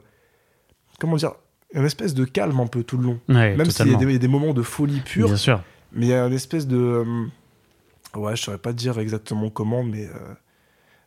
comment 0.99 1.15
dire 1.15 1.33
Une 1.73 1.85
espèce 1.85 2.13
de 2.13 2.25
calme 2.25 2.59
un 2.59 2.67
peu 2.67 2.83
tout 2.83 2.97
le 2.97 3.03
long. 3.05 3.19
Ouais, 3.29 3.55
Même 3.55 3.69
s'il 3.71 3.87
y 3.87 3.95
a 3.95 3.97
des, 3.97 4.05
il 4.05 4.11
y 4.13 4.15
a 4.15 4.19
des 4.19 4.27
moments 4.27 4.53
de 4.53 4.61
folie 4.61 5.01
pure. 5.01 5.27
Bien 5.27 5.37
sûr. 5.37 5.63
Mais 5.91 6.05
il 6.05 6.09
y 6.09 6.13
a 6.13 6.25
une 6.25 6.33
espèce 6.33 6.67
de. 6.67 6.77
euh, 6.77 7.25
ouais, 8.15 8.35
je 8.35 8.43
saurais 8.43 8.57
pas 8.57 8.73
dire 8.73 8.99
exactement 8.99 9.49
comment, 9.49 9.83
mais. 9.83 10.05
euh, 10.07 10.33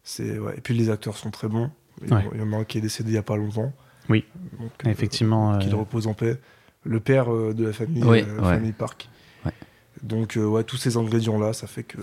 c'est, 0.03 0.39
ouais. 0.39 0.55
Et 0.59 0.61
puis 0.61 0.75
les 0.75 0.91
acteurs 0.91 1.17
sont 1.17 1.31
très 1.31 1.49
bons. 1.49 1.71
Il 2.03 2.09
y 2.11 2.13
en- 2.13 2.17
Ouais. 2.17 2.25
il 2.35 2.41
y 2.41 2.43
en 2.43 2.53
a 2.53 2.57
un 2.57 2.65
qui 2.65 2.79
est 2.79 2.81
décédé 2.83 3.11
il 3.11 3.15
y 3.15 3.19
a 3.19 3.23
pas 3.23 3.37
longtemps. 3.37 3.73
Oui, 4.09 4.25
Donc, 4.61 4.71
effectivement. 4.87 5.55
euh, 5.55 5.59
qu'il 5.59 5.75
repose 5.75 6.07
en 6.07 6.15
paix. 6.15 6.39
Le 6.85 7.01
père 7.01 7.33
euh, 7.33 7.53
de 7.55 7.67
la 7.67 7.73
famille, 7.73 8.05
Oui, 8.05 8.23
euh, 8.27 8.43
famille 8.43 8.73
Park. 8.73 9.09
Donc, 10.03 10.37
euh, 10.37 10.45
ouais, 10.45 10.63
tous 10.63 10.77
ces 10.77 10.99
ingrédients-là, 10.99 11.55
ça 11.55 11.67
fait 11.67 11.83
que, 11.83 11.97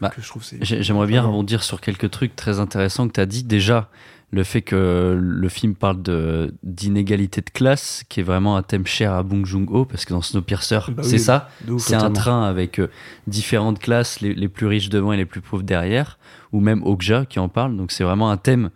Bah, 0.00 0.10
que 0.10 0.22
je 0.22 0.28
trouve 0.28 0.44
c'est. 0.44 0.64
J'ai- 0.64 0.84
J'aimerais 0.84 1.08
bien 1.08 1.20
rebondir 1.22 1.64
sur 1.64 1.80
quelques 1.80 2.08
trucs 2.10 2.36
très 2.36 2.60
intéressants 2.60 3.08
que 3.08 3.12
tu 3.14 3.20
as 3.20 3.26
dit. 3.26 3.42
Déjà, 3.42 3.90
le 4.30 4.44
fait 4.44 4.62
que 4.62 5.18
le 5.20 5.48
film 5.48 5.74
parle 5.74 6.00
de- 6.00 6.54
d'inégalité 6.62 7.40
de, 7.40 7.50
classe, 7.50 8.04
qui 8.08 8.20
est 8.20 8.22
vraiment 8.22 8.56
un 8.56 8.62
thème 8.62 8.86
cher 8.86 9.12
à 9.12 9.24
Bong 9.24 9.44
Joon-ho, 9.44 9.84
parce 9.84 10.04
que 10.04 10.14
dans 10.14 10.22
Snowpiercer, 10.22 10.78
Bah 10.92 11.02
c'est 11.02 11.14
oui, 11.14 11.18
ça. 11.18 11.50
C'est 11.78 11.96
un 11.96 12.12
train 12.12 12.44
avec 12.44 12.78
euh, 12.78 12.88
différentes 13.26 13.80
classes, 13.80 14.20
les, 14.20 14.32
les 14.32 14.48
plus 14.48 14.68
riches 14.68 14.88
devant 14.88 15.12
et 15.12 15.16
les 15.16 15.26
plus 15.26 15.40
pauvres 15.40 15.64
derrière, 15.64 16.20
ou 16.52 16.60
même 16.60 16.84
Okja 16.84 17.26
qui 17.26 17.40
en 17.40 17.48
parle. 17.48 17.76
Donc 17.76 17.90
c'est 17.90 18.04
vraiment 18.04 18.30
un 18.30 18.36
thème 18.36 18.70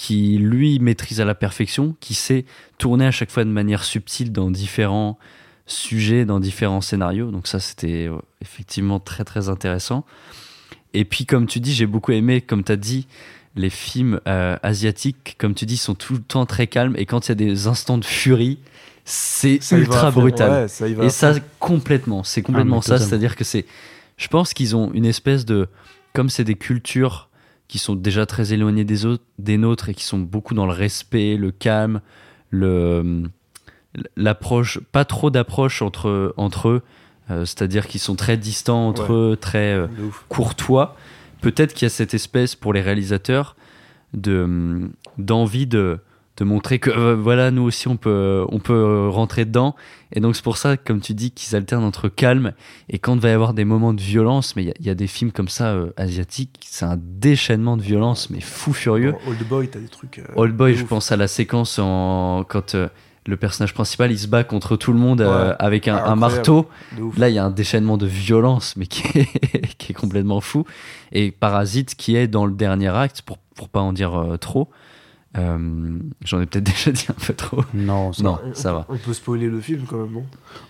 qui, 0.00 0.38
lui, 0.38 0.78
maîtrise 0.78 1.20
à 1.20 1.26
la 1.26 1.34
perfection, 1.34 1.94
qui 2.00 2.14
sait 2.14 2.46
tourner 2.78 3.04
à 3.04 3.10
chaque 3.10 3.30
fois 3.30 3.44
de 3.44 3.50
manière 3.50 3.84
subtile 3.84 4.32
dans 4.32 4.50
différents 4.50 5.18
sujets, 5.66 6.24
dans 6.24 6.40
différents 6.40 6.80
scénarios. 6.80 7.30
Donc 7.30 7.46
ça, 7.46 7.60
c'était 7.60 8.08
euh, 8.08 8.16
effectivement 8.40 8.98
très, 8.98 9.24
très 9.24 9.50
intéressant. 9.50 10.06
Et 10.94 11.04
puis, 11.04 11.26
comme 11.26 11.46
tu 11.46 11.60
dis, 11.60 11.74
j'ai 11.74 11.84
beaucoup 11.84 12.12
aimé, 12.12 12.40
comme 12.40 12.64
tu 12.64 12.72
as 12.72 12.76
dit, 12.76 13.08
les 13.56 13.68
films 13.68 14.22
euh, 14.26 14.56
asiatiques, 14.62 15.36
comme 15.36 15.52
tu 15.52 15.66
dis, 15.66 15.76
sont 15.76 15.94
tout 15.94 16.14
le 16.14 16.22
temps 16.22 16.46
très 16.46 16.66
calmes. 16.66 16.94
Et 16.96 17.04
quand 17.04 17.26
il 17.26 17.32
y 17.32 17.32
a 17.32 17.34
des 17.34 17.66
instants 17.66 17.98
de 17.98 18.04
furie, 18.06 18.58
c'est 19.04 19.60
ultra 19.70 20.10
brutal. 20.10 20.62
Ouais, 20.62 20.68
ça 20.68 20.88
et 20.88 21.10
ça, 21.10 21.34
complètement. 21.58 22.24
C'est 22.24 22.40
complètement 22.40 22.80
Ah, 22.86 22.90
mais 22.90 22.98
ça. 22.98 23.04
C'est-à-dire 23.04 23.36
que 23.36 23.44
c'est. 23.44 23.66
Je 24.16 24.28
pense 24.28 24.54
qu'ils 24.54 24.74
ont 24.74 24.90
une 24.94 25.04
espèce 25.04 25.44
de. 25.44 25.68
Comme 26.14 26.30
c'est 26.30 26.44
des 26.44 26.54
cultures 26.54 27.28
qui 27.70 27.78
sont 27.78 27.94
déjà 27.94 28.26
très 28.26 28.52
éloignées 28.52 28.82
des, 28.82 29.06
autres, 29.06 29.22
des 29.38 29.56
nôtres 29.56 29.90
et 29.90 29.94
qui 29.94 30.02
sont 30.02 30.18
beaucoup 30.18 30.54
dans 30.54 30.66
le 30.66 30.72
respect, 30.72 31.36
le 31.36 31.52
calme, 31.52 32.00
le 32.50 33.22
l'approche, 34.16 34.80
pas 34.90 35.04
trop 35.04 35.30
d'approche 35.30 35.80
entre, 35.80 36.34
entre 36.36 36.68
eux, 36.68 36.82
euh, 37.30 37.44
c'est-à-dire 37.44 37.86
qu'ils 37.86 38.00
sont 38.00 38.16
très 38.16 38.36
distants 38.36 38.88
entre 38.88 39.10
Ouais. 39.12 39.32
eux, 39.32 39.36
très 39.36 39.72
euh, 39.74 39.86
courtois. 40.28 40.96
Peut-être 41.42 41.72
qu'il 41.72 41.86
y 41.86 41.86
a 41.86 41.90
cette 41.90 42.12
espèce 42.12 42.56
pour 42.56 42.72
les 42.72 42.80
réalisateurs 42.80 43.54
de 44.14 44.90
d'envie 45.16 45.66
de, 45.68 46.00
de 46.40 46.44
montrer 46.44 46.78
que 46.80 46.90
euh, 46.90 47.14
voilà 47.14 47.50
nous 47.52 47.62
aussi 47.62 47.86
on 47.86 47.96
peut 47.96 48.44
on 48.48 48.58
peut 48.58 48.72
euh, 48.72 49.08
rentrer 49.10 49.44
dedans 49.44 49.76
et 50.12 50.20
donc 50.20 50.34
c'est 50.34 50.42
pour 50.42 50.56
ça 50.56 50.76
comme 50.76 51.00
tu 51.00 51.12
dis 51.14 51.30
qu'ils 51.30 51.54
alternent 51.54 51.84
entre 51.84 52.08
calme 52.08 52.52
et 52.88 52.98
quand 52.98 53.14
il 53.14 53.20
va 53.20 53.28
y 53.28 53.32
avoir 53.32 53.54
des 53.54 53.64
moments 53.66 53.92
de 53.94 54.00
violence 54.00 54.56
mais 54.56 54.62
il 54.64 54.66
y 54.68 54.70
a- 54.70 54.74
il 54.80 54.86
y, 54.86 54.90
a 54.90 54.94
des 54.94 55.06
films 55.06 55.30
comme 55.30 55.48
ça 55.48 55.66
euh, 55.68 55.90
asiatiques 55.98 56.58
c'est 56.64 56.86
un 56.86 56.98
déchaînement 56.98 57.76
de 57.76 57.82
violence 57.82 58.30
mais 58.30 58.40
fou 58.40 58.72
furieux 58.72 59.14
Old 59.26 59.46
Boy, 59.48 59.68
t'as 59.68 59.78
des 59.80 59.88
trucs. 59.88 60.18
euh, 60.18 60.24
Old 60.34 60.56
Boy, 60.56 60.74
je 60.74 60.82
ouf. 60.82 60.88
pense 60.88 61.12
à 61.12 61.16
la 61.16 61.28
séquence 61.28 61.78
en... 61.78 62.44
quand 62.48 62.74
euh, 62.74 62.88
le 63.26 63.36
personnage 63.36 63.74
principal 63.74 64.10
il 64.10 64.18
se 64.18 64.26
bat 64.26 64.42
contre 64.44 64.76
tout 64.76 64.94
le 64.94 64.98
monde 64.98 65.20
euh, 65.20 65.54
avec 65.58 65.88
un, 65.88 65.96
Ah, 65.96 66.10
un 66.12 66.16
marteau. 66.16 66.68
Là, 67.18 67.28
il 67.28 67.34
y 67.34 67.38
a 67.38 67.44
un 67.44 67.50
déchaînement 67.50 67.98
de 67.98 68.06
violence, 68.06 68.76
mais 68.78 68.86
qui 68.86 69.02
est, 69.18 69.76
qui 69.78 69.92
est 69.92 69.94
complètement 69.94 70.40
fou. 70.40 70.64
Et 71.12 71.30
Parasite, 71.30 71.94
qui 71.96 72.16
est 72.16 72.28
dans 72.28 72.46
le 72.46 72.52
dernier 72.52 72.88
acte, 72.88 73.20
pour, 73.20 73.36
pour 73.54 73.68
pas 73.68 73.80
en 73.80 73.92
dire 73.92 74.18
euh, 74.18 74.38
trop. 74.38 74.70
Euh, 75.38 75.98
J'en 76.24 76.40
ai 76.40 76.46
peut-être 76.46 76.64
déjà 76.72 76.90
dit 76.90 77.06
un 77.08 77.14
peu 77.26 77.32
trop. 77.34 77.62
Non, 77.72 78.12
ça 78.12 78.22
non, 78.22 78.38
On- 78.44 78.54
ça 78.54 78.72
va. 78.72 78.86
On 78.88 78.96
peut 78.96 79.12
spoiler 79.12 79.46
le 79.48 79.60
film 79.60 79.82
quand 79.88 79.96
même, 79.98 80.12
non? 80.12 80.24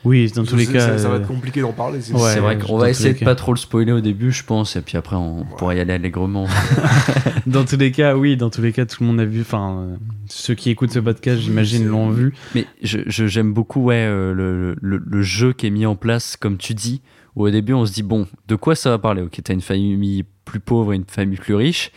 Oui, 0.05 0.31
dans 0.35 0.45
tous 0.45 0.57
les 0.57 0.67
cas. 0.67 0.81
Ça, 0.81 0.99
ça 0.99 1.09
va 1.09 1.15
euh, 1.15 1.21
être 1.21 1.27
compliqué 1.29 1.61
d'en 1.63 1.73
parler. 1.73 2.01
c'est- 2.03 2.13
Ouais, 2.15 2.39
vrai 2.41 2.59
qu'on 2.59 2.77
va 2.79 2.91
essayer 2.91 3.15
de 3.15 3.25
pas 3.25 3.35
trop 3.35 3.53
le 3.55 3.59
spoiler 3.59 3.93
au 3.93 4.01
début, 4.01 4.33
je 4.33 4.45
pense, 4.45 4.77
et 4.77 4.83
puis 4.83 4.97
après 4.99 5.17
on 5.17 5.45
pourra 5.57 5.75
y 5.75 5.81
aller 5.81 5.93
allègrement. 5.95 6.47
Dans 7.47 7.65
tous 7.65 7.77
les 7.79 7.91
cas, 7.91 8.17
oui, 8.17 8.37
dans 8.37 8.51
tous 8.51 8.61
les 8.63 8.73
cas, 8.73 8.85
tout 8.87 9.03
le 9.03 9.07
monde 9.09 9.21
a 9.21 9.25
vu. 9.25 9.41
Enfin, 9.41 9.79
euh, 9.81 9.97
ceux 10.29 10.55
qui 10.55 10.71
écoutent 10.71 10.93
ce 10.93 10.99
podcast, 10.99 11.41
j'imagine, 11.41 11.87
l'ont 11.87 12.11
vu. 12.11 12.35
Mais 12.55 12.67
je- 12.83 12.99
je- 13.07 13.27
j'aime 13.27 13.53
beaucoup 13.55 13.85
ouais, 13.85 13.95
euh, 14.07 14.33
le, 14.35 14.77
le- 14.81 15.03
le 15.05 15.23
jeu 15.23 15.53
qui 15.53 15.67
est 15.67 15.71
mis 15.71 15.87
en 15.87 15.97
place, 15.97 16.37
comme 16.37 16.59
tu 16.59 16.75
dis, 16.75 17.01
où 17.37 17.45
au 17.47 17.51
début 17.51 17.73
on 17.73 17.87
se 17.87 17.93
dit, 17.93 18.03
bon, 18.03 18.27
de 18.49 18.57
quoi 18.57 18.75
ça 18.75 18.91
va 18.91 18.99
parler? 18.99 19.23
Ok, 19.23 19.41
t'as 19.43 19.55
une 19.55 19.61
famille 19.63 20.25
plus 20.45 20.61
pauvre 20.61 20.93
et 20.93 20.97
une 20.97 21.05
famille 21.07 21.39
plus 21.39 21.55
riche. 21.55 21.93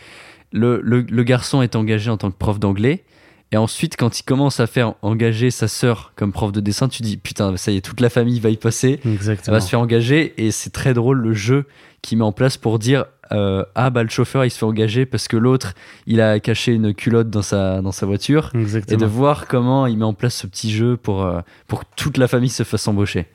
Le, 0.54 0.80
le- 0.82 1.02
le 1.02 1.22
garçon 1.24 1.60
est 1.60 1.76
engagé 1.76 2.10
en 2.10 2.16
tant 2.16 2.30
que 2.30 2.36
prof 2.38 2.58
d'anglais. 2.58 3.04
Et 3.52 3.56
ensuite, 3.56 3.96
quand 3.96 4.18
il 4.18 4.22
commence 4.24 4.58
à 4.58 4.66
faire 4.66 4.94
engager 5.02 5.50
sa 5.50 5.68
sœur 5.68 6.12
comme 6.16 6.32
prof 6.32 6.50
de 6.50 6.60
dessin, 6.60 6.88
tu 6.88 7.02
dis 7.02 7.16
putain, 7.18 7.56
ça 7.56 7.70
y 7.70 7.76
est, 7.76 7.80
toute 7.82 8.00
la 8.00 8.08
famille 8.08 8.40
va 8.40 8.48
y 8.50 8.56
passer. 8.56 8.98
Elle 9.48 9.52
va 9.52 9.60
se 9.60 9.68
faire 9.68 9.80
engager 9.80 10.34
et 10.38 10.50
c'est 10.50 10.70
très 10.70 10.94
drôle 10.94 11.18
le 11.20 11.34
jeu 11.34 11.66
qu'il 12.02 12.18
met 12.18 12.24
en 12.24 12.32
place 12.32 12.56
pour 12.56 12.78
dire 12.78 13.04
euh, 13.32 13.64
ah 13.74 13.90
bah 13.90 14.02
le 14.02 14.08
chauffeur 14.10 14.44
il 14.44 14.50
se 14.50 14.58
fait 14.58 14.66
engager 14.66 15.06
parce 15.06 15.28
que 15.28 15.36
l'autre 15.38 15.72
il 16.06 16.20
a 16.20 16.38
caché 16.40 16.72
une 16.72 16.94
culotte 16.94 17.30
dans 17.30 17.40
sa 17.42 17.80
dans 17.80 17.92
sa 17.92 18.04
voiture 18.06 18.50
et 18.92 18.96
de 18.96 19.06
voir 19.06 19.46
comment 19.46 19.86
il 19.86 19.96
met 19.96 20.04
en 20.04 20.12
place 20.14 20.34
ce 20.34 20.46
petit 20.46 20.70
jeu 20.70 20.96
pour 20.98 21.22
euh, 21.24 21.40
pour 21.66 21.80
que 21.80 21.86
toute 21.96 22.18
la 22.18 22.28
famille 22.28 22.50
se 22.50 22.62
fasse 22.64 22.86
embaucher. 22.88 23.26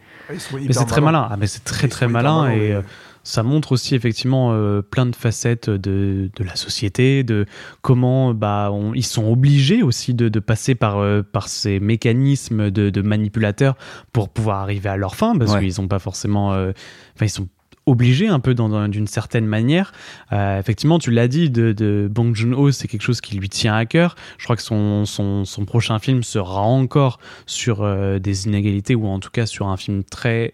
Mais 0.68 0.74
c'est 0.74 0.86
très 0.86 1.02
malin. 1.02 1.28
Ah, 1.32 1.38
mais 1.38 1.48
c'est 1.48 1.64
très 1.64 1.88
très 1.88 2.08
malin 2.08 2.52
et 2.52 2.74
euh, 2.74 2.82
ça 3.24 3.44
montre 3.44 3.72
aussi 3.72 3.96
effectivement 3.96 4.52
euh, 4.54 4.82
plein 4.82 5.06
de 5.06 5.16
facettes 5.16 5.70
de, 5.70 6.30
de 6.36 6.44
la 6.44 6.56
société, 6.56 7.24
de 7.24 7.46
comment 7.82 8.34
bah, 8.34 8.70
on- 8.72 8.94
ils 8.94 9.06
sont 9.06 9.26
obligés 9.32 9.84
aussi 9.84 10.14
de, 10.14 10.30
de 10.30 10.40
passer 10.40 10.76
par, 10.76 10.98
euh, 10.98 11.22
par 11.22 11.48
ces 11.48 11.80
mécanismes 11.80 12.72
de, 12.72 12.90
de 12.90 13.02
manipulateurs 13.02 13.76
pour 14.14 14.30
pouvoir 14.30 14.60
arriver 14.62 14.90
à 14.90 14.98
leur 14.98 15.16
fin 15.16 15.38
parce 15.38 15.54
Ouais. 15.54 15.60
qu'ils 15.68 15.82
n'ont 15.82 15.88
pas 15.88 16.00
forcément. 16.00 16.54
euh, 16.54 16.72
Enfin, 17.16 17.26
ils 17.26 17.30
sont 17.30 17.48
obligés 17.86 18.28
un 18.28 18.40
peu 18.40 18.54
d'une 18.54 19.08
certaine 19.08 19.48
manière. 19.48 19.94
Euh, 20.32 20.60
effectivement, 20.60 21.00
tu 21.00 21.10
l'as 21.10 21.28
dit, 21.28 21.50
de, 21.50 21.72
de 21.72 22.08
Bong 22.12 22.36
Joon-ho, 22.36 22.70
c'est 22.72 22.88
quelque 22.88 23.02
chose 23.02 23.20
qui 23.20 23.36
lui 23.36 23.50
tient 23.50 23.74
à 23.76 23.86
cœur. 23.88 24.16
Je 24.38 24.44
crois 24.44 24.56
que 24.56 24.62
son, 24.62 25.06
son, 25.06 25.44
son 25.44 25.66
prochain 25.66 25.98
film 25.98 26.22
sera 26.22 26.62
encore 26.62 27.20
sur 27.48 27.82
euh, 27.82 28.20
des 28.20 28.46
inégalités 28.46 28.94
ou 28.94 29.08
en 29.08 29.20
tout 29.20 29.32
cas 29.32 29.48
sur 29.48 29.68
un 29.70 29.78
film 29.78 30.04
très 30.04 30.54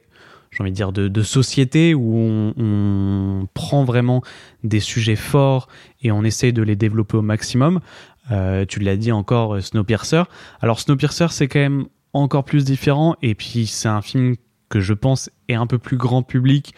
j'ai 0.56 0.64
envie 0.64 0.72
de 0.72 0.76
dire, 0.76 0.91
de, 0.91 1.08
de 1.08 1.22
société 1.22 1.93
où 1.93 2.18
on, 2.18 2.53
on 2.58 3.47
prend 3.53 3.84
vraiment 3.84 4.22
des 4.64 4.80
sujets 4.80 5.16
forts 5.16 5.68
et 6.01 6.12
on 6.12 6.24
essaye 6.24 6.53
de 6.53 6.64
les 6.64 6.76
développer 6.76 7.18
au 7.18 7.22
maximum. 7.22 7.80
Euh, 8.32 8.66
tu 8.66 8.80
l'as 8.80 8.95
dit 8.97 9.12
encore, 9.12 9.56
euh, 9.56 9.62
Snowpiercer. 9.62 10.24
Alors 10.62 10.80
Snowpiercer, 10.80 11.28
c'est 11.30 11.47
quand 11.47 11.60
même 11.60 11.86
encore 12.14 12.45
plus 12.45 12.64
différent 12.64 13.16
et 13.22 13.36
puis 13.36 13.68
c'est 13.68 13.89
un 13.89 14.01
film 14.01 14.36
que 14.70 14.80
je 14.80 14.93
pense 14.93 15.30
est 15.47 15.53
un 15.53 15.68
peu 15.68 15.78
plus 15.78 15.97
grand 15.97 16.24
public. 16.24 16.74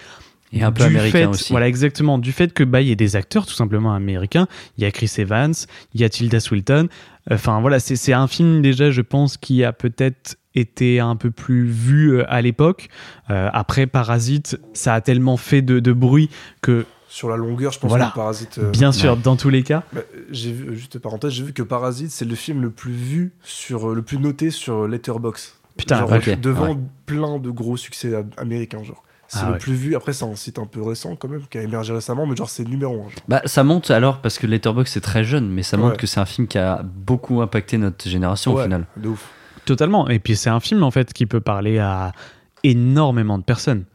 Et 0.53 0.63
un 0.63 0.71
peu 0.71 0.84
américain 0.84 1.11
fait- 1.19 1.25
aussi. 1.25 1.51
Voilà, 1.51 1.67
exactement. 1.67 2.17
Du 2.17 2.32
fait 2.32 2.53
que 2.53 2.63
bah 2.63 2.80
il 2.82 2.88
y 2.88 2.91
a 2.93 2.95
des 2.95 3.17
acteurs 3.17 3.45
tout 3.45 3.53
simplement 3.53 3.93
américains. 3.93 4.47
Il 4.78 4.84
y 4.84 4.88
a 4.88 4.91
Chris 4.91 5.11
Evans, 5.17 5.53
il 5.93 5.99
y 5.99 6.05
a 6.05 6.09
Tilda 6.09 6.39
Swinton. 6.39 6.88
Enfin 7.30 7.59
voilà, 7.59 7.80
c'est 7.82 8.13
un 8.13 8.28
film 8.28 8.61
déjà, 8.61 8.89
je 8.89 9.01
pense, 9.01 9.36
qui 9.36 9.65
a 9.65 9.73
peut-être 9.73 10.38
été 10.60 10.99
un 10.99 11.16
peu 11.16 11.32
plus 11.32 11.66
vu 11.66 12.14
euh, 12.18 12.26
à 12.32 12.41
l'époque. 12.41 12.89
Euh, 13.30 13.49
après 13.53 13.88
Parasite, 13.88 14.60
ça 14.74 14.93
a 14.93 15.01
tellement 15.01 15.38
fait 15.38 15.62
de, 15.62 15.80
de 15.80 15.93
bruit 15.93 16.30
que 16.62 16.86
Sur 17.10 17.30
la 17.30 17.38
longueur, 17.38 17.72
je 17.72 17.80
pense 17.80 17.89
Voilà. 17.89 18.10
que 18.10 18.16
Parasite. 18.16 18.58
euh, 18.58 18.72
bien 18.72 18.91
sûr, 18.91 19.16
dans 19.18 19.36
tous 19.36 19.49
les 19.49 19.64
cas, 19.64 19.84
bah, 19.93 20.01
j'ai 20.32 20.51
vu, 20.51 20.76
juste 20.76 20.99
parenthèse, 20.99 21.32
j'ai 21.32 21.43
vu 21.43 21.53
que 21.53 21.64
Parasite, 21.64 22.12
c'est 22.12 22.26
le 22.26 22.36
film 22.36 22.62
le 22.62 22.70
plus 22.70 22.91
vu, 22.93 23.32
sur, 23.43 23.93
le 23.95 24.01
plus 24.01 24.18
noté 24.20 24.51
sur 24.51 24.88
Letterboxd. 24.88 25.53
Putain, 25.78 25.99
Genre, 25.99 26.12
ok, 26.12 26.39
devant 26.41 26.70
ouais. 26.72 26.78
plein 27.05 27.38
de 27.39 27.49
gros 27.51 27.78
succès 27.78 28.16
am- 28.16 28.30
américains, 28.38 28.84
genre. 28.84 29.03
C'est 29.30 29.39
Ah 29.41 29.47
le 29.47 29.51
ouais. 29.53 29.58
plus 29.60 29.74
vu. 29.74 29.95
Après, 29.95 30.14
c'est 30.14 30.24
un 30.24 30.36
site 30.38 30.58
un 30.58 30.66
peu 30.66 30.82
récent 30.82 31.16
quand 31.18 31.28
même, 31.28 31.41
qui 31.49 31.58
a 31.58 31.62
émergé 31.62 31.91
récemment, 31.93 32.26
mais 32.26 32.36
genre, 32.36 32.49
c'est 32.49 32.64
le 32.64 32.70
numéro 32.70 32.95
1. 33.03 33.08
Bah, 33.28 33.41
ça 33.45 33.64
monte 33.66 33.91
alors 33.91 34.22
parce 34.22 34.39
que 34.39 34.47
Letterboxd 34.47 34.91
c'est 34.93 35.01
très 35.01 35.24
jeune, 35.26 35.49
mais 35.49 35.64
ça 35.64 35.76
montre 35.78 35.91
Ouais. 35.91 35.97
que 35.97 36.08
c'est 36.08 36.20
un 36.22 36.26
film 36.26 36.47
qui 36.47 36.58
a 36.58 36.82
beaucoup 36.82 37.41
impacté 37.41 37.78
notre 37.78 38.08
génération 38.08 38.53
au 38.55 38.62
final. 38.64 38.86
De 38.95 39.10
ouf. 39.10 39.30
Totalement. 39.68 40.07
Et 40.09 40.18
puis 40.20 40.36
c'est 40.36 40.49
un 40.49 40.59
film 40.59 40.82
en 40.84 40.89
fait 40.91 41.13
qui 41.13 41.26
peut 41.28 41.41
parler 41.41 41.78
à 41.78 42.11
énormément 42.63 43.38
de 43.38 43.43
personnes. 43.43 43.86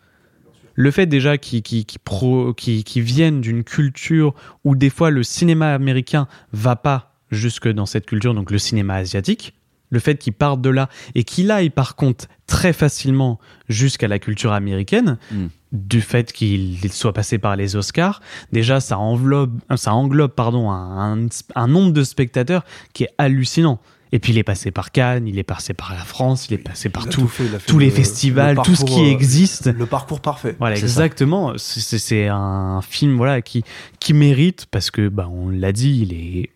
Le 0.75 0.91
fait 0.91 1.07
déjà 1.07 1.37
qu'ils 1.37 1.63
qui, 1.63 1.85
qui 1.85 1.99
pro- 1.99 2.55
qui- 2.55 2.85
qui 2.85 3.01
viennent 3.01 3.41
d'une 3.41 3.65
culture 3.65 4.35
où 4.65 4.75
des 4.77 4.89
fois 4.91 5.11
le 5.11 5.23
cinéma 5.23 5.75
américain 5.75 6.29
va 6.53 6.77
pas 6.77 7.15
jusque 7.31 7.69
dans 7.69 7.87
cette 7.87 8.07
culture, 8.07 8.35
donc 8.35 8.51
le 8.51 8.59
cinéma 8.59 8.95
asiatique, 8.95 9.55
le 9.91 9.99
fait 9.99 10.17
qu'ils 10.17 10.33
partent 10.33 10.63
de 10.63 10.71
là 10.71 10.89
et 11.15 11.25
qu'il 11.25 11.51
aille 11.51 11.69
par 11.69 11.95
contre 11.97 12.27
très 12.47 12.73
facilement 12.73 13.39
jusqu'à 13.69 14.09
la 14.09 14.19
culture 14.19 14.53
américaine, 14.53 15.19
Mm. 15.31 15.47
du 15.73 16.01
fait 16.01 16.33
qu'il 16.33 16.79
soit 16.93 17.13
passé 17.13 17.39
par 17.39 17.57
les 17.57 17.77
Oscars, 17.77 18.21
déjà 18.53 18.81
ça 18.81 18.99
enveloppe, 18.99 19.51
ça 19.77 19.93
englobe 19.95 20.33
pardon, 20.33 20.71
un, 20.71 21.25
un- 21.25 21.29
un 21.55 21.67
nombre 21.69 21.93
de 21.93 22.03
spectateurs 22.05 22.65
qui 22.95 23.05
est 23.05 23.11
hallucinant. 23.19 23.79
Et 24.15 24.19
puis 24.19 24.33
il 24.35 24.39
est 24.39 24.43
passé 24.45 24.71
par 24.71 24.93
Cannes, 24.93 25.27
il 25.27 25.39
est 25.39 25.43
passé 25.43 25.73
par 25.73 25.95
la 25.95 26.01
France, 26.05 26.49
il 26.49 26.55
est 26.55 26.59
passé 26.59 26.91
par 26.91 27.09
tout- 27.09 27.27
fait, 27.27 27.45
tous 27.67 27.79
les 27.79 27.87
le- 27.87 27.93
festivals, 27.93 28.57
le 28.57 28.63
tout 28.63 28.75
ce 28.75 28.85
qui 28.85 29.01
euh, 29.01 29.11
existe. 29.11 29.67
Le 29.75 29.87
parcours 29.87 30.21
parfait. 30.21 30.55
Voilà, 30.59 30.77
exactement. 30.77 31.55
C'est- 31.57 32.29
un 32.29 32.81
film 32.83 33.17
voilà 33.17 33.41
qui 33.41 33.65
qui 34.01 34.13
mérite 34.13 34.67
parce 34.71 34.91
que 34.91 35.09
bah 35.09 35.29
on 35.33 35.49
l'a 35.49 35.73
dit, 35.73 36.01
il 36.03 36.13
est 36.13 36.51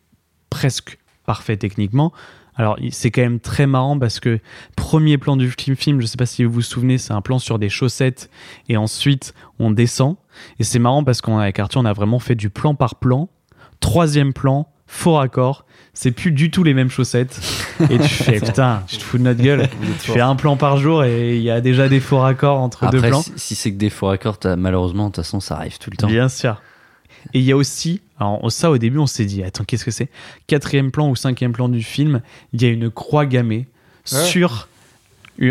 presque 0.51 0.99
parfait 1.25 1.57
techniquement. 1.57 2.13
Alors 2.59 2.79
c'est 2.91 3.11
quand 3.11 3.21
même 3.23 3.41
très 3.41 3.67
marrant 3.67 3.99
parce 3.99 4.21
que 4.21 4.39
premier 4.77 5.19
plan 5.19 5.37
du 5.37 5.51
film, 5.51 5.77
film, 5.77 6.01
je 6.01 6.07
sais 6.07 6.17
pas 6.17 6.25
si 6.27 6.45
vous 6.45 6.53
vous 6.53 6.63
souvenez, 6.63 6.97
c'est 6.99 7.13
un 7.13 7.21
plan 7.21 7.39
sur 7.39 7.59
des 7.59 7.69
chaussettes 7.69 8.31
et 8.69 8.77
ensuite 8.77 9.35
on 9.59 9.71
descend 9.71 10.17
et 10.59 10.65
c'est 10.65 10.79
marrant 10.79 11.05
parce 11.05 11.21
qu'avec 11.21 11.59
Arthur 11.59 11.81
on 11.81 11.85
a 11.87 11.93
vraiment 11.95 12.19
fait 12.19 12.35
du 12.35 12.49
plan 12.51 12.75
par 12.75 12.97
plan. 12.97 13.29
Troisième 13.81 14.33
plan, 14.33 14.69
faux 14.87 15.15
raccord, 15.15 15.65
c'est 15.95 16.11
plus 16.13 16.31
du 16.33 16.51
tout 16.51 16.63
les 16.63 16.75
mêmes 16.75 16.91
chaussettes 16.91 17.41
et 17.91 17.99
tu 17.99 18.09
fais 18.09 18.41
putain, 18.45 18.83
tu 18.87 18.99
te 18.99 19.03
fous 19.03 19.19
de 19.19 19.23
notre 19.23 19.43
gueule. 19.43 19.69
Tu 20.03 20.13
fais 20.13 20.21
un 20.21 20.37
plan 20.37 20.57
par 20.57 20.77
jour 20.77 21.05
et 21.05 21.37
il 21.37 21.43
y 21.43 21.51
a 21.51 21.61
déjà 21.61 21.89
des 21.89 22.01
faux 22.01 22.19
raccords 22.19 22.59
entre 22.61 22.89
deux 22.91 23.01
plans. 23.01 23.23
si, 23.23 23.33
si 23.37 23.55
c'est 23.55 23.73
que 23.73 23.79
des 23.79 23.91
faux 23.91 24.07
raccords, 24.09 24.39
malheureusement, 24.57 25.05
de 25.09 25.13
toute 25.15 25.25
façon, 25.25 25.41
ça 25.41 25.57
arrive 25.57 25.79
tout 25.79 25.91
le 25.91 25.97
temps. 25.97 26.07
Bien 26.07 26.29
sûr. 26.29 26.61
Et 27.35 27.41
il 27.41 27.45
y 27.45 27.51
a 27.53 27.57
aussi, 27.57 28.03
alors 28.21 28.53
ça 28.53 28.71
au 28.71 28.79
début 28.79 28.99
on 28.99 29.07
s'est 29.07 29.25
dit, 29.25 29.43
attends, 29.43 29.65
qu'est-ce 29.65 29.85
que 29.85 29.91
c'est? 29.91 30.09
Quatrième 30.47 30.91
plan 30.93 31.09
ou 31.09 31.17
cinquième 31.17 31.53
plan 31.53 31.69
du 31.69 31.83
film, 31.83 32.21
il 32.53 32.63
y 32.63 32.67
a 32.67 32.69
une 32.69 32.91
croix 32.91 33.27
gammée 33.27 33.67
Ouais. 34.13 34.23
sur 34.25 34.69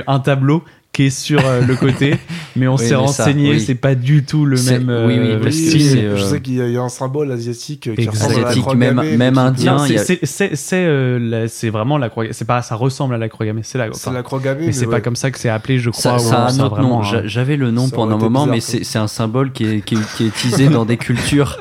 un 0.07 0.19
tableau 0.21 0.63
qui 0.95 1.03
est 1.07 1.09
sur 1.09 1.45
euh, 1.45 1.59
le 1.61 1.75
côté, 1.75 2.15
mais 2.55 2.67
on 2.69 2.75
Oui, 2.77 2.85
s'est 2.87 2.95
renseigné, 2.95 3.51
oui. 3.51 3.59
c'est 3.59 3.75
pas 3.75 3.95
du 3.95 4.23
tout 4.23 4.45
le 4.45 4.55
même 4.61 4.87
oui, 5.05 5.19
oui, 5.19 5.31
euh, 5.31 5.39
parce 5.43 5.55
que 5.55 5.77
Je 5.77 5.97
euh, 5.97 6.17
sais 6.17 6.39
qu'il 6.39 6.53
y, 6.55 6.61
a- 6.61 6.67
il 6.67 6.73
y 6.73 6.77
a 6.77 6.81
un 6.81 6.87
symbole 6.89 7.31
asiatique 7.33 7.93
qui 7.93 8.07
ressemble 8.07 8.31
à 8.33 8.35
la 8.37 8.41
Asiatique, 8.43 8.61
croix 8.61 8.75
même- 8.75 8.95
gammée, 8.95 9.17
même 9.17 9.37
indien. 9.37 9.77
C'est 9.79 9.97
a- 9.99 10.03
c'est- 10.05 10.25
c'est- 10.25 10.55
c'est, 10.55 10.85
euh, 10.85 11.19
la- 11.19 11.47
c'est 11.49 11.69
vraiment 11.69 11.97
la 11.97 12.07
croix. 12.09 12.23
C'est 12.31 12.45
pas, 12.47 12.61
ça 12.61 12.75
ressemble 12.75 13.13
à 13.13 13.17
la 13.17 13.27
croix 13.27 13.45
gammée. 13.45 13.61
C'est 13.63 13.77
la. 13.77 13.87
C'est 13.91 14.07
enfin, 14.07 14.13
la 14.15 14.23
croix 14.23 14.39
gammée. 14.39 14.67
mais 14.67 14.71
c'est 14.71 14.87
pas 14.87 15.01
comme 15.01 15.17
ça 15.17 15.31
que 15.31 15.37
c'est 15.37 15.49
appelé, 15.49 15.79
je 15.79 15.89
crois. 15.89 16.17
ça 16.17 16.45
a 16.45 16.51
un 16.51 16.59
autre 16.61 16.79
nom. 16.81 17.01
J'avais 17.25 17.57
le 17.57 17.71
nom 17.71 17.89
pendant 17.89 18.15
un 18.15 18.17
moment, 18.19 18.45
mais 18.45 18.61
c'est 18.61 18.85
c'est 18.85 18.97
un 18.99 19.07
symbole 19.07 19.51
qui 19.51 19.65
est 19.65 19.83
utilisé 20.21 20.67
dans 20.69 20.85
des 20.85 20.95
cultures 20.97 21.59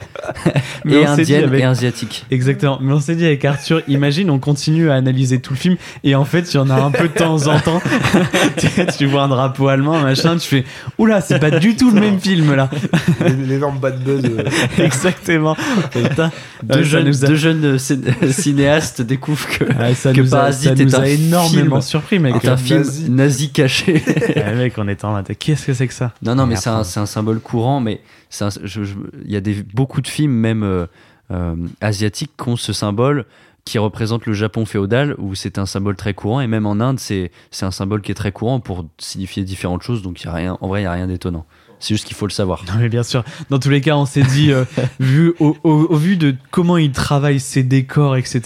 Mais 0.84 0.94
et 1.02 1.06
indiennes 1.06 1.44
avec- 1.44 1.60
et 1.60 1.64
asiatiques. 1.64 2.26
Exactement. 2.30 2.78
Mais 2.80 2.92
on 2.92 3.00
s'est 3.00 3.14
dit 3.16 3.24
avec 3.26 3.44
Arthur, 3.44 3.82
imagine, 3.88 4.30
on 4.30 4.38
continue 4.38 4.90
à 4.90 4.94
analyser 4.94 5.40
tout 5.40 5.52
le 5.52 5.58
film 5.58 5.76
et 6.02 6.14
en 6.14 6.24
fait, 6.24 6.52
il 6.52 6.56
y 6.56 6.60
en 6.60 6.70
a 6.70 6.74
un 6.80 6.90
peu 6.90 7.08
de 7.08 7.14
temps 7.14 7.46
en 7.46 7.58
temps. 7.60 7.80
tu, 8.98 9.06
vois 9.06 9.22
un 9.24 9.28
drapeau 9.28 9.68
allemand, 9.68 9.98
machin, 10.00 10.36
tu 10.36 10.48
fais 10.48 10.64
Oula, 10.98 11.20
c'est 11.20 11.38
pas 11.38 11.50
du 11.50 11.76
tout 11.76 11.90
le 11.90 12.00
même 12.00 12.20
film 12.20 12.54
là. 12.54 12.70
L'é- 13.20 13.34
L'énorme 13.54 13.78
bad 13.78 14.02
buzz. 14.02 14.24
euh, 14.24 14.44
Exactement. 14.78 15.56
Putain, 15.92 16.30
Deux, 16.62 16.74
ça 16.74 16.82
jeunes, 16.82 17.06
nous 17.06 17.24
a- 17.24 17.28
deux 17.28 17.34
jeunes 17.36 17.64
euh, 17.64 17.76
cin- 17.76 18.32
cinéastes 18.32 19.02
découvrent 19.02 19.48
que, 19.48 19.64
Ouais, 19.64 19.94
ça 19.94 20.12
que 20.12 20.20
nous 20.20 20.34
a, 20.34 20.38
Parasite 20.38 20.76
ça 20.78 20.84
nous 20.84 20.90
est 20.90 20.94
un 20.94 21.02
a 21.02 21.08
énormément 21.08 21.76
film, 21.76 21.82
surpris, 21.82 22.18
mec. 22.18 22.34
est 22.42 22.48
un 22.48 22.56
film 22.56 22.78
nazi. 22.80 23.10
nazi 23.10 23.50
caché. 23.50 24.02
Ouais, 24.36 24.54
mec, 24.54 24.74
on 24.78 24.88
était 24.88 25.04
en 25.04 25.12
mode, 25.12 25.28
qu'est-ce 25.38 25.66
que 25.66 25.74
c'est 25.74 25.86
que 25.86 25.94
ça? 25.94 26.12
Non, 26.22 26.34
non, 26.34 26.46
mais 26.46 26.56
c'est 26.56 26.70
un, 26.70 26.84
c'est 26.84 27.04
symbole 27.06 27.40
courant, 27.40 27.80
mais 27.80 28.00
c'est 28.30 28.44
il 29.24 29.30
y 29.30 29.36
a 29.36 29.40
des, 29.40 29.64
beaucoup 29.74 30.00
de 30.00 30.08
films, 30.14 30.32
même 30.32 30.62
euh, 30.62 30.86
euh, 31.30 31.56
asiatiques, 31.80 32.32
qui 32.40 32.48
ont 32.48 32.56
ce 32.56 32.72
symbole 32.72 33.26
qui 33.64 33.78
représente 33.78 34.26
le 34.26 34.34
Japon 34.34 34.66
féodal, 34.66 35.14
où 35.18 35.34
c'est 35.34 35.58
un 35.58 35.64
symbole 35.64 35.96
très 35.96 36.12
courant, 36.12 36.40
et 36.42 36.46
même 36.46 36.66
en 36.66 36.80
Inde, 36.80 37.00
c'est 37.00 37.30
un 37.62 37.70
symbole 37.70 38.02
qui 38.02 38.12
est 38.12 38.14
très 38.14 38.30
courant 38.30 38.60
pour 38.60 38.84
signifier 38.98 39.42
différentes 39.42 39.82
choses, 39.82 40.02
donc 40.02 40.22
y 40.22 40.28
a 40.28 40.32
rien, 40.32 40.58
en 40.60 40.68
vrai, 40.68 40.80
il 40.80 40.84
n'y 40.84 40.88
a 40.88 40.92
rien 40.92 41.06
d'étonnant. 41.06 41.46
C'est 41.86 41.92
juste 41.92 42.06
qu'il 42.06 42.16
faut 42.16 42.26
le 42.26 42.32
savoir. 42.32 42.62
Non 42.66 42.74
mais 42.78 42.88
bien 42.88 43.02
sûr. 43.02 43.24
Dans 43.50 43.58
tous 43.58 43.68
les 43.68 43.82
cas, 43.82 43.94
on 43.94 44.06
s'est 44.06 44.22
dit, 44.22 44.50
euh, 44.50 44.64
vu 45.00 45.34
au, 45.38 45.54
au- 45.64 45.86
au 45.90 45.96
vu 45.96 46.16
de 46.16 46.34
comment 46.50 46.78
il 46.78 46.92
travaille 46.92 47.38
ses 47.40 47.62
décors, 47.62 48.16
etc. 48.16 48.40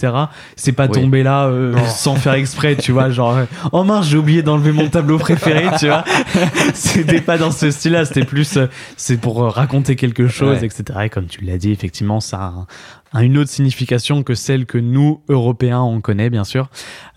C'est 0.57 0.73
pas 0.73 0.87
Oui. 0.87 0.91
tombé 0.91 1.23
là 1.23 1.45
euh, 1.45 1.73
sans 1.87 2.15
faire 2.15 2.33
exprès, 2.33 2.75
tu 2.75 2.91
vois. 2.91 3.09
Genre, 3.11 3.37
euh, 3.37 3.45
oh 3.71 3.85
mince, 3.85 4.07
j'ai 4.09 4.17
oublié 4.17 4.43
d'enlever 4.43 4.73
mon 4.73 4.89
tableau 4.89 5.17
préféré, 5.17 5.67
tu 5.79 5.85
vois. 5.87 6.03
C'était 6.73 7.21
pas 7.21 7.37
dans 7.37 7.51
ce 7.51 7.71
style-là. 7.71 8.03
C'était 8.03 8.25
plus, 8.25 8.57
euh, 8.57 8.67
c'est 8.97 9.17
pour 9.21 9.41
euh, 9.43 9.47
raconter 9.49 9.95
quelque 9.95 10.27
chose, 10.27 10.57
Ouais. 10.59 10.65
etc. 10.65 10.83
Et 11.05 11.09
comme 11.09 11.27
tu 11.27 11.45
l'as 11.45 11.57
dit, 11.57 11.71
effectivement, 11.71 12.19
ça 12.19 12.37
a 12.37 12.45
un- 12.47 12.67
a 13.13 13.23
une 13.23 13.37
autre 13.37 13.49
signification 13.49 14.23
que 14.23 14.35
celle 14.35 14.65
que 14.65 14.77
nous 14.77 15.21
Européens 15.29 15.81
on 15.81 16.01
connaît, 16.01 16.29
bien 16.29 16.43
sûr. 16.43 16.69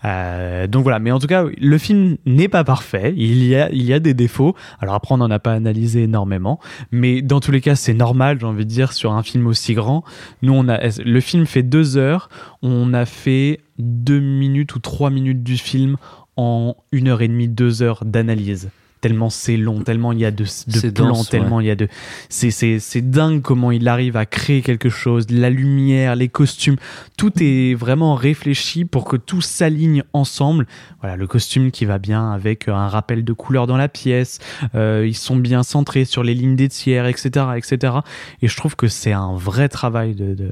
Euh, 0.05 0.67
donc 0.67 0.83
voilà. 0.83 0.99
Mais 0.99 1.11
en 1.11 1.19
tout 1.19 1.27
cas, 1.27 1.45
le 1.57 1.77
film 1.77 2.17
n'est 2.25 2.47
pas 2.47 2.63
parfait. 2.63 3.13
Il 3.15 3.43
y 3.45 3.55
a, 3.55 3.69
il 3.71 3.83
y 3.83 3.93
a 3.93 3.99
des 3.99 4.13
défauts. 4.13 4.55
Alors 4.79 4.95
après, 4.95 5.13
on 5.13 5.17
n'en 5.17 5.31
a 5.31 5.39
pas 5.39 5.53
analysé 5.53 6.03
énormément. 6.03 6.59
Mais 6.91 7.21
dans 7.21 7.39
tous 7.39 7.51
les 7.51 7.61
cas, 7.61 7.75
c'est 7.75 7.93
normal, 7.93 8.39
j'ai 8.39 8.45
envie 8.45 8.65
de 8.65 8.69
dire, 8.69 8.93
sur 8.93 9.13
un 9.13 9.23
film 9.23 9.47
aussi 9.47 9.73
grand. 9.73 10.03
Nous, 10.41 10.53
on 10.53 10.67
a, 10.67 10.79
le 11.03 11.19
film 11.19 11.45
fait 11.45 11.63
deux 11.63 11.97
heures. 11.97 12.29
On 12.61 12.93
a 12.93 13.05
fait 13.05 13.61
deux 13.77 14.19
minutes 14.19 14.75
ou 14.75 14.79
trois 14.79 15.09
minutes 15.09 15.43
du 15.43 15.57
film 15.57 15.97
en 16.35 16.75
une 16.91 17.09
heure 17.09 17.21
et 17.21 17.27
demie, 17.27 17.47
deux 17.47 17.83
heures 17.83 18.03
d'analyse. 18.05 18.69
Tellement 19.03 19.29
c'est 19.29 19.57
long, 19.57 19.81
tellement 19.81 20.13
il 20.13 20.19
y 20.19 20.25
a 20.25 20.31
de, 20.31 20.45
de 20.45 20.89
plans, 20.89 21.09
dense, 21.09 21.29
tellement 21.29 21.59
il 21.59 21.67
y 21.67 21.69
a 21.69 21.75
de. 21.75 21.89
C'est, 22.29 22.51
c'est, 22.51 22.79
c'est 22.79 23.01
dingue 23.01 23.41
comment 23.41 23.69
il 23.69 23.89
arrive 23.89 24.15
à 24.15 24.25
créer 24.25 24.61
quelque 24.61 24.89
chose, 24.89 25.25
la 25.29 25.49
lumière, 25.49 26.15
les 26.15 26.29
costumes, 26.29 26.77
tout 27.17 27.33
est 27.41 27.73
vraiment 27.73 28.15
réfléchi 28.15 28.85
pour 28.85 29.03
que 29.03 29.17
tout 29.17 29.41
s'aligne 29.41 30.03
ensemble. 30.13 30.67
Voilà, 31.01 31.17
le 31.17 31.27
costume 31.27 31.71
qui 31.71 31.83
va 31.83 31.97
bien 31.97 32.31
avec 32.31 32.69
un 32.69 32.87
rappel 32.87 33.25
de 33.25 33.33
couleur 33.33 33.67
dans 33.67 33.75
la 33.75 33.89
pièce, 33.89 34.39
euh, 34.73 35.05
ils 35.05 35.17
sont 35.17 35.35
bien 35.35 35.63
centrés 35.63 36.05
sur 36.05 36.23
les 36.23 36.33
lignes 36.33 36.55
des 36.55 36.69
tiers, 36.69 37.05
etc., 37.05 37.47
etc. 37.57 37.95
Et 38.41 38.47
je 38.47 38.55
trouve 38.55 38.77
que 38.77 38.87
c'est 38.87 39.11
un 39.11 39.35
vrai 39.35 39.67
travail 39.67 40.15
de, 40.15 40.33
de 40.33 40.49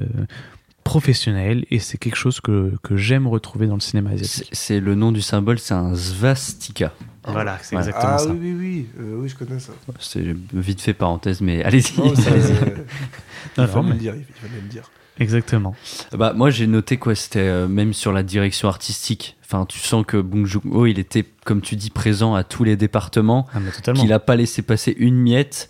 professionnel 0.84 1.64
et 1.70 1.78
c'est 1.78 1.98
quelque 1.98 2.16
chose 2.16 2.40
que, 2.40 2.72
que 2.82 2.96
j'aime 2.96 3.26
retrouver 3.26 3.66
dans 3.66 3.74
le 3.74 3.80
cinéma 3.80 4.10
asiatique. 4.10 4.48
c'est 4.52 4.80
le 4.80 4.94
nom 4.94 5.12
du 5.12 5.20
symbole, 5.22 5.58
c'est 5.58 5.74
un 5.74 5.94
svastika. 5.94 6.92
Voilà, 7.26 7.58
c'est 7.62 7.76
Ouais. 7.76 7.82
exactement 7.82 8.12
Ah 8.14 8.18
ça. 8.18 8.30
oui, 8.30 8.38
oui, 8.40 8.54
oui, 8.58 8.86
euh, 9.00 9.16
oui, 9.18 9.28
je 9.28 9.36
connais 9.36 9.60
ça. 9.60 9.72
C'est 10.00 10.24
vite 10.52 10.80
fait 10.80 10.92
parenthèse, 10.94 11.40
mais 11.40 11.62
allez-y. 11.62 11.92
Euh, 12.00 12.76
Non, 13.58 13.64
il 13.64 13.68
fallait 13.68 13.82
mais- 13.88 13.92
le 13.94 13.98
dire, 13.98 14.14
il 14.16 14.24
fallait 14.34 14.60
le 14.62 14.68
dire. 14.68 14.90
Exactement. 15.18 15.74
Bah, 16.16 16.32
moi, 16.34 16.50
j'ai 16.50 16.66
noté 16.66 16.96
quoi, 16.96 17.14
c'était 17.14 17.40
euh, 17.40 17.68
même 17.68 17.92
sur 17.92 18.12
la 18.12 18.22
direction 18.22 18.68
artistique. 18.68 19.36
Enfin, 19.44 19.66
tu 19.66 19.78
sens 19.78 20.04
que 20.06 20.16
Bong 20.16 20.46
Joon-ho, 20.46 20.86
il 20.86 20.98
était, 20.98 21.24
comme 21.44 21.60
tu 21.60 21.76
dis, 21.76 21.90
présent 21.90 22.34
à 22.34 22.44
tous 22.44 22.64
les 22.64 22.76
départements, 22.76 23.46
Ah, 23.54 23.92
qu'il 23.92 24.08
n'a 24.08 24.18
pas 24.18 24.36
laissé 24.36 24.62
passer 24.62 24.94
une 24.98 25.16
miette, 25.16 25.68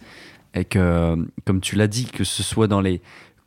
et 0.54 0.64
que, 0.64 1.16
comme 1.44 1.60
tu 1.60 1.74
l'as 1.76 1.88
dit, 1.88 2.04
que 2.06 2.24
ce 2.24 2.42
soit 2.42 2.68
dans 2.68 2.80
les 2.80 3.00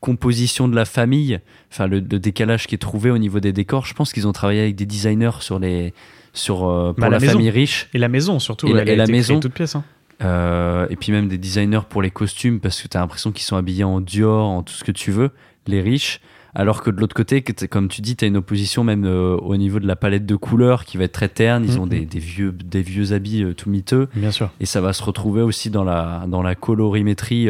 compositions 0.06 0.68
de 0.68 0.76
la 0.76 0.86
famille, 0.86 1.40
enfin 1.72 1.88
le, 1.88 1.98
le 1.98 2.20
décalage 2.20 2.68
qui 2.68 2.76
est 2.76 2.84
trouvé 2.90 3.10
au 3.10 3.18
niveau 3.18 3.40
des 3.40 3.54
décors, 3.54 3.86
je 3.86 3.94
pense 3.96 4.14
qu'ils 4.14 4.28
ont 4.28 4.34
travaillé 4.34 4.62
avec 4.62 4.76
des 4.76 4.86
designers 4.86 5.40
sur 5.40 5.58
les, 5.58 5.94
sur 6.34 6.68
euh, 6.68 6.94
pour 6.94 7.02
Bah, 7.02 7.10
la, 7.10 7.20
famille 7.20 7.50
riche. 7.50 7.90
Et 7.94 7.98
la 7.98 8.08
maison 8.10 8.38
surtout. 8.40 8.68
Et 8.68 8.74
la- 8.74 8.84
elle 8.84 9.02
et 9.02 9.12
maison. 9.12 9.40
toute 9.40 9.54
pièce. 9.54 9.76
hein. 9.76 9.84
Euh, 10.24 10.86
et 10.92 10.96
puis 10.96 11.12
même 11.12 11.28
des 11.28 11.38
designers 11.40 11.82
pour 11.90 12.02
les 12.02 12.12
costumes 12.12 12.60
parce 12.60 12.82
que 12.82 12.88
tu 12.88 12.96
as 12.96 13.00
l'impression 13.02 13.32
qu'ils 13.32 13.44
sont 13.44 13.58
habillés 13.58 13.84
en 13.84 14.00
Dior, 14.00 14.46
en 14.48 14.62
tout 14.64 14.74
ce 14.74 14.84
que 14.84 14.92
tu 14.94 15.12
veux, 15.12 15.32
les 15.68 15.82
riches. 15.82 16.22
Alors 16.58 16.84
que 16.84 16.90
de 16.90 17.02
l'autre 17.02 17.16
côté, 17.16 17.42
comme 17.42 17.90
tu 17.90 18.00
dis, 18.00 18.16
tu 18.16 18.24
as 18.24 18.30
une 18.30 18.38
opposition 18.38 18.86
même 18.86 19.04
euh, 19.04 19.36
au 19.38 19.58
niveau 19.58 19.80
de 19.82 19.88
la 19.88 19.98
palette 19.98 20.26
de 20.26 20.36
couleurs 20.38 20.86
qui 20.86 20.96
va 20.98 21.04
être 21.04 21.12
très 21.12 21.28
terne. 21.28 21.66
Ils 21.66 21.80
ont 21.80 21.84
Mhm. 21.84 21.90
des, 21.90 22.06
des 22.06 22.20
vieux, 22.20 22.52
des 22.54 22.82
vieux 22.82 23.12
habits 23.12 23.44
euh, 23.44 23.54
tout 23.54 23.70
miteux. 23.70 24.08
Bien 24.16 24.32
sûr. 24.32 24.50
Et 24.62 24.66
ça 24.66 24.80
va 24.80 24.94
se 24.94 25.04
retrouver 25.04 25.42
aussi 25.42 25.70
dans 25.70 25.84
la, 25.84 26.24
dans 26.30 26.42
la 26.42 26.56
colorimétrie, 26.56 27.50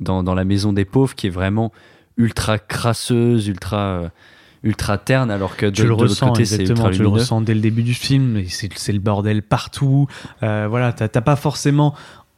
dans, 0.00 0.22
dans 0.22 0.34
la 0.34 0.44
maison 0.44 0.72
des 0.72 0.84
pauvres 0.84 1.14
qui 1.14 1.28
est 1.28 1.30
vraiment 1.30 1.72
ultra 2.16 2.58
crasseuse, 2.58 3.48
ultra, 3.48 3.78
euh, 3.78 4.08
ultra 4.62 4.98
terne. 4.98 5.30
Alors 5.30 5.56
que 5.56 5.66
de, 5.66 5.70
tu 5.70 5.82
de 5.82 5.86
le 5.86 5.90
l'autre 5.90 6.04
ressens 6.04 6.28
côté, 6.28 6.44
c'est 6.44 6.60
exactement, 6.60 6.90
tu 6.90 7.02
le 7.02 7.08
ressens 7.08 7.40
dès 7.40 7.54
le 7.54 7.60
début 7.60 7.82
du 7.82 7.94
film. 7.94 8.42
C'est 8.48 8.92
le 8.92 8.98
bordel 8.98 9.42
partout. 9.42 10.06
Euh, 10.42 10.66
voilà, 10.68 10.92
t'as 10.92 11.08
pas 11.08 11.36
forcément 11.36 11.94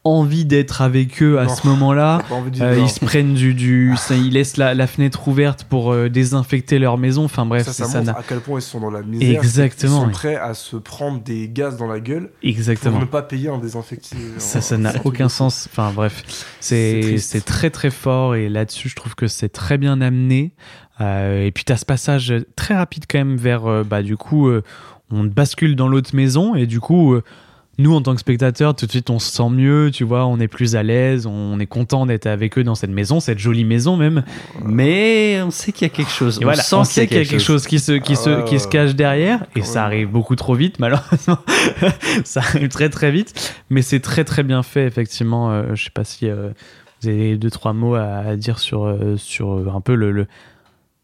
envie 0.07 0.45
d'être 0.45 0.83
avec 0.83 1.23
eux 1.23 1.39
à 1.39 1.49
ce 1.49 1.67
moment-là. 1.67 2.23
Euh, 2.61 2.79
ils 2.81 2.89
se 2.89 3.05
prennent 3.05 3.35
du, 3.35 3.55
du 3.55 3.95
ça, 3.97 4.15
ils 4.15 4.33
laissent 4.33 4.57
la, 4.57 4.75
la 4.75 4.87
fenêtre 4.87 5.27
ouverte 5.29 5.65
pour 5.65 5.93
euh, 5.93 6.09
désinfecter 6.09 6.79
leur 6.79 6.99
maison. 6.99 7.25
Enfin 7.25 7.45
bref, 7.47 7.67
ça, 7.67 7.73
ça 7.73 7.85
ça 7.87 7.99
montre 7.99 8.13
n'a 8.13 8.19
à 8.19 8.23
quel 8.27 8.41
point 8.41 8.59
ils 8.59 8.63
sont 8.63 8.81
dans 8.81 8.91
la 8.91 9.03
misère. 9.03 9.39
Exactement, 9.43 10.03
Ils 10.03 10.07
sont 10.07 10.11
prêts 10.11 10.37
à 10.37 10.55
se 10.55 10.77
prendre 10.77 11.21
des 11.23 11.49
gaz 11.49 11.77
dans 11.77 11.87
la 11.87 12.01
gueule 12.01 12.31
exactement. 12.43 12.93
pour 12.93 13.01
ne 13.01 13.07
pas 13.07 13.23
payer 13.23 13.49
un 13.49 13.59
désinfectant. 13.59 14.17
Ça, 14.39 14.61
ça 14.61 14.79
n'a 14.79 14.93
aucun 15.05 15.29
sens. 15.29 15.69
Enfin 15.71 15.93
bref, 15.95 16.23
C'est 16.61 17.19
c'est 17.19 17.45
très 17.45 17.71
très 17.71 17.91
fort 17.91 18.35
et 18.35 18.49
là-dessus, 18.49 18.89
je 18.89 18.97
trouve 18.97 19.15
que 19.15 19.27
c'est 19.27 19.49
très 19.49 19.79
bien 19.79 20.01
amené. 20.01 20.53
Euh, 21.01 21.45
et 21.45 21.53
puis 21.53 21.65
t'as 21.65 21.77
ce 21.77 21.85
passage 21.85 22.33
très 22.57 22.75
rapide 22.75 23.05
quand 23.09 23.19
même 23.19 23.37
vers, 23.37 23.67
euh, 23.67 23.85
bah 23.85 24.03
du 24.03 24.17
coup, 24.17 24.49
euh, 24.49 24.63
on 25.11 25.25
bascule 25.25 25.77
dans 25.77 25.89
l'autre 25.89 26.15
maison 26.15 26.55
et 26.55 26.67
du 26.67 26.81
coup, 26.81 27.13
euh, 27.15 27.23
nous 27.79 27.95
en 27.95 28.01
tant 28.01 28.15
que 28.15 28.21
spectateurs, 28.21 28.75
tout 28.75 28.87
de 28.87 28.91
suite 28.91 29.11
on 29.11 29.19
se 29.19 29.31
sent 29.31 29.51
mieux, 29.51 29.91
tu 29.93 30.05
vois, 30.05 30.25
on 30.27 30.41
est 30.41 30.49
plus 30.49 30.77
à 30.77 30.83
l'aise, 30.83 31.27
on 31.27 31.61
est 31.61 31.67
content 31.67 32.07
d'être 32.07 32.27
avec 32.27 32.57
eux 32.57 32.65
dans 32.65 32.75
cette 32.75 32.91
maison, 32.91 33.21
cette 33.21 33.39
jolie 33.39 33.65
maison 33.65 33.97
même. 33.97 34.25
Mais 34.65 35.41
on 35.43 35.51
sait 35.51 35.73
qu'il 35.73 35.87
y 35.87 35.91
a 35.91 35.95
quelque 35.95 36.11
chose. 36.11 36.39
Et 36.41 36.45
voilà, 36.45 36.63
sent 36.63 36.77
on 36.77 36.85
sait 36.85 37.07
qu'il 37.07 37.19
y 37.19 37.21
a 37.21 37.25
quelque 37.25 37.39
chose 37.39 37.67
qui 37.67 37.79
se, 37.79 37.93
qui 37.93 38.13
Ah 38.13 38.17
se, 38.17 38.31
ouais, 38.31 38.45
qui 38.45 38.59
se 38.59 38.65
ouais. 38.65 38.71
cache 38.71 38.95
derrière, 38.95 39.45
et 39.55 39.63
ça 39.63 39.85
arrive 39.85 40.09
beaucoup 40.09 40.37
trop 40.37 40.55
vite, 40.55 40.79
malheureusement. 40.79 41.39
ça 42.25 42.41
arrive 42.41 42.69
très 42.69 42.89
très 42.89 43.11
vite, 43.11 43.55
mais 43.69 43.83
c'est 43.83 44.01
très 44.01 44.25
très 44.25 44.43
bien 44.43 44.63
fait, 44.63 44.87
effectivement. 44.87 45.51
Euh, 45.53 45.75
je 45.75 45.85
sais 45.85 45.91
pas 45.91 46.05
si 46.05 46.29
euh, 46.31 46.51
vous 47.03 47.09
avez 47.09 47.37
deux 47.37 47.51
trois 47.51 47.75
mots 47.75 47.95
à, 47.95 48.05
à 48.05 48.37
dire 48.37 48.59
sur, 48.59 48.85
euh, 48.87 49.17
sur 49.19 49.53
euh, 49.53 49.69
un 49.75 49.81
peu 49.83 49.95
le, 49.95 50.13
le- 50.13 50.27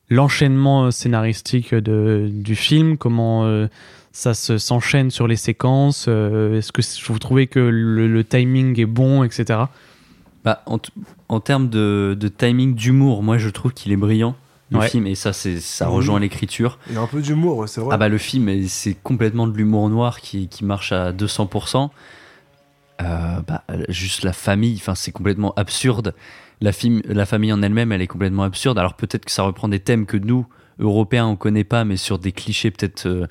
l'enchaînement 0.08 0.90
scénaristique 0.90 1.74
de, 1.74 2.28
du 2.30 2.54
film, 2.54 2.96
comment 2.96 3.44
ça 4.12 4.34
se, 4.34 4.58
s'enchaîne 4.58 5.10
sur 5.10 5.26
les 5.26 5.36
séquences. 5.36 6.06
euh, 6.08 6.58
Est-ce 6.58 6.70
que 6.72 6.82
vous 7.12 7.18
trouvez 7.18 7.46
que 7.46 7.58
le, 7.60 8.06
le 8.08 8.24
timing 8.24 8.78
est 8.78 8.86
bon, 8.86 9.24
etc. 9.24 9.60
Bah, 10.44 10.62
en, 10.66 10.78
t- 10.78 10.90
en 11.28 11.40
termes 11.40 11.68
de, 11.68 12.16
de 12.18 12.28
timing, 12.28 12.74
d'humour, 12.74 13.22
moi 13.22 13.38
je 13.38 13.48
trouve 13.48 13.72
qu'il 13.72 13.92
est 13.92 13.96
brillant, 13.96 14.34
le 14.70 14.78
Ouais. 14.78 14.88
film, 14.88 15.06
et 15.06 15.14
ça, 15.14 15.32
c'est, 15.32 15.60
ça 15.60 15.86
rejoint 15.88 16.18
l'écriture. 16.18 16.78
Il 16.88 16.94
y 16.94 16.96
a 16.96 17.00
un 17.00 17.06
peu 17.06 17.20
d'humour, 17.22 17.68
c'est 17.68 17.80
vrai. 17.80 17.90
Ah 17.92 17.96
bah 17.96 18.08
le 18.08 18.18
film, 18.18 18.66
c'est 18.68 18.94
complètement 18.94 19.46
de 19.46 19.56
l'humour 19.56 19.88
noir 19.88 20.20
qui, 20.20 20.48
qui 20.48 20.64
marche 20.64 20.92
à 20.92 21.12
200%. 21.12 21.90
Euh, 23.00 23.40
bah, 23.46 23.64
juste 23.88 24.22
la 24.22 24.32
famille, 24.32 24.76
enfin 24.76 24.94
c'est 24.94 25.12
complètement 25.12 25.52
absurde. 25.56 26.14
La, 26.60 26.72
film, 26.72 27.02
la 27.06 27.26
famille 27.26 27.52
en 27.52 27.60
elle-même, 27.62 27.90
elle 27.92 28.02
est 28.02 28.06
complètement 28.06 28.44
absurde. 28.44 28.78
Alors 28.78 28.94
peut-être 28.94 29.24
que 29.24 29.30
ça 29.32 29.42
reprend 29.42 29.68
des 29.68 29.80
thèmes 29.80 30.06
que 30.06 30.16
nous, 30.16 30.46
Européens, 30.78 31.26
on 31.26 31.36
connaît 31.36 31.64
pas, 31.64 31.84
mais 31.84 31.96
sur 31.96 32.18
des 32.18 32.32
clichés 32.32 32.70
peut-être 32.70 33.06
euh, 33.06 33.26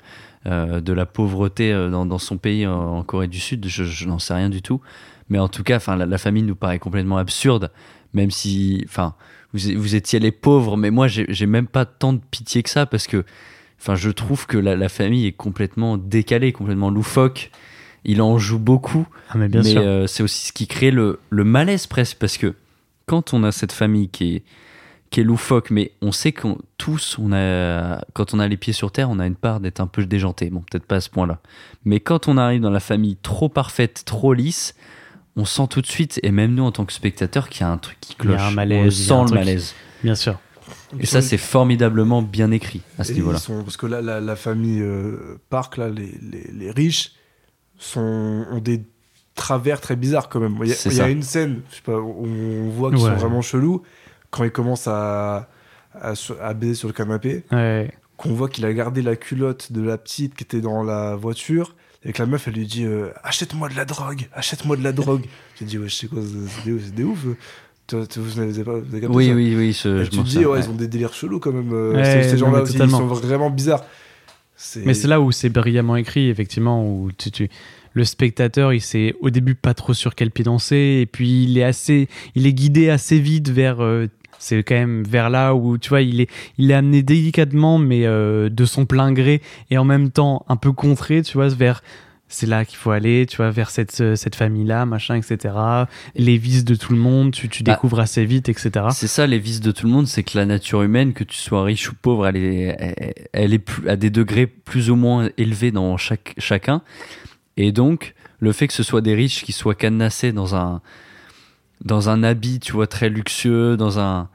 de 0.46 0.92
la 0.92 1.06
pauvreté 1.06 1.72
euh, 1.72 1.90
dans, 1.90 2.06
dans 2.06 2.18
son 2.18 2.38
pays, 2.38 2.66
en, 2.66 3.02
Corée 3.02 3.28
du 3.28 3.40
Sud. 3.40 3.66
Je, 3.68 3.84
je 3.84 4.06
n'en 4.06 4.18
sais 4.18 4.34
rien 4.34 4.50
du 4.50 4.62
tout. 4.62 4.80
Mais 5.28 5.38
en 5.38 5.48
tout 5.48 5.62
cas, 5.62 5.76
enfin 5.76 5.96
la, 5.96 6.06
la 6.06 6.18
famille 6.18 6.42
nous 6.42 6.56
paraît 6.56 6.78
complètement 6.78 7.16
absurde, 7.16 7.70
même 8.12 8.30
si, 8.30 8.84
enfin, 8.86 9.14
vous, 9.54 9.60
vous 9.76 9.94
étiez 9.94 10.18
les 10.18 10.32
pauvres, 10.32 10.76
mais 10.76 10.90
moi 10.90 11.06
j'ai 11.08 11.46
même 11.46 11.66
pas 11.66 11.84
tant 11.84 12.12
de 12.12 12.20
pitié 12.30 12.62
que 12.62 12.70
ça 12.70 12.86
parce 12.86 13.06
que 13.06 13.24
Enfin, 13.82 13.96
je 13.96 14.10
trouve 14.10 14.46
que 14.46 14.56
la, 14.58 14.76
la 14.76 14.88
famille 14.88 15.26
est 15.26 15.32
complètement 15.32 15.98
décalée, 15.98 16.52
complètement 16.52 16.88
loufoque. 16.88 17.50
Il 18.04 18.22
en 18.22 18.38
joue 18.38 18.60
beaucoup, 18.60 19.08
Ah, 19.28 19.38
mais 19.38 19.76
euh, 19.76 20.06
c'est 20.06 20.22
aussi 20.22 20.46
ce 20.46 20.52
qui 20.52 20.68
crée 20.68 20.92
le, 20.92 21.18
le 21.30 21.42
malaise 21.42 21.88
presque, 21.88 22.16
parce 22.18 22.38
que 22.38 22.54
quand 23.06 23.34
on 23.34 23.42
a 23.42 23.50
cette 23.50 23.72
famille 23.72 24.08
qui 24.08 24.36
est, 24.36 24.42
qui 25.12 25.20
est 25.20 25.24
loufoque, 25.24 25.70
mais 25.70 25.92
on 26.02 26.10
sait 26.10 26.32
qu'on 26.32 26.58
tous, 26.78 27.16
on 27.20 27.32
a, 27.32 28.00
quand 28.14 28.34
on 28.34 28.40
a 28.40 28.48
les 28.48 28.56
pieds 28.56 28.72
sur 28.72 28.90
terre, 28.90 29.08
on 29.10 29.18
a 29.20 29.26
une 29.26 29.36
part 29.36 29.60
d'être 29.60 29.78
un 29.80 29.86
peu 29.86 30.04
déjanté. 30.04 30.50
Bon, 30.50 30.60
peut-être 30.68 30.86
pas 30.86 30.96
à 30.96 31.00
ce 31.00 31.10
point-là. 31.10 31.38
Mais 31.84 32.00
quand 32.00 32.26
on 32.28 32.36
arrive 32.36 32.60
dans 32.62 32.70
la 32.70 32.80
famille 32.80 33.16
trop 33.22 33.48
parfaite, 33.48 34.02
trop 34.04 34.32
lisse, 34.34 34.74
on 35.36 35.44
sent 35.44 35.68
tout 35.70 35.80
de 35.80 35.86
suite, 35.86 36.18
et 36.24 36.30
même 36.32 36.54
nous 36.54 36.64
en 36.64 36.72
tant 36.72 36.84
que 36.84 36.92
spectateurs, 36.92 37.48
qu'il 37.48 37.60
y 37.60 37.64
a 37.64 37.70
un 37.70 37.78
truc 37.78 37.98
qui 38.00 38.16
Il 38.18 38.24
y 38.24 38.28
a 38.28 38.36
cloche. 38.36 38.40
un 38.42 38.48
on 38.48 38.54
malaise, 38.54 39.00
a 39.00 39.04
sent 39.14 39.20
le 39.20 39.26
truc. 39.26 39.38
malaise. 39.38 39.74
Bien 40.02 40.14
sûr. 40.14 40.38
Et 40.98 41.06
ça, 41.06 41.22
c'est 41.22 41.38
formidablement 41.38 42.22
bien 42.22 42.50
écrit 42.50 42.80
à 42.98 43.04
ce 43.04 43.12
niveau-là. 43.12 43.38
parce 43.64 43.76
que 43.76 43.86
là, 43.86 44.00
la, 44.02 44.20
la 44.20 44.36
famille 44.36 44.80
euh, 44.80 45.38
Park, 45.50 45.76
là, 45.76 45.88
les, 45.88 46.18
les- 46.22 46.50
les 46.52 46.70
riches, 46.70 47.12
sont, 47.78 48.46
ont 48.50 48.60
des 48.60 48.82
travers 49.34 49.80
très 49.80 49.96
bizarres 49.96 50.28
quand 50.28 50.40
même. 50.40 50.56
Il 50.62 50.68
y 50.68 50.72
a, 50.72 50.74
C'est 50.74 50.90
il 50.90 50.96
y 50.96 51.00
a 51.00 51.04
ça. 51.04 51.10
une 51.10 51.22
scène, 51.22 51.62
je 51.70 51.76
sais 51.76 51.82
pas, 51.82 51.98
où 51.98 52.26
on 52.26 52.68
voit 52.70 52.90
qu'ils 52.90 52.98
Ouais. 53.04 53.10
sont 53.10 53.16
vraiment 53.16 53.42
chelous 53.42 53.82
quand 54.32 54.42
ils 54.42 54.50
commencent 54.50 54.88
à, 54.88 55.48
à, 55.94 56.14
se- 56.16 56.32
à 56.42 56.52
baiser 56.54 56.74
sur 56.74 56.88
le 56.88 56.94
canapé. 56.94 57.44
Ouais. 57.52 57.92
Qu'on 58.16 58.34
voit 58.34 58.48
qu'il 58.48 58.64
a 58.66 58.72
gardé 58.72 59.00
la 59.02 59.14
culotte 59.14 59.70
de 59.72 59.80
la 59.82 59.96
petite 59.98 60.34
qui 60.34 60.42
était 60.42 60.60
dans 60.60 60.82
la 60.82 61.14
voiture. 61.14 61.76
Et 62.04 62.12
que 62.12 62.20
la 62.20 62.26
meuf, 62.26 62.48
elle 62.48 62.54
lui 62.54 62.66
dit 62.66 62.84
euh, 62.84 63.10
Achète-moi 63.22 63.68
de 63.68 63.76
la 63.76 63.84
drogue, 63.84 64.26
achète-moi 64.32 64.76
de 64.76 64.82
la 64.82 64.90
drogue. 64.90 65.22
J'ai 65.60 65.64
dit 65.66 65.78
Ouais, 65.78 65.88
je 65.88 65.94
sais 65.94 66.06
quoi, 66.08 66.18
c'est 66.20 66.64
des, 66.68 66.78
des 66.90 67.04
ouf. 67.04 67.24
Toi, 67.86 68.04
vous 68.16 68.40
n'avez 68.40 68.64
pas 68.64 68.78
vous 68.78 68.94
avez 68.96 69.06
Oui, 69.06 69.26
ça 69.28 69.32
oui, 69.34 69.54
oui, 69.56 69.72
je- 69.72 70.04
je 70.04 70.10
tu 70.10 70.16
te 70.18 70.22
dis, 70.24 70.32
souviens, 70.32 70.48
ouais, 70.48 70.58
ouais. 70.58 70.64
ils 70.64 70.70
ont 70.70 70.74
des 70.74 70.88
délires 70.88 71.12
chelous 71.14 71.38
quand 71.40 71.52
même. 71.52 71.72
euh, 71.72 71.94
Ouais, 71.94 72.22
ces- 72.28 72.38
gens-là 72.38 72.62
aussi, 72.62 72.76
ils 72.78 72.90
sont 72.90 73.06
vraiment 73.06 73.50
bizarres. 73.50 73.84
Mais 74.84 74.94
c'est 74.94 75.08
là 75.08 75.20
où 75.20 75.32
c'est 75.32 75.48
brillamment 75.48 75.96
écrit, 75.96 76.28
effectivement, 76.28 76.84
où 76.86 77.10
tu, 77.12 77.30
tu- 77.30 77.48
le 77.94 78.04
spectateur, 78.04 78.72
il 78.72 78.80
sait 78.80 79.14
au 79.20 79.28
début 79.30 79.54
pas 79.54 79.74
trop 79.74 79.92
sur 79.94 80.14
quel 80.14 80.30
pied 80.30 80.44
danser, 80.44 81.00
et 81.02 81.06
puis 81.06 81.44
il 81.44 81.58
est 81.58 81.64
assez, 81.64 82.08
il 82.34 82.46
est 82.46 82.52
guidé 82.54 82.88
assez 82.88 83.18
vite 83.18 83.50
vers, 83.50 83.82
euh, 83.82 84.06
c'est 84.42 84.64
quand 84.64 84.74
même 84.74 85.04
vers 85.04 85.30
là 85.30 85.54
où, 85.54 85.78
tu 85.78 85.90
vois, 85.90 86.02
il 86.02 86.20
est, 86.20 86.30
il 86.58 86.70
est 86.72 86.74
amené 86.74 87.04
délicatement, 87.04 87.78
mais 87.78 88.06
euh, 88.06 88.48
de 88.48 88.64
son 88.64 88.86
plein 88.86 89.12
gré, 89.12 89.40
et 89.70 89.78
en 89.78 89.84
même 89.84 90.10
temps 90.10 90.44
un 90.48 90.56
peu 90.56 90.72
contré, 90.72 91.22
tu 91.22 91.34
vois, 91.34 91.48
vers, 91.48 91.80
c'est 92.26 92.46
là 92.46 92.64
qu'il 92.64 92.76
faut 92.76 92.90
aller, 92.90 93.26
tu 93.26 93.36
vois, 93.36 93.50
vers 93.50 93.70
cette, 93.70 94.00
euh, 94.00 94.16
cette 94.16 94.34
famille-là, 94.34 94.84
machin, 94.84 95.14
etc. 95.14 95.54
Les 96.16 96.38
vices 96.38 96.64
de 96.64 96.74
tout 96.74 96.92
le 96.92 96.98
monde, 96.98 97.30
tu, 97.30 97.48
tu 97.48 97.62
Bah, 97.62 97.74
découvres 97.74 98.00
assez 98.00 98.24
vite, 98.24 98.48
etc. 98.48 98.86
C'est 98.90 99.06
ça 99.06 99.28
les 99.28 99.38
vices 99.38 99.60
de 99.60 99.70
tout 99.70 99.86
le 99.86 99.92
monde, 99.92 100.08
c'est 100.08 100.24
que 100.24 100.36
la 100.36 100.44
nature 100.44 100.82
humaine, 100.82 101.12
que 101.12 101.22
tu 101.22 101.36
sois 101.36 101.62
riche 101.62 101.92
ou 101.92 101.94
pauvre, 101.94 102.26
elle 102.26 102.36
est, 102.36 102.76
elle, 102.78 103.14
elle 103.32 103.54
est 103.54 103.60
plus, 103.60 103.88
à 103.88 103.94
des 103.94 104.10
degrés 104.10 104.48
plus 104.48 104.90
ou 104.90 104.96
moins 104.96 105.28
élevés 105.38 105.70
dans 105.70 105.96
chaque, 105.96 106.34
chacun. 106.38 106.82
Et 107.56 107.70
donc, 107.70 108.14
le 108.40 108.50
fait 108.50 108.66
que 108.66 108.74
ce 108.74 108.82
soit 108.82 109.02
des 109.02 109.14
riches 109.14 109.44
qui 109.44 109.52
soient 109.52 109.76
cadenassés 109.76 110.32
dans 110.32 110.56
un, 110.56 110.82
dans 111.84 112.08
un 112.08 112.22
habit, 112.22 112.60
tu 112.60 112.72
vois, 112.72 112.86
très 112.86 113.08
luxueux, 113.08 113.76
dans 113.76 113.98
un 113.98 114.28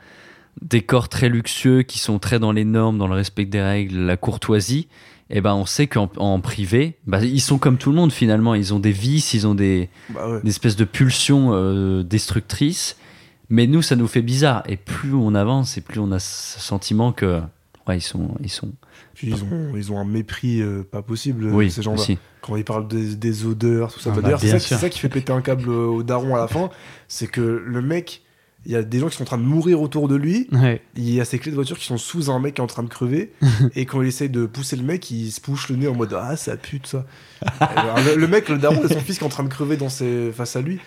décor 0.61 1.09
très 1.09 1.29
luxueux, 1.29 1.83
qui 1.83 1.99
sont 1.99 2.19
très 2.19 2.39
dans 2.39 2.51
les 2.51 2.65
normes, 2.65 2.97
dans 2.97 3.07
le 3.07 3.15
respect 3.15 3.45
des 3.45 3.61
règles, 3.61 3.99
la 3.99 4.17
courtoisie, 4.17 4.87
et 5.29 5.41
ben 5.41 5.53
on 5.55 5.65
sait 5.65 5.87
qu'en 5.87 6.09
en 6.17 6.39
privé, 6.39 6.97
bah, 7.05 7.21
ils 7.21 7.41
sont 7.41 7.57
comme 7.57 7.77
tout 7.77 7.89
le 7.89 7.97
monde 7.97 8.13
finalement. 8.13 8.55
Ils 8.55 8.73
ont 8.73 8.79
des 8.79 8.91
vices, 8.93 9.33
ils 9.33 9.45
ont 9.45 9.55
des, 9.55 9.89
Bah 10.09 10.29
ouais. 10.29 10.41
des 10.41 10.49
espèces 10.49 10.77
de 10.77 10.85
pulsions 10.85 11.49
euh, 11.53 12.03
destructrices. 12.03 12.95
Mais 13.49 13.67
nous, 13.67 13.81
ça 13.81 13.95
nous 13.95 14.07
fait 14.07 14.21
bizarre. 14.21 14.63
Et 14.67 14.77
plus 14.77 15.13
on 15.13 15.35
avance, 15.35 15.77
et 15.77 15.81
plus 15.81 15.99
on 15.99 16.11
a 16.11 16.19
ce 16.19 16.59
sentiment 16.59 17.11
que 17.11 17.41
ouais, 17.87 17.97
ils 17.97 18.01
sont, 18.01 18.35
ils 18.41 18.49
sont. 18.49 18.71
Puis 19.17 19.29
ils 19.29 19.43
ont, 19.43 19.75
ils 19.75 19.91
ont 19.91 19.99
un 19.99 20.05
mépris 20.05 20.61
euh, 20.61 20.83
pas 20.83 21.01
possible, 21.01 21.45
Oui, 21.51 21.71
ces 21.71 21.81
gens-là. 21.81 22.03
Quand 22.41 22.55
ils 22.55 22.63
parlent 22.63 22.87
des, 22.87 23.15
des 23.15 23.45
odeurs, 23.45 23.91
tout 23.91 23.99
ça. 23.99 24.11
Ah 24.13 24.15
Bah, 24.15 24.21
D'ailleurs, 24.21 24.39
c'est 24.39 24.59
ça, 24.59 24.77
ça 24.77 24.89
qui 24.89 24.99
fait 24.99 25.09
péter 25.09 25.33
un 25.33 25.41
câble 25.41 25.69
au 25.69 26.03
daron 26.03 26.35
à 26.35 26.39
la 26.39 26.47
fin. 26.47 26.69
C'est 27.07 27.25
que 27.25 27.41
le 27.41 27.81
mec, 27.81 28.21
il 28.67 28.73
y 28.73 28.75
a 28.75 28.83
des 28.83 28.99
gens 28.99 29.07
qui 29.09 29.17
sont 29.17 29.23
en 29.23 29.25
train 29.25 29.37
de 29.39 29.43
mourir 29.43 29.81
autour 29.81 30.07
de 30.07 30.15
lui. 30.15 30.47
Ouais. 30.51 30.83
Il 30.95 31.09
y 31.09 31.19
a 31.19 31.25
ses 31.25 31.39
clés 31.39 31.49
de 31.49 31.55
voiture 31.55 31.79
qui 31.79 31.85
sont 31.85 31.97
sous 31.97 32.29
un 32.29 32.39
mec 32.39 32.53
qui 32.53 32.61
est 32.61 32.63
en 32.63 32.67
train 32.67 32.83
de 32.83 32.89
crever. 32.89 33.31
et 33.75 33.87
quand 33.87 34.03
il 34.03 34.07
essaye 34.07 34.29
de 34.29 34.45
pousser 34.45 34.75
le 34.75 34.83
mec, 34.83 35.09
il 35.09 35.31
se 35.31 35.41
bouche 35.41 35.69
le 35.69 35.77
nez 35.77 35.87
en 35.87 35.95
mode 35.95 36.13
Ah, 36.13 36.35
ça 36.37 36.55
pue, 36.55 36.79
tout 36.79 36.89
ça. 36.89 37.05
Le, 38.05 38.15
le 38.17 38.27
mec, 38.27 38.49
le 38.49 38.59
daron, 38.59 38.83
et 38.83 38.93
son 38.93 38.99
fils 38.99 39.17
qui 39.17 39.23
est 39.23 39.27
en 39.27 39.29
train 39.31 39.43
de 39.43 39.49
crever 39.49 39.77
dans 39.77 39.89
ses, 39.89 40.31
face 40.31 40.55
à 40.55 40.61
lui. 40.61 40.79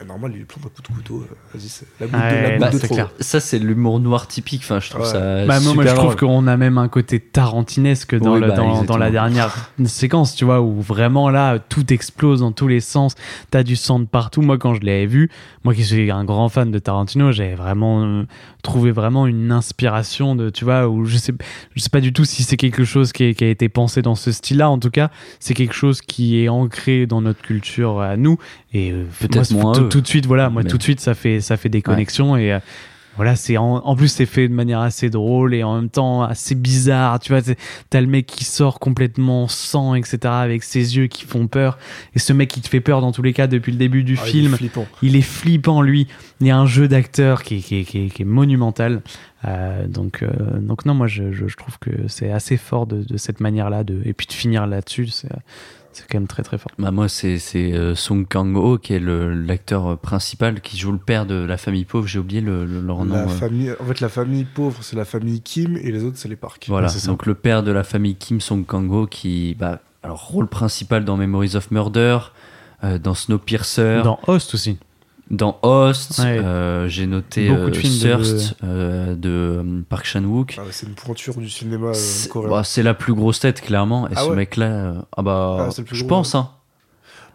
Euh, 0.00 0.04
normal, 0.04 0.32
il 0.36 0.44
plante 0.46 0.64
un 0.66 0.68
coup 0.68 0.82
de 0.82 0.88
couteau. 0.96 1.22
euh, 1.22 1.34
Vas-y, 1.54 1.68
c'est 1.68 1.86
la 2.00 2.06
goutte 2.06 2.16
de, 2.16 2.18
la 2.42 2.50
goutte 2.50 2.60
bah, 2.60 2.70
de 2.70 2.78
c'est 2.78 2.86
trop. 2.86 2.94
clair. 2.94 3.10
Ça, 3.20 3.40
c'est 3.40 3.58
l'humour 3.58 4.00
noir 4.00 4.26
typique. 4.26 4.62
Enfin, 4.64 4.80
je 4.80 4.90
trouve 4.90 5.02
Ouais. 5.02 5.08
ça. 5.12 5.46
Bah, 5.46 5.60
moi, 5.60 5.84
je 5.86 5.94
trouve 5.94 6.16
qu'on 6.16 6.46
a 6.46 6.56
même 6.56 6.78
un 6.78 6.88
côté 6.88 7.20
tarantinesque 7.20 8.16
dans, 8.18 8.34
Oui, 8.34 8.40
le- 8.40 8.48
bah, 8.48 8.54
dans, 8.56 8.82
dans 8.84 8.96
la 8.96 9.08
exactement. 9.08 9.10
dernière 9.10 9.70
séquence, 9.86 10.34
tu 10.34 10.44
vois, 10.44 10.60
où 10.60 10.80
vraiment 10.80 11.30
là, 11.30 11.58
tout 11.58 11.92
explose 11.92 12.40
dans 12.40 12.52
tous 12.52 12.68
les 12.68 12.80
sens. 12.80 13.14
T'as 13.50 13.62
du 13.62 13.76
sang 13.76 14.00
de 14.00 14.04
partout. 14.06 14.42
Moi, 14.42 14.58
quand 14.58 14.74
je 14.74 14.80
l'avais 14.80 15.06
vu, 15.06 15.30
moi 15.64 15.74
qui 15.74 15.84
suis 15.84 16.10
un 16.10 16.24
grand 16.24 16.48
fan 16.48 16.70
de 16.70 16.78
Tarantino, 16.78 17.30
j'avais 17.32 17.54
vraiment 17.54 18.02
euh, 18.04 18.22
trouvé 18.64 18.90
vraiment 18.90 19.26
une 19.28 19.52
inspiration 19.52 20.34
de, 20.34 20.50
tu 20.50 20.64
vois, 20.64 20.88
où 20.88 21.04
je 21.04 21.16
sais, 21.18 21.32
je 21.76 21.80
sais 21.80 21.90
pas 21.90 22.00
du 22.00 22.12
tout 22.12 22.24
si 22.24 22.42
c'est 22.42 22.56
quelque 22.56 22.84
chose 22.84 23.12
qui, 23.12 23.24
est- 23.24 23.34
qui 23.34 23.44
a 23.44 23.48
été 23.48 23.68
pensé 23.68 24.02
dans 24.02 24.16
ce 24.16 24.32
style-là. 24.32 24.68
En 24.68 24.78
tout 24.78 24.90
cas, 24.90 25.10
c'est 25.38 25.54
quelque 25.54 25.74
chose 25.74 26.00
qui 26.00 26.40
est 26.42 26.48
ancré 26.48 27.06
dans 27.06 27.20
notre 27.22 27.40
culture 27.42 28.00
à 28.00 28.16
nous. 28.16 28.38
Et 28.72 28.90
euh, 28.90 29.04
Peut-être 29.20 29.52
moi, 29.52 29.72
tout, 29.88 30.00
de 30.00 30.06
suite, 30.08 30.26
voilà, 30.26 30.50
moi, 30.50 30.62
Mais- 30.64 30.68
tout 30.70 30.78
de 30.78 30.82
suite, 30.82 30.98
ça 31.00 31.14
fait, 31.14 31.40
ça 31.40 31.56
fait 31.56 31.68
des 31.68 31.82
connexions 31.82 32.36
et. 32.36 32.58
Voilà, 33.16 33.36
c'est 33.36 33.56
en, 33.56 33.76
en 33.76 33.94
plus 33.96 34.08
c'est 34.08 34.26
fait 34.26 34.48
de 34.48 34.54
manière 34.54 34.80
assez 34.80 35.08
drôle 35.10 35.54
et 35.54 35.62
en 35.62 35.76
même 35.76 35.88
temps 35.90 36.22
assez 36.22 36.54
bizarre. 36.54 37.18
Tu 37.20 37.32
vois, 37.32 37.42
t'as 37.90 38.00
le 38.00 38.06
mec 38.06 38.26
qui 38.26 38.44
sort 38.44 38.80
complètement 38.80 39.46
sang, 39.48 39.94
etc., 39.94 40.18
avec 40.24 40.62
ses 40.62 40.96
yeux 40.96 41.06
qui 41.06 41.24
font 41.24 41.46
peur. 41.46 41.78
Et 42.14 42.18
ce 42.18 42.32
mec 42.32 42.50
qui 42.50 42.60
te 42.60 42.68
fait 42.68 42.80
peur 42.80 43.00
dans 43.00 43.12
tous 43.12 43.22
les 43.22 43.32
cas 43.32 43.46
depuis 43.46 43.72
le 43.72 43.78
début 43.78 44.02
du 44.04 44.18
Ah, 44.20 44.22
il 44.24 44.28
est 44.28 44.30
film. 44.32 44.56
Il 45.02 45.16
est 45.16 45.20
flippant, 45.22 45.80
lui. 45.82 46.06
Il 46.40 46.46
y 46.46 46.50
a 46.50 46.58
un 46.58 46.66
jeu 46.66 46.88
d'acteur 46.88 47.42
qui, 47.42 47.56
est- 47.56 47.60
qui, 47.60 47.76
est- 47.80 47.84
qui 47.84 48.06
est- 48.06 48.10
qui 48.10 48.22
est 48.22 48.26
monumental. 48.26 49.02
Euh, 49.46 49.86
donc, 49.86 50.22
euh, 50.22 50.28
donc 50.58 50.84
non, 50.86 50.94
moi 50.94 51.06
je, 51.06 51.30
je- 51.32 51.46
je 51.48 51.56
trouve 51.56 51.78
que 51.78 51.90
c'est 52.08 52.30
assez 52.32 52.56
fort 52.56 52.86
de, 52.86 53.02
de 53.04 53.16
cette 53.16 53.40
manière-là. 53.40 53.84
De, 53.84 54.00
et 54.04 54.12
puis 54.14 54.26
de 54.26 54.32
finir 54.32 54.66
là-dessus, 54.66 55.08
c'est 55.08 55.28
c'est 55.94 56.06
quand 56.10 56.18
même 56.18 56.26
très 56.26 56.42
très 56.42 56.58
fort. 56.58 56.70
Bah 56.78 56.90
moi, 56.90 57.08
c'est 57.08 57.38
euh, 57.56 57.94
Song 57.94 58.26
Kang-ho 58.26 58.78
qui 58.78 58.92
est 58.94 58.98
le- 58.98 59.32
l'acteur 59.34 59.86
euh, 59.92 59.96
principal 59.96 60.60
qui 60.60 60.76
joue 60.76 60.92
le 60.92 60.98
père 60.98 61.24
de 61.26 61.34
la 61.36 61.56
famille 61.56 61.84
pauvre. 61.84 62.06
J'ai 62.06 62.18
oublié 62.18 62.40
le, 62.40 62.64
le- 62.66 62.80
leur 62.80 63.04
nom. 63.04 63.14
La 63.14 63.22
euh. 63.22 63.28
famille, 63.28 63.72
en 63.80 63.84
fait, 63.84 64.00
la 64.00 64.08
famille 64.08 64.44
pauvre, 64.44 64.78
c'est 64.82 64.96
la 64.96 65.04
famille 65.04 65.40
Kim 65.40 65.76
et 65.76 65.90
les 65.90 66.04
autres, 66.04 66.18
c'est 66.18 66.28
les 66.28 66.36
parcs. 66.36 66.66
Voilà, 66.68 66.88
ça. 66.88 67.06
donc 67.06 67.26
le 67.26 67.34
père 67.34 67.62
de 67.62 67.70
la 67.72 67.84
famille 67.84 68.16
Kim 68.16 68.40
Song 68.40 68.64
Kang-ho 68.66 69.06
qui, 69.06 69.56
bah, 69.58 69.80
alors 70.02 70.26
rôle 70.26 70.48
principal 70.48 71.04
dans 71.04 71.16
Memories 71.16 71.56
of 71.56 71.70
Murder, 71.70 72.18
euh, 72.82 72.98
dans 72.98 73.14
Snowpiercer, 73.14 74.02
Dans 74.04 74.18
Host 74.26 74.54
aussi. 74.54 74.78
Dans 75.30 75.58
Host, 75.62 76.18
Ouais. 76.18 76.38
euh, 76.38 76.86
j'ai 76.88 77.06
noté 77.06 77.48
Beaucoup 77.48 77.70
de 77.70 77.76
euh, 77.78 77.80
Thirst 77.80 78.56
euh, 78.62 79.14
de 79.14 79.28
euh, 79.30 79.82
Park 79.88 80.04
Chan-wook. 80.04 80.56
Ah 80.58 80.62
c'est 80.70 80.86
une 80.86 80.94
pointure 80.94 81.36
du 81.36 81.48
cinéma 81.48 81.88
euh, 81.88 81.92
C'est 81.94 82.28
coréen. 82.28 82.50
bah, 82.50 82.62
c'est 82.64 82.82
la 82.82 82.94
plus 82.94 83.14
grosse 83.14 83.40
tête 83.40 83.60
clairement, 83.62 84.06
et 84.08 84.12
Ah 84.16 84.24
ce 84.24 84.28
ouais 84.30 84.36
mec-là, 84.36 84.66
euh, 84.66 84.94
ah 85.16 85.22
bah, 85.22 85.68
Ah, 85.70 85.82
je 85.90 85.98
gros, 86.00 86.08
pense. 86.08 86.34
Hein. 86.34 86.50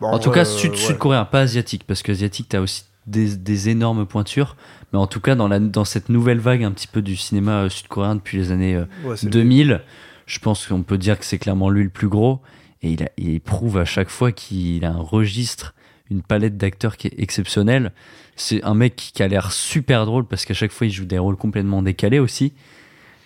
Bah, 0.01 0.07
En, 0.07 0.19
tout 0.19 0.29
vrai, 0.29 0.39
cas, 0.41 0.45
sud, 0.45 0.71
ouais. 0.71 0.77
sud-coréen, 0.77 1.25
pas 1.25 1.39
asiatique, 1.41 1.83
parce 1.85 2.03
qu'asiatique, 2.03 2.47
t'as 2.49 2.59
aussi 2.59 2.83
des, 3.07 3.35
des 3.35 3.69
énormes 3.69 4.05
pointures. 4.05 4.55
Mais 4.93 4.99
en 4.99 5.07
tout 5.07 5.19
cas, 5.19 5.35
dans, 5.35 5.47
la, 5.47 5.59
dans 5.59 5.83
cette 5.85 6.09
nouvelle 6.09 6.39
vague 6.39 6.63
un 6.63 6.71
petit 6.71 6.87
peu 6.87 7.01
du 7.01 7.15
cinéma 7.15 7.63
euh, 7.63 7.69
sud-coréen 7.69 8.15
depuis 8.15 8.37
les 8.37 8.51
années 8.51 8.75
euh, 8.75 8.85
Ouais, 9.03 9.17
c'est 9.17 9.29
2000, 9.29 9.81
je 10.27 10.39
pense 10.39 10.67
qu'on 10.67 10.83
peut 10.83 10.97
dire 10.99 11.17
que 11.19 11.25
c'est 11.25 11.37
clairement 11.39 11.69
lui 11.69 11.83
le 11.83 11.89
plus 11.89 12.07
gros. 12.07 12.39
Et 12.81 12.91
il, 12.91 13.03
a- 13.03 13.09
il 13.17 13.41
prouve 13.41 13.77
à 13.77 13.83
chaque 13.85 14.09
fois 14.09 14.31
qu'il 14.31 14.85
a 14.85 14.91
un 14.91 15.01
registre, 15.01 15.73
une 16.11 16.21
palette 16.21 16.57
d'acteurs 16.57 16.97
qui 16.97 17.07
est 17.07 17.13
exceptionnelle. 17.19 17.91
C'est 18.35 18.63
un 18.63 18.73
mec 18.73 18.95
qui, 18.95 19.21
a 19.21 19.27
l'air 19.27 19.51
super 19.51 20.05
drôle 20.05 20.25
parce 20.25 20.45
qu'à 20.45 20.53
chaque 20.53 20.71
fois, 20.71 20.87
il 20.87 20.91
joue 20.91 21.05
des 21.05 21.17
rôles 21.19 21.35
complètement 21.35 21.81
décalés 21.81 22.19
aussi. 22.19 22.53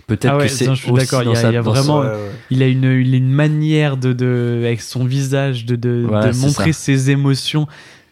Peut-être 0.08 0.26
Ah 0.34 0.38
ouais, 0.38 0.48
que 0.48 0.52
c'est 0.52 0.66
d'accord, 0.66 1.24
il 1.24 1.30
y 1.30 1.32
a- 1.32 1.36
sa- 1.36 1.50
il 1.50 1.54
y 1.54 1.58
a 1.58 1.62
vraiment- 1.62 2.02
sa- 2.04 2.10
Ouais, 2.10 2.16
ouais. 2.16 2.32
Il 2.50 2.62
a 2.64 2.68
une, 2.68 2.84
il 2.84 3.14
a 3.14 3.18
une 3.18 3.32
manière 3.32 3.96
de, 3.96 4.12
de, 4.12 4.62
avec 4.66 4.82
son 4.82 5.06
visage 5.06 5.66
de, 5.66 5.76
de, 5.76 6.06
de 6.08 6.38
montrer 6.42 6.74
ça. 6.74 6.80
ses 6.80 7.10
émotions 7.10 7.68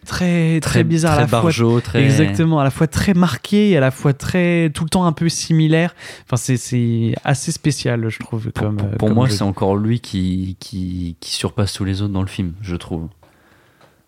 très, 0.06 0.60
très, 0.62 0.70
très 0.72 0.84
bizarre 0.86 1.14
très 1.16 1.36
à 1.36 1.42
la 1.44 1.52
fois. 1.52 1.82
très 1.82 2.04
Exactement, 2.04 2.60
à 2.60 2.64
la 2.64 2.72
fois 2.72 2.88
très 2.88 3.14
marqué 3.14 3.72
et 3.72 3.78
à 3.78 3.82
la 3.82 3.92
fois 3.92 4.14
très 4.14 4.70
tout 4.74 4.84
le 4.86 4.90
temps 4.90 5.06
un 5.06 5.12
peu 5.12 5.28
similaire. 5.28 5.94
Enfin, 6.26 6.38
c'est- 6.38 6.56
c'est 6.58 7.14
assez 7.26 7.52
spécial, 7.52 8.08
je 8.10 8.20
trouve. 8.20 8.52
Comme, 8.52 8.78
Pour 8.78 9.10
comme 9.10 9.14
moi, 9.16 9.30
c'est 9.30 9.42
encore 9.44 9.76
lui 9.76 10.00
qui, 10.00 10.56
qui, 10.62 11.18
qui 11.20 11.32
surpasse 11.34 11.74
tous 11.74 11.84
les 11.84 12.02
autres 12.02 12.14
dans 12.14 12.22
le 12.22 12.28
film, 12.28 12.54
je 12.62 12.76
trouve. 12.78 13.10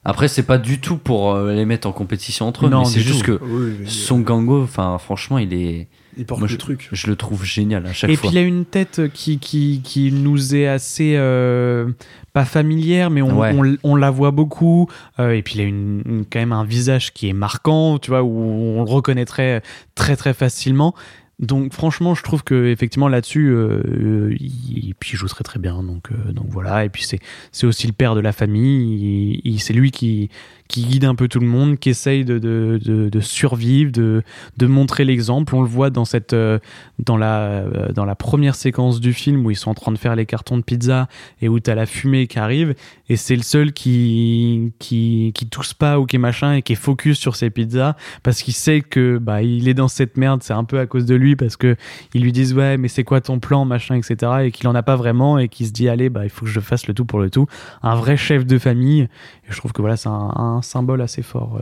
Après, 0.05 0.27
c'est 0.27 0.43
pas 0.43 0.57
du 0.57 0.79
tout 0.79 0.97
pour 0.97 1.31
euh, 1.33 1.53
les 1.53 1.65
mettre 1.65 1.87
en 1.87 1.93
compétition 1.93 2.47
entre 2.47 2.65
eux, 2.65 2.69
Non, 2.69 2.79
mais 2.79 2.85
c'est 2.85 2.99
juste 2.99 3.23
tout. 3.23 3.37
que 3.37 3.43
Oui, 3.43 3.87
son 3.89 4.19
gango, 4.19 4.61
enfin, 4.63 4.97
franchement, 4.97 5.37
il 5.37 5.53
est. 5.53 5.87
Il 6.17 6.25
porte 6.25 6.41
moi, 6.41 6.47
le 6.47 6.51
je, 6.53 6.57
truc. 6.57 6.89
je 6.91 7.07
le 7.07 7.15
trouve 7.15 7.43
génial 7.43 7.85
à 7.87 7.93
chaque 7.93 8.09
Et 8.11 8.15
fois. 8.15 8.29
puis 8.29 8.37
il 8.37 8.39
a 8.39 8.45
une 8.45 8.65
tête 8.65 9.01
qui, 9.13 9.39
qui, 9.39 9.81
qui 9.83 10.11
nous 10.11 10.53
est 10.55 10.67
assez 10.67 11.13
euh, 11.15 11.87
pas 12.33 12.45
familière, 12.45 13.09
mais 13.09 13.23
on, 13.23 13.39
Ouais. 13.39 13.51
on, 13.83 13.91
on 13.93 13.95
la 13.95 14.11
voit 14.11 14.29
beaucoup. 14.31 14.87
Euh, 15.19 15.31
et 15.31 15.41
puis 15.41 15.55
il 15.55 15.61
a 15.61 15.63
une, 15.63 16.03
une- 16.05 16.25
quand 16.31 16.37
même 16.39 16.51
un 16.51 16.65
visage 16.65 17.13
qui 17.13 17.29
est 17.29 17.33
marquant, 17.33 17.97
tu 17.97 18.11
vois, 18.11 18.21
où 18.21 18.29
on 18.77 18.83
le 18.83 18.89
reconnaîtrait 18.91 19.63
très 19.95 20.15
très 20.15 20.35
facilement. 20.35 20.93
Donc 21.39 21.73
franchement, 21.73 22.13
je 22.15 22.23
trouve 22.23 22.43
que 22.43 22.67
effectivement 22.67 23.07
là-dessus, 23.07 23.47
euh, 23.49 23.81
euh, 23.87 24.35
il, 24.39 24.89
et 24.89 24.93
puis 24.93 25.17
joue 25.17 25.27
très 25.27 25.43
très 25.43 25.59
bien. 25.59 25.81
Donc 25.83 26.11
euh, 26.11 26.31
donc 26.31 26.45
voilà. 26.49 26.85
Et 26.85 26.89
puis 26.89 27.03
c'est 27.03 27.19
c'est 27.51 27.65
aussi 27.65 27.87
le 27.87 27.93
père 27.93 28.15
de 28.15 28.21
la 28.21 28.31
famille. 28.31 29.39
Il- 29.43 29.51
il- 29.53 29.59
c'est 29.59 29.73
lui 29.73 29.91
qui 29.91 30.29
qui 30.73 30.85
guide 30.85 31.05
un 31.05 31.13
peu 31.13 31.27
tout 31.27 31.39
le 31.39 31.45
monde, 31.45 31.77
qui 31.77 31.89
essaye 31.89 32.25
de, 32.25 32.39
de, 32.39 32.79
de, 32.83 33.19
survivre, 33.19 33.91
de, 33.91 34.23
de 34.57 34.65
montrer 34.65 35.05
l'exemple. 35.05 35.53
On 35.53 35.61
le 35.61 35.67
voit 35.67 35.91
dans 35.91 36.03
cette 36.03 36.33
euh, 36.33 36.57
dans 36.97 37.15
la 37.15 37.41
euh, 37.41 37.91
dans 37.91 38.05
la 38.05 38.15
première 38.15 38.55
séquence 38.55 38.99
du 38.99 39.13
film 39.13 39.45
où 39.45 39.51
ils 39.51 39.55
sont 39.55 39.69
en 39.69 39.75
train 39.75 39.91
de 39.91 39.99
faire 39.99 40.15
les 40.15 40.25
cartons 40.25 40.57
de 40.57 40.63
pizza 40.63 41.07
et 41.43 41.47
où 41.47 41.59
t'as 41.59 41.75
la 41.75 41.85
fumée 41.85 42.25
qui 42.25 42.39
arrive 42.39 42.73
et 43.07 43.17
c'est 43.17 43.35
le 43.35 43.43
seul 43.43 43.71
qui 43.71 44.73
qui 44.79 45.31
qui 45.35 45.45
tousse 45.45 45.75
pas 45.75 45.99
ou 45.99 46.07
qui 46.07 46.15
est 46.15 46.19
machin 46.19 46.53
et 46.53 46.63
qui 46.63 46.73
est 46.73 46.75
focus 46.75 47.19
sur 47.19 47.35
ses 47.35 47.51
pizzas 47.51 47.95
parce 48.23 48.41
qu'il 48.41 48.55
sait 48.55 48.81
que 48.81 49.19
bah 49.19 49.43
il 49.43 49.67
est 49.67 49.75
dans 49.75 49.87
cette 49.87 50.17
merde. 50.17 50.41
C'est 50.41 50.53
un 50.53 50.63
peu 50.63 50.79
à 50.79 50.87
cause 50.87 51.05
de 51.05 51.13
lui 51.13 51.35
parce 51.35 51.55
que 51.55 51.75
ils 52.15 52.23
lui 52.23 52.31
disent 52.31 52.55
ouais 52.55 52.77
mais 52.77 52.87
c'est 52.87 53.03
quoi 53.03 53.21
ton 53.21 53.37
plan 53.37 53.63
machin 53.65 53.93
etc 53.93 54.31
et 54.45 54.51
qu'il 54.51 54.67
en 54.67 54.73
a 54.73 54.81
pas 54.81 54.95
vraiment 54.95 55.37
et 55.37 55.49
qu'il 55.49 55.67
se 55.67 55.71
dit 55.71 55.87
allez 55.87 56.09
bah 56.09 56.23
il 56.23 56.31
faut 56.31 56.45
que 56.45 56.51
je 56.51 56.59
fasse 56.59 56.87
le 56.87 56.95
tout 56.95 57.05
pour 57.05 57.19
le 57.19 57.29
tout. 57.29 57.45
Un 57.83 57.93
vrai 57.93 58.17
chef 58.17 58.47
de 58.47 58.57
famille. 58.57 59.01
Et 59.01 59.51
je 59.51 59.57
trouve 59.57 59.71
que 59.71 59.81
voilà 59.81 59.97
c'est 59.97 60.09
un 60.09 60.62
symbole 60.63 61.01
assez 61.01 61.21
fort 61.21 61.57
euh, 61.57 61.61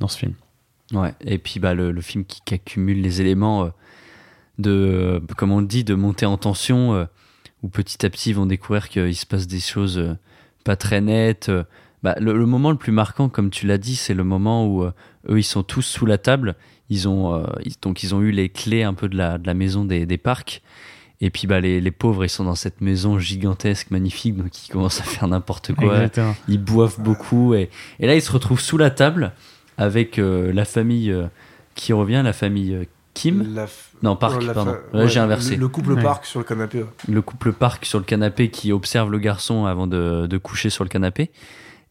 dans 0.00 0.08
ce 0.08 0.18
film 0.18 0.34
Ouais. 0.92 1.14
Et 1.22 1.38
puis 1.38 1.60
bah, 1.60 1.74
le, 1.74 1.98
film 2.00 2.24
qui, 2.24 2.54
accumule 2.54 3.00
les 3.00 3.20
éléments 3.20 3.64
euh, 3.64 3.68
de, 4.58 4.70
euh, 4.70 5.20
comme 5.36 5.50
on 5.50 5.60
le 5.60 5.66
dit, 5.66 5.82
de 5.82 5.94
monter 5.94 6.26
en 6.26 6.36
tension, 6.36 7.08
où 7.62 7.68
petit 7.68 8.04
à 8.04 8.10
petit 8.10 8.30
ils 8.30 8.36
vont 8.36 8.46
découvrir 8.46 8.88
qu'il 8.88 9.16
se 9.16 9.26
passe 9.26 9.46
des 9.46 9.60
choses 9.60 10.16
pas 10.62 10.76
très 10.76 11.00
nettes. 11.00 11.50
Bah, 12.02 12.14
le, 12.20 12.34
moment 12.46 12.70
le 12.70 12.76
plus 12.76 12.92
marquant, 12.92 13.28
comme 13.28 13.50
tu 13.50 13.66
l'as 13.66 13.78
dit, 13.78 13.96
c'est 13.96 14.14
le 14.14 14.24
moment 14.24 14.66
où 14.66 14.84
eux 14.84 15.38
ils 15.38 15.42
sont 15.42 15.62
tous 15.62 15.82
sous 15.82 16.06
la 16.06 16.18
table. 16.18 16.54
Ils 16.90 17.08
ont 17.08 17.44
donc 17.80 18.02
ils 18.02 18.14
ont 18.14 18.20
eu 18.20 18.30
les 18.30 18.50
clés 18.50 18.82
un 18.82 18.92
peu 18.92 19.08
de 19.08 19.16
la, 19.16 19.38
de 19.38 19.46
la 19.46 19.54
maison 19.54 19.86
des, 19.86 20.04
des 20.04 20.18
parcs. 20.18 20.62
Et 21.24 21.30
puis 21.30 21.46
bah 21.46 21.58
les, 21.60 21.80
les 21.80 21.90
pauvres 21.90 22.24
ils 22.24 22.28
sont 22.28 22.44
dans 22.44 22.54
cette 22.54 22.80
maison 22.82 23.18
gigantesque, 23.18 23.90
magnifique, 23.90 24.36
donc 24.36 24.66
ils 24.66 24.70
commencent 24.70 25.00
à 25.00 25.04
faire 25.04 25.26
n'importe 25.26 25.72
quoi 25.74 25.94
Exactement. 25.94 26.34
ils 26.48 26.62
boivent 26.62 27.00
beaucoup 27.00 27.54
et, 27.54 27.70
et 27.98 28.06
là 28.06 28.14
ils 28.14 28.20
se 28.20 28.30
retrouvent 28.30 28.60
sous 28.60 28.76
la 28.76 28.90
table 28.90 29.32
avec 29.78 30.18
euh, 30.18 30.52
la 30.52 30.64
famille 30.66 31.10
euh, 31.10 31.26
qui 31.74 31.92
revient, 31.94 32.20
la 32.22 32.32
famille 32.34 32.74
euh, 32.74 32.84
Kim, 33.14 33.54
La 33.54 33.66
f- 33.66 33.70
non 34.02 34.16
Park, 34.16 34.38
Oh, 34.42 34.44
la 34.44 34.52
pardon. 34.54 34.72
fa- 34.72 34.96
Là, 34.98 35.04
ouais, 35.04 35.08
j'ai 35.08 35.20
inversé. 35.20 35.54
Le, 35.54 35.60
le 35.62 35.68
couple 35.68 35.92
Ouais. 35.92 36.02
parc 36.02 36.26
sur 36.26 36.40
le 36.40 36.44
canapé. 36.44 36.82
ouais. 36.82 36.88
Le 37.08 37.22
couple 37.22 37.52
Park 37.52 37.84
sur 37.86 37.98
le 38.00 38.04
canapé 38.04 38.50
qui 38.50 38.72
observe 38.72 39.10
le 39.10 39.18
garçon 39.18 39.64
avant 39.66 39.86
de, 39.86 40.26
de 40.26 40.36
coucher 40.38 40.68
sur 40.68 40.82
le 40.84 40.90
canapé. 40.90 41.30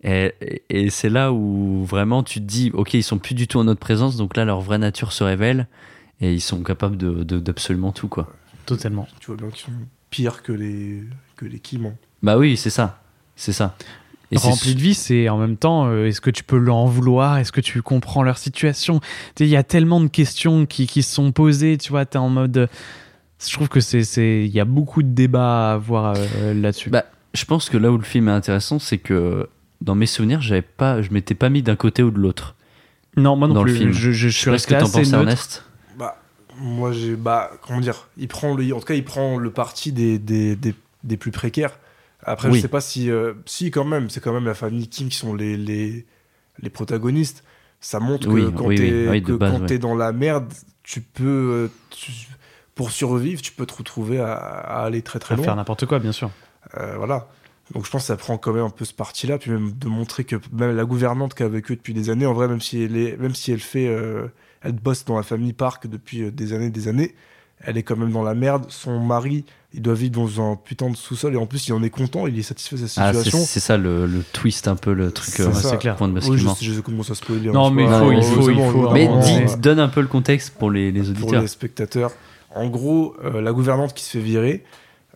Et, 0.04 0.34
et- 0.70 0.90
c'est 0.90 1.10
là 1.10 1.32
où 1.32 1.86
vraiment 1.86 2.24
tu 2.24 2.40
te 2.40 2.46
dis, 2.46 2.72
ok, 2.74 2.94
ils 2.96 3.04
sont 3.04 3.18
plus 3.20 3.36
du 3.36 3.48
tout 3.48 3.58
en 3.58 3.64
notre 3.64 3.80
présence, 3.80 4.18
donc 4.18 4.36
là 4.36 4.44
leur 4.46 4.60
vraie 4.62 4.78
nature 4.80 5.14
se 5.14 5.24
révèle 5.24 5.68
et 6.22 6.34
ils 6.34 6.42
sont 6.42 6.62
capables 6.62 6.98
de, 6.98 7.24
de- 7.24 7.40
d'absolument 7.40 7.94
tout 7.94 8.10
quoi. 8.10 8.28
Totalement 8.66 9.08
Tu 9.20 9.28
vois 9.28 9.36
bien 9.38 9.50
qu'ils 9.50 9.66
sont 9.66 9.72
pires 10.10 10.44
que 10.44 10.52
les, 10.52 11.04
que 11.36 11.46
les 11.46 11.60
Kim. 11.60 11.86
hein. 11.88 11.94
Bah 12.22 12.38
oui, 12.38 12.56
c'est 12.58 12.70
ça, 12.70 13.02
c'est 13.36 13.52
ça. 13.54 13.76
Et 14.32 14.38
c'est- 14.38 14.48
rempli 14.48 14.74
de 14.76 14.80
vie, 14.82 14.94
c'est 14.96 15.30
en 15.30 15.38
même 15.38 15.58
temps, 15.58 15.86
euh, 15.88 16.08
est-ce 16.08 16.22
que 16.22 16.30
tu 16.32 16.44
peux 16.44 16.58
leur 16.58 16.76
en 16.78 16.86
vouloir? 16.88 17.38
Est-ce 17.38 17.52
que 17.52 17.62
tu 17.62 17.82
comprends 17.82 18.24
leur 18.24 18.38
situation? 18.38 19.00
Il 19.40 19.48
y 19.48 19.56
a 19.56 19.64
tellement 19.64 20.00
de 20.02 20.08
questions 20.08 20.66
qui, 20.66 20.88
qui 20.88 21.04
se 21.04 21.14
sont 21.14 21.32
posées, 21.32 21.78
tu 21.78 21.90
vois, 21.92 22.06
tu 22.06 22.14
es 22.18 22.20
en 22.20 22.30
mode. 22.30 22.68
je 23.46 23.52
trouve 23.54 23.70
que 23.70 23.80
c'est, 23.80 24.04
c'est, 24.04 24.46
il 24.46 24.52
y 24.52 24.60
a 24.60 24.66
beaucoup 24.66 25.04
de 25.04 25.10
débats 25.10 25.72
à 25.72 25.74
avoir 25.74 26.16
euh, 26.18 26.54
là-dessus. 26.56 26.90
Bah, 26.90 27.06
je 27.34 27.46
pense 27.46 27.70
que 27.70 27.78
là 27.78 27.92
où 27.92 27.98
le 27.98 28.04
film 28.04 28.28
est 28.30 28.32
intéressant, 28.32 28.80
c'est 28.80 28.98
que 28.98 29.48
dans 29.82 29.96
mes 29.96 30.06
souvenirs, 30.08 30.42
j'avais 30.42 30.62
pas, 30.62 31.02
je 31.02 31.12
m'étais 31.12 31.36
pas 31.36 31.50
mis 31.50 31.62
d'un 31.62 31.76
côté 31.76 32.02
ou 32.02 32.10
de 32.10 32.18
l'autre. 32.20 32.56
non, 33.18 33.36
moi 33.36 33.48
non 33.48 33.56
dans 33.56 33.64
plus. 33.64 33.74
le 33.74 33.78
film. 33.78 33.92
Je, 33.92 34.12
je, 34.12 34.30
je 34.30 34.38
suis 34.38 34.50
resté 34.50 34.76
t'en 34.78 34.86
assez 34.86 35.00
penses, 35.02 35.12
neutre. 35.12 35.20
Ernest. 35.20 35.64
Moi, 36.60 36.92
j'ai. 36.92 37.16
Bah, 37.16 37.52
comment 37.62 37.80
dire 37.80 38.08
il 38.18 38.28
prend 38.28 38.54
le, 38.56 38.74
En 38.74 38.80
tout 38.80 38.86
cas, 38.86 38.94
il 38.94 39.04
prend 39.06 39.38
le 39.38 39.52
parti 39.52 39.92
des, 39.92 40.20
des, 40.20 40.56
des, 40.56 40.76
des 41.04 41.18
plus 41.18 41.32
précaires. 41.32 41.78
Après, 42.24 42.50
Oui. 42.50 42.56
je 42.58 42.62
sais 42.62 42.68
pas 42.68 42.82
si. 42.82 43.10
euh, 43.10 43.34
si, 43.46 43.72
quand 43.72 43.84
même, 43.86 44.10
c'est 44.10 44.22
quand 44.22 44.34
même 44.34 44.46
la 44.46 44.54
famille 44.54 44.88
Kim 44.88 45.10
qui 45.10 45.18
sont 45.18 45.34
les, 45.34 45.58
les, 45.58 46.06
les 46.62 46.70
protagonistes. 46.70 47.44
Ça 47.82 48.00
montre 48.00 48.28
Oui, 48.30 48.46
que 48.46 48.50
quand 48.58 48.66
oui, 48.68 48.76
t'es 48.78 49.08
ouais. 49.10 49.78
dans 49.78 49.96
la 49.96 50.12
merde, 50.14 50.52
tu 50.84 51.02
peux. 51.02 51.24
euh, 51.24 51.68
tu- 51.90 52.12
pour 52.76 52.90
survivre, 52.90 53.40
tu 53.42 53.52
peux 53.52 53.68
te 53.68 53.76
retrouver 53.76 54.20
à, 54.20 54.34
à 54.34 54.86
aller 54.86 55.02
très 55.04 55.20
très 55.20 55.34
À 55.34 55.38
loin. 55.38 55.46
faire 55.46 55.56
n'importe 55.56 55.86
quoi, 55.86 56.00
bien 56.00 56.12
sûr. 56.12 56.32
Euh, 56.78 56.96
voilà. 56.98 57.28
Donc 57.74 57.86
je 57.86 57.92
pense 57.92 58.02
que 58.02 58.08
ça 58.08 58.18
prend 58.18 58.38
quand 58.40 58.52
même 58.52 58.64
un 58.66 58.70
peu 58.72 58.84
ce 58.84 58.94
parti-là, 58.96 59.38
puis 59.38 59.52
même 59.52 59.74
de 59.74 59.88
montrer 59.88 60.24
que 60.24 60.38
même 60.52 60.76
la 60.76 60.84
gouvernante 60.86 61.36
qui 61.36 61.44
a 61.44 61.48
vécu 61.48 61.76
depuis 61.76 61.94
des 61.94 62.10
années, 62.10 62.26
en 62.26 62.34
vrai, 62.34 62.48
même 62.48 62.62
si 62.62 62.82
elle, 62.82 62.98
est, 62.98 63.16
même 63.18 63.36
si 63.36 63.52
elle 63.52 63.60
fait, 63.60 63.88
euh, 63.88 64.26
elle 64.64 64.74
bosse 64.74 65.06
dans 65.06 65.18
la 65.18 65.24
famille 65.24 65.54
Park 65.54 65.88
depuis 65.88 66.24
euh, 66.24 66.32
des 66.32 66.54
années, 66.54 66.70
des 66.70 66.88
années, 66.88 67.14
elle 67.66 67.78
est 67.78 67.84
quand 67.84 67.96
même 67.96 68.12
dans 68.12 68.24
la 68.24 68.34
merde. 68.34 68.66
Son 68.70 69.00
mari, 69.00 69.46
il 69.74 69.82
doit 69.82 69.94
vivre 69.94 70.12
dans 70.14 70.52
un 70.52 70.56
putain 70.56 70.90
de 70.90 70.96
sous-sol 70.98 71.34
et 71.34 71.38
en 71.38 71.46
plus 71.46 71.68
il 71.68 71.74
en 71.74 71.82
est 71.82 71.90
content, 71.90 72.28
il 72.28 72.38
est 72.38 72.42
satisfait 72.44 72.76
de 72.76 72.88
sa 72.88 73.04
Ah, 73.04 73.14
c'est 73.14 73.20
situation. 73.24 73.40
c'est 73.48 73.60
ça 73.62 73.78
le, 73.78 74.06
le 74.06 74.22
twist 74.34 74.68
un 74.68 74.76
peu 74.76 74.94
le 74.94 75.12
truc. 75.12 75.34
C'est 75.36 75.44
euh, 75.44 75.54
ça. 75.54 75.78
clair. 75.78 75.96
Point 75.96 76.10
de 76.10 76.14
Oui, 76.14 76.38
je, 76.38 76.44
je 76.48 77.12
à 77.12 77.16
spoiler. 77.16 77.52
Non, 77.52 77.68
hein, 77.68 77.72
mais 77.74 77.84
il 77.84 77.90
faut- 77.90 78.12
il 78.12 78.18
Ouais, 78.18 78.22
faut- 78.24 78.50
il 78.50 78.58
faut- 78.72 78.92
Mais 78.92 79.08
ouais. 79.08 79.58
donne 79.58 79.80
un 79.80 79.88
peu 79.88 80.02
le 80.02 80.08
contexte 80.08 80.52
pour 80.56 80.72
les, 80.72 80.92
les 80.92 81.02
pour 81.02 81.24
auditeurs. 81.24 81.42
les 81.42 81.48
spectateurs. 81.48 82.12
En 82.56 82.68
gros, 82.70 83.16
euh, 83.24 83.42
la 83.42 83.52
gouvernante 83.52 83.94
qui 83.94 84.04
se 84.04 84.12
fait 84.12 84.20
virer, 84.24 84.64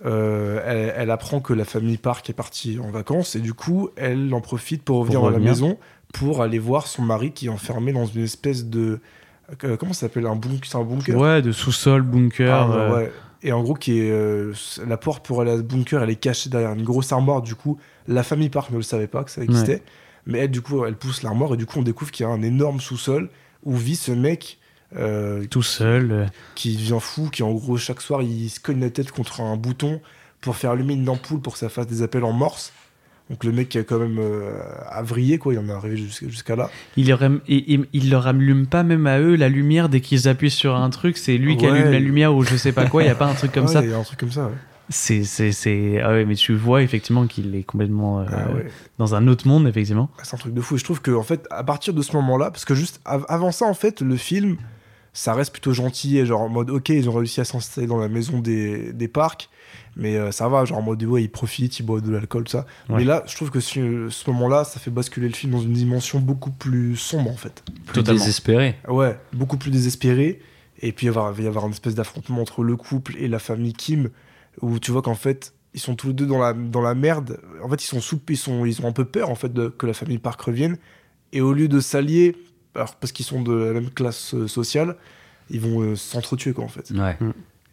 euh, 0.06 0.62
elle, 0.66 0.94
elle 0.96 1.12
apprend 1.12 1.40
que 1.40 1.54
la 1.54 1.66
famille 1.66 1.98
Park 1.98 2.30
est 2.30 2.34
partie 2.34 2.80
en 2.80 2.92
vacances 2.92 3.36
et 3.36 3.40
du 3.40 3.54
coup, 3.54 3.90
elle 3.96 4.34
en 4.34 4.42
profite 4.42 4.84
pour 4.84 5.00
revenir 5.00 5.22
la 5.22 5.28
revenir. 5.28 5.50
maison 5.50 5.78
pour 6.14 6.42
aller 6.42 6.60
voir 6.60 6.88
son 6.88 7.02
mari 7.02 7.32
qui 7.32 7.48
est 7.48 7.50
enfermé 7.50 7.92
dans 7.94 8.06
une 8.06 8.24
espèce 8.24 8.66
de 8.66 9.00
euh, 9.64 9.78
comment 9.78 9.94
ça 9.94 10.02
s'appelle 10.02 10.26
un 10.26 10.36
bunker, 10.36 10.70
c'est 10.70 10.78
un 10.78 10.84
bunker? 10.84 11.16
Ouais, 11.18 11.42
de 11.42 11.52
sous-sol, 11.52 12.02
bunker. 12.02 12.54
Ah, 12.54 12.76
euh, 12.76 12.96
ouais. 12.96 13.12
Et 13.44 13.52
en 13.52 13.62
gros, 13.62 13.76
qui 13.76 14.00
est 14.00 14.12
euh, 14.12 14.54
la 14.86 14.98
porte 14.98 15.26
pour 15.26 15.42
aller 15.42 15.52
à 15.52 15.58
ce 15.58 15.62
bunker, 15.62 16.02
elle 16.04 16.10
est 16.10 16.16
cachée 16.16 16.50
derrière 16.50 16.74
une 16.74 16.84
grosse 16.84 17.12
armoire. 17.12 17.42
Du 17.42 17.56
coup, 17.56 17.78
la 18.08 18.24
famille 18.24 18.50
Park 18.50 18.72
ne 18.72 18.78
le 18.78 18.82
savait 18.84 19.08
pas 19.08 19.24
que 19.24 19.32
ça 19.32 19.44
existait, 19.44 19.84
mais 20.26 20.40
elle, 20.40 20.52
du 20.52 20.62
coup, 20.62 20.84
elle 20.86 20.96
pousse 20.96 21.22
l'armoire 21.24 21.54
et 21.54 21.58
du 21.58 21.66
coup, 21.66 21.80
on 21.80 21.84
découvre 21.84 22.12
qu'il 22.12 22.26
y 22.26 22.30
a 22.30 22.32
un 22.32 22.42
énorme 22.42 22.80
sous-sol 22.80 23.30
où 23.64 23.76
vit 23.76 23.96
ce 23.96 24.12
mec. 24.12 24.58
euh, 24.98 25.46
Tout 25.50 25.64
seul. 25.64 26.30
qui 26.56 26.76
devient 26.76 26.98
fou, 27.00 27.30
qui 27.30 27.44
en 27.44 27.52
gros 27.54 27.78
chaque 27.78 28.02
soir 28.02 28.22
il 28.22 28.50
se 28.50 28.60
cogne 28.60 28.80
la 28.80 28.90
tête 28.90 29.12
contre 29.12 29.42
un 29.42 29.56
bouton 29.58 30.02
pour 30.42 30.56
faire 30.56 30.72
allumer 30.72 30.94
une 30.94 31.10
ampoule 31.10 31.42
pour 31.42 31.54
que 31.54 31.60
ça 31.60 31.68
fasse 31.70 31.88
des 31.88 32.02
appels 32.04 32.24
en 32.24 32.32
morse. 32.32 32.72
Donc 33.30 33.44
le 33.44 33.52
mec 33.52 33.68
qui 33.70 33.78
a 33.78 33.84
quand 33.84 34.00
même 34.00 34.18
euh, 34.20 34.54
a 34.90 35.02
vrillé 35.04 35.38
quoi, 35.38 35.54
il 35.54 35.60
en 35.60 35.68
est 35.68 35.72
arrivé 35.74 35.98
jusqu'à 35.98 36.56
là. 36.56 36.70
Il 36.96 37.10
leur, 37.10 37.22
aime- 37.24 37.42
il, 37.48 37.64
il- 37.68 37.86
il 37.92 38.10
leur 38.10 38.26
allume 38.28 38.68
pas 38.68 38.84
même 38.84 39.06
à 39.06 39.20
eux 39.20 39.36
la 39.36 39.50
lumière 39.50 39.90
dès 39.90 40.00
qu'ils 40.00 40.28
appuient 40.30 40.50
sur 40.50 40.76
un 40.76 40.90
truc. 40.90 41.18
C'est 41.18 41.38
lui 41.38 41.58
qui 41.58 41.66
allume 41.66 41.92
la 41.92 42.00
lumière 42.00 42.34
ou 42.34 42.44
je 42.44 42.56
sais 42.56 42.72
pas 42.72 42.86
quoi. 42.86 43.04
Il 43.04 43.08
y 43.08 43.10
a 43.10 43.16
pas 43.16 43.28
un 43.28 43.34
truc 43.34 43.52
comme 43.52 43.66
Ouais, 43.66 43.74
ça. 43.74 43.84
Il 43.84 43.90
y 43.90 43.94
a 43.94 43.98
un 43.98 44.04
truc 44.04 44.20
comme 44.20 44.32
ça. 44.32 44.46
ouais. 44.46 44.54
C'est, 44.90 45.26
c'est, 45.26 45.52
c'est... 45.52 46.00
Ah 46.02 46.12
ouais, 46.12 46.24
mais 46.24 46.36
tu 46.36 46.56
vois 46.56 46.82
effectivement 46.82 47.28
qu'il 47.28 47.54
est 47.56 47.64
complètement 47.64 48.22
euh, 48.22 48.26
Ah 48.32 48.50
ouais. 48.54 48.68
dans 48.98 49.16
un 49.16 49.28
autre 49.28 49.46
monde, 49.46 49.68
effectivement. 49.68 50.10
C'est 50.24 50.34
un 50.36 50.38
truc 50.38 50.54
de 50.54 50.62
fou. 50.62 50.76
Et 50.76 50.78
je 50.78 50.86
trouve 50.86 51.02
que 51.02 51.12
en 51.12 51.24
fait, 51.24 51.46
à 51.52 51.66
partir 51.66 51.94
de 51.94 52.02
ce 52.02 52.16
moment-là, 52.16 52.52
parce 52.52 52.64
que 52.64 52.74
juste 52.74 53.02
av- 53.04 53.26
avant 53.28 53.52
ça, 53.52 53.66
en 53.66 53.74
fait, 53.74 54.00
le 54.00 54.16
film, 54.16 54.56
ça 55.14 55.34
reste 55.34 55.52
plutôt 55.52 55.74
gentil 55.74 56.18
et 56.18 56.26
genre 56.26 56.42
en 56.42 56.50
mode, 56.50 56.70
ok, 56.70 56.90
ils 56.90 57.10
ont 57.10 57.14
réussi 57.14 57.42
à 57.42 57.46
s'installer 57.46 57.88
dans 57.88 57.98
la 57.98 58.08
maison 58.08 58.40
des, 58.40 58.94
des 58.94 59.08
parcs, 59.08 59.50
mais 59.96 60.16
euh, 60.16 60.32
ça 60.32 60.48
va, 60.48 60.64
genre 60.66 60.78
en 60.78 60.82
mode, 60.84 61.04
ouais, 61.04 61.24
ils 61.24 61.30
profitent, 61.30 61.80
ils 61.80 61.84
boivent 61.84 62.02
de 62.02 62.12
l'alcool, 62.12 62.44
tout 62.44 62.52
ça. 62.52 62.66
Ouais. 62.90 62.98
Mais 62.98 63.04
là, 63.04 63.24
je 63.26 63.36
trouve 63.36 63.50
que 63.50 63.60
ce, 63.60 64.10
ce 64.10 64.30
moment-là, 64.30 64.64
ça 64.64 64.80
fait 64.80 64.92
basculer 64.92 65.28
le 65.28 65.34
film 65.34 65.54
dans 65.54 65.62
une 65.62 65.74
dimension 65.74 66.20
beaucoup 66.20 66.52
plus 66.52 66.96
sombre, 66.96 67.32
en 67.32 67.36
fait. 67.38 67.64
Plus 67.86 67.94
Totalement. 67.94 68.20
désespéré. 68.20 68.76
Ouais, 68.88 69.18
beaucoup 69.34 69.58
plus 69.58 69.72
désespéré. 69.72 70.40
Et 70.80 70.92
puis 70.92 71.08
il 71.08 71.12
va 71.12 71.34
y 71.40 71.48
avoir- 71.48 71.66
une 71.66 71.72
espèce 71.72 71.96
d'affrontement 71.96 72.42
entre 72.42 72.64
le 72.64 72.76
couple 72.76 73.16
et 73.18 73.28
la 73.28 73.40
famille 73.40 73.74
Kim, 73.74 74.10
où 74.62 74.78
tu 74.78 74.92
vois 74.92 75.02
qu'en 75.02 75.16
fait, 75.16 75.54
ils 75.74 75.80
sont 75.80 75.96
tous 75.96 76.08
les 76.08 76.14
deux 76.14 76.28
dans 76.28 76.38
la, 76.38 76.54
dans 76.54 76.82
la 76.82 76.94
merde. 76.94 77.40
En 77.64 77.70
fait, 77.70 77.84
ils 77.84 77.88
sont 77.88 78.00
sous, 78.00 78.20
ils 78.30 78.38
sont, 78.38 78.64
ils 78.66 78.80
ont 78.82 78.88
un 78.88 78.92
peu 78.92 79.06
peur 79.06 79.32
en 79.32 79.36
fait 79.36 79.52
de, 79.52 79.70
que 79.70 79.88
la 79.88 79.94
famille 79.94 80.20
Park 80.20 80.40
revienne. 80.42 80.78
Et 81.34 81.42
au 81.42 81.52
lieu 81.54 81.68
de 81.68 81.80
s'allier, 81.80 82.36
alors 82.78 82.96
parce 82.96 83.12
qu'ils 83.12 83.26
sont 83.26 83.42
de 83.42 83.54
la 83.54 83.74
même 83.74 83.90
classe 83.90 84.34
euh, 84.34 84.48
sociale, 84.48 84.96
ils 85.50 85.60
vont 85.60 85.82
euh, 85.82 85.96
s'entretuer 85.96 86.54
quoi 86.54 86.64
en 86.64 86.70
fait. 86.70 86.92
Ouais. 86.92 87.18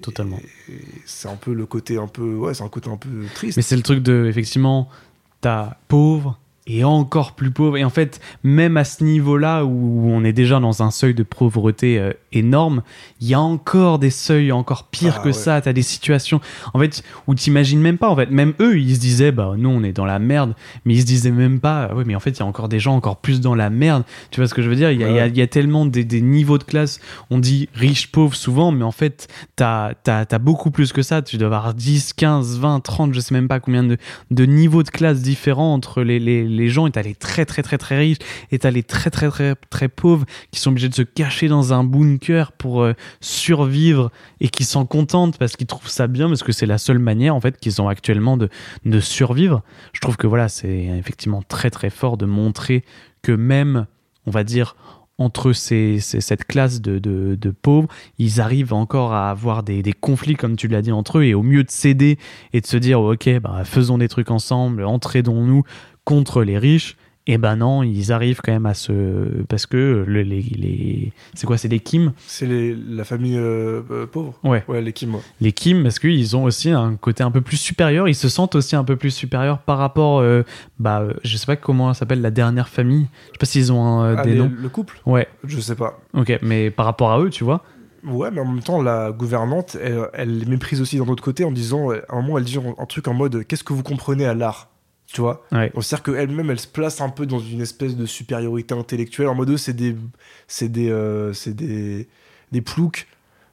Totalement. 0.03 0.41
Et 0.69 0.81
c'est 1.07 1.29
un 1.29 1.37
peu 1.37 1.55
le 1.55 1.67
côté 1.67 1.99
un 1.99 2.09
peu, 2.09 2.35
ouais, 2.35 2.55
c'est 2.55 2.65
un 2.65 2.69
côté 2.69 2.91
un 2.91 2.97
peu 2.97 3.09
triste. 3.35 3.57
Mais 3.57 3.63
c'est 3.63 3.77
le 3.77 3.83
truc 3.83 4.03
de, 4.03 4.27
effectivement, 4.27 4.89
t'as 5.41 5.77
pauvre 5.89 6.39
et 6.67 6.83
encore 6.83 7.33
plus 7.33 7.51
pauvre. 7.51 7.77
Et 7.77 7.85
en 7.85 7.91
fait, 7.91 8.21
même 8.43 8.77
à 8.79 8.85
ce 8.85 9.05
niveau-là 9.05 9.65
où 9.67 10.09
on 10.11 10.25
est 10.25 10.33
déjà 10.33 10.61
dans 10.61 10.83
un 10.83 10.91
seuil 10.91 11.13
de 11.15 11.23
pauvreté 11.23 11.99
euh, 11.99 12.13
énorme, 12.33 12.83
il 13.21 13.29
y 13.29 13.35
a 13.35 13.41
encore 13.41 13.99
des 13.99 14.09
seuils 14.11 14.51
encore 14.51 14.85
pires 14.85 15.17
Ah, 15.19 15.23
que 15.23 15.27
ouais. 15.29 15.33
ça. 15.35 15.61
T'as 15.61 15.75
des 15.75 15.83
situations, 15.83 16.41
en 16.73 16.79
fait, 16.79 17.03
où 17.27 17.35
t'imagines 17.35 17.81
même 17.81 17.99
pas. 17.99 18.09
En 18.09 18.17
fait, 18.17 18.31
même 18.31 18.55
eux, 18.61 18.79
ils 18.79 18.95
se 18.95 19.01
disaient, 19.01 19.31
bah, 19.31 19.53
nous, 19.59 19.69
on 19.69 19.83
est 19.83 19.93
dans 19.93 20.07
la 20.07 20.19
merde. 20.19 20.55
Mais 20.87 20.95
ils 20.95 21.01
se 21.03 21.07
disaient 21.07 21.31
même 21.31 21.61
pas, 21.61 21.91
oui, 21.95 22.05
mais 22.07 22.15
en 22.15 22.21
fait, 22.21 22.31
il 22.31 22.39
y 22.41 22.43
a 22.43 22.47
encore 22.47 22.69
des 22.71 22.81
gens 22.81 22.95
encore 22.95 23.19
plus 23.19 23.43
dans 23.43 23.55
la 23.55 23.69
merde. 23.69 24.05
Tu 24.31 24.41
vois 24.41 24.49
ce 24.49 24.55
que 24.55 24.63
je 24.63 24.69
veux 24.71 24.77
dire? 24.77 24.91
Il 24.91 25.01
y, 25.01 25.05
a- 25.05 25.27
y 25.27 25.41
y 25.41 25.49
tellement 25.49 25.85
des, 25.85 26.05
des 26.05 26.23
niveaux 26.23 26.57
de 26.59 26.65
classe. 26.65 26.99
On 27.29 27.39
dit 27.39 27.69
riche, 27.75 28.11
pauvre 28.11 28.35
souvent, 28.35 28.73
mais 28.73 28.85
en 28.85 28.93
fait, 28.93 29.29
t'as 29.57 29.93
as, 30.07 30.39
beaucoup 30.39 30.71
plus 30.71 30.93
que 30.95 31.03
ça. 31.03 31.21
Tu 31.21 31.37
dois 31.37 31.49
avoir 31.49 31.75
10, 31.75 32.15
15, 32.15 32.59
20, 32.59 32.81
30, 32.81 33.13
je 33.15 33.21
sais 33.21 33.35
même 33.35 33.49
pas 33.49 33.61
combien 33.61 33.83
de, 33.85 33.99
de 34.31 34.45
niveaux 34.47 34.83
de 34.83 34.89
classe 34.91 35.21
différents 35.21 35.75
entre 35.75 36.03
les, 36.03 36.19
les, 36.19 36.49
les 36.55 36.69
gens 36.69 36.87
et 36.87 36.91
t'as 36.91 37.03
les 37.03 37.15
très 37.15 37.45
très 37.45 37.63
très 37.63 37.79
très 37.79 37.99
riches 37.99 38.19
et 38.51 38.59
t'as 38.59 38.71
les 38.71 38.83
très 38.83 39.11
très 39.11 39.29
très 39.29 39.55
très 39.71 39.89
pauvres 39.89 40.25
qui 40.51 40.61
sont 40.61 40.71
obligés 40.71 40.89
de 40.89 40.95
se 40.95 41.03
cacher 41.03 41.49
dans 41.49 41.73
un 41.73 41.85
bunker 41.85 42.53
pour 42.53 42.83
euh, 42.83 42.95
survivre 43.21 44.11
et 44.41 44.49
qui 44.49 44.65
s'en 44.65 44.87
contentent 44.87 45.39
parce 45.39 45.57
qu'ils 45.57 45.67
trouvent 45.67 45.89
ça 45.89 46.07
bien 46.07 46.29
parce 46.29 46.43
que 46.43 46.53
c'est 46.53 46.67
la 46.67 46.79
seule 46.79 46.99
manière 46.99 47.35
en 47.35 47.41
fait 47.41 47.59
qu'ils 47.59 47.83
ont 47.83 47.89
actuellement 47.89 48.37
de, 48.37 48.49
de 48.85 49.01
survivre. 49.01 49.63
Je 49.93 50.01
trouve 50.01 50.17
que 50.17 50.27
voilà, 50.27 50.49
c'est 50.49 50.85
effectivement 50.99 51.43
très 51.43 51.71
très 51.71 51.91
fort 51.91 52.17
de 52.17 52.27
montrer 52.27 52.85
que 53.23 53.33
même, 53.33 53.87
on 54.27 54.31
va 54.31 54.45
dire, 54.45 54.77
entre 55.19 55.53
ces, 55.53 56.01
cette 56.01 56.45
classe 56.45 56.81
de, 56.81 56.99
de, 56.99 57.51
pauvres, 57.51 57.89
ils 58.19 58.41
arrivent 58.41 58.73
encore 58.73 59.13
à 59.13 59.31
avoir 59.31 59.63
des, 59.63 59.83
des 59.83 59.93
conflits, 59.93 60.35
comme 60.35 60.57
tu 60.57 60.67
l'as 60.67 60.83
dit, 60.83 60.91
entre 60.91 61.19
eux, 61.19 61.25
et 61.25 61.35
au 61.35 61.43
mieux 61.43 61.63
de 61.63 61.71
céder 61.71 62.19
et 62.53 62.61
de 62.61 62.67
se 62.67 62.77
dire, 62.77 63.01
ok, 63.01 63.39
bah, 63.41 63.63
faisons 63.65 63.99
des 63.99 64.09
trucs 64.09 64.31
ensemble, 64.31 64.85
entraidons-nous 64.85 65.63
contre 66.05 66.43
les 66.43 66.59
riches, 66.59 66.97
et 67.27 67.39
ben 67.39 67.57
non, 67.57 67.83
ils 67.83 68.13
arrivent 68.13 68.43
quand 68.45 68.53
même 68.53 68.67
à 68.67 68.75
se... 68.75 68.93
Parce 69.49 69.65
que 69.65 70.05
le- 70.07 70.21
les... 70.23 70.43
les... 70.43 71.13
C'est 71.33 71.47
quoi, 71.47 71.57
c'est 71.57 71.69
les 71.69 71.81
Kim? 71.81 72.13
C'est 72.27 72.45
les- 72.45 72.75
la 72.75 73.05
famille 73.05 73.39
euh, 73.39 73.81
euh, 73.91 74.07
pauvre. 74.07 74.39
Ouais. 74.45 74.63
Ouais, 74.69 74.83
les 74.83 74.93
Kim. 74.93 75.15
ouais. 75.15 75.21
les 75.41 75.53
Kim 75.53 75.83
parce 75.83 75.99
qu'ils 75.99 76.37
ont 76.37 76.45
aussi 76.45 76.69
un 76.71 76.97
côté 76.97 77.23
un 77.23 77.31
peu 77.31 77.41
plus 77.41 77.57
supérieur, 77.57 78.09
ils 78.09 78.15
se 78.15 78.29
sentent 78.29 78.55
aussi 78.57 78.77
un 78.77 78.85
peu 78.85 78.97
plus 78.97 79.11
supérieurs 79.11 79.59
par 79.61 79.79
rapport, 79.79 80.19
euh, 80.21 80.43
bah, 80.79 81.01
euh, 81.01 81.15
je 81.25 81.39
sais 81.39 81.47
pas 81.47 81.57
comment 81.57 81.95
ça 81.95 82.01
s'appelle, 82.01 82.21
la 82.21 82.31
dernière 82.31 82.69
famille. 82.69 83.07
Je 83.29 83.33
sais 83.33 83.39
pas 83.41 83.47
s'ils 83.47 83.73
ont 83.73 83.83
un, 84.03 84.17
Ah, 84.19 84.23
des 84.23 84.33
les- 84.33 84.39
noms. 84.41 84.53
le 84.55 84.69
couple? 84.69 85.01
Ouais, 85.07 85.27
Je 85.45 85.59
sais 85.61 85.77
pas. 85.77 85.99
ok, 86.13 86.39
mais 86.43 86.71
par 86.71 86.85
rapport 86.85 87.11
à 87.11 87.21
eux, 87.21 87.31
tu 87.31 87.43
vois. 87.45 87.65
Ouais, 88.07 88.31
mais 88.31 88.43
en 88.43 88.45
même 88.45 88.61
temps, 88.63 88.83
la 88.83 89.13
gouvernante, 89.13 89.79
elle, 89.83 89.99
elle 90.13 90.39
les 90.41 90.45
méprise 90.45 90.83
aussi 90.83 90.99
d'un 90.99 91.07
autre 91.07 91.23
côté 91.23 91.43
en 91.45 91.51
disant, 91.53 91.89
à 91.89 91.95
un 92.11 92.17
moment, 92.21 92.37
elle 92.37 92.45
dit 92.45 92.59
un 92.59 92.85
truc 92.85 93.09
en 93.09 93.15
mode 93.15 93.45
Qu'est-ce 93.47 93.65
que 93.65 93.73
vous 93.73 93.83
comprenez 93.83 94.27
à 94.27 94.35
l'art? 94.35 94.69
Tu 95.15 95.21
vois 95.21 95.45
Ouais. 95.53 95.71
On 95.75 95.81
sert 95.81 96.03
qu'elle-même, 96.03 96.51
elle 96.51 96.59
se 96.59 96.67
place 96.67 97.01
un 97.01 97.09
peu 97.09 97.25
dans 97.25 97.39
une 97.39 97.61
espèce 97.61 97.97
de 97.97 98.05
supériorité 98.05 98.75
intellectuelle. 98.75 99.29
En 99.29 99.35
mode, 99.37 99.57
c'est 99.57 99.73
des, 99.75 99.95
c'est 100.49 100.69
des, 100.69 100.91
euh, 100.91 101.33
c'est 101.33 101.55
des, 101.55 102.09
des 102.51 102.61
ploucs. 102.61 103.07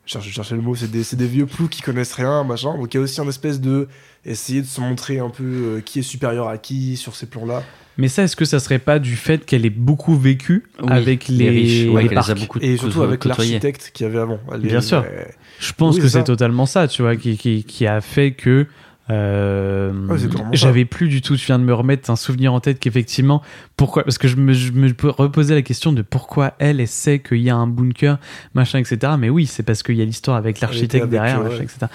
Je 0.07 0.17
cherchais 0.19 0.55
le 0.55 0.61
mot, 0.61 0.73
c'est 0.75 0.89
des, 0.89 1.03
c'est 1.03 1.15
des 1.15 1.27
vieux 1.27 1.45
ploucs 1.45 1.69
qui 1.69 1.83
connaissent 1.83 2.13
rien, 2.15 2.43
machin. 2.43 2.75
Donc 2.75 2.91
il 2.93 2.97
y 2.97 2.99
a 2.99 3.03
aussi 3.03 3.21
un 3.21 3.27
espèce 3.29 3.61
de 3.61 3.87
essayer 4.25 4.61
de 4.61 4.65
se 4.65 4.81
montrer 4.81 5.19
un 5.19 5.29
peu 5.29 5.43
euh, 5.43 5.81
qui 5.81 5.99
est 5.99 6.01
supérieur 6.01 6.47
à 6.47 6.57
qui 6.57 6.97
sur 6.97 7.15
ces 7.15 7.27
plans-là. 7.27 7.61
Mais 7.99 8.07
ça, 8.07 8.23
est-ce 8.23 8.35
que 8.35 8.45
ça 8.45 8.59
serait 8.59 8.79
pas 8.79 8.97
du 8.97 9.15
fait 9.15 9.45
qu'elle 9.45 9.63
ait 9.65 9.69
beaucoup 9.69 10.15
vécu 10.17 10.63
Oui, 10.81 10.87
avec 10.91 11.27
les, 11.27 11.37
les 11.37 11.49
riches, 11.51 11.89
ouais, 11.93 12.01
les 12.01 12.07
qu'elle 12.09 12.17
les 12.17 12.23
a 12.23 12.25
parcs 12.33 12.39
beaucoup 12.39 12.59
Et 12.59 12.77
surtout 12.77 13.03
avec 13.03 13.23
l'architecte 13.25 13.91
qu'il 13.93 14.07
y 14.07 14.09
avait 14.09 14.19
avant. 14.19 14.39
Elle 14.51 14.65
est- 14.65 14.69
Bien 14.69 14.81
sûr. 14.81 15.05
elle- 15.07 15.35
Je 15.59 15.71
pense 15.73 15.95
Oui, 15.97 16.01
que 16.01 16.07
c'est 16.07 16.23
totalement 16.23 16.65
ça, 16.65 16.87
tu 16.87 17.03
vois, 17.03 17.15
qui, 17.15 17.37
qui, 17.37 17.63
qui 17.63 17.85
a 17.85 18.01
fait 18.01 18.31
que. 18.31 18.65
Euh, 19.09 20.07
Ouais, 20.07 20.17
ça. 20.19 20.27
J'avais 20.53 20.85
plus 20.85 21.07
du 21.09 21.21
tout, 21.21 21.35
tu 21.35 21.45
viens 21.45 21.59
de 21.59 21.63
me 21.63 21.73
remettre 21.73 22.09
un 22.09 22.15
souvenir 22.15 22.53
en 22.53 22.59
tête 22.59 22.79
qu'effectivement, 22.79 23.41
pourquoi 23.77 24.03
Parce 24.03 24.17
que 24.17 24.27
je 24.27 24.35
me, 24.35 24.53
je 24.53 24.71
me 24.71 24.91
reposais 25.09 25.55
la 25.55 25.61
question 25.61 25.91
de 25.93 26.01
pourquoi 26.01 26.53
elle, 26.59 26.79
elle 26.79 26.87
sait 26.87 27.19
qu'il 27.19 27.39
y 27.41 27.49
a 27.49 27.55
un 27.55 27.67
bunker, 27.67 28.19
machin, 28.53 28.79
etc. 28.79 29.13
Mais 29.17 29.29
oui, 29.29 29.45
c'est 29.45 29.63
parce 29.63 29.83
qu'il 29.83 29.95
y 29.95 30.01
a 30.01 30.05
l'histoire 30.05 30.37
avec 30.37 30.59
l'architecte 30.59 31.07
derrière, 31.07 31.41
machin, 31.43 31.57
ouais. 31.57 31.63
etc. 31.63 31.87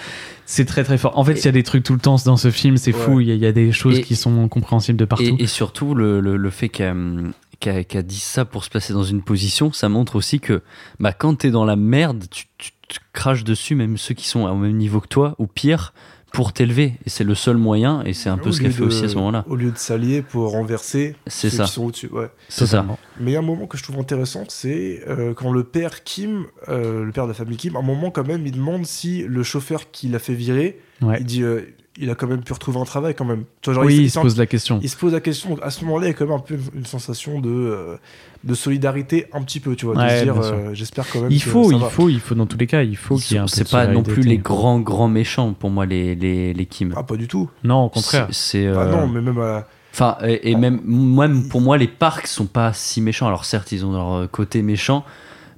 C'est 0.45 0.65
très 0.65 0.85
très 0.85 0.99
fort. 0.99 1.19
En 1.19 1.24
fait, 1.24 1.35
il 1.35 1.45
y 1.45 1.49
a 1.49 1.53
des 1.53 1.62
trucs 1.62 1.85
tout 1.85 1.95
le 1.95 1.99
temps 2.01 2.16
dans 2.24 2.37
ce 2.37 2.51
film, 2.51 2.77
c'est 2.77 2.95
Ouais. 2.95 3.01
fou, 3.01 3.20
il 3.20 3.28
y, 3.28 3.33
a- 3.33 3.35
il 3.35 3.41
y 3.41 3.47
a 3.47 3.53
des 3.53 3.73
choses 3.73 3.99
Et- 3.99 4.03
qui 4.03 4.16
sont 4.16 4.49
compréhensibles 4.49 4.99
de 4.99 5.05
partout. 5.05 5.24
Et, 5.39 5.43
et 5.43 5.47
surtout 5.47 5.95
le, 5.95 6.20
le, 6.20 6.37
le 6.37 6.51
fait 6.51 6.69
qu'elle 6.69 7.33
qui 7.59 7.69
a 7.97 8.03
dit 8.03 8.20
ça 8.20 8.45
pour 8.45 8.62
se 8.65 8.70
placer 8.70 8.93
dans 8.93 9.03
une 9.05 9.23
position, 9.23 9.73
ça 9.73 9.89
montre 9.89 10.15
aussi 10.16 10.39
que 10.41 10.62
bah, 11.01 11.12
quand 11.12 11.37
t'es 11.37 11.51
dans 11.51 11.65
la 11.65 11.74
merde, 11.77 12.24
tu, 12.31 12.45
tu 12.59 12.70
te 12.89 12.95
craches 13.12 13.43
dessus, 13.45 13.74
même 13.74 13.97
ceux 13.97 14.15
qui 14.15 14.28
sont 14.28 14.45
au 14.47 14.55
même 14.57 14.77
niveau 14.77 15.01
que 15.01 15.09
toi, 15.09 15.35
ou 15.39 15.47
pire, 15.49 15.93
pour 16.36 16.52
t'élever. 16.52 16.94
Et 17.06 17.10
c'est 17.10 17.24
le 17.24 17.34
seul 17.34 17.56
moyen, 17.56 18.02
et 18.04 18.12
c'est 18.12 18.28
un 18.28 18.36
peu 18.38 18.50
Au 18.50 18.52
ce 18.52 18.58
qu'elle 18.60 18.68
lieu 18.68 18.74
fait 18.74 18.82
de- 18.82 18.86
aussi 18.86 19.04
à 19.04 19.08
ce 19.08 19.14
moment-là. 19.16 19.44
Au 19.48 19.56
lieu 19.56 19.70
de 19.70 19.78
s'allier 19.78 20.20
pour 20.22 20.50
renverser 20.52 21.16
C'est 21.26 21.48
ceux 21.50 21.56
ça. 21.58 21.64
qui 21.64 21.72
sont 21.72 21.84
au-dessus. 21.86 22.08
Ouais. 22.12 22.28
C'est 22.48 22.66
ça. 22.66 22.84
Mais 23.20 23.30
il 23.30 23.34
y 23.34 23.36
a 23.36 23.40
un 23.40 23.42
moment 23.42 23.66
que 23.66 23.78
je 23.78 23.82
trouve 23.82 23.98
intéressant, 23.98 24.44
c'est 24.48 25.02
euh, 25.08 25.32
quand 25.34 25.50
le 25.50 25.64
père 25.64 26.04
Kim, 26.04 26.44
euh, 26.68 27.04
le 27.04 27.12
père 27.12 27.24
de 27.24 27.28
la 27.30 27.34
famille 27.34 27.56
Kim, 27.56 27.74
à 27.76 27.78
un 27.78 27.82
moment 27.82 28.10
quand 28.10 28.26
même, 28.26 28.46
il 28.46 28.52
demande 28.52 28.84
si 28.86 29.22
le 29.22 29.42
chauffeur 29.42 29.90
qui 29.90 30.08
l'a 30.08 30.18
fait 30.18 30.34
virer, 30.34 30.78
Ouais. 31.02 31.16
il 31.20 31.24
dit, 31.26 31.42
euh, 31.42 31.62
il 31.98 32.10
a 32.10 32.14
quand 32.14 32.27
même 32.27 32.43
pu 32.43 32.52
retrouver 32.52 32.78
un 32.78 32.85
travail 32.85 33.14
quand 33.14 33.24
même. 33.24 33.44
Tu 33.60 33.70
vois, 33.70 33.74
genre, 33.74 33.85
Oui, 33.85 33.97
il, 33.97 34.02
il 34.02 34.10
se 34.10 34.18
pose 34.20 34.36
la 34.39 34.47
question. 34.47 34.78
Il 34.82 34.89
se 34.90 34.97
pose 34.97 35.12
la 35.12 35.20
question. 35.20 35.59
À 35.62 35.70
ce 35.70 35.85
moment-là, 35.85 36.06
il 36.06 36.10
y 36.10 36.12
a 36.12 36.14
quand 36.14 36.27
même 36.27 36.35
un 36.35 36.39
peu 36.40 36.55
une, 36.55 36.81
une 36.81 36.86
sensation 36.86 37.40
de, 37.40 37.48
euh, 37.51 37.97
de 38.44 38.55
solidarité, 38.55 39.27
un 39.32 39.43
petit 39.43 39.60
peu, 39.60 39.74
tu 39.77 39.86
vois, 39.86 39.97
Ouais, 39.97 40.28
euh, 40.28 40.74
j'espère 40.74 41.06
quand 41.10 41.20
même. 41.23 41.31
Il 41.31 41.43
que 41.43 41.48
faut, 41.51 41.70
ça 41.70 41.77
il 41.77 41.81
va. 41.81 41.89
faut, 41.89 42.09
il 42.09 42.20
faut 42.20 42.35
dans 42.35 42.47
tous 42.47 42.59
les 42.59 42.66
cas, 42.66 42.82
il 42.82 42.97
faut 42.97 43.16
qu'il 43.16 43.32
y 43.32 43.35
ait 43.35 43.39
sont- 43.39 43.44
un 43.44 43.47
C'est 43.48 43.70
pas 43.70 43.86
non 43.86 44.02
plus 44.02 44.23
les 44.23 44.39
grands, 44.39 44.78
grands 44.81 45.09
méchants 45.09 45.52
pour 45.52 45.70
moi, 45.70 45.86
les, 45.86 46.14
les, 46.14 46.52
les 46.52 46.66
Kim. 46.66 46.93
Ah, 46.97 47.02
pas 47.02 47.16
du 47.16 47.28
tout. 47.28 47.48
Non, 47.64 47.85
au 47.85 47.89
contraire. 47.89 48.28
C'est. 48.31 48.66
Ah 48.66 48.86
non, 48.86 49.06
mais 49.09 49.20
même 49.20 49.39
à 49.39 49.47
la- 49.47 49.68
Enfin, 49.93 50.18
et, 50.24 50.51
et 50.51 50.56
même, 50.56 50.81
même 50.85 51.48
pour 51.48 51.62
moi, 51.62 51.78
les 51.78 51.89
parcs 51.89 52.27
sont 52.27 52.44
pas 52.44 52.74
si 52.74 53.01
méchants. 53.01 53.27
Alors 53.28 53.47
certes, 53.47 53.73
ils 53.73 53.86
ont 53.86 53.93
leur 53.93 54.31
côté 54.31 54.60
méchant, 54.60 55.05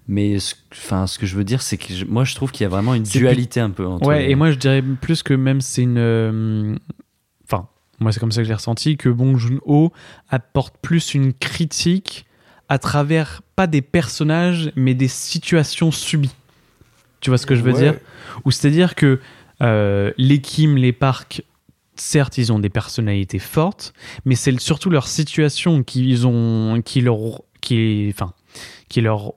mais 0.09 0.39
ce, 0.39 0.55
enfin, 0.72 1.06
ce 1.06 1.18
que 1.18 1.26
je 1.26 1.36
veux 1.36 1.44
dire, 1.44 1.60
c'est 1.62 1.76
que 1.76 1.93
je- 1.93 2.05
moi, 2.06 2.24
je 2.24 2.35
trouve 2.35 2.51
qu'il 2.51 2.62
y 2.64 2.66
a 2.66 2.68
vraiment 2.70 2.94
une 2.94 3.02
dualité 3.05 3.60
un 3.60 3.70
peu 3.70 3.86
entre. 3.86 4.06
Ouais, 4.09 4.24
les- 4.26 4.32
et 4.32 4.35
moi 4.35 4.51
je 4.51 4.56
dirais 4.56 4.82
plus 4.82 5.22
que 5.22 5.35
même 5.35 5.60
c'est 5.60 5.82
une. 5.82 5.98
euh, 5.98 6.74
Enfin, 7.44 7.68
moi 8.01 8.10
c'est 8.12 8.20
comme 8.20 8.32
ça 8.32 8.43
que 8.43 8.48
j'ai 8.48 8.55
ressenti 8.55 8.97
que 8.97 9.09
Bong 9.09 9.36
Joon-ho 9.36 9.93
apporte 10.28 10.76
plus 10.82 11.14
une 11.14 11.32
critique 11.32 12.26
à 12.68 12.78
travers 12.78 13.43
pas 13.56 13.66
des 13.66 13.80
personnages 13.82 14.70
mais 14.76 14.94
des 14.94 15.09
situations 15.09 15.90
subies. 15.90 16.35
Tu 17.20 17.30
vois 17.30 17.39
ce 17.39 17.47
que 17.47 17.55
je 17.55 17.62
veux 17.62 17.72
Ouais. 17.72 17.80
dire? 17.93 17.94
Ou 18.44 18.51
c'est-à-dire 18.51 18.94
que 18.94 19.20
euh, 19.62 20.12
les 20.18 20.40
Kim, 20.40 20.76
les 20.76 20.93
parcs, 20.93 21.43
certes 21.97 22.39
ils 22.39 22.52
ont 22.52 22.59
des 22.60 22.68
personnalités 22.68 23.39
fortes, 23.40 23.93
mais 24.24 24.36
c'est 24.36 24.59
surtout 24.60 24.89
leur 24.90 25.09
situation 25.09 25.82
qu'ils 25.82 26.26
ont, 26.26 26.80
qui 26.85 27.01
leur, 27.01 27.18
qui, 27.60 28.09
enfin, 28.14 28.32
qui 28.89 29.01
leur 29.01 29.32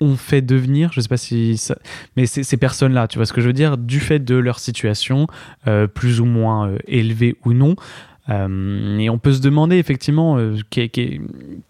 ont 0.00 0.16
fait 0.16 0.42
devenir, 0.42 0.92
je 0.92 1.00
sais 1.00 1.08
pas 1.08 1.16
si 1.16 1.56
ça, 1.56 1.76
mais 2.16 2.26
ces, 2.26 2.56
personnes-là, 2.56 3.08
tu 3.08 3.18
vois 3.18 3.26
ce 3.26 3.32
que 3.32 3.40
je 3.40 3.46
veux 3.46 3.52
dire, 3.52 3.76
du 3.76 4.00
fait 4.00 4.20
de 4.20 4.36
leur 4.36 4.58
situation, 4.58 5.26
euh, 5.66 5.86
plus 5.86 6.20
ou 6.20 6.24
moins 6.24 6.68
euh, 6.68 6.78
élevée 6.86 7.36
ou 7.44 7.52
non. 7.52 7.74
Euh, 8.30 8.98
et 8.98 9.08
on 9.08 9.18
peut 9.18 9.32
se 9.32 9.40
demander 9.40 9.76
effectivement 9.76 10.36
euh, 10.36 10.56
qu'est- 10.70 10.90
qu'est- 10.90 11.20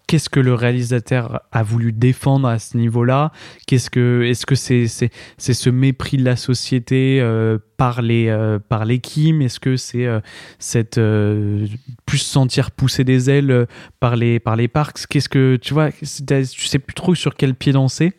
qu'est-ce 0.07 0.29
que 0.29 0.39
le 0.41 0.53
réalisateur 0.53 1.41
a 1.51 1.63
voulu 1.63 1.93
défendre 1.93 2.47
à 2.47 2.59
ce 2.59 2.75
niveau-là? 2.75 3.31
Qu'est-ce 3.65 3.89
que, 3.89 4.23
est-ce 4.23 4.45
que 4.45 4.55
c'est 4.55 4.87
c'est 4.87 5.53
ce 5.53 5.69
mépris 5.69 6.17
de 6.17 6.25
la 6.25 6.35
société 6.35 7.19
euh, 7.21 7.57
par 7.77 8.01
les 8.01 8.35
par 8.67 8.83
les 8.85 8.99
Kim 8.99 9.41
Est-ce 9.41 9.59
que 9.61 9.77
c'est 9.77 10.07
cette 10.59 10.99
plus 12.05 12.17
se 12.17 12.25
sentir 12.29 12.71
pousser 12.71 13.03
des 13.05 13.29
ailes 13.29 13.65
par 14.01 14.15
les 14.17 14.39
par 14.39 14.55
les 14.57 14.67
parcs? 14.67 15.07
Qu'est-ce 15.07 15.29
que 15.29 15.55
tu 15.55 15.73
vois 15.73 15.91
Tu 15.91 16.05
sais 16.05 16.79
plus 16.79 16.93
trop 16.93 17.15
sur 17.15 17.35
quel 17.35 17.55
pied 17.55 17.71
danser? 17.71 18.13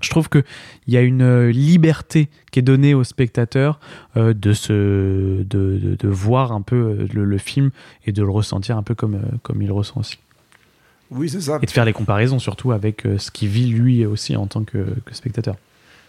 Je 0.00 0.10
trouve 0.10 0.28
qu'il 0.28 0.44
y 0.88 0.96
a 0.96 1.00
une 1.00 1.22
euh, 1.22 1.50
liberté 1.50 2.28
qui 2.50 2.58
est 2.58 2.62
donnée 2.62 2.94
au 2.94 3.04
spectateur 3.04 3.78
euh, 4.16 4.34
de, 4.34 4.52
se, 4.52 5.42
de, 5.42 5.44
de, 5.44 5.96
de 5.98 6.08
voir 6.08 6.52
un 6.52 6.62
peu 6.62 6.76
euh, 6.76 7.08
le, 7.12 7.24
le 7.24 7.38
film 7.38 7.70
et 8.06 8.12
de 8.12 8.22
le 8.22 8.30
ressentir 8.30 8.76
un 8.76 8.82
peu 8.82 8.94
comme, 8.94 9.20
comme 9.42 9.62
il 9.62 9.68
le 9.68 9.74
ressent 9.74 10.00
aussi. 10.00 10.18
Oui, 11.10 11.28
c'est 11.28 11.42
ça. 11.42 11.58
Et 11.62 11.66
de 11.66 11.70
faire 11.70 11.84
les 11.84 11.92
comparaisons 11.92 12.38
surtout 12.38 12.72
avec 12.72 13.06
ce 13.18 13.30
qu'il 13.30 13.48
vit 13.48 13.66
lui 13.66 14.06
aussi 14.06 14.34
en 14.34 14.46
tant 14.46 14.64
que, 14.64 14.78
que 15.04 15.14
spectateur. 15.14 15.56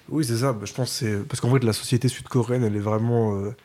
Oui, 0.09 0.23
c'est 0.25 0.37
ça. 0.37 0.55
Je 0.63 0.73
pense 0.73 0.91
c'est 0.91 1.27
parce 1.27 1.39
qu'en 1.39 1.51
fait, 1.53 1.63
la 1.63 1.73
société 1.73 2.07
sud-coréenne, 2.07 2.63
elle 2.63 2.75
est 2.75 2.79
vraiment 2.79 3.37
euh, 3.37 3.55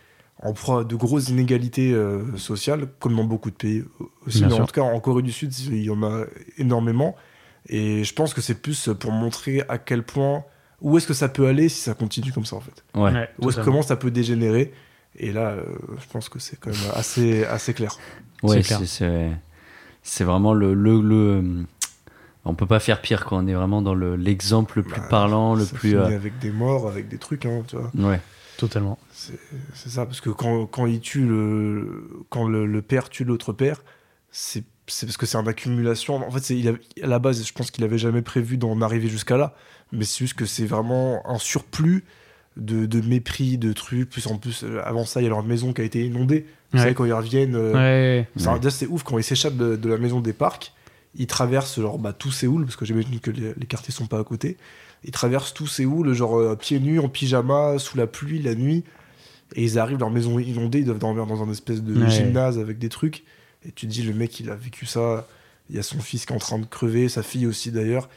en 0.42 0.52
proie 0.52 0.80
à 0.80 0.84
de 0.84 0.94
grosses 0.94 1.28
inégalités 1.28 1.92
euh, 1.92 2.36
sociales, 2.36 2.88
comme 3.00 3.16
dans 3.16 3.24
beaucoup 3.24 3.50
de 3.50 3.56
pays 3.56 3.84
aussi. 4.26 4.38
Bien 4.38 4.48
mais 4.48 4.54
sûr. 4.54 4.64
en 4.64 4.66
tout 4.66 4.74
cas, 4.74 4.82
en 4.82 4.98
Corée 5.00 5.22
du 5.22 5.32
Sud, 5.32 5.56
il 5.58 5.82
y 5.82 5.90
en 5.90 6.02
a 6.02 6.24
énormément. 6.56 7.16
Et 7.68 8.04
je 8.04 8.14
pense 8.14 8.32
que 8.34 8.40
c'est 8.40 8.54
plus 8.60 8.88
pour 8.98 9.12
montrer 9.12 9.62
à 9.68 9.78
quel 9.78 10.02
point, 10.02 10.44
où 10.80 10.96
est-ce 10.96 11.06
que 11.06 11.14
ça 11.14 11.28
peut 11.28 11.46
aller 11.46 11.68
si 11.68 11.80
ça 11.80 11.94
continue 11.94 12.32
comme 12.32 12.44
ça, 12.46 12.56
en 12.56 12.60
fait. 12.60 12.82
Ouais. 12.94 13.12
Ouais, 13.12 13.28
Où 13.40 13.50
est-ce 13.50 13.60
comment 13.60 13.82
ça 13.82 13.96
peut 13.96 14.10
dégénérer. 14.10 14.72
Et 15.16 15.32
là, 15.32 15.50
euh, 15.50 15.64
je 16.00 16.06
pense 16.12 16.28
que 16.28 16.38
c'est 16.38 16.58
quand 16.58 16.70
même 16.70 16.90
assez, 16.94 17.44
assez 17.44 17.74
clair. 17.74 17.96
Ouais, 18.42 18.62
C'est 20.02 20.24
vraiment 20.24 20.54
le, 20.54 20.74
le, 20.74 21.00
le- 21.00 21.64
on 22.44 22.54
peut 22.54 22.66
pas 22.66 22.78
faire 22.80 23.00
pire 23.02 23.24
quoi. 23.26 23.38
On 23.38 23.46
est 23.46 23.52
vraiment 23.54 23.82
dans 23.82 23.94
le- 23.94 24.16
l'exemple 24.16 24.78
le 24.78 24.82
plus 24.84 25.00
Bah, 25.00 25.06
parlant, 25.10 25.54
le 25.54 25.66
plus. 25.66 25.96
euh, 25.96 26.04
avec 26.06 26.38
des 26.38 26.50
morts, 26.52 26.88
avec 26.88 27.08
des 27.08 27.18
trucs, 27.18 27.44
hein, 27.46 27.62
tu 27.66 27.76
vois. 27.76 27.90
Ouais. 28.10 28.20
Totalement. 28.56 28.98
C'est 29.12 29.38
c'est 29.74 29.88
ça, 29.90 30.06
parce 30.06 30.20
que 30.20 30.30
quand, 30.30 30.66
quand 30.66 30.86
il 30.86 31.00
tue 31.00 31.26
le, 31.26 32.24
quand 32.30 32.46
le, 32.48 32.64
le 32.66 32.82
père 32.82 33.08
tue 33.10 33.24
l'autre 33.24 33.52
père, 33.52 33.82
c'est 34.30 34.64
c'est 34.88 35.06
parce 35.06 35.16
que 35.16 35.26
c'est 35.26 35.38
une 35.38 35.48
accumulation. 35.48 36.16
En 36.16 36.30
fait, 36.30 36.40
c'est- 36.42 36.58
il 36.58 36.68
avait- 36.68 36.80
à 37.02 37.06
la 37.06 37.18
base, 37.18 37.44
je 37.46 37.52
pense 37.52 37.70
qu'il 37.70 37.84
avait 37.84 37.98
jamais 37.98 38.22
prévu 38.22 38.56
d'en 38.56 38.80
arriver 38.82 39.08
jusqu'à 39.08 39.36
là, 39.36 39.54
mais 39.92 40.04
c'est 40.04 40.18
juste 40.18 40.34
que 40.34 40.46
c'est 40.46 40.66
vraiment 40.66 41.22
un 41.28 41.38
surplus 41.38 42.04
de, 42.56 42.86
de 42.86 43.00
mépris, 43.00 43.56
de 43.58 43.72
trucs. 43.72 44.10
Plus 44.10 44.26
en 44.26 44.36
plus, 44.38 44.64
euh, 44.64 44.80
avant 44.84 45.04
ça, 45.04 45.20
il 45.20 45.24
y 45.24 45.26
a 45.26 45.30
leur 45.30 45.44
maison 45.44 45.72
qui 45.72 45.80
a 45.80 45.84
été 45.84 46.04
inondée. 46.04 46.46
Vous 46.72 46.78
Ouais. 46.78 46.82
savez, 46.84 46.94
quand 46.94 47.04
ils 47.04 47.12
reviennent, 47.12 47.54
euh, 47.54 47.72
Ouais. 47.72 48.28
ça, 48.36 48.56
déjà, 48.58 48.70
c'est 48.70 48.86
ouf 48.86 49.02
quand 49.04 49.16
ils 49.18 49.24
s'échappent 49.24 49.56
de, 49.56 49.76
de 49.76 49.88
la 49.88 49.96
maison 49.98 50.20
des 50.20 50.32
parcs. 50.32 50.72
Ils 51.14 51.26
traversent 51.26 51.80
genre, 51.80 51.98
bah, 51.98 52.12
tout 52.12 52.30
Séoul, 52.30 52.64
parce 52.64 52.76
que 52.76 52.84
j'imagine 52.84 53.20
que 53.20 53.30
les, 53.30 53.54
les 53.56 53.66
quartiers 53.66 53.92
sont 53.94 54.06
pas 54.06 54.18
à 54.18 54.24
côté. 54.24 54.56
Ils 55.04 55.10
traversent 55.12 55.54
tout 55.54 55.66
Séoul, 55.66 56.12
genre 56.12 56.36
euh, 56.38 56.56
pieds 56.56 56.80
nus, 56.80 56.98
en 56.98 57.08
pyjama, 57.08 57.78
sous 57.78 57.96
la 57.96 58.06
pluie, 58.06 58.42
la 58.42 58.54
nuit. 58.54 58.84
Et 59.54 59.62
ils 59.64 59.78
arrivent, 59.78 59.98
leur 60.00 60.10
maison 60.10 60.38
inondée, 60.38 60.80
ils 60.80 60.84
doivent 60.84 60.98
dormir 60.98 61.24
dans 61.26 61.42
un 61.42 61.50
espèce 61.50 61.82
de 61.82 62.06
gymnase 62.08 62.58
avec 62.58 62.78
des 62.78 62.88
trucs. 62.90 63.24
Et 63.66 63.72
tu 63.72 63.86
te 63.86 63.92
dis, 63.92 64.02
le 64.02 64.14
mec, 64.14 64.38
il 64.40 64.50
a 64.50 64.54
vécu 64.54 64.86
ça. 64.86 65.26
Il 65.70 65.76
y 65.76 65.78
a 65.78 65.82
son 65.82 66.00
fils 66.00 66.24
qui 66.24 66.32
est 66.32 66.36
en 66.36 66.38
train 66.38 66.58
de 66.58 66.64
crever, 66.64 67.08
sa 67.08 67.22
fille 67.22 67.46
aussi 67.46 67.70
d'ailleurs. 67.70 68.08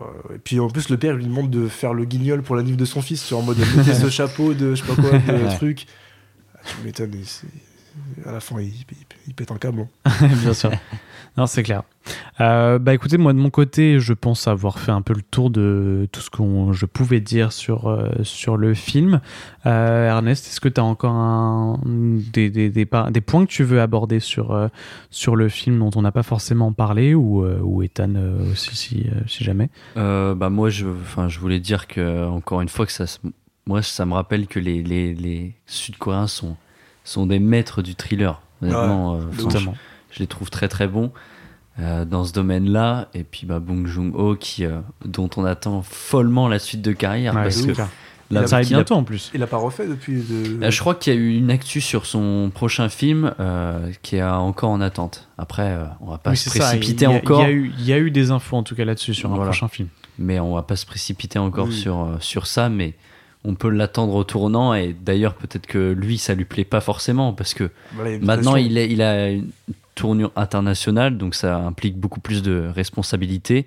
Euh, 0.00 0.34
et 0.36 0.38
puis 0.38 0.60
en 0.60 0.68
plus, 0.68 0.88
le 0.88 0.98
père 0.98 1.14
lui 1.14 1.24
demande 1.24 1.50
de 1.50 1.68
faire 1.68 1.94
le 1.94 2.04
guignol 2.04 2.42
pour 2.42 2.54
la 2.54 2.62
nuit 2.62 2.76
de 2.76 2.84
son 2.84 3.02
fils, 3.02 3.22
sur 3.22 3.38
en 3.38 3.42
mode 3.42 3.58
mettez 3.76 3.94
ce 3.94 4.08
chapeau 4.10 4.54
de 4.54 4.74
je 4.74 4.82
sais 4.82 4.94
pas 4.94 5.00
quoi, 5.00 5.18
de 5.18 5.56
truc. 5.56 5.86
Ah, 6.54 6.58
tu 6.64 6.84
m'étonnes, 6.84 7.10
à 8.26 8.32
la 8.32 8.40
fin, 8.40 8.60
il, 8.60 8.68
il- 8.68 8.84
il 9.28 9.34
pète 9.34 9.50
un 9.52 9.58
câble. 9.58 9.86
hein. 10.04 10.10
Bien 10.42 10.52
sûr. 10.54 10.70
Non, 11.36 11.46
c'est 11.46 11.62
clair. 11.62 11.82
Euh, 12.40 12.78
bah 12.80 12.92
écoutez, 12.94 13.16
moi 13.18 13.32
de 13.32 13.38
mon 13.38 13.50
côté, 13.50 14.00
je 14.00 14.12
pense 14.14 14.48
avoir 14.48 14.78
fait 14.80 14.90
un 14.90 15.02
peu 15.02 15.14
le 15.14 15.22
tour 15.22 15.50
de 15.50 16.08
tout 16.10 16.20
ce 16.20 16.30
que 16.30 16.42
je 16.72 16.86
pouvais 16.86 17.20
dire 17.20 17.52
sur, 17.52 17.88
euh, 17.88 18.08
sur 18.24 18.56
le 18.56 18.74
film. 18.74 19.20
Euh, 19.66 20.08
Ernest, 20.08 20.46
est-ce 20.48 20.60
que 20.60 20.68
tu 20.68 20.80
as 20.80 20.84
encore 20.84 21.12
un, 21.12 21.78
des, 21.86 22.50
des, 22.50 22.70
des, 22.70 22.86
points 22.86 23.44
que 23.46 23.50
tu 23.50 23.62
veux 23.62 23.80
aborder 23.80 24.18
sur, 24.18 24.50
euh, 24.52 24.66
sur 25.10 25.36
le 25.36 25.48
film 25.48 25.78
dont 25.78 25.90
on 25.94 26.02
n'a 26.02 26.10
pas 26.12 26.24
forcément 26.24 26.72
parlé 26.72 27.14
ou, 27.14 27.44
euh, 27.44 27.60
ou 27.62 27.82
Ethan 27.82 28.14
euh, 28.16 28.50
aussi, 28.50 28.74
si, 28.74 29.06
si 29.28 29.44
jamais? 29.44 29.68
Euh, 29.96 30.34
bah 30.34 30.50
moi, 30.50 30.70
je, 30.70 30.86
enfin, 30.88 31.28
je 31.28 31.38
voulais 31.38 31.60
dire 31.60 31.86
que 31.86 32.26
encore 32.26 32.60
une 32.62 32.68
fois 32.68 32.86
que 32.86 32.92
ça, 32.92 33.04
moi, 33.66 33.82
ça 33.82 34.04
me 34.06 34.14
rappelle 34.14 34.48
que 34.48 34.58
les, 34.58 34.82
les, 34.82 35.14
les 35.14 35.54
Sud-Coréens 35.66 36.26
sont, 36.26 36.56
sont 37.04 37.26
des 37.26 37.38
maîtres 37.38 37.82
du 37.82 37.94
thriller. 37.94 38.40
Honnêtement, 38.62 39.14
Ouais, 39.14 39.20
euh, 39.20 39.58
je, 40.10 40.18
les 40.20 40.26
trouve 40.26 40.50
très 40.50 40.68
très 40.68 40.86
bons 40.86 41.12
euh, 41.78 42.04
dans 42.04 42.24
ce 42.24 42.32
domaine-là. 42.32 43.08
Et 43.14 43.24
puis 43.24 43.46
bah, 43.46 43.58
Bong 43.58 43.86
Joon-ho, 43.86 44.36
qui, 44.36 44.64
euh, 44.64 44.80
dont 45.04 45.30
on 45.36 45.44
attend 45.44 45.82
follement 45.82 46.48
la 46.48 46.58
suite 46.58 46.82
de 46.82 46.92
carrière, 46.92 47.34
Ouais, 47.34 47.44
parce 47.44 47.62
que 47.62 47.72
clair. 47.72 47.88
là, 48.30 48.46
Ça 48.46 48.56
arrive 48.56 48.68
il 48.70 48.74
a- 48.74 48.76
bientôt 48.78 48.94
en 48.96 49.02
plus. 49.04 49.30
Il 49.34 49.42
a 49.42 49.46
pas 49.46 49.56
refait 49.56 49.86
depuis. 49.86 50.22
De... 50.22 50.62
Euh, 50.64 50.70
Je 50.70 50.80
crois 50.80 50.94
qu'il 50.94 51.14
y 51.14 51.16
a 51.16 51.18
eu 51.18 51.36
une 51.36 51.50
actu 51.50 51.80
sur 51.80 52.04
son 52.06 52.50
prochain 52.54 52.88
film 52.90 53.32
euh, 53.40 53.90
qui 54.02 54.16
est 54.16 54.22
encore 54.22 54.70
en 54.70 54.80
attente. 54.82 55.28
Après, 55.38 55.70
euh, 55.70 55.84
on 56.00 56.10
va 56.10 56.18
pas 56.18 56.30
Oui, 56.30 56.36
se 56.36 56.50
ça, 56.50 56.58
précipiter 56.68 57.06
il 57.06 57.10
y 57.10 57.14
a- 57.14 57.16
encore, 57.16 57.40
Il 57.40 57.44
y, 57.44 57.46
a 57.46 57.50
eu, 57.50 57.72
il 57.78 57.84
y 57.86 57.92
a 57.94 57.98
eu 57.98 58.10
des 58.10 58.30
infos 58.30 58.56
en 58.56 58.62
tout 58.62 58.74
cas 58.74 58.84
là-dessus 58.84 59.14
sur 59.14 59.32
un 59.32 59.36
prochain 59.36 59.68
film. 59.68 59.88
mais 60.18 60.38
on 60.38 60.54
va 60.54 60.62
pas 60.62 60.76
se 60.76 60.84
précipiter 60.84 61.38
encore 61.38 61.68
Oui. 61.68 61.74
sur, 61.74 62.00
euh, 62.04 62.16
sur 62.20 62.46
ça. 62.46 62.68
Mais 62.68 62.94
on 63.44 63.54
peut 63.54 63.70
l'attendre 63.70 64.14
au 64.14 64.24
tournant. 64.24 64.74
Et 64.74 64.92
d'ailleurs, 64.92 65.34
peut-être 65.34 65.66
que 65.66 65.92
lui, 65.92 66.18
ça 66.18 66.34
lui 66.34 66.44
plaît 66.44 66.64
pas 66.64 66.80
forcément 66.80 67.32
parce 67.32 67.54
que 67.54 67.70
Voilà, 67.94 68.18
maintenant, 68.18 68.56
il, 68.56 68.76
est, 68.78 68.90
il 68.90 69.02
a 69.02 69.30
une 69.30 69.50
tournure 69.94 70.32
internationale, 70.36 71.16
donc 71.16 71.34
ça 71.34 71.56
implique 71.56 71.96
beaucoup 71.96 72.20
plus 72.20 72.42
de 72.42 72.70
responsabilités. 72.74 73.66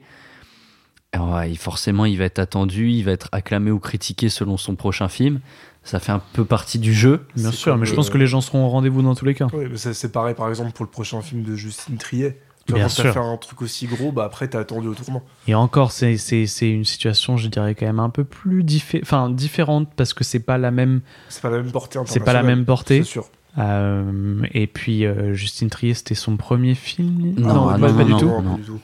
Ouais, 1.15 1.53
forcément, 1.55 2.05
il 2.05 2.17
va 2.17 2.25
être 2.25 2.39
attendu, 2.39 2.89
il 2.89 3.03
va 3.03 3.11
être 3.11 3.29
acclamé 3.31 3.69
ou 3.69 3.79
critiqué 3.79 4.29
selon 4.29 4.57
son 4.57 4.75
prochain 4.75 5.09
film. 5.09 5.41
Ça 5.83 5.99
fait 5.99 6.11
un 6.11 6.21
peu 6.33 6.45
partie 6.45 6.79
du 6.79 6.93
jeu. 6.93 7.25
Bien 7.35 7.51
sûr, 7.51 7.77
mais 7.77 7.85
je 7.85 7.93
pense 7.93 8.09
euh, 8.09 8.13
que 8.13 8.17
les 8.17 8.25
gens 8.25 8.41
seront 8.41 8.65
au 8.65 8.69
rendez-vous 8.69 9.01
dans 9.01 9.15
tous 9.15 9.25
les 9.25 9.35
cas. 9.35 9.47
Mais 9.53 9.75
c'est 9.75 10.11
pareil, 10.11 10.33
par 10.33 10.49
exemple, 10.49 10.71
pour 10.71 10.85
le 10.85 10.89
prochain 10.89 11.21
film 11.21 11.43
de 11.43 11.55
Justine 11.55 11.97
Triet. 11.97 12.39
Tu 12.65 12.71
vois, 12.71 12.79
Bien 12.79 12.87
quand 12.87 12.93
t'as 12.95 13.01
sûr. 13.03 13.13
fait 13.13 13.19
un 13.19 13.35
truc 13.37 13.61
aussi 13.61 13.87
gros, 13.87 14.11
bah 14.13 14.23
après, 14.23 14.47
t'as 14.47 14.59
attendu 14.59 14.87
au 14.87 14.93
tournant. 14.93 15.21
Et 15.49 15.53
encore, 15.55 15.91
c'est 15.91 16.15
c'est- 16.17 16.47
c'est 16.47 16.69
une 16.69 16.85
situation, 16.85 17.35
je 17.35 17.47
dirais, 17.49 17.75
quand 17.75 17.85
même 17.85 17.99
un 17.99 18.09
peu 18.09 18.23
plus 18.23 18.63
diffé- 18.63 19.01
enfin, 19.03 19.29
différente 19.29 19.89
parce 19.97 20.13
que 20.13 20.23
c'est 20.23 20.39
pas 20.39 20.57
la 20.57 20.71
même, 20.71 21.01
C'est 21.27 21.41
pas 21.41 21.49
la 21.49 21.57
même 21.61 21.71
portée 21.71 21.99
c'est 22.05 22.19
pas 22.21 22.31
la 22.33 22.43
même 22.43 22.63
portée. 22.65 23.03
C'est 23.03 23.09
sûr. 23.09 23.25
Euh, 23.57 24.41
et 24.53 24.65
puis 24.67 25.05
euh, 25.05 25.33
Justine 25.33 25.69
Trier, 25.69 25.93
c'était 25.93 26.15
son 26.15 26.37
premier 26.37 26.73
film. 26.75 27.33
Non, 27.37 27.67
ah, 27.69 27.77
pas, 27.77 27.91
non, 27.91 27.97
pas 27.97 28.03
non, 28.03 28.15
du 28.17 28.21
tout. 28.23 28.29
non, 28.29 28.41
pas 28.51 28.57
du 28.57 28.63
tout. 28.63 28.79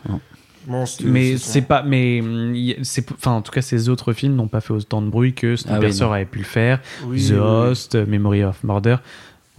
Non, 0.68 0.86
c'était- 0.86 1.10
Mais 1.10 1.38
c'est 1.38 1.62
pas. 1.62 1.82
Mais 1.82 2.18
y- 2.20 2.76
c'est. 2.84 3.10
Enfin, 3.14 3.32
en 3.32 3.42
tout 3.42 3.52
cas, 3.52 3.62
ces 3.62 3.90
autres 3.90 4.14
films 4.14 4.36
n'ont 4.36 4.50
pas 4.50 4.62
fait 4.62 4.74
autant 4.74 5.02
de 5.02 5.10
bruit 5.10 5.34
que 5.34 5.48
Ah 5.48 5.52
oui, 5.52 5.58
Snowpiercer 5.58 6.04
avait 6.04 6.26
pu 6.26 6.40
le 6.40 6.44
faire. 6.44 6.82
Oui, 7.06 7.26
The 7.26 7.30
oui, 7.32 7.36
oui. 7.36 7.40
Host, 7.40 7.96
Memory 7.96 8.44
of 8.44 8.64
Murder. 8.64 8.98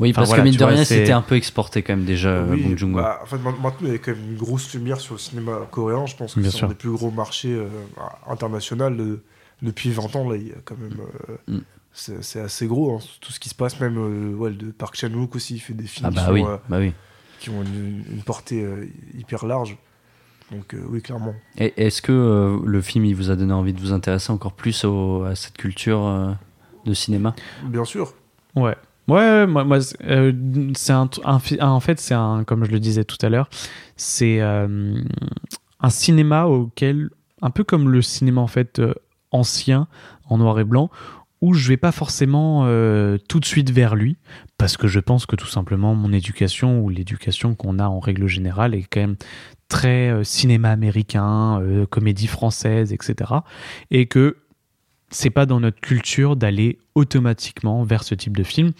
Oui, 0.01 0.11
Enfin, 0.11 0.23
parce 0.23 0.29
voilà, 0.31 0.43
que 0.43 0.49
mine 0.49 0.59
de 0.59 0.65
rien, 0.65 0.85
c'était 0.85 1.13
un 1.13 1.21
peu 1.23 1.37
exporté 1.37 1.83
quand 1.83 1.95
même 1.95 2.05
déjà, 2.07 2.43
Oui, 2.43 2.75
Bong 2.75 2.95
bah, 2.95 3.21
en 3.23 3.27
fait, 3.27 3.37
ma- 3.39 3.53
maintenant, 3.53 3.87
il 3.89 3.93
y 3.93 3.95
a 3.95 3.99
quand 3.99 4.13
même 4.13 4.31
une 4.33 4.37
grosse 4.37 4.73
lumière 4.75 4.99
sur 4.99 5.15
le 5.15 5.21
cinéma 5.21 5.59
coréen. 5.71 6.07
Je 6.07 6.17
pense 6.17 6.35
que 6.35 6.43
c'est 6.43 6.65
un 6.65 6.69
des 6.69 6.75
plus 6.75 6.91
gros 6.91 7.11
marchés 7.11 7.53
euh, 7.55 7.69
internationaux 8.29 8.91
de- 8.91 9.23
depuis 9.63 9.91
20 9.91 10.15
ans. 10.17 10.29
Là, 10.29 10.37
il 10.37 10.49
y 10.49 10.53
a 10.53 10.57
quand 10.65 10.77
même. 10.79 10.97
euh, 11.29 11.37
Mm. 11.49 11.61
c'est 11.93 12.41
assez 12.41 12.67
gros, 12.67 12.95
hein, 12.97 12.99
tout 13.21 13.33
ce 13.33 13.41
qui 13.41 13.49
se 13.49 13.55
passe. 13.55 13.79
Même 13.81 13.99
euh, 13.99 14.35
ouais, 14.37 14.51
de 14.53 14.71
Park 14.71 14.97
Chan-wook 14.97 15.35
aussi, 15.37 15.55
il 15.57 15.61
fait 15.61 15.75
des 15.75 15.87
films 15.87 16.07
Ah 16.09 16.11
qui, 16.11 16.17
bah 16.27 16.33
oui, 16.33 16.43
euh, 16.47 16.57
bah 16.69 16.79
oui. 16.79 16.93
qui 17.41 17.51
ont 17.51 17.63
une, 17.63 18.05
une 18.11 18.23
portée 18.23 18.63
euh, 18.63 18.87
hyper 19.19 19.45
large. 19.47 19.77
Donc, 20.53 20.75
euh, 20.75 20.83
oui, 20.89 21.01
clairement. 21.03 21.35
Et 21.59 21.73
Est-ce 21.87 22.03
que 22.03 22.11
euh, 22.13 22.59
le 22.65 22.81
film 22.81 23.05
il 23.05 23.15
vous 23.15 23.31
a 23.31 23.37
donné 23.37 23.53
envie 23.53 23.73
de 23.73 23.81
vous 23.81 23.93
intéresser 23.93 24.33
encore 24.33 24.53
plus 24.53 24.85
au- 24.85 25.23
à 25.25 25.35
cette 25.37 25.57
culture 25.57 26.05
euh, 26.07 26.33
de 26.87 26.95
cinéma? 26.95 27.35
Bien 27.65 27.85
sûr. 27.85 28.15
Ouais. 28.57 28.75
Ouais, 29.11 29.47
moi, 29.47 29.79
euh, 30.05 30.33
c'est 30.75 30.93
un, 30.93 31.09
fi- 31.41 31.61
en 31.61 31.81
fait, 31.81 31.99
c'est 31.99 32.15
un, 32.15 32.45
comme 32.45 32.65
je 32.65 32.71
le 32.71 32.79
disais 32.79 33.03
tout 33.05 33.17
à 33.23 33.29
l'heure, 33.29 33.49
c'est 33.97 34.41
euh, 34.41 35.03
un 35.81 35.91
cinéma 35.91 36.45
auquel, 36.47 37.11
un 37.43 37.51
peu 37.51 37.65
comme 37.65 37.89
le 37.91 38.03
cinéma 38.03 38.41
en 38.41 38.47
fait 38.47 38.79
euh, 38.79 38.95
ancien, 39.33 39.89
en 40.29 40.39
noir 40.39 40.61
et 40.61 40.65
blanc, 40.65 40.91
où 41.41 41.55
je 41.55 41.69
vais 41.69 41.77
pas 41.77 41.91
forcément 41.91 42.67
tout 43.29 43.41
de 43.41 43.45
suite 43.47 43.71
vers 43.71 43.97
lui, 43.97 44.19
parce 44.59 44.77
que 44.77 44.87
je 44.89 45.01
pense 45.01 45.25
que 45.25 45.37
tout 45.37 45.47
simplement 45.47 45.95
mon 45.95 46.13
éducation 46.13 46.81
ou 46.83 46.91
l'éducation 46.91 47.55
qu'on 47.55 47.79
a 47.79 47.87
en 47.89 47.99
règle 47.99 48.27
générale 48.27 48.75
est 48.75 48.83
quand 48.83 49.01
même 49.01 49.17
très 49.69 50.23
cinéma 50.23 50.71
américain, 50.71 51.63
comédie 51.89 52.27
française, 52.27 52.93
etc. 52.93 53.33
Et 53.91 54.05
que 54.05 54.37
c'est 55.11 55.31
pas 55.31 55.47
dans 55.47 55.61
notre 55.61 55.81
culture 55.81 56.37
d'aller 56.37 56.79
automatiquement 56.95 57.83
vers 57.83 58.03
ce 58.05 58.15
type 58.15 58.37
de 58.37 58.43
film. 58.43 58.73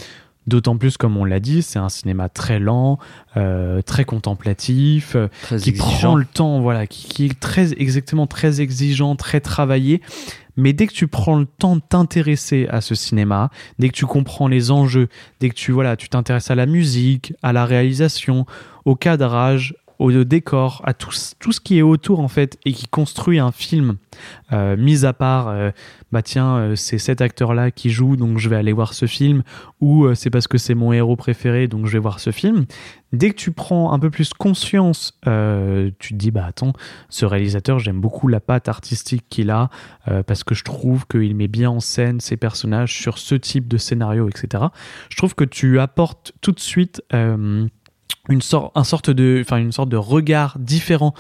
D'autant 0.47 0.77
plus, 0.79 0.97
comme 0.97 1.17
on 1.17 1.25
l'a 1.25 1.39
dit, 1.39 1.63
c'est 1.63 1.79
un 1.79 1.91
cinéma 1.91 2.29
très 2.29 2.59
lent, 2.59 2.99
euh, 3.37 3.83
très 3.83 4.05
contemplatif, 4.05 5.15
euh, 5.15 5.29
Très 5.43 5.59
qui 5.59 5.69
exigeant. 5.71 5.99
prend 5.99 6.15
le 6.17 6.25
temps, 6.25 6.61
voilà, 6.61 6.87
qui, 6.87 7.09
qui 7.09 7.27
est 7.27 7.39
très 7.39 7.73
exactement 7.75 8.27
très 8.27 8.61
exigeant, 8.61 9.17
très 9.17 9.41
travaillé. 9.41 10.01
Mais 10.57 10.73
dès 10.73 10.87
que 10.87 10.93
tu 10.93 11.07
prends 11.09 11.39
le 11.39 11.47
temps 11.47 11.77
de 11.77 11.83
t'intéresser 11.87 12.67
à 12.71 12.81
ce 12.81 12.95
cinéma, 12.95 13.51
dès 13.79 13.89
que 13.89 13.95
tu 13.95 14.07
comprends 14.07 14.49
les 14.49 14.71
enjeux, 14.71 15.09
dès 15.41 15.51
que 15.51 15.55
tu 15.55 15.73
voilà, 15.73 15.97
tu 15.97 16.09
t'intéresses 16.09 16.51
à 16.51 16.55
la 16.55 16.67
musique, 16.67 17.33
à 17.43 17.53
la 17.53 17.65
réalisation, 17.65 18.47
au 18.85 18.97
cadrage, 18.97 19.75
au 20.01 20.25
décor, 20.25 20.81
à 20.85 20.95
tout, 20.95 21.11
tout 21.39 21.53
ce 21.53 21.61
qui 21.61 21.79
est 21.79 21.83
autour 21.83 22.21
en 22.21 22.29
fait 22.29 22.59
et 22.65 22.73
qui 22.73 22.89
construit 22.89 23.39
un 23.39 23.53
film, 23.53 23.97
euh, 24.53 24.77
mis 24.77 25.05
à 25.05 25.13
part, 25.13 25.49
euh, 25.49 25.71
bah 26.11 26.23
tiens, 26.23 26.57
euh, 26.57 26.75
c'est 26.75 26.99
cet 26.99 27.21
acteur-là 27.21 27.71
qui 27.71 27.91
joue, 27.91 28.17
donc 28.17 28.39
je 28.39 28.49
vais 28.49 28.57
aller 28.57 28.73
voir 28.73 28.95
ce 28.95 29.07
film, 29.07 29.43
ou 29.81 30.07
euh, 30.07 30.15
c'est 30.15 30.31
parce 30.31 30.49
que 30.49 30.57
c'est 30.57 30.75
mon 30.75 30.93
héros 30.93 31.17
préféré, 31.17 31.69
donc 31.69 31.87
je 31.87 31.93
vais 31.93 31.99
voir 31.99 32.19
ce 32.19 32.31
film. 32.31 32.65
Dès 33.13 33.31
que 33.31 33.37
tu 33.37 33.51
prends 33.51 33.93
un 33.93 33.99
peu 33.99 34.09
plus 34.09 34.33
conscience, 34.33 35.19
tu 35.25 36.15
te 36.15 36.15
dis, 36.15 36.31
bah 36.31 36.45
attends, 36.47 36.73
ce 37.09 37.27
réalisateur, 37.27 37.81
j'aime 37.81 38.01
beaucoup 38.01 38.29
la 38.29 38.39
patte 38.39 38.69
artistique 38.69 39.25
qu'il 39.29 39.51
a, 39.51 39.69
parce 40.29 40.45
que 40.45 40.55
je 40.55 40.63
trouve 40.63 41.09
qu'il 41.09 41.35
met 41.35 41.49
bien 41.49 41.71
en 41.71 41.81
scène 41.81 42.21
ses 42.21 42.37
personnages 42.37 42.95
sur 42.95 43.19
ce 43.19 43.35
type 43.35 43.67
de 43.67 43.79
scénario, 43.79 44.29
etc. 44.29 44.67
Je 45.09 45.17
trouve 45.17 45.35
que 45.35 45.43
tu 45.43 45.81
apportes 45.81 46.33
tout 46.41 46.53
de 46.53 46.61
suite 46.61 47.03
euh, 47.13 47.67
une, 48.29 48.43
sorte, 48.43 49.11
de, 49.11 49.39
enfin, 49.41 49.59
une 49.59 49.73
sorte 49.73 49.89
de 49.89 49.97
regard 49.97 50.59
différent 50.59 51.15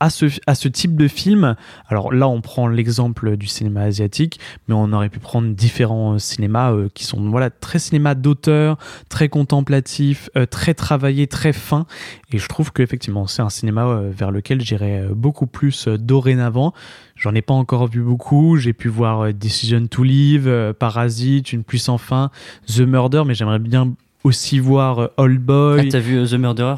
à 0.00 0.10
ce, 0.10 0.26
à 0.46 0.54
ce 0.54 0.68
type 0.68 0.96
de 0.96 1.08
film. 1.08 1.56
Alors 1.88 2.12
là, 2.12 2.28
on 2.28 2.40
prend 2.40 2.66
l'exemple 2.66 3.36
du 3.36 3.46
cinéma 3.46 3.82
asiatique, 3.82 4.38
mais 4.68 4.74
on 4.74 4.92
aurait 4.92 5.08
pu 5.08 5.18
prendre 5.18 5.54
différents 5.54 6.14
euh, 6.14 6.18
cinémas 6.18 6.72
euh, 6.72 6.88
qui 6.92 7.04
sont 7.04 7.30
voilà, 7.30 7.48
très 7.50 7.78
cinéma 7.78 8.14
d'auteur, 8.14 8.76
très 9.08 9.28
contemplatif, 9.28 10.30
euh, 10.36 10.46
très 10.46 10.74
travaillé, 10.74 11.26
très 11.26 11.52
fin. 11.52 11.86
Et 12.32 12.38
je 12.38 12.48
trouve 12.48 12.72
qu'effectivement, 12.72 13.26
c'est 13.26 13.42
un 13.42 13.50
cinéma 13.50 14.02
vers 14.10 14.30
lequel 14.30 14.60
j'irai 14.60 15.06
beaucoup 15.14 15.46
plus 15.46 15.88
dorénavant. 15.88 16.74
J'en 17.14 17.34
ai 17.34 17.42
pas 17.42 17.54
encore 17.54 17.86
vu 17.86 18.02
beaucoup. 18.02 18.56
J'ai 18.56 18.72
pu 18.72 18.88
voir 18.88 19.32
Decision 19.32 19.86
to 19.86 20.02
Live, 20.02 20.74
Parasite, 20.78 21.52
Une 21.52 21.62
pluie 21.62 21.78
sans 21.78 21.96
fin, 21.96 22.30
The 22.66 22.80
Murder, 22.80 23.22
mais 23.24 23.34
j'aimerais 23.34 23.60
bien 23.60 23.94
aussi 24.24 24.58
voir 24.58 24.98
euh, 24.98 25.06
Old 25.16 25.40
Boy. 25.40 25.82
Ah, 25.86 25.88
t'as 25.90 25.98
vu 26.00 26.16
euh, 26.18 26.26
The 26.26 26.34
Murderer? 26.34 26.76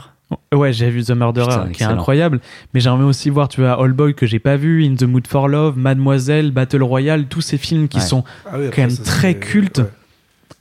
Ouais, 0.52 0.73
j'ai 0.73 0.90
vu 0.90 1.05
The 1.05 1.12
Murderer, 1.12 1.47
Putain, 1.47 1.73
qui 1.73 1.82
est 1.85 1.86
incroyable. 1.86 2.40
Mais 2.74 2.81
j'aimerais 2.81 3.05
aussi 3.05 3.31
voir, 3.31 3.47
tu 3.48 3.60
vois, 3.60 3.81
All 3.81 3.93
Boy 3.93 4.12
que 4.14 4.27
j'ai 4.27 4.40
pas 4.40 4.56
vu, 4.56 4.85
In 4.85 4.97
the 4.97 5.05
Mood 5.05 5.27
for 5.28 5.47
Love, 5.48 5.78
Mademoiselle, 5.78 6.51
Battle 6.51 6.82
Royale, 6.82 7.27
tous 7.28 7.40
ces 7.43 7.59
films 7.59 7.86
qui 7.86 7.98
Ouais. 7.98 8.02
sont 8.05 8.24
Ah 8.44 8.56
oui, 8.59 8.66
quand 8.74 8.82
même 8.82 8.90
ça, 8.90 9.05
très 9.05 9.35
cultes 9.36 9.78
ouais. 9.78 9.85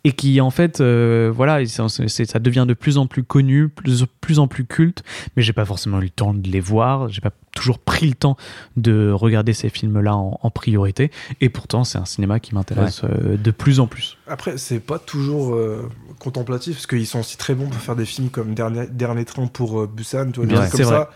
Et 0.06 0.12
qui 0.14 0.40
en 0.40 0.52
fait, 0.52 0.80
euh, 0.80 1.32
voilà, 1.36 1.66
ça 1.66 2.40
devient 2.40 2.66
de 2.68 2.74
plus 2.76 2.98
en 2.98 3.08
plus 3.08 3.24
connu, 3.24 3.68
plus, 3.68 4.06
plus 4.22 4.40
en 4.40 4.48
plus 4.48 4.64
culte. 4.66 5.04
Mais 5.36 5.44
j'ai 5.44 5.52
pas 5.52 5.66
forcément 5.66 6.00
eu 6.00 6.04
le 6.04 6.10
temps 6.10 6.34
de 6.34 6.48
les 6.48 6.60
voir. 6.62 7.10
J'ai 7.10 7.20
pas 7.22 7.32
toujours 7.56 7.80
pris 7.80 8.08
le 8.08 8.14
temps 8.14 8.38
de 8.78 9.12
regarder 9.12 9.54
ces 9.54 9.70
films-là 9.70 10.16
en, 10.16 10.40
en 10.42 10.50
priorité. 10.52 11.12
Et 11.42 11.50
pourtant, 11.50 11.84
c'est 11.84 11.98
un 11.98 12.06
cinéma 12.06 12.40
qui 12.40 12.54
m'intéresse 12.54 13.02
euh, 13.04 13.36
de 13.36 13.52
plus 13.52 13.80
en 13.80 13.88
plus. 13.88 14.18
Après, 14.28 14.58
c'est 14.58 14.80
pas 14.80 15.00
toujours 15.00 15.56
euh, 15.56 15.90
contemplatif, 16.20 16.76
parce 16.76 16.88
qu'ils 16.88 17.08
sont 17.08 17.20
aussi 17.22 17.38
très 17.38 17.56
bons 17.56 17.68
pour 17.68 17.82
faire 17.82 17.96
des 17.96 18.06
films 18.06 18.30
comme 18.30 18.54
Dernier, 18.54 18.86
Dernier 18.88 19.26
Train 19.26 19.48
pour 19.48 19.82
euh, 19.82 19.88
Busan, 19.92 20.32
tu 20.32 20.40
vois, 20.42 20.46
des 20.46 20.54
Ouais, 20.56 20.60
comme 20.70 20.78
c'est 20.78 20.84
vrai. 20.84 20.96
ça. 20.96 21.10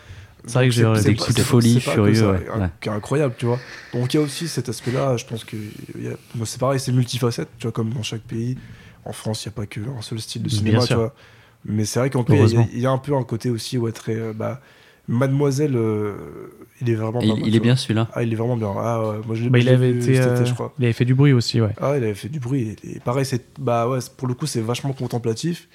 C'est 0.46 0.54
vrai 0.54 0.70
que 0.70 0.74
j'ai 0.74 0.82
des 0.84 1.16
pas- 1.16 1.28
de 1.28 1.34
c'est- 1.34 1.42
folie 1.42 1.74
c'est 1.82 1.86
pas 1.86 1.92
furieux, 1.92 2.32
ouais, 2.32 2.50
ouais. 2.58 2.70
qui 2.80 2.88
est 2.88 2.92
incroyable, 2.94 3.36
tu 3.38 3.46
vois. 3.46 3.60
Donc 3.94 4.14
il 4.14 4.18
y 4.18 4.20
a 4.22 4.24
aussi 4.24 4.48
cet 4.48 4.70
aspect-là, 4.70 5.18
je 5.18 5.26
pense 5.26 5.44
que 5.44 5.58
c'est 6.46 6.60
pareil, 6.60 6.80
c'est 6.80 6.94
multifacette, 6.94 7.50
tu 7.58 7.64
vois, 7.64 7.74
comme 7.74 7.90
dans 7.90 8.04
chaque 8.04 8.22
pays. 8.22 8.58
En 9.06 9.14
France, 9.14 9.46
il 9.46 9.50
n'y 9.50 9.54
a 9.54 9.56
pas 9.56 9.66
qu'un 9.66 10.02
seul 10.02 10.20
style 10.20 10.44
de 10.44 10.50
cinéma, 10.50 10.88
tu 10.88 10.98
vois. 10.98 11.14
Mais 11.66 11.86
c'est 11.86 12.00
vrai 12.00 12.10
qu'en 12.10 12.24
cas, 12.24 12.38
il 12.38 12.42
y 12.42 12.58
a- 12.58 12.68
y, 12.80 12.86
un 12.88 12.98
peu 12.98 13.16
un 13.16 13.24
côté 13.24 13.50
aussi, 13.50 13.78
ouais, 13.78 13.92
très. 13.92 14.16
euh, 14.16 14.34
bah, 14.34 14.62
Mademoiselle, 15.08 15.76
euh, 15.76 16.50
il 16.82 16.90
est 16.90 16.96
vraiment 16.96 17.22
il, 17.22 17.28
mal, 17.28 17.40
il 17.48 17.56
est 17.56 17.60
vois. 17.60 17.60
bien 17.60 17.76
celui-là. 17.76 18.08
Ah, 18.12 18.24
il 18.24 18.32
est 18.34 18.36
vraiment 18.36 18.58
bien. 18.58 18.74
Ah, 18.78 19.02
ouais, 19.10 19.20
moi, 19.26 19.36
je 19.36 19.44
l'ai 19.44 19.50
Bah, 19.50 19.60
il 19.60 19.70
avait 19.70 19.92
vu 19.92 19.98
été, 19.98 20.16
cet 20.16 20.28
euh, 20.28 20.30
été, 20.34 20.46
je 20.46 20.54
crois. 20.54 20.76
il 20.78 20.86
avait 20.86 20.94
fait 20.94 21.06
du 21.06 21.16
bruit 21.16 21.34
aussi, 21.34 21.62
ouais. 21.62 21.76
Ah, 21.78 21.94
il 21.98 22.04
avait 22.04 22.16
fait 22.16 22.30
du 22.30 22.40
bruit. 22.40 22.76
Et, 22.84 22.96
et 22.98 23.00
pareil, 23.00 23.26
c'est 23.26 23.58
bah 23.60 23.88
ouais, 23.88 24.00
pour 24.18 24.28
le 24.28 24.34
coup, 24.34 24.46
c'est 24.48 24.62
vachement 24.62 24.94
contemplatif. 24.94 25.70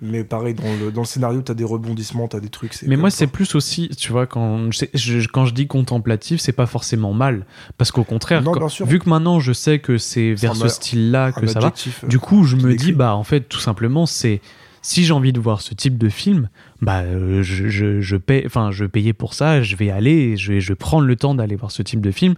Mais 0.00 0.22
pareil, 0.24 0.54
dans 0.54 0.62
le, 0.84 0.92
dans 0.92 1.00
le 1.02 1.06
scénario, 1.06 1.42
t'as 1.42 1.54
des 1.54 1.64
rebondissements, 1.64 2.28
t'as 2.28 2.38
des 2.40 2.48
trucs. 2.48 2.74
Mais 2.86 2.96
moi, 2.96 3.10
c'est 3.10 3.26
plus 3.26 3.54
aussi, 3.54 3.88
tu 3.88 4.12
vois, 4.12 4.26
quand 4.26 4.70
je, 4.70 4.84
je- 4.94 5.28
quand 5.28 5.46
je 5.46 5.52
dis 5.54 5.66
contemplatif, 5.66 6.40
c'est 6.40 6.52
pas 6.52 6.66
forcément 6.66 7.12
mal. 7.12 7.44
Parce 7.76 7.90
qu'au 7.90 8.04
contraire, 8.04 8.42
Non, 8.42 8.52
quand- 8.52 8.60
vu 8.86 8.98
que 9.00 9.08
maintenant 9.08 9.40
je 9.40 9.52
sais 9.52 9.78
que 9.80 9.98
c'est 9.98 10.32
vers 10.34 10.52
ce 10.54 10.60
style-là 10.74 11.32
que 11.32 11.40
ça 11.48 11.58
va, 11.60 11.66
euh, 12.04 12.08
du 12.08 12.18
coup, 12.20 12.44
je 12.44 12.56
me 12.56 12.62
dis, 12.76 12.92
bah, 12.92 13.14
en 13.16 13.24
fait, 13.24 13.40
tout 13.42 13.58
simplement, 13.58 14.06
c'est 14.06 14.40
si 14.82 15.04
j'ai 15.04 15.12
envie 15.12 15.32
de 15.34 15.40
voir 15.40 15.60
ce 15.60 15.74
type 15.74 15.98
de 15.98 16.08
film, 16.08 16.48
bah, 16.80 17.00
euh, 17.00 17.42
je, 17.42 17.68
je, 17.68 18.00
je 18.00 18.16
paie, 18.16 18.44
enfin, 18.46 18.70
je 18.70 18.86
payais 18.86 19.12
pour 19.12 19.34
ça, 19.34 19.60
je 19.60 19.76
vais 19.76 19.90
aller, 19.90 20.36
je 20.38 20.52
vais, 20.52 20.60
je 20.60 20.68
vais 20.68 20.74
prendre 20.76 21.04
le 21.06 21.16
temps 21.16 21.34
d'aller 21.34 21.56
voir 21.56 21.70
ce 21.70 21.82
type 21.82 22.00
de 22.00 22.10
film. 22.10 22.34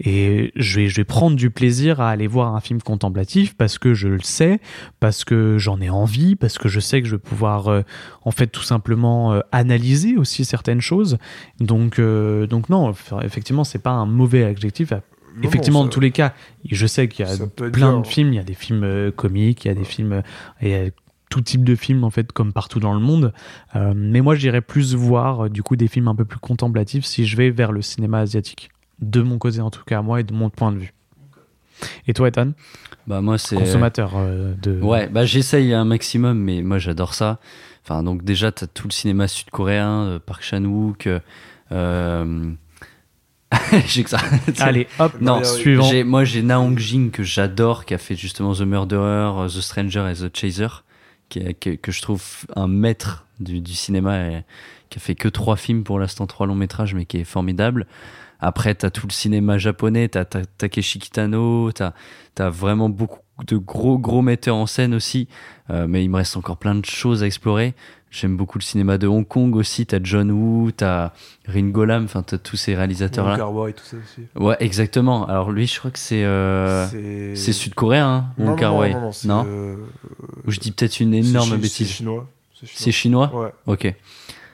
Et 0.00 0.52
je 0.56 0.80
vais, 0.80 0.88
je 0.88 0.96
vais 0.96 1.04
prendre 1.04 1.36
du 1.36 1.50
plaisir 1.50 2.00
à 2.00 2.10
aller 2.10 2.26
voir 2.26 2.54
un 2.56 2.60
film 2.60 2.82
contemplatif 2.82 3.56
parce 3.56 3.78
que 3.78 3.94
je 3.94 4.08
le 4.08 4.20
sais, 4.22 4.60
parce 4.98 5.24
que 5.24 5.56
j'en 5.56 5.80
ai 5.80 5.88
envie, 5.88 6.34
parce 6.34 6.58
que 6.58 6.68
je 6.68 6.80
sais 6.80 7.00
que 7.00 7.06
je 7.06 7.14
vais 7.14 7.20
pouvoir, 7.22 7.68
euh, 7.68 7.82
en 8.22 8.32
fait, 8.32 8.48
tout 8.48 8.62
simplement 8.62 9.32
euh, 9.32 9.40
analyser 9.52 10.16
aussi 10.16 10.44
certaines 10.44 10.80
choses. 10.80 11.18
Donc, 11.60 11.98
euh, 12.00 12.46
donc 12.48 12.68
non, 12.70 12.92
effectivement, 13.22 13.62
c'est 13.62 13.78
pas 13.78 13.92
un 13.92 14.06
mauvais 14.06 14.42
adjectif. 14.44 14.90
Non, 14.92 15.00
effectivement, 15.44 15.78
non, 15.80 15.84
dans 15.84 15.90
ça- 15.90 15.94
tous 15.94 16.00
les 16.00 16.10
cas, 16.10 16.34
je 16.68 16.86
sais 16.86 17.06
qu'il 17.08 17.24
y 17.24 17.28
a 17.30 17.36
plein 17.46 17.70
bien. 17.92 18.00
de 18.00 18.06
films. 18.06 18.32
Il 18.32 18.36
y 18.36 18.40
a 18.40 18.44
des 18.44 18.54
films 18.54 19.12
comiques, 19.12 19.64
il 19.64 19.68
y 19.68 19.70
a 19.70 19.74
des 19.74 19.84
films, 19.84 20.22
il 20.60 20.68
y 20.68 20.74
a 20.74 20.90
tout 21.30 21.40
type 21.40 21.64
de 21.64 21.74
films 21.74 22.04
en 22.04 22.10
fait, 22.10 22.30
comme 22.32 22.52
partout 22.52 22.78
dans 22.80 22.94
le 22.94 23.00
monde. 23.00 23.32
Mais 23.94 24.20
moi, 24.20 24.34
j'irais 24.34 24.60
plus 24.60 24.94
voir 24.94 25.50
du 25.50 25.62
coup 25.62 25.74
des 25.76 25.88
films 25.88 26.08
un 26.08 26.14
peu 26.14 26.24
plus 26.24 26.38
contemplatifs 26.38 27.04
si 27.04 27.26
je 27.26 27.36
vais 27.36 27.50
vers 27.50 27.72
le 27.72 27.82
cinéma 27.82 28.18
asiatique. 28.20 28.70
De 29.10 29.22
mon 29.22 29.38
côté, 29.38 29.60
en 29.60 29.70
tout 29.70 29.84
cas, 29.84 30.02
moi 30.02 30.20
et 30.20 30.24
de 30.24 30.32
mon 30.32 30.50
point 30.50 30.72
de 30.72 30.78
vue. 30.78 30.92
Et 32.06 32.14
toi, 32.14 32.28
Ethan, 32.28 32.52
Bah 33.06 33.20
moi 33.20 33.36
c'est 33.36 33.56
consommateur 33.56 34.12
euh, 34.16 34.54
de. 34.62 34.80
Ouais, 34.80 35.08
bah 35.08 35.24
j'essaye 35.24 35.74
un 35.74 35.84
maximum, 35.84 36.38
mais 36.38 36.62
moi 36.62 36.78
j'adore 36.78 37.14
ça. 37.14 37.38
Enfin, 37.84 38.02
donc 38.02 38.22
déjà, 38.24 38.50
t'as 38.52 38.66
tout 38.66 38.86
le 38.88 38.92
cinéma 38.92 39.28
sud-coréen, 39.28 39.90
euh, 40.04 40.18
Park 40.18 40.42
Chan-wook. 40.42 41.06
euh, 41.06 41.20
euh, 41.72 42.50
j'ai 43.86 44.04
que 44.04 44.10
ça. 44.10 44.18
Allez, 44.60 44.86
hop, 44.98 45.12
non, 45.20 45.42
suivant. 45.44 45.90
moi 46.04 46.24
j'ai 46.24 46.42
Na 46.42 46.60
Hong 46.60 46.78
Jin 46.78 47.10
que 47.12 47.22
j'adore, 47.22 47.84
qui 47.84 47.94
a 47.94 47.98
fait 47.98 48.16
justement 48.16 48.54
The 48.54 48.62
Murderer, 48.62 49.46
The 49.48 49.60
Stranger 49.60 50.10
et 50.10 50.14
The 50.14 50.34
Chaser, 50.36 50.68
qui 51.28 51.40
est- 51.40 51.54
que, 51.54 51.70
que 51.70 51.92
je 51.92 52.02
trouve 52.02 52.22
un 52.56 52.68
maître 52.68 53.26
du, 53.40 53.60
du 53.60 53.74
cinéma, 53.74 54.18
et, 54.28 54.44
qui 54.90 54.98
a 54.98 55.00
fait 55.00 55.14
que 55.14 55.28
trois 55.28 55.56
films 55.56 55.84
pour 55.84 55.98
l'instant, 55.98 56.26
trois 56.26 56.46
longs 56.46 56.54
métrages, 56.54 56.94
mais 56.94 57.04
qui 57.04 57.18
est 57.18 57.24
formidable. 57.24 57.86
Après, 58.46 58.74
t'as 58.74 58.90
tout 58.90 59.06
le 59.06 59.12
cinéma 59.12 59.56
japonais, 59.58 60.08
t'as 60.08 60.24
t'as 60.26 60.42
Takeshi 60.58 60.98
Kitano, 60.98 61.72
t'as 61.72 61.92
as 62.38 62.50
vraiment 62.50 62.88
beaucoup 62.90 63.20
de 63.46 63.56
gros 63.56 63.98
gros 63.98 64.20
metteurs 64.22 64.56
en 64.56 64.66
scène 64.66 64.94
aussi. 64.94 65.28
Euh, 65.70 65.86
mais 65.88 66.04
il 66.04 66.10
me 66.10 66.16
reste 66.16 66.36
encore 66.36 66.58
plein 66.58 66.74
de 66.74 66.84
choses 66.84 67.22
à 67.22 67.26
explorer. 67.26 67.72
J'aime 68.10 68.36
beaucoup 68.36 68.58
le 68.58 68.62
cinéma 68.62 68.98
de 68.98 69.06
Hong 69.08 69.26
Kong 69.26 69.56
aussi. 69.56 69.86
T'as 69.86 69.98
John 70.02 70.30
Woo, 70.30 70.70
t'as 70.72 71.12
Ringo 71.46 71.84
Lam, 71.86 72.04
enfin 72.04 72.22
t'as 72.22 72.36
tous 72.38 72.56
ces 72.56 72.74
réalisateurs 72.76 73.24
là. 73.26 73.30
Wong 73.32 73.38
Kar-wai, 73.40 73.72
tout 73.72 73.82
ça 73.84 73.96
aussi. 73.96 74.26
Ouais, 74.36 74.56
exactement. 74.60 75.26
Alors 75.26 75.50
lui, 75.50 75.66
je 75.66 75.78
crois 75.78 75.90
que 75.90 75.98
c'est 75.98 76.22
euh, 76.24 76.86
C'est- 77.34 77.52
sud-coréen, 77.52 78.06
hein, 78.06 78.24
Wong 78.38 78.48
non, 78.50 78.56
Kar-wai. 78.56 78.92
non, 78.92 79.10
non, 79.24 79.44
euh, 79.48 79.76
je 80.46 80.60
dis 80.60 80.70
peut-être 80.70 81.00
une 81.00 81.14
énorme 81.14 81.56
bêtise. 81.56 81.88
C'est 81.88 81.92
chinois. 81.94 82.28
C'est 82.62 82.92
chinois 82.92 83.34
Ouais. 83.34 83.52
Ok. 83.66 83.94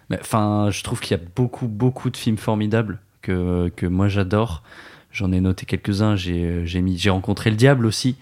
Mais, 0.08 0.18
Enfin, 0.20 0.68
je 0.70 0.82
trouve 0.82 1.00
qu'il 1.00 1.16
y 1.16 1.20
a 1.20 1.22
beaucoup, 1.36 1.66
beaucoup 1.68 2.08
de 2.10 2.16
films 2.16 2.38
formidables 2.38 2.98
que, 3.22 3.70
que 3.76 3.86
moi 3.86 4.08
j'adore. 4.08 4.62
J'en 5.12 5.32
ai 5.32 5.40
noté 5.40 5.66
quelques-uns. 5.66 6.14
J'ai 6.16 6.62
j'ai 6.66 6.80
mis, 6.80 6.96
j'ai 6.98 7.10
rencontré 7.10 7.50
le 7.50 7.56
diable 7.56 7.84
aussi, 7.86 8.16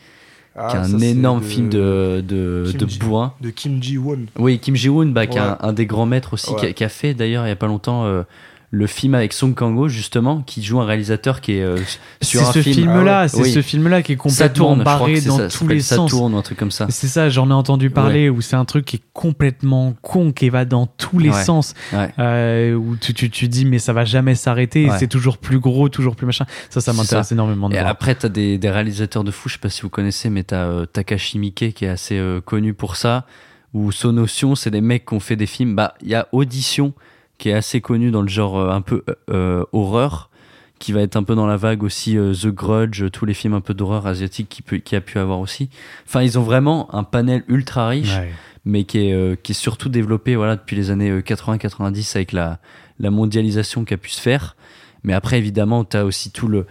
Ah, 0.57 0.69
qui 0.71 0.77
est 0.77 0.81
un 0.81 0.99
énorme 1.01 1.41
de- 1.41 1.45
film 1.45 1.69
de 1.69 2.25
de, 2.27 2.73
de 2.77 2.87
Ji- 2.89 2.99
bourrin. 2.99 3.35
De 3.41 3.51
Kim 3.51 3.83
Ji-won. 3.83 4.21
Oui, 4.39 4.59
Kim 4.59 4.75
Ji-woon, 4.75 5.13
bah, 5.13 5.27
qui 5.27 5.37
est 5.37 5.41
un, 5.41 5.59
un 5.61 5.73
des 5.73 5.85
grands 5.87 6.07
maîtres 6.07 6.33
aussi, 6.35 6.55
qui, 6.57 6.65
a, 6.65 6.69
Ouais. 6.69 6.75
qui 6.75 6.85
a 6.85 6.89
fait 6.89 7.13
d'ailleurs 7.15 7.45
il 7.47 7.51
y 7.51 7.53
a 7.53 7.57
pas 7.57 7.67
longtemps 7.67 8.05
euh, 8.07 8.23
le 8.71 8.87
film 8.87 9.15
avec 9.15 9.33
Song 9.33 9.55
Kang-ho 9.55 9.89
justement, 9.89 10.43
qui 10.43 10.63
joue 10.63 10.79
un 10.79 10.85
réalisateur 10.85 11.41
qui 11.41 11.53
est 11.55 11.63
euh, 11.63 11.79
sur 12.21 12.41
C'est 12.43 12.47
un 12.49 12.53
ce 12.53 12.61
film. 12.61 12.75
film-là, 12.75 13.21
Ah 13.21 13.23
ouais. 13.23 13.29
c'est 13.29 13.41
Oui. 13.43 13.53
ce 13.53 13.63
film-là 13.63 14.03
qui 14.03 14.13
est 14.13 14.17
complètement 14.17 14.67
tourne, 14.67 14.83
barré 14.85 15.21
dans 15.23 15.39
ça, 15.39 15.49
ça 15.49 15.59
tous 15.59 15.67
les 15.69 15.81
sens. 15.81 16.11
Ça 16.11 16.17
tourne 16.17 16.35
ou 16.35 16.37
un 16.37 16.43
truc 16.43 16.59
comme 16.59 16.71
ça. 16.71 16.87
C'est 16.91 17.07
ça, 17.07 17.31
j'en 17.31 17.49
ai 17.49 17.55
entendu 17.55 17.89
parler, 17.89 18.29
où 18.29 18.43
c'est 18.43 18.57
un 18.57 18.67
truc 18.67 18.85
qui 18.85 18.97
est 18.97 19.03
complètement 19.15 19.95
con, 20.03 20.33
qui 20.33 20.51
va 20.51 20.67
dans 20.67 20.87
tous 20.87 21.19
les 21.19 21.31
Ouais. 21.31 21.45
sens, 21.45 21.73
Ouais. 21.95 22.11
euh, 22.19 22.75
où 22.75 22.97
tu, 22.97 23.15
tu, 23.15 23.31
tu 23.31 23.49
dis 23.49 23.65
mais 23.65 23.79
ça 23.79 23.95
va 23.95 24.05
jamais 24.05 24.35
s'arrêter, 24.35 24.89
c'est 24.99 25.07
toujours 25.09 25.39
plus 25.39 25.61
gros, 25.61 25.89
toujours 25.89 26.15
plus 26.15 26.27
machin. 26.27 26.45
Ça, 26.69 26.83
ça 26.83 26.93
m'intéresse 26.93 27.33
énormément 27.33 27.71
de 27.71 27.75
Et 27.75 27.79
voir. 27.79 27.89
après, 27.91 28.15
t'as 28.17 28.29
des, 28.29 28.59
des 28.59 28.71
réalisateurs 28.71 29.25
de 29.25 29.31
fou, 29.31 29.49
je 29.49 29.55
sais 29.55 29.61
pas 29.61 29.71
si 29.71 29.81
vous 29.81 29.89
connaissez, 29.89 30.29
mais 30.29 30.43
t'as 30.45 30.65
euh, 30.67 30.85
Takashi 30.85 31.39
Miike 31.39 31.73
qui 31.75 31.85
est 31.87 31.89
assez 31.89 32.19
euh, 32.19 32.43
connu 32.43 32.75
pour 32.75 32.97
ça, 32.97 33.25
ou 33.73 33.93
Sonotion, 33.93 34.55
c'est 34.55 34.71
des 34.71 34.81
mecs 34.83 35.07
qui 35.07 35.15
ont 35.15 35.21
fait 35.21 35.37
des 35.37 35.47
films. 35.47 35.75
Bah, 35.75 35.95
il 36.03 36.09
y 36.09 36.15
a 36.15 36.29
Audition 36.33 36.93
qui 37.39 37.51
est 37.51 37.55
assez 37.55 37.81
connu 37.81 38.11
dans 38.11 38.23
le 38.23 38.29
genre 38.29 38.59
euh, 38.59 38.71
un 38.71 38.81
peu 38.81 39.03
euh, 39.09 39.15
euh, 39.31 39.65
horreur, 39.73 40.31
qui 40.79 40.93
va 40.93 41.01
être 41.01 41.17
un 41.17 41.23
peu 41.25 41.35
dans 41.35 41.47
la 41.47 41.57
vague 41.57 41.83
aussi 41.83 42.15
The 42.17 42.47
Grudge, 42.49 43.11
tous 43.13 43.25
les 43.27 43.35
films 43.35 43.55
un 43.55 43.61
peu 43.61 43.75
d'horreur 43.75 44.07
asiatique 44.07 44.49
qui, 44.49 44.63
peut, 44.63 44.77
qui 44.77 44.95
a 44.95 45.01
pu 45.01 45.19
avoir 45.19 45.41
aussi. 45.41 45.71
Enfin, 46.07 46.23
ils 46.23 46.39
ont 46.39 46.43
vraiment 46.43 46.93
un 46.95 47.03
panel 47.03 47.43
ultra 47.49 47.89
riche, 47.89 48.15
Ouais. 48.17 48.31
mais 48.65 48.85
qui 48.85 48.99
est, 48.99 49.43
qui 49.43 49.53
est 49.53 49.55
surtout 49.57 49.89
développé 49.89 50.37
voilà, 50.37 50.55
depuis 50.55 50.77
les 50.77 50.91
années 50.93 51.11
euh, 51.11 51.21
80-90 51.21 52.17
avec 52.17 52.31
la, 52.31 52.59
la 53.01 53.11
mondialisation 53.11 53.85
qui 53.85 53.95
a 53.95 53.97
pu 53.97 54.11
se 54.11 54.21
faire. 54.21 54.55
Mais 55.03 55.15
après, 55.15 55.39
évidemment, 55.39 55.85
tu 55.85 55.97
as 55.97 56.05
aussi 56.05 56.31
tout 56.31 56.47
le, 56.47 56.65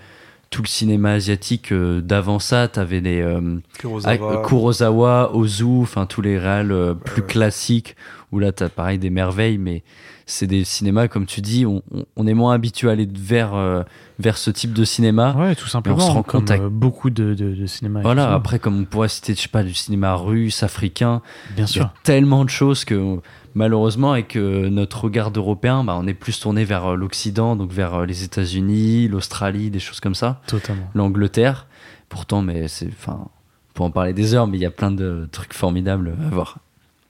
tout 0.51 0.61
le 0.61 0.67
cinéma 0.69 1.11
asiatique 1.11 1.73
euh, 1.73 1.99
d'avant 1.99 2.39
ça. 2.39 2.69
Tu 2.69 2.79
avais 2.79 3.01
les 3.01 3.21
euh, 3.21 3.57
Kurosawa. 3.77 4.43
Kurosawa, 4.47 5.31
Ozu, 5.35 5.81
enfin 5.81 6.05
tous 6.05 6.21
les 6.21 6.39
réals 6.39 6.71
euh, 6.71 6.93
plus 6.93 7.23
classiques, 7.23 7.97
où 8.31 8.39
là, 8.39 8.53
tu 8.53 8.63
as 8.63 8.69
pareil 8.69 8.99
des 8.99 9.09
merveilles, 9.09 9.57
mais 9.57 9.83
c'est 10.29 10.45
des 10.45 10.65
cinémas, 10.65 11.07
comme 11.07 11.25
tu 11.25 11.39
dis, 11.41 11.65
on, 11.65 12.27
est 12.27 12.33
moins 12.33 12.53
habitué 12.53 12.89
à 12.89 12.91
aller 12.91 13.07
vers, 13.11 13.55
euh, 13.55 13.81
vers 14.19 14.37
ce 14.37 14.51
type 14.51 14.73
de 14.73 14.83
cinéma. 14.83 15.33
Ouais, 15.37 15.55
tout 15.55 15.67
simplement. 15.69 15.95
On 15.95 15.99
se 16.01 16.11
rend 16.11 16.21
compte 16.21 16.51
à- 16.51 16.55
euh, 16.59 16.69
beaucoup 16.69 17.09
de, 17.09 17.33
de, 17.33 17.55
de 17.55 17.65
cinéma. 17.65 18.01
Voilà, 18.01 18.33
après, 18.33 18.59
comme 18.59 18.77
on 18.79 18.83
pourrait 18.85 19.07
citer, 19.07 19.33
je 19.33 19.39
sais 19.41 19.47
pas, 19.47 19.63
du 19.63 19.73
cinéma 19.73 20.13
russe, 20.15 20.63
africain, 20.63 21.21
Bien 21.55 21.63
il 21.65 21.69
y 21.69 21.73
sûr. 21.73 21.85
a 21.85 21.93
tellement 22.03 22.43
de 22.43 22.49
choses 22.49 22.83
que 22.83 23.19
malheureusement, 23.55 24.11
avec 24.11 24.35
euh, 24.35 24.69
notre 24.69 25.05
regard 25.05 25.31
d'Européen, 25.31 25.83
bah, 25.85 25.95
on 25.97 26.05
est 26.07 26.13
plus 26.13 26.39
tourné 26.39 26.65
vers 26.65 26.87
euh, 26.87 26.95
l'Occident, 26.95 27.55
donc 27.55 27.71
vers 27.71 27.95
euh, 27.95 28.05
les 28.05 28.23
États-Unis, 28.23 29.07
l'Australie, 29.07 29.71
des 29.71 29.79
choses 29.79 30.01
comme 30.01 30.13
ça, 30.15 30.41
Totalement. 30.45 30.89
l'Angleterre. 30.93 31.67
Pourtant, 32.09 32.41
mais 32.41 32.67
c'est, 32.67 32.87
enfin, 32.87 33.29
pour 33.73 33.85
en 33.85 33.91
parler 33.91 34.11
des 34.13 34.33
heures, 34.33 34.45
mais 34.47 34.57
il 34.57 34.61
y 34.61 34.65
a 34.65 34.71
plein 34.71 34.91
de 34.91 35.27
trucs 35.31 35.53
formidables 35.53 36.15
à 36.25 36.29
voir. 36.29 36.57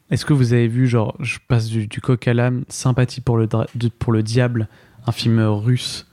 Est-ce 0.09 0.25
que 0.25 0.33
vous 0.33 0.53
avez 0.53 0.67
vu, 0.67 0.87
genre, 0.87 1.15
je 1.19 1.37
passe 1.47 1.67
du, 1.67 1.87
du 1.87 1.99
coq 2.01 2.27
à 2.27 2.33
l'âme, 2.33 2.63
Sympathie 2.69 3.21
pour 3.21 3.37
le, 3.37 3.47
de- 3.75 3.89
pour 3.89 4.13
le 4.13 4.23
diable, 4.23 4.67
un 5.05 5.11
film 5.11 5.39
russe? 5.39 6.05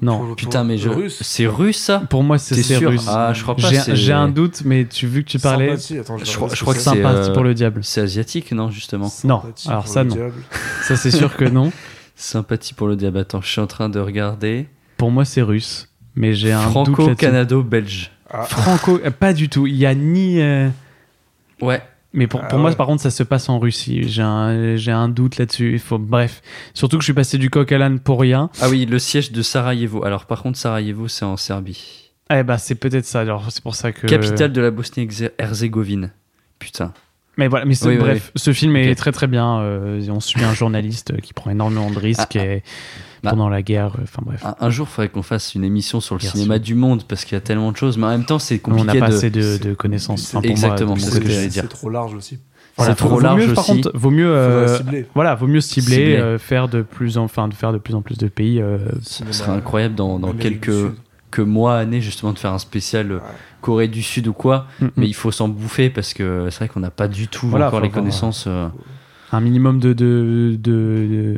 Non. 0.00 0.18
Pour- 0.18 0.36
Putain, 0.36 0.62
mais 0.62 0.78
je, 0.78 0.88
Russe? 0.88 1.18
c'est 1.22 1.48
russe 1.48 1.78
ça? 1.78 1.98
Pour 2.08 2.22
moi, 2.22 2.38
c'est 2.38 2.62
sûr? 2.62 2.88
russe. 2.90 3.06
Ah, 3.08 3.32
je 3.34 3.42
crois 3.42 3.56
pas. 3.56 3.68
J'ai 3.68 3.80
c'est- 3.80 3.96
j'ai 3.96 4.12
un 4.12 4.28
doute, 4.28 4.62
mais 4.64 4.86
tu 4.86 5.08
vu 5.08 5.24
que 5.24 5.28
tu 5.30 5.40
parlais. 5.40 5.70
Sympathie, 5.76 5.98
attends, 5.98 6.18
je, 6.18 6.36
crois, 6.36 6.48
je 6.54 6.64
que 6.64 6.72
c'est. 6.72 6.74
c'est 6.74 6.80
Sympathie 7.02 7.30
euh, 7.30 7.34
pour 7.34 7.42
le 7.42 7.52
diable. 7.54 7.80
C'est 7.82 8.00
asiatique, 8.02 8.52
non 8.52 8.70
justement? 8.70 9.12
Non, 9.24 9.42
alors 9.66 9.88
ça 9.88 10.04
non. 10.04 10.14
diable. 10.14 10.34
Ça 10.82 10.94
c'est 10.96 11.10
sûr 11.10 11.36
que 11.36 11.44
non. 11.46 11.72
Sympathie 12.14 12.74
pour 12.74 12.86
le 12.86 12.94
diable. 12.94 13.18
Attends, 13.18 13.40
je 13.40 13.48
suis 13.48 13.60
en 13.60 13.66
train 13.66 13.88
de 13.88 13.98
regarder. 13.98 14.68
Pour 14.98 15.10
moi, 15.10 15.24
c'est 15.24 15.42
russe. 15.42 15.88
Mais 16.14 16.32
j'ai 16.32 16.52
un. 16.52 16.60
Franco-canado-belge. 16.70 18.12
Ah, 18.30 18.44
Franco, 18.44 19.00
pas 19.18 19.32
du 19.32 19.48
tout. 19.48 19.66
Il 19.66 19.74
y 19.76 19.86
a 19.86 19.94
ni. 19.96 20.40
euh, 20.40 20.68
Ouais. 21.60 21.82
Mais 22.14 22.26
pour, 22.26 22.40
Ah 22.42 22.46
pour 22.48 22.58
moi, 22.58 22.70
ouais. 22.70 22.76
par 22.76 22.86
contre, 22.86 23.02
ça 23.02 23.10
se 23.10 23.22
passe 23.22 23.48
en 23.48 23.58
Russie. 23.58 24.08
J'ai 24.08 24.22
un, 24.22 24.76
j'ai 24.76 24.92
un 24.92 25.08
doute 25.08 25.36
là-dessus. 25.36 25.72
Il 25.74 25.78
faut, 25.78 25.98
bref. 25.98 26.40
Surtout 26.72 26.96
que 26.96 27.02
je 27.02 27.06
suis 27.06 27.12
passé 27.14 27.36
du 27.38 27.50
coq 27.50 27.70
à 27.70 27.78
l'âne 27.78 28.00
pour 28.00 28.20
rien. 28.20 28.48
Ah 28.60 28.68
oui, 28.70 28.86
le 28.86 28.98
siège 28.98 29.30
de 29.30 29.42
Sarajevo. 29.42 30.04
Alors 30.04 30.24
par 30.24 30.42
contre, 30.42 30.58
Sarajevo, 30.58 31.06
c'est 31.08 31.24
en 31.26 31.36
Serbie. 31.36 32.10
Eh 32.30 32.42
bah, 32.42 32.58
c'est 32.58 32.74
peut-être 32.74 33.04
ça. 33.06 33.20
Alors, 33.20 33.50
c'est 33.50 33.62
pour 33.62 33.74
ça 33.74 33.92
que. 33.92 34.06
Capitale 34.06 34.52
de 34.52 34.60
la 34.60 34.70
Bosnie-Herzégovine. 34.70 36.10
Putain. 36.58 36.92
Mais 37.36 37.46
voilà, 37.46 37.64
mais 37.66 37.74
oui, 37.86 37.96
bref, 37.98 38.32
ce 38.34 38.52
film 38.52 38.74
est 38.74 38.96
très 38.96 39.12
très 39.12 39.28
bien. 39.28 39.60
euh, 39.60 40.04
on 40.10 40.18
suit 40.18 40.42
un 40.42 40.54
journaliste 40.54 41.20
qui 41.20 41.32
prend 41.32 41.50
énormément 41.50 41.88
de 41.90 41.98
risques 41.98 42.36
Ah, 42.36 42.56
ah. 42.58 42.68
Bah. 43.22 43.30
pendant 43.30 43.48
la 43.48 43.62
guerre. 43.62 43.92
euh, 43.98 44.02
Enfin 44.04 44.22
bref. 44.24 44.44
Un, 44.44 44.54
un 44.60 44.70
jour, 44.70 44.86
il 44.90 44.94
faudrait 44.94 45.08
qu'on 45.08 45.22
fasse 45.22 45.54
une 45.54 45.64
émission 45.64 46.00
sur 46.00 46.14
le 46.14 46.20
cinéma 46.20 46.58
du 46.58 46.74
monde 46.74 47.02
parce 47.04 47.24
qu'il 47.24 47.34
y 47.34 47.38
a 47.38 47.40
tellement 47.40 47.72
de 47.72 47.76
choses. 47.76 47.98
Mais 47.98 48.06
en 48.06 48.10
même 48.10 48.24
temps, 48.24 48.38
c'est 48.38 48.56
Nous, 48.66 48.74
on 48.74 48.78
compliqué 48.78 48.98
n'a 49.00 49.06
pas 49.06 49.10
de. 49.12 49.16
assez 49.16 49.30
de, 49.30 49.58
de 49.58 49.74
connaissances. 49.74 50.22
c'est- 50.22 50.36
Enfin, 50.36 50.48
exactement, 50.48 50.96
c'est 50.96 51.10
ce 51.10 51.18
que 51.20 51.28
j'allais 51.28 51.48
dire. 51.48 51.62
C'est 51.62 51.68
trop 51.68 51.90
large 51.90 52.14
aussi. 52.14 52.38
Voilà, 52.76 52.92
C'est 52.92 52.98
trop 52.98 53.08
vaut 53.08 53.20
large 53.20 53.44
mieux, 53.48 53.54
Par 53.54 53.68
aussi. 53.68 53.80
contre, 53.82 53.90
vaut 53.98 54.10
mieux. 54.10 54.30
euh, 54.30 54.78
voilà, 55.14 55.34
vaut 55.34 55.48
mieux 55.48 55.60
cibler, 55.60 55.96
Cibler. 55.96 56.16
euh, 56.16 56.38
faire 56.38 56.68
de 56.68 56.82
plus 56.82 57.18
en, 57.18 57.24
enfin, 57.24 57.48
de 57.48 57.54
faire 57.54 57.72
de 57.72 57.78
plus 57.78 57.94
en 57.96 58.02
plus 58.02 58.16
de 58.18 58.28
pays. 58.28 58.60
euh, 58.62 58.78
Ce 59.02 59.24
serait 59.32 59.50
incroyable 59.50 59.96
dans, 59.96 60.20
quelques 60.34 60.70
que 61.32 61.42
mois, 61.42 61.76
années, 61.76 62.00
justement, 62.00 62.32
de 62.32 62.38
faire 62.38 62.52
un 62.52 62.58
spécial 62.58 63.20
Corée 63.62 63.88
du 63.88 64.02
Sud 64.04 64.28
ou 64.28 64.32
quoi. 64.32 64.66
Mm, 64.80 64.84
mm. 64.84 64.90
Mais 64.96 65.06
il 65.08 65.12
faut 65.14 65.32
s'en 65.32 65.48
bouffer 65.48 65.90
parce 65.90 66.14
que 66.14 66.46
c'est 66.50 66.58
vrai 66.58 66.68
qu'on 66.68 66.78
n'a 66.80 66.92
pas 66.92 67.08
du 67.08 67.26
tout 67.26 67.48
Voilà, 67.48 67.66
encore 67.66 67.80
les 67.80 67.90
connaissances. 67.90 68.44
euh, 68.46 68.68
un 69.32 69.40
minimum 69.40 69.80
de, 69.80 69.92
de, 69.92 70.56
de- 70.56 70.56
de- 71.34 71.36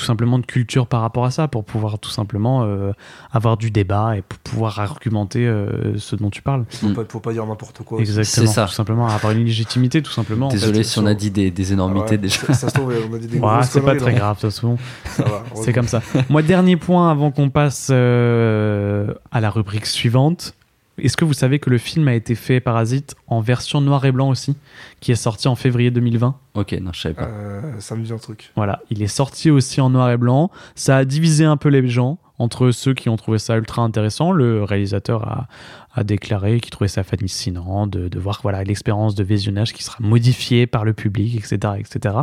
tout 0.00 0.06
simplement 0.06 0.38
de 0.38 0.46
culture 0.46 0.86
par 0.86 1.02
rapport 1.02 1.26
à 1.26 1.30
ça 1.30 1.46
pour 1.46 1.62
pouvoir 1.62 1.98
tout 1.98 2.08
simplement 2.08 2.62
euh, 2.64 2.92
avoir 3.32 3.58
du 3.58 3.70
débat 3.70 4.16
et 4.16 4.22
pour 4.22 4.38
pouvoir 4.38 4.80
argumenter 4.80 5.46
euh, 5.46 5.98
ce 5.98 6.16
dont 6.16 6.30
tu 6.30 6.40
parles. 6.40 6.64
Faut 6.70 6.88
pas, 6.88 7.02
faut 7.06 7.20
pas 7.20 7.32
dire 7.34 7.44
n'importe 7.44 7.82
quoi. 7.82 8.00
Exactement. 8.00 8.46
C'est 8.46 8.52
ça. 8.52 8.64
Tout 8.64 8.72
simplement 8.72 9.06
avoir 9.06 9.32
une 9.32 9.44
légitimité, 9.44 10.00
tout 10.00 10.10
simplement. 10.10 10.46
en 10.46 10.50
Désolé 10.50 10.78
fait. 10.78 10.84
si 10.84 10.98
on 11.00 11.06
a 11.06 11.12
dit 11.12 11.30
des, 11.30 11.50
des 11.50 11.72
énormités 11.74 12.06
Ah 12.06 12.10
ouais, 12.12 12.18
déjà. 12.18 12.38
Ça, 12.46 12.54
ça 12.54 12.68
se 12.70 12.74
trouve, 12.74 12.94
on 13.10 13.14
a 13.14 13.18
dit 13.18 13.26
des 13.26 13.38
Ouais, 13.38 13.62
c'est 13.64 13.82
pas 13.82 13.94
très 13.94 14.14
grave, 14.14 14.36
de 14.36 14.40
toute 14.40 14.50
façon. 14.50 14.78
C'est 15.54 15.74
comme 15.74 15.88
ça. 15.88 16.00
Moi, 16.30 16.40
dernier 16.40 16.76
point 16.76 17.10
avant 17.10 17.30
qu'on 17.30 17.50
passe 17.50 17.88
euh, 17.90 19.12
à 19.30 19.40
la 19.40 19.50
rubrique 19.50 19.84
suivante. 19.86 20.54
Est-ce 21.02 21.16
que 21.16 21.24
vous 21.24 21.34
savez 21.34 21.58
que 21.58 21.70
le 21.70 21.78
film 21.78 22.08
a 22.08 22.14
été 22.14 22.34
fait, 22.34 22.60
Parasite, 22.60 23.14
en 23.26 23.40
version 23.40 23.80
noir 23.80 24.04
et 24.04 24.12
blanc 24.12 24.28
aussi, 24.28 24.56
qui 25.00 25.12
est 25.12 25.16
sorti 25.16 25.48
en 25.48 25.54
février 25.54 25.90
2020 25.90 26.36
Ok, 26.54 26.72
non, 26.80 26.92
je 26.92 27.00
savais 27.00 27.14
pas. 27.14 27.24
Euh, 27.24 27.80
ça 27.80 27.96
me 27.96 28.02
dit 28.02 28.12
un 28.12 28.18
truc. 28.18 28.52
Voilà, 28.56 28.80
il 28.90 29.02
est 29.02 29.08
sorti 29.08 29.50
aussi 29.50 29.80
en 29.80 29.90
noir 29.90 30.10
et 30.10 30.16
blanc. 30.16 30.50
Ça 30.74 30.96
a 30.96 31.04
divisé 31.04 31.44
un 31.44 31.56
peu 31.56 31.68
les 31.68 31.86
gens 31.88 32.18
entre 32.38 32.70
ceux 32.70 32.94
qui 32.94 33.08
ont 33.08 33.16
trouvé 33.16 33.38
ça 33.38 33.56
ultra 33.56 33.82
intéressant. 33.82 34.32
Le 34.32 34.64
réalisateur 34.64 35.28
a, 35.28 35.46
a 35.94 36.04
déclaré 36.04 36.60
qu'il 36.60 36.70
trouvait 36.70 36.88
ça 36.88 37.02
fascinant 37.02 37.86
de, 37.86 38.08
de 38.08 38.18
voir 38.18 38.40
voilà 38.42 38.62
l'expérience 38.64 39.14
de 39.14 39.24
visionnage 39.24 39.72
qui 39.72 39.82
sera 39.82 39.96
modifiée 40.00 40.66
par 40.66 40.84
le 40.84 40.92
public, 40.92 41.34
etc., 41.36 41.74
etc. 41.78 42.14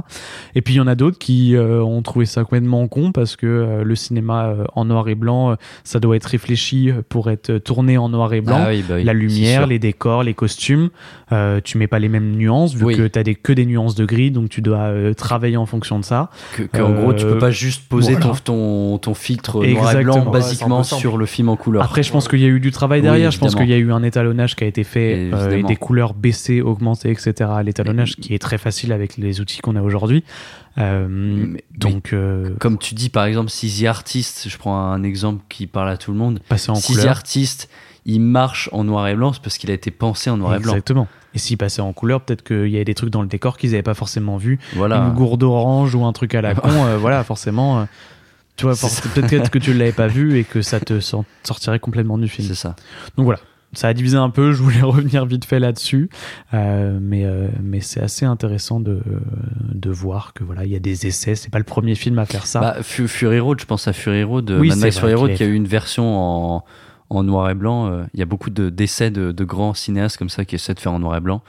Et 0.56 0.61
puis 0.61 0.76
il 0.76 0.77
y 0.77 0.80
en 0.80 0.88
a 0.88 0.95
d'autres 0.95 1.18
qui 1.19 1.56
euh, 1.56 1.81
ont 1.84 2.02
trouvé 2.02 2.26
ça 2.26 2.44
complètement 2.44 2.88
con 2.88 3.11
parce 3.11 3.35
que 3.35 3.45
euh, 3.45 3.84
le 3.84 3.95
cinéma 3.95 4.45
euh, 4.48 4.64
en 4.76 4.85
noir 4.85 5.10
et 5.10 5.15
blanc, 5.15 5.52
euh, 5.52 5.56
ça 5.84 5.99
doit 5.99 6.15
être 6.15 6.26
réfléchi 6.26 6.91
pour 7.10 7.30
être 7.30 7.57
tourné 7.57 7.98
en 7.98 8.10
noir 8.10 8.34
et 8.34 8.41
blanc. 8.41 8.57
Ah 8.60 8.69
oui, 8.69 8.84
bah 8.88 8.95
oui, 8.98 9.03
La 9.03 9.14
lumière, 9.14 9.68
les 9.68 9.80
décors, 9.80 10.23
les 10.23 10.34
costumes, 10.34 10.89
euh, 11.31 11.60
tu 11.64 11.77
mets 11.77 11.88
pas 11.88 11.99
les 11.99 12.10
mêmes 12.10 12.31
nuances 12.35 12.73
vu 12.73 12.85
Oui. 12.85 12.95
que 12.95 13.07
tu 13.07 13.19
as 13.19 13.23
des, 13.23 13.35
que 13.35 13.52
des 13.53 13.65
nuances 13.65 13.95
de 13.95 14.06
gris, 14.06 14.31
donc 14.31 14.49
tu 14.49 14.61
dois 14.61 14.77
euh, 14.77 15.14
travailler 15.14 15.57
en 15.57 15.65
fonction 15.65 15.99
de 15.99 16.06
ça. 16.06 16.30
Que, 16.56 16.64
que, 16.64 16.81
en 16.81 16.91
Euh, 16.91 17.02
gros, 17.02 17.14
tu 17.14 17.26
peux 17.26 17.38
pas 17.38 17.52
juste 17.52 17.88
poser 17.89 18.14
voilà. 18.15 18.27
ton, 18.44 18.94
ton, 18.94 18.98
ton 18.99 19.14
filtre 19.14 19.56
noir 19.56 19.65
et 19.65 19.72
Exactement. 19.72 20.02
blanc 20.03 20.14
c'est 20.23 20.27
un 20.27 20.31
basiquement 20.31 20.84
sur 20.84 21.18
le 21.18 21.26
film 21.26 21.49
en 21.49 21.56
couleur. 21.57 21.84
Après, 21.84 22.03
je 22.03 22.11
pense 22.11 22.27
qu'il 22.27 22.39
y 22.39 22.45
a 22.45 22.49
eu 22.49 22.60
du 22.60 22.72
travail 22.72 22.99
Oui, 22.99 23.03
derrière. 23.03 23.31
je 23.31 23.39
pense. 23.39 23.56
Qu'il 23.57 23.69
y 23.69 23.73
a 23.73 23.77
eu 23.77 23.91
un 23.91 24.03
étalonnage 24.03 24.55
qui 24.55 24.63
a 24.63 24.67
été 24.67 24.84
fait 24.84 25.13
euh, 25.13 25.15
et 25.15 25.45
Évidemment. 25.45 25.67
des 25.67 25.75
couleurs 25.75 26.13
baissées, 26.13 26.61
augmentées, 26.61 27.11
etc. 27.11 27.49
L'étalonnage 27.63 28.15
qui 28.15 28.34
est 28.34 28.39
très 28.39 28.57
facile 28.57 28.91
avec 28.91 29.17
les 29.17 29.41
outils 29.41 29.59
qu'on 29.59 29.75
a 29.75 29.81
aujourd'hui. 29.81 30.23
Euh, 30.77 31.55
donc, 31.75 32.13
euh, 32.13 32.55
Comme 32.59 32.77
tu 32.77 32.93
dis, 32.95 33.09
par 33.09 33.25
exemple, 33.25 33.49
si 33.49 33.81
The 33.81 33.85
Artist, 33.88 34.47
je 34.47 34.57
prends 34.57 34.77
un 34.77 35.03
exemple 35.03 35.43
qui 35.49 35.67
parle 35.67 35.89
à 35.89 35.97
tout 35.97 36.11
le 36.11 36.17
monde. 36.17 36.39
passer 36.47 36.69
en 36.69 36.75
si 36.75 36.93
The 36.93 36.95
couleur. 36.97 37.09
Artist, 37.09 37.69
il 38.05 38.21
marche 38.21 38.69
en 38.71 38.84
noir 38.84 39.07
et 39.07 39.15
blanc, 39.15 39.34
c'est 39.34 39.41
parce 39.41 39.57
qu'il 39.57 39.71
a 39.71 39.73
été 39.73 39.91
pensé 39.91 40.29
en 40.29 40.38
noir 40.38 40.55
et 40.55 40.59
blanc. 40.59 40.73
Exactement. 40.73 41.07
Et 41.34 41.39
s'il 41.39 41.57
passait 41.57 41.81
en 41.81 41.93
couleur, 41.93 42.21
peut-être 42.21 42.43
qu'il 42.43 42.69
y 42.69 42.75
avait 42.75 42.85
des 42.85 42.95
trucs 42.95 43.09
dans 43.09 43.21
le 43.21 43.27
décor 43.27 43.57
qu'ils 43.57 43.71
n'avaient 43.71 43.84
pas 43.84 43.93
forcément 43.93 44.38
vu. 44.38 44.59
Voilà. 44.75 44.97
Une 44.97 45.13
gourde 45.13 45.43
orange 45.43 45.93
ou 45.93 46.05
un 46.05 46.13
truc 46.13 46.34
à 46.35 46.41
la 46.41 46.55
con, 46.55 46.69
euh, 46.69 46.97
voilà, 46.97 47.23
forcément. 47.23 47.88
Euh, 48.65 48.73
tu 48.73 48.81
vois, 48.81 49.11
peut-être 49.13 49.49
que 49.49 49.59
tu 49.59 49.71
ne 49.71 49.77
l'avais 49.79 49.91
pas 49.91 50.07
vu 50.07 50.38
et 50.38 50.43
que 50.43 50.61
ça 50.61 50.79
te 50.79 50.99
sort- 51.01 51.25
sortirait 51.43 51.79
complètement 51.79 52.17
du 52.17 52.27
film. 52.27 52.47
C'est 52.47 52.55
ça. 52.55 52.75
Donc 53.17 53.25
voilà. 53.25 53.39
ça 53.73 53.88
a 53.89 53.93
divisé 53.93 54.17
un 54.17 54.29
peu. 54.29 54.51
Je 54.53 54.61
voulais 54.63 54.81
revenir 54.84 55.25
vite 55.25 55.45
fait 55.45 55.59
là-dessus, 55.59 56.09
euh, 56.53 56.97
mais 57.01 57.25
euh, 57.25 57.47
mais 57.61 57.81
c'est 57.81 58.01
assez 58.01 58.25
intéressant 58.25 58.79
de 58.79 59.01
de 59.73 59.89
voir 59.91 60.34
que 60.34 60.43
voilà, 60.43 60.65
il 60.65 60.71
y 60.71 60.75
a 60.75 60.79
des 60.79 61.05
essais. 61.07 61.35
C'est 61.35 61.49
pas 61.51 61.59
le 61.59 61.63
premier 61.63 61.95
film 61.95 62.17
à 62.19 62.25
faire 62.25 62.45
ça. 62.47 62.59
Bah, 62.59 62.77
Fu- 62.81 63.07
Fury 63.07 63.39
Road, 63.39 63.59
je 63.59 63.65
pense 63.65 63.88
à 63.88 63.93
Fury 63.93 64.23
Road, 64.23 64.49
Oui, 64.59 64.69
Mad 64.69 64.79
Max 64.79 64.99
Fury 64.99 65.13
Road, 65.13 65.34
qui 65.34 65.43
a 65.43 65.45
eu 65.45 65.53
une 65.53 65.67
version 65.67 66.17
en, 66.17 66.65
en 67.09 67.23
noir 67.23 67.49
et 67.49 67.55
blanc. 67.55 67.91
euh, 67.91 68.03
Il 68.13 68.19
y 68.19 68.23
a 68.23 68.25
beaucoup 68.25 68.49
de 68.49 68.69
d'essais 68.69 69.11
de, 69.11 69.31
de 69.31 69.43
grands 69.43 69.73
cinéastes 69.73 70.17
comme 70.17 70.29
ça 70.29 70.45
qui 70.45 70.55
essaient 70.55 70.73
de 70.73 70.79
faire 70.79 70.93
en 70.93 70.99
noir 70.99 71.15
et 71.17 71.21
blanc. 71.21 71.41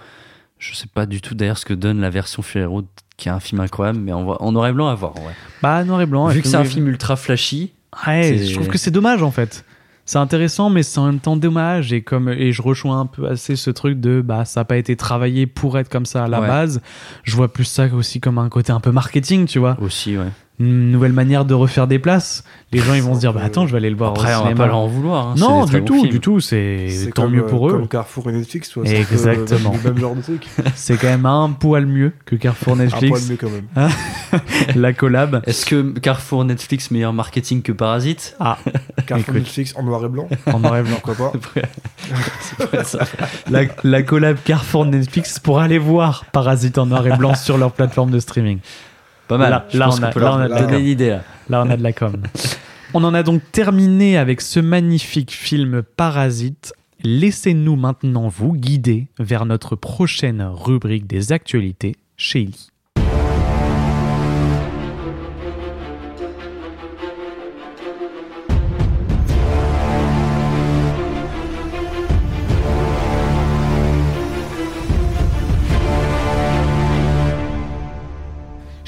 Je 0.58 0.74
sais 0.74 0.88
pas 0.92 1.06
du 1.06 1.20
tout 1.20 1.34
d'ailleurs 1.36 1.56
ce 1.58 1.64
que 1.64 1.74
donne 1.74 2.00
la 2.00 2.10
version 2.10 2.42
Fury 2.42 2.64
Road, 2.64 2.84
qui 3.18 3.28
est 3.28 3.32
un 3.32 3.40
film 3.40 3.60
incroyable, 3.60 3.98
mais 3.98 4.12
en, 4.12 4.22
voit- 4.24 4.40
en 4.42 4.52
noir 4.52 4.66
et 4.68 4.72
blanc 4.72 4.88
à 4.88 4.94
voir. 4.94 5.12
en 5.18 5.20
vrai. 5.20 5.34
Bah 5.62 5.84
noir 5.84 6.00
et 6.00 6.06
blanc. 6.06 6.28
Vu 6.28 6.40
que 6.40 6.48
c'est 6.48 6.56
un 6.56 6.64
film 6.64 6.88
ultra 6.88 7.16
flashy, 7.16 7.72
Ouais, 8.06 8.38
je 8.38 8.54
trouve 8.54 8.68
que 8.68 8.78
c'est 8.78 8.90
dommage 8.90 9.22
en 9.22 9.30
fait. 9.30 9.64
C'est 10.04 10.18
intéressant, 10.18 10.70
mais 10.70 10.82
c'est 10.82 10.98
en 11.00 11.06
même 11.06 11.18
temps 11.20 11.36
dommage. 11.36 11.92
Et 11.92 12.00
comme 12.00 12.28
et 12.30 12.52
je 12.52 12.62
rejoins 12.62 13.00
un 13.00 13.06
peu 13.06 13.28
assez 13.28 13.56
ce 13.56 13.70
truc 13.70 14.00
de 14.00 14.22
bah 14.22 14.44
ça 14.46 14.60
n'a 14.60 14.64
pas 14.64 14.76
été 14.78 14.96
travaillé 14.96 15.46
pour 15.46 15.76
être 15.78 15.88
comme 15.90 16.06
ça 16.06 16.24
à 16.24 16.28
la 16.28 16.40
Ouais. 16.40 16.46
base. 16.46 16.80
Je 17.24 17.34
vois 17.36 17.52
plus 17.52 17.64
ça 17.64 17.86
aussi 17.92 18.18
comme 18.20 18.38
un 18.38 18.48
côté 18.48 18.72
un 18.72 18.80
peu 18.80 18.90
marketing, 18.92 19.46
tu 19.46 19.58
vois. 19.58 19.76
aussi, 19.82 20.16
ouais. 20.16 20.28
Une 20.60 20.90
nouvelle 20.90 21.12
manière 21.12 21.44
de 21.44 21.54
refaire 21.54 21.86
des 21.86 22.00
places. 22.00 22.42
Les 22.72 22.80
gens 22.80 22.92
ils 22.94 23.02
vont 23.02 23.14
se 23.14 23.20
dire 23.20 23.32
bah 23.32 23.42
attends, 23.44 23.66
je 23.68 23.72
vais 23.72 23.78
aller 23.78 23.90
le 23.90 23.96
voir. 23.96 24.10
Après, 24.10 24.26
au 24.34 24.38
on 24.38 24.40
va 24.40 24.42
cinéma. 24.48 24.56
pas 24.64 24.66
leur 24.66 24.76
en 24.78 24.88
vouloir. 24.88 25.28
hein, 25.28 25.34
c'est 25.36 25.40
Non, 25.42 25.64
du 25.66 25.82
tout, 25.84 26.06
du 26.08 26.18
tout. 26.20 26.40
C'est 26.40 26.88
C'est 26.90 27.12
tant 27.12 27.22
comme, 27.22 27.32
mieux 27.32 27.44
euh, 27.44 27.48
pour 27.48 27.68
eux. 27.68 27.72
Comme 27.74 27.86
Carrefour 27.88 28.28
et 28.28 28.32
Netflix, 28.32 28.68
c'est 28.74 28.80
peu, 28.80 28.86
euh, 28.88 28.90
Exactement. 29.00 29.72
Le 29.84 29.90
même 29.92 29.98
genre 30.00 30.16
de 30.16 30.20
truc. 30.22 30.46
C'est 30.74 30.96
quand 30.96 31.06
même 31.06 31.26
un 31.26 31.50
poil 31.50 31.86
mieux 31.86 32.12
que 32.26 32.34
Carrefour 32.34 32.72
Un 32.80 32.88
poil 32.88 32.88
Netflix. 32.88 33.30
mieux 33.30 33.36
quand 33.36 33.50
même. 33.50 33.66
Hein 33.76 33.88
La 34.74 34.92
collab. 34.92 35.42
Est-ce 35.46 35.64
que 35.64 35.96
Carrefour 36.00 36.44
Netflix 36.44 36.90
meilleur 36.90 37.12
marketing 37.12 37.62
que 37.62 37.70
Parasite? 37.72 38.34
Ah, 38.40 38.58
Carrefour 39.06 39.34
Écoute. 39.36 39.44
Netflix 39.44 39.74
en 39.76 39.84
noir 39.84 40.04
et 40.04 40.08
blanc. 40.08 40.28
en 40.52 40.58
noir 40.58 40.76
et 40.78 40.82
blanc. 40.82 40.98
Pourquoi 41.02 41.32
pas? 41.32 41.38
C'est 42.40 42.70
pas 42.70 42.84
ça. 42.84 42.98
La, 43.50 43.62
la 43.84 44.02
collab 44.02 44.36
Carrefour 44.44 44.86
Netflix 44.86 45.38
pour 45.38 45.60
aller 45.60 45.78
voir 45.78 46.24
Parasite 46.32 46.78
en 46.78 46.86
noir 46.86 47.06
et 47.06 47.16
blanc 47.16 47.34
sur 47.34 47.58
leur 47.58 47.72
plateforme 47.72 48.10
de 48.10 48.18
streaming. 48.18 48.58
Pas 49.28 49.38
mal. 49.38 49.50
Là- 49.50 49.88
on 49.88 50.02
a- 50.02 50.06
qu'on 50.06 50.12
peut 50.12 50.20
là, 50.20 50.26
leur 50.26 50.34
on 50.36 50.40
a 50.40 50.48
de 50.48 50.52
la 50.54 50.60
donner 50.60 50.72
com. 50.72 50.80
une 50.80 50.86
idée. 50.88 51.08
là. 51.10 51.22
Là, 51.48 51.62
on 51.66 51.70
a 51.70 51.76
de 51.76 51.82
la 51.82 51.92
com. 51.92 52.12
On 52.94 53.04
en 53.04 53.12
a 53.12 53.22
donc 53.22 53.42
terminé 53.52 54.16
avec 54.16 54.40
ce 54.40 54.60
magnifique 54.60 55.30
film 55.30 55.82
Parasite. 55.82 56.72
Laissez-nous 57.04 57.76
maintenant 57.76 58.28
vous 58.28 58.54
guider 58.54 59.08
vers 59.18 59.44
notre 59.44 59.76
prochaine 59.76 60.42
rubrique 60.42 61.06
des 61.06 61.32
actualités 61.32 61.96
chez 62.16 62.40
Eli. 62.44 62.68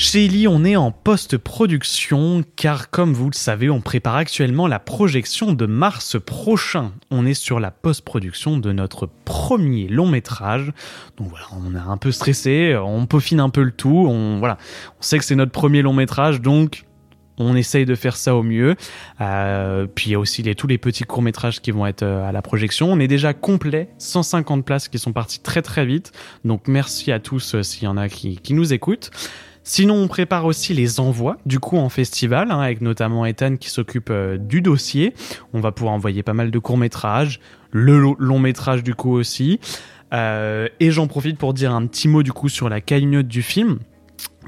Chez 0.02 0.24
Eli, 0.24 0.48
on 0.48 0.64
est 0.64 0.76
en 0.76 0.92
post-production 0.92 2.42
car 2.56 2.88
comme 2.88 3.12
vous 3.12 3.28
le 3.28 3.34
savez, 3.34 3.68
on 3.68 3.82
prépare 3.82 4.16
actuellement 4.16 4.66
la 4.66 4.78
projection 4.78 5.52
de 5.52 5.66
mars 5.66 6.16
prochain. 6.18 6.92
On 7.10 7.26
est 7.26 7.34
sur 7.34 7.60
la 7.60 7.70
post-production 7.70 8.56
de 8.56 8.72
notre 8.72 9.10
premier 9.26 9.88
long 9.88 10.06
métrage. 10.06 10.72
Donc 11.18 11.28
voilà, 11.28 11.44
on 11.52 11.74
est 11.74 11.78
un 11.78 11.98
peu 11.98 12.12
stressé, 12.12 12.74
on 12.82 13.04
peaufine 13.04 13.40
un 13.40 13.50
peu 13.50 13.62
le 13.62 13.72
tout, 13.72 14.06
on 14.08 14.38
voilà, 14.38 14.56
on 14.98 15.02
sait 15.02 15.18
que 15.18 15.24
c'est 15.24 15.36
notre 15.36 15.52
premier 15.52 15.82
long 15.82 15.92
métrage 15.92 16.40
donc 16.40 16.86
on 17.36 17.54
essaye 17.54 17.84
de 17.84 17.94
faire 17.94 18.16
ça 18.16 18.34
au 18.34 18.42
mieux. 18.42 18.76
Euh, 19.20 19.86
puis 19.86 20.08
il 20.08 20.12
y 20.12 20.14
a 20.14 20.18
aussi 20.18 20.42
tous 20.54 20.66
les 20.66 20.78
petits 20.78 21.04
courts-métrages 21.04 21.60
qui 21.60 21.72
vont 21.72 21.86
être 21.86 22.04
euh, 22.04 22.26
à 22.26 22.32
la 22.32 22.40
projection. 22.40 22.90
On 22.90 23.00
est 23.00 23.08
déjà 23.08 23.34
complet, 23.34 23.90
150 23.98 24.64
places 24.64 24.88
qui 24.88 24.98
sont 24.98 25.12
parties 25.12 25.40
très 25.40 25.60
très 25.60 25.84
vite. 25.84 26.12
Donc 26.46 26.68
merci 26.68 27.12
à 27.12 27.18
tous 27.18 27.54
euh, 27.54 27.62
s'il 27.62 27.84
y 27.84 27.86
en 27.86 27.98
a 27.98 28.08
qui 28.08 28.54
nous 28.54 28.72
écoutent. 28.72 29.10
Sinon, 29.62 29.94
on 29.94 30.08
prépare 30.08 30.46
aussi 30.46 30.74
les 30.74 31.00
envois, 31.00 31.36
du 31.46 31.60
coup, 31.60 31.76
en 31.76 31.88
festival, 31.88 32.50
hein, 32.50 32.60
avec 32.60 32.80
notamment 32.80 33.26
Ethan 33.26 33.56
qui 33.56 33.70
s'occupe 33.70 34.08
euh, 34.10 34.38
du 34.38 34.62
dossier. 34.62 35.14
On 35.52 35.60
va 35.60 35.70
pouvoir 35.70 35.94
envoyer 35.94 36.22
pas 36.22 36.32
mal 36.32 36.50
de 36.50 36.58
courts-métrages, 36.58 37.40
le 37.70 37.98
lo- 37.98 38.16
long-métrage 38.18 38.82
du 38.82 38.94
coup 38.94 39.12
aussi. 39.12 39.60
Euh, 40.12 40.66
et 40.80 40.90
j'en 40.90 41.06
profite 41.06 41.38
pour 41.38 41.54
dire 41.54 41.72
un 41.72 41.86
petit 41.86 42.08
mot 42.08 42.22
du 42.24 42.32
coup 42.32 42.48
sur 42.48 42.68
la 42.68 42.80
cagnotte 42.80 43.28
du 43.28 43.42
film 43.42 43.78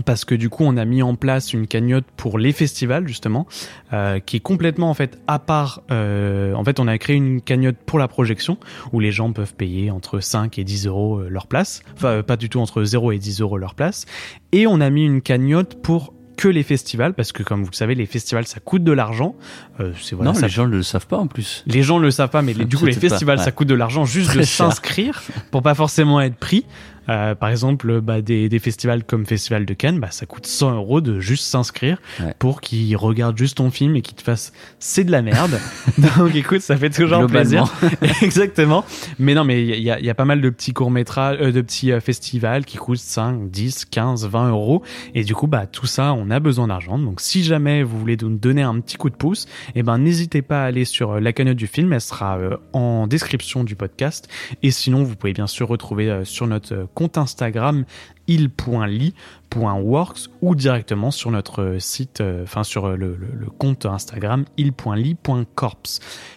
parce 0.06 0.24
que 0.24 0.34
du 0.34 0.48
coup 0.48 0.64
on 0.64 0.76
a 0.76 0.84
mis 0.84 1.02
en 1.02 1.14
place 1.16 1.52
une 1.52 1.66
cagnotte 1.66 2.06
pour 2.16 2.38
les 2.38 2.52
festivals 2.52 3.06
justement 3.06 3.46
euh, 3.92 4.20
qui 4.20 4.36
est 4.36 4.40
complètement 4.40 4.88
en 4.90 4.94
fait 4.94 5.18
à 5.26 5.38
part 5.38 5.82
euh, 5.90 6.54
en 6.54 6.64
fait 6.64 6.80
on 6.80 6.88
a 6.88 6.96
créé 6.98 7.16
une 7.16 7.40
cagnotte 7.42 7.76
pour 7.84 7.98
la 7.98 8.08
projection 8.08 8.56
où 8.92 9.00
les 9.00 9.12
gens 9.12 9.32
peuvent 9.32 9.54
payer 9.54 9.90
entre 9.90 10.20
5 10.20 10.58
et 10.58 10.64
10 10.64 10.86
euros 10.86 11.18
euh, 11.20 11.28
leur 11.28 11.46
place 11.46 11.82
enfin 11.94 12.08
euh, 12.08 12.22
pas 12.22 12.36
du 12.36 12.48
tout 12.48 12.58
entre 12.60 12.82
0 12.84 13.12
et 13.12 13.18
10 13.18 13.40
euros 13.42 13.58
leur 13.58 13.74
place 13.74 14.06
et 14.52 14.66
on 14.66 14.80
a 14.80 14.88
mis 14.90 15.04
une 15.04 15.20
cagnotte 15.20 15.80
pour 15.82 16.14
que 16.38 16.48
les 16.48 16.62
festivals 16.62 17.12
parce 17.12 17.30
que 17.30 17.42
comme 17.42 17.62
vous 17.62 17.70
le 17.70 17.76
savez 17.76 17.94
les 17.94 18.06
festivals 18.06 18.46
ça 18.46 18.58
coûte 18.58 18.82
de 18.82 18.92
l'argent 18.92 19.36
euh, 19.80 19.92
voilà, 20.12 20.32
non, 20.32 20.34
ça 20.34 20.46
les 20.46 20.52
gens 20.52 20.66
ne 20.66 20.72
le 20.76 20.82
savent 20.82 21.06
pas 21.06 21.18
en 21.18 21.26
plus. 21.26 21.62
les 21.66 21.82
gens 21.82 21.98
le 21.98 22.10
savent 22.10 22.30
pas, 22.30 22.40
mais 22.40 22.54
les- 22.54 22.64
du 22.64 22.78
coup, 22.78 22.86
les 22.86 22.94
pas- 22.94 23.00
festivals, 23.00 23.38
ouais. 23.38 23.44
ça 23.44 23.52
coûte 23.52 23.68
de 23.68 23.74
l'argent 23.74 24.06
juste 24.06 24.30
Très 24.30 24.38
de 24.40 24.44
s'inscrire 24.44 25.22
pour 25.50 25.62
pas 25.62 25.74
forcément 25.74 26.20
être 26.22 26.36
pris. 26.36 26.64
Euh, 27.08 27.34
par 27.34 27.48
exemple, 27.48 28.00
bah, 28.00 28.20
des, 28.22 28.48
des 28.48 28.58
festivals 28.58 29.04
comme 29.04 29.26
Festival 29.26 29.66
de 29.66 29.74
Cannes, 29.74 29.98
bah, 30.00 30.10
ça 30.10 30.26
coûte 30.26 30.46
100 30.46 30.74
euros 30.76 31.00
de 31.00 31.20
juste 31.20 31.44
s'inscrire 31.44 31.98
Ouais. 32.20 32.34
pour 32.38 32.60
qu'ils 32.60 32.96
regardent 32.96 33.36
juste 33.38 33.56
ton 33.56 33.70
film 33.70 33.96
et 33.96 34.02
qu'ils 34.02 34.14
te 34.16 34.22
fassent 34.22 34.52
c'est 34.78 35.04
de 35.04 35.10
la 35.10 35.22
merde. 35.22 35.58
Donc 36.18 36.34
écoute, 36.34 36.60
ça 36.60 36.76
fait 36.76 36.90
toujours 36.90 37.26
plaisir. 37.26 37.64
Exactement. 38.22 38.84
Mais 39.18 39.34
non, 39.34 39.44
mais 39.44 39.62
il 39.62 39.82
y 39.82 39.90
a, 39.90 39.98
il 39.98 40.04
y 40.04 40.10
a 40.10 40.14
pas 40.14 40.24
mal 40.24 40.40
de 40.40 40.50
petits 40.50 40.72
courts-métrages, 40.72 41.38
euh, 41.40 41.52
de 41.52 41.60
petits 41.60 41.92
euh, 41.92 42.00
festivals 42.00 42.64
qui 42.64 42.76
coûtent 42.76 42.98
5, 42.98 43.50
10, 43.50 43.84
15, 43.86 44.28
20 44.28 44.50
euros. 44.50 44.82
Et 45.14 45.24
du 45.24 45.34
coup, 45.34 45.46
bah, 45.46 45.66
tout 45.66 45.86
ça, 45.86 46.12
on 46.14 46.30
a 46.30 46.40
besoin 46.40 46.68
d'argent. 46.68 46.98
Donc 46.98 47.20
si 47.20 47.42
jamais 47.42 47.82
vous 47.82 47.98
voulez 47.98 48.16
nous 48.20 48.36
donner 48.36 48.62
un 48.62 48.78
petit 48.80 48.96
coup 48.96 49.10
de 49.10 49.16
pouce, 49.16 49.46
eh 49.74 49.82
ben, 49.82 49.98
n'hésitez 49.98 50.42
pas 50.42 50.62
à 50.62 50.66
aller 50.66 50.84
sur 50.84 51.12
euh, 51.12 51.20
la 51.20 51.32
cagnotte 51.32 51.56
du 51.56 51.66
film. 51.66 51.92
Elle 51.92 52.00
sera 52.00 52.38
en 52.72 53.06
description 53.06 53.64
du 53.64 53.76
podcast. 53.76 54.28
Et 54.62 54.70
sinon, 54.70 55.02
vous 55.02 55.16
pouvez 55.16 55.32
bien 55.32 55.46
sûr 55.46 55.68
retrouver 55.68 56.20
sur 56.24 56.46
notre 56.46 56.86
compte 56.94 57.18
Instagram 57.18 57.84
il.ly.works 58.28 60.20
ou 60.40 60.54
directement 60.54 61.10
sur 61.10 61.30
notre 61.30 61.62
euh, 61.62 61.78
site, 61.78 62.20
euh, 62.20 62.44
enfin 62.44 62.62
sur 62.62 62.86
euh, 62.86 62.96
le, 62.96 63.16
compte 63.58 63.86
Instagram 63.86 64.44
il.ly.corps. 64.56 65.82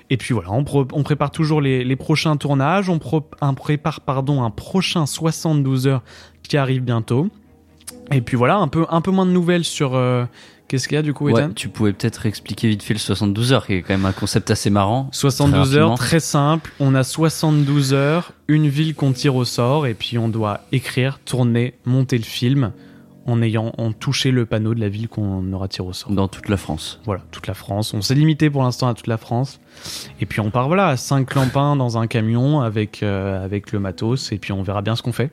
Et 0.10 0.18
puis 0.18 0.34
voilà, 0.34 0.52
on, 0.52 0.64
prépare 0.64 1.32
toujours 1.32 1.62
les, 1.62 1.96
prochains 1.96 2.38
tournages, 2.38 2.90
on, 2.90 3.00
prépare 3.00 4.02
pardon 4.02 4.44
un 4.44 4.50
prochain 4.52 5.06
72 5.06 5.88
heures 5.88 6.04
qui 6.44 6.58
arrive 6.58 6.82
bientôt. 6.82 7.30
Et 8.12 8.22
puis 8.22 8.38
voilà, 8.38 8.58
un 8.58 8.68
peu, 8.68 9.12
moins 9.12 9.26
de 9.26 9.32
nouvelles 9.32 9.64
sur 9.64 10.00
qu'est-ce 10.68 10.88
qu'il 10.88 10.96
y 10.96 10.98
a 10.98 11.02
du 11.02 11.14
coup, 11.14 11.30
Ouais, 11.30 11.42
Ethan 11.42 11.54
tu 11.54 11.70
pouvais 11.70 11.94
peut-être 11.94 12.26
expliquer 12.26 12.68
vite 12.70 12.84
fait 12.84 12.94
le 12.94 13.00
72 13.00 13.54
heures, 13.54 13.66
qui 13.66 13.74
est 13.74 13.82
quand 13.82 13.94
même 13.94 14.06
un 14.06 14.12
concept 14.12 14.52
assez 14.52 14.70
marrant. 14.70 15.10
72 15.12 15.70
Très 15.70 15.78
heures, 15.78 15.90
rapidement. 15.90 15.96
très 16.08 16.20
simple. 16.20 16.74
On 16.80 16.96
a 16.96 17.04
72 17.04 17.94
heures, 17.94 18.32
une 18.48 18.68
ville 18.68 18.96
qu'on 18.96 19.12
tire 19.14 19.36
au 19.36 19.46
sort, 19.46 19.88
et 19.88 19.94
puis 19.94 20.18
on 20.18 20.30
doit 20.30 20.62
écrire, 20.72 21.20
tourner, 21.26 21.76
monter 21.86 22.18
le 22.18 22.24
film 22.24 22.72
en 23.28 23.42
ayant 23.42 23.74
en 23.80 23.92
touché 23.92 24.30
le 24.30 24.46
panneau 24.46 24.76
de 24.76 24.80
la 24.80 24.88
ville 24.88 25.08
qu'on 25.08 25.52
aura 25.52 25.68
tiré 25.68 25.88
au 25.88 25.94
sort. 25.94 26.12
Dans 26.12 26.28
toute 26.28 26.48
la 26.48 26.58
France. 26.58 27.00
Voilà, 27.06 27.24
toute 27.32 27.48
la 27.48 27.56
France. 27.56 27.94
On 27.96 28.02
s'est 28.02 28.14
limité 28.14 28.52
pour 28.52 28.62
l'instant 28.62 28.88
à 28.88 28.94
toute 28.94 29.08
la 29.08 29.18
France. 29.18 29.60
Et 30.22 30.28
puis 30.28 30.42
on 30.42 30.52
part 30.52 30.68
voilà, 30.68 30.90
à 30.90 30.98
5 30.98 31.26
clampins 31.28 31.76
dans 31.76 31.98
un 31.98 32.06
camion 32.06 32.62
avec, 32.62 33.02
euh, 33.02 33.44
avec 33.44 33.72
le 33.72 33.80
matos, 33.80 34.32
et 34.32 34.38
puis 34.38 34.52
on 34.52 34.62
verra 34.62 34.84
bien 34.84 34.96
ce 34.96 35.02
qu'on 35.02 35.12
fait. 35.12 35.32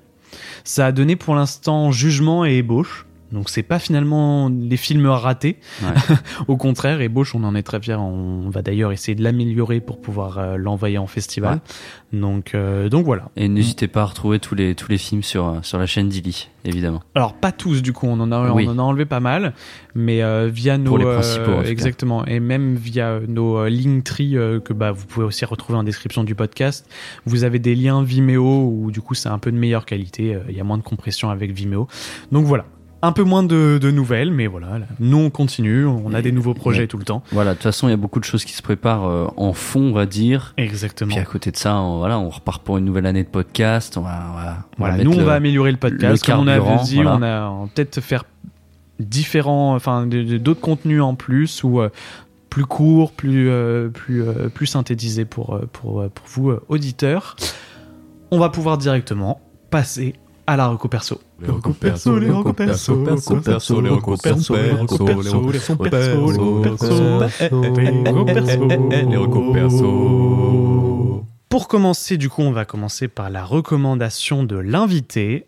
Ça 0.65 0.87
a 0.87 0.93
donné 0.93 1.17
pour 1.17 1.35
l'instant 1.35 1.91
jugement 1.93 2.47
et 2.47 2.57
ébauche. 2.57 3.05
Donc 3.33 3.49
c'est 3.49 3.63
pas 3.63 3.79
finalement 3.79 4.49
les 4.49 4.77
films 4.77 5.07
ratés. 5.07 5.57
Ouais. 5.83 6.17
Au 6.49 6.57
contraire, 6.57 7.01
ébauche, 7.01 7.35
on 7.35 7.45
en 7.45 7.55
est 7.55 7.63
très 7.63 7.81
fiers. 7.81 7.95
On 7.95 8.51
va 8.51 8.63
d'ailleurs 8.63 8.93
essayer 8.93 9.15
de 9.15 9.23
l'améliorer 9.23 9.81
pour 9.81 10.01
pouvoir 10.01 10.39
euh, 10.39 10.57
l'envoyer 10.57 10.99
en 10.99 11.07
festival. 11.07 11.61
Donc, 12.13 12.55
euh, 12.55 12.89
donc 12.89 13.07
voilà. 13.07 13.31
Et 13.37 13.49
n'hésitez 13.49 13.89
pas 13.89 14.03
à 14.03 14.05
retrouver 14.05 14.39
tous 14.39 14.55
les, 14.55 14.75
tous 14.75 14.91
les 14.91 14.99
films 14.99 15.23
sur, 15.23 15.47
euh, 15.47 15.59
sur 15.63 15.79
la 15.79 15.87
chaîne 15.87 16.09
d'Ili, 16.09 16.51
évidemment. 16.65 17.03
Alors 17.15 17.33
pas 17.33 17.53
tous 17.53 17.81
du 17.81 17.93
coup, 17.93 18.07
on 18.07 18.21
en 18.21 18.31
a, 18.33 18.51
Oui. 18.53 18.67
on 18.69 18.73
en 18.73 18.79
a 18.79 18.83
enlevé 18.83 19.07
pas 19.07 19.21
mal, 19.21 19.55
mais 19.95 20.23
euh, 20.23 20.49
via 20.53 20.77
nos 20.77 20.91
Pour 20.91 20.99
les 20.99 21.07
euh, 21.07 21.15
principaux, 21.15 21.63
exactement, 21.63 22.27
et 22.27 22.39
même 22.39 22.75
via 22.75 23.21
nos 23.27 23.67
Linktree 23.67 24.37
euh, 24.37 24.61
que 24.61 24.75
bah 24.75 24.93
vous 24.93 25.07
pouvez 25.07 25.25
aussi 25.25 25.45
retrouver 25.47 25.79
en 25.79 25.85
description 25.85 26.23
du 26.25 26.35
podcast. 26.35 26.87
Vous 27.25 27.45
avez 27.45 27.59
des 27.59 27.75
liens 27.75 28.03
Vimeo 28.03 28.69
où 28.69 28.91
du 28.91 29.01
coup 29.01 29.15
c'est 29.15 29.31
un 29.31 29.39
peu 29.39 29.51
de 29.51 29.57
meilleure 29.57 29.87
qualité, 29.87 30.37
il 30.49 30.57
y 30.57 30.61
a 30.61 30.65
moins 30.65 30.79
de 30.79 30.83
compression 30.83 31.31
avec 31.31 31.53
Vimeo. 31.53 31.89
Donc 32.31 32.45
voilà. 32.45 32.67
Un 33.05 33.11
peu 33.11 33.25
moins 33.25 33.43
de, 33.43 33.79
de 33.83 33.91
nouvelles, 33.91 34.31
mais 34.31 34.47
voilà. 34.47 34.79
là, 34.79 34.87
nous, 35.01 35.17
on 35.19 35.29
continue. 35.31 35.85
On 35.87 36.15
a 36.15 36.21
Et- 36.21 36.23
des 36.23 36.31
nouveaux 36.31 36.55
projets 36.55 36.83
ouais. 36.83 36.87
tout 36.87 36.99
le 36.99 37.05
temps. 37.05 37.25
Voilà, 37.33 37.51
de 37.51 37.55
toute 37.57 37.65
façon, 37.65 37.89
il 37.89 37.91
y 37.91 37.95
a 37.95 37.97
beaucoup 37.97 38.21
de 38.21 38.25
choses 38.25 38.45
qui 38.45 38.53
se 38.53 38.63
préparent 38.63 39.07
euh, 39.09 39.27
en 39.37 39.53
fond, 39.53 39.81
on 39.81 39.93
va 39.93 40.07
dire. 40.07 40.55
Exactement. 40.57 41.11
Puis 41.11 41.19
à 41.19 41.25
côté 41.25 41.51
de 41.51 41.57
ça, 41.57 41.75
on, 41.81 41.99
voilà, 41.99 42.19
on 42.21 42.29
repart 42.31 42.63
pour 42.63 42.79
une 42.79 42.85
nouvelle 42.85 43.07
année 43.07 43.25
de 43.25 43.29
podcast. 43.29 43.97
On 43.97 44.03
va, 44.03 44.67
on 44.79 45.03
nous, 45.03 45.13
on 45.15 45.17
le- 45.19 45.25
va 45.25 45.33
améliorer 45.35 45.73
le 45.73 45.79
podcast. 45.79 46.25
le 46.27 46.33
Comme 46.33 46.43
on 46.43 46.47
carburant, 46.47 46.83
dit, 46.85 46.95
voilà. 47.03 47.17
on 47.17 47.23
a 47.23 47.49
on 47.49 47.67
peut-être 47.67 48.01
faire 48.01 48.25
différents, 49.01 49.75
enfin, 49.75 50.07
d'autres 50.07 50.61
contenus 50.61 51.03
en 51.03 51.17
plus 51.17 51.65
ou 51.65 51.81
euh, 51.81 51.89
plus 52.51 52.67
court, 52.67 53.13
plus, 53.13 53.49
euh, 53.51 53.89
plus, 53.89 54.23
plus 54.55 54.67
synthétisé 54.67 55.25
pour, 55.25 55.59
pour, 55.73 56.09
pour 56.11 56.27
vous, 56.29 56.53
auditeurs. 56.69 57.35
On 58.31 58.39
va 58.39 58.49
pouvoir 58.49 58.79
directement 58.79 59.41
passer 59.71 60.15
à 60.47 60.57
la 60.57 60.69
reco 60.69 60.89
perso. 60.89 61.21
Les 61.41 61.49
perso, 61.81 62.19
les 62.19 62.27
perso, 62.55 62.97
les 62.97 63.05
perso, 63.05 63.37
les 63.37 63.43
perso, 63.43 63.81
les 63.81 63.91
perso, 64.17 64.55
les 64.57 64.71
perso, 65.91 66.17
les 69.01 69.53
perso. 69.53 71.25
Pour 71.49 71.69
commencer, 71.69 72.17
du 72.17 72.29
coup, 72.29 72.43
on 72.43 72.53
va 72.53 72.65
commencer 72.65 73.09
par 73.09 73.31
la 73.31 73.45
recommandation 73.45 74.45
de 74.45 74.57
l'invité. 74.57 75.47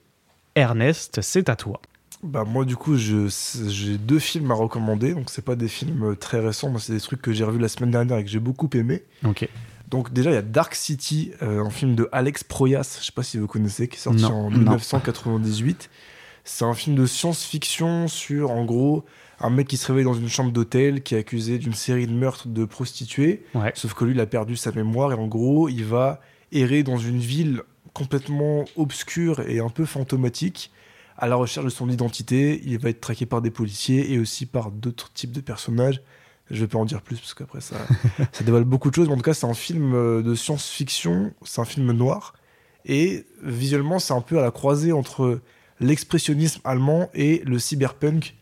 Ernest, 0.54 1.20
c'est 1.22 1.48
à 1.48 1.56
toi. 1.56 1.80
Bah 2.22 2.44
moi 2.46 2.64
du 2.64 2.74
coup 2.74 2.96
j'ai 2.96 3.98
deux 3.98 4.18
films 4.18 4.50
à 4.50 4.54
recommander, 4.54 5.12
donc 5.12 5.28
c'est 5.28 5.44
pas 5.44 5.56
des 5.56 5.68
films 5.68 6.16
très 6.16 6.40
récents, 6.40 6.70
moi 6.70 6.80
c'est 6.80 6.94
des 6.94 7.00
trucs 7.00 7.20
que 7.20 7.34
j'ai 7.34 7.44
revus 7.44 7.58
la 7.58 7.68
semaine 7.68 7.90
dernière 7.90 8.16
et 8.16 8.24
que 8.24 8.30
j'ai 8.30 8.38
beaucoup 8.38 8.70
aimé. 8.72 9.02
Ok. 9.26 9.46
Donc 9.94 10.12
déjà 10.12 10.30
il 10.30 10.34
y 10.34 10.36
a 10.36 10.42
Dark 10.42 10.74
City, 10.74 11.30
euh, 11.40 11.64
un 11.64 11.70
film 11.70 11.94
de 11.94 12.08
Alex 12.10 12.42
Proyas, 12.42 12.98
je 13.00 13.06
sais 13.06 13.12
pas 13.12 13.22
si 13.22 13.38
vous 13.38 13.46
connaissez, 13.46 13.86
qui 13.86 13.94
est 13.96 14.00
sorti 14.00 14.22
Non, 14.22 14.32
en 14.46 14.50
non. 14.50 14.58
1998. 14.58 15.88
C'est 16.42 16.64
un 16.64 16.74
film 16.74 16.96
de 16.96 17.06
science-fiction 17.06 18.08
sur 18.08 18.50
en 18.50 18.64
gros 18.64 19.04
un 19.38 19.50
mec 19.50 19.68
qui 19.68 19.76
se 19.76 19.86
réveille 19.86 20.04
dans 20.04 20.14
une 20.14 20.28
chambre 20.28 20.50
d'hôtel 20.50 21.02
qui 21.04 21.14
est 21.14 21.18
accusé 21.18 21.58
d'une 21.58 21.74
série 21.74 22.08
de 22.08 22.12
meurtres 22.12 22.48
de 22.48 22.64
prostituées, 22.64 23.44
Ouais. 23.54 23.70
sauf 23.76 23.94
que 23.94 24.04
lui 24.04 24.14
il 24.14 24.20
a 24.20 24.26
perdu 24.26 24.56
sa 24.56 24.72
mémoire 24.72 25.12
et 25.12 25.14
en 25.14 25.28
gros 25.28 25.68
il 25.68 25.84
va 25.84 26.20
errer 26.50 26.82
dans 26.82 26.98
une 26.98 27.18
ville 27.18 27.62
complètement 27.92 28.64
obscure 28.76 29.40
et 29.48 29.60
un 29.60 29.68
peu 29.68 29.84
fantomatique 29.84 30.72
à 31.16 31.28
la 31.28 31.36
recherche 31.36 31.64
de 31.66 31.70
son 31.70 31.88
identité. 31.88 32.60
Il 32.64 32.78
va 32.78 32.88
être 32.90 33.00
traqué 33.00 33.26
par 33.26 33.40
des 33.42 33.50
policiers 33.52 34.12
et 34.12 34.18
aussi 34.18 34.44
par 34.46 34.72
d'autres 34.72 35.12
types 35.12 35.30
de 35.32 35.40
personnages. 35.40 36.00
Je 36.50 36.60
vais 36.60 36.66
pas 36.66 36.78
en 36.78 36.84
dire 36.84 37.00
plus 37.00 37.18
parce 37.18 37.34
qu'après 37.34 37.60
ça, 37.60 37.76
ça 38.32 38.44
dévoile 38.44 38.64
beaucoup 38.64 38.90
de 38.90 38.94
choses. 38.94 39.08
Mais 39.08 39.14
en 39.14 39.16
tout 39.16 39.22
cas, 39.22 39.34
c'est 39.34 39.46
un 39.46 39.54
film 39.54 39.94
euh, 39.94 40.22
de 40.22 40.34
science-fiction, 40.34 41.32
c'est 41.42 41.60
un 41.60 41.64
film 41.64 41.90
noir. 41.92 42.34
Et 42.84 43.24
visuellement, 43.42 43.98
c'est 43.98 44.12
un 44.12 44.20
peu 44.20 44.38
à 44.38 44.42
la 44.42 44.50
croisée 44.50 44.92
entre 44.92 45.40
l'expressionnisme 45.80 46.60
allemand 46.64 47.08
et 47.14 47.42
le 47.44 47.58
cyberpunk. 47.58 48.34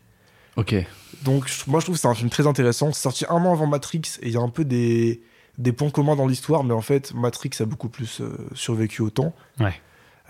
Ok. 0.57 0.75
Donc 1.23 1.49
moi, 1.67 1.79
je 1.79 1.85
trouve 1.85 1.95
que 1.95 2.01
c'est 2.01 2.07
un 2.07 2.15
film 2.15 2.29
très 2.29 2.45
intéressant. 2.45 2.91
C'est 2.91 3.01
sorti 3.01 3.25
un 3.29 3.35
an 3.35 3.53
avant 3.53 3.67
Matrix 3.67 4.01
et 4.21 4.27
il 4.27 4.33
y 4.33 4.37
a 4.37 4.41
un 4.41 4.49
peu 4.49 4.65
des, 4.65 5.21
des 5.57 5.71
points 5.71 5.89
communs 5.89 6.15
dans 6.15 6.27
l'histoire. 6.27 6.63
Mais 6.65 6.73
en 6.73 6.81
fait, 6.81 7.13
Matrix 7.13 7.51
a 7.59 7.65
beaucoup 7.65 7.89
plus 7.89 8.19
euh, 8.19 8.35
survécu 8.53 9.01
au 9.01 9.09
temps. 9.09 9.33
Ouais. 9.59 9.73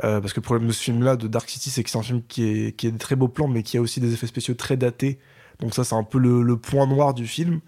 Euh, 0.04 0.22
parce 0.22 0.34
que 0.34 0.40
le 0.40 0.44
problème 0.44 0.68
de 0.68 0.74
ce 0.74 0.84
film-là, 0.84 1.16
de 1.16 1.28
Dark 1.28 1.50
City, 1.50 1.70
c'est 1.70 1.84
que 1.84 1.90
c'est 1.90 1.98
un 1.98 2.04
film 2.04 2.22
qui 2.28 2.44
est, 2.44 2.76
qui 2.76 2.88
est 2.88 2.92
des 2.92 2.98
très 2.98 3.16
beaux 3.16 3.28
plans, 3.28 3.48
mais 3.48 3.64
qui 3.64 3.78
a 3.78 3.82
aussi 3.82 4.00
des 4.00 4.14
effets 4.14 4.28
spéciaux 4.28 4.56
très 4.56 4.78
datés. 4.78 5.20
Donc 5.64 5.74
ça, 5.74 5.84
c'est 5.84 5.96
un 5.96 6.04
peu 6.04 6.20
le, 6.20 6.44
le 6.44 6.58
point 6.58 6.86
noir 6.86 7.14
du 7.14 7.26
film. 7.26 7.60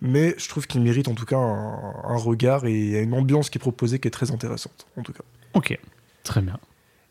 Mais 0.00 0.36
je 0.38 0.48
trouve 0.48 0.68
qu'il 0.68 0.80
mérite 0.80 1.08
en 1.08 1.14
tout 1.14 1.24
cas 1.24 1.36
un, 1.38 1.92
un 2.04 2.16
regard 2.16 2.64
et 2.66 2.72
il 2.72 2.90
y 2.90 2.96
a 2.96 3.00
une 3.00 3.14
ambiance 3.14 3.50
qui 3.50 3.58
est 3.58 3.60
proposée 3.60 3.98
qui 3.98 4.06
est 4.06 4.12
très 4.12 4.30
intéressante, 4.30 4.86
en 4.96 5.02
tout 5.02 5.12
cas. 5.12 5.24
Ok, 5.54 5.76
très 6.22 6.40
bien. 6.40 6.56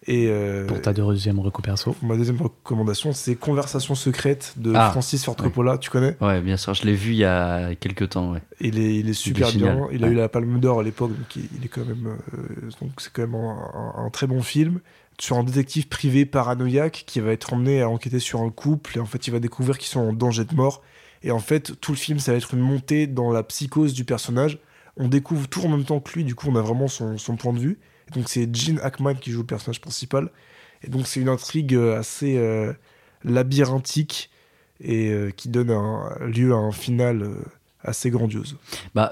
Et 0.09 0.27
euh, 0.29 0.65
Pour 0.67 0.81
ta 0.81 0.93
deuxième 0.93 1.37
reco 1.41 1.61
perso. 1.61 1.93
ma 2.01 2.15
deuxième 2.15 2.41
recommandation, 2.41 3.11
c'est 3.11 3.35
Conversation 3.35 3.93
secrète 3.93 4.53
de 4.55 4.71
Ah, 4.73 4.91
Francis 4.91 5.25
Ford 5.25 5.35
ouais. 5.37 5.43
Coppola. 5.43 5.77
Tu 5.79 5.89
connais? 5.89 6.15
Ouais, 6.21 6.39
bien 6.39 6.55
sûr, 6.55 6.73
je 6.75 6.85
l'ai 6.85 6.93
vu 6.93 7.11
il 7.11 7.17
y 7.17 7.25
a 7.25 7.75
quelques 7.75 8.07
temps. 8.09 8.31
Ouais. 8.31 8.41
Il 8.61 8.79
est, 8.79 8.95
il 8.95 9.09
est 9.09 9.13
super 9.13 9.51
bien. 9.51 9.85
Il 9.91 10.05
a 10.05 10.07
Ouais. 10.07 10.13
eu 10.13 10.15
la 10.15 10.29
Palme 10.29 10.57
d'Or 10.61 10.79
à 10.79 10.83
l'époque, 10.83 11.09
donc 11.11 11.35
il, 11.35 11.49
il 11.59 11.65
est 11.65 11.67
quand 11.67 11.83
même. 11.83 12.15
euh, 12.37 12.69
donc 12.79 12.91
c'est 12.99 13.11
quand 13.11 13.23
même 13.23 13.35
un, 13.35 13.57
un- 13.99 14.05
un 14.05 14.09
très 14.11 14.27
bon 14.27 14.41
film 14.41 14.79
sur 15.19 15.37
un 15.37 15.43
détective 15.43 15.87
privé 15.87 16.25
paranoïaque 16.25 17.03
qui 17.07 17.19
va 17.19 17.31
être 17.31 17.53
emmené 17.53 17.81
à 17.81 17.89
enquêter 17.89 18.19
sur 18.19 18.41
un 18.41 18.49
couple 18.49 18.97
et 18.97 19.01
en 19.01 19.05
fait 19.05 19.27
il 19.27 19.31
va 19.31 19.39
découvrir 19.39 19.77
qu'ils 19.77 19.89
sont 19.89 19.99
en 19.99 20.13
danger 20.13 20.45
de 20.45 20.55
mort. 20.55 20.83
Et 21.23 21.31
en 21.31 21.39
fait 21.39 21.79
tout 21.81 21.91
le 21.91 21.97
film 21.97 22.19
ça 22.19 22.31
va 22.31 22.37
être 22.37 22.53
une 22.53 22.61
montée 22.61 23.07
dans 23.07 23.31
la 23.31 23.43
psychose 23.43 23.93
du 23.93 24.05
personnage. 24.05 24.59
On 24.95 25.07
découvre 25.07 25.47
tout 25.47 25.61
en 25.61 25.69
même 25.69 25.85
temps 25.85 25.99
que 25.99 26.11
lui, 26.13 26.23
du 26.23 26.35
coup 26.35 26.47
on 26.49 26.55
a 26.55 26.61
vraiment 26.61 26.87
son, 26.87 27.17
point 27.37 27.53
de 27.53 27.59
vue. 27.59 27.79
Donc 28.13 28.29
c'est 28.29 28.53
Gene 28.53 28.79
Hackman 28.81 29.15
qui 29.15 29.31
joue 29.31 29.41
le 29.41 29.47
personnage 29.47 29.81
principal. 29.81 30.29
Et 30.83 30.89
donc 30.89 31.07
c'est 31.07 31.19
une 31.19 31.29
intrigue 31.29 31.73
euh, 31.75 31.99
assez 31.99 32.37
euh, 32.37 32.73
labyrinthique 33.23 34.29
et 34.79 35.09
euh, 35.09 35.31
qui 35.31 35.49
donne 35.49 35.71
lieu 36.21 36.53
à 36.53 36.57
un 36.57 36.71
final 36.71 37.27
assez 37.83 38.09
grandiose. 38.09 38.55
Bah, 38.95 39.11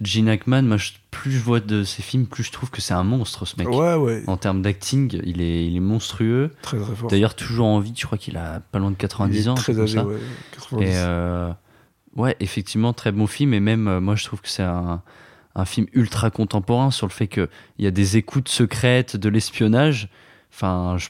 Gene 0.00 0.28
Hackman, 0.28 0.62
moi, 0.62 0.76
plus 1.10 1.32
je 1.32 1.38
vois 1.40 1.60
de 1.60 1.84
ses 1.84 2.02
films, 2.02 2.26
plus 2.26 2.44
je 2.44 2.52
trouve 2.52 2.70
que 2.70 2.80
c'est 2.80 2.94
un 2.94 3.02
monstre, 3.04 3.44
ce 3.44 3.56
mec. 3.58 3.68
Ouais, 3.68 3.94
ouais. 3.94 4.22
En 4.26 4.36
termes 4.36 4.62
d'acting, 4.62 5.20
il 5.24 5.40
est, 5.42 5.66
il 5.66 5.76
est 5.76 5.80
monstrueux. 5.80 6.52
Très, 6.62 6.78
très 6.78 6.94
fort. 6.94 7.10
D'ailleurs, 7.10 7.34
toujours 7.34 7.66
en 7.66 7.80
vie, 7.80 7.92
je 7.96 8.06
crois 8.06 8.16
qu'il 8.18 8.36
a 8.36 8.60
pas 8.60 8.78
loin 8.78 8.90
de 8.90 8.96
90 8.96 9.36
Il 9.36 9.44
est 9.44 9.48
ans. 9.48 9.54
très 9.54 9.78
âgé, 9.80 9.98
ouais, 10.00 10.18
90. 10.52 10.84
Et 10.86 10.92
euh, 10.96 11.50
ouais, 12.16 12.36
effectivement, 12.40 12.92
très 12.92 13.12
bon 13.12 13.26
film. 13.26 13.52
Et 13.54 13.60
même, 13.60 13.88
euh, 13.88 14.00
moi, 14.00 14.14
je 14.16 14.24
trouve 14.24 14.40
que 14.40 14.48
c'est 14.48 14.62
un, 14.62 15.02
un 15.54 15.64
film 15.64 15.86
ultra 15.92 16.30
contemporain 16.30 16.90
sur 16.90 17.06
le 17.06 17.12
fait 17.12 17.26
qu'il 17.28 17.48
y 17.78 17.86
a 17.86 17.90
des 17.90 18.16
écoutes 18.16 18.48
secrètes, 18.48 19.16
de 19.16 19.28
l'espionnage. 19.28 20.08
Enfin, 20.52 20.96
je- 20.98 21.08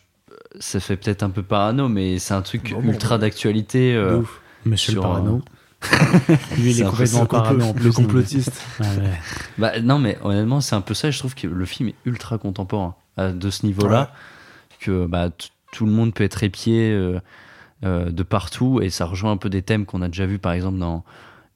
ça 0.61 0.81
fait 0.81 0.97
peut-être 0.97 1.23
un 1.23 1.31
peu 1.31 1.43
parano, 1.43 1.89
mais 1.89 2.19
c'est 2.19 2.35
un 2.35 2.43
truc 2.43 2.71
Non, 2.73 2.81
ultra 2.83 3.19
d'actualité. 3.19 3.95
Euh, 3.95 4.19
ouf. 4.21 4.41
Monsieur 4.65 4.95
le 4.95 5.01
parano. 5.01 5.43
Euh, 5.93 6.37
Lui, 6.57 6.71
il 6.73 6.81
est 6.81 6.85
un 6.85 6.91
peu 6.91 7.05
complètement 7.27 7.71
en 7.71 7.75
plus. 7.75 7.85
Le 7.85 7.93
complotiste. 7.93 8.53
Ah 8.81 8.85
ouais. 8.99 9.11
Bah, 9.59 9.81
non, 9.81 9.99
mais 9.99 10.19
honnêtement, 10.23 10.61
c'est 10.61 10.75
un 10.75 10.81
peu 10.81 10.95
ça. 10.95 11.11
Je 11.11 11.19
trouve 11.19 11.35
que 11.35 11.47
le 11.47 11.65
film 11.65 11.91
est 11.91 11.95
ultra 12.05 12.39
contemporain 12.39 12.95
à- 13.17 13.31
de 13.33 13.51
ce 13.51 13.67
niveau-là. 13.67 14.13
Que 14.81 15.07
bah, 15.07 15.29
tout 15.73 15.87
le 15.87 15.93
monde 15.93 16.13
peut 16.15 16.25
être 16.25 16.43
épié 16.43 16.91
euh, 16.93 17.21
euh, 17.85 18.11
de 18.11 18.23
partout. 18.23 18.81
Et 18.83 18.91
ça 18.91 19.05
rejoint 19.07 19.33
un 19.33 19.37
peu 19.37 19.49
des 19.51 19.63
thèmes 19.63 19.87
qu'on 19.87 20.03
a 20.03 20.09
déjà 20.09 20.27
vus, 20.27 20.39
par 20.39 20.53
exemple, 20.53 20.79
dans 20.79 21.05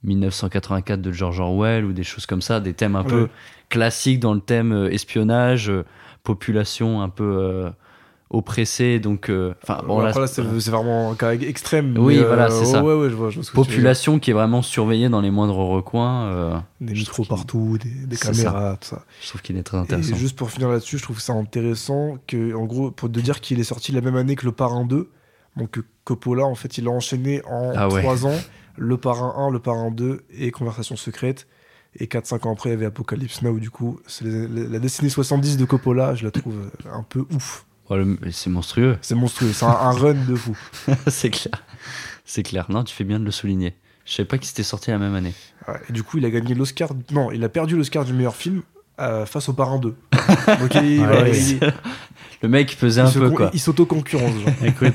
1984 0.04 1.00
de 1.02 1.12
George 1.12 1.40
Orwell 1.40 1.84
ou 1.84 1.92
des 1.92 2.04
choses 2.04 2.26
comme 2.26 2.42
ça. 2.42 2.60
Des 2.60 2.72
thèmes 2.74 2.96
un 2.96 3.04
peu 3.04 3.28
classiques 3.68 4.20
dans 4.20 4.34
le 4.34 4.40
thème 4.40 4.72
euh, 4.72 4.90
espionnage, 4.92 5.70
euh, 5.70 5.84
population 6.22 7.02
un 7.02 7.08
peu 7.08 7.70
euh, 8.32 8.36
oppressée. 8.36 8.98
Donc, 8.98 9.30
euh, 9.30 9.54
enfin, 9.62 9.82
bon, 9.86 10.00
là, 10.00 10.08
Après, 10.10 10.20
là, 10.20 10.26
c'est 10.26 10.42
vraiment 10.70 11.10
un 11.12 11.14
cas 11.14 11.32
extrême. 11.32 11.96
Oui, 11.98 12.18
voilà, 12.18 12.46
euh, 12.46 12.50
c'est 12.50 12.64
ça. 12.66 12.82
Ouais, 12.82 12.94
ouais, 12.94 13.10
je 13.10 13.14
vois, 13.14 13.30
je 13.30 13.36
vois 13.36 13.44
ce 13.44 13.50
que 13.50 13.54
tu 13.54 13.58
veux 13.60 13.64
dire. 13.64 13.74
population 13.74 14.18
qui 14.18 14.30
est 14.30 14.34
vraiment 14.34 14.62
surveillée 14.62 15.08
dans 15.08 15.20
les 15.20 15.30
moindres 15.30 15.56
recoins. 15.56 16.24
euh, 16.26 16.58
Des 16.80 16.92
micros 16.94 17.24
partout, 17.24 17.78
des, 17.78 18.16
caméras, 18.16 18.76
tout 18.80 18.88
ça. 18.88 19.04
Je 19.22 19.28
trouve 19.28 19.42
qu'il 19.42 19.56
est 19.56 19.62
très 19.62 19.78
Et 19.78 19.80
intéressant. 19.80 20.16
juste 20.16 20.36
pour 20.36 20.50
finir 20.50 20.68
là-dessus, 20.68 20.98
je 20.98 21.02
trouve 21.02 21.20
ça 21.20 21.32
intéressant 21.32 22.16
que, 22.26 22.54
en 22.54 22.64
gros, 22.66 22.90
pour 22.90 23.10
te 23.10 23.20
dire 23.20 23.40
qu'il 23.40 23.60
est 23.60 23.64
sorti 23.64 23.92
la 23.92 24.00
même 24.00 24.16
année 24.16 24.36
que 24.36 24.44
Le 24.46 24.52
Parrain 24.52 24.84
2. 24.84 25.10
Donc 25.56 25.78
euh, 25.78 25.84
Coppola, 26.04 26.44
en 26.44 26.54
fait, 26.54 26.78
il 26.78 26.86
a 26.86 26.90
enchaîné 26.90 27.42
en 27.46 27.72
Ah 27.74 27.88
ouais. 27.88 28.00
3 28.02 28.26
ans 28.26 28.36
Le 28.76 28.96
Parrain 28.96 29.34
1, 29.48 29.50
Le 29.50 29.58
Parrain 29.58 29.90
2 29.90 30.22
et 30.38 30.50
Conversation 30.52 30.94
secrète. 30.96 31.46
Et 31.98 32.06
4-5 32.06 32.46
ans 32.46 32.52
après, 32.52 32.68
il 32.68 32.72
y 32.72 32.76
avait 32.76 32.86
Apocalypse 32.86 33.42
Now, 33.42 33.58
du 33.58 33.70
coup. 33.70 33.98
C'est 34.06 34.24
les- 34.24 34.68
la 34.68 34.78
décennie 34.78 35.10
70 35.10 35.56
de 35.56 35.64
Coppola, 35.64 36.14
je 36.14 36.24
la 36.24 36.30
trouve 36.30 36.54
euh, 36.58 36.90
un 36.92 37.02
peu 37.02 37.24
ouf. 37.34 37.64
Oh, 37.90 37.96
c'est 38.30 38.50
monstrueux. 38.50 38.98
C'est 39.00 39.14
monstrueux, 39.14 39.52
c'est 39.52 39.64
un, 39.64 39.68
un 39.70 39.92
run 39.92 40.14
de 40.14 40.34
fou. 40.34 40.56
c'est 41.06 41.30
clair. 41.30 41.54
C'est 42.24 42.42
clair. 42.42 42.66
Non, 42.68 42.84
tu 42.84 42.94
fais 42.94 43.04
bien 43.04 43.18
de 43.18 43.24
le 43.24 43.30
souligner. 43.30 43.74
Je 44.04 44.12
savais 44.14 44.26
pas 44.26 44.36
qu'il 44.38 44.46
s'était 44.46 44.62
sorti 44.62 44.90
la 44.90 44.98
même 44.98 45.14
année. 45.14 45.34
Ouais, 45.66 45.74
et 45.88 45.92
du 45.92 46.02
coup, 46.02 46.18
il 46.18 46.24
a 46.24 46.30
gagné 46.30 46.54
l'Oscar. 46.54 46.90
Non, 47.12 47.30
il 47.30 47.42
a 47.44 47.48
perdu 47.48 47.76
l'Oscar 47.76 48.04
du 48.04 48.12
meilleur 48.12 48.36
film 48.36 48.62
euh, 49.00 49.24
face 49.26 49.48
au 49.48 49.52
Parrain 49.54 49.78
2. 49.78 49.94
Donc, 50.60 50.74
il, 50.74 51.00
Ouais, 51.00 51.06
voilà, 51.06 51.22
ouais. 51.22 51.38
il- 51.38 51.60
Le 52.42 52.48
mec 52.48 52.76
faisait 52.76 53.00
il 53.02 53.06
un 53.06 53.10
peu 53.10 53.30
con- 53.30 53.36
quoi. 53.36 53.50
Il 53.54 53.60
s'auto-concurrence. 53.60 54.32
Écoute, 54.64 54.94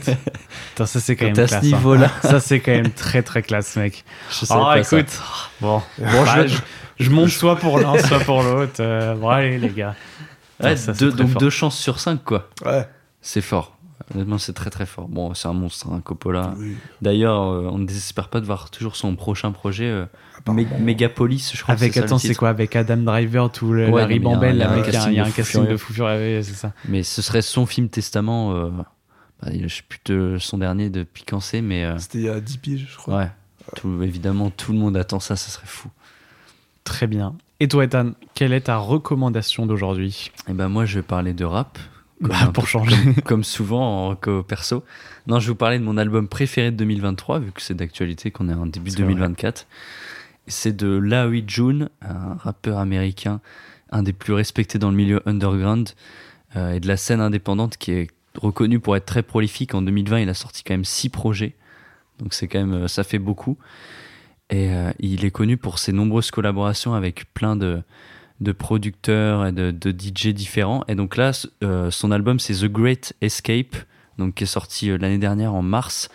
Putain, 0.69 0.85
ça 0.85 0.99
c'est 0.99 1.15
quand 1.15 1.25
même 1.25 1.33
à 1.33 1.47
classe. 1.47 1.51
ce 1.51 1.55
hein. 1.57 1.61
niveau-là. 1.61 2.11
Ça 2.21 2.39
c'est 2.39 2.59
quand 2.59 2.71
même 2.71 2.91
très 2.91 3.21
très 3.23 3.41
classe, 3.41 3.75
mec. 3.75 4.03
Je 4.29 4.45
savais 4.45 4.61
Ah, 4.63 4.73
pas 4.75 4.83
ça. 4.83 4.99
écoute, 4.99 5.19
bon, 5.61 5.81
Bon, 5.97 6.23
Bah, 6.25 6.47
je- 6.47 6.55
je, 6.55 7.05
je 7.05 7.09
monte 7.09 7.29
soit 7.29 7.55
pour 7.57 7.79
l'un, 7.79 7.97
soit 7.99 8.19
pour 8.19 8.43
l'autre. 8.43 8.75
Euh, 8.79 9.15
bon, 9.15 9.29
allez 9.29 9.57
les 9.59 9.69
gars. 9.69 9.95
Ouais, 10.63 10.75
ça, 10.75 10.93
deux- 10.93 11.11
donc 11.11 11.29
fort. 11.29 11.39
deux 11.41 11.49
chances 11.49 11.77
sur 11.77 11.99
cinq 11.99 12.23
quoi. 12.23 12.49
Ouais. 12.65 12.87
C'est 13.21 13.41
fort. 13.41 13.77
Honnêtement, 14.13 14.37
c'est 14.37 14.51
très 14.53 14.69
très 14.69 14.85
fort. 14.85 15.07
Bon, 15.07 15.33
c'est 15.33 15.47
un 15.47 15.53
monstre, 15.53 15.87
hein, 15.89 16.01
Coppola. 16.03 16.53
Oui. 16.57 16.75
D'ailleurs, 17.01 17.41
euh, 17.43 17.69
on 17.71 17.77
ne 17.77 17.85
désespère 17.85 18.27
pas 18.27 18.41
de 18.41 18.45
voir 18.45 18.69
toujours 18.69 18.97
son 18.97 19.15
prochain 19.15 19.51
projet, 19.53 19.85
euh, 19.85 20.05
Apparemment. 20.37 20.61
Mé- 20.63 20.79
Megapolis, 20.81 21.51
je 21.53 21.61
crois. 21.63 21.73
que 21.75 21.79
Avec, 21.79 21.93
c'est 21.93 21.99
ça, 22.01 22.05
attends, 22.07 22.17
c'est 22.17 22.35
quoi 22.35 22.49
Avec 22.49 22.75
Adam 22.75 22.97
Driver, 22.97 23.49
tout 23.49 23.71
le, 23.71 23.87
Ouais, 23.89 24.01
la 24.01 24.01
non, 24.01 24.07
mais 24.09 24.15
il 24.17 24.21
y 24.21 24.25
a 24.25 24.29
un- 24.29 24.31
ribambelle, 24.33 24.55
il 24.55 24.59
y 24.59 24.61
a 24.61 24.67
là, 24.67 24.73
un 24.73 24.77
y 24.77 24.81
a- 24.81 24.83
casting 24.83 25.15
de 25.15 25.19
un 25.21 25.25
fou 25.25 25.31
casting 25.31 25.61
furieux. 25.61 25.71
de 25.71 25.77
fou 25.77 25.93
furieux, 25.93 26.11
ouais, 26.37 26.41
c'est 26.43 26.53
ça. 26.53 26.73
Mais 26.89 27.03
ce 27.03 27.21
serait 27.21 27.41
son 27.41 27.65
film 27.65 27.87
testament. 27.87 28.53
euh, 28.55 28.69
bah, 29.41 29.51
je 29.57 29.67
sais 29.73 29.83
plus 29.87 29.99
de 30.05 30.37
son 30.39 30.57
dernier 30.57 30.89
depuis 30.89 31.23
quand 31.23 31.39
c'est, 31.39 31.61
mais 31.61 31.85
euh, 31.85 31.97
C'était 31.97 32.17
il 32.17 32.23
y 32.25 32.29
a 32.29 32.39
10 32.41 32.57
piges, 32.57 32.87
je 32.91 32.97
crois. 32.97 33.17
ouais. 33.19 33.31
Tout, 33.77 34.03
évidemment, 34.03 34.49
tout 34.49 34.73
le 34.73 34.79
monde 34.79 34.97
attend 34.97 35.21
ça, 35.21 35.37
ça 35.37 35.49
serait 35.49 35.65
fou. 35.67 35.89
Très 36.83 37.07
bien. 37.07 37.35
Et 37.63 37.67
toi, 37.69 37.85
Ethan, 37.85 38.11
quelle 38.33 38.51
est 38.51 38.61
ta 38.61 38.75
recommandation 38.75 39.65
d'aujourd'hui 39.65 40.31
Et 40.49 40.53
ben 40.53 40.67
moi, 40.67 40.83
je 40.83 40.95
vais 40.99 41.03
parler 41.03 41.33
de 41.33 41.45
rap. 41.45 41.79
Comme, 42.19 42.29
Bah, 42.29 42.51
pour 42.53 42.63
peu- 42.65 42.69
changer. 42.69 42.95
Comme, 42.95 43.13
comme 43.23 43.43
souvent 43.45 44.09
en 44.09 44.15
co- 44.17 44.43
perso. 44.43 44.83
Non, 45.27 45.39
je 45.39 45.45
vais 45.47 45.51
vous 45.51 45.57
parler 45.57 45.79
de 45.79 45.83
mon 45.85 45.95
album 45.97 46.27
préféré 46.27 46.71
de 46.71 46.75
2023, 46.75 47.39
vu 47.39 47.51
que 47.53 47.61
c'est 47.61 47.73
d'actualité 47.73 48.31
qu'on 48.31 48.49
est 48.49 48.53
en 48.53 48.65
début 48.65 48.91
C'est 48.91 48.97
2024. 48.97 49.65
C'est 50.47 50.75
de 50.75 50.87
Laoui 50.87 51.45
June, 51.47 51.89
un 52.01 52.33
rappeur 52.35 52.79
américain, 52.79 53.39
un 53.91 54.03
des 54.03 54.11
plus 54.13 54.33
respectés 54.33 54.77
dans 54.77 54.89
le 54.89 54.97
milieu 54.97 55.21
underground 55.25 55.89
euh, 56.57 56.73
et 56.73 56.81
de 56.81 56.87
la 56.89 56.97
scène 56.97 57.21
indépendante 57.21 57.77
qui 57.77 57.91
est 57.93 58.07
reconnu 58.35 58.81
pour 58.81 58.97
être 58.97 59.05
très 59.05 59.23
prolifique. 59.23 59.73
En 59.73 59.81
2020, 59.81 60.19
il 60.19 60.27
a 60.29 60.33
sorti 60.33 60.63
quand 60.65 60.73
même 60.73 60.83
six 60.85 61.07
projets. 61.07 61.55
Donc 62.19 62.33
c'est 62.33 62.47
quand 62.49 62.59
même, 62.59 62.73
euh, 62.73 62.87
ça 62.89 63.05
fait 63.05 63.19
beaucoup. 63.19 63.57
Et 64.49 64.69
euh, 64.69 64.91
il 64.99 65.25
est 65.25 65.31
connu 65.31 65.57
pour 65.57 65.79
ses 65.79 65.93
nombreuses 65.93 66.31
collaborations 66.31 66.93
avec 66.93 67.33
plein 67.33 67.55
de, 67.55 67.81
de 68.41 68.51
producteurs 68.51 69.45
et 69.47 69.51
de, 69.51 69.71
de 69.71 69.91
DJ 69.91 70.27
différents. 70.27 70.83
Et 70.87 70.95
donc 70.95 71.17
là, 71.17 71.31
euh, 71.63 71.91
son 71.91 72.11
album, 72.11 72.39
c'est 72.39 72.53
The 72.53 72.65
Great 72.65 73.13
Escape, 73.21 73.75
donc 74.17 74.35
qui 74.35 74.43
est 74.43 74.47
sorti 74.47 74.89
euh, 74.89 74.97
l'année 74.97 75.17
dernière 75.17 75.53
en 75.53 75.61
mars 75.61 76.09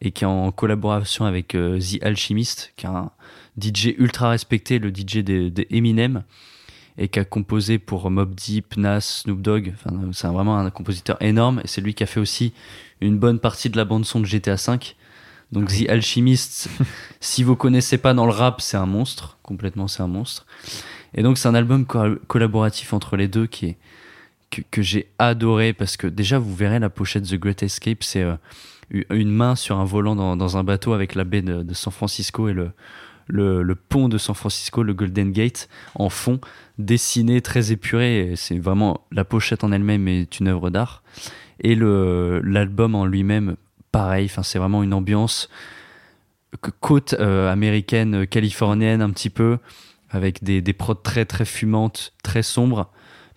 et 0.00 0.10
qui 0.10 0.24
est 0.24 0.26
en 0.26 0.52
collaboration 0.52 1.24
avec 1.24 1.48
The 1.48 2.02
Alchemist, 2.02 2.74
qui 2.76 2.84
est 2.84 2.90
un 2.90 3.10
DJ 3.58 3.94
ultra 3.96 4.28
respecté, 4.28 4.78
le 4.78 4.90
DJ 4.90 5.18
des 5.18 5.66
Eminem, 5.70 6.22
et 6.98 7.08
qui 7.08 7.18
a 7.18 7.24
composé 7.24 7.78
pour 7.78 8.10
Mob 8.10 8.34
Deep, 8.34 8.76
Nas, 8.76 9.00
Snoop 9.00 9.40
Dogg. 9.40 9.74
C'est 10.12 10.26
vraiment 10.26 10.58
un 10.58 10.68
compositeur 10.70 11.16
énorme, 11.22 11.62
et 11.64 11.66
c'est 11.66 11.80
lui 11.80 11.94
qui 11.94 12.02
a 12.02 12.06
fait 12.06 12.20
aussi 12.20 12.52
une 13.00 13.18
bonne 13.18 13.38
partie 13.38 13.70
de 13.70 13.76
la 13.78 13.86
bande 13.86 14.04
son 14.04 14.20
de 14.20 14.26
GTA 14.26 14.56
V. 14.56 14.78
Donc 15.52 15.68
The 15.68 15.88
Alchemist, 15.88 16.68
si 17.20 17.42
vous 17.44 17.56
connaissez 17.56 17.98
pas 17.98 18.14
dans 18.14 18.26
le 18.26 18.32
rap, 18.32 18.60
c'est 18.60 18.76
un 18.76 18.86
monstre, 18.86 19.38
complètement 19.42 19.88
c'est 19.88 20.02
un 20.02 20.08
monstre. 20.08 20.46
Et 21.14 21.22
donc 21.22 21.38
c'est 21.38 21.48
un 21.48 21.54
album 21.54 21.86
co- 21.86 22.16
collaboratif 22.26 22.92
entre 22.92 23.16
les 23.16 23.28
deux 23.28 23.46
qui 23.46 23.66
est 23.66 23.76
que, 24.50 24.60
que 24.70 24.82
j'ai 24.82 25.08
adoré 25.18 25.72
parce 25.72 25.96
que 25.96 26.06
déjà 26.06 26.38
vous 26.38 26.54
verrez 26.54 26.78
la 26.78 26.90
pochette 26.90 27.24
The 27.24 27.34
Great 27.34 27.62
Escape, 27.62 28.02
c'est 28.02 28.22
euh, 28.22 28.36
une 29.10 29.30
main 29.30 29.56
sur 29.56 29.78
un 29.78 29.84
volant 29.84 30.14
dans, 30.14 30.36
dans 30.36 30.56
un 30.56 30.64
bateau 30.64 30.92
avec 30.92 31.14
la 31.14 31.24
baie 31.24 31.42
de, 31.42 31.62
de 31.62 31.74
San 31.74 31.92
Francisco 31.92 32.48
et 32.48 32.52
le, 32.52 32.70
le, 33.28 33.62
le 33.62 33.74
pont 33.74 34.08
de 34.08 34.18
San 34.18 34.34
Francisco, 34.36 34.82
le 34.84 34.94
Golden 34.94 35.32
Gate, 35.32 35.68
en 35.96 36.08
fond, 36.10 36.40
dessiné, 36.78 37.40
très 37.40 37.72
épuré. 37.72 38.34
C'est 38.36 38.58
vraiment 38.58 39.00
la 39.10 39.24
pochette 39.24 39.64
en 39.64 39.72
elle-même 39.72 40.06
est 40.06 40.38
une 40.38 40.46
œuvre 40.48 40.70
d'art. 40.70 41.02
Et 41.60 41.74
l'album 41.74 42.94
en 42.94 43.04
lui-même, 43.06 43.56
pareil. 43.92 44.26
Enfin, 44.26 44.42
c'est 44.42 44.58
vraiment 44.58 44.82
une 44.82 44.94
ambiance 44.94 45.48
côte 46.56 47.14
euh, 47.18 47.50
américaine, 47.50 48.22
euh, 48.22 48.26
californienne 48.26 49.02
un 49.02 49.10
petit 49.10 49.30
peu, 49.30 49.58
avec 50.10 50.42
des, 50.42 50.60
des 50.60 50.72
prods 50.72 50.94
très 50.94 51.24
très 51.24 51.44
fumantes, 51.44 52.12
très 52.22 52.42
sombres 52.42 52.90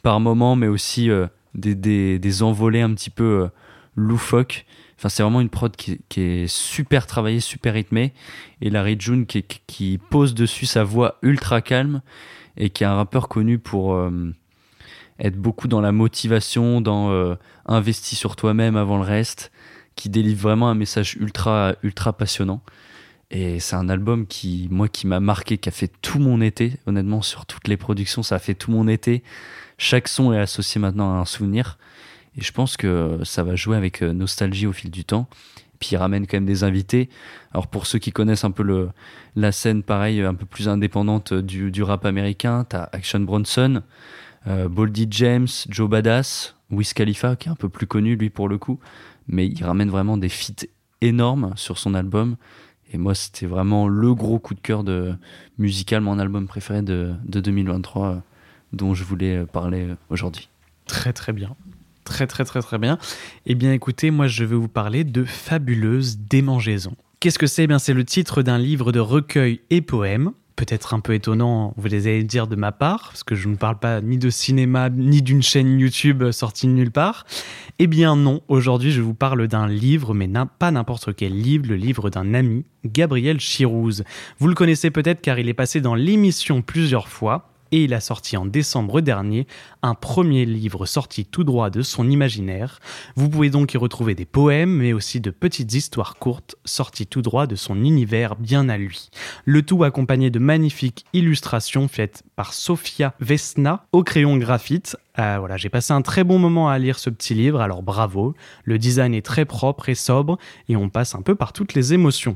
par 0.03 0.19
moments, 0.19 0.55
mais 0.55 0.67
aussi 0.67 1.09
euh, 1.09 1.27
des, 1.55 1.76
des, 1.76 2.43
envolées 2.43 2.81
un 2.81 2.93
petit 2.93 3.09
peu 3.09 3.49
loufoques. 3.95 4.65
Enfin, 4.97 5.09
c'est 5.09 5.23
vraiment 5.23 5.41
une 5.41 5.49
prod 5.49 5.76
qui, 5.76 5.99
est 6.17 6.47
super 6.47 7.07
travaillée, 7.07 7.39
super 7.39 7.73
rythmée. 7.73 8.13
Et 8.61 8.69
Larry 8.69 8.97
June 8.99 9.26
qui, 9.26 9.43
qui- 9.43 9.97
pose 9.97 10.34
dessus 10.35 10.65
sa 10.65 10.84
voix 10.84 11.17
ultra 11.21 11.61
calme 11.61 12.01
et 12.57 12.69
qui 12.69 12.84
est 12.84 12.88
un 12.88 12.95
rappeur 12.95 13.30
connu 13.30 13.59
pour 13.59 13.97
être 15.19 15.38
beaucoup 15.38 15.69
dans 15.69 15.80
la 15.80 15.93
motivation, 15.93 16.81
dans 16.81 17.38
investi 17.65 18.15
sur 18.17 18.35
toi-même 18.35 18.76
avant 18.76 18.97
le 18.97 19.03
reste, 19.03 19.51
qui 19.99 20.07
délivre 20.07 20.39
vraiment 20.39 20.69
un 20.69 20.76
message 20.76 21.17
ultra, 21.19 21.76
ultra 21.84 22.13
passionnant. 22.13 22.61
Et 23.31 23.59
c'est 23.59 23.76
un 23.76 23.89
album 23.89 24.27
qui, 24.27 24.69
moi, 24.71 24.88
qui 24.88 25.07
m'a 25.07 25.19
marqué, 25.19 25.57
qui 25.57 25.67
a 25.67 25.73
fait 25.73 25.91
tout 26.01 26.19
mon 26.19 26.39
été. 26.39 26.77
Honnêtement, 26.88 27.21
sur 27.21 27.45
toutes 27.45 27.67
les 27.67 27.76
productions, 27.76 28.23
ça 28.23 28.35
a 28.35 28.39
fait 28.39 28.53
tout 28.53 28.71
mon 28.71 28.88
été. 28.88 29.23
Chaque 29.77 30.07
son 30.07 30.31
est 30.31 30.39
associé 30.39 30.80
maintenant 30.80 31.13
à 31.13 31.17
un 31.17 31.26
souvenir. 31.26 31.77
Et 32.38 32.41
je 32.41 32.53
pense 32.53 32.77
que 32.77 33.19
ça 33.26 33.43
va 33.43 33.55
jouer 33.55 33.76
avec 33.76 34.01
euh, 34.01 34.13
nostalgie 34.13 34.67
au 34.67 34.71
fil 34.71 34.89
du 34.89 35.03
temps. 35.03 35.27
Puis 35.80 35.89
il 35.91 35.97
ramène 35.97 36.27
quand 36.27 36.38
même 36.38 36.45
des 36.45 36.63
invités. 36.63 37.09
Alors 37.51 37.67
pour 37.67 37.85
ceux 37.85 37.99
qui 37.99 38.13
connaissent 38.13 38.45
un 38.45 38.51
peu 38.51 38.63
le, 38.63 38.91
la 39.35 39.51
scène, 39.51 39.84
pareil, 39.84 40.21
un 40.21 40.34
peu 40.34 40.45
plus 40.45 40.69
indépendante 40.69 41.34
du, 41.34 41.71
du 41.71 41.84
rap 41.84 42.05
américain, 42.05 42.65
t'as 42.67 42.88
Action 42.93 43.19
Bronson, 43.19 43.84
euh, 44.47 44.69
Boldy 44.69 45.07
James, 45.11 45.47
Joe 45.67 45.89
Badass, 45.89 46.55
Wiz 46.71 46.93
Khalifa, 46.93 47.35
qui 47.35 47.49
est 47.49 47.51
un 47.51 47.55
peu 47.55 47.69
plus 47.69 47.88
connu 47.88 48.15
lui 48.15 48.30
pour 48.30 48.47
le 48.47 48.57
coup. 48.57 48.80
Mais 49.30 49.47
il 49.47 49.64
ramène 49.64 49.89
vraiment 49.89 50.18
des 50.18 50.30
feats 50.30 50.68
énormes 51.01 51.53
sur 51.56 51.77
son 51.77 51.93
album. 51.93 52.35
Et 52.91 52.97
moi, 52.97 53.14
c'était 53.14 53.45
vraiment 53.45 53.88
le 53.88 54.14
gros 54.15 54.39
coup 54.39 54.56
de 54.56 54.60
cœur 54.60 54.84
de 54.84 55.14
musical, 55.57 56.01
mon 56.01 56.18
album 56.19 56.47
préféré 56.47 56.81
de, 56.81 57.14
de 57.26 57.39
2023, 57.39 58.07
euh, 58.07 58.19
dont 58.73 58.93
je 58.93 59.03
voulais 59.03 59.38
euh, 59.38 59.45
parler 59.45 59.89
euh, 59.89 59.95
aujourd'hui. 60.10 60.49
Très 60.88 61.14
très 61.14 61.31
bien. 61.31 61.56
Très 62.03 62.26
très 62.26 62.43
très 62.43 62.61
très 62.61 62.80
bien. 62.80 62.97
Eh 63.45 63.53
bien 63.53 63.72
écoutez, 63.72 64.10
moi 64.10 64.27
je 64.27 64.43
vais 64.43 64.56
vous 64.56 64.68
parler 64.68 65.03
de 65.03 65.23
Fabuleuse 65.23 66.18
démangeaison. 66.18 66.95
Qu'est-ce 67.19 67.38
que 67.38 67.45
c'est? 67.45 67.65
Eh 67.65 67.68
bien 67.68 67.77
c'est 67.77 67.93
le 67.93 68.03
titre 68.03 68.41
d'un 68.41 68.57
livre 68.57 68.91
de 68.91 68.99
recueil 68.99 69.61
et 69.69 69.81
poèmes. 69.81 70.31
Peut-être 70.60 70.94
un 70.94 70.99
peu 70.99 71.14
étonnant, 71.14 71.73
vous 71.77 71.88
les 71.88 72.07
allez 72.07 72.26
dire 72.26 72.45
de 72.45 72.57
ma 72.57 72.73
part, 72.73 73.11
parce 73.11 73.23
que 73.23 73.34
je 73.34 73.48
ne 73.48 73.56
parle 73.56 73.80
pas 73.80 74.02
ni 74.02 74.18
de 74.18 74.30
cinéma, 74.30 74.90
ni 74.90 75.22
d'une 75.22 75.41
chaîne 75.41 75.80
YouTube 75.80 76.31
sortie 76.31 76.68
de 76.68 76.73
nulle 76.73 76.91
part. 76.91 77.26
Eh 77.80 77.88
bien 77.88 78.18
non, 78.18 78.41
aujourd'hui 78.49 78.91
je 78.91 78.99
vous 78.99 79.14
parle 79.14 79.48
d'un 79.48 79.69
livre, 79.69 80.14
mais 80.14 80.30
pas 80.57 80.69
n'importe 80.72 81.15
quel 81.15 81.31
livre, 81.31 81.65
le 81.69 81.77
livre 81.77 82.10
d'un 82.10 82.34
ami, 82.34 82.65
Gabriel 82.84 83.40
Chirouze. 83.40 84.03
Vous 84.40 84.49
le 84.49 84.53
connaissez 84.53 84.91
peut-être 84.91 85.22
car 85.22 85.40
il 85.40 85.48
est 85.48 85.53
passé 85.53 85.80
dans 85.80 85.95
l'émission 85.95 86.61
plusieurs 86.61 87.07
fois, 87.07 87.53
et 87.71 87.83
il 87.83 87.93
a 87.93 87.99
sorti 87.99 88.37
en 88.37 88.45
décembre 88.45 89.01
dernier 89.01 89.47
un 89.81 89.95
premier 89.95 90.45
livre 90.45 90.85
sorti 90.85 91.25
tout 91.25 91.43
droit 91.43 91.69
de 91.69 91.81
son 91.81 92.09
imaginaire. 92.09 92.79
Vous 93.15 93.29
pouvez 93.29 93.49
donc 93.49 93.73
y 93.73 93.77
retrouver 93.77 94.15
des 94.15 94.25
poèmes, 94.25 94.71
mais 94.71 94.93
aussi 94.93 95.21
de 95.21 95.31
petites 95.31 95.73
histoires 95.73 96.15
courtes 96.15 96.55
sorties 96.65 97.07
tout 97.07 97.21
droit 97.21 97.47
de 97.47 97.55
son 97.55 97.83
univers 97.83 98.35
bien 98.35 98.69
à 98.69 98.77
lui. 98.77 99.09
Le 99.45 99.61
tout 99.61 99.83
accompagné 99.83 100.29
de 100.29 100.39
magnifiques 100.39 101.05
illustrations 101.13 101.87
faites 101.87 102.23
par 102.35 102.53
Sofia 102.53 103.13
Vesna 103.19 103.85
au 103.91 104.03
crayon 104.03 104.37
graphite. 104.37 104.97
Euh, 105.17 105.37
voilà, 105.39 105.57
j'ai 105.57 105.69
passé 105.69 105.93
un 105.93 106.01
très 106.01 106.23
bon 106.23 106.39
moment 106.39 106.69
à 106.69 106.79
lire 106.79 106.99
ce 106.99 107.09
petit 107.09 107.33
livre, 107.33 107.61
alors 107.61 107.83
bravo. 107.83 108.35
Le 108.63 108.77
design 108.77 109.13
est 109.13 109.25
très 109.25 109.45
propre 109.45 109.89
et 109.89 109.95
sobre, 109.95 110.37
et 110.69 110.75
on 110.75 110.89
passe 110.89 111.15
un 111.15 111.21
peu 111.21 111.35
par 111.35 111.53
toutes 111.53 111.73
les 111.73 111.93
émotions. 111.93 112.35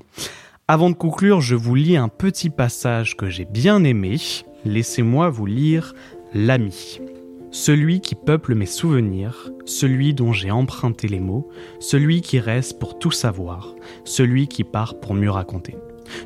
Avant 0.68 0.89
de 0.89 0.95
conclure, 0.95 1.41
je 1.41 1.55
vous 1.55 1.76
lis 1.76 1.97
un 1.97 2.07
petit 2.07 2.49
passage 2.49 3.18
que 3.18 3.30
j'ai 3.30 3.45
bien 3.45 3.84
aimé. 3.84 4.18
Laissez-moi 4.65 5.30
vous 5.30 5.45
lire 5.45 5.94
L'ami. 6.34 7.02
Celui 7.52 7.99
qui 7.99 8.15
peuple 8.15 8.56
mes 8.56 8.65
souvenirs, 8.65 9.52
celui 9.65 10.14
dont 10.14 10.31
j'ai 10.31 10.52
emprunté 10.52 11.10
les 11.10 11.19
mots, 11.19 11.49
celui 11.81 12.22
qui 12.22 12.40
reste 12.40 12.80
pour 12.80 12.98
tout 12.98 13.11
savoir, 13.11 13.76
celui 14.06 14.48
qui 14.48 14.64
part 14.64 15.02
pour 15.02 15.15
mieux 15.15 15.30
raconter. 15.30 15.76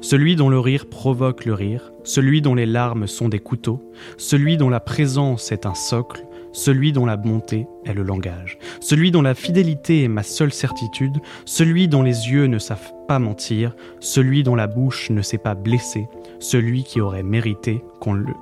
Celui 0.01 0.35
dont 0.35 0.49
le 0.49 0.59
rire 0.59 0.85
provoque 0.88 1.45
le 1.45 1.55
rire, 1.55 1.91
celui 2.03 2.41
dont 2.41 2.53
les 2.53 2.68
larmes 2.68 3.07
sont 3.07 3.27
des 3.27 3.39
couteaux, 3.39 3.91
celui 4.18 4.55
dont 4.55 4.69
la 4.69 4.80
présence 4.80 5.51
est 5.51 5.65
un 5.65 5.73
socle, 5.73 6.27
celui 6.57 6.91
dont 6.91 7.05
la 7.05 7.17
bonté 7.17 7.67
est 7.85 7.93
le 7.93 8.01
langage, 8.01 8.57
celui 8.81 9.11
dont 9.11 9.21
la 9.21 9.35
fidélité 9.35 10.03
est 10.03 10.07
ma 10.07 10.23
seule 10.23 10.51
certitude, 10.51 11.17
celui 11.45 11.88
dont 11.88 12.01
les 12.01 12.29
yeux 12.29 12.47
ne 12.47 12.57
savent 12.57 12.93
pas 13.07 13.19
mentir, 13.19 13.75
celui 13.99 14.41
dont 14.41 14.55
la 14.55 14.65
bouche 14.65 15.11
ne 15.11 15.21
sait 15.21 15.38
pas 15.38 15.53
blesser, 15.53 16.07
celui 16.39 16.84
qui 16.84 16.99
aurait 16.99 17.23
mérité 17.23 17.84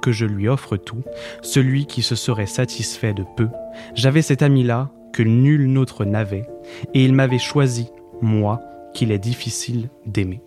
que 0.01 0.13
je 0.13 0.25
lui 0.25 0.47
offre 0.47 0.77
tout, 0.77 1.03
celui 1.41 1.85
qui 1.85 2.01
se 2.01 2.15
serait 2.15 2.45
satisfait 2.45 3.13
de 3.13 3.25
peu. 3.35 3.49
J'avais 3.95 4.21
cet 4.21 4.41
ami-là 4.41 4.91
que 5.11 5.23
nul 5.23 5.67
n'autre 5.67 6.05
n'avait, 6.05 6.47
et 6.93 7.03
il 7.03 7.13
m'avait 7.13 7.37
choisi, 7.37 7.89
moi, 8.21 8.61
qu'il 8.93 9.11
est 9.11 9.19
difficile 9.19 9.89
d'aimer. 10.05 10.41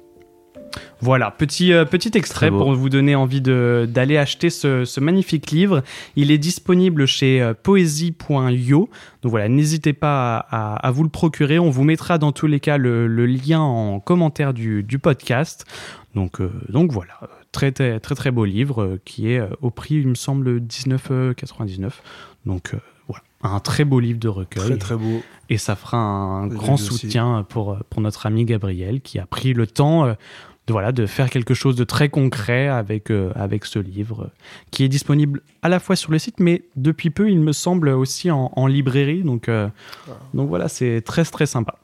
Voilà, 1.00 1.30
petit, 1.30 1.72
euh, 1.72 1.84
petit 1.84 2.10
extrait 2.14 2.50
pour 2.50 2.72
vous 2.74 2.88
donner 2.88 3.14
envie 3.14 3.40
de- 3.40 3.86
d'aller 3.88 4.16
acheter 4.16 4.50
ce, 4.50 4.84
ce 4.84 5.00
magnifique 5.00 5.50
livre. 5.50 5.82
Il 6.16 6.30
est 6.30 6.38
disponible 6.38 7.06
chez 7.06 7.40
euh, 7.40 7.54
poésie.io. 7.54 8.88
Donc 9.22 9.30
voilà, 9.30 9.48
n'hésitez 9.48 9.92
pas 9.92 10.36
à, 10.38 10.74
à- 10.74 10.86
à 10.86 10.90
vous 10.90 11.02
le 11.02 11.08
procurer. 11.08 11.58
On 11.58 11.70
vous 11.70 11.84
mettra 11.84 12.18
dans 12.18 12.32
tous 12.32 12.46
les 12.46 12.60
cas 12.60 12.76
le, 12.78 13.06
le 13.06 13.26
lien 13.26 13.60
en 13.60 14.00
commentaire 14.00 14.54
du, 14.54 14.82
du 14.82 14.98
podcast. 14.98 15.64
Donc, 16.14 16.40
euh, 16.40 16.50
donc 16.68 16.90
voilà, 16.92 17.14
très, 17.52 17.70
très 17.72 18.00
très 18.00 18.14
très 18.14 18.30
beau 18.30 18.44
livre 18.44 18.98
qui 19.04 19.30
est 19.32 19.42
au 19.60 19.70
prix, 19.70 19.96
il 19.96 20.08
me 20.08 20.14
semble, 20.14 20.58
19,99. 20.60 21.90
Donc 22.46 22.74
voilà, 23.06 23.22
un 23.42 23.60
très 23.60 23.84
beau 23.84 24.00
livre 24.00 24.18
de 24.18 24.28
recueil. 24.28 24.64
Très 24.64 24.76
très 24.78 24.96
beau. 24.96 25.22
Et 25.50 25.58
ça 25.58 25.76
fera 25.76 25.96
un 25.98 26.46
grand 26.46 26.76
soutien 26.76 27.46
pour, 27.48 27.78
pour 27.88 28.00
notre 28.02 28.26
ami 28.26 28.44
Gabriel 28.44 29.00
qui 29.00 29.18
a 29.18 29.26
pris 29.26 29.54
le 29.54 29.66
temps 29.66 30.14
de, 30.68 30.72
voilà, 30.72 30.92
de 30.92 31.06
faire 31.06 31.30
quelque 31.30 31.54
chose 31.54 31.74
de 31.74 31.84
très 31.84 32.08
concret 32.08 32.68
avec, 32.68 33.10
euh, 33.10 33.32
avec 33.34 33.64
ce 33.64 33.78
livre 33.78 34.24
euh, 34.24 34.30
qui 34.70 34.84
est 34.84 34.88
disponible 34.88 35.40
à 35.62 35.68
la 35.68 35.80
fois 35.80 35.96
sur 35.96 36.12
le 36.12 36.18
site 36.18 36.36
mais 36.38 36.62
depuis 36.76 37.10
peu 37.10 37.30
il 37.30 37.40
me 37.40 37.52
semble 37.52 37.88
aussi 37.88 38.30
en, 38.30 38.52
en 38.54 38.66
librairie. 38.66 39.22
Donc, 39.22 39.48
euh, 39.48 39.68
donc 40.34 40.48
voilà, 40.48 40.68
c'est 40.68 41.00
très 41.00 41.24
très 41.24 41.46
sympa. 41.46 41.76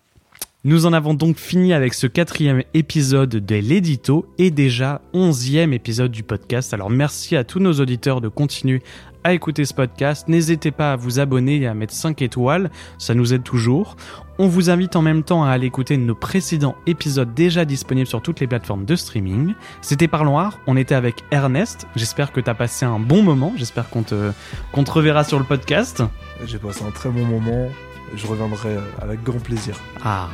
Nous 0.66 0.86
en 0.86 0.94
avons 0.94 1.12
donc 1.12 1.36
fini 1.36 1.74
avec 1.74 1.92
ce 1.92 2.06
quatrième 2.06 2.62
épisode 2.72 3.28
de 3.28 3.56
l'édito 3.56 4.26
et 4.38 4.50
déjà 4.50 5.02
onzième 5.12 5.74
épisode 5.74 6.10
du 6.10 6.22
podcast. 6.22 6.72
Alors 6.72 6.88
merci 6.88 7.36
à 7.36 7.44
tous 7.44 7.60
nos 7.60 7.74
auditeurs 7.74 8.22
de 8.22 8.28
continuer 8.28 8.82
à 9.24 9.32
écouter 9.32 9.64
ce 9.64 9.74
podcast. 9.74 10.28
N'hésitez 10.28 10.70
pas 10.70 10.92
à 10.92 10.96
vous 10.96 11.18
abonner 11.18 11.56
et 11.56 11.66
à 11.66 11.74
mettre 11.74 11.94
5 11.94 12.22
étoiles, 12.22 12.70
ça 12.98 13.14
nous 13.14 13.34
aide 13.34 13.42
toujours. 13.42 13.96
On 14.38 14.48
vous 14.48 14.70
invite 14.70 14.96
en 14.96 15.02
même 15.02 15.22
temps 15.22 15.44
à 15.44 15.50
aller 15.50 15.66
écouter 15.66 15.96
nos 15.96 16.14
précédents 16.14 16.76
épisodes 16.86 17.32
déjà 17.34 17.64
disponibles 17.64 18.06
sur 18.06 18.20
toutes 18.20 18.40
les 18.40 18.46
plateformes 18.46 18.84
de 18.84 18.96
streaming. 18.96 19.54
C'était 19.80 20.08
Parlons 20.08 20.38
Art, 20.38 20.58
on 20.66 20.76
était 20.76 20.94
avec 20.94 21.24
Ernest. 21.30 21.86
J'espère 21.96 22.32
que 22.32 22.40
tu 22.40 22.50
as 22.50 22.54
passé 22.54 22.84
un 22.84 22.98
bon 22.98 23.22
moment, 23.22 23.52
j'espère 23.56 23.88
qu'on 23.88 24.02
te, 24.02 24.32
qu'on 24.72 24.84
te 24.84 24.90
reverra 24.90 25.24
sur 25.24 25.38
le 25.38 25.44
podcast. 25.44 26.02
J'ai 26.44 26.58
passé 26.58 26.84
un 26.84 26.90
très 26.90 27.10
bon 27.10 27.24
moment. 27.24 27.68
Je 28.14 28.26
reviendrai 28.26 28.76
euh, 28.76 28.80
avec 29.00 29.22
grand 29.22 29.40
plaisir. 29.40 29.76
Ah, 30.04 30.28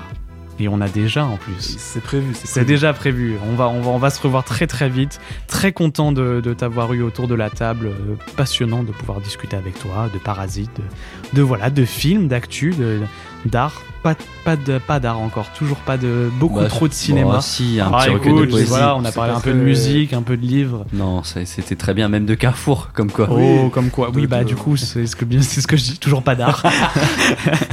Et 0.61 0.69
on 0.69 0.81
a 0.82 0.89
déjà 0.89 1.24
en 1.24 1.37
plus. 1.39 1.55
C'est 1.78 2.03
prévu. 2.03 2.35
C'est 2.35 2.65
déjà 2.66 2.93
prévu. 2.93 3.37
On 3.51 3.55
va, 3.55 3.69
on, 3.69 3.81
va, 3.81 3.91
on 3.91 3.99
va 3.99 4.11
se 4.11 4.20
revoir 4.20 4.45
très 4.45 4.66
très 4.66 4.89
vite. 4.91 5.19
Très 5.47 5.73
content 5.73 6.12
de, 6.12 6.41
de 6.43 6.53
t'avoir 6.53 6.93
eu 6.93 7.03
autour 7.03 7.28
de 7.28 7.35
la 7.35 7.49
table. 7.49 7.87
Euh, 7.87 8.15
passionnant 8.37 8.82
de 8.82 8.93
pouvoir 8.93 9.20
discuter 9.20 9.57
avec 9.57 9.78
toi 9.78 10.11
de 10.12 10.19
Parasite, 10.19 10.70
de, 10.77 11.39
de 11.39 11.43
voilà, 11.43 11.70
de 11.70 11.85
films, 11.87 12.28
d'actu, 12.28 12.70
de- 12.73 13.01
d'art. 13.47 13.83
Pas, 14.03 14.15
pas 14.47 14.57
de 14.57 14.79
pas 14.79 14.99
d'art 14.99 15.21
encore. 15.21 15.51
Toujours 15.51 15.77
pas 15.77 15.99
de 15.99 16.31
beaucoup 16.39 16.59
Bah, 16.61 16.69
trop 16.69 16.87
de 16.89 16.93
bon, 16.93 16.97
cinéma. 16.97 17.41
si, 17.43 17.79
un 17.81 17.91
ah, 17.93 17.99
petit 18.05 18.11
recueil 18.11 18.33
de 18.33 18.39
écoute, 18.39 18.51
poésie. 18.51 18.69
Voilà, 18.71 18.97
on 18.97 19.05
a 19.05 19.12
parlé 19.12 19.35
un 19.35 19.41
peu 19.41 19.53
de 19.53 19.59
musique, 19.59 20.15
un 20.15 20.23
peu 20.23 20.39
de 20.39 20.47
livres. 20.47 20.87
Non, 20.95 21.23
c'était 21.23 21.77
très 21.77 21.93
bien, 21.93 22.09
même 22.09 22.25
de 22.25 22.35
Carrefour, 22.35 22.89
comme 22.95 23.11
quoi. 23.11 23.29
Oh, 23.31 23.69
comme 23.69 23.91
quoi. 23.91 24.11
Oui, 24.15 24.27
bah 24.27 24.43
du 24.43 24.57
coup, 24.57 24.79
c'est 24.79 25.07
ce 25.07 25.15
que 25.15 25.27
bien, 25.27 25.43
c'est 25.43 25.61
ce 25.61 25.67
que 25.67 25.77
je 25.77 25.85
dis. 25.85 25.99
Toujours 25.99 26.23
pas 26.23 26.35
d'art. 26.35 26.62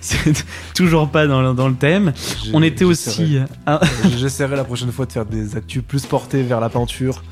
c'est 0.00 0.44
toujours 0.74 1.08
pas 1.08 1.26
dans, 1.26 1.42
le- 1.42 1.54
dans 1.54 1.68
le 1.68 1.74
thème. 1.74 2.12
On 2.52 2.62
était 2.62 2.84
aussi. 2.84 3.10
j'essaierai. 3.10 3.44
Ah, 3.66 3.80
J'essaierai 4.16 4.56
la 4.56 4.64
prochaine 4.64 4.92
fois 4.92 5.06
de 5.06 5.12
faire 5.12 5.26
des 5.26 5.56
actus 5.56 5.82
plus 5.86 6.06
portés 6.06 6.42
vers 6.42 6.60
la 6.60 6.68
peinture. 6.68 7.22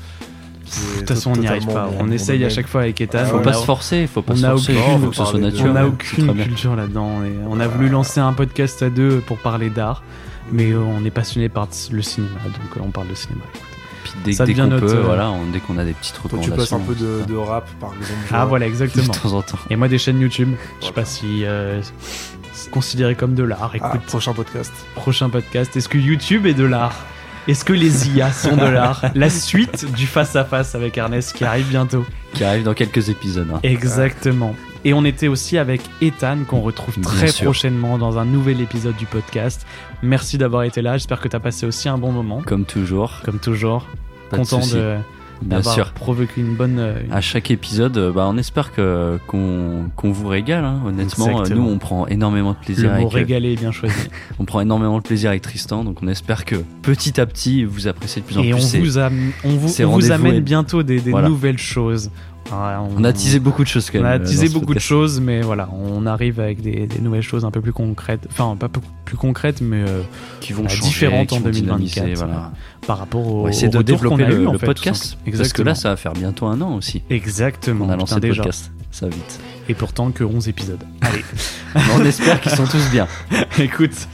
De 0.69 0.99
toute 0.99 1.09
façon, 1.09 1.31
on 1.31 1.35
n'y 1.37 1.47
arrive 1.47 1.65
pas. 1.67 1.89
On 1.99 2.11
essaye 2.11 2.43
à 2.45 2.49
chaque 2.49 2.67
fois 2.67 2.81
avec 2.81 2.99
Ethan. 3.01 3.25
Faut 3.25 3.37
On 3.37 3.41
pas 3.41 3.49
a- 3.51 3.53
se 3.53 3.65
forcer, 3.65 4.07
faut 4.07 4.21
pas 4.21 4.33
on 4.33 4.37
se 4.37 4.45
a 4.45 4.49
forcer. 4.51 4.73
aucune- 4.77 5.01
faut 5.01 5.09
que 5.09 5.15
ce 5.15 5.23
soit 5.25 5.35
On 5.35 5.39
naturel. 5.39 5.73
n'a 5.73 5.81
C'est 5.81 5.87
aucune 6.21 6.43
culture 6.43 6.75
là-dedans. 6.75 7.09
On 7.49 7.59
a 7.59 7.67
voulu 7.67 7.89
lancer 7.89 8.19
un 8.19 8.33
podcast 8.33 8.81
à 8.83 8.89
deux 8.89 9.19
pour 9.19 9.37
parler 9.37 9.69
d'art, 9.69 10.03
mais 10.51 10.73
on 10.75 11.03
est 11.05 11.09
passionné 11.11 11.49
par 11.49 11.67
le 11.91 12.01
cinéma, 12.01 12.33
donc 12.45 12.77
euh, 12.77 12.81
on 12.85 12.91
parle 12.91 13.07
de 13.07 13.15
cinéma. 13.15 13.41
Puis 14.03 14.13
dès, 14.23 14.31
Ça 14.33 14.45
dès 14.45 14.53
devient 14.53 14.63
qu'on 14.63 14.67
notre, 14.69 14.85
peut, 14.87 14.95
euh, 14.97 15.01
voilà, 15.03 15.29
on- 15.29 15.45
dès 15.51 15.59
qu'on 15.59 15.77
a 15.77 15.83
des 15.85 15.93
petites 15.93 16.13
Toi, 16.15 16.29
tu 16.29 16.35
recommandations. 16.37 16.79
passes 16.79 16.89
un 16.89 16.93
peu 16.93 16.95
de, 17.33 17.35
rap, 17.35 17.67
par 17.79 17.89
exemple. 17.99 18.19
Ah 18.31 18.45
voilà, 18.45 18.65
exactement. 18.67 19.05
De 19.07 19.11
temps 19.19 19.33
en 19.33 19.41
temps. 19.41 19.59
Et 19.69 19.75
moi 19.75 19.87
des 19.87 19.97
chaînes 19.97 20.19
YouTube. 20.19 20.53
Je 20.81 20.85
sais 20.87 20.91
pas 20.93 21.05
si 21.05 21.43
euh, 21.45 21.81
considéré 22.71 23.15
comme 23.15 23.35
de 23.35 23.43
l'art. 23.43 23.71
Ah, 23.73 23.77
Écoute, 23.77 24.01
prochain 24.07 24.33
podcast. 24.33 24.71
prochain 24.95 25.29
podcast. 25.29 25.75
Est-ce 25.75 25.89
que 25.89 25.97
YouTube 25.97 26.45
est 26.45 26.53
de 26.53 26.63
l'art? 26.65 26.95
Est-ce 27.49 27.65
que 27.65 27.73
les 27.73 28.09
IA 28.09 28.31
sont 28.31 28.55
de 28.55 28.63
l'art? 28.65 29.03
La 29.15 29.31
suite 29.31 29.91
du 29.95 30.05
face 30.05 30.35
à 30.35 30.45
face 30.45 30.75
avec 30.75 30.95
Ernest 30.99 31.33
qui 31.33 31.43
arrive 31.43 31.67
bientôt. 31.67 32.05
Qui 32.35 32.43
arrive 32.43 32.61
dans 32.61 32.75
quelques 32.75 33.09
épisodes. 33.09 33.47
hein. 33.51 33.59
Exactement. 33.63 34.55
Et 34.85 34.93
on 34.93 35.03
était 35.03 35.27
aussi 35.27 35.57
avec 35.57 35.81
Ethan 35.99 36.43
qu'on 36.47 36.61
retrouve 36.61 36.99
très 37.01 37.31
prochainement 37.33 37.97
dans 37.97 38.19
un 38.19 38.25
nouvel 38.25 38.61
épisode 38.61 38.95
du 38.97 39.07
podcast. 39.07 39.65
Merci 40.03 40.37
d'avoir 40.37 40.61
été 40.61 40.83
là. 40.83 40.97
J'espère 40.97 41.19
que 41.19 41.27
tu 41.27 41.35
as 41.35 41.39
passé 41.39 41.65
aussi 41.65 41.89
un 41.89 41.97
bon 41.97 42.11
moment. 42.11 42.43
Comme 42.45 42.65
toujours. 42.65 43.19
Comme 43.25 43.39
toujours. 43.39 43.87
Pas 44.29 44.37
Content 44.37 44.59
de 44.59 44.97
Bien 45.41 45.61
sûr. 45.63 45.91
provoqué 45.93 46.41
une 46.41 46.55
bonne. 46.55 46.77
euh, 46.79 46.95
À 47.11 47.21
chaque 47.21 47.49
épisode, 47.51 47.97
euh, 47.97 48.11
bah, 48.11 48.25
on 48.29 48.37
espère 48.37 48.71
que 48.73 49.17
qu'on 49.27 50.11
vous 50.11 50.27
régale. 50.27 50.65
hein. 50.65 50.79
Honnêtement, 50.85 51.27
euh, 51.27 51.29
Exactement. 51.31 51.65
nous 51.65 51.71
on 51.71 51.77
prend 51.77 52.07
énormément 52.07 52.51
de 52.51 52.57
plaisir. 52.57 52.89
le 52.91 52.95
mot 53.01 53.01
avec, 53.07 53.13
régalé 53.13 53.53
est 53.53 53.59
bien 53.59 53.71
choisi. 53.71 53.95
on 54.39 54.45
prend 54.45 54.61
énormément 54.61 54.97
de 54.97 55.03
plaisir 55.03 55.29
avec 55.29 55.41
Tristan, 55.41 55.83
donc 55.83 55.99
on 56.03 56.07
espère 56.07 56.45
que 56.45 56.55
petit 56.81 57.19
à 57.21 57.25
petit 57.25 57.63
vous 57.63 57.87
appréciez 57.87 58.21
de 58.21 58.27
plus 58.27 58.37
en 58.37 58.43
Et 58.43 58.51
plus. 58.51 58.75
on 58.75 58.79
vous, 58.79 58.97
am- 58.97 59.31
on 59.43 59.49
vous, 59.49 59.81
on 59.81 59.87
vous 59.87 60.11
amène 60.11 60.35
et- 60.35 60.41
bientôt 60.41 60.83
des, 60.83 60.99
des 60.99 61.11
Voilà. 61.11 61.29
nouvelles 61.29 61.57
choses. 61.57 62.11
Ah, 62.51 62.81
On 62.97 63.03
a 63.03 63.13
teasé 63.13 63.39
beaucoup 63.39 63.63
de 63.63 63.67
choses 63.67 63.89
quand 63.91 63.99
On 63.99 64.03
même. 64.03 64.11
a 64.11 64.15
euh, 64.15 64.25
teasé 64.25 64.49
beaucoup 64.49 64.73
de 64.73 64.79
choses, 64.79 65.19
mais 65.21 65.41
voilà, 65.41 65.69
on 65.71 66.05
arrive 66.05 66.39
avec 66.39 66.61
des, 66.61 66.87
des 66.87 66.99
nouvelles 66.99 67.21
choses 67.21 67.45
un 67.45 67.51
peu 67.51 67.61
plus 67.61 67.73
concrètes. 67.73 68.27
Enfin, 68.31 68.55
pas 68.55 68.69
plus 69.05 69.17
concrètes, 69.17 69.61
mais 69.61 69.83
euh, 69.87 70.01
qui 70.41 70.53
vont 70.53 70.67
changer, 70.67 70.81
différentes 70.87 71.27
qui 71.27 71.35
en 71.35 71.39
vont 71.39 71.43
2024 71.45 71.85
dynamiser, 71.85 72.13
voilà. 72.15 72.33
euh, 72.33 72.85
par 72.87 72.97
rapport 72.97 73.27
au. 73.27 73.43
On 73.45 73.47
essayer 73.49 73.67
au 73.67 73.71
de 73.71 73.81
développer 73.83 74.23
qu'on 74.23 74.23
a 74.23 74.29
le, 74.29 74.41
eu, 74.41 74.47
en 74.47 74.53
le 74.53 74.57
fait, 74.57 74.65
podcast. 74.65 75.17
Parce 75.37 75.53
que 75.53 75.61
là, 75.61 75.75
ça 75.75 75.89
va 75.89 75.95
faire 75.95 76.13
bientôt 76.13 76.47
un 76.47 76.59
an 76.61 76.75
aussi. 76.75 77.03
Exactement. 77.09 77.85
On 77.85 77.89
a 77.89 77.95
lancé 77.95 78.19
le 78.19 78.29
podcast. 78.35 78.71
Ça 78.99 79.07
va 79.07 79.15
vite. 79.15 79.39
Et 79.69 79.75
pourtant 79.75 80.11
que 80.11 80.25
11 80.25 80.49
épisodes. 80.49 80.83
Allez. 81.01 81.23
on 81.95 82.03
espère 82.03 82.41
qu'ils 82.41 82.51
sont 82.51 82.65
tous 82.65 82.89
bien. 82.91 83.07
Écoute, 83.57 84.09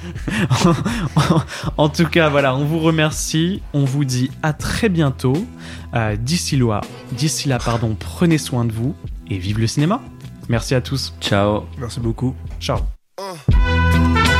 en 1.77 1.89
tout 1.89 2.05
cas, 2.05 2.29
voilà, 2.29 2.55
on 2.55 2.65
vous 2.65 2.77
remercie. 2.77 3.63
On 3.73 3.83
vous 3.83 4.05
dit 4.05 4.29
à 4.43 4.53
très 4.53 4.89
bientôt. 4.89 5.47
Euh, 5.95 6.15
d'ici 6.17 6.55
là, 6.55 6.81
d'ici 7.13 7.49
là, 7.49 7.57
pardon, 7.57 7.97
prenez 7.99 8.37
soin 8.37 8.63
de 8.63 8.71
vous 8.71 8.95
et 9.27 9.39
vive 9.39 9.57
le 9.57 9.65
cinéma. 9.65 10.03
Merci 10.49 10.75
à 10.75 10.81
tous. 10.81 11.15
Ciao. 11.19 11.63
Merci 11.79 11.99
beaucoup. 11.99 12.35
Ciao. 12.59 12.77
Uh. 13.19 14.34